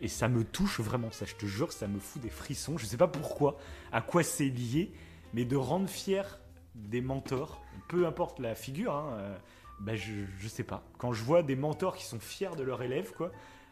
et 0.01 0.07
ça 0.09 0.27
me 0.27 0.43
touche 0.43 0.81
vraiment. 0.81 1.11
Ça, 1.11 1.25
je 1.25 1.35
te 1.35 1.45
jure, 1.45 1.71
ça 1.71 1.87
me 1.87 1.99
fout 1.99 2.21
des 2.21 2.29
frissons. 2.29 2.77
Je 2.77 2.85
sais 2.85 2.97
pas 2.97 3.07
pourquoi, 3.07 3.57
à 3.93 4.01
quoi 4.01 4.23
c'est 4.23 4.49
lié, 4.49 4.91
mais 5.33 5.45
de 5.45 5.55
rendre 5.55 5.87
fier 5.87 6.39
des 6.73 6.99
mentors, 6.99 7.61
peu 7.87 8.05
importe 8.05 8.39
la 8.39 8.55
figure. 8.55 8.93
Hein, 8.93 9.13
euh, 9.19 9.37
bah, 9.79 9.95
je, 9.95 10.13
je 10.39 10.47
sais 10.47 10.63
pas. 10.63 10.83
Quand 10.97 11.13
je 11.13 11.23
vois 11.23 11.43
des 11.43 11.55
mentors 11.55 11.95
qui 11.95 12.05
sont 12.05 12.19
fiers 12.19 12.55
de 12.57 12.63
leurs 12.63 12.81
élèves, 12.81 13.11
quoi, 13.15 13.31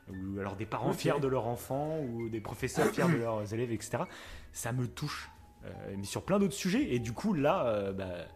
ou 0.09 0.39
alors 0.39 0.55
des 0.55 0.65
parents 0.65 0.93
fiers 0.93 1.19
de 1.21 1.27
leurs 1.27 1.47
enfants, 1.47 1.99
ou 1.99 2.30
des 2.30 2.41
professeurs 2.41 2.88
fiers 2.88 3.07
de 3.07 3.17
leurs 3.19 3.53
élèves, 3.53 3.71
etc., 3.71 4.03
ça 4.51 4.71
me 4.71 4.88
touche. 4.88 5.30
Euh, 5.65 5.69
mais 5.97 6.03
sur 6.03 6.23
plein 6.23 6.39
d'autres 6.39 6.53
sujets. 6.53 6.93
Et 6.93 6.99
du 6.99 7.13
coup, 7.13 7.34
là, 7.34 7.65
euh, 7.67 7.93
bah, 7.93 8.27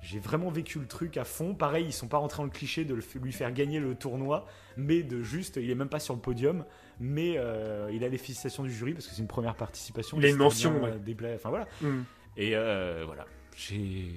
j'ai 0.00 0.18
vraiment 0.18 0.50
vécu 0.50 0.78
le 0.78 0.86
truc 0.86 1.16
à 1.16 1.24
fond. 1.24 1.54
Pareil, 1.54 1.86
ils 1.86 1.92
sont 1.92 2.08
pas 2.08 2.16
rentrés 2.16 2.38
dans 2.38 2.44
le 2.44 2.50
cliché 2.50 2.84
de 2.84 2.94
le 2.94 3.02
lui 3.20 3.32
faire 3.32 3.52
gagner 3.52 3.78
le 3.78 3.94
tournoi, 3.94 4.46
mais 4.76 5.02
de 5.02 5.22
juste, 5.22 5.58
il 5.62 5.70
est 5.70 5.74
même 5.74 5.90
pas 5.90 6.00
sur 6.00 6.14
le 6.14 6.20
podium, 6.20 6.64
mais 6.98 7.34
euh, 7.36 7.90
il 7.92 8.04
a 8.04 8.08
les 8.08 8.18
félicitations 8.18 8.62
du 8.62 8.72
jury 8.72 8.94
parce 8.94 9.06
que 9.06 9.14
c'est 9.14 9.20
une 9.20 9.28
première 9.28 9.54
participation. 9.54 10.16
Il 10.18 10.24
a 10.24 10.30
une 10.30 10.36
mention, 10.36 10.82
ouais. 10.82 11.34
Enfin 11.34 11.50
voilà. 11.50 11.68
Hmm. 11.82 12.02
Et 12.36 12.54
voilà. 13.04 13.26
J'ai 13.54 14.14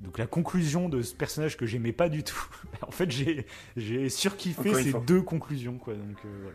donc 0.00 0.18
la 0.18 0.26
conclusion 0.26 0.88
de 0.88 1.02
ce 1.02 1.14
personnage 1.14 1.56
que 1.56 1.66
j'aimais 1.66 1.92
pas 1.92 2.08
du 2.08 2.22
tout. 2.22 2.46
en 2.82 2.90
fait, 2.90 3.10
j'ai 3.10 3.46
j'ai 3.76 4.08
surkiffé 4.08 4.74
ces 4.74 4.90
fois. 4.90 5.00
deux 5.06 5.22
conclusions 5.22 5.78
quoi. 5.78 5.94
Donc 5.94 6.16
euh, 6.24 6.50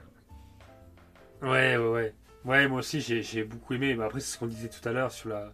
voilà. 1.39 1.53
Ouais, 1.53 1.77
ouais, 1.77 1.89
ouais. 1.91 2.13
Ouais, 2.45 2.67
moi 2.67 2.79
aussi, 2.79 3.01
j'ai 3.01 3.23
j'ai 3.23 3.43
beaucoup 3.43 3.73
aimé. 3.73 3.95
Mais 3.95 4.03
après, 4.03 4.19
c'est 4.19 4.33
ce 4.33 4.37
qu'on 4.37 4.47
disait 4.47 4.69
tout 4.69 4.87
à 4.87 4.91
l'heure 4.91 5.11
sur, 5.11 5.29
la, 5.29 5.53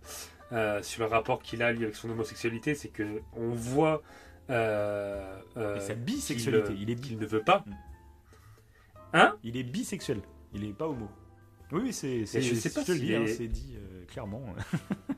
euh, 0.52 0.82
sur 0.84 1.04
le 1.04 1.10
rapport 1.10 1.42
qu'il 1.42 1.62
a, 1.62 1.72
lui, 1.72 1.84
avec 1.84 1.96
son 1.96 2.10
homosexualité. 2.10 2.76
C'est 2.76 2.90
que 2.90 3.22
on 3.34 3.50
voit. 3.50 4.02
Euh, 4.50 5.38
euh, 5.58 5.76
Et 5.78 5.82
sa 5.82 5.94
bisexualité, 5.94 6.74
il 6.78 6.90
est 6.90 6.96
bi. 6.96 7.02
qu'il 7.10 7.20
ne 7.20 7.26
veut 7.26 7.44
pas. 7.44 7.64
Mm. 7.66 7.72
Hein? 9.14 9.38
Il 9.44 9.58
est 9.58 9.64
bisexuel. 9.64 10.22
Il 10.54 10.64
est 10.64 10.74
pas 10.74 10.88
homo. 10.88 11.10
Oui, 11.72 11.82
oui, 11.86 11.94
c'est. 11.94 12.26
c'est 12.26 12.38
hein, 12.38 12.42
est- 12.42 13.28
c'est 13.28 13.48
dit 13.48 13.76
euh, 13.78 14.06
clairement. 14.06 14.44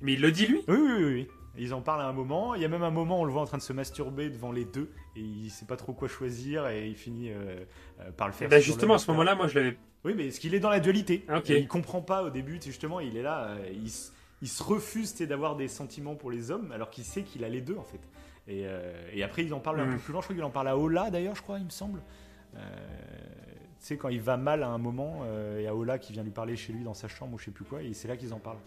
Mais 0.00 0.12
il 0.14 0.20
le 0.20 0.30
dit, 0.32 0.46
lui 0.46 0.60
Oui, 0.68 0.76
oui, 0.78 0.92
oui, 0.96 1.04
oui. 1.04 1.28
Ils 1.60 1.74
en 1.74 1.80
parlent 1.80 2.02
à 2.02 2.06
un 2.06 2.12
moment. 2.12 2.54
Il 2.54 2.62
y 2.62 2.64
a 2.64 2.68
même 2.68 2.84
un 2.84 2.90
moment, 2.90 3.20
on 3.20 3.24
le 3.24 3.32
voit 3.32 3.42
en 3.42 3.46
train 3.46 3.58
de 3.58 3.62
se 3.62 3.72
masturber 3.72 4.30
devant 4.30 4.52
les 4.52 4.64
deux 4.64 4.92
et 5.16 5.20
il 5.20 5.50
sait 5.50 5.66
pas 5.66 5.76
trop 5.76 5.92
quoi 5.92 6.06
choisir 6.06 6.68
et 6.68 6.86
il 6.88 6.94
finit 6.94 7.30
euh, 7.32 7.64
euh, 8.00 8.12
par 8.12 8.28
le 8.28 8.32
faire. 8.32 8.48
Bah, 8.48 8.60
Justement, 8.60 8.94
à 8.94 8.98
ce 8.98 9.10
moment-là, 9.10 9.34
moi, 9.34 9.48
je 9.48 9.58
l'avais. 9.58 9.76
Oui, 10.04 10.14
mais 10.16 10.28
est-ce 10.28 10.38
qu'il 10.38 10.54
est 10.54 10.60
dans 10.60 10.70
la 10.70 10.78
dualité 10.78 11.24
Ah, 11.28 11.38
ok. 11.38 11.50
Et 11.50 11.58
Il 11.58 11.66
comprend 11.66 12.00
pas 12.00 12.22
au 12.22 12.30
début. 12.30 12.60
Justement, 12.62 13.00
il 13.00 13.16
est 13.16 13.22
là. 13.22 13.48
euh, 13.48 13.68
il, 13.72 13.86
s- 13.86 14.12
il 14.40 14.46
se 14.48 14.62
refuse 14.62 15.16
d'avoir 15.16 15.56
des 15.56 15.66
sentiments 15.66 16.14
pour 16.14 16.30
les 16.30 16.52
hommes 16.52 16.70
alors 16.70 16.90
qu'il 16.90 17.02
sait 17.02 17.22
qu'il 17.22 17.42
a 17.42 17.48
les 17.48 17.60
deux 17.60 17.76
en 17.76 17.82
fait. 17.82 17.98
Et, 18.46 18.62
euh, 18.64 19.10
et 19.12 19.24
après, 19.24 19.44
il 19.44 19.52
en 19.52 19.58
parle 19.58 19.80
un 19.80 19.86
Mm. 19.86 19.92
peu 19.94 19.98
plus 19.98 20.12
loin. 20.12 20.20
Je 20.20 20.26
crois 20.26 20.36
qu'il 20.36 20.44
en 20.44 20.50
parle 20.50 20.68
à 20.68 20.78
Ola 20.78 21.10
d'ailleurs, 21.10 21.34
je 21.34 21.42
crois, 21.42 21.58
il 21.58 21.64
me 21.64 21.70
semble. 21.70 22.00
Euh, 22.54 22.60
tu 23.80 23.86
sais, 23.86 23.96
quand 23.96 24.08
il 24.08 24.20
va 24.20 24.36
mal 24.36 24.62
à 24.62 24.68
un 24.68 24.78
moment, 24.78 25.22
euh, 25.24 25.56
il 25.58 25.64
y 25.64 25.66
a 25.66 25.74
Ola 25.74 25.98
qui 25.98 26.12
vient 26.12 26.22
lui 26.22 26.30
parler 26.30 26.54
chez 26.56 26.72
lui 26.72 26.84
dans 26.84 26.94
sa 26.94 27.08
chambre 27.08 27.34
ou 27.34 27.38
je 27.38 27.46
sais 27.46 27.50
plus 27.50 27.64
quoi, 27.64 27.82
et 27.82 27.92
c'est 27.92 28.06
là 28.08 28.16
qu'ils 28.16 28.32
en 28.32 28.38
parlent. 28.38 28.58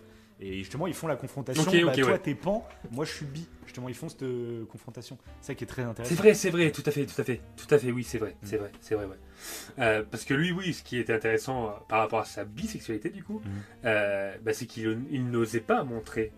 Et 0.44 0.58
justement, 0.58 0.88
ils 0.88 0.94
font 0.96 1.06
la 1.08 1.16
confrontation. 1.16 1.62
Ok, 1.62 1.86
bah, 1.86 1.94
toi, 1.96 2.12
ouais. 2.14 2.20
t'es 2.20 2.34
pan, 2.34 2.68
moi, 2.90 3.06
je 3.06 3.12
suis 3.12 3.26
bi. 3.26 3.48
Justement, 3.66 3.90
ils 3.90 3.96
font 3.96 4.10
cette 4.10 4.24
euh, 4.24 4.66
confrontation. 4.66 5.18
C'est 5.40 5.48
ça 5.48 5.56
qui 5.56 5.64
est 5.64 5.68
très 5.68 5.84
intéressant. 5.84 6.14
C'est 6.14 6.20
vrai, 6.20 6.34
c'est 6.34 6.50
vrai, 6.50 6.72
tout 6.72 6.82
à 6.86 6.90
fait, 6.92 7.06
tout 7.06 7.22
à 7.22 7.24
fait, 7.24 7.42
tout 7.56 7.74
à 7.74 7.78
fait, 7.78 7.92
oui, 7.92 8.04
c'est 8.04 8.18
vrai, 8.18 8.36
c'est 8.42 8.58
vrai, 8.58 8.72
c'est 8.82 8.96
vrai, 8.96 9.06
ouais. 9.06 9.16
Euh, 9.80 10.04
parce 10.10 10.26
que 10.26 10.34
lui, 10.34 10.52
oui, 10.52 10.74
ce 10.74 10.82
qui 10.84 10.98
était 10.98 11.14
intéressant 11.14 11.68
euh, 11.68 11.72
par 11.88 12.00
rapport 12.00 12.20
à 12.20 12.26
sa 12.26 12.44
bisexualité, 12.44 13.10
du 13.12 13.24
coup, 13.24 13.40
Mm. 13.40 13.50
euh, 13.86 14.36
bah, 14.44 14.54
c'est 14.54 14.66
qu'il 14.66 15.00
il 15.12 15.30
n'osait 15.30 15.62
pas 15.62 15.84
montrer 15.84 16.32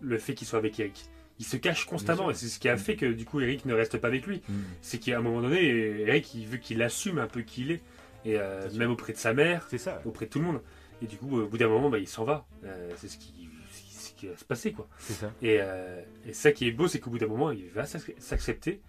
le 0.00 0.18
fait 0.18 0.34
qu'il 0.34 0.46
soit 0.46 0.60
avec 0.60 0.78
Eric. 0.78 1.10
Il 1.40 1.44
se 1.44 1.56
cache 1.56 1.84
constamment, 1.84 2.30
et 2.30 2.34
c'est 2.34 2.46
ce 2.46 2.58
qui 2.58 2.68
a 2.68 2.76
fait 2.76 2.96
que, 2.96 3.06
du 3.06 3.24
coup, 3.24 3.40
Eric 3.40 3.64
ne 3.64 3.74
reste 3.74 3.98
pas 3.98 4.08
avec 4.08 4.26
lui. 4.26 4.40
Mm. 4.48 4.54
C'est 4.82 4.98
qu'à 4.98 5.18
un 5.18 5.20
moment 5.20 5.42
donné, 5.42 5.62
Eric, 6.02 6.32
il 6.34 6.46
veut 6.46 6.58
qu'il 6.58 6.80
assume 6.82 7.18
un 7.18 7.26
peu 7.26 7.42
qui 7.42 7.62
il 7.62 7.72
est, 7.72 7.82
et 8.24 8.38
même 8.76 8.92
auprès 8.92 9.12
de 9.12 9.18
sa 9.18 9.34
mère, 9.34 9.68
ça. 9.76 10.00
auprès 10.04 10.26
de 10.26 10.30
tout 10.30 10.38
le 10.38 10.44
monde. 10.46 10.60
Et 11.02 11.06
du 11.06 11.16
coup, 11.16 11.40
au 11.40 11.46
bout 11.46 11.58
d'un 11.58 11.68
moment, 11.68 11.90
bah, 11.90 11.98
il 11.98 12.08
s'en 12.08 12.24
va. 12.24 12.46
Euh, 12.64 12.90
c'est 12.96 13.08
ce 13.08 13.18
qui, 13.18 13.48
ce 13.72 14.26
va 14.26 14.36
se 14.36 14.44
passer, 14.44 14.72
quoi. 14.72 14.88
C'est 14.98 15.12
ça. 15.12 15.32
Et, 15.42 15.58
euh, 15.60 16.02
et 16.26 16.32
ça 16.32 16.50
qui 16.52 16.66
est 16.66 16.72
beau, 16.72 16.88
c'est 16.88 16.98
qu'au 16.98 17.10
bout 17.10 17.18
d'un 17.18 17.28
moment, 17.28 17.50
il 17.52 17.68
va 17.70 17.84
s'ac- 17.84 18.14
s'accepter. 18.18 18.80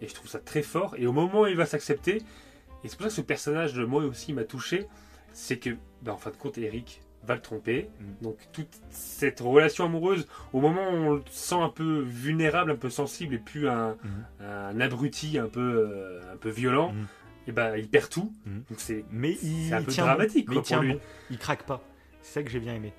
Et 0.00 0.06
je 0.08 0.14
trouve 0.14 0.28
ça 0.28 0.38
très 0.38 0.62
fort. 0.62 0.94
Et 0.98 1.06
au 1.06 1.12
moment 1.12 1.40
où 1.42 1.46
il 1.46 1.56
va 1.56 1.66
s'accepter, 1.66 2.16
et 2.84 2.88
c'est 2.88 2.96
pour 2.96 3.02
ça 3.04 3.08
que 3.08 3.14
ce 3.14 3.20
personnage, 3.22 3.72
de 3.74 3.84
moi 3.84 4.04
aussi, 4.04 4.32
m'a 4.32 4.44
touché, 4.44 4.86
c'est 5.32 5.58
que, 5.58 5.70
bah, 6.02 6.12
en 6.12 6.18
fin 6.18 6.30
de 6.30 6.36
compte, 6.36 6.56
Eric 6.58 7.00
va 7.24 7.34
le 7.34 7.40
tromper. 7.42 7.88
Mm. 7.98 8.22
Donc 8.24 8.36
toute 8.52 8.68
cette 8.90 9.40
relation 9.40 9.86
amoureuse, 9.86 10.28
au 10.52 10.60
moment 10.60 10.88
où 10.90 10.94
on 10.94 11.10
le 11.14 11.22
sent 11.30 11.56
un 11.56 11.68
peu 11.70 12.00
vulnérable, 12.06 12.70
un 12.70 12.76
peu 12.76 12.90
sensible, 12.90 13.34
et 13.34 13.38
plus 13.38 13.68
un, 13.68 13.96
Mhm. 14.04 14.46
un 14.46 14.80
abruti 14.80 15.36
un 15.38 15.48
peu, 15.48 15.60
euh, 15.60 16.32
un 16.32 16.36
peu 16.36 16.50
violent, 16.50 16.92
Mhm. 16.92 17.06
Et 17.46 17.52
ben 17.52 17.76
il 17.76 17.88
perd 17.88 18.08
tout. 18.10 18.32
Mhm. 18.44 18.64
Donc 18.68 18.80
c'est 18.80 19.04
Mais 19.10 19.36
il, 19.42 19.72
un 19.74 19.82
peu 19.82 19.90
tient 19.92 20.04
dramatique, 20.04 20.46
bon. 20.46 20.54
quoi, 20.54 20.54
mais 20.54 20.60
il 20.60 20.64
tient 20.64 20.76
pour 20.78 20.84
lui. 20.84 20.92
bon. 20.94 21.00
Il 21.30 21.38
craque 21.38 21.64
pas. 21.64 21.82
C'est 22.22 22.34
ça 22.34 22.42
que 22.42 22.50
j'ai 22.50 22.60
bien 22.60 22.74
aimé. 22.74 22.92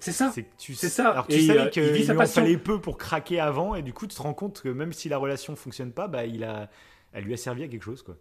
c'est 0.00 0.12
ça. 0.12 0.30
C'est 0.34 0.46
tu 0.56 0.74
ça. 0.74 1.10
Alors 1.10 1.26
tu 1.26 1.36
Et, 1.36 1.46
savais 1.46 1.60
euh, 1.60 1.68
qu'il 1.68 1.82
lui 1.90 2.10
en 2.10 2.26
fallait 2.26 2.58
peu 2.58 2.80
pour 2.80 2.98
craquer 2.98 3.40
avant 3.40 3.74
et 3.74 3.82
du 3.82 3.92
coup 3.92 4.06
tu 4.06 4.14
te 4.16 4.22
rends 4.22 4.34
compte 4.34 4.60
que 4.62 4.68
même 4.68 4.92
si 4.92 5.08
la 5.08 5.18
relation 5.18 5.56
fonctionne 5.56 5.92
pas, 5.92 6.08
bah 6.08 6.24
il 6.26 6.44
a, 6.44 6.70
elle 7.12 7.24
lui 7.24 7.34
a 7.34 7.36
servi 7.36 7.62
à 7.64 7.68
quelque 7.68 7.82
chose 7.84 8.02
quoi. 8.02 8.16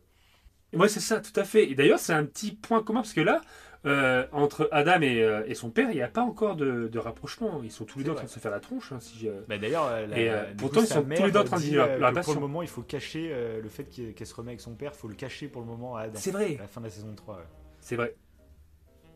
Ouais, 0.74 0.90
c'est 0.90 1.00
ça, 1.00 1.22
tout 1.22 1.38
à 1.40 1.46
fait. 1.46 1.70
Et 1.72 1.76
d'ailleurs, 1.76 2.00
c'est 2.00 2.14
un 2.14 2.26
petit 2.26 2.52
point 2.54 2.84
commun 2.84 3.00
parce 3.02 3.14
que 3.14 3.22
là, 3.22 3.42
euh, 3.88 4.26
entre 4.32 4.70
Adam 4.72 5.02
et, 5.02 5.22
euh, 5.24 5.44
et 5.48 5.56
son 5.56 5.70
père, 5.70 5.90
il 5.92 5.96
n'y 5.96 6.02
a 6.02 6.08
pas 6.08 6.22
encore 6.22 6.56
de, 6.56 6.88
de 6.88 7.00
rapprochement. 7.00 7.62
Ils 7.64 7.72
sont 7.72 7.86
tous 7.86 8.00
les 8.00 8.06
deux 8.06 8.12
en 8.12 8.16
train 8.16 8.26
de 8.26 8.30
se 8.30 8.40
faire 8.40 8.52
la 8.52 8.60
tronche. 8.60 8.92
hein, 8.92 9.00
si 9.00 9.18
je- 9.20 9.30
Bah 9.48 9.58
d'ailleurs, 9.58 9.86
euh, 9.88 10.06
la- 10.08 10.18
euh, 10.18 10.44
pourtant, 10.58 10.80
coup, 10.82 10.86
ils 10.86 10.90
sont 10.94 11.04
tous 11.04 11.24
les 11.24 11.32
deux 11.32 11.40
en 11.40 11.44
train 11.44 11.58
de 11.58 11.62
vivre 11.62 11.84
euh, 11.84 12.12
que 12.12 12.24
Pour 12.24 12.34
le 12.34 12.40
moment, 12.40 12.62
il 12.62 12.68
faut 12.68 12.82
cacher 12.82 13.30
euh, 13.32 13.62
le 13.62 13.70
fait 13.70 13.86
qu'elle 13.86 14.28
se 14.28 14.36
remet 14.36 14.52
avec 14.52 14.62
son 14.62 14.76
père, 14.76 14.92
il 14.94 14.98
faut 14.98 15.08
le 15.08 15.16
cacher 15.16 15.48
pour 15.48 15.62
le 15.62 15.68
moment 15.68 15.96
à 15.96 16.02
Adam. 16.02 16.14
C'est 16.16 16.32
vrai, 16.32 16.56
À 16.58 16.62
la 16.64 16.68
fin 16.68 16.82
de 16.82 16.86
la 16.86 16.92
saison 16.92 17.14
3. 17.16 17.36
ouais. 17.36 17.42
c'est 17.80 17.96
vrai. 17.96 18.16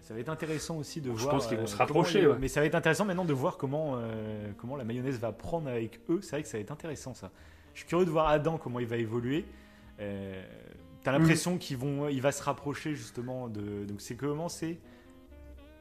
Ça 0.02 0.16
va 0.16 0.20
être 0.20 0.30
intéressant 0.30 0.78
aussi 0.78 1.00
de 1.00 1.12
Je 1.12 1.16
voir. 1.16 1.30
pense 1.36 1.48
qu'ils 1.48 1.58
vont 1.58 1.64
euh, 1.64 1.68
se 1.68 1.74
comment 1.78 1.86
rapprocher, 1.88 2.26
ouais. 2.28 2.36
Mais 2.40 2.48
ça 2.48 2.60
va 2.60 2.66
être 2.66 2.76
intéressant 2.76 3.06
maintenant 3.06 3.24
de 3.24 3.34
voir 3.34 3.58
comment, 3.58 3.94
euh, 3.98 4.52
comment 4.58 4.76
la 4.76 4.84
mayonnaise 4.84 5.20
va 5.20 5.32
prendre 5.32 5.70
avec 5.70 6.00
eux. 6.10 6.20
C'est 6.22 6.32
vrai 6.32 6.42
que 6.44 6.50
ça 6.50 6.58
va 6.58 6.62
être 6.62 6.72
intéressant 6.72 7.14
ça. 7.14 7.32
Je 7.74 7.80
suis 7.82 7.88
curieux 7.88 8.06
de 8.06 8.10
voir 8.10 8.28
Adam 8.28 8.58
comment 8.58 8.80
il 8.80 8.88
va 8.88 8.98
évoluer. 8.98 9.46
Euh, 10.00 10.44
T'as 11.04 11.12
l'impression 11.12 11.58
qu'il 11.58 11.78
vont, 11.78 12.10
il 12.10 12.22
va 12.22 12.32
se 12.32 12.44
rapprocher 12.44 12.94
justement 12.96 13.50
de. 13.50 13.86
Donc 13.86 14.02
c'est 14.02 14.16
comment 14.16 14.50
c'est? 14.50 14.78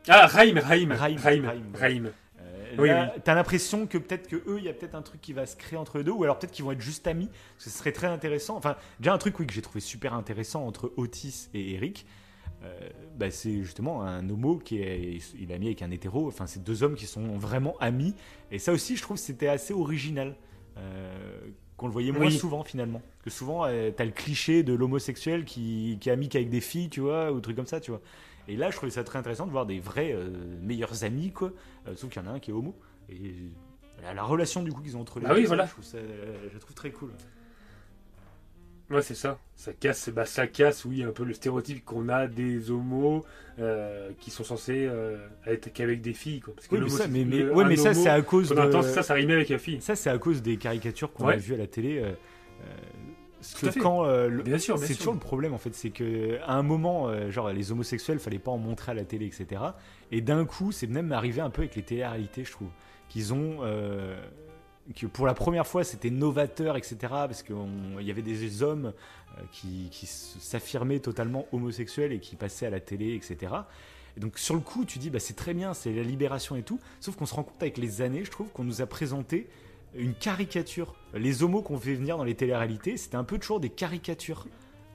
Ah, 0.09 0.27
Raïm, 0.27 0.59
Raïm, 0.59 0.93
Raïm, 0.93 1.19
Raïm, 1.19 1.45
Raïm, 1.45 1.65
Raïm. 1.75 2.13
Euh, 2.41 2.75
Oui, 2.79 2.89
là, 2.89 3.15
T'as 3.23 3.35
l'impression 3.35 3.87
que 3.87 3.99
peut-être 3.99 4.29
que 4.29 4.37
eux, 4.37 4.57
il 4.59 4.65
y 4.65 4.69
a 4.69 4.73
peut-être 4.73 4.95
un 4.95 5.03
truc 5.03 5.21
qui 5.21 5.35
va 5.35 5.45
se 5.45 5.57
créer 5.57 5.79
entre 5.79 5.99
les 5.99 6.05
deux, 6.05 6.13
ou 6.13 6.25
alors 6.25 6.39
peut-être 6.39 6.53
qu'ils 6.53 6.65
vont 6.65 6.73
être 6.73 6.81
juste 6.81 7.07
amis. 7.07 7.27
parce 7.27 7.65
que 7.67 7.71
Ce 7.71 7.79
serait 7.79 7.93
très 7.93 8.07
intéressant. 8.07 8.57
Enfin, 8.57 8.77
déjà 8.99 9.13
un 9.13 9.19
truc 9.19 9.39
oui 9.39 9.47
que 9.47 9.53
j'ai 9.53 9.61
trouvé 9.63 9.81
super 9.81 10.15
intéressant 10.15 10.67
entre 10.67 10.93
Otis 10.97 11.49
et 11.53 11.75
Eric. 11.75 12.07
euh, 12.63 12.89
bah, 13.17 13.31
c'est 13.31 13.63
justement 13.63 14.03
un 14.03 14.29
homo 14.31 14.57
qui 14.59 14.81
est 14.81 15.19
il 15.39 15.51
est 15.51 15.55
ami 15.55 15.67
avec 15.67 15.83
un 15.83 15.91
hétéro. 15.91 16.29
Enfin, 16.29 16.47
c'est 16.47 16.63
deux 16.65 16.83
hommes 16.83 16.95
qui 16.95 17.07
sont 17.07 17.37
vraiment 17.37 17.77
amis. 17.79 18.15
Et 18.51 18.59
ça 18.59 18.73
aussi, 18.73 18.97
je 18.97 19.03
trouve, 19.03 19.19
que 19.19 19.23
c'était 19.23 19.49
assez 19.49 19.75
original. 19.75 20.35
Euh, 20.79 21.41
qu'on 21.81 21.86
le 21.86 21.93
voyait 21.94 22.12
moins 22.12 22.27
Oui. 22.27 22.32
souvent 22.32 22.62
finalement. 22.62 23.01
Que 23.24 23.31
souvent, 23.31 23.65
euh, 23.65 23.90
t'as 23.90 24.05
le 24.05 24.11
cliché 24.11 24.62
de 24.62 24.74
l'homosexuel 24.74 25.47
qui, 25.47 25.97
qui 25.98 26.11
est 26.11 26.12
ami 26.12 26.28
qu'avec 26.28 26.51
des 26.51 26.61
filles, 26.61 26.90
tu 26.90 27.01
vois, 27.01 27.32
ou 27.32 27.40
trucs 27.40 27.57
comme 27.57 27.66
ça, 27.66 27.81
tu 27.81 27.90
vois. 27.90 28.02
Et 28.48 28.57
là, 28.57 28.70
je 28.70 28.77
trouvais 28.77 28.90
ça 28.93 29.02
très 29.02 29.19
intéressant 29.19 29.47
de 29.47 29.51
voir 29.51 29.65
des 29.65 29.81
vrais 29.81 30.12
euh, 30.12 30.28
meilleurs 30.61 31.05
amis, 31.05 31.31
quoi. 31.32 31.52
Euh, 31.89 31.94
sauf 31.97 32.11
qu'il 32.11 32.23
y 32.23 32.24
en 32.24 32.28
a 32.28 32.35
un 32.35 32.39
qui 32.39 32.51
est 32.51 32.55
homo. 32.55 32.74
Et 33.09 33.32
la, 34.02 34.12
la 34.12 34.23
relation 34.23 34.62
du 34.62 34.73
coup 34.73 34.82
qu'ils 34.82 34.97
ont 34.97 35.01
entre 35.01 35.20
les 35.20 35.27
Ah 35.27 35.32
oui, 35.35 35.43
deux, 35.43 35.47
voilà. 35.47 35.65
je, 35.65 35.70
trouve 35.73 35.85
ça, 35.85 35.97
euh, 35.97 36.48
je 36.52 36.59
trouve 36.59 36.74
très 36.74 36.90
cool. 36.90 37.12
Ouais, 38.91 39.03
c'est 39.03 39.15
ça. 39.15 39.39
Ça 39.55 39.73
casse, 39.73 40.09
bah, 40.11 40.25
ça 40.25 40.47
casse, 40.47 40.85
oui, 40.85 41.03
un 41.05 41.12
peu 41.12 41.23
le 41.25 41.33
stéréotype 41.35 41.85
qu'on 41.85 42.09
a 42.09 42.27
des 42.27 42.71
homos 42.73 43.25
euh, 43.61 44.11
qui 44.19 44.31
sont 44.31 44.43
censés 44.43 44.87
euh, 44.89 45.17
être 45.47 45.73
qu'avec 45.73 46.01
des 46.01 46.12
filles. 46.12 46.41
Quoi. 46.41 46.55
Parce 46.55 46.67
que 46.67 46.75
Oui, 46.75 46.81
mais 46.83 46.89
ça, 46.91 47.07
mais, 47.07 47.25
mais, 47.25 47.45
ouais, 47.49 47.65
mais 47.67 47.77
ça 47.77 47.95
c'est 47.95 48.09
à 48.09 48.21
cause 48.23 48.53
ça, 48.83 49.03
ça 49.03 49.15
rimait 49.15 49.35
avec 49.35 49.49
la 49.49 49.59
fille. 49.59 49.81
Ça, 49.81 49.95
c'est 49.95 50.11
à 50.11 50.19
cause 50.19 50.43
des 50.43 50.57
caricatures 50.57 51.12
qu'on 51.12 51.27
Ouais. 51.27 51.35
a 51.35 51.37
vues 51.37 51.55
à 51.55 51.59
la 51.59 51.67
télé. 51.69 51.99
euh, 52.03 52.12
parce 53.39 53.55
que 53.75 53.79
quand 53.81 54.05
le- 54.05 54.43
Bien 54.43 54.59
sûr, 54.59 54.77
bien 54.77 54.87
c'est 54.87 54.95
toujours 54.97 55.15
le 55.15 55.19
problème 55.21 55.55
en 55.55 55.59
fait, 55.59 55.75
c'est 55.75 55.91
que 55.91 56.39
à 56.43 56.55
un 56.57 56.62
moment, 56.62 57.09
genre 57.31 57.51
les 57.53 57.73
homosexuels, 57.73 58.19
fallait 58.19 58.39
pas 58.39 58.51
en 58.51 58.59
montrer 58.59 58.93
à 58.93 58.95
la 58.95 59.05
télé, 59.05 59.25
etc. 59.27 59.62
Et 60.12 60.21
d'un 60.21 60.45
coup, 60.45 60.73
c'est 60.73 60.87
même 60.89 61.11
arrivé 61.12 61.41
un 61.41 61.49
peu 61.49 61.62
avec 61.62 61.75
les 61.77 61.83
télé-réalités, 61.83 62.45
je 62.45 62.51
trouve, 62.51 62.69
qu'ils 63.09 63.33
ont, 63.33 63.61
que 64.95 65.07
pour 65.07 65.27
la 65.27 65.35
première 65.35 65.67
fois, 65.67 65.85
c'était 65.85 66.11
novateur, 66.11 66.77
etc. 66.77 66.97
Parce 67.01 67.43
qu'il 67.43 67.57
y 68.01 68.11
avait 68.11 68.23
des 68.23 68.62
hommes 68.62 68.93
euh, 69.39 69.43
qui, 69.53 69.89
s'affirmaient 70.07 70.99
totalement 70.99 71.47
homosexuels 71.53 72.12
et 72.12 72.19
qui 72.19 72.37
passaient 72.37 72.67
à 72.67 72.71
la 72.71 72.81
télé, 72.81 73.15
etc. 73.15 73.53
Et 74.17 74.21
donc 74.21 74.39
sur 74.39 74.55
le 74.55 74.61
coup, 74.61 74.85
tu 74.85 74.99
dis, 74.99 75.11
bah, 75.11 75.21
c'est 75.21 75.37
très 75.37 75.55
bien, 75.55 75.75
c'est 75.75 75.93
la 75.93 76.03
libération 76.03 76.57
et 76.57 76.62
tout. 76.62 76.81
Sauf 77.01 77.17
qu'on 77.17 77.27
se 77.27 77.35
rend 77.35 77.45
compte 77.45 77.62
avec 77.62 77.79
les 77.79 78.03
années, 78.03 78.25
je 78.25 78.31
trouve, 78.31 78.49
qu'on 78.49 78.65
nous 78.65 78.83
a 78.83 78.87
présenté 78.87 79.49
une 79.95 80.15
caricature. 80.15 80.95
Les 81.15 81.43
homos 81.43 81.62
qu'on 81.62 81.79
fait 81.79 81.95
venir 81.95 82.17
dans 82.17 82.25
les 82.25 82.35
téléréalités, 82.35 82.97
c'était 82.97 83.17
un 83.17 83.25
peu 83.25 83.39
toujours 83.39 83.61
des 83.61 83.71
caricatures. 83.71 84.47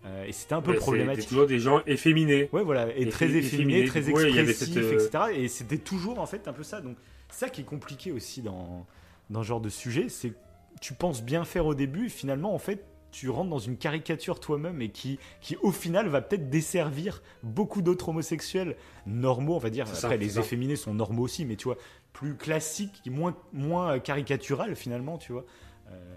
Euh, 0.06 0.26
et 0.26 0.32
c'était 0.32 0.54
un 0.54 0.62
peu 0.62 0.72
Ouais, 0.72 0.78
problématique. 0.78 1.24
c'est 1.24 1.30
toujours 1.30 1.48
des 1.48 1.60
gens 1.60 1.82
efféminés. 1.88 2.50
Ouais, 2.52 2.64
voilà, 2.64 2.96
et 2.96 3.10
très 3.10 3.28
fait- 3.28 3.38
efféminé, 3.40 3.80
efféminé, 3.80 3.88
très 3.88 4.02
du 4.02 4.12
coup, 4.12 4.20
ouais, 4.20 4.30
il 4.30 4.36
y 4.36 4.40
avait 4.40 4.52
expressif, 4.52 4.76
cette, 4.76 5.16
euh, 5.16 5.24
etc. 5.24 5.42
Et 5.44 5.48
c'était 5.48 5.78
toujours 5.78 6.20
en 6.20 6.26
fait 6.26 6.48
un 6.48 6.54
peu 6.54 6.64
ça. 6.64 6.82
Donc, 6.82 6.98
ça 7.30 7.50
qui 7.50 7.62
est 7.62 7.66
compliqué 7.66 8.12
aussi 8.12 8.42
dans, 8.42 8.86
dans 9.30 9.44
ce 9.44 9.48
genre 9.48 9.62
de 9.62 9.70
sujet, 9.70 10.10
c'est 10.10 10.32
que 10.32 10.36
tu 10.82 10.94
penses 10.94 11.24
bien 11.24 11.46
faire 11.46 11.66
au 11.66 11.76
début, 11.76 12.08
et 12.08 12.10
finalement, 12.10 12.54
en 12.54 12.60
fait, 12.60 12.86
tu 13.12 13.30
rentres 13.30 13.50
dans 13.50 13.60
une 13.60 13.78
caricature 13.78 14.42
toi-même 14.42 14.82
et 14.82 14.90
qui, 14.90 15.20
qui, 15.40 15.56
au 15.62 15.72
final, 15.72 16.10
va 16.10 16.22
peut-être 16.22 16.50
desservir 16.50 17.24
beaucoup 17.44 17.82
d'autres 17.82 18.10
homosexuels 18.10 18.76
normaux, 19.06 19.56
on 19.56 19.60
va 19.60 19.70
dire. 19.70 19.88
Ça, 19.88 20.08
Après, 20.08 20.18
les 20.18 20.38
efféminés 20.38 20.76
sont 20.76 20.94
normaux 20.94 21.24
aussi, 21.24 21.46
mais 21.46 21.56
tu 21.56 21.64
vois, 21.66 21.78
plus 22.12 22.36
classiques, 22.36 23.02
moins, 23.06 23.36
moins 23.54 24.00
caricatural 24.00 24.76
finalement, 24.76 25.18
tu 25.18 25.32
vois. 25.32 25.46
Euh, 25.92 26.16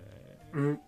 Mm. 0.54 0.78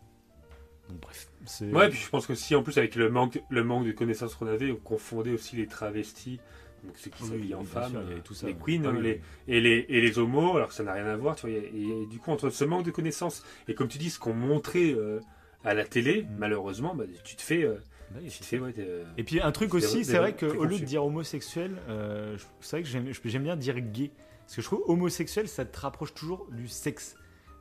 donc, 0.88 1.00
bref. 1.00 1.28
Ouais, 1.60 1.88
puis 1.90 1.98
je 1.98 2.08
pense 2.08 2.26
que 2.26 2.34
si 2.34 2.54
en 2.54 2.62
plus 2.62 2.76
avec 2.78 2.96
le 2.96 3.10
manque, 3.10 3.42
le 3.50 3.62
manque 3.62 3.86
de 3.86 3.92
connaissances 3.92 4.34
qu'on 4.34 4.46
avait, 4.46 4.72
on 4.72 4.76
confondait 4.76 5.32
aussi 5.32 5.56
les 5.56 5.66
travestis, 5.66 6.40
donc 6.84 6.96
ceux 6.96 7.10
qui 7.10 7.22
Oui, 7.24 7.54
en 7.54 7.58
bien 7.62 7.66
femmes, 7.66 7.90
sûr, 7.92 8.02
il 8.02 8.08
y 8.08 8.12
avait 8.12 8.20
tout 8.22 8.34
ça, 8.34 8.46
les 8.46 8.54
queens, 8.54 8.82
Ah 8.86 8.90
oui, 8.90 9.02
les, 9.02 9.12
oui. 9.12 9.20
et, 9.48 9.60
les, 9.60 9.86
et 9.88 10.00
les 10.00 10.18
homos, 10.18 10.56
alors 10.56 10.68
que 10.68 10.74
ça 10.74 10.82
n'a 10.82 10.92
rien 10.94 11.06
à 11.06 11.16
voir, 11.16 11.36
tu 11.36 11.46
vois. 11.48 11.50
Et, 11.56 11.70
et 12.02 12.06
du 12.06 12.18
coup, 12.18 12.30
entre 12.30 12.50
ce 12.50 12.64
manque 12.64 12.84
de 12.84 12.90
connaissances 12.90 13.44
et 13.68 13.74
comme 13.74 13.88
tu 13.88 13.98
dis, 13.98 14.10
ce 14.10 14.18
qu'on 14.18 14.34
montrait 14.34 14.92
euh, 14.92 15.20
à 15.64 15.74
la 15.74 15.84
télé, 15.84 16.22
Mm. 16.22 16.26
malheureusement, 16.38 16.94
bah, 16.94 17.04
tu 17.24 17.36
te 17.36 17.42
fais, 17.42 17.62
euh, 17.64 17.74
Bah 18.12 18.18
oui, 18.22 18.28
tu 18.28 18.30
c'est 18.30 18.40
te 18.40 18.44
fais, 18.46 18.58
ouais, 18.58 18.74
euh, 18.78 19.04
Et 19.18 19.24
puis 19.24 19.40
un 19.40 19.52
truc 19.52 19.74
aussi, 19.74 20.04
c'est 20.04 20.18
vrai 20.18 20.34
qu'au 20.36 20.64
lieu 20.64 20.78
de 20.78 20.84
dire 20.84 21.04
homosexuel, 21.04 21.76
euh, 21.88 22.36
c'est 22.60 22.76
vrai 22.76 22.82
que 22.82 22.88
j'aime 22.88 23.12
j'aime 23.24 23.42
bien 23.42 23.56
dire 23.56 23.78
gay. 23.80 24.10
Parce 24.46 24.56
que 24.56 24.62
je 24.62 24.66
trouve 24.66 24.82
homosexuel, 24.88 25.46
ça 25.48 25.64
te 25.64 25.78
rapproche 25.78 26.12
toujours 26.14 26.48
du 26.50 26.66
sexe. 26.66 27.14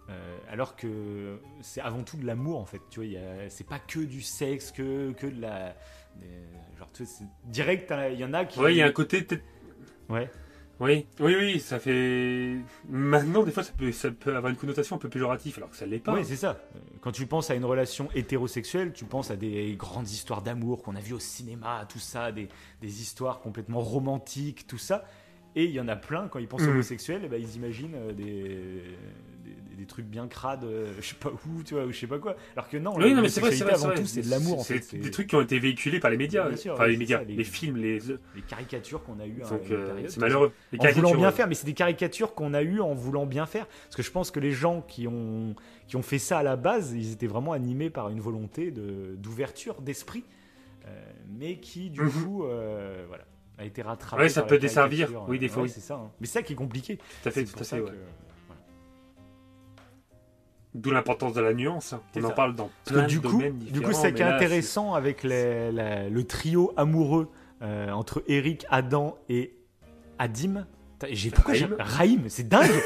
Euh, 0.09 0.37
alors 0.49 0.75
que 0.75 1.37
c'est 1.61 1.81
avant 1.81 2.01
tout 2.01 2.17
de 2.17 2.25
l'amour 2.25 2.57
en 2.59 2.65
fait. 2.65 2.81
Tu 2.89 2.99
vois, 3.05 3.19
c'est 3.49 3.67
pas 3.67 3.77
que 3.77 3.99
du 3.99 4.21
sexe, 4.23 4.71
que, 4.71 5.11
que 5.11 5.27
de 5.27 5.39
la. 5.39 5.75
Des- 6.17 6.77
genre, 6.77 6.89
tu 6.93 7.03
vois, 7.03 7.11
c'est 7.17 7.25
direct, 7.51 7.93
il 8.11 8.19
y 8.19 8.25
en 8.25 8.33
a 8.33 8.45
qui. 8.45 8.59
Ouais, 8.59 8.73
il 8.73 8.77
y 8.77 8.81
a 8.81 8.87
un 8.87 8.91
côté. 8.91 9.25
Ouais. 10.09 10.29
Oui, 10.81 11.05
oui, 11.19 11.35
oui, 11.37 11.59
ça 11.59 11.77
fait. 11.77 12.55
Maintenant, 12.87 13.43
des 13.43 13.51
fois, 13.51 13.63
ça 13.63 13.73
peut, 13.77 13.91
ça 13.91 14.11
peut 14.11 14.33
avoir 14.33 14.49
une 14.49 14.57
connotation 14.57 14.95
un 14.95 14.99
peu 14.99 15.09
péjorative, 15.09 15.55
alors 15.57 15.69
que 15.69 15.75
ça 15.75 15.85
l'est 15.85 15.99
pas. 15.99 16.13
Ouais, 16.13 16.23
c'est 16.23 16.37
ça. 16.37 16.57
Quand 17.01 17.11
tu 17.11 17.25
penses 17.25 17.51
à 17.51 17.55
une 17.55 17.65
relation 17.65 18.07
hétérosexuelle, 18.15 18.93
tu 18.93 19.03
penses 19.03 19.29
à 19.29 19.35
des 19.35 19.75
grandes 19.75 20.09
histoires 20.09 20.41
d'amour 20.41 20.81
qu'on 20.81 20.95
a 20.95 21.01
vues 21.01 21.15
au 21.15 21.19
cinéma, 21.19 21.85
tout 21.89 21.99
ça, 21.99 22.31
des, 22.31 22.47
des 22.81 23.01
histoires 23.01 23.41
complètement 23.41 23.81
romantiques, 23.81 24.67
tout 24.67 24.77
ça. 24.77 25.03
Et 25.55 25.65
il 25.65 25.71
y 25.71 25.79
en 25.79 25.87
a 25.87 25.95
plein, 25.95 26.27
quand 26.27 26.39
ils 26.39 26.47
pensent 26.47 26.61
Mhm. 26.63 26.69
homosexuels, 26.69 27.21
eh 27.25 27.27
ben, 27.27 27.41
ils 27.41 27.55
imaginent 27.55 27.95
euh, 27.95 28.13
des, 28.13 28.83
des, 29.43 29.75
des 29.77 29.85
trucs 29.87 30.05
bien 30.05 30.27
crades, 30.27 30.63
euh, 30.63 30.93
je 31.01 31.07
sais 31.07 31.15
pas 31.15 31.31
où, 31.31 31.63
tu 31.63 31.73
vois, 31.73 31.85
ou 31.85 31.91
je 31.91 31.97
sais 31.99 32.05
pas 32.07 32.19
quoi. 32.19 32.35
Alors 32.55 32.69
que 32.69 32.77
non, 32.77 32.93
Oui, 32.95 33.13
non, 33.15 33.21
mais 33.23 33.29
c'est 33.29 33.41
vrai, 33.41 33.51
c'est 33.51 33.63
avant 33.63 33.87
vrai. 33.87 33.95
tout, 33.95 34.05
c'est 34.05 34.21
de 34.21 34.29
l'amour, 34.29 34.59
en 34.59 34.63
fait. 34.63 34.81
C'est 34.83 34.97
des 34.99 35.09
trucs 35.11 35.27
qui 35.27 35.35
ont 35.35 35.41
été 35.41 35.57
véhiculés 35.57 35.99
par 35.99 36.11
les 36.11 36.17
médias. 36.17 36.47
Bien 36.47 36.55
sûr, 36.57 36.73
enfin, 36.73 36.83
ouais, 36.83 36.91
les 36.91 36.97
médias, 36.97 37.17
ça, 37.19 37.23
les- 37.23 37.35
les 37.35 37.43
films, 37.43 37.77
les. 37.77 37.97
les 38.35 38.41
caricatures 38.47 39.03
qu'on 39.03 39.19
a 39.19 39.25
eues 39.25 39.39
Donc, 39.49 39.71
euh, 39.71 40.03
c'est 40.07 40.19
malheureux. 40.19 40.51
Les 40.71 40.79
en 40.79 40.91
voulant 40.91 41.15
bien 41.15 41.27
ouais. 41.29 41.31
faire, 41.33 41.47
mais 41.47 41.55
c'est 41.55 41.65
des 41.65 41.73
caricatures 41.73 42.35
qu'on 42.35 42.53
a 42.53 42.61
eues 42.61 42.79
en 42.79 42.93
voulant 42.93 43.25
bien 43.25 43.45
faire. 43.47 43.65
Parce 43.67 43.95
que 43.95 44.03
je 44.03 44.11
pense 44.11 44.29
que 44.31 44.39
les 44.39 44.51
gens 44.51 44.81
qui 44.81 45.07
ont, 45.07 45.55
qui 45.87 45.95
ont 45.95 46.03
fait 46.03 46.19
ça 46.19 46.37
à 46.39 46.43
la 46.43 46.57
base, 46.57 46.93
ils 46.93 47.11
étaient 47.13 47.27
vraiment 47.27 47.53
animés 47.53 47.89
par 47.89 48.09
une 48.09 48.19
volonté 48.21 48.69
de- 48.71 49.15
d'ouverture 49.17 49.81
d'esprit, 49.81 50.23
euh, 50.85 51.11
mais 51.27 51.57
qui 51.57 51.89
du 51.89 52.01
Mhm. 52.01 52.09
coup 52.11 52.43
euh, 52.45 53.05
voilà, 53.07 53.25
a 53.59 53.65
été 53.65 53.81
rattrapé. 53.81 54.23
Ouais, 54.23 54.29
ça 54.29 54.41
peut 54.41 54.57
desservir. 54.57 55.09
Oui, 55.27 55.37
des 55.39 55.47
fois, 55.49 55.63
Ouais, 55.63 55.67
oui. 55.69 55.73
c'est 55.73 55.81
ça. 55.81 55.95
hein. 55.95 56.11
Mais 56.19 56.27
c'est 56.27 56.33
ça 56.33 56.41
qui 56.43 56.53
est 56.53 56.55
compliqué. 56.55 56.97
Tout 57.21 57.29
à 57.29 57.31
fait, 57.31 57.43
tout 57.43 57.59
à 57.59 57.63
fait. 57.63 57.77
que- 57.77 57.81
ouais. 57.83 57.91
voilà. 58.47 58.61
D'où 60.75 60.91
l'importance 60.91 61.33
de 61.33 61.41
la 61.41 61.53
nuance. 61.53 61.95
On 62.15 62.23
en 62.23 62.27
ça. 62.29 62.33
parle 62.33 62.55
dans 62.55 62.69
plein 62.85 63.07
du 63.07 63.17
de 63.19 63.21
coup, 63.27 63.31
domaines 63.33 63.57
du 63.57 63.65
différents. 63.71 63.87
coup, 63.87 63.93
c'est 63.93 64.11
mais 64.11 64.13
qui 64.13 64.21
est 64.21 64.25
là, 64.25 64.35
intéressant 64.35 64.93
avec 64.93 65.23
les- 65.23 65.71
la- 65.71 66.09
le 66.09 66.23
trio 66.25 66.73
amoureux 66.77 67.29
euh, 67.61 67.91
entre 67.91 68.23
Eric, 68.27 68.65
Adam 68.69 69.17
et 69.29 69.53
Adim. 70.19 70.65
J'ai 71.09 71.31
pourquoi 71.31 71.53
j'ai- 71.55 71.65
Raïm. 71.65 71.75
Raïm, 71.79 72.29
c'est 72.29 72.47
dingue. 72.47 72.69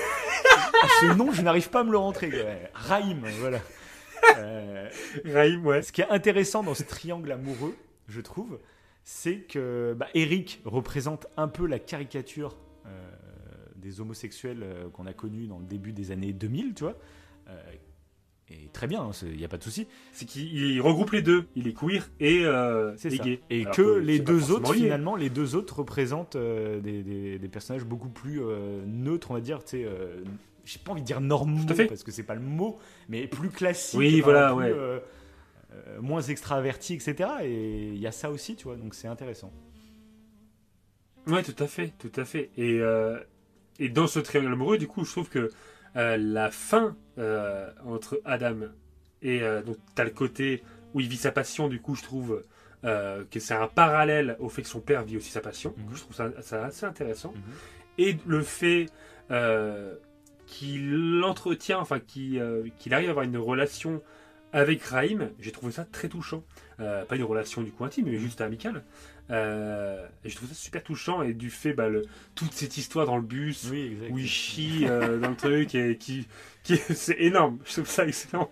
Ah, 0.86 0.88
ce 1.00 1.06
nom, 1.14 1.32
je 1.32 1.41
n'arrive 1.41 1.70
pas 1.70 1.80
à 1.80 1.84
me 1.86 1.91
le 1.91 1.98
rentrer. 1.98 2.30
Raïm, 2.74 3.22
voilà. 3.40 3.60
Euh, 4.38 4.90
Raïm, 5.26 5.66
ouais. 5.66 5.82
ce 5.82 5.94
qui 5.94 6.02
est 6.02 6.10
intéressant 6.10 6.62
dans 6.62 6.74
ce 6.74 6.84
triangle 6.84 7.32
amoureux, 7.32 7.74
je 8.10 8.20
trouve, 8.20 8.60
c'est 9.03 9.39
que 9.39 9.93
bah, 9.97 10.07
Eric 10.13 10.61
représente 10.65 11.27
un 11.38 11.47
peu 11.47 11.65
la 11.67 11.80
caricature 11.80 12.55
euh, 12.85 12.89
des 13.75 13.99
homosexuels 14.01 14.63
euh, 14.63 14.89
qu'on 14.89 15.05
a 15.05 15.13
connus 15.13 15.47
dans 15.47 15.59
le 15.59 15.65
début 15.65 15.91
des 15.93 16.11
années 16.11 16.34
2000, 16.34 16.73
tu 16.73 16.84
vois. 16.84 16.97
Euh, 17.49 17.53
et 18.49 18.69
très 18.73 18.88
bien, 18.88 19.09
il 19.23 19.38
n'y 19.38 19.45
a 19.45 19.47
pas 19.47 19.57
de 19.57 19.63
souci. 19.63 19.88
C'est 20.11 20.25
qu'il 20.25 20.53
il 20.55 20.80
regroupe 20.81 21.11
les 21.11 21.21
deux. 21.21 21.47
Il 21.55 21.67
est 21.67 21.73
queer 21.73 22.09
et, 22.19 22.43
gay. 23.23 23.39
Et 23.49 23.65
que 23.65 23.97
les 23.97 24.19
deux 24.19 24.51
autres, 24.51 24.73
lié. 24.73 24.81
finalement, 24.81 25.15
les 25.15 25.30
deux 25.30 25.55
autres 25.55 25.80
représentent 25.80 26.38
des, 26.38 27.03
des- 27.03 27.39
des 27.39 27.47
personnages 27.47 27.85
beaucoup 27.85 28.09
plus 28.09 28.41
neutres, 28.85 29.31
on 29.31 29.35
va 29.35 29.41
dire, 29.41 29.63
tu 29.63 29.77
sais, 29.84 29.88
j'ai 30.65 30.77
pas 30.80 30.91
envie 30.91 31.01
de 31.01 31.07
dire 31.07 31.21
normaux, 31.21 31.65
parce 31.88 32.03
que 32.03 32.11
c'est 32.11 32.23
pas 32.23 32.35
le 32.35 32.41
mot, 32.41 32.77
mais 33.09 33.27
plus 33.27 33.49
classiques, 33.49 33.97
Oui, 33.99 34.21
voilà, 34.21 34.49
plus, 34.53 34.57
ouais. 34.57 34.71
euh, 34.73 34.99
euh, 35.74 36.02
moins 36.02 36.22
extravertis, 36.22 36.95
etc. 36.95 37.30
Et 37.44 37.90
il 37.90 38.00
y 38.00 38.08
a 38.08 38.12
ça 38.12 38.30
aussi, 38.30 38.56
tu 38.56 38.66
vois, 38.66 38.76
donc 38.76 38.95
c'est 38.95 39.08
intéressant. 39.08 39.52
Ouais, 41.28 41.44
tout 41.44 41.56
à 41.60 41.68
fait, 41.68 41.94
tout 42.00 42.12
à 42.16 42.26
fait. 42.26 42.52
Et, 42.58 42.80
euh, 42.80 43.20
et 43.80 43.90
dans 43.90 44.08
ce 44.08 44.20
triangle 44.20 44.52
amoureux, 44.52 44.78
du 44.78 44.88
coup, 44.88 45.06
je 45.06 45.12
trouve 45.12 45.30
que 45.30 45.50
euh, 45.95 46.18
la 46.18 46.52
fin 46.52 46.95
entre 47.86 48.20
Adam 48.26 48.58
et 49.22 49.40
donc 49.66 49.78
t'as 49.95 50.04
le 50.04 50.10
côté 50.10 50.64
où 50.94 51.00
il 51.00 51.08
vit 51.08 51.18
sa 51.18 51.32
passion, 51.32 51.70
du 51.70 51.80
coup, 51.80 51.95
je 51.95 52.04
trouve 52.04 52.44
que 52.82 53.40
c'est 53.40 53.54
un 53.54 53.68
parallèle 53.68 54.36
au 54.40 54.50
fait 54.50 54.64
que 54.64 54.68
son 54.68 54.82
père 54.82 55.04
vit 55.04 55.16
aussi 55.16 55.30
sa 55.30 55.40
passion. 55.40 55.74
Mhm. 55.78 55.95
Je 55.95 56.02
trouve 56.02 56.16
ça, 56.16 56.30
ça 56.41 56.66
assez 56.66 56.86
intéressant. 56.86 57.32
Mhm. 57.32 57.54
Et 58.00 58.18
le 58.26 58.41
fait 58.41 58.88
qu'il 60.48 61.22
entretient, 61.24 61.80
enfin 61.80 62.00
qu'il 62.00 62.72
qu'il 62.80 62.94
arrive 62.94 63.08
à 63.08 63.12
avoir 63.12 63.26
une 63.26 63.38
relation 63.38 64.02
avec 64.53 64.81
Raïm, 64.84 65.30
j'ai 65.39 65.51
trouvé 65.51 65.71
ça 65.71 65.84
très 65.84 66.07
touchant. 66.07 66.43
Euh, 66.80 67.03
pas 67.05 67.15
une 67.15 67.23
relation 67.23 67.61
du 67.61 67.71
coup 67.71 67.84
intime, 67.84 68.05
mais 68.05 68.17
juste 68.17 68.39
amicale. 68.41 68.84
Euh, 69.31 70.05
j'ai 70.25 70.35
trouvé 70.35 70.53
ça 70.53 70.59
super 70.59 70.84
touchant 70.84 71.21
et 71.23 71.34
du 71.34 71.49
fait, 71.49 71.73
bah, 71.73 71.88
le, 71.89 72.03
toute 72.35 72.51
cette 72.53 72.77
histoire 72.77 73.05
dans 73.05 73.15
le 73.15 73.21
bus 73.23 73.67
Oui, 73.71 73.97
où 74.09 74.17
il 74.19 74.27
chie 74.27 74.85
euh, 74.88 75.17
dans 75.19 75.30
le 75.30 75.35
truc 75.35 75.75
et 75.75 75.97
qui, 75.97 76.27
qui 76.63 76.77
c'est 76.93 77.19
énorme. 77.19 77.59
Je 77.65 77.73
trouve 77.73 77.88
ça 77.88 78.05
excellent. 78.05 78.49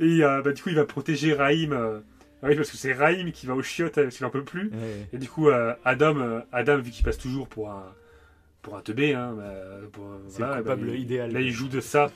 et 0.00 0.22
euh, 0.22 0.42
bah, 0.42 0.52
du 0.52 0.62
coup, 0.62 0.68
il 0.70 0.74
va 0.76 0.84
protéger 0.84 1.32
Raïm. 1.34 1.72
ah 1.72 2.46
oui, 2.46 2.56
parce 2.56 2.70
que 2.70 2.76
c'est 2.76 2.92
Raïm 2.92 3.32
qui 3.32 3.46
va 3.46 3.54
au 3.54 3.62
chiottes 3.62 3.98
euh, 3.98 4.10
s'il 4.10 4.24
en 4.26 4.30
peut 4.30 4.44
plus. 4.44 4.68
Ouais. 4.68 5.08
Et 5.12 5.18
du 5.18 5.28
coup, 5.28 5.48
Adam, 5.84 6.42
Adam, 6.52 6.78
vu 6.78 6.90
qu'il 6.90 7.04
passe 7.04 7.18
toujours 7.18 7.48
pour 7.48 7.70
un, 7.70 7.84
pour 8.62 8.76
un 8.76 8.80
teubé, 8.80 9.14
hein, 9.14 9.34
bah, 9.36 9.54
C'est 10.28 10.38
voilà, 10.38 10.56
le 10.56 10.62
coupable 10.62 10.86
bah, 10.86 10.92
il- 10.94 11.00
idéal. 11.00 11.32
Là, 11.32 11.40
il 11.40 11.50
joue 11.52 11.68
de 11.68 11.80
ça. 11.80 12.10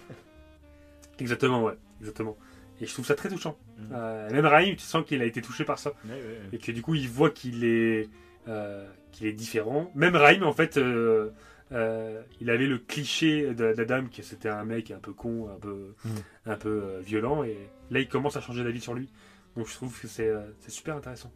Exactement, 1.18 1.64
ouais. 1.64 1.74
Exactement. 2.00 2.36
Et 2.80 2.86
je 2.86 2.92
trouve 2.92 3.04
ça 3.06 3.14
très 3.14 3.28
touchant. 3.28 3.58
Mhm. 3.78 3.88
Euh, 3.92 4.30
même 4.30 4.46
Raïm, 4.46 4.76
tu 4.76 4.84
sens 4.84 5.04
qu'il 5.04 5.20
a 5.20 5.24
été 5.24 5.42
touché 5.42 5.64
par 5.64 5.78
ça. 5.78 5.90
Ouais, 6.04 6.12
ouais, 6.12 6.16
ouais. 6.20 6.38
Et 6.52 6.58
que 6.58 6.70
du 6.72 6.82
coup, 6.82 6.94
il 6.94 7.08
voit 7.08 7.30
qu'il 7.30 7.64
est, 7.64 8.08
euh, 8.46 8.86
qu'il 9.12 9.26
est 9.26 9.32
différent. 9.32 9.90
Même 9.94 10.14
Raïm, 10.16 10.42
en 10.44 10.52
fait, 10.52 10.76
euh, 10.76 11.30
il 12.40 12.50
avait 12.50 12.66
le 12.66 12.78
cliché 12.78 13.52
de- 13.54 13.72
d'Adam, 13.74 14.04
que 14.14 14.22
c'était 14.22 14.48
un 14.48 14.64
mec 14.64 14.90
un 14.90 14.98
peu 14.98 15.12
con, 15.12 15.48
un 15.50 15.58
peu, 15.58 15.94
Mhm. 16.04 16.12
un 16.46 16.56
peu 16.56 16.98
violent. 17.00 17.42
Et 17.44 17.56
là, 17.90 18.00
il 18.00 18.08
commence 18.08 18.36
à 18.36 18.40
changer 18.40 18.64
d'avis 18.64 18.80
sur 18.80 18.94
lui. 18.94 19.08
Donc, 19.56 19.66
je 19.68 19.74
trouve 19.74 19.98
que 20.00 20.06
c'est 20.06 20.30
c'est 20.60 20.70
super 20.70 20.96
intéressant. 20.96 21.32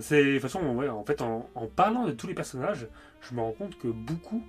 C'est, 0.00 0.22
de 0.24 0.32
toute 0.34 0.42
façon, 0.42 0.64
ouais, 0.76 0.88
en 0.88 1.04
fait, 1.04 1.22
en, 1.22 1.50
en 1.56 1.66
parlant 1.66 2.06
de 2.06 2.12
tous 2.12 2.28
les 2.28 2.34
personnages, 2.34 2.86
je 3.20 3.34
me 3.34 3.40
rends 3.40 3.50
compte 3.52 3.76
que 3.78 3.88
beaucoup 3.88 4.44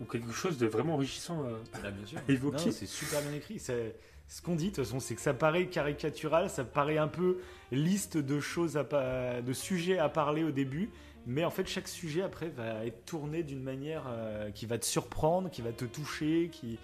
ont 0.00 0.04
quelque 0.06 0.32
chose 0.32 0.58
de 0.58 0.66
vraiment 0.66 0.94
enrichissant. 0.94 1.44
euh, 1.44 1.52
Ah, 1.84 1.90
bien 1.92 2.04
sûr. 2.06 2.18
évoqué. 2.28 2.66
Non, 2.66 2.72
C'est 2.72 2.86
super 2.86 3.20
bien 3.22 3.32
écrit. 3.34 3.60
C'est- 3.60 3.94
Ce 4.32 4.40
qu'on 4.40 4.54
dit, 4.54 4.70
de 4.70 4.76
toute 4.76 4.84
façon, 4.86 4.98
c'est 4.98 5.14
que 5.14 5.20
ça 5.20 5.34
paraît 5.34 5.66
caricatural, 5.66 6.48
ça 6.48 6.64
paraît 6.64 6.96
un 6.96 7.06
peu 7.06 7.36
liste 7.70 8.16
de 8.16 8.40
choses, 8.40 8.78
à 8.78 9.42
de 9.42 9.52
sujets 9.52 9.98
à 9.98 10.08
parler 10.08 10.42
au 10.42 10.50
début, 10.50 10.88
mais 11.26 11.44
en 11.44 11.50
fait, 11.50 11.66
chaque 11.66 11.86
sujet 11.86 12.22
après 12.22 12.48
va 12.48 12.86
être 12.86 13.04
tourné 13.04 13.42
d'une 13.42 13.62
manière 13.62 14.04
euh, 14.08 14.50
qui 14.50 14.64
va 14.64 14.78
te 14.78 14.86
surprendre, 14.86 15.50
qui 15.50 15.60
va 15.60 15.70
te 15.70 15.84
toucher, 15.84 16.48
qui. 16.50 16.78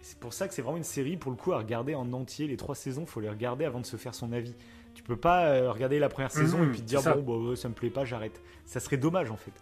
C'est 0.00 0.18
pour 0.18 0.32
ça 0.32 0.48
que 0.48 0.54
c'est 0.54 0.62
vraiment 0.62 0.78
une 0.78 0.82
série, 0.82 1.18
pour 1.18 1.30
le 1.30 1.36
coup, 1.36 1.52
à 1.52 1.58
regarder 1.58 1.94
en 1.94 2.10
entier. 2.14 2.46
Les 2.46 2.56
trois 2.56 2.74
saisons, 2.74 3.04
faut 3.04 3.20
les 3.20 3.28
regarder 3.28 3.66
avant 3.66 3.80
de 3.80 3.86
se 3.86 3.98
faire 3.98 4.14
son 4.14 4.32
avis. 4.32 4.54
Tu 4.94 5.02
peux 5.02 5.16
pas 5.16 5.44
euh, 5.44 5.70
regarder 5.70 5.98
la 5.98 6.08
première 6.08 6.32
saison 6.32 6.56
Mhm, 6.56 6.68
et 6.68 6.70
puis 6.70 6.80
te 6.80 6.86
dire 6.86 7.00
ça. 7.02 7.12
bon, 7.12 7.50
bah, 7.50 7.54
ça 7.54 7.68
me 7.68 7.74
plaît 7.74 7.90
pas, 7.90 8.06
j'arrête. 8.06 8.40
Ça 8.64 8.80
serait 8.80 8.96
dommage 8.96 9.30
en 9.30 9.36
fait. 9.36 9.52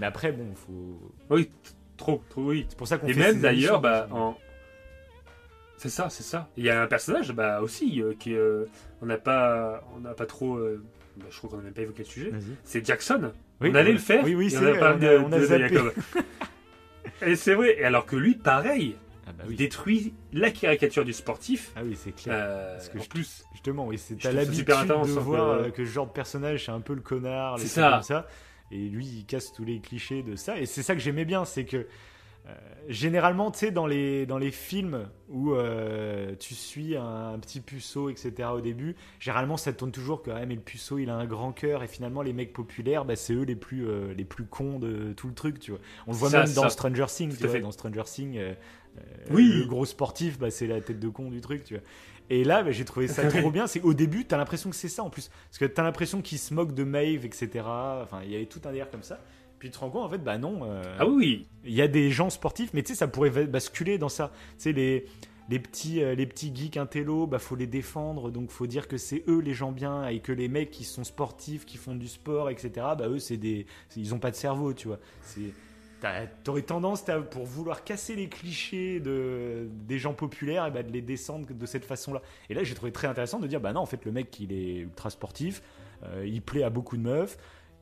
Mais 0.00 0.06
après, 0.06 0.32
bon, 0.32 0.52
faut. 0.56 1.12
Oui, 1.30 1.52
trop, 1.96 2.20
trop, 2.30 2.42
oui. 2.42 2.66
C'est 2.68 2.76
pour 2.76 2.88
ça 2.88 2.98
qu'on 2.98 3.06
Et 3.06 3.14
fait 3.14 3.20
même 3.20 3.40
d'ailleurs, 3.40 3.80
bah, 3.80 4.08
en... 4.10 4.34
c'est 5.84 5.90
ça, 5.90 6.08
c'est 6.10 6.22
ça. 6.22 6.48
Il 6.56 6.64
y 6.64 6.70
a 6.70 6.82
un 6.82 6.86
personnage, 6.86 7.32
bah 7.32 7.60
aussi, 7.60 8.00
euh, 8.02 8.14
qui 8.18 8.34
euh, 8.34 8.64
on 9.02 9.06
n'a 9.06 9.18
pas, 9.18 9.86
on 9.94 10.00
n'a 10.00 10.14
pas 10.14 10.24
trop, 10.26 10.56
euh, 10.56 10.82
bah, 11.18 11.26
je 11.30 11.36
crois 11.38 11.50
qu'on 11.50 11.56
n'a 11.58 11.62
même 11.64 11.74
pas 11.74 11.82
évoqué 11.82 11.98
le 12.04 12.08
sujet. 12.08 12.30
Vas-y. 12.30 12.56
C'est 12.64 12.84
Jackson. 12.86 13.32
Oui, 13.60 13.68
on 13.70 13.74
allait 13.74 13.92
le 13.92 13.98
faire. 13.98 14.24
Oui, 14.24 14.34
oui, 14.34 14.46
et 14.46 14.50
c'est 14.50 14.56
a 14.56 14.60
vrai, 14.60 14.78
parlé 14.78 15.06
on 15.06 15.10
a- 15.10 15.12
de, 15.12 15.24
on 15.24 15.32
a 15.32 15.38
de 15.38 15.44
zappé. 15.44 15.68
Jacob. 15.68 15.92
et 17.26 17.36
c'est 17.36 17.54
vrai. 17.54 17.76
Et 17.78 17.84
alors 17.84 18.06
que 18.06 18.16
lui, 18.16 18.34
pareil, 18.34 18.96
Ah 19.26 19.32
bah 19.32 19.44
il 19.46 19.50
oui. 19.50 19.56
détruit 19.56 20.14
la 20.32 20.50
caricature 20.50 21.04
du 21.04 21.12
sportif. 21.12 21.72
Ah 21.76 21.80
oui, 21.84 21.96
c'est 21.96 22.12
clair. 22.12 22.34
Euh, 22.36 22.74
Parce 22.76 22.88
que 22.88 22.98
en 22.98 23.02
je- 23.02 23.08
plus, 23.08 23.44
Justement, 23.52 23.86
oui, 23.86 23.98
c'est 23.98 24.14
je 24.14 24.22
t'as 24.22 24.28
trouve 24.30 24.40
ça 24.40 24.44
l'habitude 24.44 24.58
super 24.58 24.78
intense, 24.78 25.08
de 25.14 25.18
hein, 25.18 25.22
voir 25.22 25.58
que- 25.58 25.62
euh, 25.64 25.70
que 25.70 25.84
ce 25.84 25.90
genre 25.90 26.06
de 26.06 26.12
personnage, 26.12 26.64
c'est 26.66 26.72
un 26.72 26.80
peu 26.80 26.94
le 26.94 27.00
connard, 27.00 27.56
les 27.58 27.64
C'est 27.66 27.80
trucs 27.80 27.84
ça. 27.84 27.90
comme 27.92 28.02
ça. 28.02 28.26
Et 28.70 28.88
lui, 28.88 29.04
il 29.06 29.24
casse 29.26 29.52
tous 29.52 29.64
les 29.64 29.80
clichés 29.80 30.22
de 30.22 30.36
ça. 30.36 30.58
Et 30.58 30.66
c'est 30.66 30.82
ça 30.82 30.94
que 30.94 31.00
j'aimais 31.00 31.24
bien, 31.24 31.44
c'est 31.44 31.64
que 31.64 31.86
généralement, 32.88 33.50
tu 33.50 33.60
sais, 33.60 33.70
dans 33.70 33.86
les, 33.86 34.26
dans 34.26 34.38
les 34.38 34.50
films 34.50 35.08
où 35.28 35.52
euh, 35.52 36.34
tu 36.38 36.54
suis 36.54 36.96
un, 36.96 37.32
un 37.34 37.38
petit 37.38 37.60
puceau, 37.60 38.10
etc. 38.10 38.48
au 38.52 38.60
début, 38.60 38.96
généralement, 39.18 39.56
ça 39.56 39.72
tourne 39.72 39.92
toujours 39.92 40.22
que 40.22 40.30
ah, 40.30 40.44
mais 40.46 40.54
le 40.54 40.60
puceau, 40.60 40.98
il 40.98 41.10
a 41.10 41.14
un 41.14 41.26
grand 41.26 41.52
cœur. 41.52 41.82
Et 41.82 41.88
finalement, 41.88 42.22
les 42.22 42.32
mecs 42.32 42.52
populaires, 42.52 43.04
bah, 43.04 43.16
c'est 43.16 43.34
eux 43.34 43.44
les 43.44 43.56
plus, 43.56 43.88
euh, 43.88 44.12
les 44.14 44.24
plus 44.24 44.44
cons 44.44 44.78
de 44.78 45.12
tout 45.12 45.28
le 45.28 45.34
truc, 45.34 45.58
tu 45.58 45.70
vois. 45.70 45.80
On 46.06 46.12
le 46.12 46.18
voit 46.18 46.30
Ça, 46.30 46.44
même 46.44 46.52
dans. 46.52 46.68
Stranger 46.68 47.06
Things, 47.08 47.36
tu 47.36 47.46
vois. 47.46 47.60
Dans 47.60 47.72
Stranger 47.72 48.04
Things, 48.04 48.36
euh, 48.36 48.54
euh, 48.98 49.00
Oui. 49.30 49.50
le 49.60 49.66
gros 49.66 49.86
sportif, 49.86 50.38
bah, 50.38 50.50
c'est 50.50 50.66
la 50.66 50.80
tête 50.80 51.00
de 51.00 51.08
con 51.08 51.30
du 51.30 51.40
truc, 51.40 51.64
tu 51.64 51.74
vois. 51.74 51.82
Et 52.30 52.42
là, 52.44 52.62
bah, 52.62 52.70
j'ai 52.70 52.84
trouvé 52.84 53.08
ça 53.08 53.26
trop 53.28 53.50
bien. 53.50 53.66
C'est 53.66 53.80
au 53.82 53.94
début, 53.94 54.26
t'as 54.26 54.36
l'impression 54.36 54.70
que 54.70 54.76
c'est 54.76 54.88
ça 54.88 55.02
en 55.02 55.10
plus, 55.10 55.30
parce 55.48 55.58
que 55.58 55.64
t'as 55.64 55.82
l'impression 55.82 56.20
qu'il 56.20 56.38
se 56.38 56.52
moque 56.52 56.74
de 56.74 56.84
Maeve, 56.84 57.24
etc. 57.24 57.48
Enfin, 57.64 58.20
il 58.24 58.30
y 58.30 58.36
avait 58.36 58.46
tout 58.46 58.60
un 58.64 58.70
délire 58.70 58.90
comme 58.90 59.02
ça. 59.02 59.20
Puis 59.58 59.70
tu 59.70 59.74
te 59.74 59.78
rends 59.80 59.90
compte, 59.90 60.04
en 60.04 60.08
fait, 60.10 60.18
bah 60.18 60.36
non. 60.38 60.60
euh, 60.64 60.82
ah 60.98 61.06
oui, 61.06 61.46
il 61.64 61.72
y 61.72 61.80
a 61.82 61.88
des 61.88 62.10
gens 62.10 62.30
sportifs, 62.30 62.70
mais 62.74 62.82
tu 62.82 62.88
sais, 62.92 62.94
ça 62.98 63.08
pourrait 63.08 63.30
basculer 63.46 63.96
dans 63.98 64.08
ça. 64.10 64.30
Tu 64.58 64.64
sais, 64.64 64.72
les, 64.72 65.06
les, 65.48 65.58
petits, 65.58 66.02
euh, 66.02 66.14
les 66.14 66.26
petits 66.26 66.54
geeks 66.54 66.76
intello, 66.76 67.26
bah 67.26 67.38
faut 67.38 67.56
les 67.56 67.66
défendre, 67.66 68.30
donc 68.30 68.50
faut 68.50 68.66
dire 68.66 68.88
que 68.88 68.96
c'est 68.98 69.24
eux 69.28 69.40
les 69.40 69.54
gens 69.54 69.72
bien, 69.72 70.06
et 70.08 70.20
que 70.20 70.32
les 70.32 70.48
mecs 70.48 70.70
qui 70.70 70.84
sont 70.84 71.04
sportifs, 71.04 71.64
qui 71.64 71.78
font 71.78 71.94
du 71.94 72.08
sport, 72.08 72.50
etc., 72.50 72.70
bah 72.76 73.08
eux, 73.08 73.18
c'est 73.18 73.36
des, 73.38 73.66
ils 73.96 74.14
ont 74.14 74.18
pas 74.18 74.30
de 74.30 74.36
cerveau, 74.36 74.74
tu 74.74 74.88
vois. 74.88 74.98
C'est. 75.22 75.52
T'aurais 76.42 76.60
tendance, 76.60 77.02
t'as- 77.06 77.20
pour 77.22 77.46
vouloir 77.46 77.82
casser 77.82 78.14
les 78.14 78.28
clichés 78.28 79.00
de, 79.00 79.68
des 79.86 79.98
gens 79.98 80.12
populaires, 80.12 80.66
et 80.66 80.70
bah, 80.70 80.82
de 80.82 80.92
les 80.92 81.00
descendre 81.00 81.46
de 81.50 81.66
cette 81.66 81.86
façon-là. 81.86 82.20
Et 82.50 82.54
là, 82.54 82.62
j'ai 82.62 82.74
trouvé 82.74 82.92
très 82.92 83.06
intéressant 83.06 83.38
de 83.40 83.46
dire, 83.46 83.58
bah 83.58 83.72
non, 83.72 83.80
en 83.80 83.86
fait, 83.86 84.04
le 84.04 84.12
mec, 84.12 84.38
il 84.38 84.52
est 84.52 84.80
ultra 84.80 85.08
sportif, 85.08 85.62
euh, 86.02 86.26
il 86.26 86.42
plaît 86.42 86.62
à 86.62 86.68
beaucoup 86.68 86.98
de 86.98 87.02
meufs, 87.02 87.38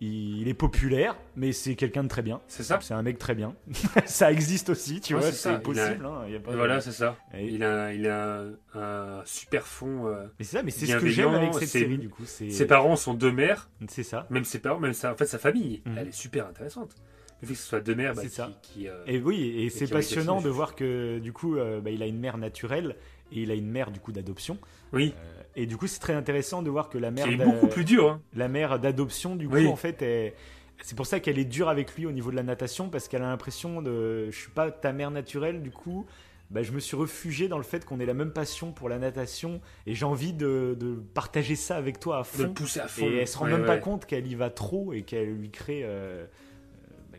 il, 0.07 0.49
est 0.49 0.55
populaire, 0.55 1.16
mais 1.37 1.53
c'est 1.53 1.74
quelqu'un 1.77 2.03
de 2.03 2.09
très 2.09 2.23
bien. 2.23 2.41
c'est 2.49 2.62
ça. 2.62 2.79
C'est 2.83 2.95
un 2.95 3.03
mec 3.03 3.19
très 3.19 3.35
bien. 3.35 3.55
ça 4.07 4.33
existe 4.33 4.70
aussi, 4.70 5.01
tu 5.01 5.15
Ouais, 5.15 5.20
vois, 5.20 5.31
c'est 5.31 5.37
ça. 5.37 5.55
possible. 5.59 6.05
hein, 6.07 6.29
y 6.29 6.37
a 6.37 6.41
pas- 6.41 6.55
Voilà, 6.57 6.81
c'est 6.81 6.93
ça. 6.93 7.16
Et- 7.35 7.47
Il 7.47 7.62
a, 7.65 7.93
il 7.93 8.07
a 8.09 8.43
un, 8.74 9.23
super 9.24 9.66
fond. 9.66 10.07
euh, 10.09 10.24
mais 10.39 10.45
c'est 10.45 10.57
ça, 10.57 10.62
mais 10.62 10.70
c'est 10.70 10.87
ce 10.87 10.97
que 10.97 11.07
j'aime 11.07 11.29
avec 11.35 11.55
cette 11.55 11.69
série, 11.69 11.99
du 11.99 12.09
coup. 12.09 12.24
Ses 12.27 12.66
parents 12.66 12.97
sont 12.97 13.15
deux 13.15 13.33
mères. 13.33 13.69
c'est 13.89 14.03
ça. 14.03 14.27
Même 14.31 14.45
ses 14.45 14.59
parents, 14.59 14.81
même 14.81 14.93
sa, 14.93 15.12
en 15.12 15.16
fait, 15.16 15.27
sa 15.27 15.39
famille, 15.39 15.83
Mhm. 15.87 15.99
elle 15.99 16.09
est 16.09 16.12
super 16.12 16.47
intéressante. 16.47 16.95
Le 17.43 17.48
fait 17.48 17.55
que 17.55 17.59
ce 17.60 17.66
soit 17.66 17.81
deux 17.81 17.94
mères, 17.94 18.14
bah, 18.14 18.23
qui, 18.23 18.28
ça. 18.31 18.51
qui, 18.62 18.89
euh, 18.89 19.02
Et 19.06 19.19
oui, 19.20 19.55
et 19.59 19.69
c'est 19.69 19.86
passionnant 19.89 20.40
de 20.40 20.48
voir 20.48 20.74
que, 20.74 21.19
du 21.19 21.32
coup, 21.32 21.56
euh, 21.56 21.81
bah, 21.81 21.90
il 21.90 22.02
a 22.02 22.06
une 22.06 22.19
mère 22.20 22.39
naturelle 22.39 22.97
et 23.32 23.40
il 23.43 23.51
a 23.51 23.55
une 23.55 23.69
mère, 23.70 23.90
du 23.90 24.01
coup, 24.01 24.12
d'adoption. 24.12 24.59
oui, 24.93 25.12
Euh, 25.19 25.43
et 25.56 25.66
du 25.66 25.77
coup, 25.77 25.86
c'est 25.86 25.98
très 26.01 26.14
intéressant 26.14 26.62
de 26.62 26.70
voir 26.70 26.89
que 26.89 26.98
la 26.98 27.10
mère, 27.10 27.27
est 27.28 27.36
beaucoup 27.36 27.66
plus 27.66 27.85
dur. 27.85 28.09
Hein. 28.10 28.20
la 28.35 28.48
mère 28.48 28.78
d'adoption, 28.78 29.36
du 29.36 29.48
coup, 29.48 29.55
Oui. 29.56 29.66
en 29.66 29.77
fait, 29.77 30.01
est- 30.02 30.35
c'est 30.82 30.97
pour 30.97 31.06
ça 31.06 31.20
qu'elle 31.20 31.39
est 31.39 31.44
dure 31.44 31.69
avec 31.69 31.94
lui 31.97 32.06
au 32.06 32.12
niveau 32.12 32.31
de 32.31 32.36
la 32.36 32.43
natation, 32.43 32.89
parce 32.89 33.06
qu'elle 33.09 33.23
a 33.23 33.28
l'impression 33.28 33.82
de. 33.82 34.31
Je 34.31 34.36
suis 34.39 34.51
pas 34.51 34.70
ta 34.70 34.93
mère 34.93 35.10
naturelle, 35.10 35.62
du 35.62 35.70
coup. 35.70 36.06
Bah, 36.51 36.62
je 36.62 36.73
me 36.73 36.81
suis 36.81 36.97
réfugié 36.98 37.48
dans 37.48 37.56
le 37.56 37.64
fait 37.64 37.82
qu'on 37.86 37.98
ait 37.98 38.05
la 38.06 38.12
même 38.12 38.31
passion 38.32 38.73
pour 38.73 38.90
la 38.90 38.98
natation 38.98 39.62
et 39.86 39.94
j'ai 39.94 40.05
envie 40.05 40.35
de, 40.35 40.77
de 40.78 40.97
partager 41.14 41.56
ça 41.56 41.77
avec 41.77 41.98
toi 41.98 42.19
à 42.19 42.20
De 42.20 42.27
fond. 42.27 42.52
pousser 42.52 42.81
à 42.81 42.89
fond. 42.89 43.06
Et 43.06 43.16
elle 43.16 43.27
se 43.28 43.39
rend 43.39 43.47
Ouais, 43.47 43.52
même 43.52 43.64
pas 43.64 43.78
compte 43.78 44.05
qu'elle 44.05 44.27
y 44.27 44.35
va 44.35 44.51
trop 44.51 44.93
et 44.93 45.01
qu'elle 45.01 45.32
lui 45.35 45.51
crée 45.51 45.81
euh, 45.85 46.27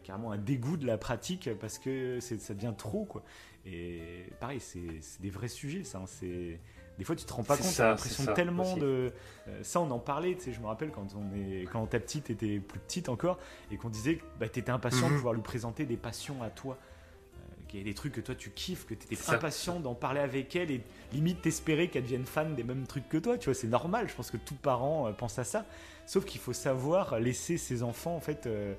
carrément 0.03 0.31
un 0.31 0.38
dégoût 0.38 0.77
de 0.77 0.85
la 0.85 0.97
pratique 0.97 1.49
parce 1.59 1.80
que 1.80 2.19
ça 2.19 2.53
devient 2.53 2.73
trop 2.77 3.05
quoi. 3.05 3.23
Et 3.65 4.25
pareil, 4.39 4.59
c'est 4.59 4.81
des 5.21 5.30
vrais 5.30 5.47
sujets 5.47 5.84
ça. 5.84 5.99
hein. 5.99 6.05
C'est 6.05 6.59
des 6.99 7.03
fois 7.05 7.15
tu 7.15 7.25
te 7.25 7.34
rends 7.34 7.43
pas 7.43 7.57
compte, 7.57 7.73
t'as 7.75 7.89
l'impression 7.89 8.34
tellement 8.34 8.63
aussi. 8.73 8.80
de 8.80 9.11
euh, 9.47 9.63
ça 9.63 9.80
on 9.80 9.89
en 9.89 9.99
parlait. 9.99 10.35
Tu 10.35 10.41
sais, 10.41 10.53
je 10.53 10.59
me 10.59 10.65
rappelle 10.67 10.91
quand 10.91 11.07
on 11.15 11.34
est 11.35 11.63
quand 11.71 11.85
ta 11.88 11.99
petite 11.99 12.30
était 12.30 12.59
plus 12.59 12.80
petite 12.80 13.09
encore 13.09 13.39
et 13.71 13.77
qu'on 13.77 13.89
disait 13.89 14.15
que 14.17 14.23
bah, 14.39 14.47
t'étais 14.49 14.71
impatient 14.71 15.07
de 15.07 15.11
Mhm. 15.13 15.17
pouvoir 15.17 15.34
lui 15.34 15.41
présenter 15.41 15.85
des 15.85 15.97
passions 15.97 16.43
à 16.43 16.49
toi. 16.49 16.77
Euh, 17.35 17.63
Qu'il 17.69 17.80
y 17.80 17.81
ait 17.81 17.85
des 17.85 17.93
trucs 17.95 18.13
que 18.13 18.21
toi 18.21 18.35
tu 18.35 18.49
kiffes, 18.51 18.85
que 18.85 18.93
tu 18.93 19.05
étais 19.05 19.15
C'est 19.15 19.23
ça. 19.23 19.35
impatient 19.38 19.80
d'en 19.80 19.95
parler 19.95 20.19
avec 20.19 20.55
elle 20.57 20.69
et 20.69 20.81
limite 21.13 21.41
t'espérer 21.41 21.88
qu'elle 21.88 22.03
devienne 22.03 22.25
fan 22.25 22.53
des 22.55 22.63
mêmes 22.63 22.85
trucs 22.85 23.07
que 23.09 23.17
toi. 23.17 23.38
Tu 23.38 23.45
vois, 23.45 23.53
c'est 23.55 23.67
normal. 23.67 24.07
Je 24.09 24.13
pense 24.13 24.30
que 24.30 24.38
tout 24.38 24.55
parent 24.55 25.07
euh, 25.07 25.13
pense 25.13 25.39
à 25.39 25.43
ça. 25.45 25.65
Sauf 26.05 26.25
qu'il 26.25 26.41
faut 26.41 26.53
savoir 26.53 27.17
laisser 27.19 27.57
ses 27.57 27.81
enfants 27.81 28.13
en 28.15 28.19
fait 28.19 28.45
euh, 28.45 28.73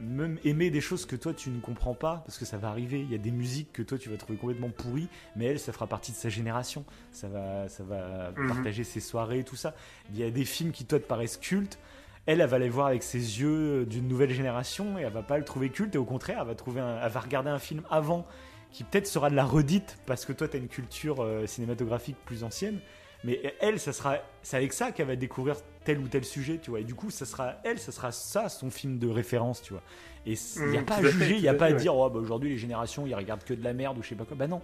même 0.00 0.38
aimer 0.44 0.70
des 0.70 0.80
choses 0.80 1.06
que 1.06 1.16
toi 1.16 1.32
tu 1.34 1.50
ne 1.50 1.60
comprends 1.60 1.94
pas 1.94 2.22
parce 2.26 2.38
que 2.38 2.44
ça 2.44 2.56
va 2.58 2.68
arriver. 2.68 3.00
Il 3.00 3.10
y 3.10 3.14
a 3.14 3.18
des 3.18 3.30
musiques 3.30 3.72
que 3.72 3.82
toi 3.82 3.98
tu 3.98 4.08
vas 4.08 4.16
trouver 4.16 4.38
complètement 4.38 4.70
pourries, 4.70 5.08
mais 5.36 5.46
elle 5.46 5.58
ça 5.58 5.72
fera 5.72 5.86
partie 5.86 6.12
de 6.12 6.16
sa 6.16 6.28
génération. 6.28 6.84
Ça 7.12 7.28
va, 7.28 7.68
ça 7.68 7.82
va 7.84 8.30
Mhm. 8.36 8.48
partager 8.48 8.84
ses 8.84 9.00
soirées, 9.00 9.44
tout 9.44 9.56
ça. 9.56 9.74
Il 10.12 10.18
y 10.18 10.22
a 10.24 10.30
des 10.30 10.44
films 10.44 10.72
qui 10.72 10.84
toi 10.84 10.98
te 10.98 11.04
paraissent 11.06 11.36
cultes. 11.36 11.78
Elle, 12.26 12.40
elle 12.40 12.48
va 12.48 12.58
les 12.58 12.68
voir 12.68 12.88
avec 12.88 13.02
ses 13.04 13.18
yeux 13.40 13.86
d'une 13.86 14.08
nouvelle 14.08 14.30
génération 14.32 14.98
et 14.98 15.02
elle 15.02 15.12
va 15.12 15.22
pas 15.22 15.38
le 15.38 15.44
trouver 15.44 15.70
culte 15.70 15.94
et 15.94 15.98
au 15.98 16.04
contraire, 16.04 16.38
elle 16.40 16.48
va 16.48 16.54
trouver, 16.56 16.80
un- 16.80 16.98
elle 17.00 17.12
va 17.12 17.20
regarder 17.20 17.50
un 17.50 17.60
film 17.60 17.82
avant 17.88 18.26
qui 18.72 18.82
peut-être 18.84 19.06
sera 19.06 19.30
de 19.30 19.36
la 19.36 19.44
redite 19.44 19.96
parce 20.06 20.24
que 20.24 20.32
toi 20.32 20.48
tu 20.48 20.56
as 20.56 20.60
une 20.60 20.66
culture 20.68 21.22
euh, 21.22 21.46
cinématographique 21.46 22.16
plus 22.26 22.42
ancienne. 22.44 22.80
Mais 23.24 23.54
elle, 23.60 23.80
ça 23.80 23.92
sera, 23.92 24.18
c'est 24.42 24.56
avec 24.56 24.72
ça 24.72 24.92
qu'elle 24.92 25.06
va 25.08 25.16
découvrir 25.16 25.56
tel 25.84 25.98
ou 25.98 26.06
tel 26.08 26.24
sujet, 26.24 26.58
tu 26.62 26.70
vois. 26.70 26.80
Et 26.80 26.84
du 26.84 26.94
coup, 26.94 27.10
ça 27.10 27.24
sera 27.26 27.54
elle, 27.64 27.78
ça 27.78 27.90
sera 27.92 28.12
ça 28.12 28.48
son 28.48 28.70
film 28.70 28.98
de 28.98 29.08
référence, 29.08 29.62
tu 29.62 29.72
vois. 29.72 29.82
Et 30.26 30.34
il 30.56 30.66
n'y 30.70 30.76
a 30.78 30.82
Mm, 30.82 30.84
pas 30.84 30.96
à 30.96 31.02
juger, 31.02 31.36
il 31.36 31.42
n'y 31.42 31.48
a 31.48 31.54
pas 31.54 31.66
à 31.66 31.72
dire, 31.72 31.94
oh, 31.96 32.08
bah, 32.10 32.18
aujourd'hui 32.20 32.50
les 32.50 32.58
générations, 32.58 33.06
ils 33.06 33.14
regardent 33.14 33.44
que 33.44 33.54
de 33.54 33.62
la 33.64 33.72
merde 33.72 33.98
ou 33.98 34.02
je 34.02 34.08
sais 34.10 34.14
pas 34.14 34.24
quoi. 34.24 34.36
Bah 34.36 34.46
non. 34.48 34.60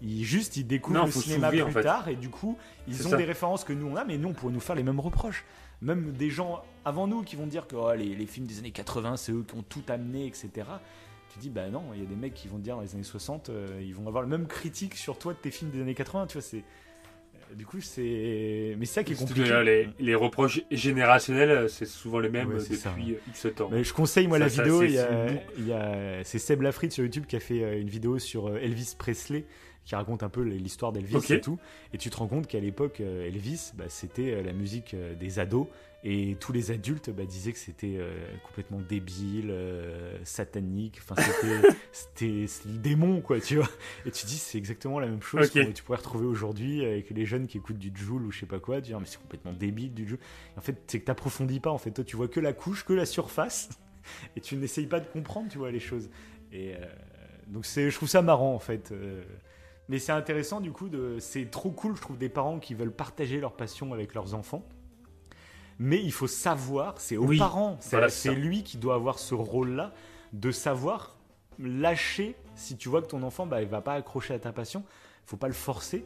Ils, 0.00 0.22
juste, 0.24 0.56
ils 0.56 0.64
découvrent 0.66 1.00
Non, 1.00 1.06
le 1.06 1.10
cinéma 1.10 1.48
plus 1.48 1.62
en 1.62 1.70
fait. 1.70 1.82
tard 1.82 2.08
et 2.08 2.14
du 2.14 2.28
coup, 2.30 2.56
ils 2.86 3.06
ont 3.06 3.10
ça. 3.10 3.16
des 3.16 3.24
références 3.24 3.64
que 3.64 3.72
nous 3.72 3.86
on 3.88 3.96
a, 3.96 4.04
mais 4.04 4.16
nous 4.16 4.28
on 4.28 4.32
pourrait 4.32 4.52
nous 4.52 4.60
faire 4.60 4.76
les 4.76 4.84
mêmes 4.84 5.00
reproches. 5.00 5.44
Même 5.82 6.12
des 6.12 6.30
gens 6.30 6.62
avant 6.84 7.06
nous 7.08 7.22
qui 7.22 7.36
vont 7.36 7.46
dire 7.46 7.66
que 7.66 7.74
oh, 7.76 7.92
les, 7.94 8.14
les 8.14 8.26
films 8.26 8.46
des 8.46 8.58
années 8.60 8.70
80, 8.70 9.16
c'est 9.16 9.32
eux 9.32 9.44
qui 9.46 9.54
ont 9.56 9.64
tout 9.68 9.82
amené, 9.88 10.26
etc. 10.26 10.50
Tu 11.32 11.38
dis, 11.40 11.50
bah 11.50 11.68
non, 11.68 11.82
il 11.94 12.00
y 12.00 12.02
a 12.02 12.06
des 12.06 12.14
mecs 12.16 12.34
qui 12.34 12.48
vont 12.48 12.56
te 12.58 12.62
dire 12.62 12.76
dans 12.76 12.82
les 12.82 12.94
années 12.94 13.02
60, 13.02 13.48
euh, 13.50 13.80
ils 13.82 13.94
vont 13.94 14.06
avoir 14.08 14.22
le 14.22 14.28
même 14.28 14.46
critique 14.46 14.94
sur 14.94 15.18
toi 15.18 15.32
de 15.34 15.38
tes 15.38 15.50
films 15.50 15.70
des 15.70 15.80
années 15.80 15.94
80, 15.94 16.26
tu 16.28 16.34
vois, 16.38 16.42
c'est. 16.42 16.62
Du 17.56 17.64
coup, 17.66 17.80
c'est. 17.80 18.74
Mais 18.78 18.86
c'est 18.86 18.94
ça 18.94 19.04
qui 19.04 19.12
est 19.12 19.16
compliqué. 19.16 19.62
les, 19.64 19.88
les 19.98 20.14
reproches 20.14 20.60
générationnels, 20.70 21.68
c'est 21.68 21.86
souvent 21.86 22.18
les 22.20 22.28
mêmes 22.28 22.48
Ouais, 22.52 22.60
c'est 22.60 22.74
ça. 22.74 22.90
depuis 22.90 23.14
euh, 23.14 23.18
X 23.28 23.46
temps. 23.56 23.68
Mais 23.70 23.84
je 23.84 23.92
conseille 23.94 24.26
moi 24.26 24.38
Ça, 24.38 24.44
la 24.44 24.50
ça, 24.50 24.62
vidéo. 24.62 24.80
c'est- 24.82 26.38
Seb 26.38 26.62
Lafrite 26.62 26.92
sur 26.92 27.04
YouTube 27.04 27.24
qui 27.26 27.36
a 27.36 27.40
fait 27.40 27.62
euh, 27.62 27.80
une 27.80 27.88
vidéo 27.88 28.18
sur 28.18 28.48
euh, 28.48 28.58
Elvis 28.60 28.94
Presley 28.98 29.44
qui 29.84 29.94
raconte 29.94 30.22
un 30.22 30.28
peu 30.28 30.42
l'histoire 30.42 30.92
d'Elvis 30.92 31.32
et 31.32 31.40
tout. 31.40 31.58
Et 31.94 31.98
tu 31.98 32.10
te 32.10 32.16
rends 32.18 32.26
compte 32.26 32.46
qu'à 32.46 32.60
l'époque, 32.60 33.00
euh, 33.00 33.26
Elvis, 33.26 33.72
bah, 33.74 33.84
c'était 33.88 34.42
la 34.42 34.52
musique 34.52 34.94
des 35.18 35.38
ados. 35.38 35.66
Et 36.04 36.36
tous 36.38 36.52
les 36.52 36.70
adultes 36.70 37.10
bah, 37.10 37.24
disaient 37.24 37.52
que 37.52 37.58
c'était 37.58 37.96
euh, 37.98 38.12
complètement 38.46 38.78
débile, 38.80 39.50
euh, 39.50 40.16
satanique. 40.22 41.00
Enfin, 41.02 41.20
c'était, 41.92 42.46
le 42.66 42.78
démon, 42.78 43.20
quoi, 43.20 43.40
tu 43.40 43.56
vois. 43.56 43.68
Et 44.06 44.12
tu 44.12 44.26
dis, 44.26 44.36
c'est 44.36 44.58
exactement 44.58 45.00
la 45.00 45.08
même 45.08 45.22
chose 45.22 45.50
que 45.50 45.72
tu 45.72 45.82
pourrais 45.82 45.98
retrouver 45.98 46.26
aujourd'hui 46.26 46.84
avec 46.84 47.10
les 47.10 47.26
jeunes 47.26 47.48
qui 47.48 47.58
écoutent 47.58 47.78
du 47.78 47.92
Joule 47.94 48.22
ou 48.26 48.30
je 48.30 48.40
sais 48.40 48.46
pas 48.46 48.60
quoi. 48.60 48.80
Tu 48.80 48.92
dis, 48.92 48.94
mais 48.94 49.06
c'est 49.06 49.20
complètement 49.20 49.52
débile 49.52 49.92
du 49.92 50.06
Joule. 50.06 50.20
En 50.56 50.60
fait, 50.60 50.80
c'est 50.86 51.00
que 51.00 51.04
t'approfondis 51.04 51.58
pas. 51.58 51.70
En 51.70 51.78
fait, 51.78 51.90
toi, 51.90 52.04
tu 52.04 52.14
vois 52.14 52.28
que 52.28 52.38
la 52.38 52.52
couche, 52.52 52.84
que 52.84 52.92
la 52.92 53.06
surface, 53.06 53.68
et 54.36 54.40
tu 54.40 54.54
n'essayes 54.54 54.86
pas 54.86 55.00
de 55.00 55.06
comprendre, 55.06 55.48
tu 55.50 55.58
vois, 55.58 55.72
les 55.72 55.80
choses. 55.80 56.10
Et 56.52 56.76
euh, 56.76 56.78
donc, 57.48 57.64
je 57.64 57.92
trouve 57.94 58.08
ça 58.08 58.22
marrant, 58.22 58.54
en 58.54 58.60
fait. 58.60 58.92
euh. 58.92 59.24
mais 59.88 59.98
c'est 59.98 60.12
intéressant, 60.12 60.60
du 60.60 60.70
coup, 60.70 60.88
c'est 61.18 61.50
trop 61.50 61.72
cool, 61.72 61.96
je 61.96 62.02
trouve, 62.02 62.18
des 62.18 62.28
parents 62.28 62.60
qui 62.60 62.74
veulent 62.74 62.92
partager 62.94 63.40
leur 63.40 63.56
passion 63.56 63.92
avec 63.92 64.14
leurs 64.14 64.34
enfants. 64.34 64.64
Mais 65.78 66.02
il 66.02 66.12
faut 66.12 66.26
savoir, 66.26 66.94
c'est 67.00 67.16
aux 67.16 67.26
Oui, 67.26 67.38
parents, 67.38 67.76
c'est, 67.80 67.96
voilà, 67.96 68.08
lui 68.34 68.62
qui 68.64 68.78
doit 68.78 68.94
avoir 68.94 69.18
ce 69.18 69.34
rôle-là 69.34 69.92
de 70.32 70.50
savoir 70.50 71.16
lâcher 71.58 72.36
si 72.54 72.76
tu 72.76 72.88
vois 72.88 73.02
que 73.02 73.06
ton 73.08 73.22
enfant 73.22 73.46
bah, 73.46 73.62
il 73.62 73.68
va 73.68 73.80
pas 73.80 73.94
accrocher 73.94 74.34
à 74.34 74.38
ta 74.38 74.52
passion 74.52 74.84
faut 75.26 75.36
pas 75.36 75.48
le 75.48 75.54
forcer 75.54 76.04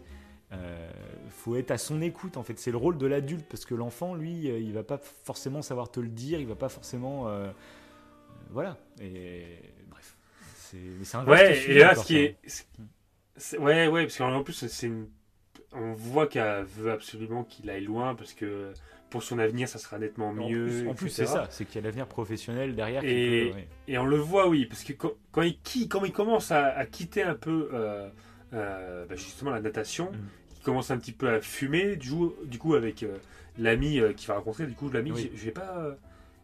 euh, 0.52 0.90
faut 1.30 1.56
être 1.56 1.70
à 1.70 1.78
son 1.78 2.00
écoute 2.00 2.36
en 2.36 2.42
fait 2.42 2.58
c'est 2.58 2.70
le 2.70 2.76
rôle 2.76 2.96
de 2.98 3.06
l'adulte 3.06 3.44
parce 3.48 3.64
que 3.64 3.74
l'enfant 3.74 4.14
lui 4.14 4.50
euh, 4.50 4.58
il 4.58 4.72
va 4.72 4.82
pas 4.82 4.98
forcément 4.98 5.60
savoir 5.62 5.90
te 5.90 6.00
le 6.00 6.08
dire 6.08 6.40
il 6.40 6.46
va 6.46 6.54
pas 6.54 6.68
forcément 6.68 7.28
euh, 7.28 7.48
euh, 7.48 7.52
voilà 8.50 8.78
et 9.00 9.58
bref 9.88 10.16
c'est 11.02 11.16
un 11.16 11.26
Ouais, 11.26 11.54
sujet 11.54 11.72
et 11.72 11.78
là, 11.80 11.94
ce 11.94 12.06
qui 12.06 12.16
est. 12.16 12.36
Ouais, 13.58 13.88
ouais, 13.88 14.02
parce 14.04 14.18
qu'en 14.18 14.42
plus, 14.42 14.66
c'est 14.66 14.86
une. 14.86 15.08
On 15.72 15.92
voit 15.94 16.26
qu'elle 16.26 16.64
veut 16.64 16.92
absolument 16.92 17.44
qu'il 17.44 17.70
aille 17.70 17.84
loin 17.84 18.14
parce 18.14 18.34
que 18.34 18.72
pour 19.12 19.22
son 19.22 19.38
avenir, 19.38 19.68
ça 19.68 19.78
sera 19.78 19.98
nettement 19.98 20.30
En 20.30 20.32
mieux. 20.34 20.88
en 20.88 20.94
plus, 20.94 21.08
c'est 21.10 21.26
ça 21.26 21.46
c'est 21.50 21.64
qu'il 21.66 21.76
y 21.76 21.78
a 21.78 21.86
l'avenir 21.86 22.06
professionnel 22.08 22.74
derrière 22.74 23.02
Et- 23.04 23.52
peut-. 23.54 23.60
Et 23.92 23.98
on 23.98 24.04
le 24.06 24.16
voit, 24.16 24.48
oui, 24.48 24.66
parce 24.66 24.82
que 24.82 24.92
quand, 24.94 25.12
quand 25.30 25.42
il, 25.42 25.56
qui- 25.60 25.88
quand 25.88 26.04
il 26.04 26.12
commence 26.12 26.50
à, 26.50 26.66
à 26.66 26.86
quitter 26.86 27.22
un 27.22 27.34
peu 27.34 27.68
euh, 27.72 28.08
euh, 28.54 29.06
bah, 29.06 29.14
justement 29.14 29.50
la 29.52 29.60
natation, 29.60 30.10
Mm. 30.10 30.16
il 30.58 30.62
commence 30.64 30.90
un 30.90 30.98
petit 30.98 31.12
peu 31.12 31.28
à 31.28 31.40
fumer, 31.40 31.96
du 31.96 32.10
coup, 32.10 32.32
du 32.44 32.58
coup 32.58 32.74
avec 32.74 33.02
euh, 33.04 33.16
l'ami 33.58 34.00
qu'il 34.16 34.26
va 34.28 34.34
rencontrer, 34.34 34.66
du 34.66 34.74
coup 34.74 34.90
l'ami, 34.90 35.12
Oui. 35.12 35.30
j'ai- 35.34 35.50
pas, 35.52 35.96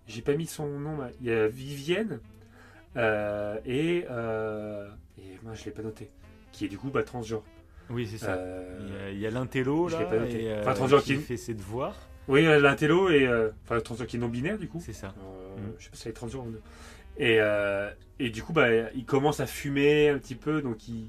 j'ai 0.07 0.23
pas 0.23 0.35
mis 0.35 0.47
son 0.47 0.67
nom, 0.79 0.99
là. 0.99 1.11
il 1.21 1.27
y 1.27 1.33
a 1.33 1.49
Vivienne 1.49 2.21
et, 3.65 3.99
et 3.99 4.05
moi 5.43 5.55
je 5.55 5.65
l'ai 5.65 5.71
pas 5.71 5.83
noté, 5.83 6.11
qui 6.53 6.65
est 6.65 6.69
du 6.69 6.79
coup 6.79 6.91
bah, 6.91 7.03
transgenre. 7.03 7.43
oui 7.91 8.07
c'est 8.07 8.19
ça 8.19 8.39
il 9.13 9.19
y 9.19 9.27
a- 9.27 9.31
l'intello 9.31 9.89
là 9.89 9.99
l'ai 10.01 10.05
pas 10.07 10.19
noté. 10.19 10.45
et, 10.45 10.59
Enfin, 10.61 10.75
transgenre 10.75 11.03
qui 11.03 11.15
qui- 11.17 11.23
fait 11.23 11.37
ses 11.37 11.55
devoirs 11.55 11.97
Oui, 12.29 12.47
euh, 12.47 12.61
l'intello 12.61 13.09
et 13.11 13.27
euh, 13.27 13.51
enfin 13.65 13.75
le 13.77 13.83
transgenre 13.83 14.07
qui 14.07 14.17
est 14.17 14.21
non 14.21 14.29
binaire 14.29 14.59
du 14.59 14.69
coup. 14.69 14.81
c'est 14.85 14.93
ça 14.93 15.15
Euh, 15.19 15.57
Mm. 15.59 15.73
Je 15.79 15.85
sais 15.85 15.91
pas 15.91 15.97
si 15.97 16.03
elle 16.07 16.11
est 16.11 16.15
transgenre 16.15 16.47
ou 16.47 16.51
non. 16.51 16.59
Et, 17.17 17.39
euh, 17.41 17.91
et 18.21 18.31
du 18.31 18.43
coup, 18.45 18.53
bah, 18.53 18.69
il 18.95 19.05
commence 19.05 19.41
à 19.41 19.47
fumer 19.47 20.09
un 20.11 20.19
petit 20.19 20.37
peu, 20.37 20.63
donc 20.63 20.87
il, 20.87 21.09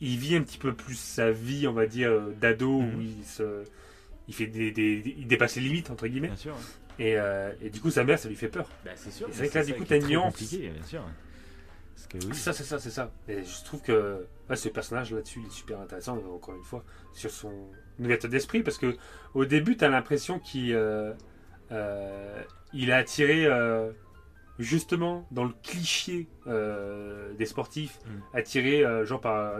il 0.00 0.18
vit 0.18 0.36
un 0.36 0.42
petit 0.42 0.58
peu 0.58 0.74
plus 0.74 0.98
sa 0.98 1.30
vie, 1.30 1.66
on 1.66 1.72
va 1.72 1.86
dire, 1.86 2.10
euh, 2.10 2.34
d'ado, 2.38 2.80
Mhm. 2.82 2.94
où 2.96 3.00
il, 3.00 3.24
se, 3.24 3.64
il, 4.28 4.34
fait 4.34 4.46
des, 4.48 4.70
des- 4.70 5.14
il 5.16 5.26
dépasse 5.26 5.56
les 5.56 5.62
limites, 5.62 5.90
entre 5.90 6.06
guillemets. 6.08 6.26
bien 6.28 6.36
sûr 6.36 6.54
Et, 6.98 7.16
euh, 7.16 7.52
et 7.62 7.70
du 7.70 7.80
coup, 7.80 7.90
sa 7.90 8.04
mère, 8.04 8.18
ça 8.18 8.28
lui 8.28 8.36
fait 8.36 8.48
peur. 8.48 8.68
Bah, 8.84 8.90
c'est 8.96 9.10
sûr 9.10 9.28
c'est 9.30 9.38
vrai 9.38 9.48
que 9.48 9.58
là, 9.58 9.64
du 9.64 9.74
coup, 9.74 9.84
t'as 9.84 9.96
une 9.96 10.06
nuance. 10.08 10.32
compliqué, 10.34 10.68
bien 10.68 10.82
sûr 10.84 11.02
que 12.08 12.18
oui 12.18 12.28
C'est 12.32 12.40
ça, 12.40 12.52
c'est 12.52 12.64
ça, 12.64 12.78
c'est 12.78 12.90
ça. 12.90 13.10
Et 13.28 13.42
je 13.44 13.64
trouve 13.64 13.80
que 13.82 14.26
ouais, 14.48 14.56
ce 14.56 14.68
personnage 14.68 15.12
là-dessus, 15.12 15.40
il 15.42 15.46
est 15.46 15.50
super 15.50 15.80
intéressant, 15.80 16.18
encore 16.34 16.54
une 16.54 16.62
fois, 16.64 16.84
sur 17.12 17.30
son 17.30 17.52
ouverture 17.98 18.28
d'esprit, 18.30 18.62
parce 18.62 18.78
que 18.78 18.96
au 19.34 19.44
début, 19.44 19.76
tu 19.76 19.84
as 19.84 19.88
l'impression 19.88 20.38
qu'il 20.38 20.74
euh, 20.74 21.12
euh, 21.72 22.42
il 22.72 22.90
est 22.90 22.94
attiré 22.94 23.46
euh, 23.46 23.90
justement 24.58 25.26
dans 25.30 25.44
le 25.44 25.52
cliché 25.62 26.26
euh, 26.46 27.32
des 27.34 27.46
sportifs, 27.46 27.98
Mm. 28.06 28.36
attiré 28.38 28.84
genre 29.06 29.20
par 29.20 29.54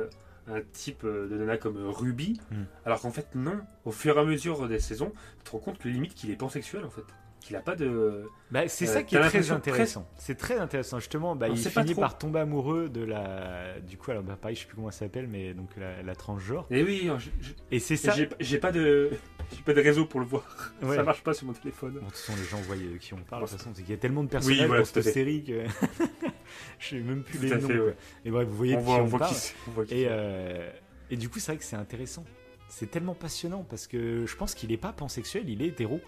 un 0.49 0.61
type 0.73 1.05
de 1.05 1.37
nana 1.37 1.57
comme 1.59 1.77
Ruby, 1.89 2.41
Mm. 2.51 2.63
alors 2.85 3.01
qu'en 3.01 3.11
fait, 3.11 3.35
non. 3.35 3.61
Au 3.85 3.93
fur 3.93 4.17
et 4.17 4.21
à 4.21 4.25
mesure 4.25 4.69
des 4.69 4.81
saisons, 4.81 5.13
tu 5.39 5.45
te 5.45 5.51
rends 5.51 5.59
compte 5.59 5.79
que 5.79 5.89
limite 5.89 6.15
qu'il 6.15 6.31
est 6.31 6.37
pansexuel 6.37 6.85
en 6.85 6.91
fait. 6.91 7.05
Qu'il 7.41 7.57
a 7.57 7.61
pas 7.61 7.75
de. 7.75 8.29
Bah, 8.51 8.69
c'est 8.69 8.87
Euh, 8.89 8.93
ça 8.93 9.03
qui 9.03 9.17
est 9.17 9.21
très 9.21 9.51
intéressant. 9.51 10.07
C'est 10.17 10.37
très 10.37 10.59
intéressant 10.59 10.99
justement. 10.99 11.35
Bah, 11.35 11.49
il 11.49 11.57
finit 11.57 11.93
trop. 11.93 12.01
par 12.03 12.19
tomber 12.19 12.41
amoureux 12.41 12.89
de 12.89 13.03
la. 13.03 13.81
Du 13.81 13.97
coup, 13.97 14.11
alors 14.11 14.23
bah, 14.23 14.37
pareil, 14.41 14.55
je 14.57 14.61
sais 14.61 14.67
plus 14.67 14.77
comment 14.77 14.89
elle 14.89 14.95
s'appelle, 14.95 15.27
mais 15.27 15.55
donc 15.55 15.71
la, 15.79 16.03
la 16.03 16.15
transgenre. 16.15 16.67
Et 16.71 16.83
oui, 16.83 17.11
je- 17.19 17.31
je- 17.41 17.53
Et 17.71 17.79
c'est 17.79 17.97
ça. 17.97 18.15
j'ai 18.41 18.59
pas 18.59 18.73
de. 18.73 19.11
J'ai 19.57 19.63
pas 19.65 19.73
de 19.73 19.81
réseau 19.81 20.05
pour 20.07 20.21
le 20.21 20.27
voir. 20.27 20.45
Ouais. 20.81 20.95
Ça 20.95 21.03
marche 21.03 21.25
pas 21.25 21.35
sur 21.35 21.45
mon 21.45 21.53
téléphone. 21.55 21.95
Bon, 21.95 21.99
de 22.03 22.05
toute 22.05 22.15
façon, 22.19 22.39
les 22.39 22.45
gens 22.45 22.59
voient 22.59 22.77
de 22.77 22.99
qui 22.99 23.15
on 23.15 23.17
parle. 23.17 23.43
De 23.43 23.49
toute 23.49 23.59
façon, 23.59 23.71
c'est 23.75 23.83
qu'il 23.83 23.91
y 23.91 23.95
a 23.95 23.97
tellement 24.01 24.23
de 24.23 24.29
personnages 24.29 24.61
Oui, 24.61 24.65
voilà, 24.65 24.83
dans 24.83 24.87
cette 24.87 25.03
série 25.03 25.43
que 25.43 25.65
je 26.79 26.89
sais 26.89 27.01
même 27.01 27.25
plus 27.25 27.37
Tout 27.39 27.45
les 27.47 27.51
noms. 27.57 27.67
fait, 27.69 27.81
ouais. 27.81 27.97
Et 28.25 28.31
bref, 28.31 28.47
vous 28.47 28.57
voyez 28.57 28.77
on 28.77 28.79
de 28.79 28.85
voit, 28.85 28.95
qui 28.95 29.01
on 29.01 29.05
on, 29.05 29.07
voit 29.09 29.19
parle. 29.19 29.33
qui 29.33 29.39
c'est. 29.41 29.55
on 29.67 29.71
voit 29.73 29.85
qui 29.87 29.95
Et, 29.95 30.03
c'est. 30.05 30.09
euh, 30.09 30.71
et 31.11 31.17
du 31.17 31.29
coup, 31.29 31.41
c'est 31.41 31.51
vrai 31.51 31.59
que 31.59 31.65
c'est 31.65 31.75
intéressant. 31.75 32.25
C'est 32.69 32.89
tellement 32.93 33.15
passionnant 33.15 33.67
parce 33.69 33.89
que 33.89 34.25
je 34.25 34.37
pense 34.37 34.55
qu'il 34.55 34.71
est 34.71 34.77
pas 34.77 34.93
pansexuel, 34.93 35.49
il 35.49 35.63
est 35.63 35.67
hétéro. 35.67 36.01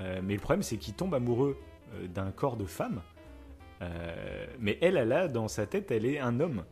Euh, 0.00 0.20
mais 0.22 0.34
le 0.34 0.40
problème, 0.40 0.62
c'est 0.62 0.76
qu'il 0.76 0.94
tombe 0.94 1.14
amoureux 1.14 1.58
euh, 1.94 2.06
d'un 2.06 2.30
corps 2.30 2.56
de 2.56 2.64
femme. 2.64 3.00
Euh, 3.82 4.46
mais 4.58 4.78
elle, 4.80 4.96
elle 4.96 5.12
a 5.12 5.28
dans 5.28 5.48
sa 5.48 5.66
tête, 5.66 5.90
elle 5.90 6.04
est 6.06 6.18
un 6.18 6.40
homme. 6.40 6.64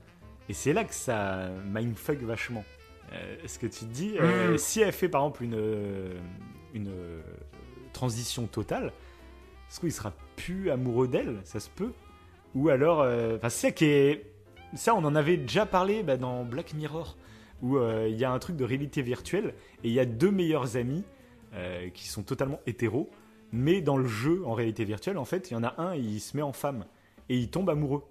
Et 0.49 0.55
c'est 0.55 0.73
là 0.73 0.85
que 0.85 0.95
ça 0.95 1.49
mindfuck 1.67 2.19
vachement. 2.23 2.65
Ce 3.47 3.59
que 3.59 3.67
tu 3.67 3.81
te 3.87 3.91
dis, 3.91 4.17
euh, 4.21 4.53
Mm. 4.55 4.59
si 4.59 4.81
elle 4.83 4.93
fait 4.93 5.09
par 5.09 5.23
exemple 5.23 5.45
une, 5.45 6.21
une 6.75 6.93
transition 7.95 8.47
totale, 8.47 8.93
est-ce 9.69 9.81
qu'il 9.81 9.93
sera 9.93 10.13
plus 10.37 10.71
amoureux 10.71 11.09
d'elle? 11.09 11.41
Ça 11.45 11.59
se 11.61 11.71
peut? 11.71 11.93
Ou 12.55 12.69
alors, 12.69 12.99
enfin, 13.01 13.49
c'est 13.49 13.69
ça 13.69 13.71
qui 13.73 13.87
est. 13.87 14.27
Ça, 14.75 14.95
on 14.95 15.05
en 15.05 15.15
avait 15.15 15.39
déjà 15.39 15.65
parlé 15.65 16.03
bah, 16.03 16.19
dans 16.19 16.45
Black 16.45 16.75
Mirror, 16.75 17.17
où 17.63 17.79
euh, 17.79 18.07
il 18.09 18.17
y 18.17 18.25
a 18.25 18.31
un 18.31 18.39
truc 18.39 18.57
de 18.57 18.65
réalité 18.65 19.03
virtuelle 19.03 19.55
et 19.83 19.89
il 19.89 19.93
y 19.93 20.01
a 20.01 20.05
deux 20.05 20.31
meilleurs 20.31 20.77
amis 20.77 21.05
euh, 21.55 21.89
qui 21.91 22.09
sont 22.09 22.23
totalement 22.23 22.61
hétéros, 22.67 23.09
mais 23.53 23.81
dans 23.81 23.97
le 23.97 24.07
jeu 24.09 24.43
en 24.45 24.55
réalité 24.55 24.85
virtuelle, 24.85 25.19
en 25.19 25.25
fait, 25.25 25.51
il 25.51 25.55
y 25.55 25.57
en 25.57 25.65
a 25.65 25.75
un, 25.79 25.95
il 25.95 26.21
se 26.21 26.37
met 26.37 26.43
en 26.43 26.53
femme 26.53 26.85
et 27.29 27.37
il 27.37 27.49
tombe 27.51 27.69
amoureux. 27.71 28.05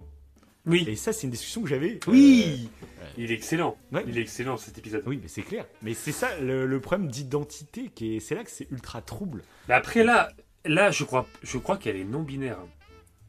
Oui, 0.66 0.84
Et 0.86 0.96
ça, 0.96 1.12
c'est 1.14 1.22
une 1.26 1.30
discussion 1.30 1.62
que 1.62 1.68
j'avais. 1.68 1.98
oui 2.08 2.68
euh, 3.00 3.04
Il 3.16 3.30
est 3.30 3.34
excellent. 3.34 3.76
ouais. 3.92 4.04
Il 4.06 4.18
est 4.18 4.20
excellent 4.20 4.56
cet 4.58 4.76
épisode. 4.76 5.02
Oui, 5.06 5.18
mais 5.22 5.28
c'est 5.28 5.42
clair. 5.42 5.64
Mais 5.82 5.94
c'est 5.94 6.12
ça 6.12 6.38
le, 6.40 6.66
le 6.66 6.80
problème 6.80 7.08
d'identité, 7.08 7.90
qui 7.94 8.16
est, 8.16 8.20
c'est 8.20 8.34
là 8.34 8.44
que 8.44 8.50
c'est 8.50 8.70
ultra 8.70 9.00
trouble. 9.00 9.44
Mais 9.68 9.74
après, 9.74 10.04
là, 10.04 10.28
là 10.66 10.90
je 10.90 11.04
crois, 11.04 11.26
je 11.42 11.56
crois 11.56 11.78
qu'elle 11.78 11.96
est 11.96 12.04
non-binaire. 12.04 12.58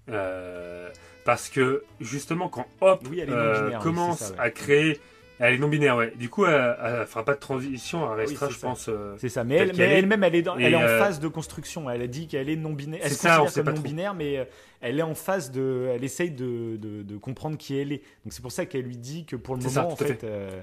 Euh, 0.09 0.89
parce 1.23 1.49
que 1.49 1.83
justement, 2.01 2.49
quand 2.49 2.65
Hop 2.81 3.07
Oui, 3.09 3.21
euh, 3.21 3.69
oui, 3.69 3.83
commence 3.83 4.17
c'est 4.19 4.25
ça, 4.25 4.31
ouais. 4.33 4.39
à 4.39 4.49
créer. 4.49 4.99
Elle 5.39 5.53
est 5.53 5.57
non-binaire, 5.57 5.95
ouais. 5.95 6.13
Du 6.17 6.29
coup, 6.29 6.45
elle, 6.45 6.75
elle 6.83 7.05
fera 7.07 7.23
pas 7.23 7.33
de 7.33 7.39
transition, 7.39 8.11
elle 8.11 8.19
restera, 8.19 8.49
je 8.49 8.55
ça. 8.57 8.67
pense. 8.67 8.89
euh, 8.89 9.15
C'est 9.17 9.29
ça. 9.29 9.43
Mais 9.45 9.55
elle, 9.55 9.79
elle-même, 9.79 10.23
elle 10.23 10.35
est, 10.35 10.41
dans, 10.41 10.57
elle 10.57 10.73
est 10.73 10.75
en 10.75 10.81
euh, 10.81 10.99
phase 10.99 11.19
de 11.21 11.27
construction. 11.29 11.89
Elle 11.89 12.01
a 12.01 12.07
dit 12.07 12.27
qu'elle 12.27 12.49
est 12.49 12.57
non 12.57 12.73
binaire. 12.73 12.99
Elle 13.01 13.09
C'est 13.09 13.15
se 13.15 13.21
ça, 13.21 13.41
on 13.41 13.45
considère 13.45 13.63
comme 13.63 13.73
pas 13.73 13.77
non 13.77 13.83
trop. 13.83 13.89
binaire, 13.89 14.13
mais 14.13 14.37
euh, 14.37 14.43
elle 14.81 14.99
est 14.99 15.03
en 15.03 15.15
phase 15.15 15.49
de. 15.51 15.89
Elle 15.95 16.03
essaye 16.03 16.31
de, 16.31 16.75
de, 16.77 17.03
de 17.03 17.17
comprendre 17.17 17.57
qui 17.57 17.77
elle 17.79 17.93
est. 17.93 18.01
Donc 18.25 18.33
c'est 18.33 18.41
pour 18.41 18.51
ça 18.51 18.65
qu'elle 18.65 18.83
lui 18.83 18.97
dit 18.97 19.25
que 19.25 19.37
pour 19.37 19.55
le 19.55 19.61
moment, 19.61 19.73
ça, 19.73 19.85
en 19.85 19.93
à 19.93 19.95
fait, 19.95 20.23
euh, 20.25 20.61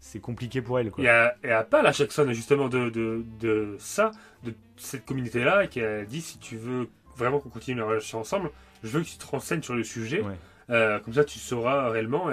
c'est 0.00 0.20
compliqué 0.20 0.60
pour 0.60 0.78
elle. 0.78 0.90
Quoi. 0.90 1.04
Et 1.04 1.06
elle, 1.06 1.34
et 1.44 1.50
à 1.50 1.92
Jackson 1.92 2.26
justement 2.32 2.68
de, 2.68 2.90
de, 2.90 3.24
de 3.40 3.76
ça, 3.78 4.10
de 4.44 4.52
cette 4.76 5.04
communauté-là, 5.06 5.64
et 5.64 5.68
qu'elle 5.68 6.04
dit 6.06 6.20
si 6.20 6.38
tu 6.38 6.56
veux 6.56 6.88
vraiment 7.16 7.38
qu'on 7.38 7.48
continue 7.48 7.78
la 7.80 7.86
relation 7.86 8.20
ensemble, 8.20 8.50
je 8.84 8.88
veux 8.90 9.00
que 9.00 9.06
tu 9.06 9.16
te 9.16 9.26
renseignes 9.26 9.62
sur 9.62 9.74
le 9.74 9.82
sujet. 9.82 10.20
Ouais. 10.20 10.34
Euh, 10.70 10.98
comme 11.00 11.14
ça, 11.14 11.24
tu 11.24 11.38
sauras 11.38 11.90
réellement. 11.90 12.30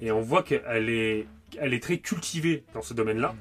Et, 0.00 0.10
on 0.10 0.20
voit 0.20 0.42
qu'elle 0.42 0.88
est, 0.88 1.26
elle 1.58 1.74
est 1.74 1.82
très 1.82 1.98
cultivée 1.98 2.64
dans 2.74 2.82
ce 2.82 2.94
domaine-là. 2.94 3.34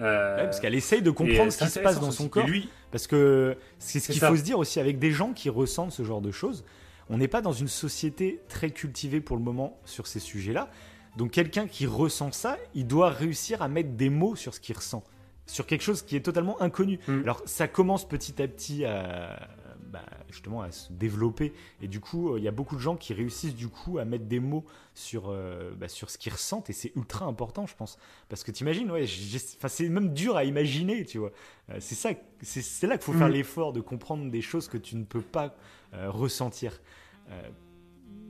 Euh, 0.00 0.36
Ouais, 0.36 0.44
parce 0.44 0.60
qu'elle 0.60 0.74
essaye 0.74 1.02
de 1.02 1.10
comprendre 1.10 1.50
ce 1.50 1.58
qui 1.58 1.70
se 1.70 1.80
passe 1.80 2.00
dans 2.00 2.10
son 2.10 2.28
corps. 2.28 2.46
lui, 2.46 2.68
Parce 2.90 3.06
que 3.06 3.56
c'est 3.78 4.00
ce 4.00 4.12
qu'il 4.12 4.20
faut 4.20 4.36
se 4.36 4.42
dire 4.42 4.58
aussi 4.58 4.80
avec 4.80 4.98
des 4.98 5.10
gens 5.10 5.32
qui 5.32 5.50
ressentent 5.50 5.92
ce 5.92 6.04
genre 6.04 6.20
de 6.20 6.30
choses. 6.30 6.64
On 7.10 7.16
n'est 7.16 7.28
pas 7.28 7.40
dans 7.40 7.52
une 7.52 7.68
société 7.68 8.40
très 8.48 8.70
cultivée 8.70 9.20
pour 9.20 9.36
le 9.36 9.42
moment 9.42 9.80
sur 9.84 10.06
ces 10.06 10.20
sujets-là. 10.20 10.68
Donc 11.16 11.32
quelqu'un 11.32 11.66
qui 11.66 11.86
ressent 11.86 12.30
ça, 12.32 12.58
il 12.74 12.86
doit 12.86 13.10
réussir 13.10 13.62
à 13.62 13.68
mettre 13.68 13.90
des 13.90 14.10
mots 14.10 14.36
sur 14.36 14.54
ce 14.54 14.60
qu'il 14.60 14.76
ressent, 14.76 15.02
sur 15.46 15.66
quelque 15.66 15.82
chose 15.82 16.02
qui 16.02 16.16
est 16.16 16.20
totalement 16.20 16.60
inconnu. 16.60 17.00
Mm. 17.08 17.22
Alors 17.22 17.42
ça 17.46 17.66
commence 17.66 18.06
petit 18.06 18.40
à 18.40 18.46
petit 18.46 18.84
à, 18.84 19.48
bah, 19.88 20.04
justement 20.30 20.62
à 20.62 20.70
se 20.70 20.92
développer. 20.92 21.52
Et 21.82 21.88
du 21.88 22.00
coup, 22.00 22.36
il 22.36 22.42
y 22.42 22.48
a 22.48 22.52
beaucoup 22.52 22.76
de 22.76 22.80
gens 22.80 22.96
qui 22.96 23.14
réussissent 23.14 23.54
du 23.54 23.68
coup 23.68 23.98
à 23.98 24.04
mettre 24.04 24.24
des 24.26 24.40
mots 24.40 24.64
sur, 24.94 25.34
bah, 25.76 25.88
sur 25.88 26.10
ce 26.10 26.18
qu'ils 26.18 26.32
ressentent 26.32 26.70
et 26.70 26.72
c'est 26.72 26.92
ultra 26.96 27.26
important, 27.26 27.66
je 27.66 27.74
pense. 27.74 27.98
Parce 28.28 28.44
que 28.44 28.50
t'imagines, 28.50 28.90
ouais, 28.90 29.06
c'est 29.06 29.88
même 29.88 30.12
dur 30.12 30.36
à 30.36 30.44
imaginer, 30.44 31.04
tu 31.04 31.18
vois. 31.18 31.32
c'est 31.78 31.94
ça, 31.94 32.10
c'est 32.42 32.86
là 32.86 32.96
qu'il 32.96 33.04
faut 33.04 33.18
faire 33.18 33.28
mm. 33.28 33.32
l'effort 33.32 33.72
de 33.72 33.80
comprendre 33.80 34.30
des 34.30 34.42
choses 34.42 34.68
que 34.68 34.78
tu 34.78 34.96
ne 34.96 35.04
peux 35.04 35.22
pas 35.22 35.54
ressentir. 35.92 36.80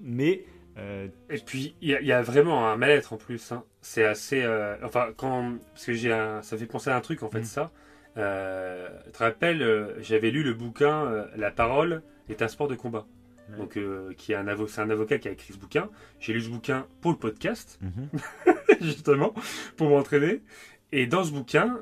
mais 0.03 0.45
et 0.77 1.39
puis 1.45 1.75
il 1.81 1.91
y, 1.91 2.13
a 2.13 2.23
vraiment 2.23 2.69
un 2.69 2.77
mal-être 2.77 3.13
en 3.13 3.17
plus. 3.17 3.51
Hein. 3.53 3.65
C'est 3.81 4.05
assez, 4.05 4.47
enfin 4.83 5.09
quand 5.17 5.59
parce 5.75 5.87
que 5.87 5.93
j'ai, 5.93 6.11
ça 6.43 6.57
fait 6.57 6.67
penser 6.67 6.91
à 6.91 6.97
un 6.97 7.01
truc 7.01 7.23
en 7.23 7.31
fait 7.31 7.41
mm. 7.41 7.45
ça. 7.45 7.73
Euh, 8.19 8.89
tu 9.07 9.13
te 9.13 9.19
rappelles, 9.19 9.63
euh, 9.63 10.03
j'avais 10.03 10.31
lu 10.31 10.43
le 10.43 10.53
bouquin 10.53 11.07
euh, 11.07 11.27
La 11.37 11.51
parole 11.51 12.03
est 12.29 12.43
un 12.43 12.49
sport 12.49 12.69
de 12.69 12.75
combat. 12.75 13.07
Donc, 13.57 13.79
qui 14.19 14.33
est 14.33 14.35
un 14.35 14.47
avocat, 14.47 14.73
c'est 14.75 14.81
un 14.83 14.91
avocat 14.91 15.17
qui 15.17 15.27
a 15.27 15.31
écrit 15.31 15.55
ce 15.55 15.59
bouquin. 15.59 15.89
J'ai 16.21 16.35
lu 16.35 16.43
ce 16.43 16.51
bouquin 16.51 16.87
pour 17.01 17.13
le 17.13 17.17
podcast, 17.17 17.81
mhm. 17.81 18.11
justement, 18.83 19.33
pour 19.79 19.89
m'entraîner. 19.89 20.43
Et 20.93 21.07
dans 21.07 21.25
ce 21.25 21.33
bouquin, 21.33 21.79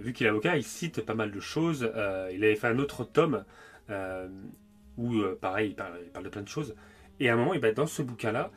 vu 0.00 0.12
qu'il 0.12 0.26
est 0.26 0.28
avocat, 0.28 0.58
il 0.58 0.64
cite 0.64 1.00
pas 1.00 1.14
mal 1.14 1.30
de 1.30 1.40
choses. 1.40 1.90
il 2.30 2.44
avait 2.44 2.56
fait 2.56 2.66
un 2.66 2.78
autre 2.78 3.04
tome 3.04 3.42
où, 4.98 5.22
pareil, 5.40 5.70
il 5.70 5.74
parle, 5.74 6.24
de 6.24 6.28
plein 6.28 6.42
de 6.42 6.48
choses. 6.48 6.74
Et 7.20 7.30
à 7.30 7.32
un 7.32 7.36
moment, 7.36 7.54
et 7.54 7.58
ben, 7.58 7.72
dans 7.72 7.86
ce 7.86 8.02
bouquin-là, 8.02 8.50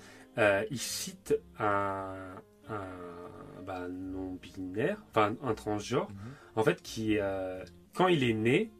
il 0.69 0.77
cite 0.77 1.39
un, 1.57 2.35
un 2.67 3.20
bah, 3.61 3.87
non 3.89 4.37
binaire, 4.41 4.97
enfin 5.09 5.35
un 5.43 5.53
transgenre, 5.53 6.09
mhm. 6.09 6.17
en 6.55 6.63
fait, 6.63 6.81
qui, 6.81 7.17
euh, 7.19 7.63
quand 7.95 8.07
il 8.07 8.23
est 8.23 8.33
né, 8.33 8.71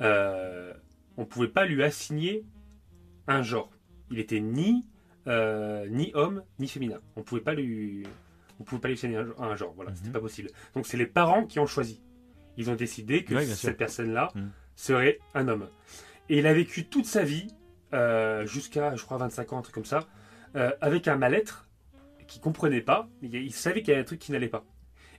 euh, 0.00 0.72
on 1.16 1.24
pouvait 1.24 1.48
pas 1.48 1.66
lui 1.66 1.82
assigner 1.82 2.44
un 3.26 3.42
genre. 3.42 3.70
Il 4.10 4.18
était 4.18 4.40
ni 4.40 4.86
euh, 5.26 5.86
ni 5.88 6.10
homme 6.14 6.42
ni 6.58 6.68
féminin. 6.68 7.00
On 7.16 7.22
pouvait 7.22 7.40
pas 7.40 7.54
lui, 7.54 8.04
on 8.60 8.64
pouvait 8.64 8.80
pas 8.80 8.88
lui 8.88 8.94
assigner 8.94 9.18
un, 9.38 9.56
genre. 9.56 9.72
Voilà, 9.74 9.94
c'était 9.94 10.08
mhm. 10.08 10.14
pas 10.14 10.20
possible. 10.20 10.50
Donc 10.74 10.86
c'est 10.86 10.96
les 10.96 11.06
parents 11.06 11.44
qui 11.44 11.58
ont 11.58 11.66
choisi. 11.66 12.00
Ils 12.56 12.70
ont 12.70 12.74
décidé 12.74 13.24
que 13.24 13.40
cette 13.44 13.76
personne-là 13.76 14.30
mhm. 14.34 14.50
serait 14.74 15.18
un 15.34 15.48
homme. 15.48 15.68
Et 16.28 16.38
il 16.38 16.46
a 16.46 16.54
vécu 16.54 16.86
toute 16.86 17.06
sa 17.06 17.22
vie 17.24 17.48
jusqu'à, 18.44 18.94
je 18.96 19.04
crois, 19.04 19.16
25 19.18 19.52
ans, 19.52 19.58
un 19.58 19.62
truc 19.62 19.74
comme 19.74 19.84
ça, 19.84 20.06
avec 20.54 21.08
un 21.08 21.16
mal-être 21.16 21.67
qui 22.28 22.38
comprenait 22.38 22.80
pas, 22.80 23.08
mais 23.22 23.28
il 23.28 23.52
savait 23.52 23.80
qu'il 23.80 23.88
y 23.88 23.92
avait 23.92 24.02
un 24.02 24.04
truc 24.04 24.20
qui 24.20 24.30
n'allait 24.30 24.48
pas. 24.48 24.64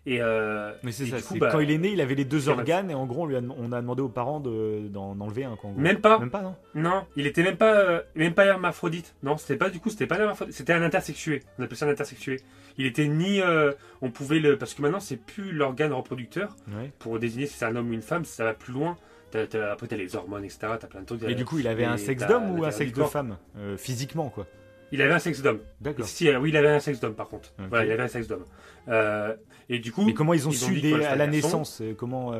Et 0.05 0.21
euh, 0.21 0.71
mais 0.81 0.93
c'est 0.93 1.05
ça, 1.05 1.17
bah, 1.37 1.49
quand 1.51 1.59
il 1.59 1.71
est 1.71 1.77
né, 1.77 1.89
il 1.91 1.99
avait 1.99 2.15
les 2.15 2.23
deux 2.23 2.47
organes 2.47 2.89
et 2.89 2.93
en 2.93 3.05
gros, 3.05 3.23
on, 3.23 3.25
lui 3.25 3.35
a, 3.35 3.41
on 3.41 3.71
a 3.73 3.81
demandé 3.81 4.01
aux 4.01 4.09
parents 4.09 4.39
d'en 4.39 5.19
enlever 5.19 5.43
un. 5.43 5.57
même 5.75 5.99
pas. 5.99 6.19
Même 6.19 6.29
pas, 6.29 6.41
non 6.41 6.55
Non, 6.73 7.05
il 7.17 7.27
était 7.27 7.43
même 7.43 7.57
pas, 7.57 7.75
euh, 7.75 8.01
même 8.15 8.33
pas 8.33 8.45
hermaphrodite. 8.45 9.13
Non, 9.23 9.35
c'était 9.37 9.57
pas 9.57 9.69
du 9.69 9.79
coup, 9.79 9.89
c'était 9.89 10.07
pas 10.07 10.17
hermaphrodite, 10.17 10.55
c'était 10.55 10.71
un 10.71 10.83
intersexué. 10.83 11.43
On 11.57 11.63
appelle 11.63 11.77
ça 11.77 11.85
un 11.85 11.89
intersexué. 11.89 12.39
Il 12.77 12.85
était 12.85 13.07
ni, 13.07 13.41
euh, 13.41 13.73
on 14.01 14.09
pouvait 14.09 14.39
le, 14.39 14.57
parce 14.57 14.73
que 14.73 14.81
maintenant 14.81 15.01
c'est 15.01 15.17
plus 15.17 15.51
l'organe 15.51 15.91
reproducteur 15.91 16.55
pour 16.97 17.19
désigner 17.19 17.45
si 17.45 17.57
c'est 17.57 17.65
un 17.65 17.75
homme 17.75 17.89
ou 17.89 17.93
une 17.93 18.01
femme, 18.01 18.23
ça 18.23 18.45
va 18.45 18.53
plus 18.53 18.71
loin. 18.73 18.95
après, 19.33 19.87
t'as 19.87 19.97
les 19.97 20.15
hormones, 20.15 20.45
etc. 20.45 20.59
T'as 20.79 20.87
plein 20.87 21.01
de 21.01 21.05
trucs. 21.05 21.23
Et 21.23 21.35
du 21.35 21.43
coup, 21.43 21.59
il 21.59 21.67
avait 21.67 21.85
un 21.85 21.97
sexe 21.97 22.25
d'homme 22.25 22.57
ou 22.57 22.63
un 22.63 22.71
sexe 22.71 22.93
de 22.93 23.03
femme 23.03 23.37
Physiquement, 23.75 24.29
quoi 24.29 24.47
il 24.91 25.01
avait 25.01 25.13
un 25.13 25.19
sexe 25.19 25.41
d'homme. 25.41 25.61
D'accord. 25.81 26.05
Si, 26.05 26.27
euh, 26.27 26.39
oui, 26.39 26.49
il 26.49 26.57
avait 26.57 26.69
un 26.69 26.79
sexe 26.79 26.99
d'homme 26.99 27.15
par 27.15 27.27
contre. 27.27 27.53
Voilà, 27.69 27.85
il 27.85 27.91
avait 27.91 28.03
un 28.03 28.07
sexe 28.07 28.27
d'homme. 28.27 28.45
Euh, 28.87 29.35
et 29.69 29.79
du 29.79 29.91
coup. 29.91 30.05
Mais 30.05 30.13
comment 30.13 30.33
ils 30.33 30.47
ont 30.47 30.51
su 30.51 30.93
à 31.03 31.15
la 31.15 31.27
naissance 31.27 31.81
euh, 31.81 31.93
Comment. 31.93 32.33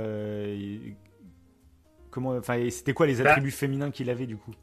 comment 2.12 2.32
Enfin, 2.32 2.68
c'était 2.70 2.94
quoi 2.94 3.08
les 3.08 3.16
bah 3.16 3.30
attributs 3.30 3.52
féminins 3.52 3.92
qu'il 3.92 4.10
avait 4.10 4.26
du 4.26 4.38
coup 4.38 4.54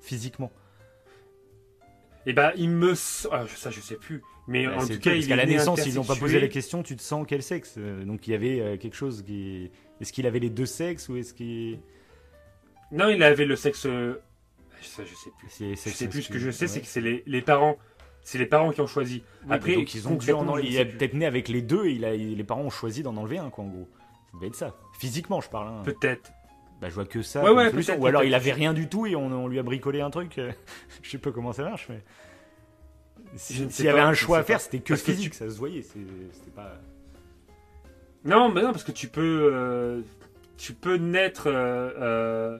Physiquement? 0.00 0.52
Et 2.26 2.30
eh 2.30 2.32
bah, 2.32 2.52
il 2.56 2.70
me. 2.70 2.94
Ah, 3.30 3.44
ça, 3.54 3.70
je 3.70 3.80
sais 3.80 3.96
plus. 3.96 4.22
Mais 4.46 4.66
bah, 4.66 4.76
en 4.78 4.86
tout 4.86 4.98
cas, 4.98 5.12
parce 5.12 5.26
qu'à 5.26 5.36
la 5.36 5.46
naissance, 5.46 5.86
ils 5.86 5.94
n'ont 5.96 6.04
pas 6.04 6.16
posé 6.16 6.40
la 6.40 6.48
question 6.48 6.82
tu 6.82 6.96
te 6.96 7.02
sens 7.02 7.26
quel 7.28 7.42
sexe? 7.42 7.78
Donc 7.78 8.26
il 8.26 8.30
y 8.30 8.34
avait 8.34 8.78
quelque 8.78 8.96
chose 8.96 9.22
qui. 9.22 9.70
Est-ce 10.00 10.12
qu'il 10.12 10.26
avait 10.26 10.40
les 10.40 10.50
deux 10.50 10.66
sexes 10.66 11.08
ou 11.08 11.16
est-ce 11.16 11.34
qu'il. 11.34 11.78
Non, 12.92 13.08
il 13.08 13.22
avait 13.22 13.44
le 13.44 13.56
sexe 13.56 13.86
ça, 14.86 15.02
je 15.04 15.14
sais 15.14 15.30
plus. 15.38 15.48
je 15.50 15.90
sais 15.90 16.08
plus. 16.08 16.22
Ce 16.22 16.32
que 16.32 16.38
je 16.38 16.50
sais, 16.50 16.66
c'est 16.66 16.80
que 16.80 16.86
c'est 16.86 17.00
les, 17.00 17.22
les, 17.26 17.42
parents. 17.42 17.76
C'est 18.22 18.38
les 18.38 18.46
parents 18.46 18.70
qui 18.70 18.80
ont 18.80 18.86
choisi. 18.86 19.22
Après, 19.50 19.74
donc 19.74 19.94
ils 19.94 20.08
ont 20.08 20.16
dû 20.16 20.32
en 20.32 20.58
il 20.58 20.76
est 20.76 20.84
peut-être 20.84 21.14
né 21.14 21.26
avec 21.26 21.48
les 21.48 21.62
deux 21.62 21.86
et 21.86 21.92
il 21.92 22.04
a, 22.04 22.14
les 22.14 22.44
parents 22.44 22.62
ont 22.62 22.70
choisi 22.70 23.02
d'en 23.02 23.16
enlever 23.16 23.38
un, 23.38 23.50
quoi, 23.50 23.64
en 23.64 23.68
gros. 23.68 23.88
Ça 24.30 24.36
devait 24.38 24.46
être 24.48 24.54
ça. 24.54 24.74
Physiquement, 24.98 25.40
je 25.40 25.48
parle. 25.48 25.68
Hein. 25.68 25.82
Peut-être. 25.84 26.32
Bah, 26.80 26.88
je 26.88 26.94
vois 26.94 27.04
que 27.06 27.22
ça. 27.22 27.42
Ouais, 27.42 27.50
ouais, 27.50 27.96
Ou 27.98 28.06
alors 28.06 28.24
il 28.24 28.34
avait 28.34 28.52
rien 28.52 28.74
du 28.74 28.88
tout 28.88 29.06
et 29.06 29.16
on, 29.16 29.48
lui 29.48 29.58
a 29.58 29.62
bricolé 29.62 30.00
un 30.00 30.10
truc. 30.10 30.40
je 31.02 31.10
sais 31.10 31.18
pas 31.18 31.32
comment 31.32 31.52
ça 31.52 31.64
marche, 31.64 31.86
mais. 31.88 32.02
S'il 33.36 33.84
y 33.84 33.88
avait 33.88 34.00
un 34.00 34.14
choix 34.14 34.38
à 34.38 34.42
faire, 34.44 34.60
c'était 34.60 34.80
que 34.80 34.94
physique, 34.94 35.34
ça 35.34 35.48
se 35.48 35.56
voyait. 35.56 35.82
C'était 35.82 36.50
pas. 36.54 36.80
Non, 38.24 38.48
mais 38.48 38.62
non, 38.62 38.72
parce 38.72 38.84
que 38.84 38.92
tu 38.92 39.08
peux. 39.08 39.50
Euh, 39.52 40.02
tu 40.56 40.72
peux 40.72 40.96
naître. 40.96 41.46
Euh, 41.46 41.90
euh, 41.98 42.58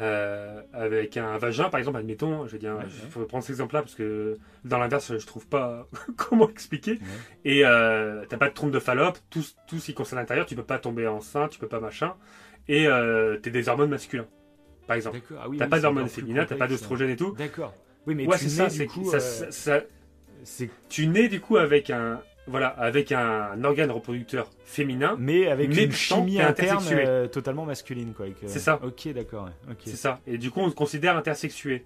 euh, 0.00 0.60
avec 0.72 1.16
un 1.16 1.38
vagin, 1.38 1.68
par 1.68 1.78
exemple, 1.78 1.98
admettons, 1.98 2.46
je 2.46 2.52
vais 2.52 2.58
dire, 2.58 2.76
faut 3.10 3.24
prendre 3.24 3.44
cet 3.44 3.50
exemple-là 3.50 3.82
parce 3.82 3.94
que 3.94 4.38
dans 4.64 4.78
l'inverse, 4.78 5.16
je 5.16 5.26
trouve 5.26 5.46
pas 5.46 5.86
comment 6.16 6.48
expliquer. 6.48 6.98
Et 7.44 7.64
euh, 7.64 8.24
t'as 8.28 8.36
pas 8.36 8.48
de 8.48 8.54
trompe 8.54 8.72
de 8.72 8.80
Fallope, 8.80 9.18
tout, 9.30 9.44
tout 9.68 9.78
ce 9.78 9.86
qui 9.86 9.94
concerne 9.94 10.20
l'intérieur, 10.20 10.46
tu 10.46 10.56
peux 10.56 10.64
pas 10.64 10.78
tomber 10.78 11.06
enceinte, 11.06 11.50
tu 11.50 11.58
peux 11.58 11.68
pas 11.68 11.80
machin. 11.80 12.14
Et 12.66 12.88
euh, 12.88 13.36
t'es 13.36 13.50
des 13.50 13.68
hormones 13.68 13.90
masculins, 13.90 14.26
par 14.86 14.96
exemple. 14.96 15.20
Ah 15.38 15.46
t'as 15.58 15.68
pas 15.68 15.80
d'hormones 15.80 16.08
féminines, 16.08 16.44
t'as 16.48 16.56
pas 16.56 16.66
d'oestrogène 16.66 17.10
et 17.10 17.16
tout. 17.16 17.34
D'accord. 17.36 17.74
Oui, 18.06 18.14
mais 18.14 18.26
ouais, 18.26 18.36
c'est 18.36 18.48
ça, 18.48 18.68
c'est 18.68 18.88
ça, 19.10 19.20
ça, 19.20 19.80
ça, 20.44 20.64
tu 20.88 21.06
nais 21.06 21.28
du 21.28 21.40
coup 21.40 21.56
avec 21.56 21.88
un, 21.88 22.20
voilà, 22.46 22.68
avec 22.68 23.10
un 23.12 23.62
organe 23.64 23.90
reproducteur 23.90 24.50
féminin, 24.64 25.16
mais 25.18 25.48
avec 25.48 25.74
une 25.74 25.92
chimie 25.92 26.40
interne 26.40 26.84
euh, 26.90 27.26
totalement 27.26 27.64
masculine, 27.64 28.12
quoi. 28.12 28.26
Euh, 28.26 28.46
c'est 28.46 28.58
ça. 28.58 28.80
Ok, 28.82 29.08
d'accord. 29.12 29.48
C'est 29.84 29.96
ça. 29.96 30.20
Et 30.26 30.36
du 30.36 30.50
coup, 30.50 30.60
on 30.60 30.68
se 30.68 30.74
considère 30.74 31.16
intersexué. 31.16 31.84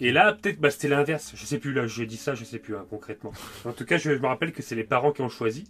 Et 0.00 0.12
là, 0.12 0.32
peut-être, 0.32 0.60
bah, 0.60 0.70
c'était 0.70 0.88
l'inverse. 0.88 1.32
Je 1.34 1.46
sais 1.46 1.58
plus. 1.58 1.72
Là, 1.72 1.86
je 1.86 2.02
dis 2.04 2.16
ça, 2.16 2.34
je 2.34 2.44
sais 2.44 2.58
plus 2.58 2.76
hein, 2.76 2.84
concrètement. 2.90 3.32
En 3.64 3.72
tout 3.72 3.86
cas, 3.86 3.96
je, 3.96 4.10
me 4.10 4.26
rappelle 4.26 4.52
que 4.52 4.62
c'est 4.62 4.74
les 4.74 4.84
parents 4.84 5.12
qui 5.12 5.22
ont 5.22 5.28
choisi. 5.28 5.64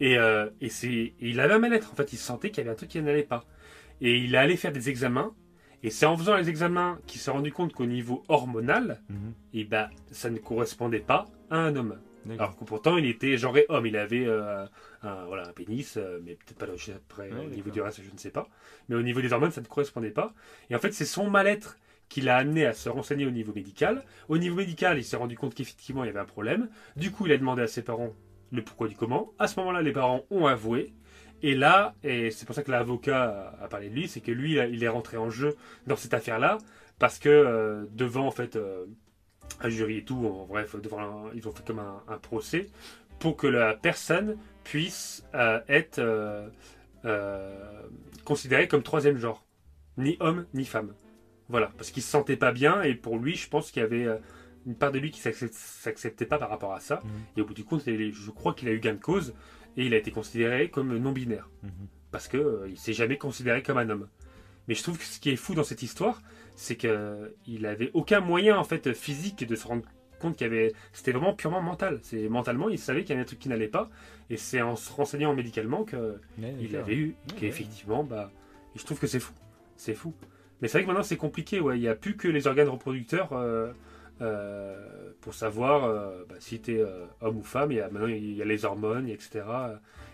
Et, 0.00 0.18
euh, 0.18 0.50
et 0.60 0.68
c'est, 0.68 1.14
il 1.20 1.40
avait 1.40 1.54
un 1.54 1.58
mal-être. 1.58 1.90
En 1.92 1.94
fait, 1.94 2.12
il 2.12 2.18
sentait 2.18 2.50
qu'il 2.50 2.58
y 2.58 2.60
avait 2.62 2.72
un 2.72 2.76
truc 2.76 2.90
qui 2.90 3.00
n'allait 3.00 3.22
pas. 3.22 3.44
Et 4.00 4.18
il 4.18 4.34
est 4.34 4.38
allé 4.38 4.56
faire 4.56 4.72
des 4.72 4.90
examens. 4.90 5.32
Et 5.82 5.90
c'est 5.90 6.06
en 6.06 6.16
faisant 6.16 6.36
les 6.36 6.48
examens 6.48 6.98
qu'il 7.06 7.20
s'est 7.20 7.30
rendu 7.30 7.52
compte 7.52 7.72
qu'au 7.72 7.86
niveau 7.86 8.24
hormonal, 8.28 9.00
mhm. 9.08 9.32
et 9.54 9.60
eh 9.60 9.64
bah, 9.64 9.90
ça 10.10 10.28
ne 10.28 10.38
correspondait 10.38 10.98
pas 10.98 11.26
à 11.50 11.58
un 11.58 11.76
homme. 11.76 11.96
Alors 12.30 12.56
que 12.56 12.64
pourtant, 12.64 12.96
il 12.96 13.06
était 13.06 13.36
genre 13.36 13.56
homme. 13.68 13.86
Il 13.86 13.96
avait 13.96 14.26
euh, 14.26 14.66
un, 15.02 15.24
voilà, 15.26 15.48
un 15.48 15.52
pénis, 15.52 15.96
euh, 15.96 16.20
mais 16.22 16.34
peut-être 16.34 16.58
pas 16.58 16.66
après, 16.94 17.30
au 17.30 17.48
niveau 17.48 17.70
du 17.70 17.80
race, 17.80 18.00
je 18.02 18.12
ne 18.12 18.18
sais 18.18 18.30
pas. 18.30 18.48
Mais 18.88 18.96
au 18.96 19.02
niveau 19.02 19.20
des 19.20 19.32
hormones, 19.32 19.50
ça 19.50 19.60
ne 19.60 19.66
correspondait 19.66 20.10
pas. 20.10 20.34
Et 20.70 20.74
en 20.74 20.78
fait, 20.78 20.92
c'est 20.92 21.04
son 21.04 21.30
mal-être 21.30 21.78
qui 22.08 22.20
l'a 22.20 22.36
amené 22.36 22.64
à 22.66 22.72
se 22.72 22.88
renseigner 22.88 23.26
au 23.26 23.30
niveau 23.30 23.52
médical. 23.52 24.04
Au 24.28 24.38
niveau 24.38 24.56
médical, 24.56 24.98
il 24.98 25.04
s'est 25.04 25.16
rendu 25.16 25.36
compte 25.36 25.54
qu'effectivement, 25.54 26.04
il 26.04 26.06
y 26.06 26.10
avait 26.10 26.20
un 26.20 26.24
problème. 26.24 26.68
Du 26.96 27.10
coup, 27.10 27.26
il 27.26 27.32
a 27.32 27.38
demandé 27.38 27.62
à 27.62 27.66
ses 27.66 27.82
parents 27.82 28.14
le 28.50 28.62
pourquoi 28.62 28.88
du 28.88 28.96
comment. 28.96 29.32
À 29.38 29.46
ce 29.46 29.58
moment-là, 29.60 29.82
les 29.82 29.92
parents 29.92 30.24
ont 30.30 30.46
avoué. 30.46 30.94
Et 31.42 31.54
là, 31.54 31.94
et 32.02 32.30
c'est 32.30 32.46
pour 32.46 32.54
ça 32.54 32.62
que 32.62 32.70
l'avocat 32.70 33.54
a 33.60 33.68
parlé 33.68 33.90
de 33.90 33.94
lui, 33.94 34.08
c'est 34.08 34.20
que 34.20 34.32
lui, 34.32 34.54
il 34.54 34.82
est 34.82 34.88
rentré 34.88 35.16
en 35.16 35.30
jeu 35.30 35.54
dans 35.86 35.96
cette 35.96 36.14
affaire-là, 36.14 36.58
parce 36.98 37.18
que 37.18 37.28
euh, 37.28 37.84
devant, 37.92 38.26
en 38.26 38.32
fait, 38.32 38.58
un 39.60 39.68
jury 39.68 39.98
et 39.98 40.04
tout, 40.04 40.26
en 40.26 40.46
bref, 40.46 40.76
devant 40.76 41.30
ils 41.34 41.46
ont 41.48 41.52
fait 41.52 41.66
comme 41.66 41.80
un, 41.80 42.18
procès 42.18 42.68
pour 43.18 43.36
que 43.36 43.46
la 43.46 43.74
personne 43.74 44.36
puisse 44.64 45.24
euh, 45.34 45.60
être 45.68 45.98
euh, 45.98 46.48
euh, 47.04 47.82
considérée 48.24 48.68
comme 48.68 48.82
troisième 48.82 49.18
genre, 49.18 49.44
ni 49.96 50.16
homme 50.20 50.46
ni 50.54 50.64
femme. 50.64 50.94
Voilà, 51.48 51.72
parce 51.76 51.90
qu'il 51.90 52.02
se 52.02 52.10
sentait 52.10 52.36
pas 52.36 52.52
bien 52.52 52.82
et 52.82 52.94
pour 52.94 53.18
lui, 53.18 53.34
je 53.34 53.48
pense 53.48 53.70
qu'il 53.70 53.82
y 53.82 53.84
avait 53.84 54.06
une 54.66 54.74
part 54.74 54.92
de 54.92 54.98
lui 54.98 55.10
qui 55.10 55.20
s'acceptait 55.20 56.26
pas 56.26 56.38
par 56.38 56.50
rapport 56.50 56.74
à 56.74 56.80
ça. 56.80 57.00
Mhm. 57.02 57.10
Et 57.36 57.40
au 57.40 57.46
bout 57.46 57.54
du 57.54 57.64
compte, 57.64 57.82
je 57.86 58.30
crois 58.30 58.52
qu'il 58.52 58.68
a 58.68 58.72
eu 58.72 58.80
gain 58.80 58.92
de 58.92 59.00
cause 59.00 59.34
et 59.76 59.86
il 59.86 59.94
a 59.94 59.96
été 59.96 60.10
considéré 60.10 60.68
comme 60.68 60.96
non 60.98 61.12
binaire 61.12 61.48
mhm. 61.62 61.88
parce 62.10 62.28
que 62.28 62.66
il 62.68 62.76
s'est 62.76 62.92
jamais 62.92 63.16
considéré 63.16 63.62
comme 63.62 63.78
un 63.78 63.88
homme. 63.88 64.08
Mais 64.68 64.74
je 64.74 64.82
trouve 64.82 64.98
que 64.98 65.04
ce 65.04 65.18
qui 65.18 65.30
est 65.30 65.36
fou 65.36 65.54
dans 65.54 65.64
cette 65.64 65.82
histoire, 65.82 66.20
c'est 66.58 66.74
qu'il 66.76 67.66
avait 67.66 67.92
aucun 67.94 68.18
moyen 68.18 68.58
en 68.58 68.64
fait 68.64 68.92
physique 68.92 69.46
de 69.46 69.54
se 69.54 69.64
rendre 69.64 69.84
compte 70.18 70.36
qu'il 70.36 70.44
y 70.48 70.50
avait. 70.50 70.72
C'était 70.92 71.12
vraiment 71.12 71.32
purement 71.32 71.62
mental. 71.62 72.00
C'est 72.02 72.28
mentalement, 72.28 72.68
il 72.68 72.80
savait 72.80 73.02
qu'il 73.02 73.10
y 73.10 73.12
avait 73.12 73.22
un 73.22 73.24
truc 73.26 73.38
qui 73.38 73.48
n'allait 73.48 73.68
pas, 73.68 73.88
et 74.28 74.36
c'est 74.36 74.60
en 74.60 74.74
se 74.74 74.92
renseignant 74.92 75.32
médicalement 75.34 75.84
qu'il 75.84 76.76
avait 76.76 76.96
eu, 76.96 77.14
qu'effectivement, 77.36 78.02
bah, 78.02 78.32
je 78.74 78.84
trouve 78.84 78.98
que 78.98 79.06
c'est 79.06 79.20
fou, 79.20 79.32
c'est 79.76 79.94
fou. 79.94 80.12
Mais 80.60 80.66
c'est 80.66 80.78
vrai 80.78 80.82
que 80.82 80.88
maintenant 80.88 81.04
c'est 81.04 81.16
compliqué. 81.16 81.60
Ouais, 81.60 81.78
il 81.78 81.82
n'y 81.82 81.88
a 81.88 81.94
plus 81.94 82.16
que 82.16 82.26
les 82.26 82.48
organes 82.48 82.68
reproducteurs. 82.68 83.32
Euh, 83.32 83.72
euh, 84.20 85.12
pour 85.20 85.32
savoir 85.32 85.84
euh, 85.84 86.24
bah, 86.28 86.34
si 86.40 86.60
tu 86.60 86.76
es 86.76 86.84
homme 87.20 87.36
ou 87.36 87.44
femme. 87.44 87.70
Il 87.70 87.76
y 87.76 87.80
a, 87.80 87.88
maintenant, 87.88 88.08
il 88.08 88.34
y 88.34 88.42
a 88.42 88.44
les 88.44 88.64
hormones, 88.64 89.08
etc. 89.08 89.44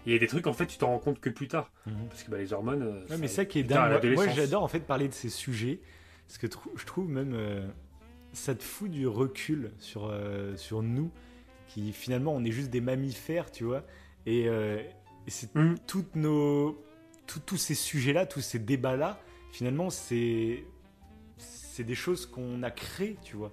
Il 0.05 0.13
y 0.13 0.17
a 0.17 0.19
des 0.19 0.27
trucs, 0.27 0.47
en 0.47 0.53
fait, 0.53 0.67
tu 0.67 0.77
t'en 0.77 0.89
rends 0.89 0.99
compte 0.99 1.21
que 1.21 1.31
plus 1.31 1.49
tard. 1.49 1.73
Mhm. 1.87 2.09
Parce 2.11 2.23
que 2.23 2.31
bah, 2.31 2.37
les 2.37 2.53
hormones. 2.53 2.83
Ouais, 3.09 3.17
mais 3.19 3.29
ça- 3.29 3.47
qui 3.47 3.61
est 3.61 3.63
dingue. 3.63 4.05
Moi, 4.05 4.15
moi, 4.15 4.29
j'adore 4.29 4.63
en 4.63 4.69
fait 4.69 4.81
parler 4.81 5.09
de 5.09 5.15
ces 5.15 5.31
sujets. 5.31 5.81
Parce 6.27 6.39
que 6.39 6.47
je 6.77 6.85
trouve 6.85 7.09
même. 7.09 7.35
euh, 7.35 7.67
ça 8.33 8.55
te 8.55 8.63
fout 8.65 8.91
du 8.91 9.07
recul 9.07 9.71
sur, 9.79 10.07
euh, 10.11 10.57
sur 10.57 10.83
nous. 10.83 11.11
Qui 11.69 11.93
finalement, 11.93 12.33
on 12.35 12.45
est 12.45 12.51
juste 12.53 12.71
des 12.71 12.81
mammifères, 12.81 13.51
tu 13.51 13.65
vois. 13.65 13.85
Et, 14.27 14.49
euh, 14.49 14.79
et 15.27 15.31
c'est 15.31 15.55
Mhm. 15.55 15.79
toutes 15.87 16.15
nos. 16.17 16.81
tout- 17.27 17.41
tous 17.41 17.57
ces 17.57 17.75
sujets-là, 17.75 18.27
tous 18.27 18.43
ces 18.43 18.59
débats-là, 18.59 19.19
finalement, 19.53 19.89
c'est. 19.91 20.65
C'est 21.39 21.85
des 21.85 21.95
choses 21.95 22.27
qu'on 22.27 22.63
a 22.63 22.71
créées, 22.71 23.17
tu 23.25 23.35
vois. 23.37 23.53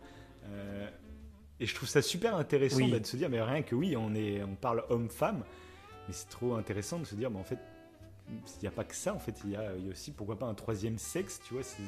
Et 1.59 1.65
je 1.65 1.75
trouve 1.75 1.87
ça 1.89 2.01
super 2.01 2.35
intéressant 2.35 2.77
Oui. 2.77 2.91
bah, 2.91 2.99
de 2.99 3.05
se 3.05 3.15
dire, 3.17 3.29
mais 3.29 3.41
rien 3.41 3.61
que 3.61 3.75
oui, 3.75 3.95
on, 3.95 4.13
est, 4.15 4.43
on 4.43 4.55
parle 4.55 4.83
homme-femme, 4.89 5.43
mais 6.07 6.13
c'est 6.13 6.29
trop 6.29 6.55
intéressant 6.55 6.99
de 6.99 7.05
se 7.05 7.13
dire, 7.15 7.29
mais 7.31 7.39
en 7.39 7.43
fait, 7.43 7.59
il 8.29 8.61
n'y 8.61 8.67
a 8.67 8.71
pas 8.71 8.83
que 8.83 8.95
ça, 8.95 9.13
en 9.13 9.19
fait, 9.19 9.35
il 9.45 9.51
y 9.51 9.55
a, 9.55 9.75
il 9.75 9.85
y 9.85 9.87
a 9.87 9.91
aussi, 9.91 10.11
pourquoi 10.11 10.37
pas, 10.39 10.47
un 10.47 10.53
troisième 10.55 10.97
sexe, 10.97 11.39
tu 11.47 11.53
vois. 11.53 11.63
c'est- 11.63 11.81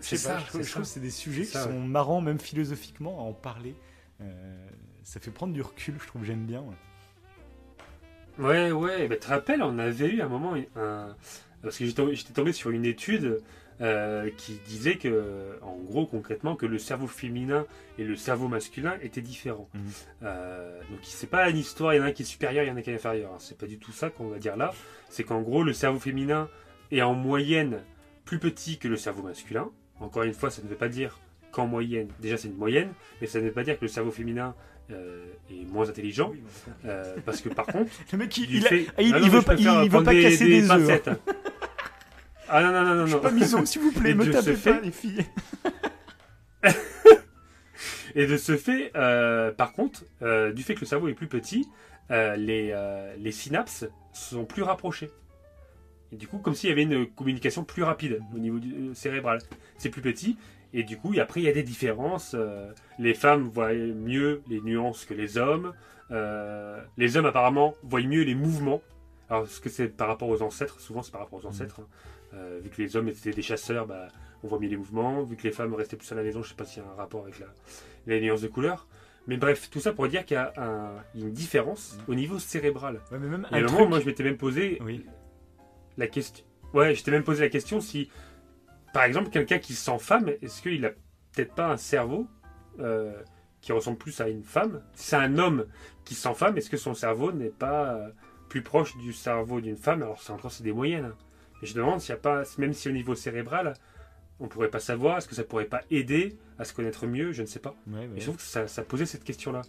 C'est 0.00 0.16
pas, 0.16 0.34
ça, 0.34 0.38
je 0.38 0.46
trouve, 0.46 0.62
je 0.62 0.74
que 0.78 0.84
c'est 0.84 1.00
des 1.00 1.10
sujets 1.10 1.42
qui 1.42 1.52
ça, 1.52 1.64
sont 1.64 1.80
marrants, 1.80 2.20
même 2.20 2.38
philosophiquement, 2.40 3.18
à 3.18 3.22
en 3.22 3.32
parler. 3.32 3.74
Euh, 4.20 4.68
ça 5.02 5.20
fait 5.20 5.30
prendre 5.30 5.52
du 5.52 5.62
recul, 5.62 5.94
je 6.00 6.06
trouve, 6.06 6.24
j'aime 6.24 6.46
bien. 6.46 6.60
ouais. 6.60 6.74
Ouais, 8.38 8.70
ouais, 8.72 9.08
bah, 9.08 9.16
tu 9.16 9.22
te 9.22 9.28
rappelles, 9.28 9.62
on 9.62 9.78
avait 9.78 10.08
eu 10.08 10.22
un 10.22 10.28
moment, 10.28 10.54
un... 10.76 11.14
parce 11.62 11.76
que 11.76 11.84
j'étais 11.84 12.32
tombé, 12.32 12.52
sur 12.52 12.70
une 12.70 12.86
étude 12.86 13.42
euh, 13.82 14.30
qui 14.36 14.60
disait 14.66 14.96
que, 14.96 15.58
en 15.62 15.76
gros, 15.76 16.06
concrètement, 16.06 16.56
que 16.56 16.64
le 16.64 16.78
cerveau 16.78 17.06
féminin 17.06 17.66
et 17.98 18.04
le 18.04 18.16
cerveau 18.16 18.48
masculin 18.48 18.96
étaient 19.02 19.20
différents. 19.20 19.68
Mhm. 19.74 19.80
Euh, 20.22 20.80
donc, 20.90 21.00
c'est 21.02 21.28
pas 21.28 21.50
une 21.50 21.58
histoire, 21.58 21.92
il 21.92 21.98
y 21.98 22.00
en 22.00 22.04
a 22.04 22.06
un 22.06 22.12
qui 22.12 22.22
est 22.22 22.26
supérieur, 22.26 22.64
il 22.64 22.68
y 22.68 22.70
en 22.70 22.76
a 22.76 22.78
un 22.78 22.82
qui 22.82 22.90
est 22.90 22.94
inférieur. 22.94 23.32
hein. 23.32 23.38
C'est 23.38 23.58
pas 23.58 23.66
du 23.66 23.78
tout 23.78 23.92
ça 23.92 24.08
qu'on 24.10 24.28
va 24.28 24.38
dire 24.38 24.56
là. 24.56 24.72
C'est 25.10 25.24
qu'en 25.24 25.42
gros, 25.42 25.62
le 25.62 25.72
cerveau 25.72 25.98
féminin 25.98 26.48
est 26.92 27.02
en 27.02 27.14
moyenne 27.14 27.82
plus 28.24 28.38
petit 28.38 28.78
que 28.78 28.88
le 28.88 28.96
cerveau 28.96 29.22
masculin. 29.22 29.70
Encore 30.00 30.22
une 30.24 30.32
fois, 30.32 30.50
ça 30.50 30.62
ne 30.62 30.68
veut 30.68 30.76
pas 30.76 30.88
dire 30.88 31.18
qu'en 31.52 31.66
moyenne, 31.66 32.08
déjà 32.20 32.36
c'est 32.36 32.48
une 32.48 32.56
moyenne, 32.56 32.88
mais 33.20 33.26
ça 33.26 33.38
ne 33.40 33.44
veut 33.44 33.52
pas 33.52 33.62
dire 33.64 33.76
que 33.78 33.84
le 33.84 33.88
cerveau 33.88 34.10
féminin 34.10 34.54
euh, 34.90 35.24
est 35.50 35.64
moins 35.70 35.88
intelligent. 35.88 36.32
Euh, 36.84 37.16
parce 37.26 37.40
que 37.42 37.48
par 37.48 37.66
contre, 37.72 37.90
Le 38.12 38.18
mec, 38.18 38.36
il, 38.38 38.64
a- 38.66 38.68
fait- 38.68 38.86
Ah 38.96 39.02
non, 39.02 39.18
il 39.22 39.30
veut 39.30 39.42
pas, 39.42 39.54
il, 39.54 39.90
veut 39.90 40.02
pas 40.02 40.14
casser 40.14 40.46
des, 40.46 40.70
œufs. 40.70 41.08
hein. 41.08 41.18
Ah 42.48 42.62
non, 42.62 42.72
non, 42.72 42.82
non, 42.84 42.94
non, 42.94 43.02
Je 43.02 43.06
suis 43.10 43.16
non. 43.16 43.22
pas 43.22 43.30
miso, 43.30 43.64
s'il 43.66 43.82
vous 43.82 43.92
plaît, 43.92 44.14
me 44.14 44.24
tapez 44.30 44.56
ce 44.56 44.68
pas, 44.68 44.74
fait- 44.74 44.80
les 44.82 44.90
filles. 44.90 45.24
Et 48.16 48.26
de 48.26 48.36
ce 48.36 48.56
fait, 48.56 48.90
euh, 48.96 49.52
par 49.52 49.72
contre, 49.72 50.02
du 50.52 50.62
fait 50.64 50.74
que 50.74 50.80
le 50.80 50.86
cerveau 50.86 51.08
est 51.08 51.14
plus 51.14 51.28
petit, 51.28 51.68
les, 52.10 52.74
les 53.18 53.32
synapses 53.32 53.84
sont 54.12 54.44
plus 54.44 54.62
rapprochées. 54.64 55.10
Et 56.12 56.16
du 56.16 56.26
coup, 56.26 56.38
comme 56.38 56.54
s'il 56.54 56.68
y 56.70 56.72
avait 56.72 56.82
une 56.82 57.06
communication 57.06 57.64
plus 57.64 57.82
rapide 57.82 58.20
au 58.34 58.38
niveau 58.38 58.58
du, 58.58 58.72
euh, 58.74 58.94
cérébral. 58.94 59.38
C'est 59.78 59.90
plus 59.90 60.02
petit. 60.02 60.36
Et 60.72 60.82
du 60.84 60.96
coup, 60.96 61.14
et 61.14 61.20
après, 61.20 61.40
il 61.40 61.44
y 61.44 61.48
a 61.48 61.52
des 61.52 61.62
différences. 61.62 62.34
euh, 62.38 62.72
les 62.98 63.14
femmes 63.14 63.48
voient 63.48 63.72
mieux 63.72 64.42
les 64.48 64.60
nuances 64.60 65.04
que 65.04 65.14
les 65.14 65.38
hommes. 65.38 65.72
Euh, 66.10 66.80
les 66.96 67.16
hommes, 67.16 67.26
apparemment, 67.26 67.74
voient 67.82 68.00
mieux 68.02 68.22
les 68.22 68.34
mouvements. 68.34 68.82
Alors, 69.28 69.44
est-ce 69.44 69.60
que 69.60 69.68
c'est 69.68 69.88
par 69.88 70.08
rapport 70.08 70.28
aux 70.28 70.42
ancêtres 70.42 70.80
Souvent, 70.80 71.02
c'est 71.02 71.12
par 71.12 71.20
rapport 71.20 71.44
aux 71.44 71.46
ancêtres. 71.46 71.80
hein. 71.80 71.86
Euh, 72.34 72.60
vu 72.62 72.70
que 72.70 72.80
les 72.82 72.96
hommes 72.96 73.08
étaient 73.08 73.30
des 73.32 73.42
chasseurs, 73.42 73.86
bah, 73.86 74.08
on 74.42 74.48
voit 74.48 74.58
mieux 74.58 74.68
les 74.68 74.76
mouvements. 74.76 75.22
Vu 75.22 75.36
que 75.36 75.44
les 75.44 75.52
femmes 75.52 75.74
restaient 75.74 75.96
plus 75.96 76.10
à 76.12 76.14
la 76.16 76.22
maison, 76.22 76.42
je 76.42 76.48
sais 76.50 76.54
pas 76.56 76.64
s'il 76.64 76.82
y 76.82 76.86
a 76.86 76.88
un 76.88 76.94
rapport 76.94 77.22
avec 77.22 77.38
la, 77.40 77.46
les 78.06 78.20
nuances 78.20 78.40
de 78.42 78.48
couleur. 78.48 78.86
Mais 79.26 79.36
bref, 79.36 79.68
tout 79.70 79.80
ça 79.80 79.92
pour 79.92 80.08
dire 80.08 80.24
qu'il 80.24 80.34
y 80.36 80.38
a 80.38 80.52
un- 80.56 81.02
une 81.14 81.30
différence 81.32 81.98
au 82.08 82.14
niveau 82.14 82.38
cérébral. 82.38 83.00
Ouais, 83.12 83.18
mais 83.20 83.28
même 83.28 83.46
Et 83.50 83.54
à 83.54 83.58
un 83.58 83.60
un 83.60 83.62
moment, 83.64 83.76
truc... 83.78 83.88
moi, 83.90 84.00
je 84.00 84.06
m'étais 84.06 84.22
même 84.24 84.36
posé 84.36 84.78
Oui. 84.84 85.04
La 86.00 86.08
question. 86.08 86.44
Ouais, 86.74 86.94
je 86.94 87.02
t'ai 87.02 87.10
même 87.10 87.24
posé 87.24 87.42
la 87.42 87.48
question 87.48 87.80
si, 87.80 88.10
par 88.92 89.04
exemple, 89.04 89.30
quelqu'un 89.30 89.58
qui 89.58 89.74
se 89.74 89.84
sent 89.84 89.98
femme, 89.98 90.28
est-ce 90.42 90.62
qu'il 90.62 90.84
a 90.84 90.90
peut-être 90.90 91.54
pas 91.54 91.68
un 91.68 91.76
cerveau 91.76 92.26
euh, 92.78 93.20
qui 93.60 93.72
ressemble 93.72 93.98
plus 93.98 94.20
à 94.20 94.28
une 94.28 94.42
femme? 94.42 94.82
Si 94.94 95.08
c'est 95.08 95.16
un 95.16 95.38
homme 95.38 95.66
qui 96.04 96.14
se 96.14 96.22
sent 96.22 96.34
femme, 96.34 96.56
est-ce 96.56 96.70
que 96.70 96.76
son 96.76 96.94
cerveau 96.94 97.32
n'est 97.32 97.50
pas 97.50 97.94
euh, 97.94 98.10
plus 98.48 98.62
proche 98.62 98.96
du 98.96 99.12
cerveau 99.12 99.60
d'une 99.60 99.76
femme? 99.76 100.02
Alors, 100.02 100.20
c'est 100.22 100.32
encore 100.32 100.50
c'est 100.52 100.64
des 100.64 100.72
moyennes. 100.72 101.04
hein. 101.06 101.16
Mais 101.60 101.68
je 101.68 101.74
demande 101.74 102.00
s'il 102.00 102.14
n'y 102.14 102.18
a 102.18 102.22
pas, 102.22 102.42
même 102.58 102.72
si 102.72 102.88
au 102.88 102.92
niveau 102.92 103.14
cérébral, 103.14 103.74
on 104.38 104.48
pourrait 104.48 104.70
pas 104.70 104.80
savoir, 104.80 105.18
est-ce 105.18 105.28
que 105.28 105.34
ça 105.34 105.44
pourrait 105.44 105.66
pas 105.66 105.82
aider 105.90 106.38
à 106.58 106.64
se 106.64 106.72
connaître 106.72 107.06
mieux? 107.06 107.32
Je 107.32 107.42
ne 107.42 107.46
sais 107.46 107.58
pas. 107.60 107.74
Ouais, 107.86 108.06
ouais. 108.06 108.10
Et 108.16 108.20
je 108.20 108.24
trouve 108.24 108.36
que 108.36 108.42
ça, 108.42 108.66
ça 108.66 108.82
posait 108.82 109.06
cette 109.06 109.24
question-là. 109.24 109.62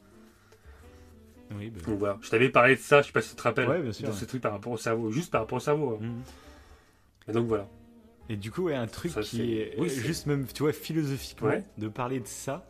Oui, 1.57 1.69
bah, 1.69 1.81
Donc 1.87 1.99
voilà, 1.99 2.17
je 2.21 2.29
t'avais 2.29 2.49
parlé 2.49 2.75
de 2.75 2.79
ça, 2.81 3.01
je 3.01 3.07
sais 3.07 3.13
pas 3.13 3.21
si 3.21 3.31
tu 3.31 3.35
te 3.35 3.41
rappelles, 3.43 3.67
Ouais, 3.69 3.81
bien 3.81 3.91
sûr, 3.91 4.07
de 4.07 4.13
ouais. 4.13 4.17
ce 4.19 4.25
truc 4.25 4.41
par 4.41 4.51
rapport 4.53 4.71
au 4.73 4.77
cerveau, 4.77 5.11
juste 5.11 5.31
par 5.31 5.41
rapport 5.41 5.57
au 5.57 5.61
cerveau. 5.61 5.91
hein. 6.01 6.05
mhm. 6.05 6.21
Et 7.27 7.31
donc 7.33 7.47
voilà. 7.47 7.67
Et 8.29 8.35
du 8.37 8.51
coup, 8.51 8.63
ouais, 8.63 8.75
un 8.75 8.87
truc 8.87 9.11
Ça, 9.11 9.21
qui 9.21 9.53
est 9.57 9.75
oui, 9.77 9.89
c'est- 9.89 10.01
juste 10.01 10.25
même, 10.25 10.45
tu 10.47 10.63
vois, 10.63 10.71
philosophiquement, 10.73 11.51
de 11.77 11.87
parler 11.87 12.19
de 12.19 12.27
ça. 12.27 12.67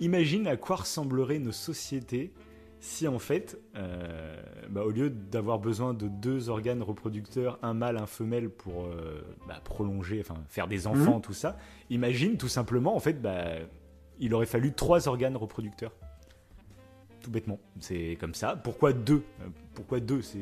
Imagine 0.00 0.46
à 0.46 0.56
quoi 0.56 0.76
ressembleraient 0.76 1.38
nos 1.38 1.52
sociétés 1.52 2.32
si 2.78 3.08
en 3.08 3.18
fait, 3.18 3.58
euh, 3.74 4.36
bah, 4.68 4.82
au 4.84 4.90
lieu 4.90 5.08
d'avoir 5.08 5.58
besoin 5.58 5.94
de 5.94 6.08
deux 6.08 6.50
organes 6.50 6.82
reproducteurs, 6.82 7.58
un 7.62 7.72
mâle, 7.72 7.96
un 7.96 8.06
femelle, 8.06 8.50
pour 8.50 8.84
euh, 8.84 9.22
bah, 9.48 9.60
prolonger, 9.64 10.20
enfin 10.20 10.34
faire 10.48 10.68
des 10.68 10.86
enfants, 10.86 11.18
tout 11.20 11.32
ça, 11.32 11.56
imagine 11.88 12.36
tout 12.36 12.48
simplement, 12.48 12.94
en 12.94 13.00
fait, 13.00 13.20
bah, 13.20 13.44
il 14.20 14.34
aurait 14.34 14.46
fallu 14.46 14.72
trois 14.74 15.08
organes 15.08 15.36
reproducteurs. 15.36 15.92
Tout 17.26 17.32
bêtement, 17.32 17.58
c'est 17.80 18.16
comme 18.20 18.34
ça. 18.34 18.54
Pourquoi 18.54 18.92
deux 18.92 19.24
Euh, 19.42 19.46
Pourquoi 19.74 19.98
deux 19.98 20.22
C'est 20.22 20.38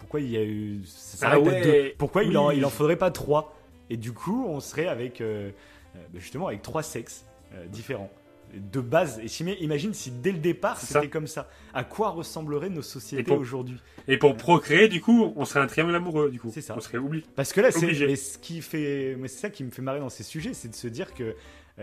pourquoi 0.00 0.20
il 0.20 0.28
y 0.30 0.36
a 0.36 0.42
eu 0.42 0.80
ça 0.86 1.18
s'arrête 1.18 1.42
Ah 1.44 1.48
à 1.48 1.52
ouais, 1.52 1.62
deux 1.62 1.92
Pourquoi 1.98 2.24
il, 2.24 2.36
en, 2.36 2.50
il 2.50 2.64
en 2.64 2.70
faudrait 2.70 2.96
pas 2.96 3.12
trois 3.12 3.56
Et 3.90 3.96
du 3.96 4.12
coup, 4.12 4.44
on 4.48 4.58
serait 4.58 4.88
avec 4.88 5.20
euh, 5.20 5.50
euh, 5.94 5.98
justement 6.16 6.48
avec 6.48 6.62
trois 6.62 6.82
sexes 6.82 7.26
euh, 7.54 7.64
différents 7.68 8.10
de 8.52 8.80
base. 8.80 9.20
Et 9.22 9.28
si- 9.28 9.44
imagine 9.44 9.94
si 9.94 10.10
dès 10.10 10.32
le 10.32 10.38
départ 10.38 10.80
c'était 10.80 11.06
comme 11.08 11.28
ça. 11.28 11.48
À 11.72 11.84
quoi 11.84 12.08
ressembleraient 12.10 12.70
nos 12.70 12.82
sociétés 12.82 13.30
aujourd'hui? 13.30 13.78
Et 14.08 14.16
pour 14.18 14.36
procréer, 14.36 14.88
du 14.88 15.00
coup, 15.00 15.32
on 15.36 15.44
serait 15.44 15.60
un 15.60 15.68
triangle 15.68 15.94
amoureux, 15.94 16.28
du 16.32 16.40
coup. 16.40 16.50
C'est 16.52 16.60
ça. 16.60 16.74
On 16.76 16.80
serait 16.80 16.98
oublié. 16.98 17.24
Parce 17.36 17.52
que 17.52 17.60
là, 17.60 17.70
c'est 17.70 18.16
ce 18.16 18.38
qui 18.38 18.60
fait, 18.62 19.14
mais 19.16 19.28
c'est 19.28 19.38
ça 19.38 19.50
qui 19.50 19.62
me 19.62 19.70
fait 19.70 19.82
marrer 19.82 20.00
dans 20.00 20.08
ces 20.08 20.24
sujets, 20.24 20.54
c'est 20.54 20.66
de 20.68 20.74
se 20.74 20.88
dire 20.88 21.14
que 21.14 21.36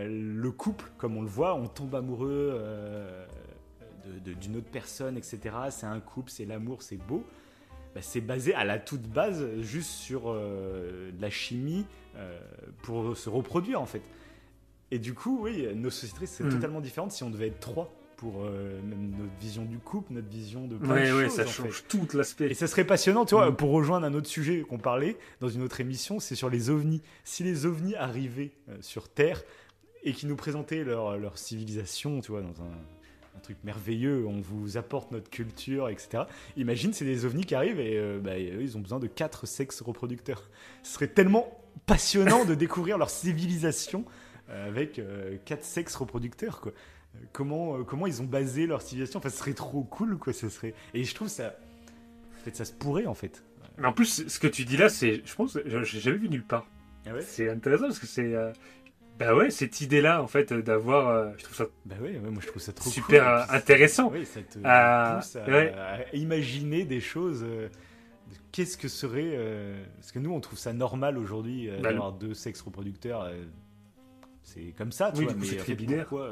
le 0.06 0.50
couple, 0.50 0.84
comme 0.98 1.16
on 1.16 1.22
le 1.22 1.28
voit, 1.28 1.54
on 1.54 1.66
tombe 1.66 1.94
amoureux 1.94 2.50
euh, 2.52 3.26
d'une 4.24 4.56
autre 4.56 4.70
personne, 4.70 5.16
etc. 5.16 5.38
C'est 5.70 5.86
un 5.86 6.00
couple, 6.00 6.30
c'est 6.30 6.44
l'amour, 6.44 6.82
c'est 6.82 6.96
beau. 6.96 7.24
Bah, 7.94 8.00
c'est 8.02 8.20
basé 8.20 8.54
à 8.54 8.64
la 8.64 8.78
toute 8.78 9.02
base 9.02 9.46
juste 9.60 9.90
sur 9.90 10.24
euh, 10.26 11.10
de 11.10 11.20
la 11.22 11.30
chimie 11.30 11.86
euh, 12.16 12.38
pour 12.82 13.16
se 13.16 13.28
reproduire 13.30 13.80
en 13.80 13.86
fait. 13.86 14.02
Et 14.90 14.98
du 14.98 15.14
coup, 15.14 15.40
oui, 15.42 15.66
nos 15.74 15.90
sociétés 15.90 16.26
seraient 16.26 16.48
Hmm. 16.48 16.52
totalement 16.52 16.80
différentes 16.80 17.12
si 17.12 17.22
on 17.22 17.30
devait 17.30 17.48
être 17.48 17.60
trois 17.60 17.92
pour 18.16 18.42
euh, 18.44 18.80
même 18.82 19.10
notre 19.10 19.38
vision 19.40 19.64
du 19.64 19.78
couple, 19.78 20.12
notre 20.12 20.28
vision 20.28 20.66
de 20.66 20.76
plein 20.76 20.88
Ouais, 20.94 21.08
de 21.08 21.14
ouais, 21.14 21.24
choses. 21.26 21.34
ça 21.36 21.44
fait. 21.44 21.62
change 21.62 21.84
tout 21.88 22.06
l'aspect. 22.14 22.50
Et 22.50 22.54
ça 22.54 22.66
serait 22.66 22.84
passionnant, 22.84 23.24
tu 23.24 23.34
vois, 23.36 23.50
Mm. 23.50 23.56
pour 23.56 23.70
rejoindre 23.70 24.06
un 24.06 24.14
autre 24.14 24.26
sujet 24.26 24.62
qu'on 24.62 24.78
parlait 24.78 25.16
dans 25.40 25.48
une 25.48 25.62
autre 25.62 25.80
émission, 25.80 26.18
c'est 26.18 26.34
sur 26.34 26.50
les 26.50 26.68
ovnis. 26.70 27.00
Si 27.24 27.44
les 27.44 27.64
ovnis 27.64 27.94
arrivaient 27.94 28.50
euh, 28.70 28.76
sur 28.80 29.08
Terre 29.08 29.42
et 30.02 30.12
qui 30.12 30.26
nous 30.26 30.36
présentaient 30.36 30.84
leur, 30.84 31.16
leur 31.18 31.38
civilisation, 31.38 32.20
tu 32.20 32.30
vois, 32.32 32.40
dans 32.42 32.62
un, 32.62 32.70
un 33.36 33.40
truc 33.40 33.56
merveilleux, 33.64 34.26
on 34.26 34.40
vous 34.40 34.76
apporte 34.76 35.10
notre 35.12 35.30
culture, 35.30 35.88
etc. 35.88 36.24
Imagine, 36.56 36.92
c'est 36.92 37.04
des 37.04 37.24
ovnis 37.24 37.44
qui 37.44 37.54
arrivent 37.54 37.80
et 37.80 37.96
euh, 37.98 38.18
bah, 38.20 38.36
eux, 38.38 38.62
ils 38.62 38.76
ont 38.76 38.80
besoin 38.80 38.98
de 38.98 39.06
quatre 39.06 39.46
sexes 39.46 39.80
reproducteurs. 39.80 40.48
Ce 40.82 40.94
serait 40.94 41.08
tellement 41.08 41.60
passionnant 41.86 42.44
de 42.44 42.54
découvrir 42.54 42.98
leur 42.98 43.10
civilisation 43.10 44.04
euh, 44.50 44.68
avec 44.68 44.98
euh, 44.98 45.36
quatre 45.44 45.64
sexes 45.64 45.94
reproducteurs, 45.96 46.60
quoi. 46.60 46.72
Comment, 47.32 47.78
euh, 47.78 47.84
comment 47.84 48.06
ils 48.06 48.22
ont 48.22 48.26
basé 48.26 48.66
leur 48.66 48.82
civilisation? 48.82 49.18
Enfin, 49.18 49.30
ce 49.30 49.38
serait 49.38 49.54
trop 49.54 49.82
cool, 49.82 50.18
quoi. 50.18 50.32
Ce 50.32 50.48
serait... 50.48 50.74
Et 50.94 51.04
je 51.04 51.14
trouve 51.14 51.28
ça... 51.28 51.56
En 52.36 52.44
fait, 52.44 52.54
ça 52.54 52.64
se 52.64 52.72
pourrait, 52.72 53.06
en 53.06 53.14
fait. 53.14 53.42
Mais 53.76 53.86
en 53.86 53.92
plus, 53.92 54.26
ce 54.28 54.38
que 54.38 54.46
tu 54.46 54.64
dis 54.64 54.76
là, 54.76 54.88
c'est, 54.88 55.22
je 55.24 55.34
pense, 55.34 55.58
je- 55.64 55.82
j'ai 55.84 56.00
jamais 56.00 56.18
vu 56.18 56.28
nulle 56.28 56.44
part. 56.44 56.66
Ah 57.06 57.14
ouais? 57.14 57.22
C'est 57.22 57.48
intéressant 57.48 57.84
parce 57.84 57.98
que 57.98 58.06
c'est, 58.06 58.34
euh, 58.34 58.52
bah 59.18 59.34
ouais, 59.34 59.50
cette 59.50 59.80
idée-là, 59.80 60.22
en 60.22 60.26
fait, 60.26 60.52
euh, 60.52 60.62
d'avoir, 60.62 61.08
euh, 61.08 61.30
je 61.38 61.44
trouve 61.44 61.56
ça 61.56 61.64
Bah 61.86 61.96
ouais, 62.00 62.18
ouais, 62.18 62.30
moi 62.30 62.40
je 62.40 62.46
trouve 62.46 62.62
ça 62.62 62.72
trop 62.72 62.88
super 62.90 63.24
cool. 63.24 63.32
euh, 63.32 63.42
puis, 63.48 63.56
intéressant. 63.56 64.10
Oui, 64.12 64.24
ça 64.26 64.40
te 64.42 64.58
Ah, 64.64 65.18
pousse 65.20 65.36
à, 65.36 65.44
ouais. 65.46 65.72
à 65.74 66.14
imaginer 66.16 66.84
des 66.84 67.00
choses. 67.00 67.42
euh, 67.42 67.68
Qu'est-ce 68.52 68.76
que 68.78 68.88
serait. 68.88 69.36
Parce 69.96 70.10
que 70.12 70.18
nous, 70.18 70.32
on 70.32 70.40
trouve 70.40 70.58
ça 70.58 70.72
normal 70.72 71.18
aujourd'hui 71.18 71.68
Bah, 71.82 71.90
d'avoir 71.92 72.12
deux 72.12 72.34
sexes 72.34 72.60
reproducteurs. 72.62 73.30
C'est 74.42 74.72
comme 74.76 74.92
ça, 74.92 75.12
tu 75.12 75.18
Oui, 75.18 75.24
vois. 75.24 75.34
du 75.34 75.40
coup, 75.40 75.46
mais 75.50 75.56
très 75.58 75.74
binaire. 75.74 76.06
Pourquoi, 76.06 76.30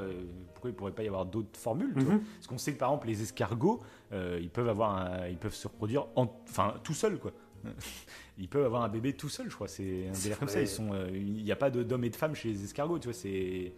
pourquoi 0.54 0.70
il 0.70 0.76
pourrait 0.76 0.92
pas 0.92 1.02
y 1.02 1.06
avoir 1.08 1.26
d'autres 1.26 1.58
formules 1.58 1.92
tu 1.96 2.04
vois? 2.04 2.14
Mhm. 2.14 2.22
Parce 2.36 2.46
qu'on 2.46 2.58
sait 2.58 2.72
que 2.72 2.78
par 2.78 2.88
exemple, 2.88 3.08
les 3.08 3.22
escargots, 3.22 3.80
ils, 4.12 4.48
peuvent 4.50 4.68
avoir 4.68 4.96
un- 4.96 5.28
ils 5.28 5.36
peuvent 5.36 5.54
se 5.54 5.68
reproduire 5.68 6.06
en... 6.16 6.26
enfin, 6.48 6.74
tout 6.82 6.94
seuls, 6.94 7.18
quoi. 7.18 7.32
Ils 8.38 8.48
peuvent 8.48 8.64
avoir 8.66 8.82
un 8.82 8.88
bébé 8.88 9.14
tout 9.14 9.28
seul, 9.30 9.48
je 9.48 9.54
crois. 9.54 9.66
C'est 9.68 10.08
un 10.10 10.14
C'est 10.14 10.24
délire 10.24 10.38
comme 10.38 10.48
ça. 10.48 10.60
Ils 10.60 10.68
sont, 10.68 10.92
euh, 10.92 11.08
il 11.12 11.42
n'y 11.42 11.52
a 11.52 11.56
pas 11.56 11.70
d'hommes 11.70 12.04
et 12.04 12.10
de 12.10 12.16
femmes 12.16 12.34
chez 12.34 12.48
les 12.50 12.64
escargots, 12.64 12.98
tu 12.98 13.06
vois. 13.08 13.14
C'est 13.14 13.72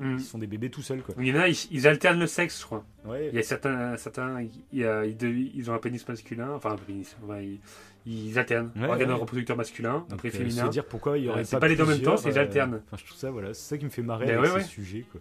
Mm. 0.00 0.16
ils 0.18 0.24
sont 0.24 0.38
des 0.38 0.48
bébés 0.48 0.70
tout 0.70 0.82
seuls 0.82 1.02
quoi. 1.02 1.14
Il 1.20 1.28
y 1.28 1.32
en 1.32 1.36
a, 1.36 1.48
ils, 1.48 1.56
ils 1.70 1.86
alternent 1.86 2.18
le 2.18 2.26
sexe, 2.26 2.58
je 2.60 2.64
crois. 2.66 2.84
Ouais. 3.04 3.28
Il 3.32 3.36
y 3.36 3.38
a 3.38 3.42
certains, 3.44 3.96
certains 3.96 4.42
il 4.42 4.78
y 4.80 4.84
a- 4.84 5.04
ils, 5.06 5.70
ont 5.70 5.72
un 5.74 5.78
pénis 5.78 6.06
masculin, 6.08 6.50
enfin 6.50 6.72
un 6.72 6.76
pénis, 6.76 7.16
enfin, 7.22 7.40
ils, 7.40 7.60
ils 8.04 8.36
alternent. 8.36 8.72
Ouais, 8.74 8.88
Organe 8.88 9.10
ouais. 9.10 9.14
reproducteur 9.14 9.56
masculin, 9.56 9.98
Donc, 10.00 10.14
après 10.14 10.30
euh, 10.30 10.32
féminin. 10.32 10.68
Dire 10.68 10.84
pourquoi 10.84 11.16
il 11.16 11.24
y 11.24 11.28
Euh, 11.28 11.30
aurait 11.30 11.44
c'est 11.44 11.54
pas, 11.54 11.60
pas 11.60 11.68
les 11.68 11.76
deux 11.76 11.84
en 11.84 11.86
même 11.86 12.02
temps, 12.02 12.16
c'est 12.16 12.30
ils 12.30 12.38
alternent. 12.40 12.82
Enfin, 12.88 12.96
je 13.00 13.04
trouve 13.06 13.16
ça, 13.18 13.30
voilà, 13.30 13.54
c'est 13.54 13.68
ça 13.68 13.78
qui 13.78 13.84
me 13.84 13.90
fait 13.90 14.02
marrer 14.02 14.26
Mais 14.26 14.32
avec 14.32 14.62
ces 14.62 14.68
sujets, 14.68 15.06
quoi. 15.12 15.20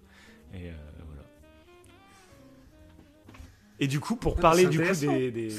Et 0.55 0.69
euh. 0.69 0.73
Et 3.83 3.87
du 3.87 3.99
coup, 3.99 4.15
pour 4.15 4.35
Ouais, 4.35 4.41
parler 4.41 4.65
du 4.67 4.79
coup 4.79 4.93
des, 5.01 5.29
des, 5.29 5.49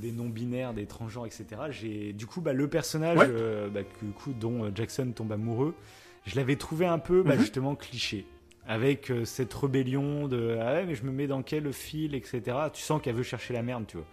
des- 0.00 0.12
non-binaires, 0.12 0.74
des 0.74 0.86
transgenres, 0.86 1.26
etc. 1.26 1.44
J'ai 1.70 2.12
du 2.12 2.26
coup 2.26 2.40
bah, 2.40 2.52
le 2.52 2.66
personnage 2.66 3.16
Ouais. 3.18 3.26
euh, 3.28 3.68
bah, 3.68 3.82
que, 3.84 4.04
du 4.04 4.10
coup, 4.10 4.32
dont 4.32 4.64
euh, 4.64 4.70
Jackson 4.74 5.12
tombe 5.14 5.30
amoureux. 5.30 5.74
Je 6.26 6.34
l'avais 6.34 6.56
trouvé 6.56 6.86
un 6.86 6.98
peu 6.98 7.22
bah, 7.22 7.34
Mhm. 7.36 7.40
justement 7.40 7.76
cliché. 7.76 8.26
Avec 8.66 9.10
euh, 9.12 9.24
cette 9.24 9.54
rébellion 9.54 10.26
de 10.26 10.58
ah 10.60 10.72
ouais 10.74 10.84
mais 10.86 10.94
je 10.96 11.04
me 11.04 11.12
mets 11.12 11.26
dans 11.28 11.42
quel 11.42 11.72
fil 11.72 12.14
etc. 12.16 12.42
Tu 12.72 12.82
sens 12.82 13.00
qu'elle 13.00 13.14
veut 13.14 13.22
chercher 13.22 13.54
la 13.54 13.62
merde 13.62 13.84
tu 13.86 13.96
vois. 13.98 14.06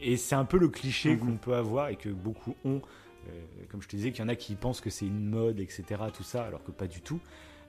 Et 0.00 0.16
c'est 0.16 0.34
un 0.34 0.44
peu 0.44 0.58
le 0.58 0.68
cliché 0.68 1.10
Mhm. 1.14 1.18
qu'on 1.20 1.36
peut 1.36 1.54
avoir 1.54 1.88
et 1.90 1.96
que 1.96 2.08
beaucoup 2.08 2.56
ont. 2.64 2.82
Euh, 3.28 3.30
comme 3.70 3.80
je 3.80 3.86
te 3.88 3.94
disais, 3.96 4.10
qu'il 4.10 4.22
y 4.22 4.24
en 4.24 4.28
a 4.28 4.34
qui 4.34 4.56
pensent 4.56 4.80
que 4.80 4.90
c'est 4.90 5.06
une 5.06 5.24
mode, 5.30 5.60
etc. 5.60 5.84
Tout 6.12 6.24
ça, 6.24 6.44
alors 6.44 6.62
que 6.64 6.72
pas 6.72 6.86
du 6.88 7.00
tout. 7.00 7.20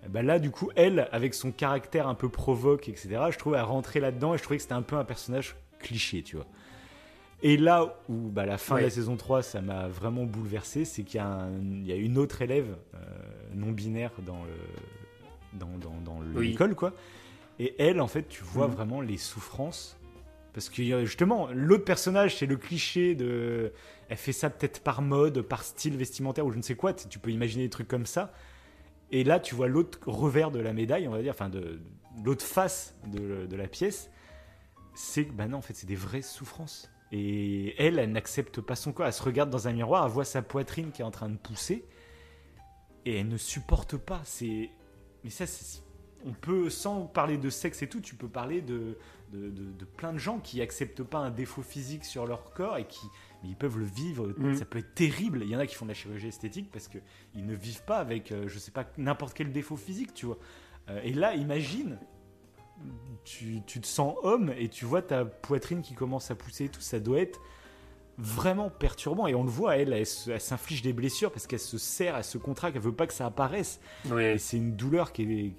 Ben 0.09 0.25
là, 0.25 0.39
du 0.39 0.51
coup, 0.51 0.69
elle, 0.75 1.07
avec 1.11 1.33
son 1.33 1.51
caractère 1.51 2.07
un 2.07 2.15
peu 2.15 2.29
provoque, 2.29 2.87
etc., 2.89 3.09
je 3.31 3.37
trouve, 3.37 3.55
elle 3.55 3.61
rentrait 3.61 3.99
là-dedans 3.99 4.33
et 4.33 4.37
je 4.37 4.43
trouvais 4.43 4.57
que 4.57 4.63
c'était 4.63 4.73
un 4.73 4.81
peu 4.81 4.95
un 4.97 5.03
personnage 5.05 5.55
cliché, 5.79 6.21
tu 6.23 6.35
vois. 6.35 6.45
Et 7.43 7.57
là 7.57 7.95
où 8.09 8.29
bah, 8.29 8.45
la 8.45 8.57
fin 8.57 8.75
de 8.75 8.81
la 8.83 8.89
saison 8.89 9.17
3, 9.17 9.43
ça 9.43 9.61
m'a 9.61 9.87
vraiment 9.87 10.23
bouleversé, 10.23 10.85
c'est 10.85 11.03
qu'il 11.03 11.19
y, 11.19 11.23
a 11.23 11.47
y 11.83 11.91
une 11.99 12.17
autre 12.17 12.41
élève 12.41 12.75
euh, 12.95 12.97
non 13.53 13.71
binaire 13.71 14.11
dans 14.25 14.43
le 14.43 15.59
dans, 15.59 15.77
dans, 15.77 15.95
dans 16.03 16.19
Oui. 16.35 16.49
l'école, 16.49 16.75
quoi. 16.75 16.93
Et 17.59 17.75
elle, 17.77 18.01
en 18.01 18.07
fait, 18.07 18.27
tu 18.27 18.43
vois 18.43 18.67
Mhm. 18.67 18.73
vraiment 18.73 19.01
les 19.01 19.17
souffrances. 19.17 19.97
Parce 20.53 20.69
que 20.69 20.81
euh, 20.81 21.05
justement, 21.05 21.49
l'autre 21.53 21.83
personnage, 21.85 22.37
c'est 22.37 22.45
le 22.45 22.55
cliché 22.57 23.15
de. 23.15 23.71
Elle 24.09 24.17
fait 24.17 24.31
ça 24.33 24.49
peut-être 24.49 24.81
par 24.81 25.01
mode, 25.01 25.41
par 25.41 25.63
style 25.63 25.97
vestimentaire 25.97 26.45
ou 26.45 26.51
je 26.51 26.57
ne 26.57 26.61
sais 26.61 26.75
quoi. 26.75 26.93
Tu 26.93 27.19
peux 27.19 27.31
imaginer 27.31 27.63
des 27.65 27.69
trucs 27.69 27.87
comme 27.87 28.05
ça. 28.05 28.33
Et 29.15 29.23
là, 29.23 29.39
tu 29.39 29.55
vois 29.55 29.69
l'autre 29.69 29.97
revers 30.07 30.51
de 30.51 30.59
la 30.59 30.73
médaille, 30.73 31.07
on 31.07 31.11
va 31.11 31.21
dire, 31.21 31.31
enfin, 31.31 31.47
de, 31.47 31.79
l'autre 32.25 32.43
face 32.43 32.97
de, 33.07 33.55
la 33.55 33.65
pièce. 33.69 34.11
C'est 34.93 35.23
que, 35.23 35.31
bah 35.31 35.47
non, 35.47 35.59
en 35.59 35.61
fait, 35.61 35.73
c'est 35.73 35.87
des 35.87 35.95
vraies 35.95 36.21
souffrances. 36.21 36.91
Et 37.13 37.81
elle, 37.81 37.97
elle 37.97 38.11
n'accepte 38.11 38.59
pas 38.59 38.75
son 38.75 38.91
corps. 38.91 39.05
Elle 39.05 39.13
se 39.13 39.23
regarde 39.23 39.49
dans 39.49 39.69
un 39.69 39.71
miroir, 39.71 40.05
elle 40.05 40.11
voit 40.11 40.25
sa 40.25 40.41
poitrine 40.41 40.91
qui 40.91 41.01
est 41.01 41.05
en 41.05 41.11
train 41.11 41.29
de 41.29 41.37
pousser. 41.37 41.85
Et 43.05 43.21
elle 43.21 43.29
ne 43.29 43.37
supporte 43.37 43.95
pas. 43.95 44.19
C'est. 44.25 44.69
Mais 45.23 45.29
ça, 45.29 45.45
on 46.25 46.33
peut, 46.33 46.69
sans 46.69 47.05
parler 47.05 47.37
de 47.37 47.49
sexe 47.49 47.83
et 47.83 47.87
tout, 47.87 48.01
tu 48.01 48.15
peux 48.15 48.27
parler 48.27 48.61
de, 48.61 48.97
de, 49.31 49.49
de- 49.49 49.71
de 49.71 49.85
plein 49.85 50.11
de 50.11 50.17
gens 50.17 50.39
qui 50.39 50.61
acceptent 50.61 51.03
pas 51.03 51.19
un 51.19 51.31
défaut 51.31 51.61
physique 51.61 52.03
sur 52.03 52.25
leur 52.25 52.51
corps 52.51 52.77
et 52.77 52.85
qui 52.85 53.07
mais 53.45 53.51
ils 53.51 53.55
peuvent 53.55 53.77
le 53.77 53.85
vivre. 53.85 54.33
Mhm. 54.37 54.55
Ça 54.55 54.65
peut 54.65 54.79
être 54.79 54.93
terrible. 54.95 55.41
Il 55.43 55.49
y 55.49 55.55
en 55.55 55.59
a 55.59 55.67
qui 55.67 55.75
font 55.75 55.85
de 55.85 55.91
la 55.91 55.95
chirurgie 55.95 56.27
esthétique 56.27 56.69
parce 56.71 56.87
que 56.87 56.97
ils 57.35 57.45
ne 57.45 57.53
vivent 57.53 57.83
pas 57.83 57.97
avec, 57.97 58.31
euh, 58.31 58.47
je 58.47 58.57
sais 58.59 58.71
pas, 58.71 58.85
n'importe 58.97 59.33
quel 59.35 59.51
défaut 59.51 59.77
physique, 59.77 60.13
tu 60.13 60.25
vois. 60.25 60.37
Euh, 60.89 60.99
et 61.03 61.13
là, 61.13 61.35
imagine, 61.35 61.97
tu, 63.23 63.61
tu 63.65 63.81
te 63.81 63.87
sens 63.87 64.15
homme 64.23 64.53
et 64.57 64.69
tu 64.69 64.85
vois 64.85 65.01
ta 65.01 65.25
poitrine 65.25 65.81
qui 65.81 65.93
commence 65.93 66.31
à 66.31 66.35
pousser 66.35 66.65
et 66.65 66.69
tout, 66.69 66.81
ça 66.81 66.99
doit 66.99 67.19
être 67.19 67.39
vraiment 68.17 68.69
perturbant. 68.69 69.27
Et 69.27 69.35
on 69.35 69.43
le 69.43 69.49
voit, 69.49 69.77
elle, 69.77 69.93
elle, 69.93 70.05
s'inflige 70.05 70.81
des 70.81 70.93
blessures 70.93 71.31
parce 71.31 71.47
qu'elle 71.47 71.59
se 71.59 71.77
serre, 71.77 72.15
elle 72.15 72.23
se 72.23 72.37
contracte, 72.37 72.75
elle 72.75 72.81
veut 72.81 72.93
pas 72.93 73.07
que 73.07 73.13
ça 73.13 73.25
apparaisse. 73.25 73.79
Et 74.17 74.37
c'est 74.37 74.57
une 74.57 74.75
douleur 74.75 75.11
qui 75.11 75.23
est, 75.23 75.53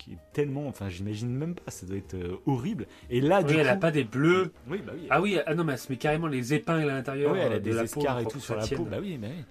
qui 0.00 0.12
est 0.12 0.18
tellement, 0.32 0.66
enfin, 0.66 0.88
j'imagine 0.88 1.28
même 1.28 1.54
pas, 1.54 1.70
ça 1.70 1.84
doit 1.84 1.98
être 1.98 2.14
euh, 2.14 2.36
horrible. 2.46 2.86
Et 3.10 3.20
là, 3.20 3.42
du 3.42 3.52
Oui, 3.52 3.60
elle 3.60 3.66
coup, 3.66 3.72
a 3.72 3.76
pas 3.76 3.90
des 3.90 4.04
bleus. 4.04 4.50
oui, 4.68 4.80
bah 4.84 4.92
oui. 4.94 5.06
Ah 5.10 5.20
oui, 5.20 5.38
ah 5.44 5.54
non, 5.54 5.62
mais 5.64 5.74
elle 5.74 5.78
se 5.78 5.92
met 5.92 5.98
carrément 5.98 6.26
les 6.26 6.54
épingles 6.54 6.88
à 6.88 6.94
l'intérieur. 6.94 7.32
Ouais, 7.32 7.40
elle 7.40 7.52
euh, 7.52 7.56
a 7.56 7.58
de 7.58 7.64
des 7.64 7.72
la 7.72 7.84
peau 7.84 8.00
et 8.20 8.24
tout 8.26 8.40
sur 8.40 8.56
la 8.56 8.66
peau. 8.66 8.84
Bah 8.84 8.96
oui, 9.00 9.18
bah 9.18 9.28
oui. 9.30 9.44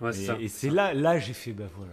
Ouais, 0.00 0.42
Et, 0.42 0.48
c'est 0.48 0.70
là, 0.70 0.94
là 0.94 1.18
j'ai 1.18 1.34
fait, 1.34 1.52
bah 1.52 1.66
voilà. 1.76 1.92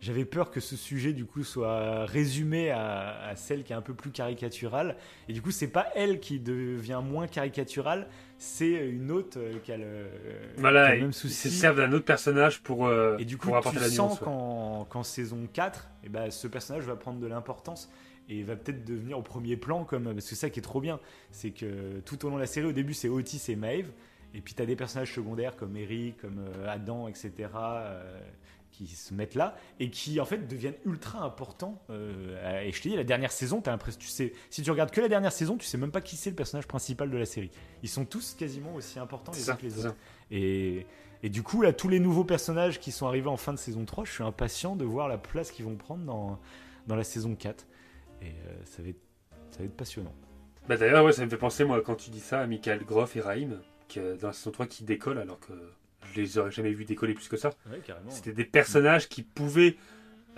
J'avais 0.00 0.24
peur 0.24 0.50
que 0.50 0.58
ce 0.58 0.74
sujet 0.74 1.12
du 1.12 1.24
coup 1.24 1.44
soit 1.44 2.04
résumé 2.06 2.70
à, 2.70 3.20
à 3.28 3.36
celle 3.36 3.62
qui 3.62 3.72
est 3.72 3.76
un 3.76 3.82
peu 3.82 3.94
plus 3.94 4.10
caricaturale. 4.10 4.96
Et 5.28 5.32
du 5.32 5.40
coup, 5.40 5.52
c'est 5.52 5.68
pas 5.68 5.86
elle 5.94 6.18
qui 6.18 6.40
devient 6.40 7.00
moins 7.04 7.28
caricaturale, 7.28 8.08
c'est 8.44 8.88
une 8.88 9.10
autre 9.12 9.38
euh, 9.38 9.58
qui 9.62 9.70
a 9.72 9.76
le, 9.76 9.84
qui 9.84 10.58
a 10.58 10.60
Voilà, 10.60 10.94
le 10.94 11.00
même 11.02 11.10
ils 11.10 11.14
se 11.14 11.28
souci. 11.28 11.50
servent 11.50 11.76
d'un 11.76 11.92
autre 11.92 12.04
personnage 12.04 12.60
pour, 12.62 12.86
euh, 12.86 13.16
Et 13.18 13.24
du 13.24 13.38
coup, 13.38 13.46
pour 13.48 13.56
apporter 13.56 13.78
tu 13.78 13.84
la 13.84 13.88
sens 13.90 14.20
nuance. 14.20 14.20
ouais. 14.20 14.84
qu'en 14.88 15.02
saison 15.04 15.46
4, 15.52 15.88
eh 16.04 16.08
ben, 16.08 16.30
ce 16.30 16.48
personnage 16.48 16.84
va 16.84 16.96
prendre 16.96 17.20
de 17.20 17.26
l'importance 17.28 17.88
et 18.28 18.42
va 18.42 18.56
peut-être 18.56 18.84
devenir 18.84 19.18
au 19.18 19.22
premier 19.22 19.56
plan, 19.56 19.84
comme, 19.84 20.04
parce 20.04 20.16
que 20.16 20.20
c'est 20.22 20.34
ça 20.34 20.50
qui 20.50 20.58
est 20.58 20.62
trop 20.62 20.80
bien, 20.80 20.98
c'est 21.30 21.50
que 21.50 22.00
tout 22.00 22.24
au 22.24 22.30
long 22.30 22.36
de 22.36 22.40
la 22.40 22.46
série, 22.46 22.66
au 22.66 22.72
début, 22.72 22.94
c'est 22.94 23.08
Otis 23.08 23.42
et 23.48 23.56
Maeve, 23.56 23.90
et 24.34 24.40
puis 24.40 24.54
tu 24.54 24.62
as 24.62 24.66
des 24.66 24.76
personnages 24.76 25.12
secondaires 25.14 25.56
comme 25.56 25.76
Eric, 25.76 26.16
comme 26.18 26.38
euh, 26.38 26.68
Adam, 26.68 27.06
etc., 27.08 27.30
euh, 27.54 28.20
qui 28.72 28.88
se 28.88 29.14
mettent 29.14 29.34
là, 29.36 29.54
et 29.78 29.90
qui 29.90 30.18
en 30.20 30.24
fait 30.24 30.48
deviennent 30.48 30.74
ultra 30.84 31.22
importants. 31.22 31.80
euh, 31.90 32.60
et 32.62 32.72
je 32.72 32.82
te 32.82 32.88
dis, 32.88 32.96
la 32.96 33.04
dernière 33.04 33.30
saison, 33.30 33.62
as 33.64 33.70
l'impression, 33.70 34.00
tu 34.00 34.08
sais, 34.08 34.32
si 34.50 34.62
tu 34.62 34.70
regardes 34.70 34.90
que 34.90 35.00
la 35.00 35.08
dernière 35.08 35.30
saison, 35.30 35.56
tu 35.56 35.66
sais 35.66 35.78
même 35.78 35.92
pas 35.92 36.00
qui 36.00 36.16
c'est 36.16 36.30
le 36.30 36.36
personnage 36.36 36.66
principal 36.66 37.10
de 37.10 37.16
la 37.16 37.26
série. 37.26 37.50
Ils 37.82 37.88
sont 37.88 38.04
tous 38.04 38.34
quasiment 38.34 38.74
aussi 38.74 38.98
importants 38.98 39.32
les 39.32 39.50
uns 39.50 39.54
que 39.56 39.62
les 39.62 39.86
autres. 39.86 39.94
Et, 40.30 40.86
et 41.22 41.28
du 41.28 41.42
coup, 41.42 41.62
là, 41.62 41.72
tous 41.72 41.88
les 41.88 42.00
nouveaux 42.00 42.24
personnages 42.24 42.80
qui 42.80 42.90
sont 42.90 43.06
arrivés 43.06 43.28
en 43.28 43.36
fin 43.36 43.52
de 43.52 43.58
saison 43.58 43.84
3, 43.84 44.04
je 44.04 44.12
suis 44.12 44.24
impatient 44.24 44.74
de 44.74 44.84
voir 44.84 45.08
la 45.08 45.18
place 45.18 45.52
qu'ils 45.52 45.64
vont 45.64 45.76
prendre 45.76 46.04
dans, 46.04 46.40
dans 46.88 46.96
la 46.96 47.04
saison 47.04 47.36
4. 47.36 47.66
Et 48.22 48.26
euh, 48.26 48.30
ça, 48.64 48.82
va 48.82 48.88
être, 48.88 49.00
ça 49.50 49.58
va 49.58 49.64
être 49.66 49.76
passionnant. 49.76 50.14
Bah 50.68 50.76
d'ailleurs, 50.76 51.04
ouais, 51.04 51.12
ça 51.12 51.24
me 51.24 51.30
fait 51.30 51.36
penser, 51.36 51.64
moi, 51.64 51.80
quand 51.82 51.96
tu 51.96 52.10
dis 52.10 52.20
ça, 52.20 52.40
à 52.40 52.46
Michael 52.46 52.84
Groff 52.84 53.16
et 53.16 53.20
Raïm, 53.20 53.60
qui, 53.88 54.00
dans 54.20 54.28
la 54.28 54.32
saison 54.32 54.50
3 54.52 54.66
qui 54.66 54.84
décollent, 54.84 55.18
alors 55.18 55.38
que 55.40 55.52
je 56.14 56.20
les 56.20 56.38
aurais 56.38 56.50
jamais 56.50 56.72
vus 56.72 56.84
décoller 56.84 57.14
plus 57.14 57.28
que 57.28 57.36
ça. 57.36 57.50
Ouais. 57.70 57.80
C'était 58.08 58.32
des 58.32 58.44
personnages 58.44 59.08
qui 59.08 59.22
pouvaient 59.22 59.76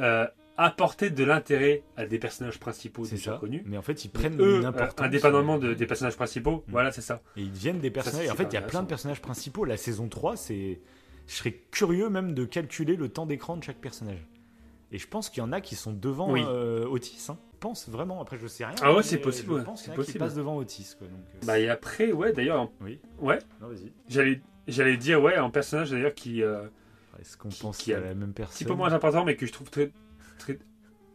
euh, 0.01 0.27
apporter 0.57 1.11
de 1.11 1.25
l'intérêt 1.25 1.83
à 1.97 2.07
des 2.07 2.19
personnages 2.19 2.59
principaux 2.61 3.05
C'est 3.05 3.17
déjà 3.17 3.33
ça. 3.33 3.39
connus. 3.39 3.63
Mais 3.67 3.77
en 3.77 3.83
fait, 3.83 4.05
ils 4.05 4.09
prennent 4.11 4.41
eux, 4.41 4.59
une 4.59 4.65
euh, 4.65 4.69
importance. 4.69 5.07
indépendamment 5.07 5.59
de- 5.59 5.69
euh, 5.71 5.75
des 5.75 5.87
personnages 5.87 6.17
principaux, 6.17 6.59
Mm. 6.69 6.71
voilà, 6.71 6.93
c'est 6.93 7.01
ça. 7.01 7.21
Et 7.37 7.43
ils 7.43 7.53
deviennent 7.53 7.81
des 7.81 7.91
personnages. 7.91 8.29
en 8.31 8.35
fait, 8.35 8.45
il 8.45 8.55
y 8.55 8.57
a 8.57 8.63
plein 8.63 8.83
de 8.83 8.89
personnages 8.89 9.21
principaux. 9.21 9.65
La 9.65 9.77
saison 9.77 10.09
3, 10.09 10.37
c'est. 10.37 10.81
Je 11.27 11.35
serais 11.35 11.53
curieux 11.71 12.09
même 12.11 12.35
de 12.35 12.45
calculer 12.45 12.97
le 12.97 13.09
temps 13.09 13.25
d'écran 13.27 13.57
de 13.57 13.63
chaque 13.65 13.79
personnage. 13.81 14.25
Et 14.93 14.99
je 14.99 15.09
pense 15.09 15.31
qu'il 15.31 15.39
y 15.39 15.47
en 15.47 15.53
a 15.53 15.61
qui 15.61 15.75
sont 15.75 15.93
devant 15.93 16.31
Oui. 16.31 16.45
euh, 16.47 16.85
Otis. 16.87 17.27
Hein. 17.31 17.39
Je 17.55 17.59
pense 17.59 17.89
vraiment. 17.89 18.21
Après, 18.21 18.37
je 18.39 18.47
sais 18.47 18.65
rien. 18.67 18.75
Ah 18.83 18.95
ouais, 18.95 19.03
c'est 19.03 19.17
possible, 19.19 19.49
Je 19.49 19.55
ouais, 19.55 19.65
pense 19.65 19.81
qu'il 19.83 19.89
y 19.89 19.93
en 19.93 19.95
c'est 19.97 20.01
a 20.03 20.05
qui 20.05 20.07
possible. 20.07 20.19
passent 20.19 20.35
devant 20.35 20.57
Otis. 20.59 20.95
Quoi, 20.99 21.09
donc, 21.09 21.19
Bah 21.47 21.59
et 21.59 21.69
après, 21.71 22.13
ouais, 22.13 22.33
d'ailleurs, 22.35 22.71
Oui. 22.83 23.01
ouais, 23.21 23.39
Non, 23.63 23.69
vas-y. 23.69 23.91
j'allais, 24.07 24.43
j'allais 24.69 24.97
dire, 24.97 25.23
ouais, 25.23 25.37
un 25.37 25.51
personnage 25.51 25.91
d'ailleurs 25.91 26.15
qui, 26.15 26.43
euh, 26.43 26.65
Est-ce 27.21 27.37
qu'on 27.37 27.49
pense 27.51 27.79
qui 27.79 27.93
a 27.95 27.99
à 27.99 28.01
la 28.01 28.15
même 28.15 28.33
personne 28.33 28.55
petit 28.55 28.65
peu 28.65 28.75
moins 28.75 28.93
important, 28.93 29.25
mais 29.25 29.37
que 29.37 29.47
je 29.47 29.53
trouve 29.53 29.71
très, 29.71 29.91
très, 30.39 30.59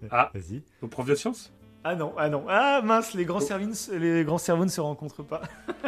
Ah. 0.11 0.31
Vas-y. 0.33 0.61
au 0.81 0.87
prof 0.87 1.05
de 1.07 1.15
sciences? 1.15 1.53
Ah 1.83 1.95
non, 1.95 2.13
ah 2.17 2.29
non. 2.29 2.45
Ah 2.49 2.81
mince, 2.83 3.13
les 3.13 3.25
grands, 3.25 3.37
Oh. 3.37 3.41
cerveaux, 3.41 3.71
les 3.97 4.23
grands 4.25 4.37
cerveaux 4.37 4.65
ne 4.65 4.69
se 4.69 4.81
rencontrent 4.81 5.23
pas. 5.23 5.41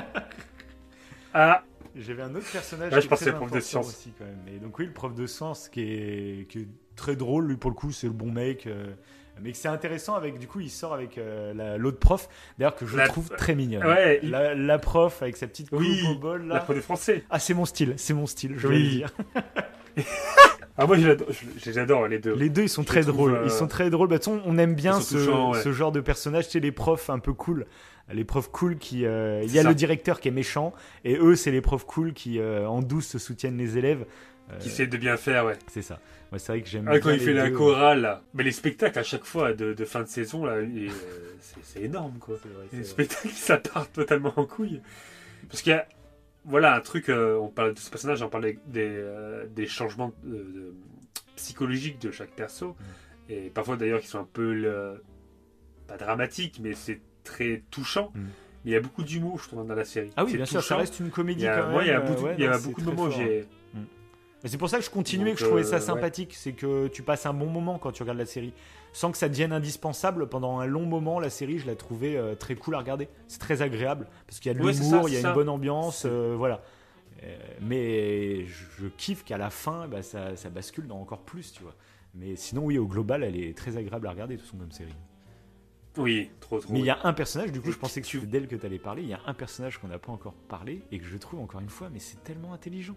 Ah, 1.33 1.64
J'avais 1.95 2.23
un 2.23 2.35
autre 2.35 2.49
personnage 2.51 2.91
Ouais, 2.93 2.98
je 2.99 3.03
qui 3.03 3.07
pensais 3.09 3.30
au 3.30 3.35
prof 3.35 3.51
de 3.51 3.57
important 3.57 3.65
science. 3.65 3.88
aussi 3.90 4.14
quand 4.17 4.25
même. 4.25 4.41
Et 4.48 4.59
donc 4.59 4.77
oui, 4.80 4.85
le 4.85 4.93
prof 4.93 5.14
de 5.15 5.25
science 5.25 5.69
qui 5.69 5.81
est, 5.81 6.49
qui 6.49 6.59
est 6.59 6.67
très 6.95 7.15
drôle, 7.15 7.48
lui 7.48 7.57
pour 7.57 7.69
le 7.69 7.75
coup, 7.75 7.91
c'est 7.91 8.07
le 8.07 8.14
bon 8.14 8.31
mec. 8.31 8.67
euh, 8.67 8.93
mais 9.43 9.51
que 9.51 9.57
c'est 9.57 9.67
intéressant 9.67 10.15
avec, 10.15 10.37
du 10.39 10.47
coup, 10.47 10.59
il 10.59 10.69
sort 10.69 10.93
avec 10.93 11.17
euh, 11.17 11.53
la- 11.53 11.77
l'autre 11.77 11.99
prof, 11.99 12.27
d'ailleurs 12.57 12.75
que 12.75 12.85
je 12.85 12.95
La- 12.97 13.07
trouve 13.07 13.29
très 13.29 13.55
mignonne. 13.55 13.85
Ouais, 13.85 14.19
il- 14.23 14.29
La, 14.31 14.53
la 14.55 14.79
prof 14.79 15.21
avec 15.21 15.37
sa 15.37 15.47
petite 15.47 15.69
coupe 15.69 15.79
Oui, 15.79 16.01
au 16.09 16.15
bol 16.15 16.47
la 16.47 16.55
là. 16.55 16.59
prof 16.61 16.75
de 16.75 16.81
français. 16.81 17.23
Ah 17.29 17.39
c'est 17.39 17.53
mon 17.53 17.65
style, 17.65 17.93
c'est 17.97 18.13
mon 18.13 18.25
style, 18.25 18.53
je 18.57 18.67
vais 18.67 18.77
le 18.77 18.89
dire. 18.89 19.09
Ah, 20.77 20.87
moi, 20.87 20.97
je 20.97 21.09
les 22.07 22.19
deux. 22.19 22.33
Les 22.33 22.49
deux, 22.49 22.63
ils 22.63 22.69
sont 22.69 22.81
Je 22.81 22.87
très 22.87 23.03
drôles. 23.03 23.35
euh, 23.35 23.41
Ils 23.43 23.51
sont 23.51 23.67
très 23.67 23.89
drôles. 23.89 24.07
Bah, 24.07 24.17
de 24.17 24.23
toute 24.23 24.33
façon, 24.33 24.41
on 24.47 24.57
aime 24.57 24.73
bien 24.73 24.99
ce, 25.01 25.15
touchants, 25.17 25.51
ouais. 25.51 25.61
ce 25.61 25.71
genre 25.73 25.91
de 25.91 25.99
personnages. 25.99 26.47
Sais, 26.47 26.59
les 26.61 26.71
profs 26.71 27.09
un 27.09 27.19
peu 27.19 27.33
cool. 27.33 27.65
Les 28.11 28.23
profs 28.23 28.49
cool 28.49 28.77
qui. 28.77 29.05
euh, 29.05 29.41
Il 29.43 29.49
y 29.49 29.53
C'est 29.53 29.59
a 29.59 29.63
ça. 29.63 29.69
le 29.69 29.75
directeur 29.75 30.19
qui 30.21 30.29
est 30.29 30.31
méchant. 30.31 30.73
Et 31.03 31.17
eux, 31.17 31.35
c'est 31.35 31.51
les 31.51 31.61
profs 31.61 31.85
cool 31.85 32.13
qui, 32.13 32.39
euh, 32.39 32.65
en 32.67 32.81
douce, 32.81 33.17
soutiennent 33.17 33.57
les 33.57 33.77
élèves. 33.77 34.05
Euh, 34.51 34.57
Qui 34.59 34.67
essaient 34.67 34.88
de 34.88 34.97
bien 34.97 35.15
faire, 35.17 35.45
ouais. 35.45 35.57
c'est 35.67 35.81
ça. 35.81 35.99
Moi, 36.31 36.39
c'est 36.39 36.51
vrai 36.51 36.61
que 36.61 36.67
j'aime 36.69 36.88
Ah, 36.88 36.99
quand 36.99 37.09
bien 37.09 37.13
il 37.13 37.19
les 37.19 37.25
fait 37.25 37.33
la 37.33 37.49
deux. 37.49 37.55
chorale, 37.55 38.01
là. 38.01 38.21
Mais 38.33 38.43
les 38.43 38.51
spectacles 38.51 38.99
à 38.99 39.03
chaque 39.03 39.23
fois 39.25 39.53
de, 39.53 39.73
de 39.73 39.85
fin 39.85 40.01
de 40.01 40.07
saison, 40.07 40.45
là, 40.45 40.53
euh, 40.53 40.89
c'est 41.61 41.81
énorme, 41.81 42.17
quoi. 42.19 42.35
C'est 42.41 42.49
vrai, 42.49 42.65
Les 42.71 42.80
vrai. 42.80 42.88
spectacles, 42.88 43.30
ça 43.30 43.57
part 43.57 43.89
totalement 43.91 44.33
en 44.35 44.45
couille. 44.45 44.81
Parce 45.49 45.61
qu'il 45.61 45.71
y 45.71 45.75
a, 45.75 45.88
voilà, 46.45 46.75
un 46.75 46.81
truc, 46.81 47.09
euh, 47.09 47.38
on 47.38 47.47
parle 47.49 47.73
de 47.73 47.80
ce 47.80 47.89
personnage, 47.89 48.21
on 48.21 48.30
parlait 48.30 48.59
des, 48.67 48.88
euh, 48.89 49.45
des 49.47 49.67
changements 49.67 50.13
euh, 50.25 50.30
de- 50.31 50.73
psychologiques 51.35 51.99
de 52.01 52.11
chaque 52.11 52.31
perso. 52.31 52.69
Mm. 52.69 53.31
Et 53.33 53.49
parfois, 53.49 53.75
d'ailleurs, 53.77 54.01
qui 54.01 54.07
sont 54.07 54.19
un 54.19 54.27
peu, 54.31 54.53
le- 54.53 55.03
pas 55.88 55.97
dramatiques, 55.97 56.59
mais 56.61 56.73
c'est 56.73 56.99
très 57.23 57.63
touchant. 57.71 58.11
Mm. 58.15 58.19
Mais 58.63 58.71
il 58.71 58.73
y 58.73 58.77
a 58.77 58.81
beaucoup 58.81 59.03
d'humour, 59.03 59.39
je 59.41 59.47
trouve, 59.49 59.65
dans 59.67 59.75
la 59.75 59.85
série. 59.85 60.11
Ah 60.15 60.23
oui, 60.23 60.35
bien 60.35 60.45
sûr, 60.45 60.61
ça 60.63 60.77
reste 60.77 60.99
une 60.99 61.09
comédie 61.09 61.41
Il 61.41 61.45
y 61.45 61.47
a, 61.47 61.61
quand 61.61 61.69
moi, 61.71 61.83
il 61.83 61.88
y 61.88 61.91
a, 61.91 61.99
beaucoup, 61.99 62.23
ouais, 62.25 62.35
il 62.38 62.43
y 62.43 62.47
a 62.47 62.57
beaucoup 62.59 62.81
de 62.81 62.85
moments 62.85 63.03
où 63.05 63.11
j'ai. 63.11 63.45
C'est 64.43 64.57
pour 64.57 64.69
ça 64.69 64.79
que 64.79 64.83
je 64.83 64.89
continuais, 64.89 65.25
Donc, 65.31 65.33
que 65.35 65.39
je 65.41 65.45
trouvais 65.45 65.61
euh, 65.61 65.65
ça 65.65 65.75
ouais. 65.75 65.81
sympathique. 65.81 66.33
C'est 66.35 66.53
que 66.53 66.87
tu 66.87 67.03
passes 67.03 67.25
un 67.25 67.33
bon 67.33 67.45
moment 67.47 67.77
quand 67.77 67.91
tu 67.91 68.01
regardes 68.03 68.17
la 68.17 68.25
série. 68.25 68.53
Sans 68.93 69.11
que 69.11 69.17
ça 69.17 69.29
devienne 69.29 69.53
indispensable, 69.53 70.27
pendant 70.27 70.59
un 70.59 70.65
long 70.65 70.85
moment, 70.85 71.19
la 71.19 71.29
série, 71.29 71.59
je 71.59 71.67
la 71.67 71.75
trouvais 71.75 72.17
euh, 72.17 72.35
très 72.35 72.55
cool 72.55 72.75
à 72.75 72.79
regarder. 72.79 73.07
C'est 73.27 73.39
très 73.39 73.61
agréable. 73.61 74.07
Parce 74.27 74.39
qu'il 74.39 74.51
y 74.51 74.55
a 74.55 74.57
de 74.57 74.63
Ouais, 74.63 74.73
l'humour, 74.73 75.07
il 75.07 75.13
y 75.13 75.17
a 75.23 75.27
une 75.29 75.33
bonne 75.35 75.49
ambiance. 75.49 76.03
Euh, 76.05 76.35
voilà. 76.37 76.61
Euh, 77.23 77.37
mais 77.61 78.45
je, 78.47 78.65
je 78.79 78.87
kiffe 78.87 79.23
qu'à 79.23 79.37
la 79.37 79.49
fin, 79.51 79.87
bah, 79.87 80.01
ça, 80.01 80.35
ça 80.35 80.49
bascule 80.49 80.87
dans 80.87 80.99
encore 80.99 81.21
plus, 81.21 81.53
tu 81.53 81.61
vois. 81.61 81.75
Mais 82.15 82.35
sinon, 82.35 82.65
oui, 82.65 82.77
au 82.79 82.87
global, 82.87 83.23
elle 83.23 83.37
est 83.37 83.55
très 83.55 83.77
agréable 83.77 84.07
à 84.07 84.09
regarder, 84.11 84.35
de 84.35 84.39
toute 84.41 84.47
façon, 84.49 84.57
comme 84.57 84.71
série. 84.71 84.95
Oui, 85.97 86.31
trop, 86.39 86.59
trop. 86.59 86.73
Mais 86.73 86.79
il 86.79 86.85
y 86.85 86.89
a 86.89 86.99
un 87.03 87.13
personnage, 87.13 87.51
du 87.51 87.61
coup, 87.61 87.69
Et 87.69 87.73
je 87.73 87.77
pensais 87.77 88.01
que 88.01 88.07
tu- 88.07 88.19
d'elle 88.25 88.47
que 88.47 88.55
tu 88.55 88.65
allais 88.65 88.79
parler. 88.79 89.03
Il 89.03 89.09
y 89.09 89.13
a 89.13 89.19
un 89.25 89.33
personnage 89.33 89.77
qu'on 89.77 89.87
n'a 89.89 89.99
pas 89.99 90.11
encore 90.11 90.33
parlé 90.33 90.81
et 90.91 90.99
que 90.99 91.05
je 91.05 91.17
trouve 91.17 91.39
encore 91.41 91.59
une 91.61 91.69
fois, 91.69 91.89
mais 91.93 91.99
c'est 91.99 92.23
tellement 92.23 92.53
intelligent. 92.53 92.95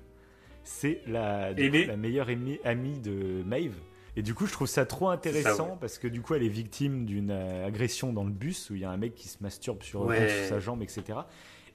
C'est 0.64 1.02
la, 1.06 1.52
coup, 1.54 1.96
meilleure 1.96 2.28
amie, 2.28 2.58
amie 2.64 2.98
de 2.98 3.42
Maeve. 3.44 3.76
Et 4.16 4.22
du 4.22 4.32
coup, 4.34 4.46
je 4.46 4.52
trouve 4.52 4.66
ça 4.68 4.86
trop 4.86 5.08
intéressant 5.08 5.70
ouais. 5.70 5.76
parce 5.80 5.98
que 5.98 6.06
du 6.08 6.20
coup, 6.22 6.34
elle 6.34 6.42
est 6.42 6.48
victime 6.48 7.04
d'une 7.04 7.30
euh, 7.30 7.66
agression 7.66 8.12
dans 8.12 8.24
le 8.24 8.30
bus 8.30 8.70
où 8.70 8.74
il 8.74 8.80
y 8.80 8.84
a 8.84 8.90
un 8.90 8.96
mec 8.96 9.14
qui 9.14 9.28
se 9.28 9.42
masturbe 9.42 9.82
sur, 9.82 10.02
Ouais. 10.02 10.28
sur 10.28 10.48
sa 10.48 10.60
jambe, 10.60 10.82
etc. 10.82 11.18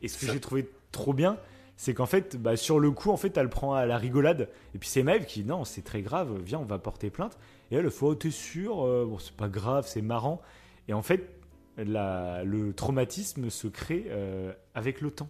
Et 0.02 0.08
ce 0.08 0.18
que 0.26 0.32
j'ai 0.32 0.40
trouvé 0.40 0.70
trop 0.92 1.14
bien, 1.14 1.38
c'est 1.76 1.94
qu'en 1.94 2.06
fait, 2.06 2.38
bah, 2.38 2.56
sur 2.56 2.80
le 2.80 2.92
coup, 2.92 3.10
en 3.12 3.18
fait, 3.18 3.36
elle 3.38 3.50
prend 3.50 3.74
à 3.74 3.86
la 3.86 3.98
rigolade. 3.98 4.50
Et 4.74 4.78
puis 4.80 4.88
c'est 4.90 5.04
Maeve 5.04 5.26
qui, 5.26 5.44
non, 5.44 5.66
c'est 5.66 5.82
très 5.82 6.02
grave, 6.02 6.30
viens, 6.44 6.60
on 6.60 6.66
va 6.66 6.80
porter 6.80 7.10
plainte. 7.10 7.38
Et 7.72 7.76
elle, 7.76 7.90
fait, 7.92 8.06
oh, 8.06 8.16
t'es 8.16 8.32
sûr 8.32 8.86
Euh, 8.86 9.06
Bon, 9.06 9.20
c'est 9.20 9.36
pas 9.36 9.50
grave, 9.50 9.86
c'est 9.88 10.02
marrant. 10.02 10.42
Et 10.88 10.94
en 10.94 11.02
fait, 11.02 11.30
la- 11.78 12.44
le 12.46 12.74
traumatisme 12.74 13.50
se 13.50 13.68
crée 13.68 14.06
euh, 14.10 14.52
avec 14.76 15.02
le 15.02 15.12
temps. 15.12 15.30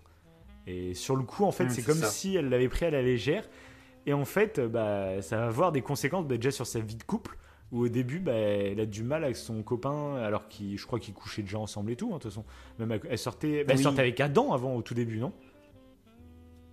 Et 0.69 0.93
sur 0.93 1.15
le 1.15 1.23
coup, 1.23 1.45
en 1.45 1.51
fait, 1.51 1.65
Mm, 1.65 1.69
c'est 1.71 1.81
comme 1.81 1.97
ça. 1.97 2.07
si 2.07 2.35
elle 2.35 2.49
l'avait 2.49 2.69
pris 2.69 2.85
à 2.85 2.91
la 2.91 3.01
légère. 3.01 3.43
Et 4.05 4.13
en 4.13 4.23
fait, 4.25 4.59
euh, 4.59 4.67
bah, 4.67 5.21
ça 5.21 5.37
va 5.37 5.47
avoir 5.47 5.71
des 5.71 5.81
conséquences 5.81 6.25
bah, 6.27 6.37
déjà 6.37 6.51
sur 6.51 6.67
sa 6.67 6.79
vie 6.79 6.95
de 6.95 7.03
couple, 7.03 7.37
où 7.71 7.81
au 7.85 7.87
début, 7.89 8.19
bah, 8.19 8.33
elle 8.33 8.79
a 8.79 8.85
du 8.85 9.03
mal 9.03 9.23
avec 9.23 9.35
son 9.35 9.61
copain, 9.63 10.15
alors 10.17 10.47
qu'il, 10.47 10.77
je 10.77 10.85
crois 10.85 10.99
qu'ils 10.99 11.13
couchaient 11.13 11.41
déjà 11.41 11.57
ensemble 11.59 11.91
et 11.91 11.95
tout, 11.95 12.07
hein, 12.13 12.17
de 12.17 12.21
toute 12.21 12.31
façon. 12.31 12.45
Même 12.77 12.99
elle 13.09 13.17
sortait, 13.17 13.63
bah, 13.63 13.73
elle 13.73 13.79
sortait 13.79 14.01
avec 14.01 14.19
Adam 14.19 14.53
avant, 14.53 14.75
au 14.75 14.81
tout 14.81 14.93
début, 14.93 15.17
non? 15.19 15.33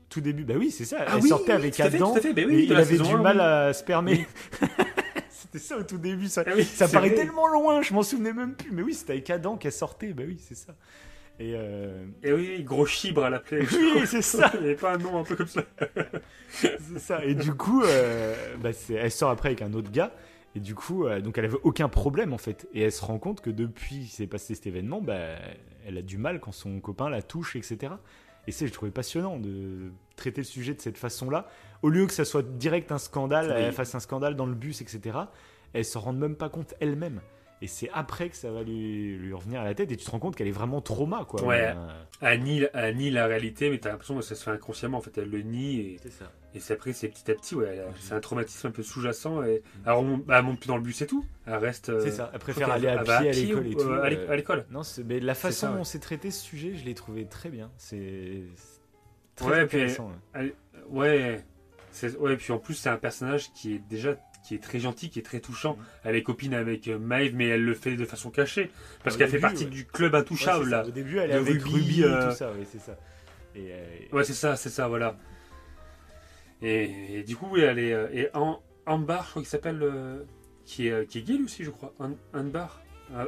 Tout 0.09 0.21
début, 0.21 0.45
bah 0.45 0.55
oui, 0.57 0.71
c'est 0.71 0.85
ça. 0.85 0.99
Ah 1.07 1.15
elle 1.17 1.23
oui, 1.23 1.29
sortait 1.29 1.53
oui, 1.53 1.59
avec 1.59 1.75
fait, 1.75 1.83
Adam, 1.83 2.15
fait, 2.15 2.33
bah 2.33 2.43
et 2.43 2.63
il 2.63 2.75
avait 2.75 2.99
du 2.99 3.17
mal 3.17 3.41
à 3.41 3.73
spermer. 3.73 4.25
c'était 5.31 5.59
ça 5.59 5.77
au 5.79 5.83
tout 5.83 5.99
début, 5.99 6.29
ça. 6.29 6.45
Ah 6.47 6.51
oui, 6.57 6.65
Ça 6.65 6.87
paraît 6.89 7.09
vrai. 7.09 7.17
tellement 7.17 7.49
loin, 7.49 7.83
je 7.83 7.93
m'en 7.93 8.03
souvenais 8.03 8.33
même 8.33 8.55
plus. 8.55 8.71
Mais 8.71 8.83
oui, 8.83 8.95
c'était 8.95 9.15
avec 9.15 9.29
Adam 9.31 9.57
qu'elle 9.57 9.73
sortait, 9.73 10.13
bah 10.13 10.23
oui, 10.27 10.39
c'est 10.41 10.55
ça. 10.55 10.75
Et 11.39 11.53
euh, 11.55 12.07
Et 12.23 12.33
oui, 12.33 12.63
gros 12.65 12.87
chibre 12.87 13.25
à 13.25 13.31
l'appeler. 13.31 13.67
Oui, 13.71 14.07
c'est 14.07 14.23
ça. 14.23 14.51
Il 14.55 14.61
n'y 14.61 14.67
avait 14.67 14.75
pas 14.77 14.95
un 14.95 14.99
nom 14.99 15.19
un 15.19 15.25
peu 15.25 15.37
comme 15.37 15.47
ça. 15.47 15.63
c'est 16.49 16.99
ça. 16.99 17.25
Et 17.25 17.35
du 17.35 17.53
coup, 17.55 17.83
euh, 17.83 18.35
bah, 18.63 18.73
c'est- 18.73 18.95
elle 18.95 19.11
sort 19.11 19.31
après 19.31 19.51
avec 19.51 19.63
un 19.63 19.73
autre 19.75 19.91
gars. 19.91 20.13
Et 20.55 20.61
du 20.61 20.75
coup, 20.75 21.07
euh, 21.07 21.21
donc 21.21 21.37
elle 21.37 21.45
avait 21.45 21.59
aucun 21.65 21.89
problème 21.91 22.33
en 22.33 22.39
fait. 22.39 22.67
Et 22.73 22.81
elle 22.83 22.93
se 22.93 23.05
rend 23.05 23.19
compte 23.19 23.43
que 23.43 23.51
depuis 23.51 23.97
qu'il 24.01 24.09
s'est 24.09 24.27
passé 24.27 24.55
cet 24.55 24.67
événement, 24.67 25.03
bah, 25.03 25.37
elle 25.87 25.99
a 25.99 26.03
du 26.03 26.17
mal 26.17 26.41
quand 26.41 26.53
son 26.53 26.81
copain 26.81 27.11
la 27.11 27.21
touche, 27.21 27.57
etc. 27.57 27.93
Et 28.47 28.53
c'est, 28.53 28.67
je 28.67 28.73
trouvais 28.73 28.91
passionnant 28.93 29.39
de 29.39 29.91
traiter 30.17 30.41
le 30.41 30.47
sujet 30.47 30.73
de 30.73 30.81
cette 30.81 30.97
façon-là. 30.97 31.49
Au 31.83 31.91
lieu 31.91 32.07
que 32.07 32.13
ça 32.13 32.25
soit 32.25 32.43
direct 32.57 32.91
un 32.93 32.99
scandale, 32.99 33.49
Oui. 33.55 33.63
elle 33.65 33.73
fasse 33.73 33.95
un 33.95 34.01
scandale 34.01 34.37
dans 34.37 34.47
le 34.47 34.55
bus, 34.55 34.81
etc. 34.81 35.19
Elle 35.75 35.85
se 35.85 35.99
rend 35.99 36.13
même 36.15 36.37
pas 36.37 36.49
compte 36.49 36.73
elle-même. 36.81 37.21
Et 37.63 37.67
c'est 37.69 37.89
après 37.95 38.29
que 38.29 38.37
ça 38.37 38.51
va 38.51 38.63
lui, 38.63 39.17
lui 39.17 39.33
revenir 39.33 39.63
à 39.63 39.65
la 39.65 39.75
tête 39.75 39.91
et 39.91 39.97
tu 39.97 40.05
te 40.05 40.11
rends 40.11 40.19
compte 40.19 40.37
qu'elle 40.37 40.47
est 40.49 40.51
vraiment 40.51 40.83
trauma, 40.83 41.25
quoi. 41.27 41.43
Ouais. 41.43 41.73
Euh, 41.75 41.89
Elle 42.21 42.43
nie, 42.43 42.63
elle 42.75 42.97
nie 42.97 43.11
la 43.11 43.27
réalité, 43.27 43.71
mais 43.71 43.79
t'as 43.79 43.89
l'impression 43.91 44.15
que 44.15 44.21
ça 44.23 44.35
se 44.35 44.45
fait 44.45 44.51
inconsciemment. 44.51 44.99
En 44.99 45.01
fait, 45.01 45.17
elle 45.17 45.31
le 45.31 45.41
nie 45.41 45.81
et, 45.81 45.97
c'est 46.03 46.11
ça. 46.13 46.31
et 46.55 46.61
c'est 46.61 46.75
après, 46.75 46.93
c'est 46.93 47.09
petit 47.09 47.31
à 47.31 47.35
petit. 47.35 47.55
Ouais, 47.55 47.83
c'est 47.99 48.13
un 48.13 48.21
traumatisme 48.21 48.67
un 48.67 48.71
peu 48.71 48.83
sous-jacent. 48.83 49.43
Et 49.45 49.63
elle 49.87 49.93
remonte, 49.93 50.25
bah, 50.27 50.37
elle 50.39 50.45
monte 50.45 50.61
plus 50.61 50.69
dans 50.69 50.77
le 50.77 50.83
bus 50.83 51.01
et 51.01 51.07
tout. 51.07 51.25
Elle 51.47 51.55
reste. 51.55 51.89
euh, 51.89 52.01
C'est 52.05 52.11
ça. 52.11 52.31
Elle 52.35 52.39
préfère 52.41 52.71
aller 52.71 52.89
à 52.89 52.99
pied 53.03 53.13
à 53.15 53.21
l'école 53.33 53.67
ou- 53.67 53.71
et 53.71 53.75
tout. 53.75 53.81
euh, 53.89 54.03
à 54.03 54.11
l'é- 54.11 54.17
euh, 54.19 54.31
à 54.31 54.37
l'école. 54.37 54.67
Non, 54.71 54.83
c'est- 54.83 55.03
mais 55.05 55.19
la 55.19 55.35
façon 55.35 55.59
ça, 55.69 55.71
ouais. 55.73 55.79
dont 55.79 55.85
c'est 55.85 55.99
traité 55.99 56.31
ce 56.31 56.43
sujet, 56.45 56.75
je 56.75 56.85
l'ai 56.85 56.95
trouvé 56.95 57.25
très 57.25 57.49
bien. 57.49 57.71
C'est 57.79 58.43
c'est 58.55 58.81
très 59.37 59.47
Ouais, 59.49 59.67
puis- 59.67 59.79
intéressant. 59.81 60.11
ouais. 60.35 60.55
Ouais. 60.91 61.45
C'est- 61.91 62.17
Ouais, 62.19 62.37
puis 62.37 62.53
en 62.53 62.59
plus, 62.59 62.75
c'est 62.75 62.91
un 62.91 62.99
personnage 62.99 63.51
qui 63.55 63.75
est 63.77 63.79
déjà 63.89 64.15
qui 64.47 64.55
est 64.55 64.59
très 64.63 64.79
gentil, 64.79 65.11
qui 65.11 65.19
est 65.19 65.23
très 65.23 65.41
touchant. 65.41 65.77
Elle 66.05 66.15
est 66.17 66.23
copine 66.23 66.55
avec 66.55 66.87
euh, 66.89 66.99
Maeve, 66.99 67.35
mais 67.35 67.49
elle 67.49 67.65
le 67.65 67.75
fait 67.75 67.97
de 67.97 68.05
façon 68.05 68.31
cachée. 68.31 68.71
Parce 69.03 69.17
qu'elle 69.17 69.29
fait 69.29 69.41
partie 69.41 69.65
ouais. 69.65 69.71
du 69.71 69.85
club 69.87 70.13
Ouais, 70.15 70.21
intouchable, 70.21 70.65
ça. 70.65 70.71
là. 70.83 70.87
Au 70.87 70.91
début, 70.91 71.19
elle 71.19 71.31
est 71.31 71.35
avec 71.35 71.63
Ruby, 71.63 71.71
Ruby, 71.73 72.01
et 72.03 72.29
tout 72.29 72.35
ça, 72.37 72.53
oui, 72.57 72.65
c'est 72.71 72.81
ça. 72.81 72.97
Et, 73.57 73.69
euh, 73.73 73.85
Ouais, 74.13 74.23
c'est 74.25 74.35
ça, 74.35 74.55
c'est 74.57 74.69
ça, 74.71 74.87
voilà. 74.89 75.17
Et, 76.63 77.19
et 77.19 77.23
du 77.25 77.37
coup, 77.37 77.49
oui, 77.51 77.61
elle 77.61 77.79
est. 77.79 77.93
euh, 77.93 78.07
Et 78.13 78.29
Ambar, 78.87 79.25
je 79.25 79.31
crois 79.31 79.43
qu'il 79.43 79.49
s'appelle. 79.49 79.83
euh, 79.83 80.23
qui, 80.65 80.89
est, 80.89 81.07
qui 81.07 81.19
est 81.19 81.23
gay 81.23 81.35
lui 81.35 81.45
aussi, 81.45 81.65
je 81.65 81.71
crois. 81.71 81.93
An- 82.01 82.17
Anbar 82.35 82.81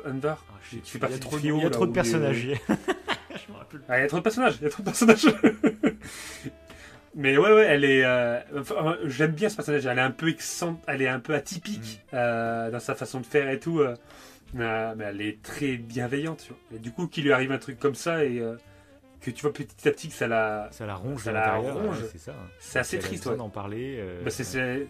Anvar 0.07 0.45
ah, 0.51 0.55
qui 0.71 0.81
fait 0.91 0.99
partie 0.99 1.21
trop, 1.21 1.37
trio, 1.37 1.57
il 1.57 1.59
y 1.59 1.63
a 1.63 1.65
là, 1.65 1.71
trop 1.71 1.87
de 1.87 1.93
personnages. 1.93 2.45
les- 2.47 2.55
je 2.69 3.53
me 3.53 3.57
rappelle. 3.59 3.81
Ah, 3.89 3.99
il 3.99 4.03
y 4.03 4.05
a 4.05 4.09
trop 4.09 4.17
de 4.19 4.23
personnages, 4.23 4.57
il 4.61 4.65
y 4.65 4.67
a 4.67 4.71
trop 4.71 4.83
de 4.83 4.89
personnages. 4.89 5.27
Mais 7.21 7.37
ouais, 7.37 7.53
ouais, 7.53 7.65
elle 7.69 7.85
est. 7.85 8.05
euh, 8.05 8.39
enfin, 8.57 8.97
J'aime 9.05 9.33
bien 9.33 9.49
ce 9.49 9.57
personnage. 9.57 9.85
Elle 9.87 9.99
est 9.99 10.03
un 10.03 10.11
peu 10.13 10.29
excent... 10.29 10.81
elle 10.87 11.03
est 11.03 11.09
un 11.09 11.19
peu 11.21 11.35
atypique 11.35 12.01
euh, 12.15 12.71
dans 12.71 12.79
sa 12.81 12.95
façon 12.95 13.21
de 13.21 13.27
faire 13.27 13.51
et 13.51 13.59
tout. 13.59 13.81
euh, 13.81 13.95
euh, 14.57 14.95
mais 14.97 15.05
elle 15.05 15.21
est 15.21 15.43
très 15.43 15.77
bienveillante. 15.77 16.45
tu 16.47 16.53
vois. 16.53 16.77
Et 16.77 16.79
du 16.81 16.93
coup, 16.93 17.09
qu'il 17.09 17.25
lui 17.25 17.33
arrive 17.33 17.51
un 17.53 17.59
truc 17.59 17.79
comme 17.81 17.97
ça 17.97 18.25
et 18.25 18.39
euh, 18.39 18.57
que 19.21 19.31
tu 19.33 19.43
vois 19.43 19.53
petit 19.53 19.89
à 19.89 19.91
petit 19.91 20.09
que 20.09 20.15
ça 20.15 20.29
la. 20.29 20.69
Ça 20.71 20.87
la 20.87 20.95
ronge 20.95 21.25
Ça 21.25 21.33
la 21.33 21.57
ronge. 21.57 22.01
ouais, 22.03 22.09
c'est 22.13 22.19
ça. 22.19 22.35
C'est 22.61 22.79
assez 22.79 22.99
triste, 23.01 23.27
ouais. 23.27 23.37
d'en 23.37 23.49
parler. 23.51 23.97
euh, 23.99 24.23
Bah, 24.25 24.31
c'est, 24.31 24.45
c'est- 24.45 24.87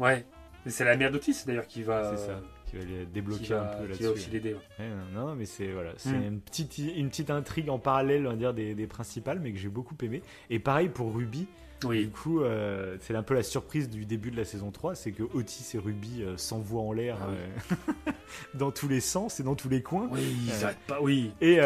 Ouais. 0.00 0.26
C'est 0.66 0.84
la 0.84 0.96
mère 0.96 1.10
d'Otis 1.12 1.44
d'ailleurs 1.46 1.66
qui 1.68 1.82
va. 1.84 2.16
C'est 2.16 2.26
ça. 2.26 2.40
Qui 2.80 2.86
va 2.86 2.92
les 2.98 3.04
Qui 3.04 3.12
débloquer 3.12 3.54
va, 3.54 3.62
un 3.62 3.76
peu 3.76 3.82
qui 3.84 3.88
là-dessus. 3.88 4.04
va 4.04 4.10
aussi 4.10 4.30
l'aider. 4.30 4.54
ouais. 4.54 4.86
Non, 5.14 5.26
non, 5.28 5.34
mais 5.34 5.46
c'est 5.46 5.72
voilà, 5.72 5.92
c'est 5.96 6.10
Mm. 6.10 6.24
une 6.24 6.40
petite 6.40 6.78
une 6.78 7.08
petite 7.08 7.30
intrigue 7.30 7.70
en 7.70 7.78
parallèle, 7.78 8.26
on 8.26 8.30
va 8.30 8.36
dire 8.36 8.54
des, 8.54 8.74
des 8.74 8.86
principales, 8.86 9.40
mais 9.40 9.52
que 9.52 9.58
j'ai 9.58 9.68
beaucoup 9.68 9.96
aimé. 10.02 10.22
Et 10.50 10.58
pareil 10.58 10.88
pour 10.88 11.14
Ruby. 11.14 11.46
Du 11.82 12.08
coup, 12.08 12.40
euh, 12.40 12.96
c'est 13.00 13.14
un 13.14 13.22
peu 13.22 13.34
la 13.34 13.42
surprise 13.42 13.90
du 13.90 14.06
début 14.06 14.30
de 14.30 14.38
la 14.38 14.46
saison 14.46 14.70
3, 14.70 14.94
c'est 14.94 15.12
que 15.12 15.22
Otis 15.22 15.72
et 15.74 15.78
Ruby 15.78 16.22
euh, 16.22 16.34
s'envoient 16.38 16.80
en 16.80 16.92
l'air 16.92 17.18
Ah 17.20 17.26
oui. 17.28 17.74
euh, 18.08 18.12
dans 18.54 18.70
tous 18.70 18.88
les 18.88 19.00
sens 19.00 19.38
et 19.38 19.42
dans 19.42 19.54
tous 19.54 19.68
les 19.68 19.82
coins. 19.82 20.08
Oui, 20.10 20.48
pas. 20.86 20.98
Oui. 21.02 21.32
Et, 21.42 21.58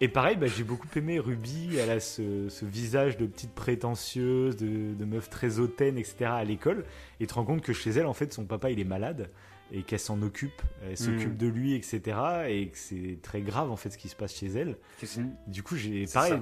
et 0.00 0.06
pareil, 0.08 0.36
bah, 0.36 0.46
j'ai 0.46 0.62
beaucoup 0.62 0.86
aimé 0.94 1.18
Ruby. 1.18 1.70
Elle 1.80 1.90
a 1.90 1.98
ce, 1.98 2.48
ce 2.48 2.64
visage 2.64 3.16
de 3.16 3.26
petite 3.26 3.54
prétentieuse, 3.56 4.56
de, 4.56 4.94
de 4.94 5.04
meuf 5.04 5.30
très 5.30 5.58
hautaine, 5.58 5.98
etc. 5.98 6.26
à 6.26 6.44
l'école. 6.44 6.84
Et 7.18 7.24
tu 7.24 7.28
te 7.28 7.34
rends 7.34 7.44
compte 7.44 7.62
que 7.62 7.72
chez 7.72 7.90
elle, 7.90 8.06
en 8.06 8.14
fait, 8.14 8.32
son 8.32 8.44
papa, 8.44 8.70
il 8.70 8.78
est 8.78 8.84
malade 8.84 9.30
et 9.72 9.82
qu'elle 9.82 9.98
s'en 10.00 10.20
occupe. 10.22 10.62
Elle 10.88 10.96
s'occupe 10.96 11.32
Mm. 11.34 11.36
de 11.38 11.46
lui, 11.48 11.74
etc. 11.74 12.00
Et 12.48 12.68
que 12.68 12.78
c'est 12.78 13.18
très 13.22 13.40
grave, 13.40 13.70
en 13.70 13.76
fait, 13.76 13.90
ce 13.90 13.98
qui 13.98 14.08
se 14.08 14.16
passe 14.16 14.34
chez 14.34 14.46
elle. 14.48 14.76
Du 15.46 15.62
coup, 15.62 15.76
j'ai 15.76 16.06
pareil, 16.06 16.34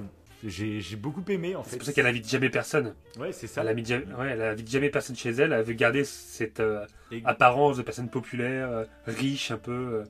j'ai 0.43 0.95
beaucoup 0.95 1.23
aimé, 1.29 1.55
en 1.55 1.63
fait. 1.63 1.71
c'est 1.71 1.77
pour 1.77 1.85
ça 1.87 1.93
qu'elle 1.93 2.05
invite 2.07 2.29
jamais 2.29 2.49
personne. 2.49 2.93
Ouais, 3.19 3.31
c'est 3.31 3.47
ça. 3.47 3.61
Elle 3.61 3.69
invite 3.69 3.87
jamais, 3.87 4.13
ouais, 4.13 4.29
elle 4.31 4.41
invite 4.41 4.69
jamais 4.69 4.89
personne 4.89 5.15
chez 5.15 5.31
elle. 5.31 5.53
Elle 5.53 5.63
veut 5.63 5.73
garder 5.73 6.03
cette 6.03 6.59
euh, 6.59 6.85
Et- 7.11 7.21
apparence 7.25 7.77
de 7.77 7.81
personne 7.81 8.09
populaire, 8.09 8.69
euh, 8.69 8.85
riche 9.07 9.49
un 9.51 9.57
peu. 9.57 9.71
euh, 9.71 10.03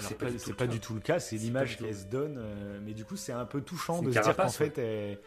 c'est 0.00 0.16
pas, 0.18 0.26
pas- 0.26 0.30
du 0.32 0.38
tout. 0.38 0.54
pas 0.54 0.64
le 0.64 0.70
du 0.70 0.78
cas. 0.80 0.86
tout 0.86 0.94
le 0.94 1.00
cas, 1.00 1.18
c'est 1.20 1.36
l'image 1.36 1.76
qu'elle 1.76 1.94
se 1.94 2.06
donne, 2.06 2.36
euh, 2.38 2.80
mais 2.84 2.94
du 2.94 3.04
coup 3.04 3.14
c'est 3.16 3.30
un 3.32 3.44
peu 3.44 3.60
touchant 3.60 4.02
de 4.02 4.10
se 4.10 4.18
dire 4.18 4.34
qu'en 4.36 4.48
fait, 4.48 4.76
elle- 4.78 5.18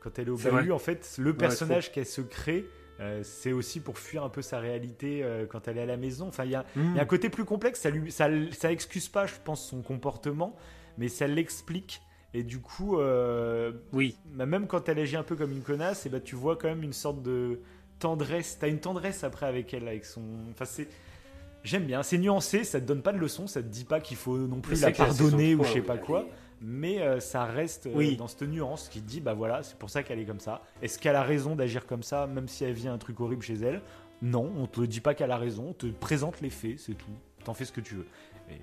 quand 0.00 0.16
elle 0.18 0.28
est 0.28 0.30
au 0.30 0.36
bahut, 0.36 0.70
en 0.70 0.78
fait, 0.78 1.16
le 1.18 1.34
personnage 1.34 1.90
qu'elle 1.90 2.06
se 2.06 2.20
crée, 2.20 2.64
euh, 3.00 3.20
c'est 3.24 3.52
aussi 3.52 3.80
pour 3.80 3.98
fuir 3.98 4.22
un 4.24 4.28
peu 4.28 4.42
sa 4.42 4.60
réalité 4.60 5.22
euh, 5.22 5.46
quand 5.46 5.66
elle 5.68 5.78
est 5.78 5.82
à 5.82 5.86
la 5.86 5.96
maison. 5.96 6.28
Enfin, 6.28 6.44
il 6.44 6.52
y 6.52 6.54
a, 6.54 6.64
il 6.76 6.82
y 6.82 6.86
a 6.98 7.02
un 7.02 7.04
Mmh. 7.04 7.06
côté 7.06 7.28
plus 7.28 7.44
complexe, 7.44 7.80
ça, 7.80 7.90
lui, 7.90 8.12
ça, 8.12 8.28
ça 8.52 8.70
excuse 8.70 9.08
pas, 9.08 9.26
je 9.26 9.34
pense, 9.44 9.66
son 9.68 9.82
comportement, 9.82 10.56
mais 10.98 11.08
ça 11.08 11.26
l'explique. 11.26 12.00
Et 12.34 12.42
du 12.42 12.60
coup, 12.60 12.98
euh, 12.98 13.72
Oui, 13.92 14.16
bah, 14.26 14.46
même 14.46 14.66
quand 14.66 14.88
elle 14.88 14.98
agit 14.98 15.16
un 15.16 15.22
peu 15.22 15.36
comme 15.36 15.52
une 15.52 15.62
connasse, 15.62 16.06
et 16.06 16.08
bah, 16.08 16.20
tu 16.20 16.34
vois 16.34 16.56
quand 16.56 16.68
même 16.68 16.82
une 16.82 16.92
sorte 16.92 17.22
de 17.22 17.60
tendresse. 18.00 18.58
T'as 18.60 18.68
une 18.68 18.80
tendresse 18.80 19.22
après 19.24 19.46
avec 19.46 19.72
elle, 19.72 19.86
avec 19.88 20.04
son. 20.04 20.22
Enfin, 20.50 20.64
c'est. 20.64 20.88
J'aime 21.62 21.84
bien, 21.84 22.02
c'est 22.02 22.18
nuancé, 22.18 22.62
ça 22.62 22.78
te 22.78 22.84
donne 22.84 23.00
pas 23.00 23.12
de 23.12 23.18
leçon, 23.18 23.46
ça 23.46 23.62
te 23.62 23.68
dit 23.68 23.84
pas 23.84 23.98
qu'il 23.98 24.18
faut 24.18 24.36
non 24.36 24.60
plus 24.60 24.82
la 24.82 24.90
pardonner 24.90 25.54
ou 25.54 25.58
3, 25.60 25.68
je 25.68 25.72
sais 25.72 25.80
pas 25.80 25.96
quoi, 25.96 26.26
mais 26.60 27.00
euh, 27.02 27.20
ça 27.20 27.44
reste 27.44 27.86
euh, 27.86 27.92
Oui. 27.94 28.16
dans 28.16 28.28
cette 28.28 28.42
nuance 28.42 28.88
qui 28.88 29.00
dit 29.00 29.20
bah 29.20 29.34
voilà, 29.34 29.62
c'est 29.62 29.76
pour 29.78 29.90
ça 29.90 30.02
qu'elle 30.02 30.18
est 30.18 30.24
comme 30.24 30.40
ça. 30.40 30.62
Est-ce 30.82 30.98
qu'elle 30.98 31.16
a 31.16 31.22
raison 31.22 31.54
d'agir 31.56 31.86
comme 31.86 32.02
ça, 32.02 32.26
même 32.26 32.48
si 32.48 32.64
elle 32.64 32.72
vit 32.72 32.88
un 32.88 32.98
truc 32.98 33.20
horrible 33.20 33.42
chez 33.42 33.54
elle? 33.54 33.82
Non, 34.22 34.50
on 34.56 34.66
te 34.66 34.80
dit 34.82 35.00
pas 35.00 35.14
qu'elle 35.14 35.30
a 35.32 35.36
raison, 35.36 35.68
on 35.70 35.72
te 35.74 35.86
présente 35.86 36.40
les 36.40 36.50
faits, 36.50 36.78
c'est 36.78 36.94
tout. 36.94 37.10
T'en 37.44 37.52
fais 37.54 37.64
ce 37.64 37.72
que 37.72 37.80
tu 37.80 37.94
veux. 37.96 38.06
Et 38.50 38.54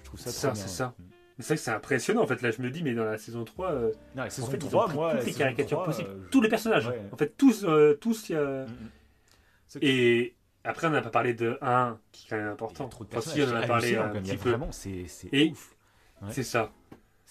je 0.00 0.04
trouve 0.04 0.20
ça 0.20 0.30
ça, 0.30 0.48
bien. 0.52 0.54
c'est 0.62 0.68
ça. 0.68 0.94
Mais 0.98 1.44
c'est 1.44 1.46
vrai 1.48 1.56
que 1.56 1.62
c'est 1.62 1.70
impressionnant 1.70 2.22
en 2.22 2.26
fait. 2.26 2.42
Là, 2.42 2.50
je 2.50 2.60
me 2.62 2.70
dis, 2.70 2.82
mais 2.82 2.94
dans 2.94 3.04
la 3.04 3.16
saison 3.18 3.44
3, 3.44 3.72
euh, 3.72 3.92
Non, 4.14 4.22
la 4.22 4.26
en 4.26 4.28
fait, 4.30 4.56
ils 4.58 4.64
ont 4.64 4.68
3, 4.68 4.84
pris 4.86 4.94
moi, 4.94 5.14
toutes 5.16 5.26
les 5.26 5.32
caricatures 5.34 5.78
3, 5.78 5.84
possibles. 5.86 6.10
euh, 6.10 6.28
Tous 6.30 6.40
les 6.42 6.48
personnages. 6.48 6.86
ouais. 6.88 7.00
En 7.12 7.16
fait, 7.16 7.34
tous, 7.36 7.66
tous, 8.00 8.28
il. 8.28 8.36
Mm, 8.36 8.66
mm. 8.66 9.78
Et 9.82 10.34
après, 10.64 10.86
on 10.86 10.90
n'a 10.90 11.00
pas 11.02 11.10
parlé 11.10 11.32
de 11.34 11.58
1 11.62 11.98
qui 12.12 12.26
est 12.26 12.30
quand 12.30 12.36
même 12.36 12.44
Il 12.44 12.46
y 12.46 12.50
a 12.50 12.52
important. 12.52 12.88
trop 12.88 13.04
de 13.04 13.16
Enfin, 13.16 13.30
si, 13.30 13.40
on 13.42 13.50
en 13.50 13.54
a 13.56 13.66
parlé 13.66 13.96
un 13.96 14.12
il 14.14 14.20
petit 14.22 14.36
peu. 14.36 14.50
Vraiment, 14.50 14.70
c'est 14.72 15.04
ouf. 15.50 15.76
Ouais. 16.22 16.28
C'est 16.30 16.42
ça. 16.42 16.70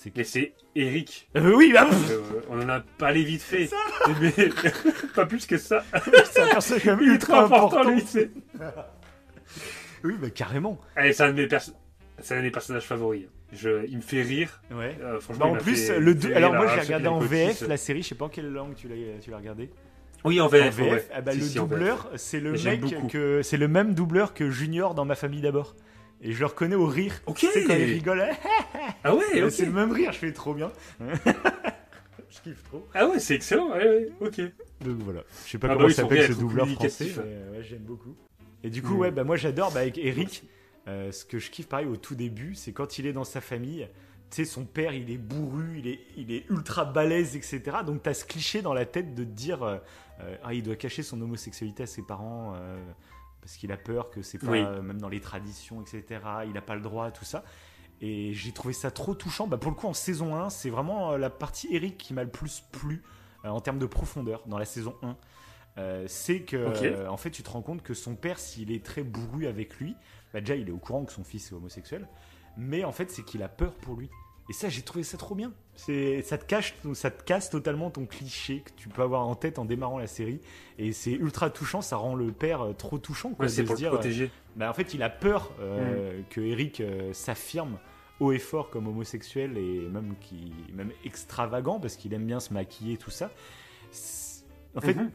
C'est 0.01 0.11
que- 0.11 0.17
Mais 0.19 0.23
c'est 0.23 0.53
Eric. 0.77 1.27
Euh, 1.35 1.53
oui, 1.55 1.71
bah, 1.73 1.89
Euh, 1.91 2.21
on 2.49 2.61
en 2.61 2.69
a 2.69 2.79
parlé 2.79 3.21
vite 3.25 3.41
fait. 3.41 3.69
Mais 4.21 4.31
pas 5.15 5.25
plus 5.25 5.45
que 5.45 5.57
ça. 5.57 5.83
c'est 6.31 6.39
un 6.41 6.47
personnage 6.47 6.83
quand 6.85 6.95
même 6.95 7.05
ultra 7.09 7.43
important, 7.43 7.83
lui. 7.83 8.01
c'est- 8.07 8.31
Oui, 10.05 10.15
bah 10.21 10.29
carrément. 10.29 10.79
Allez, 10.95 11.11
c'est 11.11 11.23
un, 11.23 11.33
de 11.33 11.41
mes 11.41 11.47
perso- 11.47 11.73
c'est 12.19 12.33
un 12.35 12.37
de 12.37 12.43
mes 12.43 12.51
personnages 12.51 12.85
favoris. 12.85 13.25
Je... 13.51 13.85
Il 13.87 13.97
me 13.97 14.01
fait 14.01 14.21
rire. 14.21 14.61
Ouais. 14.71 14.97
Euh, 15.01 15.19
franchement, 15.19 15.45
Bah, 15.45 15.47
il 15.47 15.51
en 15.51 15.53
m'a 15.55 15.59
plus, 15.61 15.87
fait- 15.87 15.99
le 15.99 16.13
fait 16.13 16.19
dou- 16.19 16.27
rire, 16.27 16.37
alors 16.37 16.53
moi 16.53 16.65
là, 16.65 16.71
j'ai 16.75 16.79
ceux 16.79 16.85
qui 16.85 16.93
regardé 16.93 17.07
en 17.09 17.19
l'écoutent, 17.19 17.31
VF 17.59 17.67
la 17.67 17.77
série, 17.77 18.01
je 18.03 18.07
sais 18.07 18.15
pas 18.15 18.25
en 18.25 18.29
quelle 18.29 18.49
langue 18.51 18.75
tu 18.75 18.87
l'as 18.87 18.95
tu 19.21 19.31
l'as 19.31 19.37
regardé. 19.37 19.69
Oui, 20.23 20.39
en 20.39 20.45
En 20.45 20.47
VF. 20.47 20.75
VF, 20.77 20.91
ouais. 20.93 21.07
ah 21.13 21.19
bah, 21.21 21.31
Si, 21.33 21.39
le 21.39 21.43
si, 21.45 21.59
en 21.59 21.65
VF. 21.65 21.69
doubleur, 21.77 22.09
c'est 22.15 22.39
le 22.39 22.51
Mais 22.51 22.57
j'aime 22.57 22.81
mec 22.81 22.93
beaucoup. 22.93 23.07
que 23.07 23.41
c'est 23.41 23.57
le 23.57 23.67
même 23.67 23.93
doubleur 23.93 24.33
que 24.33 24.49
Junior 24.49 24.93
dans 24.95 25.03
ma 25.05 25.15
famille 25.15 25.41
d'abord. 25.41 25.75
Et 26.22 26.33
je 26.33 26.39
le 26.39 26.45
reconnais 26.48 26.75
au 26.75 26.85
rire. 26.85 27.14
Ok. 27.27 27.39
Sais 27.39 27.64
quand 27.64 27.75
il 27.75 27.83
rigole, 27.85 28.25
Ah 29.03 29.15
ouais, 29.15 29.41
ok. 29.43 29.51
c'est 29.51 29.65
le 29.65 29.72
même 29.72 29.91
rire, 29.91 30.11
je 30.11 30.17
fais 30.17 30.33
trop 30.33 30.53
bien. 30.53 30.72
je 32.30 32.41
kiffe 32.41 32.64
trop. 32.65 32.85
Ah 32.93 33.07
ouais, 33.07 33.19
c'est 33.19 33.35
excellent. 33.35 33.69
Ouais, 33.72 33.85
ouais, 33.88 34.09
ok. 34.22 34.41
Donc 34.81 34.98
voilà. 35.03 35.23
Je 35.45 35.51
sais 35.51 35.57
pas 35.57 35.67
Ah 35.67 35.69
bah 35.69 35.75
comment 35.75 35.88
oui, 35.88 35.93
son 35.93 36.01
s'appelle 36.03 36.27
ce 36.27 36.39
doubleur 36.39 36.67
français, 36.67 37.07
mais 37.17 37.57
ouais, 37.57 37.64
j'aime 37.64 37.80
beaucoup. 37.83 38.15
Et 38.64 38.69
du 38.69 38.81
coup, 38.81 38.95
Mm. 38.95 38.99
ouais, 38.99 39.11
bah 39.11 39.23
moi 39.23 39.38
j'adore 39.38 39.72
bah, 39.72 39.80
avec 39.81 39.98
Eric. 39.98 40.43
euh, 40.88 41.11
ce 41.11 41.23
que 41.25 41.39
je 41.39 41.49
kiffe 41.49 41.67
pareil 41.67 41.85
au 41.88 41.95
tout 41.95 42.15
début, 42.15 42.56
c'est 42.56 42.73
quand 42.73 42.98
il 42.99 43.06
est 43.07 43.14
dans 43.14 43.23
sa 43.23 43.41
famille. 43.41 43.88
Tu 44.31 44.35
sais, 44.38 44.45
son 44.45 44.64
père, 44.65 44.93
il 44.93 45.09
est 45.09 45.17
bourru, 45.17 45.80
il 45.80 45.88
est, 45.88 45.99
il 46.15 46.31
est 46.31 46.45
ultra 46.51 46.85
balèze, 46.85 47.35
etc. 47.35 47.61
Donc 47.85 48.03
t'as 48.03 48.14
ce 48.14 48.25
cliché 48.25 48.61
dans 48.61 48.73
la 48.75 48.85
tête 48.85 49.15
de 49.15 49.23
te 49.23 49.30
dire, 49.30 49.64
euh, 49.64 49.77
euh, 50.22 50.35
ah, 50.43 50.53
il 50.53 50.61
doit 50.61 50.75
cacher 50.75 51.01
son 51.01 51.19
homosexualité 51.22 51.83
à 51.83 51.88
ses 51.88 52.03
parents 52.03 52.53
euh, 52.56 52.77
parce 53.41 53.55
qu'il 53.57 53.71
a 53.71 53.77
peur 53.77 54.09
que 54.09 54.21
c'est 54.21 54.37
pas, 54.37 54.51
Oui. 54.51 54.59
euh, 54.59 54.81
même 54.81 54.99
dans 54.99 55.09
les 55.09 55.21
traditions, 55.21 55.81
etc. 55.81 56.21
Il 56.45 56.53
n'a 56.53 56.61
pas 56.61 56.75
le 56.75 56.81
droit, 56.81 57.11
tout 57.11 57.25
ça. 57.25 57.43
Et 58.01 58.33
j'ai 58.33 58.51
trouvé 58.53 58.73
ça 58.73 58.91
trop 58.91 59.13
touchant. 59.13 59.47
Bah, 59.47 59.57
pour 59.57 59.71
le 59.71 59.75
coup, 59.75 59.87
en 59.87 59.93
saison 59.93 60.35
1, 60.35 60.49
c'est 60.49 60.69
vraiment 60.69 61.11
euh, 61.13 61.17
la 61.17 61.29
partie 61.29 61.67
Eric 61.71 61.97
qui 61.97 62.13
m'a 62.13 62.23
le 62.23 62.29
plus 62.29 62.63
plu 62.71 63.03
euh, 63.45 63.49
en 63.49 63.59
termes 63.59 63.79
de 63.79 63.85
profondeur 63.85 64.43
dans 64.47 64.57
la 64.57 64.65
saison 64.65 64.95
1. 65.01 65.17
Euh, 65.77 66.05
c'est 66.07 66.41
que 66.41 67.07
en 67.07 67.15
fait 67.15 67.29
tu 67.29 67.43
te 67.43 67.49
rends 67.51 67.61
compte 67.61 67.83
que 67.83 67.93
son 67.93 68.15
père 68.15 68.39
s'il 68.39 68.71
est 68.71 68.83
très 68.83 69.03
bourru 69.03 69.45
avec 69.45 69.75
lui 69.77 69.95
bah 70.33 70.39
déjà 70.41 70.55
il 70.55 70.67
est 70.67 70.71
au 70.71 70.79
courant 70.79 71.05
que 71.05 71.11
son 71.13 71.23
fils 71.23 71.51
est 71.51 71.53
homosexuel 71.53 72.09
mais 72.57 72.83
en 72.83 72.91
fait 72.91 73.11
c'est 73.11 73.23
qu'il 73.23 73.43
a 73.43 73.47
peur 73.47 73.75
pour 73.75 73.95
lui 73.95 74.09
et 74.49 74.53
ça 74.53 74.67
j'ai 74.69 74.81
trouvé 74.81 75.03
ça 75.03 75.17
trop 75.17 75.35
bien 75.35 75.51
c'est 75.75 76.21
ça 76.23 76.37
te 76.37 76.45
cache 76.45 76.73
ça 76.93 77.11
te 77.11 77.23
casse 77.23 77.49
totalement 77.49 77.89
ton 77.91 78.05
cliché 78.05 78.61
que 78.65 78.71
tu 78.75 78.89
peux 78.89 79.01
avoir 79.01 79.27
en 79.27 79.35
tête 79.35 79.59
en 79.59 79.65
démarrant 79.65 79.97
la 79.99 80.07
série 80.07 80.39
et 80.77 80.91
c'est 80.91 81.11
ultra 81.11 81.49
touchant 81.49 81.81
ça 81.81 81.95
rend 81.97 82.15
le 82.15 82.31
père 82.31 82.61
euh, 82.61 82.73
trop 82.73 82.97
touchant 82.97 83.29
quoi, 83.33 83.45
Ouais, 83.45 83.49
c'est 83.49 83.63
pour 83.63 83.75
se 83.77 83.81
le 83.83 83.89
dire 83.89 83.91
protéger. 83.91 84.31
bah, 84.55 84.69
en 84.69 84.73
fait, 84.73 84.93
il 84.93 85.03
a 85.03 85.09
peur 85.09 85.51
euh, 85.59 86.21
que 86.29 86.41
Eric 86.41 86.81
euh, 86.81 87.13
s'affirme 87.13 87.77
haut 88.19 88.31
et 88.33 88.39
fort 88.39 88.69
comme 88.69 88.87
homosexuel 88.87 89.57
et 89.57 89.87
même, 89.87 90.15
qui, 90.19 90.51
même 90.73 90.91
extravagant 91.05 91.79
parce 91.79 91.95
qu'il 91.95 92.13
aime 92.13 92.25
bien 92.25 92.39
se 92.41 92.53
maquiller, 92.53 92.97
tout 92.97 93.11
ça. 93.11 93.31
En 94.75 94.81
fait, 94.81 94.93
Mhm. 94.95 95.09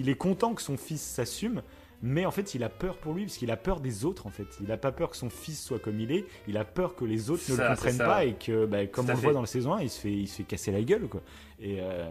il 0.00 0.08
est 0.08 0.14
content 0.14 0.54
que 0.54 0.62
son 0.62 0.76
fils 0.76 1.02
s'assume, 1.02 1.62
mais 2.02 2.26
en 2.26 2.30
fait, 2.30 2.54
il 2.54 2.62
a 2.62 2.68
peur 2.68 2.98
pour 2.98 3.14
lui 3.14 3.24
parce 3.24 3.36
qu'il 3.38 3.50
a 3.50 3.56
peur 3.56 3.80
des 3.80 4.04
autres. 4.04 4.26
En 4.26 4.30
fait, 4.30 4.46
il 4.62 4.70
a 4.70 4.76
pas 4.76 4.92
peur 4.92 5.10
que 5.10 5.16
son 5.16 5.30
fils 5.30 5.62
soit 5.62 5.78
comme 5.78 5.98
il 6.00 6.12
est. 6.12 6.24
Il 6.48 6.56
a 6.58 6.64
peur 6.64 6.94
que 6.94 7.04
les 7.04 7.30
autres 7.30 7.42
ne 7.50 7.56
Ça, 7.56 7.62
le 7.62 7.68
comprennent 7.74 7.96
pas 8.06 8.24
et 8.24 8.34
que, 8.34 8.66
bah, 8.66 8.86
comme 8.86 9.04
on 9.06 9.08
le 9.08 9.14
voit 9.22 9.32
dans 9.34 9.40
la 9.40 9.46
saison 9.46 9.72
1, 9.74 9.82
il 9.82 9.90
se 9.90 10.00
fait, 10.00 10.12
il 10.12 10.28
se 10.28 10.36
fait 10.36 10.42
casser 10.44 10.72
la 10.72 10.82
gueule, 10.82 11.08
quoi. 11.08 11.22
Et, 11.60 11.78
euh, 11.80 12.08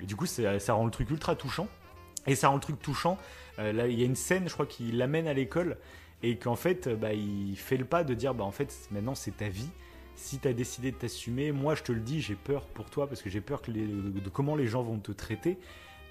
et 0.00 0.06
du 0.06 0.16
coup, 0.16 0.26
ça, 0.26 0.58
ça 0.58 0.72
rend 0.74 0.84
le 0.84 0.90
truc 0.90 1.10
ultra 1.10 1.34
touchant. 1.36 1.68
Et 2.26 2.34
ça 2.34 2.48
rend 2.48 2.54
le 2.56 2.60
truc 2.60 2.80
touchant. 2.80 3.16
Euh, 3.58 3.72
là, 3.72 3.86
il 3.86 3.98
y 3.98 4.02
a 4.02 4.06
une 4.06 4.14
scène, 4.16 4.48
je 4.48 4.52
crois, 4.54 4.66
qu'il 4.66 4.96
l'amène 4.98 5.26
à 5.28 5.32
l'école 5.34 5.76
et 6.22 6.36
qu'en 6.36 6.56
fait, 6.56 6.86
euh, 6.88 6.96
bah, 6.96 7.12
il 7.14 7.56
fait 7.56 7.76
le 7.76 7.84
pas 7.84 8.04
de 8.04 8.14
dire, 8.14 8.34
bah, 8.34 8.44
en 8.44 8.50
fait, 8.50 8.74
maintenant 8.90 9.14
c'est 9.14 9.36
ta 9.36 9.48
vie. 9.48 9.68
Si 10.16 10.38
tu 10.40 10.48
as 10.48 10.52
décidé 10.52 10.90
de 10.90 10.96
t'assumer, 10.96 11.52
moi 11.52 11.76
je 11.76 11.84
te 11.84 11.92
le 11.92 12.00
dis, 12.00 12.20
j'ai 12.20 12.34
peur 12.34 12.66
pour 12.66 12.90
toi 12.90 13.06
parce 13.06 13.22
que 13.22 13.30
j'ai 13.30 13.40
peur 13.40 13.62
que 13.62 13.70
les- 13.70 13.86
de 13.86 14.28
comment 14.30 14.56
les 14.56 14.66
gens 14.66 14.82
vont 14.82 14.98
te 14.98 15.12
traiter. 15.12 15.58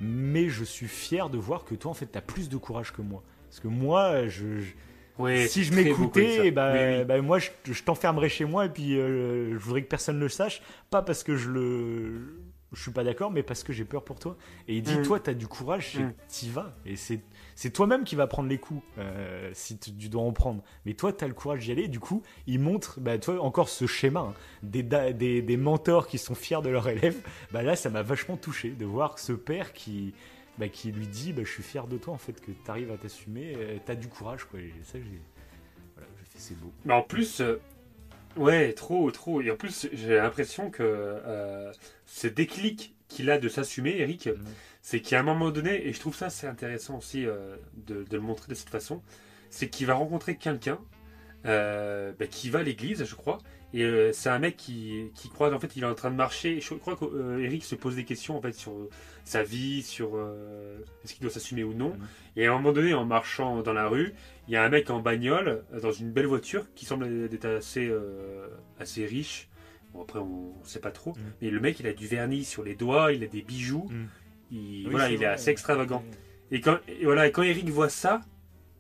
Mais 0.02 0.50
je 0.50 0.64
suis 0.64 0.88
fier 0.88 1.30
de 1.30 1.38
voir 1.38 1.66
que 1.66 1.76
toi, 1.76 1.92
en 1.92 1.94
fait, 1.94 2.12
tu 2.12 2.18
as 2.18 2.22
plus 2.22 2.50
de 2.50 2.58
courage 2.58 2.94
que 2.94 3.02
moi. 3.02 3.24
Parce 3.50 3.60
que 3.60 3.68
moi, 3.68 4.28
je, 4.28 4.62
si 5.48 5.64
je 5.64 5.74
m'écoutais, 5.74 6.52
bah, 6.52 6.74
Oui, 6.74 6.98
oui. 7.00 7.06
bah, 7.06 7.22
moi, 7.22 7.40
je, 7.40 7.50
je 7.72 7.84
t'enfermerais 7.84 8.30
chez 8.30 8.46
moi 8.46 8.66
et 8.66 8.70
puis 8.70 8.98
euh, 9.00 9.54
je 9.54 9.58
voudrais 9.58 9.82
que 9.82 9.88
personne 9.88 10.18
ne 10.18 10.24
le 10.24 10.30
sache. 10.30 10.62
Pas 10.90 11.02
parce 11.02 11.24
que 11.24 11.36
je 11.36 11.50
le. 11.50 12.42
Je 12.74 12.82
suis 12.82 12.92
pas 12.92 13.06
d'accord, 13.06 13.32
mais 13.32 13.44
parce 13.44 13.64
que 13.64 13.72
j'ai 13.72 13.86
peur 13.86 14.04
pour 14.04 14.20
toi. 14.20 14.36
Et 14.68 14.76
il 14.76 14.82
dit, 14.84 14.98
Mm. 14.98 15.04
toi, 15.04 15.20
t'as 15.22 15.34
du 15.34 15.48
courage, 15.48 15.98
Mm. 16.00 16.12
t'y 16.28 16.50
vas. 16.50 16.76
Et 16.86 16.98
c'est, 16.98 17.22
c'est 17.60 17.72
toi-même 17.72 18.04
qui 18.04 18.16
va 18.16 18.28
prendre 18.28 18.48
les 18.48 18.60
coups, 18.60 18.84
euh, 19.00 19.50
si 19.56 19.80
tu, 19.80 19.92
tu 19.92 20.10
dois 20.10 20.22
en 20.22 20.32
prendre. 20.32 20.64
Mais 20.86 20.94
toi, 20.94 21.12
t'as 21.12 21.28
le 21.28 21.34
courage 21.34 21.66
d'y 21.66 21.72
aller. 21.72 21.86
Et 21.86 21.88
du 21.88 22.00
coup, 22.00 22.22
il 22.46 22.60
montre, 22.60 23.00
bah, 23.00 23.18
toi, 23.18 23.42
encore 23.42 23.68
ce 23.68 23.88
schéma, 23.88 24.20
hein, 24.20 24.34
des, 24.62 24.84
da- 24.84 25.12
des, 25.12 25.42
des 25.42 25.58
mentors 25.58 26.08
qui 26.08 26.20
sont 26.20 26.36
fiers 26.36 26.62
de 26.62 26.70
leurs 26.70 26.88
élèves. 26.88 27.18
Bah, 27.52 27.64
là, 27.64 27.76
ça 27.76 27.90
m'a 27.90 28.04
vachement 28.04 28.38
touché 28.38 28.70
de 28.70 28.86
voir 28.86 29.18
ce 29.18 29.34
père 29.34 29.74
qui, 29.74 30.14
bah, 30.60 30.70
qui 30.70 30.92
lui 30.92 31.08
dit, 31.08 31.34
bah, 31.34 31.42
je 31.44 31.52
suis 31.52 31.64
fier 31.64 31.88
de 31.88 31.98
toi, 31.98 32.14
en 32.14 32.20
fait, 32.20 32.40
que 32.40 32.52
t'arrives 32.52 32.92
à 32.92 32.98
t'assumer, 32.98 33.56
euh, 33.58 33.78
t'as 33.84 33.96
du 33.96 34.08
courage, 34.08 34.44
quoi. 34.46 34.60
Et 34.60 34.72
ça, 34.84 35.00
j'ai, 35.00 35.20
voilà, 35.96 36.10
fait, 36.26 36.38
c'est 36.38 36.60
beau. 36.60 36.72
Mais 36.86 36.94
en 36.94 37.02
plus, 37.02 37.42
euh, 37.42 37.60
ouais, 38.36 38.72
trop, 38.74 39.10
trop. 39.10 39.42
Et 39.42 39.50
en 39.50 39.56
plus, 39.56 39.90
j'ai 39.94 40.18
l'impression 40.18 40.70
que 40.70 40.84
euh, 40.84 41.72
ce 42.06 42.28
déclic 42.28 42.94
qu'il 43.08 43.32
a 43.32 43.40
de 43.40 43.50
s'assumer, 43.50 43.98
Eric, 44.00 44.30
c'est 44.90 45.02
qu'à 45.02 45.20
un 45.20 45.24
moment 45.24 45.52
donné, 45.52 45.86
et 45.86 45.92
je 45.92 46.00
trouve 46.00 46.16
ça 46.16 46.30
c'est 46.30 46.48
intéressant 46.48 47.00
aussi 47.00 47.26
euh, 47.26 47.58
de, 47.88 48.06
de 48.10 48.16
le 48.16 48.22
montrer 48.22 48.48
de 48.48 48.54
cette 48.54 48.70
façon, 48.70 49.02
c'est 49.50 49.68
qu'il 49.68 49.86
va 49.86 49.96
rencontrer 49.96 50.38
quelqu'un 50.38 50.80
euh, 51.46 52.14
bah, 52.18 52.26
qui 52.26 52.50
va 52.50 52.60
à 52.60 52.64
l'église, 52.64 53.04
je 53.04 53.16
crois, 53.16 53.40
et 53.74 53.84
euh, 53.84 54.14
c'est 54.14 54.30
un 54.30 54.40
mec 54.40 54.56
qui, 54.56 55.12
qui 55.14 55.28
croit, 55.28 55.54
en 55.54 55.60
fait, 55.60 55.76
il 55.76 55.84
est 55.84 55.88
en 55.88 55.94
train 55.94 56.10
de 56.10 56.16
marcher, 56.16 56.62
je 56.62 56.74
crois 56.76 56.96
qu'Eric 56.96 57.66
se 57.66 57.76
pose 57.76 57.98
des 57.98 58.06
questions 58.06 58.38
en 58.38 58.42
fait 58.42 58.54
sur 58.54 58.72
sa 59.26 59.44
vie, 59.44 59.84
sur 59.84 60.18
est-ce 61.04 61.14
qu'il 61.14 61.22
doit 61.22 61.32
s'assumer 61.32 61.66
ou 61.66 61.74
non, 61.74 61.90
Mhm. 61.90 62.08
et 62.38 62.46
à 62.48 62.52
un 62.54 62.56
moment 62.56 62.72
donné, 62.72 62.94
en 62.94 63.04
marchant 63.04 63.62
dans 63.64 63.74
la 63.74 63.90
rue, 63.90 64.14
il 64.48 64.54
y 64.54 64.56
a 64.56 64.64
un 64.64 64.70
mec 64.70 64.90
en 64.90 65.02
bagnole, 65.02 65.66
dans 65.82 65.92
une 65.92 66.14
belle 66.14 66.28
voiture, 66.28 66.66
qui 66.76 66.86
semble 66.86 67.30
être 67.34 67.46
assez, 67.46 67.92
assez 68.80 69.06
riche. 69.06 69.50
Bon, 69.94 70.04
après, 70.04 70.20
on 70.20 70.54
ne 70.62 70.66
sait 70.66 70.80
pas 70.80 70.92
trop. 70.92 71.12
Mhm. 71.12 71.24
Mais 71.42 71.50
le 71.50 71.60
mec, 71.60 71.82
il 71.82 71.88
a 71.88 71.94
du 71.94 72.08
vernis 72.08 72.46
sur 72.46 72.64
les 72.64 72.76
doigts, 72.76 73.12
il 73.12 73.22
a 73.26 73.28
des 73.28 73.42
bijoux. 73.42 73.90
Mhm. 73.90 74.08
Il, 74.52 74.58
Oui, 74.86 74.92
voilà, 74.92 75.08
c'est 75.08 75.14
il 75.14 75.16
est 75.16 75.26
vrai. 75.26 75.34
assez 75.34 75.50
extravagant. 75.52 76.04
Et 76.52 76.62
quand, 76.62 76.78
et 76.88 77.04
voilà, 77.06 77.28
et 77.28 77.32
quand 77.32 77.44
Eric 77.44 77.68
voit 77.70 77.90
ça, 77.90 78.22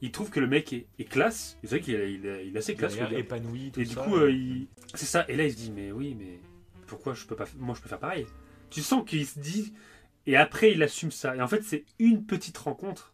il 0.02 0.12
trouve 0.12 0.30
que 0.30 0.40
le 0.40 0.48
mec 0.48 0.72
est, 0.74 0.86
est 1.00 1.04
classe. 1.06 1.58
C'est 1.64 1.70
vrai 1.70 1.80
qu'il 1.82 1.96
est, 1.96 2.14
il 2.14 2.26
est- 2.26 2.48
il 2.48 2.56
est 2.56 2.60
assez 2.60 2.74
Il 2.74 2.78
classe. 2.78 2.96
l'air 2.96 3.10
gars. 3.12 3.18
épanoui, 3.18 3.72
tout 3.72 3.80
Et 3.82 3.84
du 3.86 3.96
coup, 3.96 4.16
euh, 4.16 4.32
il- 4.32 4.68
c'est 4.94 5.06
ça. 5.06 5.26
Et 5.28 5.36
là, 5.36 5.44
il 5.44 5.52
se 5.52 5.58
dit, 5.58 5.72
mais 5.72 5.92
oui, 5.92 6.16
mais 6.18 6.40
pourquoi 6.86 7.14
je 7.14 7.26
peux 7.26 7.36
pas, 7.36 7.46
moi, 7.58 7.76
je 7.76 7.82
peux 7.82 7.90
faire 7.90 8.00
pareil? 8.00 8.26
Tu 8.70 8.82
sens 8.82 9.04
qu'il 9.10 9.26
se 9.26 9.40
dit, 9.40 9.74
et 10.26 10.38
après, 10.38 10.72
il 10.72 10.82
assume 10.84 11.12
ça. 11.12 11.36
Et 11.36 11.42
en 11.42 11.48
fait, 11.48 11.64
c'est 11.64 11.84
une 12.00 12.26
petite 12.26 12.58
rencontre 12.58 13.14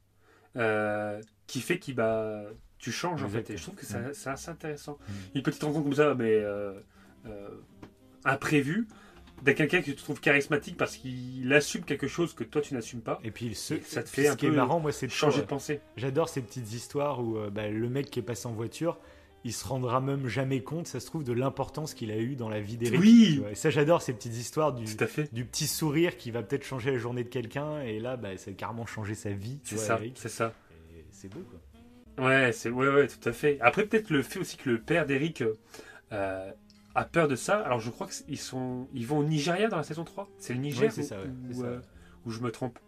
euh, 0.55 1.19
qui 1.47 1.61
fait 1.61 1.79
qu'il 1.79 1.95
bah, 1.95 2.43
tu 2.77 2.91
changes 2.91 3.23
en 3.23 3.29
fait. 3.29 3.49
Et 3.49 3.57
je 3.57 3.63
trouve 3.63 3.75
que 3.75 3.85
c'est 3.85 4.27
assez 4.29 4.49
intéressant. 4.49 4.99
Mm. 5.07 5.13
Une 5.37 5.43
petite 5.43 5.63
rencontre 5.63 5.83
comme 5.85 5.95
ça, 5.95 6.13
mais 6.15 6.35
euh, 6.35 6.73
imprévue, 8.25 8.87
d'un 9.43 9.53
quelqu'un 9.53 9.79
que 9.81 9.85
tu 9.85 9.95
trouves 9.95 10.19
charismatique 10.19 10.77
parce 10.77 10.95
qu'il 10.97 11.51
assume 11.53 11.83
quelque 11.83 12.07
chose 12.07 12.33
que 12.33 12.43
toi 12.43 12.61
tu 12.61 12.73
n'assumes 12.73 13.01
pas. 13.01 13.19
Et 13.23 13.31
puis 13.31 13.53
ce, 13.55 13.75
ça 13.81 14.01
te 14.03 14.09
fait 14.09 14.25
ce 14.25 14.31
un 14.31 14.35
qui 14.35 14.45
est 14.45 14.49
peu 14.49 14.55
marrant, 14.55 14.79
moi, 14.79 14.91
c'est 14.91 15.07
de 15.07 15.11
Changer 15.11 15.37
de 15.37 15.41
toujours- 15.43 15.47
pensée. 15.59 15.81
J'adore 15.97 16.29
ces 16.29 16.41
petites 16.41 16.71
histoires 16.73 17.21
où 17.21 17.37
euh, 17.37 17.49
bah, 17.49 17.67
le 17.69 17.89
mec 17.89 18.09
qui 18.09 18.19
est 18.19 18.23
passé 18.23 18.47
en 18.47 18.53
voiture, 18.53 18.97
il 19.43 19.51
se 19.51 19.67
rendra 19.67 19.99
même 19.99 20.27
jamais 20.29 20.61
compte, 20.63 20.87
ça 20.87 21.01
se 21.01 21.05
trouve, 21.05 21.25
de 21.25 21.33
l'importance 21.33 21.93
qu'il 21.93 22.11
a 22.11 22.17
eu 22.17 22.35
dans 22.37 22.47
la 22.47 22.61
vie 22.61 22.77
d'Eric. 22.77 22.99
Oui. 23.01 23.43
Et 23.51 23.55
ça, 23.55 23.69
j'adore 23.69 24.01
ces 24.01 24.13
petites 24.13 24.37
histoires 24.37 24.71
du, 24.71 24.85
du 25.33 25.43
petit 25.45 25.67
sourire 25.67 26.15
qui 26.15 26.31
va 26.31 26.41
peut-être 26.43 26.63
changer 26.63 26.91
la 26.91 26.97
journée 26.97 27.25
de 27.25 27.29
quelqu'un. 27.29 27.81
Et 27.81 27.99
là, 27.99 28.15
bah, 28.15 28.37
ça 28.37 28.51
a 28.51 28.53
carrément 28.53 28.85
changé 28.85 29.15
sa 29.15 29.31
vie. 29.31 29.59
C'est 29.63 29.77
ça. 29.77 29.99
C'est 30.15 30.29
ça. 30.29 30.53
C'est 31.11 31.27
beau, 31.27 31.41
quoi. 31.49 32.25
Ouais, 32.25 32.51
c'est 32.53 32.69
ouais, 32.69 32.87
ouais, 32.87 33.07
tout 33.07 33.27
à 33.27 33.33
fait. 33.33 33.57
Après, 33.59 33.85
peut-être 33.85 34.09
le 34.11 34.21
fait 34.21 34.39
aussi 34.39 34.55
que 34.55 34.69
le 34.69 34.79
père 34.79 35.05
d'Eric 35.05 35.43
euh, 36.13 36.51
a 36.95 37.05
peur 37.05 37.27
de 37.27 37.35
ça. 37.35 37.59
Alors, 37.59 37.79
je 37.79 37.89
crois 37.89 38.07
qu'ils 38.07 38.39
sont, 38.39 38.87
ils 38.93 39.05
vont 39.05 39.19
au 39.19 39.23
Nigeria 39.23 39.67
dans 39.67 39.77
la 39.77 39.83
saison 39.83 40.03
3. 40.03 40.29
C'est 40.37 40.53
le 40.53 40.59
Niger 40.59 40.91
Oui, 40.95 41.03
ça, 41.03 41.17
ouais, 41.19 41.27
euh, 41.63 41.79
je 42.27 42.39
me 42.39 42.51
trompe. 42.51 42.79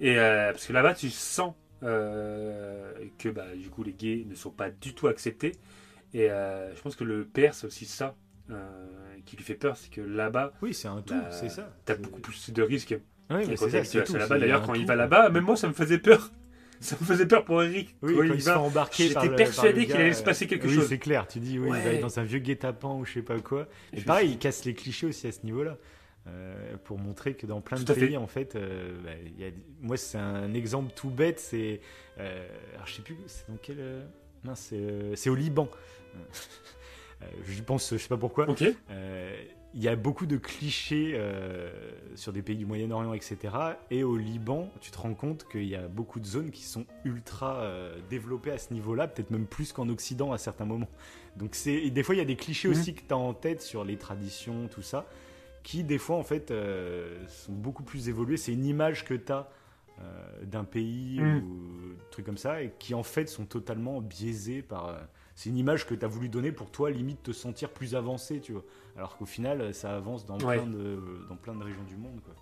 Et 0.00 0.18
euh, 0.18 0.52
parce 0.52 0.66
que 0.66 0.72
là-bas, 0.72 0.94
tu 0.94 1.10
sens 1.10 1.54
euh, 1.82 2.92
que 3.18 3.28
bah, 3.28 3.54
du 3.54 3.68
coup, 3.68 3.82
les 3.82 3.92
gays 3.92 4.24
ne 4.28 4.34
sont 4.34 4.50
pas 4.50 4.70
du 4.70 4.94
tout 4.94 5.08
acceptés. 5.08 5.52
Et 6.14 6.28
je 6.28 6.80
pense 6.80 6.96
que 6.96 7.04
le 7.04 7.24
père, 7.24 7.54
c'est 7.54 7.66
aussi 7.66 7.84
ça 7.84 8.14
qui 9.24 9.36
lui 9.36 9.44
fait 9.44 9.54
peur, 9.54 9.76
c'est 9.76 9.90
que 9.90 10.00
là-bas, 10.00 10.52
Oui, 10.62 10.72
c'est 10.72 10.86
un 10.88 11.02
tout, 11.02 11.14
Bah, 11.14 11.32
c'est 11.32 11.48
ça. 11.48 11.68
t'as 11.84 11.96
beaucoup 11.96 12.20
plus 12.20 12.50
de 12.50 12.62
risques. 12.62 12.96
Oui, 13.28 13.44
c'est 13.56 13.84
ça, 13.84 14.18
là-bas, 14.18 14.38
d'ailleurs, 14.38 14.62
quand 14.62 14.74
il 14.74 14.86
va 14.86 14.94
là-bas, 14.94 15.30
même 15.30 15.44
moi, 15.44 15.56
ça 15.56 15.66
me 15.68 15.72
faisait 15.72 15.98
peur. 15.98 16.30
Ça 16.80 16.96
me 17.00 17.06
faisait 17.06 17.26
peur 17.26 17.44
pour 17.44 17.62
Eric. 17.62 17.94
Oui, 18.02 18.14
quand 18.16 18.22
il 18.22 18.34
il 18.34 18.42
se 18.42 18.50
fait 18.50 18.56
embarquer 18.56 19.08
J'étais 19.08 19.28
persuadé 19.34 19.86
qu'il 19.86 19.96
allait 19.96 20.12
se 20.12 20.22
passer 20.22 20.46
quelque 20.46 20.66
oui, 20.66 20.74
chose. 20.74 20.88
c'est 20.88 20.98
clair. 20.98 21.26
Tu 21.26 21.40
dis, 21.40 21.58
oui, 21.58 21.68
il 21.68 21.82
va 21.82 21.90
être 21.92 22.00
dans 22.00 22.18
un 22.18 22.24
vieux 22.24 22.38
guet-apens 22.38 22.98
ou 22.98 23.04
je 23.04 23.14
sais 23.14 23.22
pas 23.22 23.38
quoi. 23.40 23.66
Et 23.92 24.00
Je- 24.00 24.04
pareil, 24.04 24.30
il 24.32 24.38
casse 24.38 24.64
les 24.64 24.74
clichés 24.74 25.06
aussi 25.06 25.26
à 25.26 25.32
ce 25.32 25.40
niveau-là. 25.44 25.76
euh, 26.28 26.76
pour 26.82 26.98
montrer 26.98 27.34
que 27.34 27.46
dans 27.46 27.60
plein 27.60 27.76
Tout 27.76 27.84
de 27.84 27.94
fait. 27.94 28.06
pays, 28.08 28.16
en 28.16 28.26
fait, 28.26 28.56
euh, 28.56 28.98
bah, 29.04 29.10
il 29.24 29.40
y 29.40 29.46
a, 29.48 29.52
moi, 29.80 29.96
c'est 29.96 30.18
un 30.18 30.54
exemple 30.54 30.92
tout 30.96 31.08
bête. 31.08 31.38
C'est. 31.38 31.80
euh, 32.18 32.44
alors, 32.74 32.86
je 32.88 32.94
sais 32.94 33.02
plus, 33.02 33.16
c'est 33.28 33.48
dans 33.48 33.56
quel. 33.62 33.76
euh, 33.78 34.04
mince, 34.42 34.66
c'est, 34.70 34.76
euh, 34.80 35.30
au 35.30 35.34
Liban. 35.36 35.68
Euh, 37.22 37.26
J'y 37.48 37.62
pense, 37.62 37.92
je 37.92 37.96
sais 37.96 38.08
pas 38.08 38.18
pourquoi. 38.18 38.46
Ok. 38.46 38.62
Il 39.78 39.82
y 39.82 39.88
a 39.88 39.94
beaucoup 39.94 40.24
de 40.24 40.38
clichés 40.38 41.12
euh, 41.16 41.70
sur 42.14 42.32
des 42.32 42.40
pays 42.40 42.56
du 42.56 42.64
Moyen-Orient, 42.64 43.12
etc. 43.12 43.36
Et 43.90 44.04
au 44.04 44.16
Liban, 44.16 44.70
tu 44.80 44.90
te 44.90 44.96
rends 44.96 45.12
compte 45.12 45.46
qu'il 45.52 45.64
y 45.68 45.76
a 45.76 45.86
beaucoup 45.86 46.18
de 46.18 46.24
zones 46.24 46.50
qui 46.50 46.62
sont 46.64 46.86
ultra 47.04 47.56
euh, 47.56 47.98
développées 48.08 48.52
à 48.52 48.56
ce 48.56 48.72
niveau-là, 48.72 49.06
peut-être 49.06 49.30
même 49.30 49.44
plus 49.44 49.74
qu'en 49.74 49.90
Occident 49.90 50.32
à 50.32 50.38
certains 50.38 50.64
moments. 50.64 50.88
Donc 51.36 51.54
c'est 51.54 51.90
des 51.90 52.02
fois 52.02 52.14
il 52.14 52.18
y 52.18 52.22
a 52.22 52.24
des 52.24 52.36
clichés 52.36 52.68
aussi 52.68 52.94
que 52.94 53.02
tu 53.06 53.12
as 53.12 53.18
en 53.18 53.34
tête 53.34 53.60
sur 53.60 53.84
les 53.84 53.98
traditions, 53.98 54.66
tout 54.68 54.80
ça, 54.80 55.04
qui 55.62 55.84
des 55.84 55.98
fois 55.98 56.16
en 56.16 56.22
fait 56.22 56.50
euh, 56.50 57.22
sont 57.28 57.52
beaucoup 57.52 57.82
plus 57.82 58.08
évolués. 58.08 58.38
C'est 58.38 58.54
une 58.54 58.64
image 58.64 59.04
que 59.04 59.12
tu 59.12 59.30
as 59.30 59.46
d'un 60.42 60.64
pays 60.64 61.20
Mhm. 61.20 61.38
ou 61.42 61.94
trucs 62.10 62.24
comme 62.26 62.36
ça 62.38 62.62
et 62.62 62.72
qui 62.78 62.94
en 62.94 63.02
fait 63.02 63.28
sont 63.28 63.44
totalement 63.46 64.00
biaisés 64.02 64.60
par 64.62 64.94
c'est 65.36 65.50
une 65.50 65.58
image 65.58 65.86
que 65.86 65.94
tu 65.94 66.04
as 66.04 66.08
voulu 66.08 66.28
donner 66.28 66.50
pour 66.50 66.70
toi 66.72 66.90
limite 66.90 67.22
te 67.22 67.30
sentir 67.32 67.70
plus 67.70 67.94
avancé 67.94 68.40
tu 68.40 68.52
vois. 68.52 68.64
Alors 68.96 69.16
qu'au 69.16 69.26
final 69.26 69.72
ça 69.74 69.94
avance 69.94 70.26
dans 70.26 70.38
Ouais. 70.40 70.56
plein 70.58 70.66
de 70.66 70.98
dans 71.28 71.36
plein 71.36 71.54
de 71.54 71.62
régions 71.62 71.84
du 71.84 71.96
monde 71.96 72.20
quoi. 72.24 72.34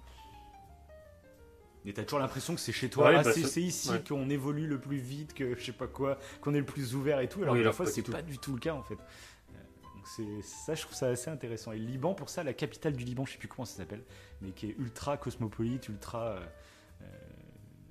Et 1.87 1.93
t'as 1.93 2.05
toujours 2.05 2.21
l'impression 2.21 2.55
que 2.55 2.61
c'est 2.61 2.73
chez 2.73 2.89
toi. 2.89 3.09
Ouais, 3.11 3.17
ah, 3.19 3.23
bah, 3.23 3.33
c'est 3.35 3.61
ici 3.61 3.91
ouais. 3.91 4.03
qu'on 4.09 4.31
évolue 4.31 4.67
le 4.67 4.79
plus 4.81 4.97
vite 4.97 5.35
que 5.35 5.55
je 5.55 5.63
sais 5.63 5.73
pas 5.73 5.87
quoi 5.87 6.19
qu'on 6.41 6.55
est 6.55 6.59
le 6.61 6.65
plus 6.65 6.95
ouvert 6.95 7.21
et 7.21 7.29
tout 7.29 7.43
alors 7.43 7.55
Oui, 7.55 7.63
que 7.63 7.73
fois 7.73 7.85
c'est 7.87 8.03
pas 8.03 8.23
du 8.23 8.39
tout 8.39 8.55
le 8.55 8.59
cas 8.61 8.73
en 8.73 8.83
fait. 8.83 8.95
Euh, 8.95 9.59
donc 9.95 10.07
c'est 10.07 10.43
ça 10.43 10.75
je 10.75 10.83
trouve 10.83 10.95
ça 10.97 11.09
assez 11.09 11.29
intéressant. 11.31 11.73
Et 11.73 11.79
le 11.79 11.85
Liban 11.85 12.15
pour 12.15 12.31
ça 12.31 12.43
la 12.43 12.55
capitale 12.55 12.95
du 12.95 13.05
Liban 13.05 13.27
je 13.27 13.33
sais 13.33 13.39
plus 13.39 13.49
comment 13.49 13.67
ça 13.67 13.77
s'appelle 13.77 14.03
mais 14.41 14.53
qui 14.53 14.67
est 14.71 14.77
ultra 14.79 15.17
cosmopolite 15.19 15.89
ultra 15.89 16.23
euh, 16.23 16.41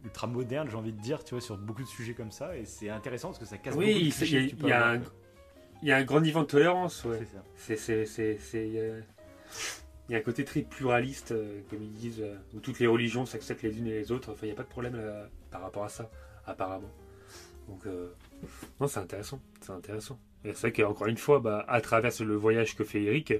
ultra 0.03 0.27
moderne 0.27 0.69
j'ai 0.69 0.75
envie 0.75 0.91
de 0.93 0.99
dire 1.01 1.23
tu 1.23 1.33
vois 1.35 1.41
sur 1.41 1.57
beaucoup 1.57 1.83
de 1.83 1.87
sujets 1.87 2.13
comme 2.13 2.31
ça 2.31 2.57
et 2.57 2.65
c'est 2.65 2.89
intéressant 2.89 3.29
parce 3.29 3.39
que 3.39 3.45
ça 3.45 3.57
casse 3.57 3.73
beaucoup 3.75 3.85
Oui, 3.87 3.93
de 3.93 3.99
il 3.99 4.13
clichés 4.13 4.47
peux 4.47 4.67
il 4.67 4.69
y 4.69 4.71
a 4.71 4.87
un- 4.89 4.99
quoi. 4.99 5.13
Il 5.81 5.89
y 5.89 5.91
a 5.91 5.97
un 5.97 6.03
grand 6.03 6.21
niveau 6.21 6.41
de 6.41 6.45
tolérance, 6.47 7.03
ouais. 7.03 7.19
C'est 7.55 7.77
euh, 8.55 9.01
il 10.07 10.11
y 10.13 10.15
a 10.15 10.17
un 10.17 10.21
côté 10.21 10.45
très 10.45 10.61
pluraliste, 10.61 11.31
euh, 11.33 11.59
comme 11.69 11.81
ils 11.81 11.91
disent, 11.91 12.21
euh, 12.21 12.35
où 12.53 12.59
toutes 12.59 12.79
les 12.79 12.87
religions 12.87 13.25
s'acceptent 13.25 13.63
les 13.63 13.77
unes 13.77 13.87
et 13.87 13.91
les 13.99 14.11
autres. 14.11 14.31
Enfin, 14.31 14.41
il 14.43 14.47
n'y 14.47 14.51
a 14.53 14.55
pas 14.55 14.63
de 14.63 14.69
problème 14.69 14.95
euh, 14.95 15.25
par 15.51 15.61
rapport 15.61 15.83
à 15.83 15.89
ça, 15.89 16.09
apparemment. 16.45 16.89
Donc, 17.67 17.85
euh, 17.85 18.13
non, 18.79 18.87
c'est 18.87 18.99
intéressant. 18.99 19.41
C'est 19.61 19.71
intéressant. 19.71 20.19
C'est 20.43 20.51
vrai 20.57 20.71
qu'encore 20.73 21.07
une 21.07 21.17
fois, 21.17 21.39
bah, 21.39 21.65
à 21.67 21.79
travers 21.81 22.11
le 22.21 22.35
voyage 22.35 22.75
que 22.75 22.83
fait 22.85 23.03
Eric, 23.03 23.31
euh, 23.31 23.39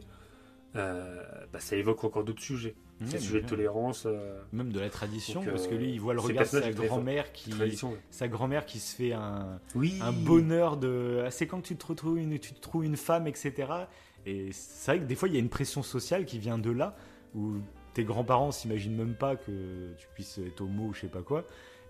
bah, 0.74 1.60
ça 1.60 1.76
évoque 1.76 2.04
encore 2.04 2.24
d'autres 2.24 2.42
sujets. 2.42 2.76
Mais 3.02 3.20
sujets 3.20 3.42
de 3.42 3.48
tolérance, 3.48 4.04
euh, 4.06 4.42
même 4.54 4.72
de 4.72 4.80
la 4.80 4.90
tradition 4.90 5.42
Donc, 5.42 5.50
parce 5.52 5.68
que 5.68 5.74
euh, 5.74 5.78
lui 5.78 5.92
il 5.92 6.00
voit 6.00 6.14
le 6.14 6.22
ces 6.22 6.28
regard 6.28 6.44
de 6.46 6.50
sa 6.62 6.72
grand-mère 6.72 7.34
qui 7.34 7.50
tradition. 7.50 7.92
ouais. 7.92 7.98
sa 8.12 8.28
grand-mère 8.30 8.66
qui 8.66 8.80
se 8.80 8.96
fait 8.96 9.12
un, 9.12 9.60
Oui. 9.76 10.00
un 10.02 10.14
bonheur 10.14 10.78
de. 10.78 11.24
ah, 11.26 11.32
C'est 11.32 11.46
quand 11.48 11.60
tu 11.62 11.76
te 11.76 11.86
retrouves 11.86 12.18
une, 12.20 12.40
tu 12.40 12.54
te 12.54 12.62
trouves 12.62 12.86
une 12.86 12.96
femme, 12.96 13.28
etc. 13.28 13.54
Et 14.26 14.52
c'est 14.54 14.92
vrai 14.92 15.00
que 15.02 15.06
des 15.06 15.16
fois, 15.16 15.28
il 15.28 15.34
y 15.34 15.38
a 15.38 15.42
une 15.42 15.50
pression 15.50 15.84
sociale 15.84 16.24
qui 16.26 16.40
vient 16.40 16.58
de 16.58 16.72
là, 16.72 16.96
où 17.36 17.56
tes 17.94 18.06
grands-parents 18.06 18.52
s'imaginent 18.52 18.96
même 18.96 19.16
pas 19.16 19.36
que 19.36 19.94
tu 19.98 20.08
puisses 20.14 20.38
être 20.38 20.62
homo 20.62 20.86
ou 20.90 20.94
je 20.94 21.02
sais 21.02 21.08
pas 21.08 21.24
quoi. 21.24 21.46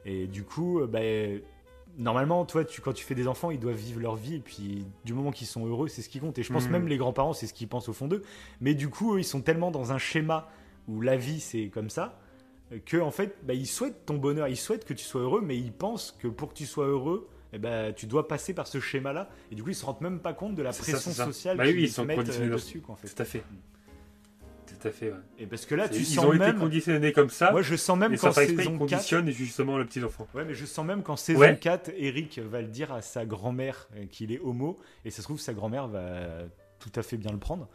Et 0.05 0.25
du 0.25 0.43
coup, 0.43 0.79
euh, 0.79 0.87
bah, 0.87 0.99
normalement, 1.97 2.45
toi, 2.45 2.65
tu, 2.65 2.81
quand 2.81 2.93
tu 2.93 3.03
fais 3.03 3.15
des 3.15 3.27
enfants, 3.27 3.51
ils 3.51 3.59
doivent 3.59 3.75
vivre 3.75 3.99
leur 3.99 4.15
vie, 4.15 4.35
et 4.35 4.39
puis 4.39 4.85
du 5.05 5.13
moment 5.13 5.31
qu'ils 5.31 5.47
sont 5.47 5.65
heureux, 5.67 5.88
c'est 5.88 6.01
ce 6.01 6.09
qui 6.09 6.19
compte. 6.19 6.38
Et 6.39 6.43
je 6.43 6.51
pense 6.51 6.65
Mhm. 6.65 6.72
même 6.72 6.88
les 6.88 6.97
grands-parents, 6.97 7.33
c'est 7.33 7.47
ce 7.47 7.53
qu'ils 7.53 7.67
pensent 7.67 7.89
au 7.89 7.93
fond 7.93 8.07
d'eux. 8.07 8.23
Mais 8.61 8.73
du 8.73 8.89
coup, 8.89 9.15
eux, 9.15 9.19
ils 9.19 9.25
sont 9.25 9.41
tellement 9.41 9.72
dans 9.72 9.91
un 9.91 9.97
schéma 9.97 10.49
où 10.88 11.01
la 11.01 11.15
vie, 11.17 11.39
c'est 11.39 11.69
comme 11.69 11.89
ça. 11.89 12.19
Que 12.85 12.97
en 12.97 13.11
fait, 13.11 13.35
bah, 13.43 13.53
ils 13.53 13.67
souhaitent 13.67 14.05
ton 14.05 14.17
bonheur, 14.17 14.47
ils 14.47 14.57
souhaitent 14.57 14.85
que 14.85 14.93
tu 14.93 15.03
sois 15.05 15.22
heureux, 15.22 15.41
mais 15.41 15.57
ils 15.57 15.72
pensent 15.72 16.15
que 16.19 16.27
pour 16.27 16.49
que 16.49 16.55
tu 16.55 16.65
sois 16.65 16.88
heureux, 16.88 17.30
eh 17.53 17.59
ben, 17.59 17.93
tu 17.93 18.07
dois 18.07 18.27
passer 18.27 18.55
par 18.55 18.65
ce 18.65 18.80
schéma-là. 18.80 19.30
Et 19.51 19.55
du 19.55 19.61
coup, 19.61 19.69
ils 19.69 19.75
se 19.75 19.85
rendent 19.85 20.01
même 20.01 20.19
pas 20.19 20.33
compte 20.33 20.55
de 20.55 20.63
la 20.63 20.72
pression 20.72 21.11
ça. 21.11 21.25
sociale 21.25 21.57
Bah 21.57 21.65
oui, 21.67 21.73
qu'ils 21.73 21.81
ils 21.83 21.91
sont 21.91 22.05
mettent 22.05 22.27
euh, 22.30 22.49
dessus, 22.49 22.81
quoi, 22.81 22.93
en 22.93 22.97
fait. 22.97 23.09
Tout 23.13 23.22
à 23.22 23.25
fait. 23.25 23.43
Tout 24.83 24.87
à 24.89 24.91
fait, 24.91 25.11
ouais. 25.11 25.17
Et 25.39 25.47
parce 25.47 25.65
que 25.65 25.75
là, 25.75 25.89
tu 25.89 25.99
ils 25.99 26.05
sens 26.05 26.25
ont 26.25 26.33
été 26.33 26.39
même. 26.45 26.59
conditionnés 26.59 27.11
comme 27.13 27.29
ça. 27.29 27.51
Moi, 27.51 27.61
je 27.61 27.75
sens 27.75 27.97
même 27.97 28.13
exprès, 28.13 28.31
saison 28.47 28.55
ils 28.61 28.65
4. 28.65 28.77
conditionnent 28.77 29.29
justement 29.31 29.77
le 29.77 29.85
petit 29.85 30.03
enfant. 30.03 30.27
Ouais, 30.35 30.43
mais 30.45 30.53
je 30.53 30.65
sens 30.65 30.85
même 30.85 31.03
qu'en 31.03 31.15
saison 31.15 31.39
Ouais. 31.39 31.57
4, 31.57 31.91
Eric 31.97 32.39
va 32.39 32.61
le 32.61 32.67
dire 32.67 32.91
à 32.91 33.01
sa 33.01 33.25
grand-mère 33.25 33.87
euh, 33.95 34.05
qu'il 34.05 34.31
est 34.31 34.39
homo. 34.39 34.77
Et 35.05 35.09
ça 35.09 35.17
se 35.17 35.23
trouve, 35.23 35.39
sa 35.39 35.53
grand-mère 35.53 35.87
va 35.87 36.43
tout 36.79 36.91
à 36.95 37.01
fait 37.01 37.17
bien 37.17 37.31
le 37.31 37.39
prendre. 37.39 37.67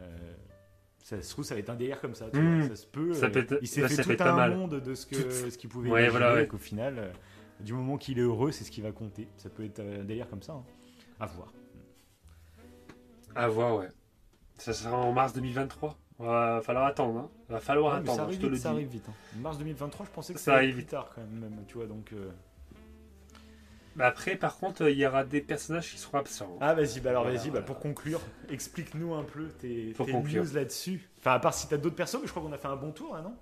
Euh, 0.00 0.34
ça 1.02 1.20
se 1.20 1.30
trouve, 1.30 1.44
ça 1.44 1.54
va 1.54 1.60
être 1.60 1.68
un 1.70 1.74
délire 1.74 2.00
comme 2.00 2.14
ça. 2.14 2.26
tu 2.32 2.40
Mmh. 2.40 2.58
vois, 2.60 2.68
Ça 2.70 2.76
se 2.76 2.86
peut. 2.86 3.12
Ça 3.12 3.26
euh, 3.26 3.30
peut 3.30 3.58
il 3.60 3.68
s'est 3.68 3.86
fait 3.86 3.94
ça 4.02 4.02
tout 4.04 4.22
un 4.22 4.34
mal. 4.34 4.56
monde 4.56 4.80
de 4.80 4.94
ce 4.94 5.04
que 5.06 5.16
Tout- 5.16 5.50
ce 5.50 5.58
qu'il 5.58 5.68
pouvait 5.68 5.90
Ouais, 5.90 6.00
imaginer. 6.04 6.18
voilà, 6.18 6.34
ouais. 6.34 6.46
qu'au 6.46 6.56
final, 6.58 6.94
euh, 6.98 7.10
du 7.60 7.74
moment 7.74 7.98
qu'il 7.98 8.18
est 8.18 8.22
heureux, 8.22 8.52
c'est 8.52 8.64
ce 8.64 8.70
qui 8.70 8.80
va 8.80 8.90
compter. 8.90 9.28
Ça 9.36 9.50
peut 9.50 9.64
être 9.64 9.80
un 9.80 10.02
délire 10.04 10.28
comme 10.30 10.42
ça. 10.42 10.54
hein. 10.54 10.64
À 11.20 11.26
voir. 11.26 11.52
À 13.34 13.48
voir, 13.48 13.76
ouais. 13.76 13.88
Ça 14.56 14.72
sera 14.72 14.96
en 14.96 15.12
mars 15.12 15.32
2023. 15.34 15.98
Va 16.18 16.60
falloir 16.62 16.86
attendre. 16.86 17.18
Hein. 17.20 17.30
Va 17.48 17.60
falloir 17.60 17.94
Ouais, 17.94 18.00
mais 18.00 18.06
ça 18.06 18.12
attendre, 18.12 18.26
arrive 18.28 18.36
je 18.36 18.40
te 18.42 18.46
le 18.46 18.52
vite, 18.54 18.62
ça 18.62 18.68
dis. 18.70 18.74
arrive 18.76 18.88
vite. 18.88 19.04
hein. 19.08 19.12
Mars 19.40 19.58
2023, 19.58 20.06
je 20.06 20.10
pensais 20.10 20.34
que 20.34 20.40
Ça 20.40 20.54
arrive 20.54 20.72
plus 20.72 20.80
vite. 20.80 20.90
tard 20.90 21.10
quand 21.14 21.20
même, 21.22 21.38
même, 21.50 21.64
tu 21.66 21.74
vois. 21.74 21.86
Donc, 21.86 22.12
euh, 22.12 22.30
Mais 23.96 24.04
après, 24.04 24.36
par 24.36 24.56
contre, 24.58 24.88
il 24.88 24.98
y 24.98 25.06
aura 25.06 25.24
des 25.24 25.40
personnages 25.40 25.90
qui 25.90 25.98
seront 25.98 26.18
absents. 26.18 26.56
Ah 26.60 26.74
vas-y, 26.74 27.00
bah 27.00 27.10
alors 27.10 27.22
Voilà, 27.24 27.36
vas-y, 27.38 27.46
bah, 27.48 27.52
voilà. 27.60 27.66
pour 27.66 27.78
conclure, 27.80 28.20
explique-nous 28.48 29.14
un 29.14 29.22
peu 29.24 29.48
tes, 29.48 29.92
tes 29.92 30.12
news 30.12 30.44
là-dessus. 30.52 31.08
Enfin, 31.18 31.32
à 31.32 31.38
part 31.40 31.54
si 31.54 31.68
t'as 31.68 31.76
d'autres 31.78 31.96
persos, 31.96 32.20
mais 32.20 32.26
je 32.26 32.32
crois 32.32 32.42
qu'on 32.42 32.52
a 32.52 32.58
fait 32.58 32.68
un 32.68 32.76
bon 32.76 32.92
tour 32.92 33.14
là, 33.14 33.22
non? 33.22 33.34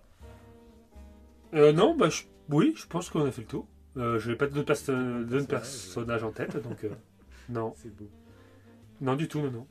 Euh, 1.54 1.72
non, 1.72 1.94
bah, 1.94 2.08
je- 2.08 2.22
oui, 2.50 2.72
je 2.76 2.86
pense 2.86 3.10
qu'on 3.10 3.24
a 3.26 3.30
fait 3.30 3.42
le 3.42 3.46
tour. 3.48 3.66
Euh, 3.98 4.18
je 4.18 4.30
n'ai 4.30 4.36
pas 4.36 4.46
d'autres 4.46 4.64
perso- 4.66 4.92
d'autres 4.92 5.46
Personnage, 5.46 5.60
personnages 5.84 6.24
en 6.24 6.32
tête, 6.32 6.56
donc 6.62 6.84
euh, 6.84 6.90
non. 7.50 7.74
C'est 7.76 7.94
beau. 7.94 8.08
Non, 9.02 9.14
du 9.16 9.28
tout, 9.28 9.40
non, 9.40 9.50
non. 9.50 9.66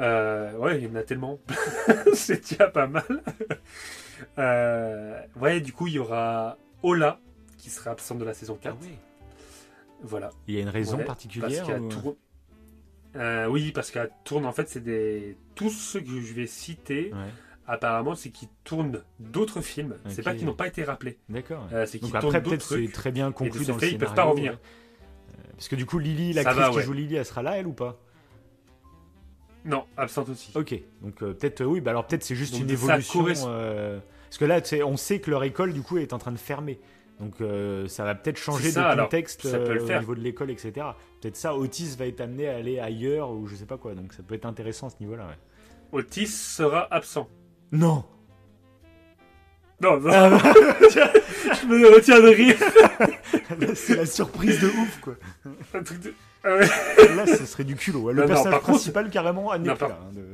Euh, 0.00 0.56
ouais, 0.56 0.78
il 0.80 0.84
y 0.84 0.90
en 0.90 0.94
a 0.96 1.02
tellement. 1.02 1.38
C'est 2.14 2.48
déjà 2.50 2.68
pas 2.68 2.86
mal. 2.86 3.22
Euh, 4.38 5.20
ouais, 5.40 5.60
du 5.60 5.72
coup, 5.72 5.86
il 5.86 5.94
y 5.94 5.98
aura 5.98 6.58
Ola 6.82 7.20
qui 7.58 7.70
sera 7.70 7.90
absent 7.92 8.14
de 8.16 8.24
la 8.24 8.34
saison 8.34 8.56
4. 8.60 8.76
Ah. 8.80 8.86
Voilà. 10.02 10.30
Il 10.48 10.54
y 10.54 10.58
a 10.58 10.62
une 10.62 10.68
raison 10.68 10.96
Ouais, 10.98 11.04
particulière 11.04 11.64
Parce 11.64 11.68
qu'à 11.68 11.78
ou- 11.80 11.88
Tourne- 11.88 12.16
Euh, 13.16 13.46
oui, 13.46 13.72
parce 13.72 13.90
qu'à 13.90 14.06
Tourne, 14.24 14.46
en 14.46 14.52
fait, 14.52 14.68
c'est 14.68 14.80
des. 14.82 15.36
Tous 15.54 15.70
ceux 15.70 16.00
que 16.00 16.08
je 16.20 16.32
vais 16.32 16.46
citer, 16.46 17.12
Ouais, 17.12 17.18
apparemment, 17.66 18.14
c'est 18.14 18.30
qu'ils 18.30 18.48
tournent 18.64 19.02
d'autres 19.20 19.60
films. 19.60 19.96
C'est 20.08 20.20
Ok. 20.20 20.24
pas 20.24 20.34
qu'ils 20.34 20.46
n'ont 20.46 20.54
pas 20.54 20.66
été 20.66 20.82
rappelés. 20.82 21.18
d'accord. 21.28 21.68
Euh, 21.72 21.84
c'est 21.86 21.98
qu'ils 21.98 22.10
Donc 22.10 22.20
tournent 22.20 22.34
après, 22.36 22.40
d'autres 22.50 22.56
peut-être 22.56 22.68
c'est 22.68 22.74
trucs. 22.86 22.92
très 22.92 23.12
bien 23.12 23.30
conclu 23.30 23.64
dans 23.66 23.74
le 23.74 23.78
fait, 23.80 23.86
ils 23.86 23.90
scénario. 23.90 23.98
peuvent 23.98 24.14
pas 24.16 24.24
revenir. 24.24 24.52
Euh, 24.54 25.42
Parce 25.52 25.68
que 25.68 25.76
du 25.76 25.84
coup, 25.86 25.98
Lily, 25.98 26.32
va, 26.32 26.70
qui 26.70 26.76
ouais. 26.76 26.82
joue 26.82 26.92
Lily, 26.94 27.16
elle 27.16 27.26
sera 27.26 27.42
là, 27.42 27.58
elle 27.58 27.66
ou 27.66 27.72
pas? 27.74 28.00
Non, 29.64 29.84
absente 29.96 30.28
aussi. 30.30 30.50
Ok, 30.56 30.74
donc 31.02 31.22
euh, 31.22 31.34
peut-être, 31.34 31.60
euh, 31.60 31.66
oui, 31.66 31.80
bah 31.80 31.92
alors 31.92 32.06
peut-être 32.06 32.24
c'est 32.24 32.34
juste 32.34 32.52
Donc, 32.54 32.62
une 32.62 32.68
ça 32.68 32.72
évolution. 32.74 33.20
correspond- 33.20 33.46
euh, 33.50 34.00
Parce 34.28 34.38
que 34.38 34.44
là, 34.44 34.60
tu 34.60 34.68
sais, 34.70 34.82
on 34.82 34.96
sait 34.96 35.20
que 35.20 35.30
leur 35.30 35.44
école, 35.44 35.72
du 35.72 35.82
coup, 35.82 35.98
est 35.98 36.12
en 36.12 36.18
train 36.18 36.32
de 36.32 36.38
fermer. 36.38 36.80
Donc 37.20 37.34
euh, 37.40 37.86
ça 37.86 38.02
va 38.04 38.14
peut-être 38.16 38.38
changer 38.38 38.64
C'est 38.64 38.70
ça, 38.72 38.80
de 38.82 38.86
alors, 38.86 39.06
contexte 39.06 39.46
ça 39.46 39.58
peut 39.58 39.70
euh, 39.70 39.74
le 39.74 39.82
au 39.82 39.86
faire. 39.86 40.00
niveau 40.00 40.14
de 40.16 40.20
l'école, 40.20 40.50
etc. 40.50 40.72
Peut-être 41.20 41.36
ça, 41.36 41.54
Otis 41.56 41.94
va 41.96 42.06
être 42.06 42.20
amené 42.20 42.48
à 42.48 42.56
aller 42.56 42.80
ailleurs 42.80 43.30
ou 43.30 43.46
je 43.46 43.54
sais 43.54 43.66
pas 43.66 43.76
quoi. 43.78 43.94
Donc 43.94 44.12
ça 44.14 44.22
peut 44.24 44.34
être 44.34 44.46
intéressant 44.46 44.88
à 44.88 44.90
ce 44.90 44.96
niveau-là. 44.98 45.26
Ouais. 45.26 46.00
Otis 46.00 46.26
sera 46.26 46.92
absent. 46.92 47.28
Non 47.70 48.04
Non, 49.80 50.00
non, 50.00 50.10
Ah 50.12 50.30
bah, 50.30 50.38
je 50.90 51.66
me 51.66 51.94
retiens 51.94 52.20
de 52.20 52.28
rire. 52.28 52.56
C'est 53.76 53.96
la 53.96 54.06
surprise 54.06 54.60
de 54.60 54.66
ouf, 54.68 55.00
quoi. 55.00 55.14
Un 55.74 55.82
truc 55.82 56.00
de-. 56.00 56.14
Là, 56.44 57.26
ce 57.26 57.46
serait 57.46 57.64
du 57.64 57.76
culot. 57.76 58.08
Le 58.10 58.14
Non, 58.14 58.22
non, 58.22 58.28
personnage 58.28 58.60
contre- 58.60 58.72
principal, 58.72 59.10
carrément, 59.10 59.50
plus 59.58 59.74
par- 59.74 59.90
hein, 59.92 60.10
de- 60.12 60.26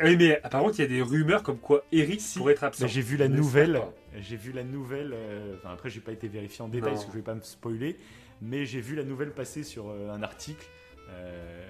Ah 0.00 0.04
oui, 0.04 0.16
mais 0.16 0.40
par 0.50 0.62
contre, 0.62 0.78
il 0.78 0.82
y 0.82 0.84
a 0.84 0.88
des 0.88 1.02
rumeurs 1.02 1.42
comme 1.42 1.58
quoi 1.58 1.82
Eric 1.90 2.20
Si. 2.20 2.38
pourrait 2.38 2.52
être 2.52 2.62
absent. 2.64 2.86
J'ai 2.86 3.00
vu 3.02 3.16
la 3.16 3.28
nouvelle. 3.28 3.80
J'ai 4.20 4.36
vu 4.36 4.52
la 4.52 4.62
nouvelle. 4.62 5.14
Enfin, 5.56 5.72
après, 5.74 5.90
j'ai 5.90 6.00
pas 6.00 6.12
été 6.12 6.28
vérifié 6.28 6.64
en 6.64 6.68
détail 6.68 6.92
parce 6.92 7.04
que 7.04 7.10
je 7.12 7.16
vais 7.16 7.22
pas 7.22 7.34
me 7.34 7.40
spoiler. 7.42 7.96
Mais 8.40 8.64
j'ai 8.66 8.80
vu 8.80 8.94
la 8.94 9.02
nouvelle 9.02 9.32
passer 9.32 9.64
sur 9.64 9.88
euh, 9.90 10.12
un 10.12 10.22
article. 10.22 10.64
euh, 11.10 11.64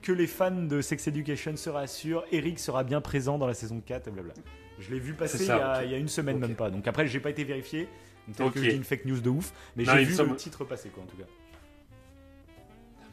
que 0.00 0.12
les 0.12 0.26
fans 0.26 0.50
de 0.50 0.80
Sex 0.82 1.08
Education 1.08 1.56
se 1.56 1.70
rassurent, 1.70 2.24
Eric 2.30 2.58
sera 2.58 2.84
bien 2.84 3.00
présent 3.00 3.38
dans 3.38 3.46
la 3.46 3.54
saison 3.54 3.80
4, 3.84 4.10
blabla. 4.10 4.34
Je 4.78 4.90
l'ai 4.92 4.98
vu 5.00 5.14
passer 5.14 5.42
il, 5.44 5.48
y 5.48 5.50
a, 5.50 5.78
ok. 5.78 5.84
il 5.86 5.90
y 5.92 5.94
a 5.94 5.98
une 5.98 6.08
semaine, 6.08 6.38
même 6.38 6.54
pas. 6.54 6.68
Donc 6.70 6.86
après, 6.86 7.06
j'ai 7.06 7.20
pas 7.20 7.30
été 7.30 7.42
vérifié. 7.44 7.88
Donc 8.28 8.36
peut-être 8.36 8.52
que 8.52 8.62
je 8.62 8.68
dis 8.70 8.76
une 8.76 8.84
fake 8.84 9.06
news 9.06 9.20
de 9.20 9.30
ouf. 9.30 9.52
Mais 9.76 9.84
j'ai 9.84 10.04
vu 10.04 10.16
le 10.16 10.36
titre 10.36 10.64
passer, 10.64 10.88
quoi, 10.90 11.02
en 11.02 11.06
tout 11.06 11.16
cas. 11.16 11.24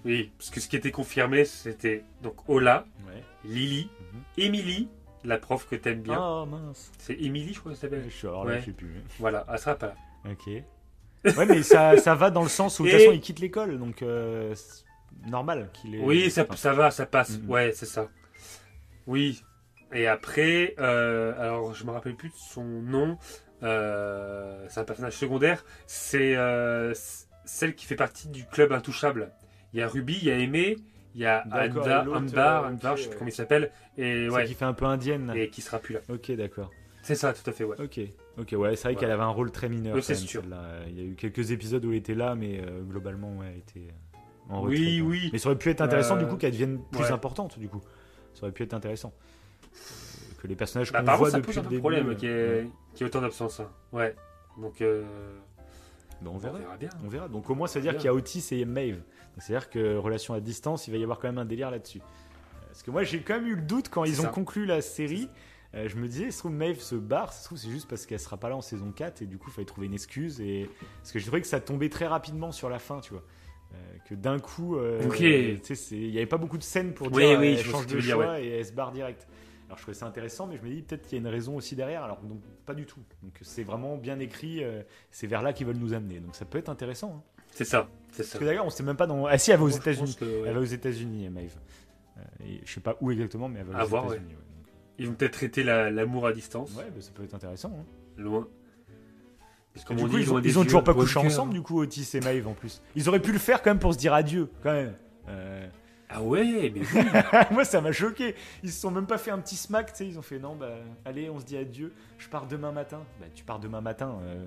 Oui, 0.06 0.32
parce 0.38 0.50
que 0.50 0.60
ce 0.60 0.68
qui 0.68 0.76
était 0.76 0.92
confirmé, 0.92 1.46
c'était 1.46 2.04
donc 2.24 2.48
Ola, 2.50 2.86
Ouais. 3.08 3.24
Lily, 3.46 3.90
Mhm. 4.14 4.22
Emily, 4.38 4.90
la 5.24 5.38
prof 5.38 5.68
que 5.68 5.76
t'aimes 5.76 6.02
bien. 6.02 6.18
Ah 6.20 6.46
mince. 6.50 6.92
C'est 6.98 7.14
Emily, 7.20 7.54
je 7.54 7.60
crois 7.60 7.72
que 7.72 7.76
ça 7.78 7.82
s'appelle. 7.82 8.04
Je 8.06 8.10
suis 8.16 8.28
alors 8.28 8.46
là, 8.46 8.54
Ouais. 8.54 8.60
je 8.62 8.66
sais 8.66 8.72
plus. 8.72 8.92
Voilà, 9.20 9.46
elle 9.52 9.60
sera 9.60 9.76
pas 9.76 9.88
là. 9.88 9.96
Ok. 10.32 10.48
Ouais, 11.38 11.46
mais 11.46 11.62
ça, 11.62 11.98
ça 11.98 12.16
va 12.16 12.32
dans 12.32 12.42
le 12.42 12.50
sens 12.50 12.80
où 12.80 12.84
de 12.86 12.90
toute 12.90 13.00
façon 13.00 13.12
il 13.12 13.22
quitte 13.22 13.40
l'école, 13.40 13.78
donc 13.78 14.02
euh, 14.02 14.56
c'est 14.56 14.84
normal 15.30 15.70
qu'il 15.74 15.94
ait. 15.96 16.00
Oui, 16.02 16.32
ça, 16.32 16.48
ça 16.56 16.74
va, 16.74 16.90
ça 16.90 17.06
passe. 17.06 17.38
Mhm. 17.38 17.50
Ouais, 17.50 17.72
c'est 17.76 17.86
ça. 17.86 18.10
Oui. 19.06 19.44
Et 19.94 20.08
après, 20.08 20.74
euh, 20.80 21.34
alors 21.40 21.74
je 21.76 21.84
me 21.86 21.92
rappelle 21.92 22.16
plus 22.16 22.30
de 22.30 22.36
son 22.36 22.64
nom. 22.64 23.18
Euh, 23.62 24.66
c'est 24.70 24.80
un 24.80 24.84
personnage 24.84 25.14
secondaire. 25.14 25.64
C'est 25.86 26.36
euh, 26.36 26.94
celle 27.46 27.76
qui 27.76 27.86
fait 27.86 27.96
partie 27.96 28.28
du 28.30 28.46
club 28.46 28.72
intouchable. 28.72 29.32
Il 29.74 29.80
y 29.80 29.84
a 29.84 29.88
Ruby, 29.88 30.18
il 30.22 30.28
y 30.28 30.32
a 30.32 30.38
Aimé, 30.38 30.78
Il 31.16 31.22
y 31.22 31.26
a 31.26 31.44
Anda, 31.46 32.06
Ambar, 32.10 32.66
euh, 32.66 32.72
ok, 32.74 32.98
je 32.98 33.04
sais 33.04 33.10
plus 33.10 33.18
comment 33.18 33.30
il 33.30 33.34
s'appelle, 33.34 33.72
et 33.98 34.30
ouais, 34.30 34.46
qui 34.46 34.54
fait 34.54 34.66
un 34.66 34.74
peu 34.74 34.86
indienne. 34.86 35.32
et 35.36 35.50
qui 35.50 35.62
sera 35.62 35.80
plus 35.80 35.94
là. 35.94 36.00
Ok, 36.10 36.32
d'accord. 36.32 36.72
C'est 37.04 37.16
ça, 37.16 37.34
tout 37.34 37.50
à 37.50 37.54
fait, 37.54 37.64
ouais. 37.64 37.76
Ok, 37.82 38.00
ok, 38.38 38.56
ouais, 38.60 38.76
c'est 38.76 38.90
vrai 38.90 38.96
qu'elle 38.96 39.12
avait 39.12 39.24
un 39.24 39.28
rôle 39.30 39.52
très 39.52 39.70
mineur. 39.70 39.96
Oui, 39.96 40.04
c'est 40.04 40.16
sûr. 40.16 40.44
Il 40.88 40.98
y 40.98 41.02
a 41.02 41.04
eu 41.04 41.16
quelques 41.16 41.52
épisodes 41.52 41.84
où 41.86 41.92
elle 41.92 41.98
était 41.98 42.16
là, 42.16 42.36
mais 42.36 42.62
euh, 42.62 42.82
globalement, 42.82 43.36
ouais, 43.38 43.48
elle 43.54 43.58
était 43.60 43.92
euh, 43.92 44.18
en 44.54 44.62
retrait. 44.62 44.78
Oui, 44.78 45.02
oui. 45.02 45.30
Mais 45.34 45.40
ça 45.40 45.50
aurait 45.50 45.58
pu 45.58 45.70
être 45.70 45.82
intéressant 45.82 46.16
Euh, 46.16 46.20
du 46.20 46.28
coup 46.28 46.38
qu'elle 46.38 46.52
devienne 46.52 46.80
plus 46.92 47.04
ouais. 47.04 47.12
importante 47.12 47.58
du 47.60 47.68
coup. 47.68 47.82
Ça 48.34 48.44
aurait 48.44 48.52
pu 48.52 48.64
être 48.64 48.74
intéressant. 48.74 49.14
Que 50.42 50.48
les 50.48 50.56
personnages 50.56 50.92
Bah, 50.92 51.04
qu'on 51.04 51.16
voit 51.18 51.32
ça 51.32 51.38
depuis 51.38 51.48
pose 51.48 51.58
un 51.60 51.62
le 51.64 51.70
début. 51.70 51.80
problème 51.80 52.10
euh, 52.10 52.16
qu'il 52.16 52.30
y, 52.30 52.32
ait- 52.32 52.48
ouais. 52.62 52.68
qu'il 52.94 53.02
y 53.02 53.04
ait 53.04 53.08
autant 53.08 53.22
d'absence. 53.22 53.60
hein. 53.60 53.70
Ouais. 53.92 54.16
Donc, 54.60 54.82
Bah, 56.22 56.30
on 56.32 56.36
on 56.36 56.38
verra. 56.38 56.78
bien. 56.78 56.90
On 57.04 57.08
verra. 57.08 57.28
Donc 57.28 57.50
au 57.50 57.56
moins, 57.56 57.68
ça 57.68 57.80
veut 57.80 57.84
dire 57.84 57.96
qu'il 57.96 58.06
y 58.06 58.10
a 58.10 58.14
Otis 58.14 58.46
et 58.52 58.66
Maeve. 58.66 59.02
C'est-à-dire 59.38 59.70
que 59.70 59.96
relation 59.96 60.34
à 60.34 60.40
distance, 60.40 60.88
il 60.88 60.92
va 60.92 60.98
y 60.98 61.04
avoir 61.04 61.20
quand 61.20 61.28
même 61.28 61.38
un 61.38 61.46
délire 61.46 61.72
là-dessus. 61.72 62.00
Euh, 62.00 62.66
Parce 62.68 62.84
que 62.84 62.92
moi, 62.92 63.04
j'ai 63.04 63.22
quand 63.22 63.36
même 63.36 63.48
eu 63.48 63.56
le 63.56 63.62
doute 63.62 63.90
quand 63.90 64.04
ils 64.04 64.22
ont 64.22 64.28
conclu 64.30 64.66
la 64.66 64.82
série. 64.82 65.30
Euh, 65.74 65.88
je 65.88 65.96
me 65.96 66.08
disais, 66.08 66.32
se 66.32 66.40
trouve, 66.40 66.52
Maeve 66.52 66.80
se 66.82 66.96
barre. 66.96 67.32
Se 67.34 67.46
trouve, 67.46 67.58
c'est 67.58 67.70
juste 67.70 67.88
parce 67.88 68.06
qu'elle 68.06 68.20
sera 68.20 68.38
pas 68.38 68.50
là 68.50 68.58
en 68.58 68.62
saison 68.62 68.92
4 68.92 69.22
et 69.22 69.26
du 69.26 69.38
coup, 69.38 69.50
il 69.50 69.54
fallait 69.54 69.66
trouver 69.66 69.88
une 69.88 69.94
excuse. 69.94 70.42
Et... 70.42 70.70
Parce 71.02 71.12
que 71.12 71.20
je 71.20 71.26
trouvais 71.26 71.42
que 71.42 71.48
ça 71.48 71.60
tombait 71.60 71.90
très 71.90 72.08
rapidement 72.08 72.52
sur 72.52 72.70
la 72.70 72.80
fin, 72.80 73.00
tu 73.00 73.14
vois. 73.14 73.24
Euh, 73.74 73.78
que 74.10 74.16
d'un 74.16 74.38
coup, 74.40 74.76
euh, 74.76 75.00
il 75.22 76.10
n'y 76.12 76.18
avait 76.18 76.26
pas 76.26 76.38
beaucoup 76.38 76.58
de 76.58 76.64
scènes 76.64 76.94
pour 76.94 77.08
Oui, 77.08 77.26
dire 77.26 77.40
oui, 77.40 77.56
elle 77.58 77.64
vois 77.64 77.72
change 77.80 77.88
de 77.88 78.02
dire, 78.02 78.16
choix 78.16 78.42
et 78.42 78.50
elle 78.50 78.66
se 78.66 78.74
barre 78.74 78.92
direct. 78.92 79.28
Alors 79.72 79.78
je 79.78 79.84
trouvais 79.84 79.96
ça 79.98 80.06
intéressant, 80.06 80.48
mais 80.48 80.58
je 80.58 80.64
me 80.64 80.70
dis 80.70 80.82
peut-être 80.82 81.04
qu'il 81.04 81.14
y 81.14 81.16
a 81.16 81.22
une 81.22 81.34
raison 81.34 81.56
aussi 81.56 81.78
derrière. 81.78 82.04
Alors 82.04 82.20
donc 82.24 82.42
pas 82.66 82.74
du 82.74 82.86
tout. 82.86 83.00
Donc 83.24 83.32
c'est 83.42 83.64
vraiment 83.64 83.96
bien 83.96 84.20
écrit. 84.20 84.62
euh, 84.66 84.82
c'est 85.12 85.28
vers 85.28 85.42
là 85.42 85.54
qu'ils 85.54 85.66
veulent 85.66 85.78
nous 85.78 85.94
amener. 85.94 86.20
Donc 86.20 86.36
ça 86.36 86.44
peut 86.44 86.58
être 86.58 86.68
intéressant. 86.68 87.16
hein. 87.18 87.42
C'est 87.52 87.64
ça. 87.64 87.88
C'est 88.12 88.24
ça. 88.24 88.32
Parce 88.34 88.40
que 88.40 88.46
d'ailleurs, 88.46 88.66
on 88.66 88.70
sait 88.70 88.84
même 88.84 88.98
pas 88.98 89.08
dans. 89.08 89.26
Ah 89.28 89.38
si, 89.38 89.52
elle 89.52 89.60
va 89.60 89.64
aux 89.64 89.70
États-Unis. 89.70 90.18
ouais. 90.22 90.28
Elle 90.48 90.54
va 90.56 90.60
aux 90.60 90.64
États-Unis, 90.66 91.30
Maeve. 91.30 91.56
Euh, 92.18 92.22
je 92.66 92.70
sais 92.74 92.82
pas 92.82 92.98
où 93.00 93.12
exactement, 93.12 93.48
mais 93.48 93.60
elle 93.62 93.66
va 93.68 93.84
aux 93.84 93.88
États-Unis. 93.88 94.10
ouais. 94.10 94.18
Donc, 94.20 94.68
Ils 95.00 95.08
vont 95.08 95.14
peut-être 95.14 95.34
traiter 95.34 95.64
la- 95.64 95.90
l'amour 95.90 96.28
à 96.28 96.34
distance, 96.34 96.76
Ouais, 96.76 96.90
bah, 96.94 97.00
ça 97.02 97.12
peut 97.14 97.24
être 97.24 97.34
intéressant. 97.34 97.72
hein. 97.80 97.86
loin. 98.18 98.48
Parce 99.74 99.86
que 99.86 99.94
du 99.94 100.04
on 100.04 100.08
coup, 100.08 100.18
dit, 100.18 100.24
ils 100.24 100.34
ont, 100.34 100.40
ils 100.42 100.60
ont 100.60 100.64
toujours 100.66 100.84
pas 100.84 100.94
couché 100.94 101.18
ensemble, 101.18 101.54
du 101.54 101.62
coup, 101.62 101.80
Otis 101.82 102.10
et 102.16 102.20
Maeve 102.20 102.46
en 102.50 102.54
plus. 102.54 102.82
Ils 102.96 103.08
auraient 103.08 103.22
pu 103.22 103.32
le 103.32 103.40
faire 103.40 103.62
quand 103.62 103.70
même 103.70 103.80
pour 103.80 103.94
se 103.94 103.98
dire 103.98 104.14
adieu, 104.14 104.50
quand 104.62 104.74
même. 104.74 104.94
Euh, 105.30 105.66
Ah 106.14 106.22
ouais, 106.22 106.72
mais 106.76 106.82
oui. 106.82 107.02
Moi, 107.52 107.64
ça 107.66 107.80
m'a 107.82 107.92
choqué. 107.92 108.36
Ils 108.64 108.72
se 108.72 108.82
sont 108.82 108.92
même 108.92 109.06
pas 109.08 109.18
fait 109.18 109.32
un 109.32 109.40
petit 109.40 109.56
smack, 109.56 109.94
tu 109.94 109.98
sais. 110.00 110.08
Ils 110.08 110.20
ont 110.20 110.22
fait 110.22 110.40
non, 110.40 110.56
bah, 110.56 110.76
allez, 111.06 111.30
on 111.30 111.40
se 111.40 111.46
dit 111.46 111.58
adieu. 111.58 111.94
Je 112.18 112.28
pars 112.28 112.48
demain 112.48 112.72
matin. 112.72 113.04
Bah, 113.20 113.28
tu 113.34 113.44
pars 113.44 113.60
demain 113.60 113.82
matin. 113.82 114.18
euh, 114.24 114.46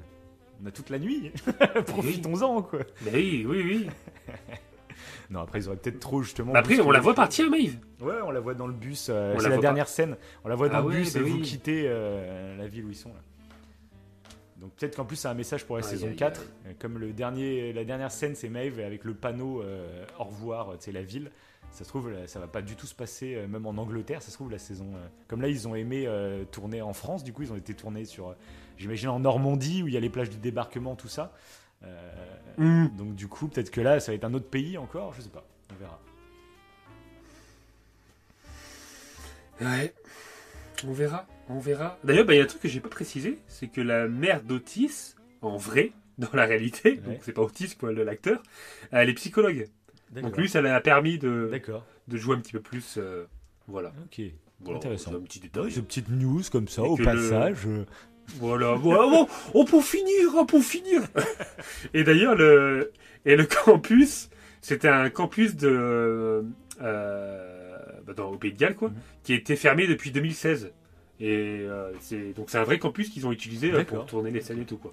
on 0.62 0.66
a 0.66 0.70
toute 0.70 0.90
la 0.90 0.98
nuit. 0.98 1.32
Profitons-en, 1.86 2.62
quoi. 2.62 2.80
mais 3.02 3.12
oui, 3.14 3.44
oui, 3.48 3.62
oui. 3.64 3.88
Non, 5.30 5.40
après, 5.40 5.58
ils 5.60 5.66
auraient 5.68 5.76
peut-être 5.78 6.00
trop, 6.00 6.22
justement. 6.22 6.52
Mais 6.52 6.58
après, 6.60 6.80
on 6.80 6.90
la 6.90 7.00
voit 7.00 7.14
partir, 7.14 7.50
Maeve. 7.50 7.76
Ouais, 8.00 8.14
on 8.24 8.30
la 8.30 8.40
voit 8.40 8.54
dans 8.54 8.66
le 8.66 8.72
bus. 8.74 9.08
euh, 9.10 9.34
c'est 9.38 9.48
la 9.48 9.56
dernière 9.58 9.88
scène. 9.88 10.16
On 10.44 10.48
la 10.48 10.54
voit 10.54 10.68
dans 10.68 10.78
Ah 10.78 10.80
le 10.82 10.86
ouais, 10.86 10.96
bus 10.98 11.14
bah 11.14 11.20
et 11.20 11.22
vous 11.22 11.40
quittez 11.40 11.84
euh, 11.86 12.56
la 12.56 12.66
ville 12.68 12.84
où 12.84 12.90
ils 12.90 12.94
sont, 12.96 13.08
là. 13.08 13.20
Donc 14.58 14.72
peut-être 14.74 14.96
qu'en 14.96 15.04
plus, 15.04 15.16
c'est 15.16 15.28
un 15.28 15.34
message 15.34 15.64
pour 15.64 15.76
la 15.76 15.82
saison 15.82 16.06
aïe, 16.08 16.16
4. 16.16 16.40
Euh, 16.66 16.72
Comme 16.78 16.98
le 16.98 17.12
dernier, 17.12 17.72
la 17.72 17.84
dernière 17.84 18.12
scène, 18.12 18.34
c'est 18.34 18.48
Maeve 18.48 18.78
avec 18.80 19.04
le 19.04 19.14
panneau 19.14 19.62
euh, 19.62 20.04
au 20.18 20.24
revoir, 20.24 20.72
tu 20.78 20.84
sais, 20.84 20.92
la 20.92 21.02
ville. 21.02 21.30
Ça 21.74 21.82
se 21.84 21.88
trouve, 21.88 22.10
ça 22.26 22.38
va 22.40 22.46
pas 22.46 22.62
du 22.62 22.76
tout 22.76 22.86
se 22.86 22.94
passer, 22.94 23.34
euh, 23.34 23.46
même 23.48 23.66
en 23.66 23.70
Angleterre. 23.76 24.22
Ça 24.22 24.30
se 24.30 24.34
trouve, 24.36 24.50
la 24.50 24.58
saison. 24.58 24.86
euh, 24.94 25.06
comme 25.28 25.42
là, 25.42 25.48
ils 25.48 25.66
ont 25.68 25.74
aimé 25.74 26.04
euh, 26.06 26.44
tourner 26.44 26.80
en 26.82 26.92
France, 26.92 27.24
du 27.24 27.32
coup, 27.32 27.42
ils 27.42 27.52
ont 27.52 27.56
été 27.56 27.74
tournés 27.74 28.04
sur, 28.04 28.34
j'imagine, 28.78 29.08
en 29.08 29.18
Normandie, 29.18 29.82
où 29.82 29.88
il 29.88 29.94
y 29.94 29.96
a 29.96 30.00
les 30.00 30.08
plages 30.08 30.30
du 30.30 30.36
débarquement, 30.38 30.94
tout 30.96 31.08
ça. 31.08 31.32
Euh, 31.82 32.10
Hmm. 32.56 32.86
Donc, 32.96 33.16
du 33.16 33.26
coup, 33.26 33.48
peut-être 33.48 33.72
que 33.72 33.80
là, 33.80 33.98
ça 33.98 34.12
va 34.12 34.16
être 34.16 34.24
un 34.24 34.32
autre 34.32 34.48
pays 34.48 34.78
encore, 34.78 35.12
je 35.14 35.20
sais 35.22 35.28
pas. 35.28 35.44
On 35.72 35.74
verra. 35.74 36.00
Ouais. 39.60 39.92
On 40.86 40.92
verra, 40.92 41.26
on 41.48 41.58
verra. 41.58 41.98
D'ailleurs, 42.04 42.24
bah, 42.26 42.34
il 42.34 42.38
y 42.38 42.40
a 42.40 42.44
un 42.44 42.46
truc 42.46 42.62
que 42.62 42.68
j'ai 42.68 42.80
pas 42.80 42.88
précisé, 42.88 43.38
c'est 43.46 43.68
que 43.68 43.80
la 43.80 44.06
mère 44.08 44.42
d'Otis, 44.42 45.14
en 45.40 45.56
vrai, 45.56 45.92
dans 46.18 46.30
la 46.32 46.44
réalité, 46.44 46.90
Ouais. 46.90 46.96
donc 46.98 47.18
c'est 47.22 47.32
pas 47.32 47.42
Otis 47.42 47.74
quoi, 47.78 47.90
le- 47.92 48.04
l'acteur, 48.04 48.42
elle 48.92 49.08
est 49.08 49.14
psychologue. 49.14 49.66
Donc 50.22 50.36
lui, 50.36 50.48
ça 50.48 50.60
lui 50.60 50.68
a 50.68 50.80
permis 50.80 51.18
de, 51.18 51.50
de 52.08 52.16
jouer 52.16 52.36
un 52.36 52.40
petit 52.40 52.52
peu 52.52 52.60
plus. 52.60 52.96
euh, 52.98 53.24
voilà. 53.68 53.92
Ok. 54.04 54.20
Voilà, 54.60 54.78
Intéressant. 54.78 55.14
un 55.14 55.20
petit 55.20 55.40
détail. 55.40 55.70
Ces 55.72 55.82
petites 55.82 56.08
news 56.08 56.40
comme 56.50 56.68
ça, 56.68 56.82
Et 56.82 56.86
au 56.88 56.96
le- 56.96 57.04
passage. 57.04 57.66
euh, 57.66 57.84
Voilà, 58.38 58.74
voilà, 58.74 59.02
bon, 59.10 59.26
oh, 59.52 59.64
pour 59.64 59.84
finir, 59.84 60.46
pour 60.46 60.62
finir. 60.62 61.02
et 61.94 62.04
d'ailleurs, 62.04 62.34
le, 62.34 62.92
et 63.26 63.36
le 63.36 63.44
campus, 63.44 64.30
c'était 64.62 64.88
un 64.88 65.10
campus 65.10 65.56
de, 65.56 66.44
euh, 66.80 67.76
dans, 68.16 68.30
au 68.30 68.36
Pays 68.38 68.52
de 68.52 68.58
Galles, 68.58 68.76
quoi, 68.76 68.88
Mhm. 68.88 68.94
qui 69.24 69.34
était 69.34 69.56
fermé 69.56 69.86
depuis 69.86 70.10
2016. 70.10 70.72
Et 71.20 71.60
euh, 71.62 71.92
c'est 72.00 72.32
donc 72.32 72.50
c'est 72.50 72.58
un 72.58 72.64
vrai 72.64 72.78
campus 72.80 73.08
qu'ils 73.08 73.24
ont 73.26 73.30
utilisé 73.32 73.70
pour 73.84 74.04
tourner 74.04 74.30
les 74.32 74.40
scènes 74.40 74.60
et 74.62 74.64
tout 74.64 74.78
quoi. 74.78 74.90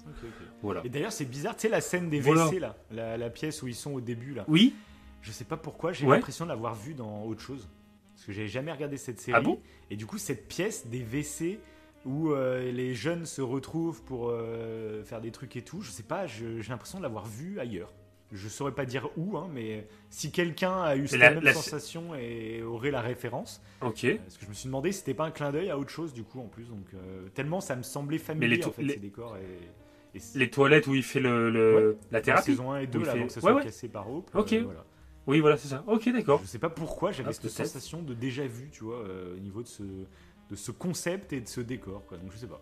Voilà. 0.62 0.80
Et 0.84 0.88
d'ailleurs, 0.88 1.10
c'est 1.12 1.24
bizarre, 1.24 1.56
tu 1.56 1.62
sais, 1.62 1.68
la 1.68 1.80
scène 1.80 2.10
des 2.10 2.20
Voilà. 2.20 2.46
WC, 2.46 2.60
là, 2.60 2.76
la, 2.92 3.16
la 3.16 3.28
pièce 3.30 3.60
où 3.62 3.68
ils 3.68 3.74
sont 3.74 3.92
au 3.94 4.00
début, 4.00 4.32
là. 4.34 4.44
Oui. 4.46 4.74
Je 5.22 5.30
sais 5.32 5.44
pas 5.44 5.56
pourquoi, 5.56 5.92
j'ai 5.92 6.06
Ouais. 6.06 6.16
l'impression 6.16 6.44
de 6.44 6.50
l'avoir 6.50 6.74
vue 6.74 6.94
dans 6.94 7.24
autre 7.24 7.40
chose. 7.40 7.68
Parce 8.14 8.26
que 8.26 8.32
j'avais 8.32 8.48
jamais 8.48 8.70
regardé 8.72 8.96
cette 8.98 9.18
série. 9.20 9.36
Ah 9.36 9.40
bon? 9.40 9.58
Et 9.90 9.96
du 9.96 10.04
coup, 10.06 10.18
cette 10.18 10.46
pièce 10.48 10.86
des 10.86 11.00
WC 11.00 11.58
où 12.04 12.32
euh, 12.32 12.70
les 12.72 12.94
jeunes 12.94 13.24
se 13.26 13.40
retrouvent 13.40 14.02
pour 14.02 14.28
euh, 14.30 15.02
faire 15.04 15.20
des 15.20 15.30
trucs 15.30 15.56
et 15.56 15.62
tout, 15.62 15.80
je 15.80 15.90
sais 15.90 16.02
pas, 16.02 16.26
j'ai 16.26 16.60
l'impression 16.68 16.98
de 16.98 17.02
l'avoir 17.04 17.26
vue 17.26 17.58
ailleurs. 17.60 17.92
Je 18.32 18.48
saurais 18.48 18.72
pas 18.72 18.86
dire 18.86 19.10
où, 19.16 19.36
hein, 19.36 19.48
mais 19.52 19.86
si 20.08 20.32
quelqu'un 20.32 20.82
a 20.82 20.96
eu 20.96 21.06
cette 21.06 21.20
la- 21.20 21.30
même 21.34 21.44
la- 21.44 21.52
sensation 21.52 22.14
et 22.14 22.62
aurait 22.62 22.90
la 22.90 23.02
référence, 23.02 23.60
Ok. 23.82 24.04
euh, 24.04 24.16
parce 24.16 24.38
que 24.38 24.44
je 24.46 24.48
me 24.50 24.54
suis 24.54 24.66
demandé 24.66 24.90
si 24.90 25.00
c'était 25.00 25.12
pas 25.14 25.26
un 25.26 25.30
clin 25.30 25.52
d'œil 25.52 25.68
à 25.70 25.78
autre 25.78 25.90
chose 25.90 26.12
du 26.14 26.24
coup 26.24 26.40
en 26.40 26.46
plus, 26.46 26.64
donc 26.64 26.86
tellement 27.34 27.60
ça 27.60 27.76
me 27.76 27.82
semblait 27.82 28.16
familier 28.18 28.56
les 28.56 28.64
en 28.66 28.72
fait 28.72 28.82
les- 28.82 28.94
ces 28.94 29.00
décors 29.00 29.36
et, 29.36 30.16
et 30.16 30.18
c'est- 30.18 30.38
Les 30.38 30.48
toilettes 30.48 30.86
où 30.86 30.94
il 30.94 31.02
fait 31.02 31.20
le, 31.20 31.50
le- 31.50 31.98
la 32.10 32.18
la 32.18 32.22
thérapie. 32.22 32.44
saison 32.46 32.72
1 32.72 32.80
et 32.80 32.86
2 32.86 33.00
Où 33.00 33.02
il 33.02 33.06
là, 33.06 33.12
avant 33.12 33.26
que 33.26 33.32
ça 33.32 33.40
Ouais, 33.40 33.42
soit 33.42 33.54
ouais. 33.54 33.62
cassé 33.64 33.88
par 33.88 34.10
Hope. 34.10 34.30
Ok. 34.34 34.52
euh, 34.54 34.62
voilà. 34.64 34.84
Oui, 35.26 35.40
voilà, 35.40 35.56
c'est 35.56 35.68
ça. 35.68 35.84
Ok, 35.86 36.08
d'accord. 36.12 36.40
Je 36.42 36.48
sais 36.48 36.58
pas 36.58 36.70
pourquoi 36.70 37.12
j'avais 37.12 37.28
Ah, 37.30 37.32
cette 37.32 37.48
sensation 37.50 38.02
de 38.02 38.12
déjà 38.14 38.46
vu, 38.46 38.70
tu 38.72 38.82
vois, 38.84 38.98
euh, 39.00 39.36
au 39.36 39.38
niveau 39.38 39.62
de 39.62 39.68
ce, 39.68 39.82
de 39.82 40.56
ce 40.56 40.70
concept 40.72 41.32
et 41.32 41.40
de 41.40 41.48
ce 41.48 41.60
décor, 41.60 42.04
quoi. 42.06 42.18
Donc 42.18 42.32
je 42.32 42.38
sais 42.38 42.46
pas. 42.48 42.60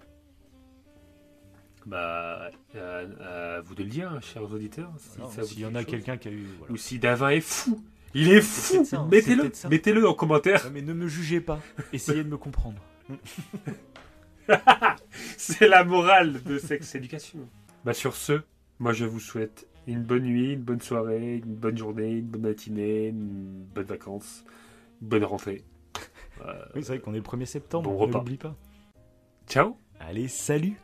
Bah, 1.86 2.50
à, 2.74 3.56
à 3.56 3.60
vous 3.62 3.74
de 3.74 3.82
le 3.82 3.89
dire, 3.89 4.12
hein, 4.12 4.20
chers 4.20 4.42
auditeurs. 4.52 4.92
S'il 5.42 5.60
y 5.60 5.64
en 5.66 5.74
a 5.74 5.84
quelqu'un 5.84 6.18
qui 6.18 6.28
a 6.28 6.30
eu. 6.30 6.44
voilà. 6.58 6.72
Ou 6.74 6.76
si 6.76 6.98
Davin 6.98 7.30
est 7.30 7.40
fou. 7.40 7.82
Il 8.12 8.30
est 8.30 8.42
fou. 8.42 8.86
hein, 8.92 9.08
Mettez-le. 9.10 9.50
Mettez-le 9.70 10.06
en 10.06 10.12
commentaire. 10.14 10.64
Ouais, 10.66 10.70
mais 10.72 10.82
ne 10.82 10.92
me 10.92 11.06
jugez 11.08 11.40
pas. 11.40 11.60
Essayez 11.94 12.22
de 12.24 12.28
me 12.28 12.36
comprendre. 12.36 12.82
C'est 15.36 15.68
la 15.68 15.84
morale 15.84 16.42
de 16.42 16.58
Sex 16.58 16.94
Education. 16.94 17.48
Bah 17.84 17.94
sur 17.94 18.14
ce, 18.14 18.42
moi 18.78 18.92
je 18.92 19.05
vous 19.05 19.20
souhaite 19.20 19.66
une 19.86 20.02
bonne 20.02 20.23
nuit, 20.25 20.52
une 20.52 20.62
bonne 20.62 20.81
soirée, 20.81 21.36
une 21.44 21.55
bonne 21.55 21.76
journée, 21.76 22.12
une 22.18 22.26
bonne 22.26 22.42
matinée, 22.42 23.09
une 23.09 23.65
bonne 23.75 23.84
vacances, 23.86 24.44
une 25.02 25.09
bonne 25.09 25.25
rentrée. 25.25 25.65
Euh, 26.44 26.55
Oui, 26.75 26.83
c'est 26.83 26.94
vrai 26.94 26.99
qu'on 27.00 27.12
est 27.15 27.18
le 27.18 27.23
1er 27.23 27.44
septembre. 27.47 27.91
Bon 27.91 27.97
ne 27.97 28.02
repas. 28.02 28.18
l'oublie 28.18 28.36
pas. 28.39 28.55
ciao 29.47 29.76
Allez, 29.99 30.28
salut 30.28 30.76